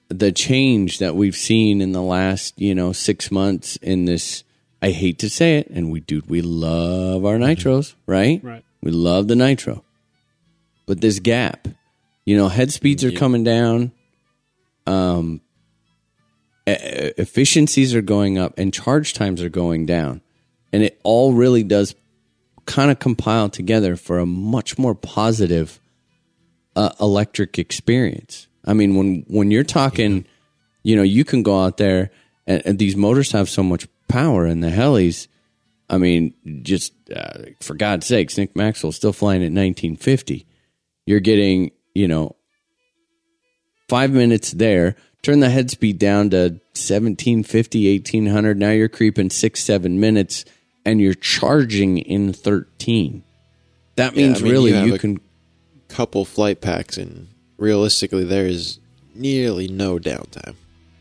the 0.08 0.32
change 0.32 0.98
that 0.98 1.14
we've 1.14 1.36
seen 1.36 1.80
in 1.80 1.92
the 1.92 2.02
last, 2.02 2.58
you 2.58 2.74
know, 2.74 2.92
six 2.92 3.30
months 3.30 3.76
in 3.76 4.04
this. 4.04 4.44
I 4.80 4.90
hate 4.90 5.18
to 5.20 5.30
say 5.30 5.58
it, 5.58 5.68
and 5.70 5.90
we 5.90 6.00
do. 6.00 6.22
We 6.28 6.40
love 6.40 7.24
our 7.24 7.36
nitros, 7.36 7.94
right? 8.06 8.42
right. 8.44 8.64
We 8.80 8.92
love 8.92 9.26
the 9.26 9.34
nitro, 9.34 9.84
but 10.86 11.00
this 11.00 11.18
gap, 11.18 11.66
you 12.24 12.36
know, 12.36 12.48
head 12.48 12.72
speeds 12.72 13.02
are 13.02 13.10
coming 13.10 13.42
down. 13.42 13.90
Um, 14.86 15.40
efficiencies 16.64 17.92
are 17.94 18.02
going 18.02 18.38
up, 18.38 18.54
and 18.56 18.72
charge 18.72 19.14
times 19.14 19.42
are 19.42 19.48
going 19.48 19.84
down, 19.84 20.20
and 20.72 20.84
it 20.84 21.00
all 21.02 21.32
really 21.32 21.64
does 21.64 21.96
kind 22.68 22.90
of 22.90 22.98
compile 22.98 23.48
together 23.48 23.96
for 23.96 24.18
a 24.18 24.26
much 24.26 24.78
more 24.78 24.94
positive 24.94 25.80
uh, 26.76 26.90
electric 27.00 27.58
experience. 27.58 28.46
I 28.64 28.74
mean, 28.74 28.94
when 28.94 29.24
when 29.26 29.50
you're 29.50 29.64
talking, 29.64 30.26
you 30.84 30.94
know, 30.94 31.02
you 31.02 31.24
can 31.24 31.42
go 31.42 31.64
out 31.64 31.78
there 31.78 32.10
and, 32.46 32.62
and 32.64 32.78
these 32.78 32.94
motors 32.94 33.32
have 33.32 33.48
so 33.48 33.62
much 33.62 33.88
power 34.06 34.46
in 34.46 34.60
the 34.60 34.68
helis. 34.68 35.26
I 35.90 35.96
mean, 35.96 36.34
just 36.62 36.92
uh, 37.10 37.44
for 37.60 37.74
God's 37.74 38.06
sakes, 38.06 38.36
Nick 38.36 38.54
Maxwell's 38.54 38.96
still 38.96 39.14
flying 39.14 39.40
at 39.40 39.50
1950. 39.50 40.46
You're 41.06 41.20
getting, 41.20 41.70
you 41.94 42.06
know, 42.06 42.36
five 43.88 44.12
minutes 44.12 44.52
there. 44.52 44.94
Turn 45.22 45.40
the 45.40 45.48
head 45.48 45.70
speed 45.70 45.98
down 45.98 46.30
to 46.30 46.60
1750, 46.76 47.90
1800. 47.94 48.58
Now 48.58 48.70
you're 48.70 48.90
creeping 48.90 49.30
six, 49.30 49.64
seven 49.64 49.98
minutes, 49.98 50.44
and 50.88 51.00
you're 51.00 51.14
charging 51.14 51.98
in 51.98 52.32
13. 52.32 53.22
That 53.96 54.14
Yeah, 54.16 54.26
means 54.26 54.40
I 54.40 54.42
mean, 54.42 54.52
really 54.52 54.70
you 54.78 54.92
you 54.92 54.98
can 54.98 55.20
Couple 55.88 56.24
flight 56.26 56.60
packs, 56.60 56.98
and 56.98 57.28
realistically, 57.56 58.22
there 58.24 58.46
is 58.46 58.78
nearly 59.14 59.68
no 59.68 59.98
downtime. 59.98 60.54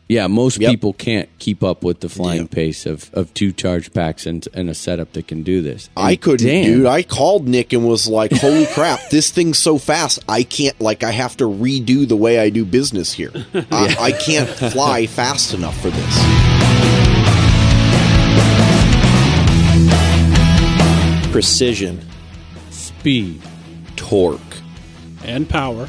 Yeah, 0.07 0.27
most 0.27 0.61
Yep. 0.61 0.71
people 0.71 0.93
can't 0.93 1.27
keep 1.39 1.61
up 1.61 1.83
with 1.83 1.99
the 1.99 2.07
flying 2.07 2.43
Yep. 2.43 2.51
pace 2.51 2.85
of, 2.85 3.09
of 3.13 3.33
two 3.33 3.51
charge 3.51 3.91
packs 3.91 4.25
and, 4.25 4.47
and 4.53 4.69
a 4.69 4.73
setup 4.73 5.11
that 5.11 5.27
can 5.27 5.43
do 5.43 5.61
this. 5.61 5.89
I 5.97 6.15
couldn't, 6.15 6.47
damn, 6.47 6.63
dude. 6.63 6.85
I 6.85 7.03
called 7.03 7.45
Nick 7.49 7.73
and 7.73 7.85
was 7.85 8.07
like, 8.07 8.31
"Holy 8.31 8.65
crap, 8.73 9.09
this 9.09 9.29
thing's 9.29 9.57
so 9.57 9.77
fast! 9.77 10.19
I 10.29 10.43
can't 10.43 10.79
like 10.79 11.03
I 11.03 11.11
have 11.11 11.35
to 11.37 11.43
redo 11.43 12.07
the 12.07 12.15
way 12.15 12.39
I 12.39 12.49
do 12.49 12.63
business 12.63 13.11
here. 13.11 13.31
I, 13.53 13.95
I 13.99 14.11
can't 14.13 14.49
fly 14.71 15.05
fast 15.07 15.53
enough 15.53 15.77
for 15.81 15.89
this." 15.89 16.56
Precision. 21.37 22.01
Speed 22.71 23.43
Torque. 23.95 24.41
and 25.23 25.47
power. 25.47 25.87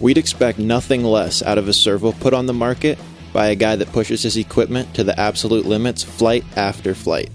We'd 0.00 0.18
expect 0.18 0.58
nothing 0.58 1.04
less 1.04 1.44
out 1.44 1.58
of 1.58 1.68
a 1.68 1.72
servo 1.72 2.10
put 2.10 2.34
on 2.34 2.46
the 2.46 2.54
market 2.54 2.98
by 3.32 3.50
a 3.50 3.54
guy 3.54 3.76
that 3.76 3.92
pushes 3.92 4.24
his 4.24 4.36
equipment 4.36 4.92
to 4.94 5.04
the 5.04 5.16
absolute 5.18 5.64
limits 5.64 6.02
flight 6.02 6.44
after 6.56 6.92
flight. 6.92 7.30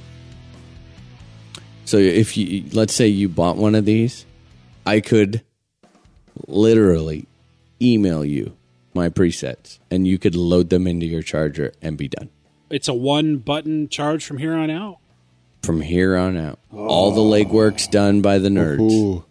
So 1.85 1.97
if 1.97 2.35
you 2.35 2.65
let's 2.73 2.93
say 2.93 3.07
you 3.07 3.29
bought 3.29 3.55
one 3.55 3.75
of 3.75 3.85
these, 3.85 4.25
I 4.85 4.99
could 4.99 5.43
literally 6.47 7.27
email 7.81 8.25
you 8.25 8.57
my 8.93 9.07
presets, 9.07 9.79
and 9.89 10.05
you 10.05 10.19
could 10.19 10.35
load 10.35 10.69
them 10.69 10.85
into 10.85 11.05
your 11.05 11.21
charger 11.21 11.71
and 11.81 11.97
be 11.97 12.09
done. 12.09 12.29
It's 12.69 12.87
a 12.87 12.93
one 12.93 13.37
button 13.37 13.87
charge 13.87 14.25
from 14.25 14.39
here 14.39 14.55
on 14.55 14.69
out. 14.69 14.97
from 15.63 15.79
here 15.81 16.17
on 16.17 16.35
out. 16.35 16.59
All 16.71 17.11
the 17.11 17.21
oh. 17.21 17.31
legwork's 17.31 17.87
done 17.87 18.21
by 18.21 18.39
the 18.39 18.49
nerds. 18.49 18.91
Ooh. 18.91 19.23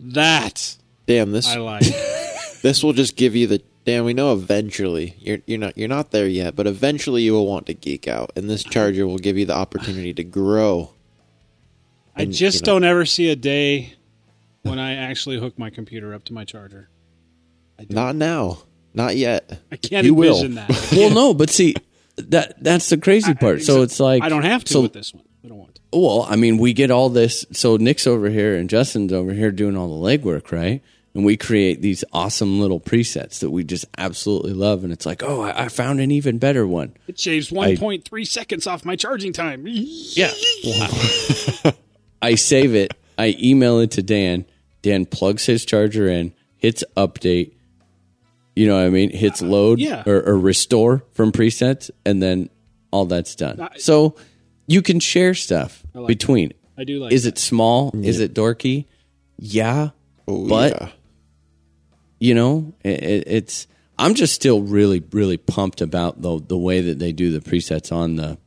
That 0.00 0.78
Damn, 1.06 1.32
this 1.32 1.46
I 1.46 1.58
like. 1.58 1.82
this 2.62 2.82
will 2.82 2.94
just 2.94 3.16
give 3.16 3.36
you 3.36 3.46
the 3.46 3.62
damn 3.84 4.04
we 4.04 4.14
know 4.14 4.32
eventually 4.32 5.16
you're 5.18 5.38
you're 5.46 5.58
not 5.58 5.76
you're 5.76 5.88
not 5.88 6.10
there 6.10 6.26
yet, 6.28 6.56
but 6.56 6.66
eventually 6.66 7.22
you 7.22 7.32
will 7.32 7.46
want 7.46 7.66
to 7.66 7.74
geek 7.74 8.08
out 8.08 8.32
and 8.36 8.48
this 8.48 8.62
charger 8.64 9.06
will 9.06 9.18
give 9.18 9.36
you 9.38 9.44
the 9.46 9.54
opportunity 9.54 10.12
to 10.14 10.24
grow. 10.24 10.90
I 12.16 12.22
And, 12.22 12.32
just 12.32 12.56
you 12.56 12.60
know- 12.66 12.74
don't 12.80 12.84
ever 12.84 13.04
see 13.06 13.28
a 13.30 13.36
day 13.36 13.94
when 14.62 14.78
I 14.78 14.94
actually 14.94 15.38
hook 15.38 15.58
my 15.58 15.70
computer 15.70 16.14
up 16.14 16.24
to 16.26 16.32
my 16.32 16.44
charger. 16.44 16.88
Not 17.90 18.14
now. 18.16 18.58
Not 18.94 19.16
yet. 19.16 19.60
I 19.72 19.76
can't 19.76 20.06
You 20.06 20.14
will. 20.14 20.36
envision 20.36 20.54
that. 20.54 20.70
Well, 20.96 21.10
no, 21.10 21.34
but 21.34 21.50
see 21.50 21.74
that 22.16 22.62
that's 22.62 22.88
the 22.88 22.96
crazy 22.96 23.34
part. 23.34 23.62
so 23.62 23.82
it's 23.82 23.98
like 23.98 24.22
I 24.22 24.28
don't 24.28 24.44
have 24.44 24.62
to 24.64 24.72
So, 24.72 24.82
with 24.82 24.92
this 24.92 25.12
one. 25.12 25.24
I 25.44 25.48
don't 25.48 25.58
want 25.58 25.74
to. 25.74 25.80
well, 25.92 26.22
I 26.28 26.36
mean, 26.36 26.56
we 26.58 26.72
get 26.72 26.90
all 26.92 27.08
this. 27.10 27.44
So 27.52 27.76
Nick's 27.76 28.06
over 28.06 28.30
here 28.30 28.54
and 28.56 28.70
Justin's 28.70 29.12
over 29.12 29.32
here 29.34 29.50
doing 29.50 29.76
all 29.76 29.88
the 30.00 30.18
legwork, 30.18 30.52
right? 30.52 30.80
And 31.14 31.24
we 31.24 31.36
create 31.36 31.80
these 31.80 32.02
awesome 32.12 32.60
little 32.60 32.80
presets 32.80 33.38
that 33.38 33.50
we 33.50 33.62
just 33.62 33.84
absolutely 33.96 34.52
love. 34.52 34.82
And 34.82 34.92
it's 34.92 35.06
like, 35.06 35.22
oh, 35.22 35.42
I, 35.42 35.64
I 35.66 35.68
found 35.68 36.00
an 36.00 36.10
even 36.10 36.38
better 36.38 36.66
one. 36.66 36.94
It 37.06 37.20
shaves 37.20 37.50
1.3 37.50 38.26
seconds 38.26 38.66
off 38.66 38.84
my 38.84 38.96
charging 38.96 39.32
time. 39.32 39.64
Yeah. 39.68 40.32
I 42.22 42.34
save 42.36 42.74
it. 42.74 42.94
I 43.18 43.36
email 43.40 43.78
it 43.80 43.92
to 43.92 44.02
Dan. 44.02 44.44
Dan 44.82 45.06
plugs 45.06 45.46
his 45.46 45.64
charger 45.64 46.08
in, 46.08 46.32
hits 46.56 46.82
update. 46.96 47.52
You 48.56 48.66
know 48.68 48.76
what 48.76 48.84
I 48.86 48.90
mean? 48.90 49.10
Hits 49.10 49.42
uh, 49.42 49.46
load 49.46 49.78
yeah. 49.80 50.02
or, 50.06 50.22
or 50.22 50.38
restore 50.38 51.04
from 51.12 51.32
presets, 51.32 51.90
and 52.04 52.22
then 52.22 52.50
all 52.90 53.04
that's 53.04 53.34
done. 53.34 53.60
I- 53.60 53.78
so 53.78 54.16
you 54.66 54.82
can 54.82 55.00
share 55.00 55.34
stuff 55.34 55.82
like 55.94 56.06
between. 56.08 56.52
I 56.78 56.84
do 56.84 56.98
like 57.00 57.12
Is 57.12 57.22
that. 57.24 57.30
it 57.34 57.38
small? 57.38 57.92
Is 57.94 58.20
it 58.20 58.34
dorky? 58.34 58.86
Yeah. 59.38 59.90
Oh 60.26 60.48
But- 60.48 60.72
yeah. 60.80 60.88
You 62.24 62.34
know, 62.34 62.72
it, 62.82 63.02
it, 63.02 63.24
it's. 63.26 63.66
I'm 63.98 64.14
just 64.14 64.32
still 64.34 64.62
really, 64.62 65.02
really 65.12 65.36
pumped 65.36 65.80
about 65.82 66.22
the 66.22 66.40
the 66.40 66.56
way 66.56 66.80
that 66.80 66.98
they 66.98 67.12
do 67.12 67.30
the 67.38 67.40
presets 67.40 67.92
on 67.92 68.16
the. 68.16 68.38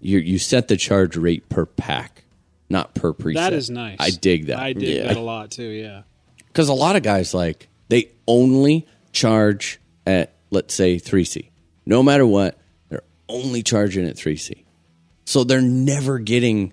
You 0.00 0.18
you 0.20 0.38
set 0.38 0.68
the 0.68 0.76
charge 0.78 1.16
rate 1.18 1.48
per 1.50 1.66
pack, 1.66 2.24
not 2.70 2.94
per 2.94 3.12
preset. 3.12 3.34
That 3.34 3.52
is 3.52 3.68
nice. 3.68 3.98
I 4.00 4.08
dig 4.10 4.46
that. 4.46 4.58
I 4.58 4.72
dig 4.72 4.96
Yeah. 4.96 5.08
that 5.08 5.16
a 5.18 5.20
lot 5.20 5.50
too. 5.50 5.68
Yeah. 5.68 6.02
because 6.46 6.68
a 6.70 6.74
lot 6.74 6.96
of 6.96 7.02
guys 7.02 7.34
like 7.34 7.68
They 7.88 8.10
only 8.26 8.86
charge 9.12 9.80
at 10.06 10.32
let's 10.50 10.72
say 10.74 10.96
3C. 10.96 11.50
No 11.84 12.02
matter 12.02 12.26
what, 12.26 12.58
they're 12.88 13.02
only 13.28 13.62
charging 13.62 14.06
at 14.06 14.16
3C. 14.16 14.64
So 15.26 15.44
they're 15.44 15.60
never 15.60 16.18
getting 16.20 16.72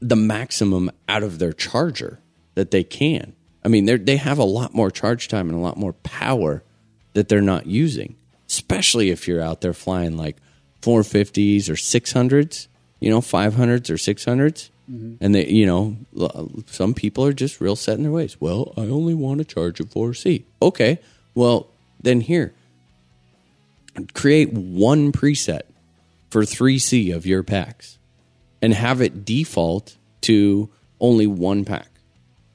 the 0.00 0.16
maximum 0.16 0.90
out 1.08 1.22
of 1.22 1.38
their 1.38 1.52
charger 1.54 2.20
that 2.56 2.70
they 2.72 2.84
can. 2.84 3.35
I 3.66 3.68
mean, 3.68 3.84
they 3.84 3.96
they 3.96 4.16
have 4.16 4.38
a 4.38 4.44
lot 4.44 4.74
more 4.74 4.92
charge 4.92 5.26
time 5.26 5.48
and 5.48 5.58
a 5.58 5.60
lot 5.60 5.76
more 5.76 5.92
power 5.92 6.62
that 7.14 7.28
they're 7.28 7.40
not 7.40 7.66
using, 7.66 8.14
especially 8.48 9.10
if 9.10 9.26
you're 9.26 9.42
out 9.42 9.60
there 9.60 9.72
flying 9.72 10.16
like 10.16 10.36
450s 10.82 11.68
or 11.68 11.72
600s, 11.72 12.68
you 13.00 13.10
know, 13.10 13.20
500s 13.20 13.90
or 13.90 13.94
600s. 13.94 14.70
Mm-hmm. 14.88 15.14
And 15.20 15.34
they, 15.34 15.48
you 15.48 15.66
know, 15.66 15.96
some 16.66 16.94
people 16.94 17.24
are 17.24 17.32
just 17.32 17.60
real 17.60 17.74
set 17.74 17.96
in 17.96 18.04
their 18.04 18.12
ways. 18.12 18.40
Well, 18.40 18.72
I 18.76 18.82
only 18.82 19.14
want 19.14 19.38
to 19.38 19.44
charge 19.44 19.80
at 19.80 19.88
4C. 19.88 20.44
Okay. 20.62 21.00
Well, 21.34 21.66
then 22.00 22.20
here, 22.20 22.54
create 24.14 24.52
one 24.52 25.10
preset 25.10 25.62
for 26.30 26.42
3C 26.42 27.12
of 27.12 27.26
your 27.26 27.42
packs 27.42 27.98
and 28.62 28.72
have 28.74 29.00
it 29.00 29.24
default 29.24 29.96
to 30.20 30.70
only 31.00 31.26
one 31.26 31.64
pack. 31.64 31.88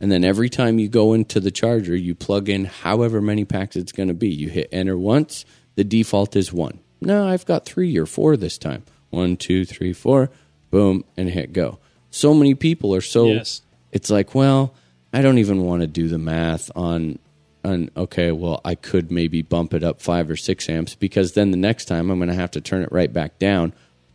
And 0.02 0.12
then 0.12 0.24
every 0.24 0.50
time 0.50 0.80
you 0.80 0.90
go 0.90 1.14
into 1.14 1.40
the 1.40 1.52
charger, 1.52 1.96
you 1.96 2.16
plug 2.16 2.50
in 2.50 2.66
however 2.66 3.22
many 3.22 3.46
packs 3.46 3.76
it's 3.76 3.92
going 3.92 4.08
to 4.08 4.16
be. 4.16 4.30
You 4.30 4.50
hit 4.50 4.68
enter 4.72 4.98
once, 4.98 5.46
the 5.76 5.84
default 5.84 6.36
is 6.36 6.52
one. 6.52 6.80
No, 7.00 7.28
I've 7.28 7.46
got 7.46 7.66
three 7.66 7.96
or 7.98 8.08
four 8.08 8.36
this 8.36 8.58
time. 8.58 8.84
One, 9.12 9.38
two, 9.38 9.64
three, 9.64 9.94
four, 9.94 10.32
boom, 10.72 11.06
and 11.16 11.30
hit 11.30 11.54
go. 11.54 11.78
So 12.10 12.34
many 12.34 12.56
people 12.56 12.96
are 12.96 13.02
so. 13.02 13.28
Yes. 13.28 13.62
It's 13.92 14.10
like, 14.10 14.34
well, 14.34 14.74
I 15.14 15.22
don't 15.22 15.38
even 15.38 15.64
want 15.64 15.82
to 15.82 15.88
do 15.88 16.08
the 16.08 16.18
math 16.18 16.72
on 16.76 17.20
on 17.64 17.92
okay, 17.96 18.32
well, 18.32 18.60
I 18.66 18.74
could 18.74 19.12
maybe 19.12 19.44
bump 19.44 19.76
it 19.76 19.84
up 19.84 20.02
five 20.02 20.32
or 20.32 20.36
six 20.36 20.68
amps 20.68 20.96
because 20.96 21.34
then 21.34 21.52
the 21.52 21.58
next 21.58 21.86
time 21.86 22.10
I'm 22.10 22.18
going 22.18 22.30
to 22.30 22.36
have 22.36 22.52
to 22.52 22.62
turn 22.62 22.82
it 22.82 22.92
right 22.92 23.12
back 23.12 23.38
down. 23.38 23.74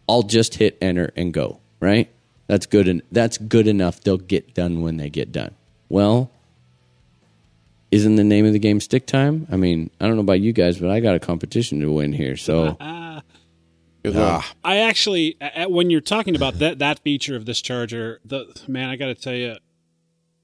I'll 0.09 0.25
just 0.25 0.57
hit 0.57 0.77
enter 0.83 1.13
and 1.15 1.33
go. 1.33 1.61
Right? 1.79 2.11
That's 2.49 2.67
good. 2.67 2.89
And 2.89 3.03
that's 3.13 3.39
good 3.39 3.69
enough. 3.69 4.01
They'll 4.01 4.17
get 4.17 4.53
done 4.53 4.83
when 4.83 4.97
they 4.97 5.11
get 5.11 5.31
done. 5.31 5.55
Well, 5.89 6.31
isn't 7.91 8.17
the 8.17 8.25
name 8.25 8.47
of 8.47 8.53
the 8.53 8.59
game 8.59 8.81
stick 8.81 9.07
time? 9.07 9.47
I 9.51 9.57
mean, 9.57 9.91
I 10.01 10.07
don't 10.07 10.17
know 10.17 10.23
about 10.23 10.41
you 10.41 10.53
guys, 10.53 10.79
but 10.79 10.91
I 10.91 11.01
got 11.01 11.15
a 11.15 11.21
competition 11.21 11.81
to 11.81 11.93
win 11.93 12.13
here. 12.13 12.37
So 12.37 12.77
I 14.65 14.77
actually, 14.79 15.37
a- 15.41 15.63
a- 15.63 15.69
when 15.69 15.91
you're 15.91 16.01
talking 16.01 16.37
about 16.37 16.59
that 16.59 16.79
that 16.79 16.99
feature 17.01 17.37
of 17.37 17.47
this 17.47 17.61
charger, 17.61 18.21
the 18.25 18.47
man, 18.69 18.89
I 18.89 18.97
got 18.97 19.07
to 19.07 19.15
tell 19.15 19.35
you, 19.35 19.57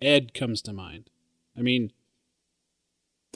Ed 0.00 0.34
comes 0.34 0.62
to 0.62 0.72
mind. 0.72 1.10
I 1.56 1.62
mean, 1.62 1.92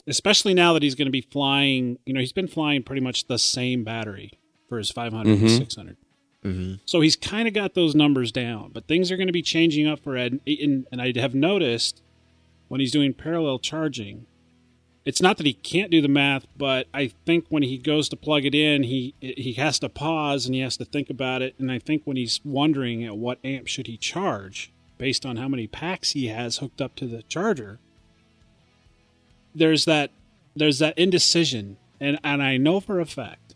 especially 0.07 0.53
now 0.53 0.73
that 0.73 0.83
he's 0.83 0.95
going 0.95 1.07
to 1.07 1.11
be 1.11 1.21
flying. 1.21 1.99
You 2.05 2.13
know, 2.13 2.19
he's 2.19 2.33
been 2.33 2.47
flying 2.47 2.83
pretty 2.83 3.01
much 3.01 3.27
the 3.27 3.37
same 3.37 3.83
battery 3.83 4.31
for 4.67 4.77
his 4.77 4.91
500 4.91 5.29
and 5.29 5.37
mm-hmm. 5.39 5.57
600. 5.57 5.97
Mm-hmm. 6.43 6.75
So 6.85 7.01
he's 7.01 7.15
kind 7.15 7.47
of 7.47 7.53
got 7.53 7.73
those 7.73 7.95
numbers 7.95 8.31
down, 8.31 8.71
but 8.73 8.87
things 8.87 9.11
are 9.11 9.17
going 9.17 9.27
to 9.27 9.33
be 9.33 9.41
changing 9.41 9.87
up 9.87 9.99
for 9.99 10.15
Ed. 10.15 10.39
And, 10.45 10.85
and 10.91 11.01
I 11.01 11.13
have 11.19 11.35
noticed 11.35 12.01
when 12.67 12.79
he's 12.79 12.91
doing 12.91 13.13
parallel 13.13 13.59
charging, 13.59 14.25
it's 15.05 15.21
not 15.21 15.37
that 15.37 15.45
he 15.45 15.53
can't 15.53 15.89
do 15.89 16.01
the 16.01 16.07
math, 16.09 16.45
but 16.57 16.87
I 16.93 17.11
think 17.25 17.45
when 17.49 17.63
he 17.63 17.77
goes 17.77 18.09
to 18.09 18.17
plug 18.17 18.43
it 18.43 18.53
in, 18.53 18.83
he 18.83 19.13
he 19.21 19.53
has 19.53 19.79
to 19.79 19.87
pause 19.87 20.45
and 20.45 20.53
he 20.53 20.59
has 20.59 20.75
to 20.77 20.85
think 20.85 21.09
about 21.09 21.41
it. 21.41 21.55
And 21.57 21.71
I 21.71 21.79
think 21.79 22.01
when 22.03 22.17
he's 22.17 22.41
wondering 22.43 23.05
at 23.05 23.15
what 23.15 23.39
amp 23.43 23.67
should 23.67 23.87
he 23.87 23.95
charge 23.95 24.69
based 24.97 25.25
on 25.25 25.37
how 25.37 25.47
many 25.47 25.65
packs 25.65 26.11
he 26.11 26.27
has 26.27 26.57
hooked 26.57 26.81
up 26.81 26.93
to 26.95 27.07
the 27.07 27.23
charger, 27.23 27.79
there's 29.55 29.85
that 29.85 30.11
there's 30.57 30.79
that 30.79 30.97
indecision, 30.97 31.77
and 32.01 32.19
and 32.21 32.43
I 32.43 32.57
know 32.57 32.81
for 32.81 32.99
a 32.99 33.05
fact 33.05 33.46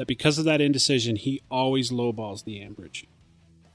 that 0.00 0.08
because 0.08 0.38
of 0.38 0.44
that 0.46 0.60
indecision, 0.60 1.16
he 1.16 1.42
always 1.50 1.90
lowballs 1.90 2.44
the 2.44 2.60
amperage. 2.60 3.06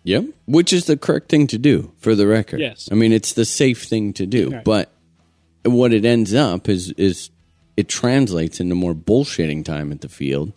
Yep. 0.03 0.25
Which 0.45 0.71
is 0.73 0.85
the 0.85 0.97
correct 0.97 1.29
thing 1.29 1.47
to 1.47 1.57
do 1.57 1.91
for 1.97 2.13
the 2.13 2.27
record. 2.27 2.59
Yes. 2.59 2.89
I 2.91 2.95
mean, 2.95 3.11
it's 3.11 3.33
the 3.33 3.45
safe 3.45 3.83
thing 3.83 4.13
to 4.13 4.25
do. 4.27 4.49
Right. 4.51 4.63
But 4.63 4.91
what 5.63 5.93
it 5.93 6.05
ends 6.05 6.33
up 6.33 6.69
is 6.69 6.91
is 6.91 7.31
it 7.75 7.89
translates 7.89 8.59
into 8.59 8.75
more 8.75 8.93
bullshitting 8.93 9.65
time 9.65 9.91
at 9.91 10.01
the 10.01 10.09
field, 10.09 10.53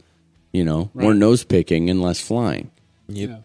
you 0.52 0.64
know, 0.64 0.90
more 0.94 1.12
Right. 1.12 1.18
nose 1.18 1.44
picking 1.44 1.88
and 1.88 2.02
less 2.02 2.20
flying. 2.20 2.70
Yep. 3.08 3.42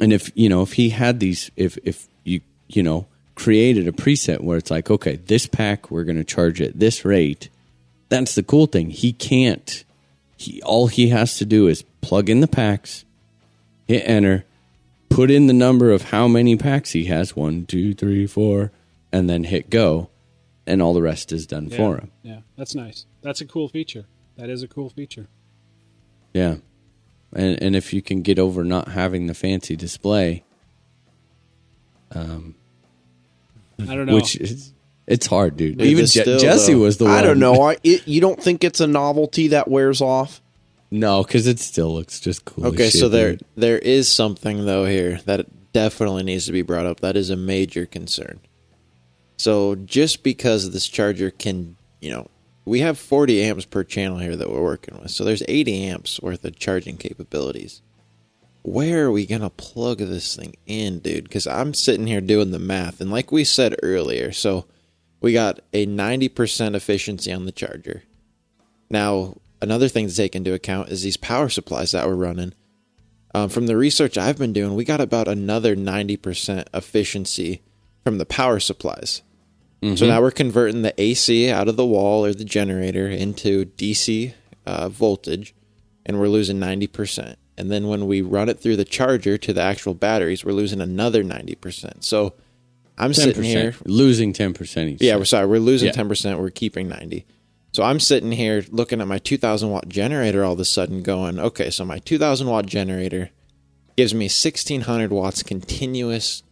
And 0.00 0.12
if, 0.12 0.30
you 0.34 0.48
know, 0.48 0.62
if 0.62 0.74
he 0.74 0.90
had 0.90 1.18
these 1.20 1.50
if 1.56 1.78
if 1.82 2.06
you, 2.24 2.40
you 2.68 2.82
know, 2.82 3.06
created 3.34 3.88
a 3.88 3.92
preset 3.92 4.40
where 4.40 4.56
it's 4.58 4.70
like, 4.70 4.88
okay, 4.90 5.16
this 5.16 5.46
pack 5.46 5.90
we're 5.90 6.04
going 6.04 6.16
to 6.16 6.24
charge 6.24 6.60
at 6.60 6.78
this 6.78 7.04
rate, 7.04 7.48
that's 8.08 8.36
the 8.36 8.44
cool 8.44 8.66
thing. 8.66 8.90
He 8.90 9.12
can't 9.12 9.84
he 10.44 10.62
all 10.62 10.86
he 10.86 11.08
has 11.08 11.36
to 11.38 11.44
do 11.44 11.66
is 11.68 11.82
plug 12.00 12.28
in 12.30 12.40
the 12.40 12.48
packs, 12.48 13.04
hit 13.86 14.02
enter, 14.06 14.44
put 15.08 15.30
in 15.30 15.46
the 15.46 15.52
number 15.52 15.90
of 15.90 16.10
how 16.10 16.26
many 16.28 16.56
packs 16.56 16.92
he 16.92 17.04
has 17.06 17.34
one, 17.36 17.66
two, 17.66 17.94
three, 17.94 18.26
four, 18.26 18.72
and 19.12 19.28
then 19.30 19.44
hit 19.44 19.70
go, 19.70 20.10
and 20.66 20.82
all 20.82 20.92
the 20.94 21.02
rest 21.02 21.32
is 21.32 21.46
done 21.46 21.68
Yeah. 21.68 21.76
for 21.76 21.96
him. 21.96 22.10
Yeah, 22.22 22.40
that's 22.56 22.74
nice. 22.74 23.06
That's 23.22 23.40
a 23.40 23.46
cool 23.46 23.68
feature. 23.68 24.04
That 24.36 24.50
is 24.50 24.62
a 24.62 24.68
cool 24.68 24.90
feature. 24.90 25.28
Yeah. 26.32 26.56
And 27.32 27.60
and 27.62 27.74
if 27.76 27.92
you 27.94 28.02
can 28.02 28.22
get 28.22 28.38
over 28.38 28.64
not 28.64 28.88
having 28.88 29.26
the 29.28 29.34
fancy 29.34 29.76
display, 29.76 30.44
um, 32.12 32.54
I 33.80 33.94
don't 33.94 34.06
know. 34.06 34.14
which 34.14 34.36
is 34.36 34.73
it's 35.06 35.26
hard, 35.26 35.56
dude. 35.56 35.78
Dude, 35.78 35.86
Even 35.86 36.06
Je- 36.06 36.20
still, 36.22 36.38
Jesse 36.38 36.72
though- 36.74 36.80
was 36.80 36.96
the 36.98 37.04
one. 37.04 37.14
I 37.14 37.22
don't 37.22 37.38
know. 37.38 37.60
I, 37.62 37.76
it, 37.82 38.06
you 38.08 38.20
don't 38.20 38.42
think 38.42 38.64
it's 38.64 38.80
a 38.80 38.86
novelty 38.86 39.48
that 39.48 39.68
wears 39.68 40.00
off? 40.00 40.40
No, 40.90 41.22
because 41.22 41.46
it 41.46 41.58
still 41.58 41.92
looks 41.92 42.20
just 42.20 42.44
cool. 42.44 42.66
Okay, 42.66 42.88
shit, 42.90 43.00
so 43.00 43.08
there 43.08 43.32
dude. 43.32 43.44
there 43.56 43.78
is 43.78 44.08
something 44.08 44.64
though 44.64 44.84
here 44.84 45.20
that 45.26 45.46
definitely 45.72 46.22
needs 46.22 46.46
to 46.46 46.52
be 46.52 46.62
brought 46.62 46.86
up. 46.86 47.00
That 47.00 47.16
is 47.16 47.30
a 47.30 47.36
major 47.36 47.84
concern. 47.84 48.38
So 49.36 49.74
just 49.74 50.22
because 50.22 50.70
this 50.70 50.86
charger 50.86 51.30
can, 51.32 51.76
you 52.00 52.10
know, 52.12 52.28
we 52.64 52.80
have 52.80 52.96
40 52.98 53.42
amps 53.42 53.64
per 53.64 53.82
channel 53.82 54.18
here 54.18 54.36
that 54.36 54.48
we're 54.50 54.62
working 54.62 54.98
with. 55.02 55.10
So 55.10 55.24
there's 55.24 55.42
80 55.48 55.84
amps 55.86 56.20
worth 56.20 56.44
of 56.44 56.56
charging 56.58 56.96
capabilities. 56.96 57.82
Where 58.62 59.06
are 59.06 59.10
we 59.12 59.26
going 59.26 59.42
to 59.42 59.50
plug 59.50 59.98
this 59.98 60.36
thing 60.36 60.54
in, 60.66 61.00
dude? 61.00 61.28
Cuz 61.30 61.46
I'm 61.48 61.74
sitting 61.74 62.06
here 62.06 62.20
doing 62.20 62.52
the 62.52 62.58
math 62.60 63.00
and 63.00 63.10
like 63.10 63.32
we 63.32 63.42
said 63.44 63.74
earlier, 63.82 64.30
so 64.32 64.64
we 65.24 65.32
got 65.32 65.60
a 65.72 65.86
90% 65.86 66.74
efficiency 66.74 67.32
on 67.32 67.46
the 67.46 67.52
charger. 67.52 68.02
Now, 68.90 69.38
another 69.62 69.88
thing 69.88 70.06
to 70.06 70.14
take 70.14 70.36
into 70.36 70.52
account 70.52 70.90
is 70.90 71.02
these 71.02 71.16
power 71.16 71.48
supplies 71.48 71.92
that 71.92 72.06
we're 72.06 72.14
running. 72.14 72.52
Um, 73.34 73.48
from 73.48 73.66
the 73.66 73.76
research 73.78 74.18
I've 74.18 74.36
been 74.36 74.52
doing, 74.52 74.74
we 74.74 74.84
got 74.84 75.00
about 75.00 75.26
another 75.26 75.74
90% 75.74 76.66
efficiency 76.74 77.62
from 78.04 78.18
the 78.18 78.26
power 78.26 78.60
supplies. 78.60 79.22
So 79.96 80.06
now 80.06 80.20
we're 80.20 80.30
converting 80.30 80.82
the 80.82 80.98
AC 81.00 81.50
out 81.50 81.68
of 81.68 81.76
the 81.76 81.86
wall 81.86 82.26
or 82.26 82.34
the 82.34 82.44
generator 82.44 83.08
into 83.08 83.64
DC 83.64 84.34
uh, 84.66 84.90
voltage, 84.90 85.54
and 86.04 86.20
we're 86.20 86.28
losing 86.28 86.58
90%. 86.58 87.36
And 87.56 87.70
then 87.70 87.88
when 87.88 88.06
we 88.06 88.20
run 88.20 88.50
it 88.50 88.60
through 88.60 88.76
the 88.76 88.84
charger 88.84 89.38
to 89.38 89.52
the 89.54 89.62
actual 89.62 89.94
batteries, 89.94 90.44
we're 90.44 90.52
losing 90.52 90.82
another 90.82 91.24
90%. 91.24 92.04
So 92.04 92.34
I'm 92.96 93.12
ten 93.12 93.24
sitting 93.24 93.42
here 93.42 93.74
losing 93.84 94.32
ten 94.32 94.54
percent 94.54 94.90
each. 94.90 95.02
yeah, 95.02 95.16
we're 95.16 95.24
sorry. 95.24 95.46
We're 95.46 95.58
losing 95.58 95.86
Yeah. 95.86 95.92
ten 95.92 96.08
percent. 96.08 96.38
We're 96.38 96.50
keeping 96.50 96.88
ninety. 96.88 97.26
So 97.72 97.82
I'm 97.82 97.98
sitting 97.98 98.30
here 98.30 98.64
looking 98.70 99.00
at 99.00 99.08
my 99.08 99.18
two 99.18 99.36
thousand 99.36 99.70
watt 99.70 99.88
generator 99.88 100.44
all 100.44 100.52
of 100.52 100.60
a 100.60 100.64
sudden, 100.64 101.02
going, 101.02 101.38
okay, 101.40 101.70
so 101.70 101.84
my 101.84 101.98
two 101.98 102.18
thousand 102.18 102.46
watt 102.48 102.66
generator 102.66 103.30
gives 103.96 104.14
me 104.14 104.28
sixteen 104.28 104.82
hundred 104.82 105.10
watts 105.10 105.42
continuous 105.42 106.42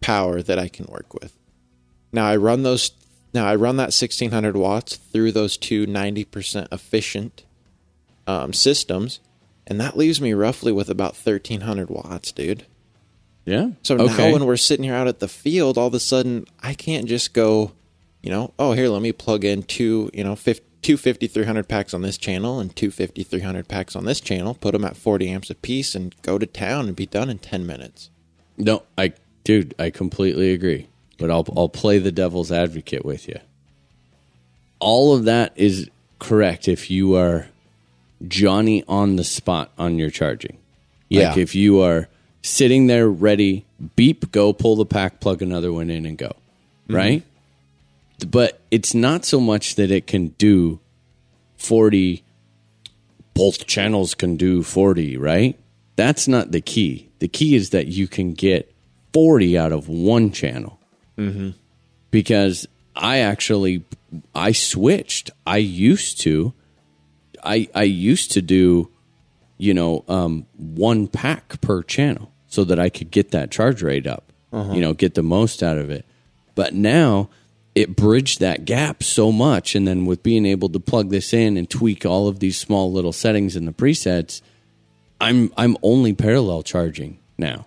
power 0.00 0.42
that 0.42 0.58
I 0.58 0.68
can 0.68 0.86
work 0.86 1.14
with. 1.14 1.36
Now 2.12 2.26
I 2.26 2.36
run 2.36 2.62
those. 2.64 2.90
Now 3.32 3.46
I 3.46 3.54
run 3.54 3.76
that 3.76 3.92
sixteen 3.92 4.32
hundred 4.32 4.56
watts 4.56 4.96
through 4.96 5.30
those 5.32 5.56
two 5.56 5.86
90 5.86 6.24
percent 6.24 6.68
efficient 6.72 7.44
um, 8.26 8.52
systems, 8.52 9.20
and 9.68 9.80
that 9.80 9.96
leaves 9.96 10.20
me 10.20 10.32
roughly 10.32 10.72
with 10.72 10.90
about 10.90 11.16
thirteen 11.16 11.60
hundred 11.60 11.90
watts, 11.90 12.32
dude. 12.32 12.66
Yeah. 13.44 13.70
So 13.82 13.96
now 13.96 14.32
when 14.32 14.44
we're 14.46 14.56
sitting 14.56 14.84
here 14.84 14.94
out 14.94 15.08
at 15.08 15.18
the 15.20 15.28
field, 15.28 15.78
all 15.78 15.86
of 15.86 15.94
a 15.94 16.00
sudden 16.00 16.46
I 16.62 16.74
can't 16.74 17.06
just 17.06 17.32
go, 17.32 17.72
you 18.22 18.30
know, 18.30 18.52
oh 18.58 18.72
here 18.72 18.88
let 18.88 19.02
me 19.02 19.12
plug 19.12 19.44
in 19.44 19.62
two, 19.62 20.10
you 20.12 20.22
know, 20.24 20.36
50, 20.36 20.64
two 20.82 20.96
5300 20.96 21.68
packs 21.68 21.92
on 21.94 22.02
this 22.02 22.16
channel 22.18 22.60
and 22.60 22.74
two 22.74 22.90
5300 22.90 23.68
packs 23.68 23.94
on 23.96 24.04
this 24.04 24.20
channel, 24.20 24.54
put 24.54 24.72
them 24.72 24.84
at 24.84 24.96
40 24.96 25.28
amps 25.28 25.50
apiece 25.50 25.94
and 25.94 26.14
go 26.22 26.38
to 26.38 26.46
town 26.46 26.86
and 26.86 26.96
be 26.96 27.06
done 27.06 27.28
in 27.30 27.38
10 27.38 27.66
minutes. 27.66 28.10
No, 28.56 28.82
I, 28.98 29.12
dude, 29.44 29.74
I 29.78 29.90
completely 29.90 30.52
agree. 30.52 30.88
But 31.18 31.30
I'll 31.30 31.46
I'll 31.54 31.68
play 31.68 31.98
the 31.98 32.12
devil's 32.12 32.50
advocate 32.50 33.04
with 33.04 33.28
you. 33.28 33.38
All 34.78 35.14
of 35.14 35.24
that 35.24 35.52
is 35.56 35.90
correct 36.18 36.66
if 36.68 36.90
you 36.90 37.14
are 37.14 37.48
Johnny 38.26 38.84
on 38.88 39.16
the 39.16 39.24
spot 39.24 39.70
on 39.78 39.98
your 39.98 40.10
charging. 40.10 40.56
Like 41.10 41.36
Yeah. 41.36 41.38
if 41.38 41.54
you 41.54 41.80
are 41.80 42.08
sitting 42.42 42.86
there 42.86 43.08
ready, 43.08 43.64
beep, 43.96 44.32
go 44.32 44.52
pull 44.52 44.76
the 44.76 44.86
pack, 44.86 45.20
plug 45.20 45.42
another 45.42 45.72
one 45.72 45.90
in, 45.90 46.06
and 46.06 46.16
go. 46.18 46.28
Mm-hmm. 46.88 46.94
Right. 46.96 47.22
but 48.28 48.60
it's 48.70 48.94
not 48.94 49.24
so 49.24 49.40
much 49.40 49.76
that 49.76 49.90
it 49.92 50.06
can 50.08 50.28
do 50.38 50.80
40 51.56 52.24
both 53.32 53.66
channels 53.66 54.14
can 54.14 54.36
do 54.36 54.62
40 54.62 55.16
right? 55.16 55.58
That's 55.96 56.26
not 56.26 56.50
the 56.50 56.60
key. 56.60 57.08
The 57.20 57.28
key 57.28 57.54
is 57.54 57.70
that 57.70 57.86
you 57.86 58.08
can 58.08 58.32
get 58.34 58.74
40 59.12 59.56
out 59.56 59.72
of 59.72 59.88
one 59.88 60.32
channel. 60.32 60.80
Mm-hmm. 61.16 61.50
Because 62.10 62.66
i 62.96 63.18
actually 63.18 63.84
i 64.34 64.52
switched. 64.52 65.30
I 65.46 65.58
used 65.58 66.20
to 66.22 66.52
i 67.44 67.68
i 67.74 67.84
used 67.84 68.32
to 68.32 68.42
do 68.42 68.90
you 69.60 69.74
know 69.74 70.04
um, 70.08 70.46
one 70.56 71.06
pack 71.06 71.60
per 71.60 71.82
channel 71.82 72.32
so 72.46 72.64
that 72.64 72.78
i 72.78 72.88
could 72.88 73.10
get 73.10 73.30
that 73.30 73.50
charge 73.50 73.82
rate 73.82 74.06
up 74.06 74.30
you 74.52 74.80
know 74.80 74.92
get 74.92 75.14
the 75.14 75.22
most 75.22 75.62
out 75.62 75.78
of 75.78 75.90
it. 75.90 76.04
But 76.56 76.74
now 76.74 77.30
it 77.74 77.94
bridged 77.94 78.40
that 78.40 78.64
gap 78.64 79.02
so 79.02 79.30
much. 79.30 79.76
And 79.76 79.86
then 79.86 80.04
with 80.06 80.22
being 80.24 80.44
able 80.44 80.68
to 80.70 80.80
plug 80.80 81.10
this 81.10 81.32
in 81.32 81.56
and 81.56 81.70
tweak 81.70 82.04
all 82.04 82.26
of 82.26 82.40
these 82.40 82.58
small 82.58 82.90
little 82.92 83.12
settings 83.12 83.54
in 83.56 83.64
the 83.64 83.72
presets 83.72 84.42
i'm 85.20 85.52
i'm 85.56 85.76
only 85.82 86.12
parallel 86.14 86.62
charging 86.62 87.18
now 87.36 87.66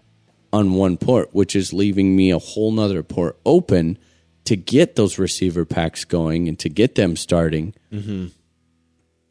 on 0.52 0.74
one 0.74 0.98
port 0.98 1.30
which 1.34 1.56
is 1.56 1.72
leaving 1.72 2.16
me 2.16 2.32
a 2.32 2.40
whole 2.40 2.72
nother 2.72 3.04
port 3.04 3.38
open 3.46 3.98
to 4.46 4.56
get 4.58 4.96
those 4.96 5.18
receiver 5.18 5.64
packs 5.64 6.04
going 6.04 6.50
and 6.50 6.60
to 6.60 6.68
get 6.68 6.96
them 6.96 7.16
starting. 7.16 7.74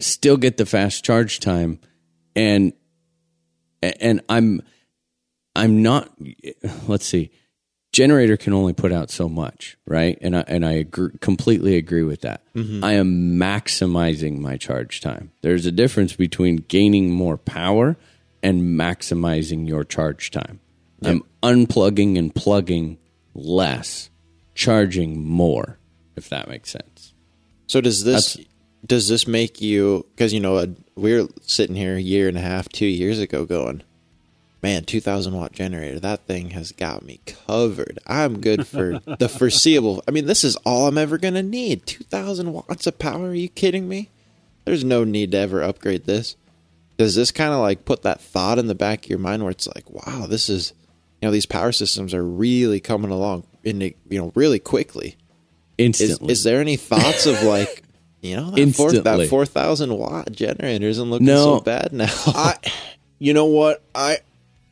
Still 0.00 0.36
get 0.38 0.56
the 0.56 0.64
fast 0.66 1.04
charge 1.04 1.38
time 1.38 1.78
and 2.34 2.72
and 3.82 4.20
i'm 4.28 4.60
i'm 5.56 5.82
not 5.82 6.10
let's 6.86 7.06
see 7.06 7.30
generator 7.92 8.36
can 8.36 8.52
only 8.52 8.72
put 8.72 8.90
out 8.92 9.10
so 9.10 9.28
much, 9.28 9.76
right? 9.86 10.18
And 10.20 10.36
I 10.36 10.44
and 10.48 10.64
I 10.66 10.72
agree, 10.72 11.10
completely 11.20 11.76
agree 11.76 12.02
with 12.02 12.22
that. 12.22 12.42
Mm-hmm. 12.54 12.82
I 12.82 12.92
am 12.94 13.36
maximizing 13.38 14.38
my 14.38 14.56
charge 14.56 15.00
time. 15.00 15.30
There's 15.42 15.66
a 15.66 15.72
difference 15.72 16.16
between 16.16 16.56
gaining 16.56 17.10
more 17.10 17.36
power 17.36 17.96
and 18.42 18.78
maximizing 18.78 19.68
your 19.68 19.84
charge 19.84 20.30
time. 20.30 20.60
I'm 21.04 21.22
unplugging 21.42 22.16
and 22.16 22.32
plugging 22.34 22.98
less, 23.34 24.08
charging 24.54 25.26
more, 25.26 25.78
if 26.16 26.28
that 26.28 26.48
makes 26.48 26.70
sense. 26.70 27.12
So 27.66 27.80
does 27.80 28.04
this 28.04 28.34
That's- 28.34 28.51
does 28.84 29.08
this 29.08 29.26
make 29.26 29.60
you 29.60 30.06
because 30.14 30.32
you 30.32 30.40
know 30.40 30.56
uh, 30.56 30.66
we 30.94 31.14
are 31.14 31.26
sitting 31.42 31.76
here 31.76 31.96
a 31.96 32.00
year 32.00 32.28
and 32.28 32.36
a 32.36 32.42
half, 32.42 32.68
two 32.68 32.86
years 32.86 33.18
ago, 33.18 33.44
going, 33.44 33.82
man, 34.62 34.84
two 34.84 35.00
thousand 35.00 35.34
watt 35.34 35.52
generator. 35.52 36.00
That 36.00 36.26
thing 36.26 36.50
has 36.50 36.72
got 36.72 37.04
me 37.04 37.20
covered. 37.26 37.98
I'm 38.06 38.40
good 38.40 38.66
for 38.66 38.98
the 39.18 39.28
foreseeable. 39.28 40.02
I 40.06 40.10
mean, 40.10 40.26
this 40.26 40.44
is 40.44 40.56
all 40.56 40.88
I'm 40.88 40.98
ever 40.98 41.18
gonna 41.18 41.42
need. 41.42 41.86
Two 41.86 42.04
thousand 42.04 42.52
watts 42.52 42.86
of 42.86 42.98
power. 42.98 43.28
Are 43.28 43.34
you 43.34 43.48
kidding 43.48 43.88
me? 43.88 44.10
There's 44.64 44.84
no 44.84 45.04
need 45.04 45.32
to 45.32 45.38
ever 45.38 45.62
upgrade 45.62 46.04
this. 46.04 46.36
Does 46.96 47.14
this 47.14 47.32
kind 47.32 47.52
of 47.52 47.60
like 47.60 47.84
put 47.84 48.02
that 48.02 48.20
thought 48.20 48.58
in 48.58 48.68
the 48.68 48.74
back 48.74 49.04
of 49.04 49.10
your 49.10 49.18
mind 49.18 49.42
where 49.42 49.50
it's 49.50 49.66
like, 49.66 49.90
wow, 49.90 50.26
this 50.26 50.48
is, 50.48 50.72
you 51.20 51.26
know, 51.26 51.32
these 51.32 51.46
power 51.46 51.72
systems 51.72 52.14
are 52.14 52.24
really 52.24 52.78
coming 52.78 53.10
along 53.10 53.44
in 53.64 53.80
the, 53.80 53.96
you 54.08 54.20
know 54.20 54.30
really 54.34 54.58
quickly. 54.60 55.16
Is, 55.78 56.00
Instantly. 56.00 56.32
is 56.32 56.44
there 56.44 56.60
any 56.60 56.76
thoughts 56.76 57.26
of 57.26 57.42
like, 57.42 57.81
you 58.22 58.36
know, 58.36 58.50
that 58.50 58.72
four, 58.74 58.88
Instantly. 58.88 59.24
that 59.24 59.28
four 59.28 59.44
thousand 59.44 59.96
watt 59.98 60.32
generator 60.32 60.86
isn't 60.86 61.10
looking 61.10 61.26
No. 61.26 61.58
so 61.58 61.60
bad 61.60 61.92
now? 61.92 62.06
I, 62.28 62.56
you 63.18 63.34
know 63.34 63.44
what? 63.46 63.82
I, 63.94 64.18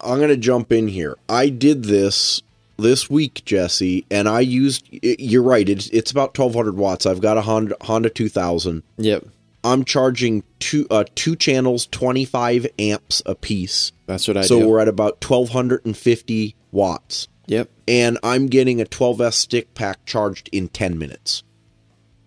I'm 0.01 0.19
gonna 0.21 0.37
jump 0.37 0.73
in 0.73 0.89
here. 0.89 1.17
I 1.29 1.49
did 1.51 1.85
this 1.85 2.41
this 2.79 3.11
week, 3.11 3.43
Jesse, 3.45 4.07
and 4.11 4.27
I 4.29 4.41
used. 4.41 4.89
You're 5.03 5.43
right. 5.43 5.69
It's 5.69 5.89
it's 5.89 6.11
about 6.11 6.37
1,200 6.39 6.77
watts. 6.77 7.05
I've 7.05 7.21
got 7.21 7.37
a 7.37 7.43
Honda 7.43 7.77
Honda 7.83 8.09
2000. 8.09 8.83
yep, 8.97 9.27
I'm 9.63 9.85
charging 9.85 10.43
two 10.61 10.87
uh 10.91 11.05
two 11.15 11.37
channels, 11.37 11.87
25 11.89 12.67
amps 12.79 13.21
a 13.27 13.35
piece. 13.35 13.93
that's 14.07 14.27
what 14.27 14.37
I 14.39 14.43
so 14.43 14.57
do. 14.57 14.63
So 14.63 14.69
we're 14.69 14.79
at 14.81 14.89
about 14.89 15.23
1,250 15.29 16.55
watts, 16.73 17.29
yep, 17.47 17.69
and 17.87 18.17
I'm 18.23 18.47
getting 18.47 18.81
a 18.81 18.87
12s 18.87 19.35
stick 19.35 19.75
pack 19.75 20.07
charged 20.07 20.49
in 20.53 20.69
10 20.69 20.99
minutes. 20.99 21.43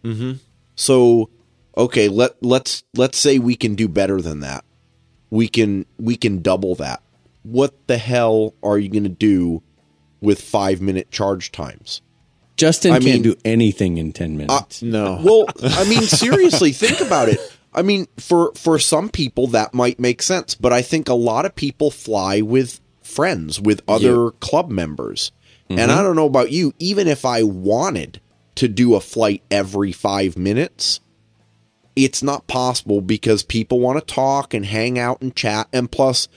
mm-hmm. 0.04 0.34
So, 0.76 1.30
okay, 1.78 2.08
let 2.08 2.42
let's 2.42 2.84
let's 2.96 3.18
say 3.18 3.40
we 3.40 3.56
can 3.56 3.76
do 3.76 3.88
better 3.88 4.22
than 4.22 4.42
that. 4.42 4.64
We 5.30 5.48
can 5.48 5.86
we 5.98 6.16
can 6.16 6.42
double 6.42 6.76
that. 6.76 7.02
What 7.44 7.88
the 7.88 7.98
hell 7.98 8.54
are 8.64 8.78
you 8.78 8.90
going 8.90 9.04
to 9.04 9.10
do 9.10 9.62
with 10.22 10.42
5 10.42 10.82
minute 10.82 11.12
charge 11.12 11.52
times? 11.52 12.02
Justin 12.56 12.92
I 12.92 13.00
can't 13.00 13.06
mean- 13.06 13.24
do 13.24 13.36
anything 13.44 13.98
in 13.98 14.14
10 14.14 14.38
minutes. 14.38 14.82
No, 14.82 15.20
Well, 15.22 15.46
I 15.62 15.84
mean 15.86 16.04
seriously, 16.04 16.72
think 16.72 17.02
about 17.02 17.30
it. 17.30 17.40
I 17.74 17.82
mean, 17.82 18.08
for 18.18 18.52
for 18.56 18.78
some 18.78 19.10
people 19.10 19.48
that 19.48 19.74
might 19.74 20.00
make 20.00 20.22
sense, 20.22 20.56
but 20.56 20.72
I 20.72 20.82
think 20.82 21.10
a 21.10 21.16
lot 21.16 21.46
of 21.46 21.56
people 21.56 21.90
fly 21.90 22.42
with 22.42 22.80
friends, 23.02 23.60
with 23.60 23.82
other 23.88 24.32
club 24.32 24.70
members. 24.70 25.32
And 25.70 25.80
mm-hmm. 25.80 26.00
I 26.00 26.04
don't 26.04 26.16
know 26.16 26.26
about 26.26 26.52
you, 26.52 26.74
even 26.78 27.08
if 27.08 27.26
I 27.26 27.44
wanted 27.44 28.22
to 28.56 28.68
do 28.68 28.96
a 28.96 29.00
flight 29.02 29.44
every 29.50 29.92
5 29.92 30.38
minutes, 30.38 31.00
it's 31.96 32.24
not 32.24 32.48
possible 32.48 33.02
because 33.02 33.44
people 33.44 33.80
want 33.80 34.00
to 34.00 34.14
talk 34.14 34.54
and 34.54 34.66
hang 34.66 34.98
out 34.98 35.22
and 35.22 35.36
chat 35.36 35.68
and 35.72 35.92
plus 35.92 36.28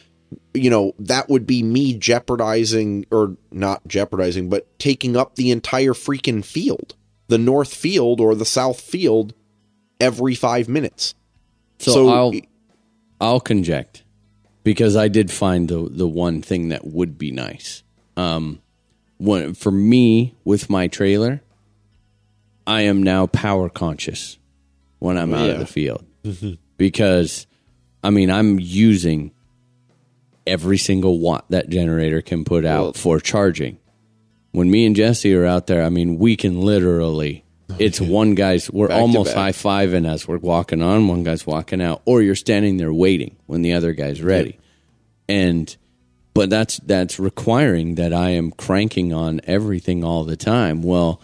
you 0.52 0.68
know 0.68 0.92
that 0.98 1.28
would 1.28 1.46
be 1.46 1.62
me 1.62 1.94
jeopardizing 1.94 3.06
or 3.10 3.36
not 3.52 3.86
jeopardizing 3.86 4.50
but 4.50 4.66
taking 4.78 5.16
up 5.16 5.36
the 5.36 5.50
entire 5.50 5.92
freaking 5.92 6.44
field 6.44 6.94
the 7.28 7.38
north 7.38 7.72
field 7.72 8.20
or 8.20 8.34
the 8.34 8.44
south 8.44 8.80
field 8.80 9.32
every 10.00 10.34
5 10.34 10.68
minutes 10.68 11.14
so, 11.78 11.92
so- 11.92 12.08
I'll 12.08 12.32
I'll 13.20 13.40
conject 13.40 14.02
because 14.64 14.96
I 14.96 15.08
did 15.08 15.30
find 15.30 15.68
the 15.68 15.88
the 15.90 16.08
one 16.08 16.42
thing 16.42 16.68
that 16.68 16.86
would 16.86 17.18
be 17.18 17.30
nice. 17.30 17.82
Um 18.16 18.60
when 19.18 19.54
for 19.54 19.70
me 19.70 20.34
with 20.44 20.68
my 20.68 20.88
trailer, 20.88 21.42
I 22.66 22.82
am 22.82 23.02
now 23.02 23.26
power 23.26 23.68
conscious 23.68 24.38
when 24.98 25.16
I'm 25.16 25.32
out 25.34 25.48
of 25.50 25.58
the 25.58 25.66
field. 25.66 26.04
because 26.76 27.46
I 28.02 28.10
mean, 28.10 28.30
I'm 28.30 28.58
using 28.60 29.32
every 30.46 30.78
single 30.78 31.18
watt 31.18 31.44
that 31.50 31.68
generator 31.68 32.22
can 32.22 32.44
put 32.44 32.64
out 32.64 32.82
Well- 32.82 32.92
for 32.94 33.20
charging. 33.20 33.78
When 34.52 34.70
me 34.70 34.86
and 34.86 34.96
Jesse 34.96 35.34
are 35.34 35.44
out 35.44 35.66
there, 35.66 35.82
I 35.82 35.90
mean, 35.90 36.18
we 36.18 36.34
can 36.34 36.62
literally. 36.62 37.44
Oh, 37.68 37.76
it's 37.78 38.00
one 38.00 38.34
guy's. 38.34 38.70
We're 38.70 38.88
Back 38.88 39.00
almost 39.00 39.34
high 39.34 39.52
fiving 39.52 40.08
as 40.10 40.26
we're 40.26 40.38
walking 40.38 40.80
on. 40.80 41.08
One 41.08 41.24
guy's 41.24 41.46
walking 41.46 41.82
out, 41.82 42.00
or 42.06 42.22
you're 42.22 42.36
standing 42.36 42.78
there 42.78 42.92
waiting 42.92 43.36
when 43.44 43.60
the 43.60 43.74
other 43.74 43.92
guy's 43.92 44.22
ready. 44.22 44.58
And, 45.28 45.76
but 46.32 46.48
that's 46.48 46.78
that's 46.78 47.18
requiring 47.18 47.96
that 47.96 48.14
I 48.14 48.30
am 48.30 48.50
cranking 48.50 49.12
on 49.12 49.42
everything 49.44 50.04
all 50.04 50.24
the 50.24 50.36
time. 50.36 50.82
Well, 50.82 51.20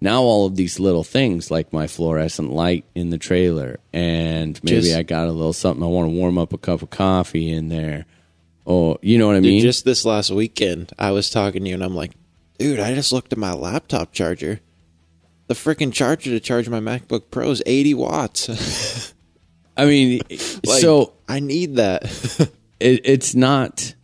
now 0.00 0.22
all 0.22 0.46
of 0.46 0.56
these 0.56 0.78
little 0.78 1.04
things 1.04 1.50
like 1.50 1.72
my 1.72 1.86
fluorescent 1.86 2.52
light 2.52 2.84
in 2.94 3.10
the 3.10 3.18
trailer, 3.18 3.78
and 3.92 4.60
maybe 4.62 4.82
Just- 4.82 4.96
I 4.96 5.02
got 5.02 5.28
a 5.28 5.32
little 5.32 5.52
something 5.52 5.82
I 5.82 5.86
want 5.88 6.10
to 6.10 6.16
warm 6.16 6.38
up 6.38 6.52
a 6.52 6.58
cup 6.58 6.82
of 6.82 6.90
coffee 6.90 7.50
in 7.50 7.68
there. 7.68 8.06
Oh, 8.66 8.98
you 9.00 9.16
know 9.16 9.28
what 9.28 9.36
I 9.36 9.40
Dude, 9.40 9.50
mean? 9.52 9.62
just 9.62 9.84
this 9.84 10.04
last 10.04 10.30
weekend, 10.30 10.92
I 10.98 11.12
was 11.12 11.30
talking 11.30 11.62
to 11.62 11.68
you, 11.68 11.74
and 11.74 11.84
I'm 11.84 11.94
like, 11.94 12.12
dude, 12.58 12.80
I 12.80 12.94
just 12.94 13.12
looked 13.12 13.32
at 13.32 13.38
my 13.38 13.52
laptop 13.52 14.12
charger. 14.12 14.60
The 15.46 15.54
freaking 15.54 15.92
charger 15.92 16.30
to 16.30 16.40
charge 16.40 16.68
my 16.68 16.80
MacBook 16.80 17.30
Pro 17.30 17.50
is 17.52 17.62
80 17.64 17.94
watts. 17.94 19.14
I 19.76 19.84
mean, 19.84 20.20
Like, 20.28 20.80
so 20.80 21.12
I 21.28 21.38
need 21.38 21.76
that. 21.76 22.02
it, 22.80 23.02
it's 23.04 23.34
not. 23.36 23.94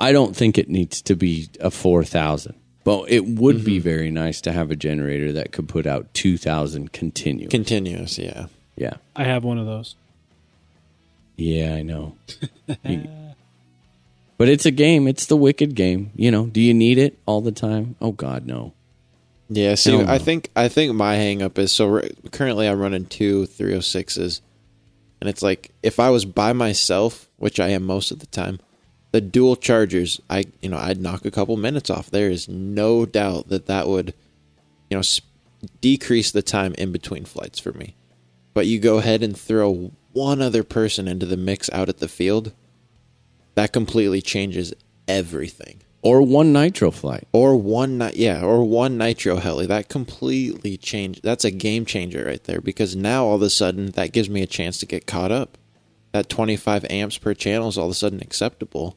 I 0.00 0.12
don't 0.12 0.36
think 0.36 0.58
it 0.58 0.68
needs 0.68 1.00
to 1.02 1.16
be 1.16 1.48
a 1.60 1.70
four 1.70 2.04
thousand, 2.04 2.54
but 2.84 3.10
it 3.10 3.26
would 3.26 3.56
Mm-hmm. 3.56 3.64
be 3.64 3.78
very 3.78 4.10
nice 4.10 4.40
to 4.42 4.52
have 4.52 4.70
a 4.70 4.76
generator 4.76 5.32
that 5.32 5.52
could 5.52 5.68
put 5.68 5.86
out 5.86 6.12
two 6.14 6.36
thousand 6.38 6.92
continuous. 6.92 7.50
Continuous, 7.50 8.18
yeah. 8.18 8.46
yeah, 8.76 8.94
I 9.16 9.24
have 9.24 9.44
one 9.44 9.58
of 9.58 9.66
those. 9.66 9.96
yeah, 11.36 11.74
I 11.74 11.82
know. 11.82 12.16
You- 12.84 13.08
but 14.36 14.48
it's 14.48 14.66
a 14.66 14.70
game. 14.70 15.08
It's 15.08 15.26
the 15.26 15.36
wicked 15.36 15.74
game. 15.74 16.12
You 16.14 16.30
know. 16.30 16.46
Do 16.46 16.60
you 16.60 16.72
need 16.72 16.96
it 16.98 17.18
all 17.26 17.40
the 17.40 17.50
time? 17.50 17.96
Oh 18.00 18.12
God, 18.12 18.46
no. 18.46 18.72
Yeah, 19.50 19.74
see, 19.74 19.90
Hell 19.92 20.04
no. 20.04 20.12
I 20.12 20.18
think 20.18 20.50
I 20.54 20.68
think 20.68 20.94
my 20.94 21.16
hang 21.16 21.42
up 21.42 21.58
is 21.58 21.72
so 21.72 21.94
r- 21.94 22.04
currently 22.30 22.68
I'm 22.68 22.78
running 22.78 23.06
two 23.06 23.46
306s, 23.46 24.40
and 25.20 25.28
it's 25.28 25.42
like 25.42 25.70
if 25.82 25.98
I 25.98 26.10
was 26.10 26.24
by 26.24 26.52
myself, 26.52 27.28
which 27.38 27.58
I 27.58 27.68
am 27.70 27.82
most 27.84 28.12
of 28.12 28.20
the 28.20 28.26
time, 28.26 28.60
the 29.12 29.20
dual 29.20 29.56
chargers, 29.56 30.20
I 30.28 30.44
you 30.60 30.68
know 30.68 30.78
I'd 30.78 31.00
knock 31.00 31.24
a 31.24 31.30
couple 31.30 31.56
minutes 31.56 31.90
off. 31.90 32.10
There 32.10 32.30
is 32.30 32.48
no 32.48 33.06
doubt 33.06 33.48
that 33.48 33.66
that 33.66 33.88
would, 33.88 34.14
you 34.90 34.96
know, 34.96 35.00
s- 35.00 35.20
decrease 35.80 36.30
the 36.30 36.42
time 36.42 36.74
in 36.78 36.92
between 36.92 37.24
flights 37.24 37.58
for 37.58 37.72
me. 37.72 37.94
But 38.54 38.66
you 38.66 38.78
go 38.80 38.98
ahead 38.98 39.22
and 39.22 39.36
throw 39.38 39.92
one 40.12 40.42
other 40.42 40.64
person 40.64 41.06
into 41.08 41.26
the 41.26 41.36
mix 41.36 41.70
out 41.70 41.88
at 41.88 41.98
the 41.98 42.08
field, 42.08 42.52
that 43.54 43.72
completely 43.72 44.20
changes 44.20 44.72
everything. 45.06 45.80
or 46.02 46.22
one 46.22 46.52
nitro 46.52 46.90
flight. 46.92 47.26
or 47.32 47.56
one 47.56 47.98
ni- 47.98 48.12
yeah 48.14 48.40
or 48.42 48.62
one 48.64 48.96
nitro 48.96 49.36
heli 49.36 49.66
that 49.66 49.88
completely 49.88 50.76
changed 50.76 51.20
that's 51.24 51.44
a 51.44 51.50
game 51.50 51.84
changer 51.84 52.24
right 52.24 52.44
there 52.44 52.60
because 52.60 52.94
now 52.94 53.24
all 53.24 53.34
of 53.34 53.42
a 53.42 53.50
sudden 53.50 53.86
that 53.92 54.12
gives 54.12 54.30
me 54.30 54.40
a 54.40 54.46
chance 54.46 54.78
to 54.78 54.86
get 54.86 55.06
caught 55.08 55.32
up 55.32 55.57
that 56.12 56.28
25 56.28 56.86
amps 56.90 57.18
per 57.18 57.34
channel 57.34 57.68
is 57.68 57.78
all 57.78 57.86
of 57.86 57.92
a 57.92 57.94
sudden 57.94 58.20
acceptable 58.20 58.96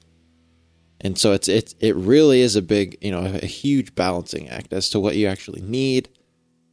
and 0.99 1.17
so 1.17 1.33
it's 1.33 1.47
it's 1.47 1.75
it 1.79 1.95
really 1.95 2.41
is 2.41 2.55
a 2.55 2.61
big 2.61 2.97
you 3.01 3.11
know 3.11 3.25
a 3.25 3.45
huge 3.45 3.95
balancing 3.95 4.49
act 4.49 4.71
as 4.73 4.89
to 4.89 4.99
what 4.99 5.15
you 5.15 5.27
actually 5.27 5.61
need 5.61 6.09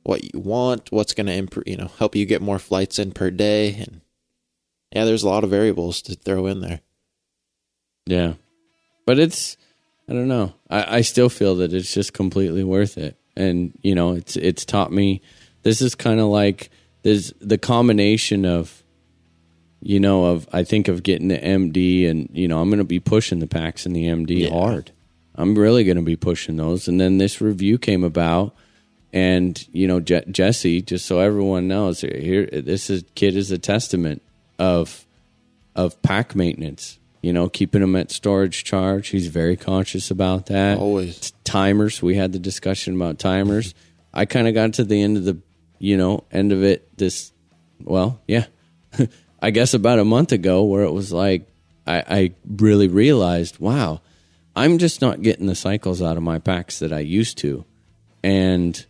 what 0.03 0.23
you 0.23 0.41
want 0.41 0.91
what's 0.93 1.15
going 1.15 1.27
to 1.27 1.33
improve 1.33 1.67
you 1.67 1.77
know 1.77 1.91
help 1.99 2.15
you 2.15 2.25
get 2.27 2.43
more 2.43 2.59
flights 2.59 2.99
in 2.99 3.13
per 3.13 3.31
day 3.31 3.75
and 3.75 4.01
yeah 4.95 5.05
there's 5.05 5.23
a 5.23 5.29
lot 5.29 5.45
of 5.45 5.51
variables 5.51 6.03
to 6.03 6.15
throw 6.15 6.47
in 6.47 6.61
there 6.61 6.81
Yeah. 8.07 8.35
But 9.07 9.19
it's 9.19 9.57
I 10.09 10.15
don't 10.15 10.29
know. 10.29 10.55
I, 10.71 10.99
I 10.99 11.01
still 11.03 11.29
feel 11.29 11.57
that 11.57 11.75
it's 11.75 11.93
just 11.93 12.15
completely 12.15 12.65
worth 12.65 12.97
it. 12.97 13.19
And, 13.37 13.79
you 13.83 13.95
know, 13.95 14.13
it's 14.15 14.37
it's 14.37 14.65
taught 14.65 14.91
me 14.91 15.21
this 15.63 15.83
is 15.83 15.95
kinda 15.95 16.25
like 16.25 16.71
there's 17.03 17.33
the 17.41 17.59
combination 17.59 18.47
of 18.47 18.78
you 19.81 20.01
know, 20.01 20.25
of 20.27 20.49
I 20.53 20.65
think 20.65 20.89
of 20.89 21.03
getting 21.03 21.29
the 21.29 21.37
MD 21.39 22.07
and, 22.09 22.29
you 22.33 22.49
know, 22.49 22.61
I'm 22.61 22.71
gonna 22.71 22.85
be 22.85 23.01
pushing 23.01 23.39
the 23.39 23.47
packs 23.47 23.87
in 23.87 23.93
the 23.93 24.07
MD 24.07 24.43
Yeah. 24.45 24.51
hard. 24.51 24.91
I'm 25.35 25.57
really 25.57 25.85
gonna 25.85 26.03
be 26.03 26.17
pushing 26.17 26.57
those. 26.57 26.89
And 26.89 27.01
then 27.01 27.19
this 27.19 27.41
review 27.41 27.79
came 27.79 28.03
about 28.05 28.55
and, 29.13 29.65
you 29.73 29.87
know, 29.87 30.01
Je- 30.01 30.25
Jesse, 30.31 30.83
just 30.83 31.07
so 31.07 31.21
everyone 31.21 31.69
knows, 31.69 32.01
here 32.01 32.47
this 32.53 32.91
is 32.91 33.05
kid 33.15 33.37
is 33.37 33.51
a 33.51 33.59
testament 33.59 34.23
of 34.59 35.07
of 35.77 36.01
pack 36.03 36.35
maintenance. 36.35 36.99
You 37.23 37.33
know, 37.33 37.49
keeping 37.49 37.81
them 37.81 37.97
at 37.97 38.11
storage 38.13 38.63
charge. 38.65 39.09
He's 39.09 39.27
very 39.27 39.57
conscious 39.57 40.11
about 40.11 40.47
that. 40.47 40.79
Always. 40.79 41.33
timers. 41.45 42.01
We 42.01 42.15
had 42.17 42.33
the 42.33 42.39
discussion 42.39 42.95
about 42.95 43.19
timers. 43.19 43.75
I 44.15 44.25
kind 44.25 44.47
of 44.47 44.55
got 44.55 44.75
to 44.75 44.85
the 44.85 45.03
end 45.03 45.17
of 45.17 45.25
the, 45.25 45.39
you 45.81 45.97
know, 45.97 46.25
end 46.31 46.53
of 46.53 46.63
it. 46.63 46.89
This, 46.97 47.33
well, 47.83 48.21
yeah, 48.29 48.47
I 49.41 49.51
guess 49.51 49.75
about 49.75 49.99
a 49.99 50.05
month 50.05 50.33
ago, 50.33 50.65
where 50.65 50.83
it 50.83 50.93
was 50.93 51.13
like 51.13 51.49
I, 51.87 52.05
I 52.09 52.33
really 52.47 52.89
realized, 52.89 53.59
wow, 53.59 54.01
I'm 54.55 54.79
just 54.79 55.01
not 55.01 55.23
getting 55.23 55.47
the 55.47 55.55
cycles 55.55 56.03
out 56.03 56.17
of 56.17 56.23
my 56.23 56.39
packs 56.39 56.81
that 56.81 56.93
I 56.93 57.01
used 57.01 57.39
to, 57.39 57.65
and 58.23 58.85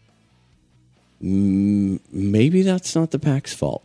mm, 1.22 2.00
maybe 2.10 2.62
that's 2.62 2.94
not 2.94 3.10
the 3.10 3.18
pack's 3.18 3.54
fault. 3.54 3.84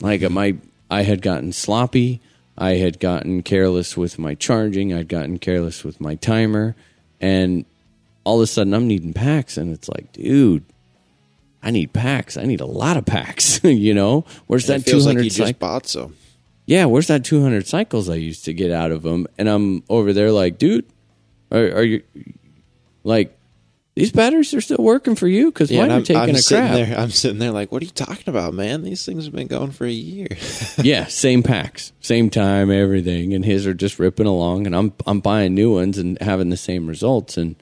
Like 0.00 0.28
my, 0.30 0.56
I 0.90 1.02
had 1.02 1.22
gotten 1.22 1.52
sloppy. 1.52 2.20
I 2.58 2.76
had 2.76 3.00
gotten 3.00 3.42
careless 3.42 3.96
with 3.96 4.18
my 4.18 4.34
charging. 4.34 4.92
I'd 4.92 5.08
gotten 5.08 5.38
careless 5.38 5.84
with 5.84 6.00
my 6.00 6.16
timer, 6.16 6.74
and 7.20 7.64
all 8.24 8.36
of 8.36 8.44
a 8.44 8.46
sudden 8.46 8.74
I'm 8.74 8.88
needing 8.88 9.12
packs, 9.12 9.56
and 9.56 9.72
it's 9.72 9.88
like, 9.88 10.12
dude, 10.12 10.64
I 11.62 11.70
need 11.70 11.92
packs. 11.92 12.36
I 12.36 12.44
need 12.44 12.60
a 12.60 12.66
lot 12.66 12.96
of 12.96 13.04
packs. 13.04 13.60
you 13.64 13.94
know, 13.94 14.24
where's 14.46 14.66
that 14.66 14.84
two 14.86 15.00
hundred? 15.02 15.24
like 15.24 15.32
hundred? 15.32 15.32
just 15.32 15.58
bought 15.58 15.86
some 15.86 16.14
yeah, 16.66 16.86
where's 16.86 17.06
that 17.06 17.24
200 17.24 17.66
cycles 17.66 18.10
I 18.10 18.16
used 18.16 18.44
to 18.46 18.52
get 18.52 18.72
out 18.72 18.90
of 18.90 19.02
them? 19.04 19.28
And 19.38 19.48
I'm 19.48 19.84
over 19.88 20.12
there 20.12 20.32
like, 20.32 20.58
dude, 20.58 20.84
are, 21.52 21.58
are 21.58 21.82
you 21.84 22.02
like 23.04 23.38
these 23.94 24.10
batteries 24.10 24.52
are 24.52 24.60
still 24.60 24.80
working 24.80 25.14
for 25.14 25.28
you? 25.28 25.52
Because 25.52 25.70
Yeah, 25.70 25.82
mine 25.82 25.90
are 25.92 25.94
I'm, 25.94 26.02
taking 26.02 26.22
I'm 26.22 26.34
a 26.34 26.42
crap. 26.42 26.72
there. 26.74 26.98
I'm 26.98 27.10
sitting 27.10 27.38
there 27.38 27.52
like, 27.52 27.70
what 27.70 27.82
are 27.82 27.84
you 27.84 27.92
talking 27.92 28.28
about, 28.28 28.52
man? 28.52 28.82
These 28.82 29.06
things 29.06 29.24
have 29.24 29.34
been 29.34 29.46
going 29.46 29.70
for 29.70 29.86
a 29.86 29.90
year. 29.90 30.26
yeah, 30.82 31.06
same 31.06 31.44
packs, 31.44 31.92
same 32.00 32.30
time, 32.30 32.70
everything, 32.70 33.32
and 33.32 33.44
his 33.44 33.64
are 33.66 33.72
just 33.72 34.00
ripping 34.00 34.26
along, 34.26 34.66
and 34.66 34.74
I'm 34.74 34.92
I'm 35.06 35.20
buying 35.20 35.54
new 35.54 35.72
ones 35.72 35.98
and 35.98 36.20
having 36.20 36.50
the 36.50 36.56
same 36.56 36.88
results, 36.88 37.36
and 37.36 37.54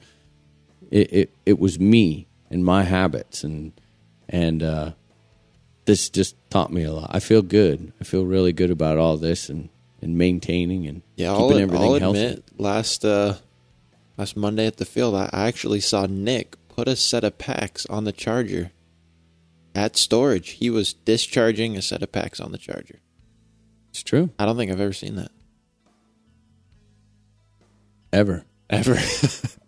it 0.89 1.13
it, 1.13 1.33
it 1.45 1.59
was 1.59 1.79
me 1.79 2.27
and 2.49 2.65
my 2.65 2.83
habits, 2.83 3.43
and 3.43 3.71
and 4.29 4.61
uh, 4.63 4.91
this 5.85 6.09
just 6.09 6.35
taught 6.49 6.71
me 6.71 6.83
a 6.83 6.91
lot. 6.93 7.09
I 7.13 7.19
feel 7.19 7.41
good. 7.41 7.91
I 7.99 8.03
feel 8.03 8.25
really 8.25 8.53
good 8.53 8.71
about 8.71 8.97
all 8.97 9.17
this 9.17 9.49
and 9.49 9.69
and 10.01 10.17
maintaining 10.17 10.85
and 10.87 11.01
Yeah, 11.15 11.31
keeping 11.33 11.43
I'll, 11.53 11.59
everything 11.59 11.83
I'll 11.93 11.99
healthy. 11.99 12.19
admit, 12.25 12.43
last 12.57 13.03
uh, 13.05 13.35
last 14.17 14.35
Monday 14.37 14.67
at 14.67 14.77
the 14.77 14.85
field, 14.85 15.15
I 15.15 15.29
I 15.33 15.47
actually 15.47 15.79
saw 15.79 16.05
Nick 16.05 16.55
put 16.67 16.87
a 16.87 16.95
set 16.95 17.23
of 17.23 17.37
packs 17.37 17.85
on 17.87 18.03
the 18.03 18.11
charger 18.11 18.71
at 19.73 19.95
storage. 19.97 20.51
He 20.51 20.69
was 20.69 20.93
discharging 20.93 21.75
a 21.77 21.81
set 21.81 22.01
of 22.03 22.11
packs 22.11 22.39
on 22.39 22.51
the 22.51 22.57
charger. 22.57 22.99
It's 23.91 24.03
true. 24.03 24.29
I 24.37 24.45
don't 24.45 24.57
think 24.57 24.71
I've 24.71 24.81
ever 24.81 24.93
seen 24.93 25.15
that 25.15 25.31
Ever. 28.11 28.45
ever. 28.69 28.97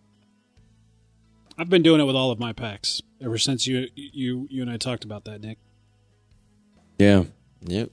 I've 1.58 1.70
been 1.70 1.82
doing 1.84 2.00
it 2.00 2.04
with 2.06 2.16
all 2.16 2.32
of 2.32 2.40
my 2.40 2.54
packs 2.54 3.02
ever 3.22 3.38
since 3.38 3.66
you 3.66 3.88
you 3.96 4.48
you 4.50 4.62
and 4.62 4.70
I 4.72 4.78
talked 4.78 5.04
about 5.04 5.26
that, 5.26 5.42
Nick. 5.42 5.58
Yeah. 7.00 7.26
yep, 7.62 7.92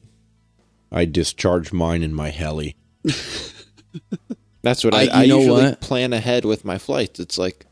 I 0.93 1.05
discharge 1.05 1.73
mine 1.73 2.02
in 2.02 2.15
my 2.15 2.31
heli. 2.31 2.76
that's 4.62 4.84
what 4.84 4.94
I- 4.94 5.07
I, 5.07 5.23
I, 5.23 5.26
know 5.26 5.39
usually 5.39 5.62
what? 5.65 5.81
plan 5.81 6.12
ahead 6.12 6.44
with 6.44 6.65
my 6.65 6.78
flights. 6.78 7.20
It's 7.20 7.39
like 7.39 7.67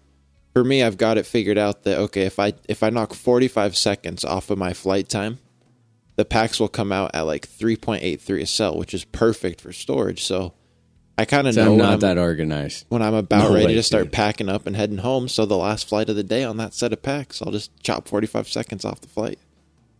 for 0.52 0.64
me, 0.64 0.82
I've 0.82 0.98
got 0.98 1.16
it 1.18 1.26
figured 1.26 1.58
out 1.58 1.84
that 1.84 1.98
okay, 1.98 2.22
if 2.22 2.38
I 2.38 2.54
if 2.68 2.82
I 2.82 2.90
knock 2.90 3.14
forty 3.14 3.48
five 3.48 3.76
seconds 3.76 4.24
off 4.24 4.50
of 4.50 4.58
my 4.58 4.72
flight 4.72 5.08
time, 5.08 5.38
the 6.16 6.24
packs 6.24 6.60
will 6.60 6.68
come 6.68 6.92
out 6.92 7.10
at 7.14 7.22
like 7.22 7.46
three 7.46 7.76
point 7.76 8.02
eight 8.02 8.20
three 8.20 8.42
a 8.42 8.46
cell, 8.46 8.76
which 8.76 8.94
is 8.94 9.04
perfect 9.04 9.60
for 9.60 9.72
storage. 9.72 10.22
So 10.22 10.54
I 11.18 11.24
kind 11.26 11.46
of 11.46 11.54
So 11.54 11.64
know 11.64 11.72
I'm 11.72 11.78
not 11.78 11.92
I'm, 11.94 12.00
that 12.00 12.18
organized. 12.18 12.86
when 12.88 13.02
I'm 13.02 13.14
about 13.14 13.48
No 13.48 13.54
ready 13.54 13.66
way, 13.66 13.74
to 13.74 13.82
start 13.82 14.04
dude. 14.04 14.12
packing 14.12 14.48
up 14.48 14.66
and 14.66 14.74
heading 14.74 14.98
home. 14.98 15.28
So 15.28 15.44
the 15.46 15.56
last 15.58 15.88
flight 15.88 16.08
of 16.08 16.16
the 16.16 16.22
day 16.24 16.42
on 16.44 16.56
that 16.56 16.74
set 16.74 16.92
of 16.92 17.02
packs, 17.02 17.42
I'll 17.42 17.52
just 17.52 17.70
chop 17.82 18.08
45 18.08 18.48
seconds 18.48 18.84
off 18.84 19.00
the 19.00 19.08
flight. 19.08 19.38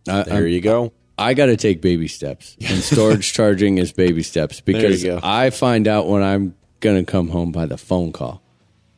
I, 0.09 0.23
There 0.23 0.47
you 0.47 0.59
go. 0.61 0.91
I 1.17 1.35
got 1.35 1.45
to 1.45 1.55
take 1.55 1.79
baby 1.81 2.07
steps, 2.07 2.57
and 2.59 2.79
storage 2.81 3.31
charging 3.33 3.77
is 3.77 3.91
baby 3.93 4.23
steps 4.23 4.59
because. 4.61 5.05
I 5.05 5.51
find 5.51 5.87
out 5.87 6.07
when 6.07 6.23
I'm 6.23 6.55
gonna 6.79 7.05
come 7.05 7.29
home 7.29 7.51
by 7.51 7.67
the 7.67 7.77
phone 7.77 8.11
call. 8.11 8.41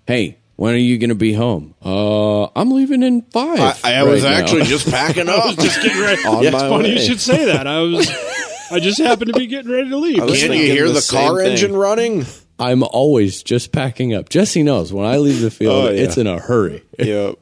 Hey, 0.07 0.37
when 0.55 0.73
are 0.73 0.77
you 0.77 0.97
gonna 0.97 1.13
be 1.13 1.33
home? 1.33 1.75
Uh, 1.83 2.45
I'm 2.55 2.71
leaving 2.71 3.03
in 3.03 3.23
five. 3.23 3.59
I, 3.83 3.95
I 3.95 4.03
was 4.03 4.23
now." 4.23 4.29
actually 4.31 4.63
just 4.63 4.89
packing 4.89 5.27
up. 5.27 5.55
Just 5.59 5.81
getting 5.81 6.01
ready. 6.01 6.21
On 6.25 6.43
it's 6.45 6.53
my 6.53 6.69
funny 6.69 6.93
you 6.93 6.99
should 6.99 7.19
say 7.19 7.43
that. 7.45 7.67
I 7.67 7.81
was 7.81 8.09
I 8.71 8.79
just 8.79 8.99
happened 8.99 9.33
to 9.33 9.39
be 9.39 9.47
getting 9.47 9.71
ready 9.71 9.89
to 9.89 9.97
leave. 9.97 10.21
I 10.21 10.27
Can 10.27 10.51
you 10.53 10.65
hear 10.65 10.87
the 10.87 10.93
the, 10.95 11.07
car 11.11 11.37
thing. 11.37 11.51
engine 11.51 11.75
running? 11.75 12.25
I'm 12.57 12.83
always 12.83 13.43
just 13.43 13.71
packing 13.71 14.13
up. 14.13 14.29
Jesse 14.29 14.63
knows 14.63 14.91
when 14.93 15.05
I 15.05 15.17
leave 15.17 15.41
the 15.41 15.51
field, 15.51 15.73
Oh, 15.87 15.89
yeah. 15.89 16.03
it's 16.03 16.17
in 16.17 16.25
a 16.27 16.39
hurry. 16.39 16.83
Yep. 16.97 17.35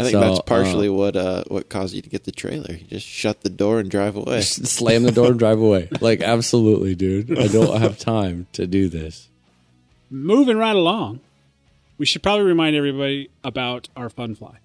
I 0.00 0.04
think 0.04 0.12
So, 0.12 0.20
that's 0.20 0.40
partially 0.46 0.88
what 0.88 1.16
uh, 1.16 1.42
what 1.48 1.68
caused 1.68 1.92
you 1.94 2.00
to 2.02 2.08
get 2.08 2.22
the 2.24 2.30
trailer. 2.30 2.72
You 2.72 2.86
just 2.86 3.06
shut 3.06 3.40
the 3.40 3.50
door 3.50 3.80
and 3.80 3.90
drive 3.90 4.14
away. 4.16 4.42
Slam 4.42 5.02
the 5.02 5.10
door 5.12 5.26
and 5.30 5.38
drive 5.38 5.58
away. 5.58 5.88
Like 6.00 6.20
absolutely, 6.20 6.94
dude. 6.94 7.36
I 7.36 7.48
don't 7.48 7.80
have 7.80 7.98
time 7.98 8.46
to 8.52 8.66
do 8.68 8.88
this. 8.88 9.28
Moving 10.08 10.56
right 10.56 10.76
along, 10.76 11.18
we 11.98 12.06
should 12.06 12.22
probably 12.22 12.44
remind 12.46 12.76
everybody 12.76 13.28
about 13.42 13.88
our 13.96 14.08
fun 14.08 14.36
fly. 14.36 14.58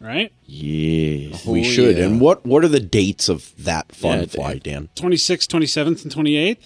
Right? 0.00 0.32
Yes. 0.44 1.44
We 1.44 1.60
Oh, 1.60 1.64
should. 1.64 1.96
yeah. 1.98 2.04
And 2.04 2.20
what 2.20 2.46
what 2.46 2.64
are 2.64 2.68
the 2.68 2.78
dates 2.80 3.28
of 3.28 3.52
that 3.64 3.90
fun 3.94 4.20
Yeah, 4.20 4.26
fly, 4.26 4.52
Dan. 4.58 4.88
Dan? 4.94 5.10
26th, 5.10 5.48
27th, 5.48 6.04
and 6.04 6.14
28th? 6.14 6.58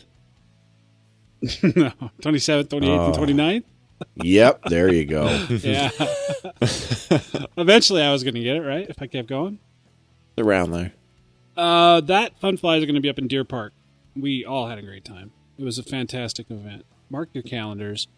no, 1.76 1.90
27th, 2.22 2.64
28th, 2.68 3.06
and 3.06 3.38
29th? 3.38 3.64
Yep, 4.16 4.62
there 4.64 4.92
you 4.92 5.04
go. 5.06 5.24
Yeah. 5.50 5.90
Eventually, 7.56 8.02
I 8.02 8.12
was 8.12 8.22
going 8.24 8.34
to 8.34 8.40
get 8.40 8.56
it, 8.56 8.60
right? 8.62 8.88
If 8.88 9.00
I 9.00 9.06
kept 9.06 9.28
going. 9.28 9.58
Around 10.38 10.72
there. 10.72 10.92
Uh, 11.56 12.00
that 12.02 12.38
fun 12.40 12.56
fly 12.56 12.76
is 12.76 12.84
going 12.84 12.94
to 12.94 13.00
be 13.00 13.08
up 13.08 13.18
in 13.18 13.28
Deer 13.28 13.44
Park. 13.44 13.72
We 14.16 14.44
all 14.44 14.68
had 14.68 14.78
a 14.78 14.82
great 14.82 15.04
time. 15.04 15.32
It 15.58 15.64
was 15.64 15.78
a 15.78 15.82
fantastic 15.82 16.50
event. 16.50 16.84
Mark 17.10 17.28
your 17.32 17.42
calendars. 17.42 18.08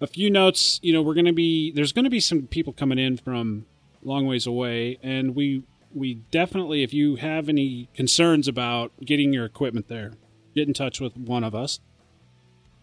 A 0.00 0.06
few 0.06 0.30
notes. 0.30 0.80
You 0.82 0.92
know, 0.92 1.02
we're 1.02 1.14
going 1.14 1.26
to 1.26 1.32
be 1.32 1.70
there's 1.72 1.92
going 1.92 2.04
to 2.04 2.10
be 2.10 2.20
some 2.20 2.46
people 2.46 2.72
coming 2.72 2.98
in 2.98 3.16
from 3.16 3.66
long 4.02 4.26
ways 4.26 4.46
away, 4.46 4.98
and 5.02 5.34
we 5.34 5.62
we 5.94 6.14
definitely, 6.14 6.82
if 6.82 6.92
you 6.92 7.16
have 7.16 7.48
any 7.48 7.88
concerns 7.94 8.46
about 8.46 8.92
getting 9.04 9.32
your 9.32 9.44
equipment 9.44 9.88
there, 9.88 10.12
get 10.54 10.68
in 10.68 10.74
touch 10.74 11.00
with 11.00 11.16
one 11.16 11.44
of 11.44 11.54
us, 11.54 11.80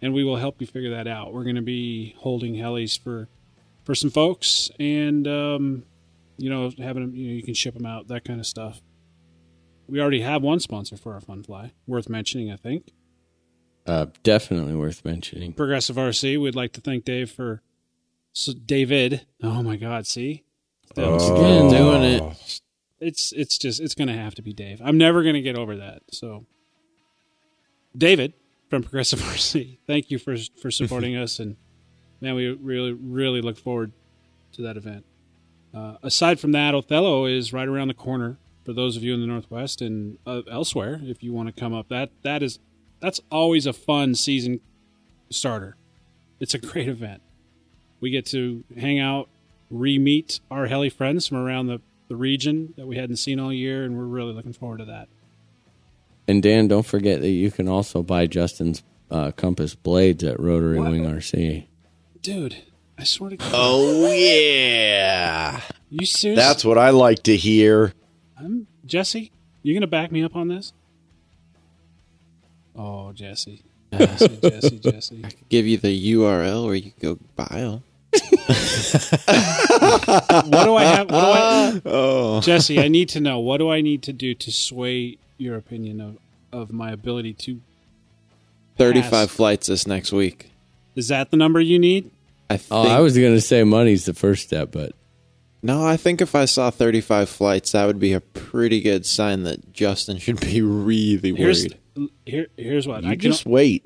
and 0.02 0.14
we 0.14 0.24
will 0.24 0.38
help 0.38 0.60
you 0.60 0.68
figure 0.68 0.92
that 0.92 1.08
out. 1.08 1.34
We're 1.34 1.44
going 1.44 1.56
to 1.56 1.62
be 1.62 2.16
holding 2.18 2.56
helis 2.56 3.00
for 3.00 3.28
for 3.84 3.96
some 3.96 4.10
folks, 4.10 4.72
and 4.80 5.28
um, 5.28 5.84
you 6.38 6.50
know, 6.50 6.72
having 6.80 7.04
them, 7.04 7.16
you 7.16 7.28
know, 7.28 7.34
you 7.34 7.44
can 7.44 7.54
ship 7.54 7.76
them 7.76 7.86
out, 7.86 8.08
that 8.08 8.26
kind 8.26 8.40
of 8.40 8.46
stuff. 8.46 8.82
We 9.88 10.02
already 10.02 10.22
have 10.22 10.42
one 10.42 10.60
sponsor 10.60 10.98
for 10.98 11.14
our 11.14 11.22
fun 11.22 11.44
fly, 11.44 11.74
worth 11.86 12.10
mentioning, 12.10 12.52
I 12.52 12.56
think. 12.56 12.92
Uh, 13.86 14.08
definitely 14.24 14.74
worth 14.74 15.06
mentioning. 15.06 15.54
Progressive 15.54 15.96
RC. 15.96 16.42
We'd 16.42 16.56
like 16.56 16.74
to 16.74 16.82
thank 16.82 17.06
Dave 17.06 17.30
for 17.30 17.62
so 18.34 18.54
David. 18.54 19.28
Oh 19.44 19.62
my 19.62 19.76
God! 19.76 20.08
See, 20.08 20.44
That 20.96 21.10
was- 21.12 21.30
Again, 21.30 21.70
Doing 21.70 22.04
it. 22.04 22.62
it's 23.00 23.32
it's 23.34 23.58
just 23.58 23.80
it's 23.82 23.96
going 23.96 24.08
to 24.08 24.14
have 24.16 24.36
to 24.36 24.42
be 24.42 24.54
Dave. 24.54 24.82
I'm 24.84 24.98
never 24.98 25.22
going 25.24 25.36
to 25.36 25.42
get 25.42 25.58
over 25.58 25.76
that. 25.78 26.04
So, 26.12 26.46
David 27.98 28.34
from 28.70 28.84
Progressive 28.84 29.20
RC. 29.22 29.78
Thank 29.88 30.10
you 30.12 30.18
for 30.18 30.36
for 30.62 30.72
supporting 30.72 31.16
us, 31.16 31.40
and 31.40 31.56
man, 32.22 32.36
we 32.36 32.50
really 32.50 32.94
really 32.94 33.42
look 33.42 33.58
forward 33.58 33.92
to 34.54 34.62
that 34.64 34.78
event. 34.78 35.06
Uh, 35.74 35.98
aside 36.04 36.40
from 36.40 36.54
that, 36.54 36.74
Othello 36.74 37.26
is 37.26 37.52
right 37.52 37.68
around 37.68 37.90
the 37.90 37.94
corner 37.94 38.38
for 38.64 38.72
those 38.74 38.96
of 38.96 39.04
you 39.04 39.14
in 39.14 39.20
the 39.20 39.28
Northwest 39.28 39.82
and 39.82 40.18
uh, 40.26 40.42
elsewhere. 40.50 41.00
If 41.04 41.22
you 41.22 41.34
want 41.34 41.54
to 41.54 41.60
come 41.60 41.74
up, 41.74 41.90
that 41.90 42.12
that 42.24 42.42
is 42.42 42.60
that's 43.02 43.20
always 43.30 43.66
a 43.66 43.74
fun 43.74 44.16
season 44.16 44.62
starter. 45.30 45.76
It's 46.40 46.54
a 46.54 46.58
great 46.60 46.88
event. 46.88 47.22
We 48.02 48.10
get 48.10 48.26
to 48.28 48.64
hang 48.78 49.00
out, 49.00 49.30
re 49.70 49.98
meet 50.00 50.40
our 50.52 50.68
heli 50.68 50.90
friends 50.90 51.28
from 51.28 51.38
around 51.38 51.68
the, 51.68 51.82
the 52.08 52.16
region 52.16 52.74
that 52.78 52.88
we 52.88 52.98
hadn't 52.98 53.18
seen 53.18 53.40
all 53.40 53.52
year, 53.54 53.84
and 53.84 53.98
we're 53.98 54.04
really 54.06 54.34
looking 54.34 54.54
forward 54.54 54.78
to 54.80 54.86
that. 54.86 55.08
And 56.28 56.42
Dan, 56.42 56.68
don't 56.68 56.86
forget 56.86 57.22
that 57.22 57.30
you 57.30 57.52
can 57.52 57.68
also 57.68 58.02
buy 58.02 58.26
Justin's 58.28 58.84
uh, 59.12 59.32
Compass 59.32 59.76
blades 59.76 60.24
at 60.24 60.40
Rotary 60.40 60.80
What? 60.80 60.92
Wing 60.92 61.04
RC. 61.06 61.66
Dude, 62.22 62.64
I 62.98 63.04
swear 63.04 63.30
to 63.32 63.38
God. 63.38 63.52
Oh 63.54 64.12
yeah, 64.12 65.62
You 65.90 66.06
serious? 66.06 66.40
that's 66.40 66.66
what 66.66 66.78
I 66.80 66.90
like 66.90 67.22
to 67.24 67.36
hear. 67.36 67.94
I'm, 68.40 68.66
Jesse, 68.86 69.32
you 69.62 69.74
going 69.74 69.82
to 69.82 69.88
back 69.88 70.12
me 70.12 70.24
up 70.24 70.36
on 70.36 70.48
this? 70.48 70.74
Oh, 72.76 73.12
Jesse. 73.14 73.62
Jesse, 73.94 74.38
Jesse, 74.42 74.80
Jesse. 74.80 75.22
I 75.24 75.30
could 75.30 75.50
give 75.50 75.66
you 75.66 75.78
the 75.78 76.14
URL 76.14 76.66
where 76.66 76.76
you 76.76 76.92
can 76.92 76.94
go 77.00 77.20
buy 77.36 77.46
them. 77.62 77.84
What 80.46 80.64
do 80.66 80.76
I 80.76 80.84
have? 80.84 81.10
What 81.10 81.22
do 81.22 81.32
I, 81.32 81.82
Oh, 81.86 82.42
Jesse, 82.42 82.80
I 82.80 82.88
need 82.88 83.10
to 83.10 83.20
know. 83.20 83.40
What 83.40 83.58
do 83.58 83.70
I 83.70 83.82
need 83.82 84.04
to 84.04 84.14
do 84.14 84.34
to 84.36 84.52
sway 84.52 85.18
your 85.38 85.56
opinion 85.56 86.02
of, 86.02 86.18
of 86.52 86.72
my 86.72 86.92
ability 86.92 87.34
to. 87.34 87.62
35 88.78 89.12
Pass. 89.12 89.30
flights 89.32 89.68
this 89.68 89.88
next 89.88 90.12
week. 90.12 90.52
Is 90.96 91.08
that 91.10 91.32
the 91.32 91.38
number 91.38 91.60
you 91.60 91.80
need? 91.80 92.12
I 92.50 92.56
oh, 92.56 92.58
think. 92.58 92.72
Oh, 92.72 92.84
I 92.84 93.00
was 93.00 93.18
going 93.18 93.34
to 93.34 93.42
say 93.42 93.64
money's 93.64 94.06
the 94.06 94.14
first 94.14 94.44
step, 94.44 94.72
but 94.72 94.94
no, 95.62 95.86
I 95.86 95.98
think 95.98 96.22
if 96.22 96.36
I 96.36 96.46
saw 96.46 96.70
35 96.70 97.30
flights, 97.30 97.72
that 97.72 97.86
would 97.86 98.00
be 98.00 98.14
a 98.14 98.22
pretty 98.22 98.82
good 98.82 99.06
sign 99.06 99.44
that 99.44 99.74
Justin 99.74 100.18
should 100.18 100.40
be 100.40 100.62
really 100.64 101.34
Here's 101.34 101.68
worried. 101.98 102.12
here, 102.26 102.48
here's 102.58 102.88
what 102.88 103.04
You 103.04 103.10
I 103.10 103.16
can 103.16 103.32
just 103.32 103.46
wait. 103.46 103.86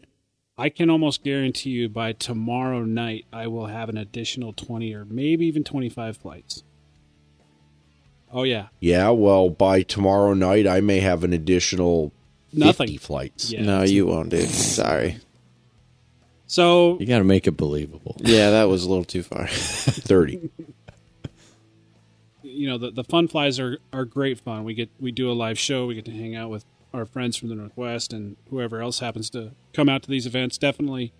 I 0.59 0.67
can 0.67 0.89
almost 0.89 1.23
guarantee 1.23 1.69
you 1.69 1.87
by 1.87 2.11
tomorrow 2.11 2.83
night 2.83 3.25
I 3.31 3.47
will 3.47 3.67
have 3.67 3.87
an 3.87 3.97
additional 3.97 4.51
20 4.51 4.93
or 4.93 5.05
maybe 5.05 5.45
even 5.45 5.63
25 5.63 6.17
flights. 6.17 6.63
Oh 8.29 8.43
yeah. 8.43 8.67
Yeah, 8.81 9.09
well, 9.11 9.49
by 9.49 9.83
tomorrow 9.83 10.33
night, 10.33 10.67
I 10.67 10.81
may 10.81 10.99
have 10.99 11.23
an 11.23 11.31
additional 11.31 12.11
50 12.53 12.97
flights. 12.97 13.51
Yeah. 13.53 13.63
no, 13.63 13.83
you 13.83 14.07
won't, 14.07 14.31
dude. 14.31 14.49
Sorry. 14.49 15.19
So 16.45 16.99
you 16.99 17.05
got 17.05 17.19
to 17.19 17.23
make 17.23 17.47
it 17.47 17.55
believable. 17.55 18.17
Yeah, 18.19 18.49
that 18.51 18.65
was 18.65 18.83
a 18.83 18.89
little 18.89 19.05
too 19.05 19.23
far. 19.23 19.47
30. 19.47 20.49
you 22.43 22.67
know 22.67 22.77
the 22.77 22.91
the 22.91 23.05
fun 23.05 23.29
flies 23.29 23.59
are 23.59 23.77
are 23.93 24.03
great 24.03 24.39
fun. 24.41 24.65
We 24.65 24.73
get 24.73 24.89
we 24.99 25.13
do 25.13 25.31
a 25.31 25.33
live 25.33 25.57
show. 25.57 25.85
We 25.85 25.95
get 25.95 26.05
to 26.05 26.11
hang 26.11 26.35
out 26.35 26.49
with 26.49 26.65
our 26.93 27.05
friends 27.05 27.37
from 27.37 27.49
the 27.49 27.55
Northwest 27.55 28.13
and 28.13 28.37
whoever 28.49 28.81
else 28.81 28.99
happens 28.99 29.29
to 29.31 29.51
come 29.73 29.89
out 29.89 30.03
to 30.03 30.09
these 30.09 30.25
events. 30.25 30.57
Definitely 30.57 31.13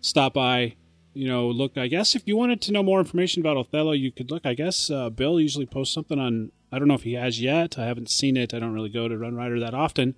stop 0.00 0.34
by. 0.34 0.76
You 1.14 1.28
know, 1.28 1.48
look. 1.48 1.76
I 1.76 1.88
guess 1.88 2.14
if 2.14 2.22
you 2.26 2.38
wanted 2.38 2.62
to 2.62 2.72
know 2.72 2.82
more 2.82 2.98
information 2.98 3.42
about 3.42 3.58
Othello, 3.58 3.92
you 3.92 4.10
could 4.10 4.30
look. 4.30 4.46
I 4.46 4.54
guess 4.54 4.90
uh, 4.90 5.10
Bill 5.10 5.38
usually 5.38 5.66
posts 5.66 5.94
something 5.94 6.18
on. 6.18 6.52
I 6.70 6.78
don't 6.78 6.88
know 6.88 6.94
if 6.94 7.02
he 7.02 7.14
has 7.14 7.38
yet. 7.38 7.78
I 7.78 7.84
haven't 7.84 8.10
seen 8.10 8.34
it. 8.36 8.54
I 8.54 8.58
don't 8.58 8.72
really 8.72 8.88
go 8.88 9.08
to 9.08 9.14
RunRyder 9.14 9.60
that 9.60 9.74
often. 9.74 10.14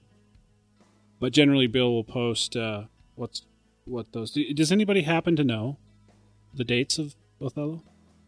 But 1.19 1.33
generally, 1.33 1.67
Bill 1.67 1.91
will 1.91 2.05
post 2.05 2.55
uh, 2.55 2.85
what's 3.17 3.43
what 3.87 4.13
those. 4.13 4.39
Does 4.55 4.71
anybody 4.71 5.03
happen 5.03 5.35
to 5.35 5.43
know 5.43 5.79
the 6.55 6.65
dates 6.65 6.97
of 6.99 7.17
Othello? 7.41 7.83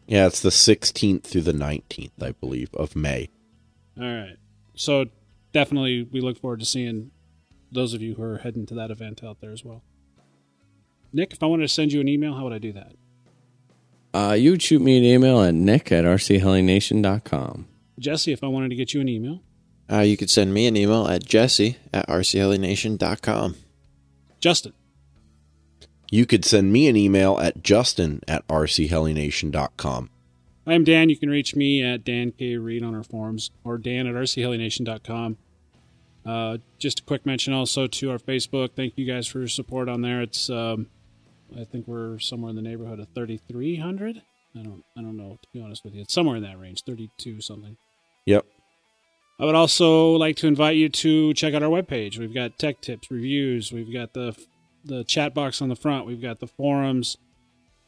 Yeah, 0.07 0.27
it's 0.27 0.39
the 0.39 0.49
16th 0.49 1.23
through 1.23 1.41
the 1.41 1.51
19th, 1.51 2.11
I 2.21 2.31
believe, 2.31 2.73
of 2.73 2.95
May. 2.95 3.29
All 3.99 4.05
right. 4.05 4.37
So 4.73 5.07
definitely 5.57 6.03
we 6.03 6.21
look 6.21 6.37
forward 6.37 6.59
to 6.59 6.65
seeing 6.67 7.09
those 7.71 7.95
of 7.95 8.01
you 8.03 8.13
who 8.13 8.21
are 8.21 8.37
heading 8.37 8.67
to 8.67 8.75
that 8.75 8.91
event 8.91 9.23
out 9.23 9.41
there 9.41 9.51
as 9.51 9.65
well. 9.65 9.81
Nick, 11.11 11.33
if 11.33 11.41
I 11.41 11.47
wanted 11.47 11.63
to 11.63 11.67
send 11.73 11.91
you 11.91 11.99
an 11.99 12.07
email, 12.07 12.35
how 12.35 12.43
would 12.43 12.53
I 12.53 12.59
do 12.59 12.73
that? 12.73 12.93
Uh, 14.13 14.33
you 14.33 14.51
would 14.51 14.61
shoot 14.61 14.83
me 14.83 14.99
an 14.99 15.03
email 15.03 15.41
at 15.41 15.55
nick 15.55 15.91
at 15.91 16.03
rchelination.com. 16.03 17.67
Jesse, 17.97 18.31
if 18.31 18.43
I 18.43 18.47
wanted 18.47 18.69
to 18.69 18.75
get 18.75 18.93
you 18.93 19.01
an 19.01 19.09
email. 19.09 19.41
Uh, 19.91 20.01
you 20.01 20.15
could 20.15 20.29
send 20.29 20.53
me 20.53 20.67
an 20.67 20.77
email 20.77 21.07
at 21.07 21.25
jesse 21.25 21.77
at 21.91 22.07
rchelination.com. 22.07 23.55
Justin, 24.39 24.73
You 26.11 26.27
could 26.27 26.45
send 26.45 26.71
me 26.71 26.87
an 26.87 26.95
email 26.95 27.39
at 27.39 27.63
justin 27.63 28.21
at 28.27 28.47
rchelination.com. 28.47 30.09
I 30.67 30.73
am 30.73 30.83
Dan. 30.83 31.09
You 31.09 31.17
can 31.17 31.29
reach 31.31 31.55
me 31.55 31.81
at 31.81 32.03
Dan 32.03 32.31
K. 32.33 32.57
Reed 32.57 32.83
on 32.83 32.93
our 32.93 33.03
forums 33.03 33.49
or 33.63 33.79
Dan 33.79 34.05
at 34.05 34.13
rchelination.com. 34.13 35.37
Uh, 36.27 36.57
just 36.77 36.99
a 36.99 37.03
quick 37.03 37.25
mention 37.25 37.53
also 37.53 37.87
to 37.87 38.11
our 38.11 38.17
Facebook. 38.19 38.71
Thank 38.75 38.97
you 38.97 39.05
guys 39.05 39.27
for 39.27 39.39
your 39.39 39.47
support 39.47 39.87
on 39.87 40.01
there. 40.01 40.21
It's 40.21 40.49
um, 40.49 40.87
I 41.57 41.63
think 41.63 41.87
we're 41.87 42.19
somewhere 42.19 42.49
in 42.49 42.55
the 42.55 42.61
neighborhood 42.61 42.99
of 42.99 43.07
3,300. 43.15 44.21
I 44.55 44.61
don't 44.63 44.83
I 44.97 45.01
don't 45.01 45.15
know 45.17 45.37
to 45.41 45.47
be 45.53 45.61
honest 45.61 45.83
with 45.85 45.93
you. 45.95 46.01
It's 46.01 46.13
somewhere 46.13 46.35
in 46.35 46.43
that 46.43 46.59
range, 46.59 46.83
32 46.83 47.41
something. 47.41 47.77
Yep. 48.25 48.45
I 49.39 49.45
would 49.45 49.55
also 49.55 50.13
like 50.13 50.35
to 50.37 50.47
invite 50.47 50.75
you 50.77 50.89
to 50.89 51.33
check 51.35 51.53
out 51.53 51.61
our 51.63 51.69
webpage. 51.69 52.17
We've 52.17 52.33
got 52.33 52.57
tech 52.57 52.81
tips, 52.81 53.09
reviews. 53.11 53.71
We've 53.71 53.93
got 53.93 54.13
the 54.13 54.35
the 54.83 55.03
chat 55.03 55.33
box 55.33 55.61
on 55.61 55.69
the 55.69 55.75
front. 55.75 56.05
We've 56.07 56.21
got 56.21 56.39
the 56.39 56.47
forums 56.47 57.17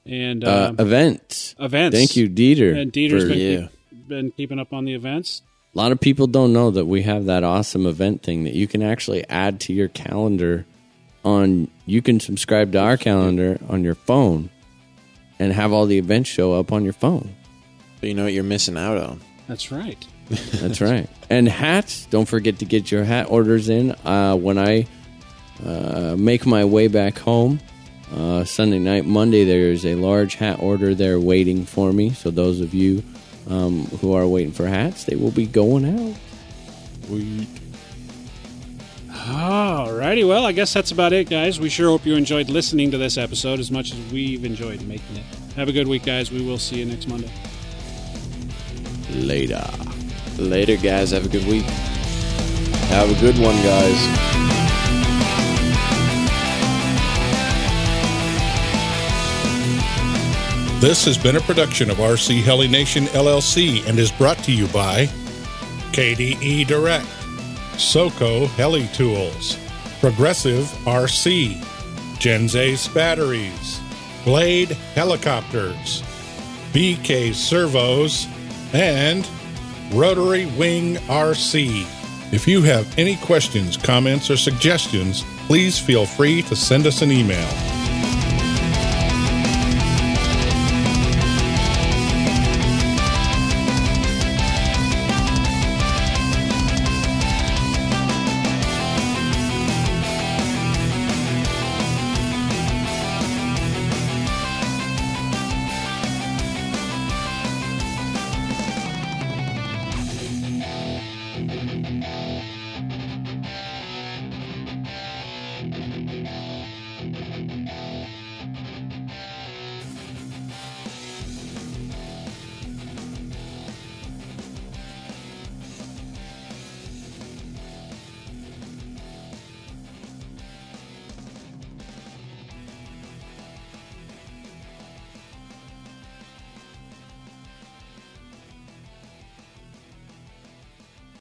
and 0.05 0.43
Uh, 0.43 0.67
um, 0.69 0.75
events. 0.79 1.55
events. 1.59 1.97
Thank 1.97 2.15
you, 2.15 2.29
Dieter. 2.29 2.77
And 2.79 2.91
Dieter's 2.93 3.23
for- 3.23 3.29
been, 3.29 3.39
yeah. 3.39 3.67
keep- 3.89 4.07
been 4.07 4.31
keeping 4.31 4.59
up 4.59 4.71
on 4.73 4.85
the 4.85 4.93
events. 4.93 5.41
A 5.75 5.77
lot 5.77 5.91
of 5.91 5.99
people 5.99 6.25
don't 6.25 6.51
know 6.51 6.71
that 6.71 6.85
we 6.85 7.03
have 7.03 7.25
that 7.25 7.43
awesome 7.43 7.85
event 7.85 8.23
thing 8.23 8.43
that 8.45 8.53
you 8.53 8.67
can 8.67 8.81
actually 8.81 9.27
add 9.29 9.59
to 9.61 9.73
your 9.73 9.87
calendar 9.87 10.65
on 11.23 11.69
you 11.85 12.01
can 12.01 12.19
subscribe 12.19 12.71
to 12.71 12.79
our 12.79 12.97
calendar 12.97 13.59
on 13.69 13.83
your 13.83 13.93
phone 13.95 14.49
and 15.37 15.53
have 15.53 15.71
all 15.71 15.85
the 15.85 15.97
events 15.97 16.29
show 16.29 16.53
up 16.53 16.71
on 16.71 16.83
your 16.83 16.93
phone. 16.93 17.35
So 17.99 18.07
you 18.07 18.13
know 18.13 18.23
what 18.23 18.33
you're 18.33 18.43
missing 18.43 18.77
out 18.77 18.97
on. 18.97 19.21
That's 19.47 19.71
right. 19.71 20.03
That's 20.29 20.81
right. 20.81 21.07
And 21.29 21.47
hats, 21.47 22.05
don't 22.07 22.27
forget 22.27 22.59
to 22.59 22.65
get 22.65 22.91
your 22.91 23.03
hat 23.03 23.29
orders 23.29 23.69
in. 23.69 23.91
Uh, 24.05 24.35
when 24.35 24.57
I 24.57 24.87
uh, 25.63 26.15
make 26.17 26.45
my 26.45 26.65
way 26.65 26.87
back 26.87 27.17
home 27.17 27.59
uh, 28.15 28.43
Sunday 28.43 28.79
night, 28.79 29.05
Monday, 29.05 29.43
there 29.43 29.71
is 29.71 29.85
a 29.85 29.95
large 29.95 30.35
hat 30.35 30.59
order 30.59 30.95
there 30.95 31.19
waiting 31.19 31.65
for 31.65 31.91
me. 31.93 32.11
So 32.11 32.31
those 32.31 32.59
of 32.59 32.73
you 32.73 33.03
um, 33.49 33.85
who 34.01 34.13
are 34.13 34.27
waiting 34.27 34.53
for 34.53 34.67
hats, 34.67 35.03
they 35.03 35.15
will 35.15 35.31
be 35.31 35.45
going 35.45 35.85
out. 35.85 36.15
Alrighty, 39.07 40.27
well, 40.27 40.45
I 40.45 40.51
guess 40.53 40.73
that's 40.73 40.91
about 40.91 41.13
it, 41.13 41.29
guys. 41.29 41.59
We 41.59 41.69
sure 41.69 41.89
hope 41.89 42.05
you 42.05 42.15
enjoyed 42.15 42.49
listening 42.49 42.91
to 42.91 42.97
this 42.97 43.17
episode 43.17 43.59
as 43.59 43.69
much 43.69 43.91
as 43.91 44.11
we've 44.11 44.45
enjoyed 44.45 44.81
making 44.83 45.17
it. 45.17 45.23
Have 45.55 45.67
a 45.67 45.71
good 45.71 45.87
week, 45.87 46.03
guys. 46.03 46.31
We 46.31 46.45
will 46.45 46.57
see 46.57 46.77
you 46.77 46.85
next 46.85 47.07
Monday. 47.07 47.31
Later. 49.11 49.67
Later, 50.37 50.77
guys. 50.77 51.11
Have 51.11 51.25
a 51.25 51.29
good 51.29 51.45
week. 51.45 51.65
Have 52.89 53.11
a 53.11 53.19
good 53.19 53.37
one, 53.37 53.55
guys. 53.57 54.68
This 60.79 61.03
has 61.03 61.17
been 61.17 61.35
a 61.35 61.41
production 61.41 61.89
of 61.89 61.97
RC 61.97 62.41
Heli 62.41 62.69
Nation 62.69 63.03
LLC 63.07 63.85
and 63.85 63.99
is 63.99 64.13
brought 64.13 64.37
to 64.45 64.53
you 64.53 64.65
by 64.67 65.07
KDE 65.91 66.67
Direct, 66.67 67.05
SOCO 67.77 68.45
Heli 68.45 68.87
Tools, 68.93 69.57
Progressive 69.99 70.63
RC, 70.85 71.61
Gens 72.17 72.55
Ace 72.55 72.87
Batteries, 72.87 73.81
Blade 74.23 74.69
Helicopters, 74.69 76.01
BK 76.71 77.35
Servos, 77.35 78.25
and 78.71 79.27
Rotary 79.91 80.45
Wing 80.57 80.95
RC. 81.07 81.85
If 82.31 82.47
you 82.47 82.61
have 82.61 82.97
any 82.97 83.17
questions, 83.17 83.75
comments, 83.75 84.29
or 84.29 84.37
suggestions, 84.37 85.25
please 85.45 85.77
feel 85.77 86.05
free 86.05 86.41
to 86.43 86.55
send 86.55 86.87
us 86.87 87.01
an 87.01 87.11
email. 87.11 87.78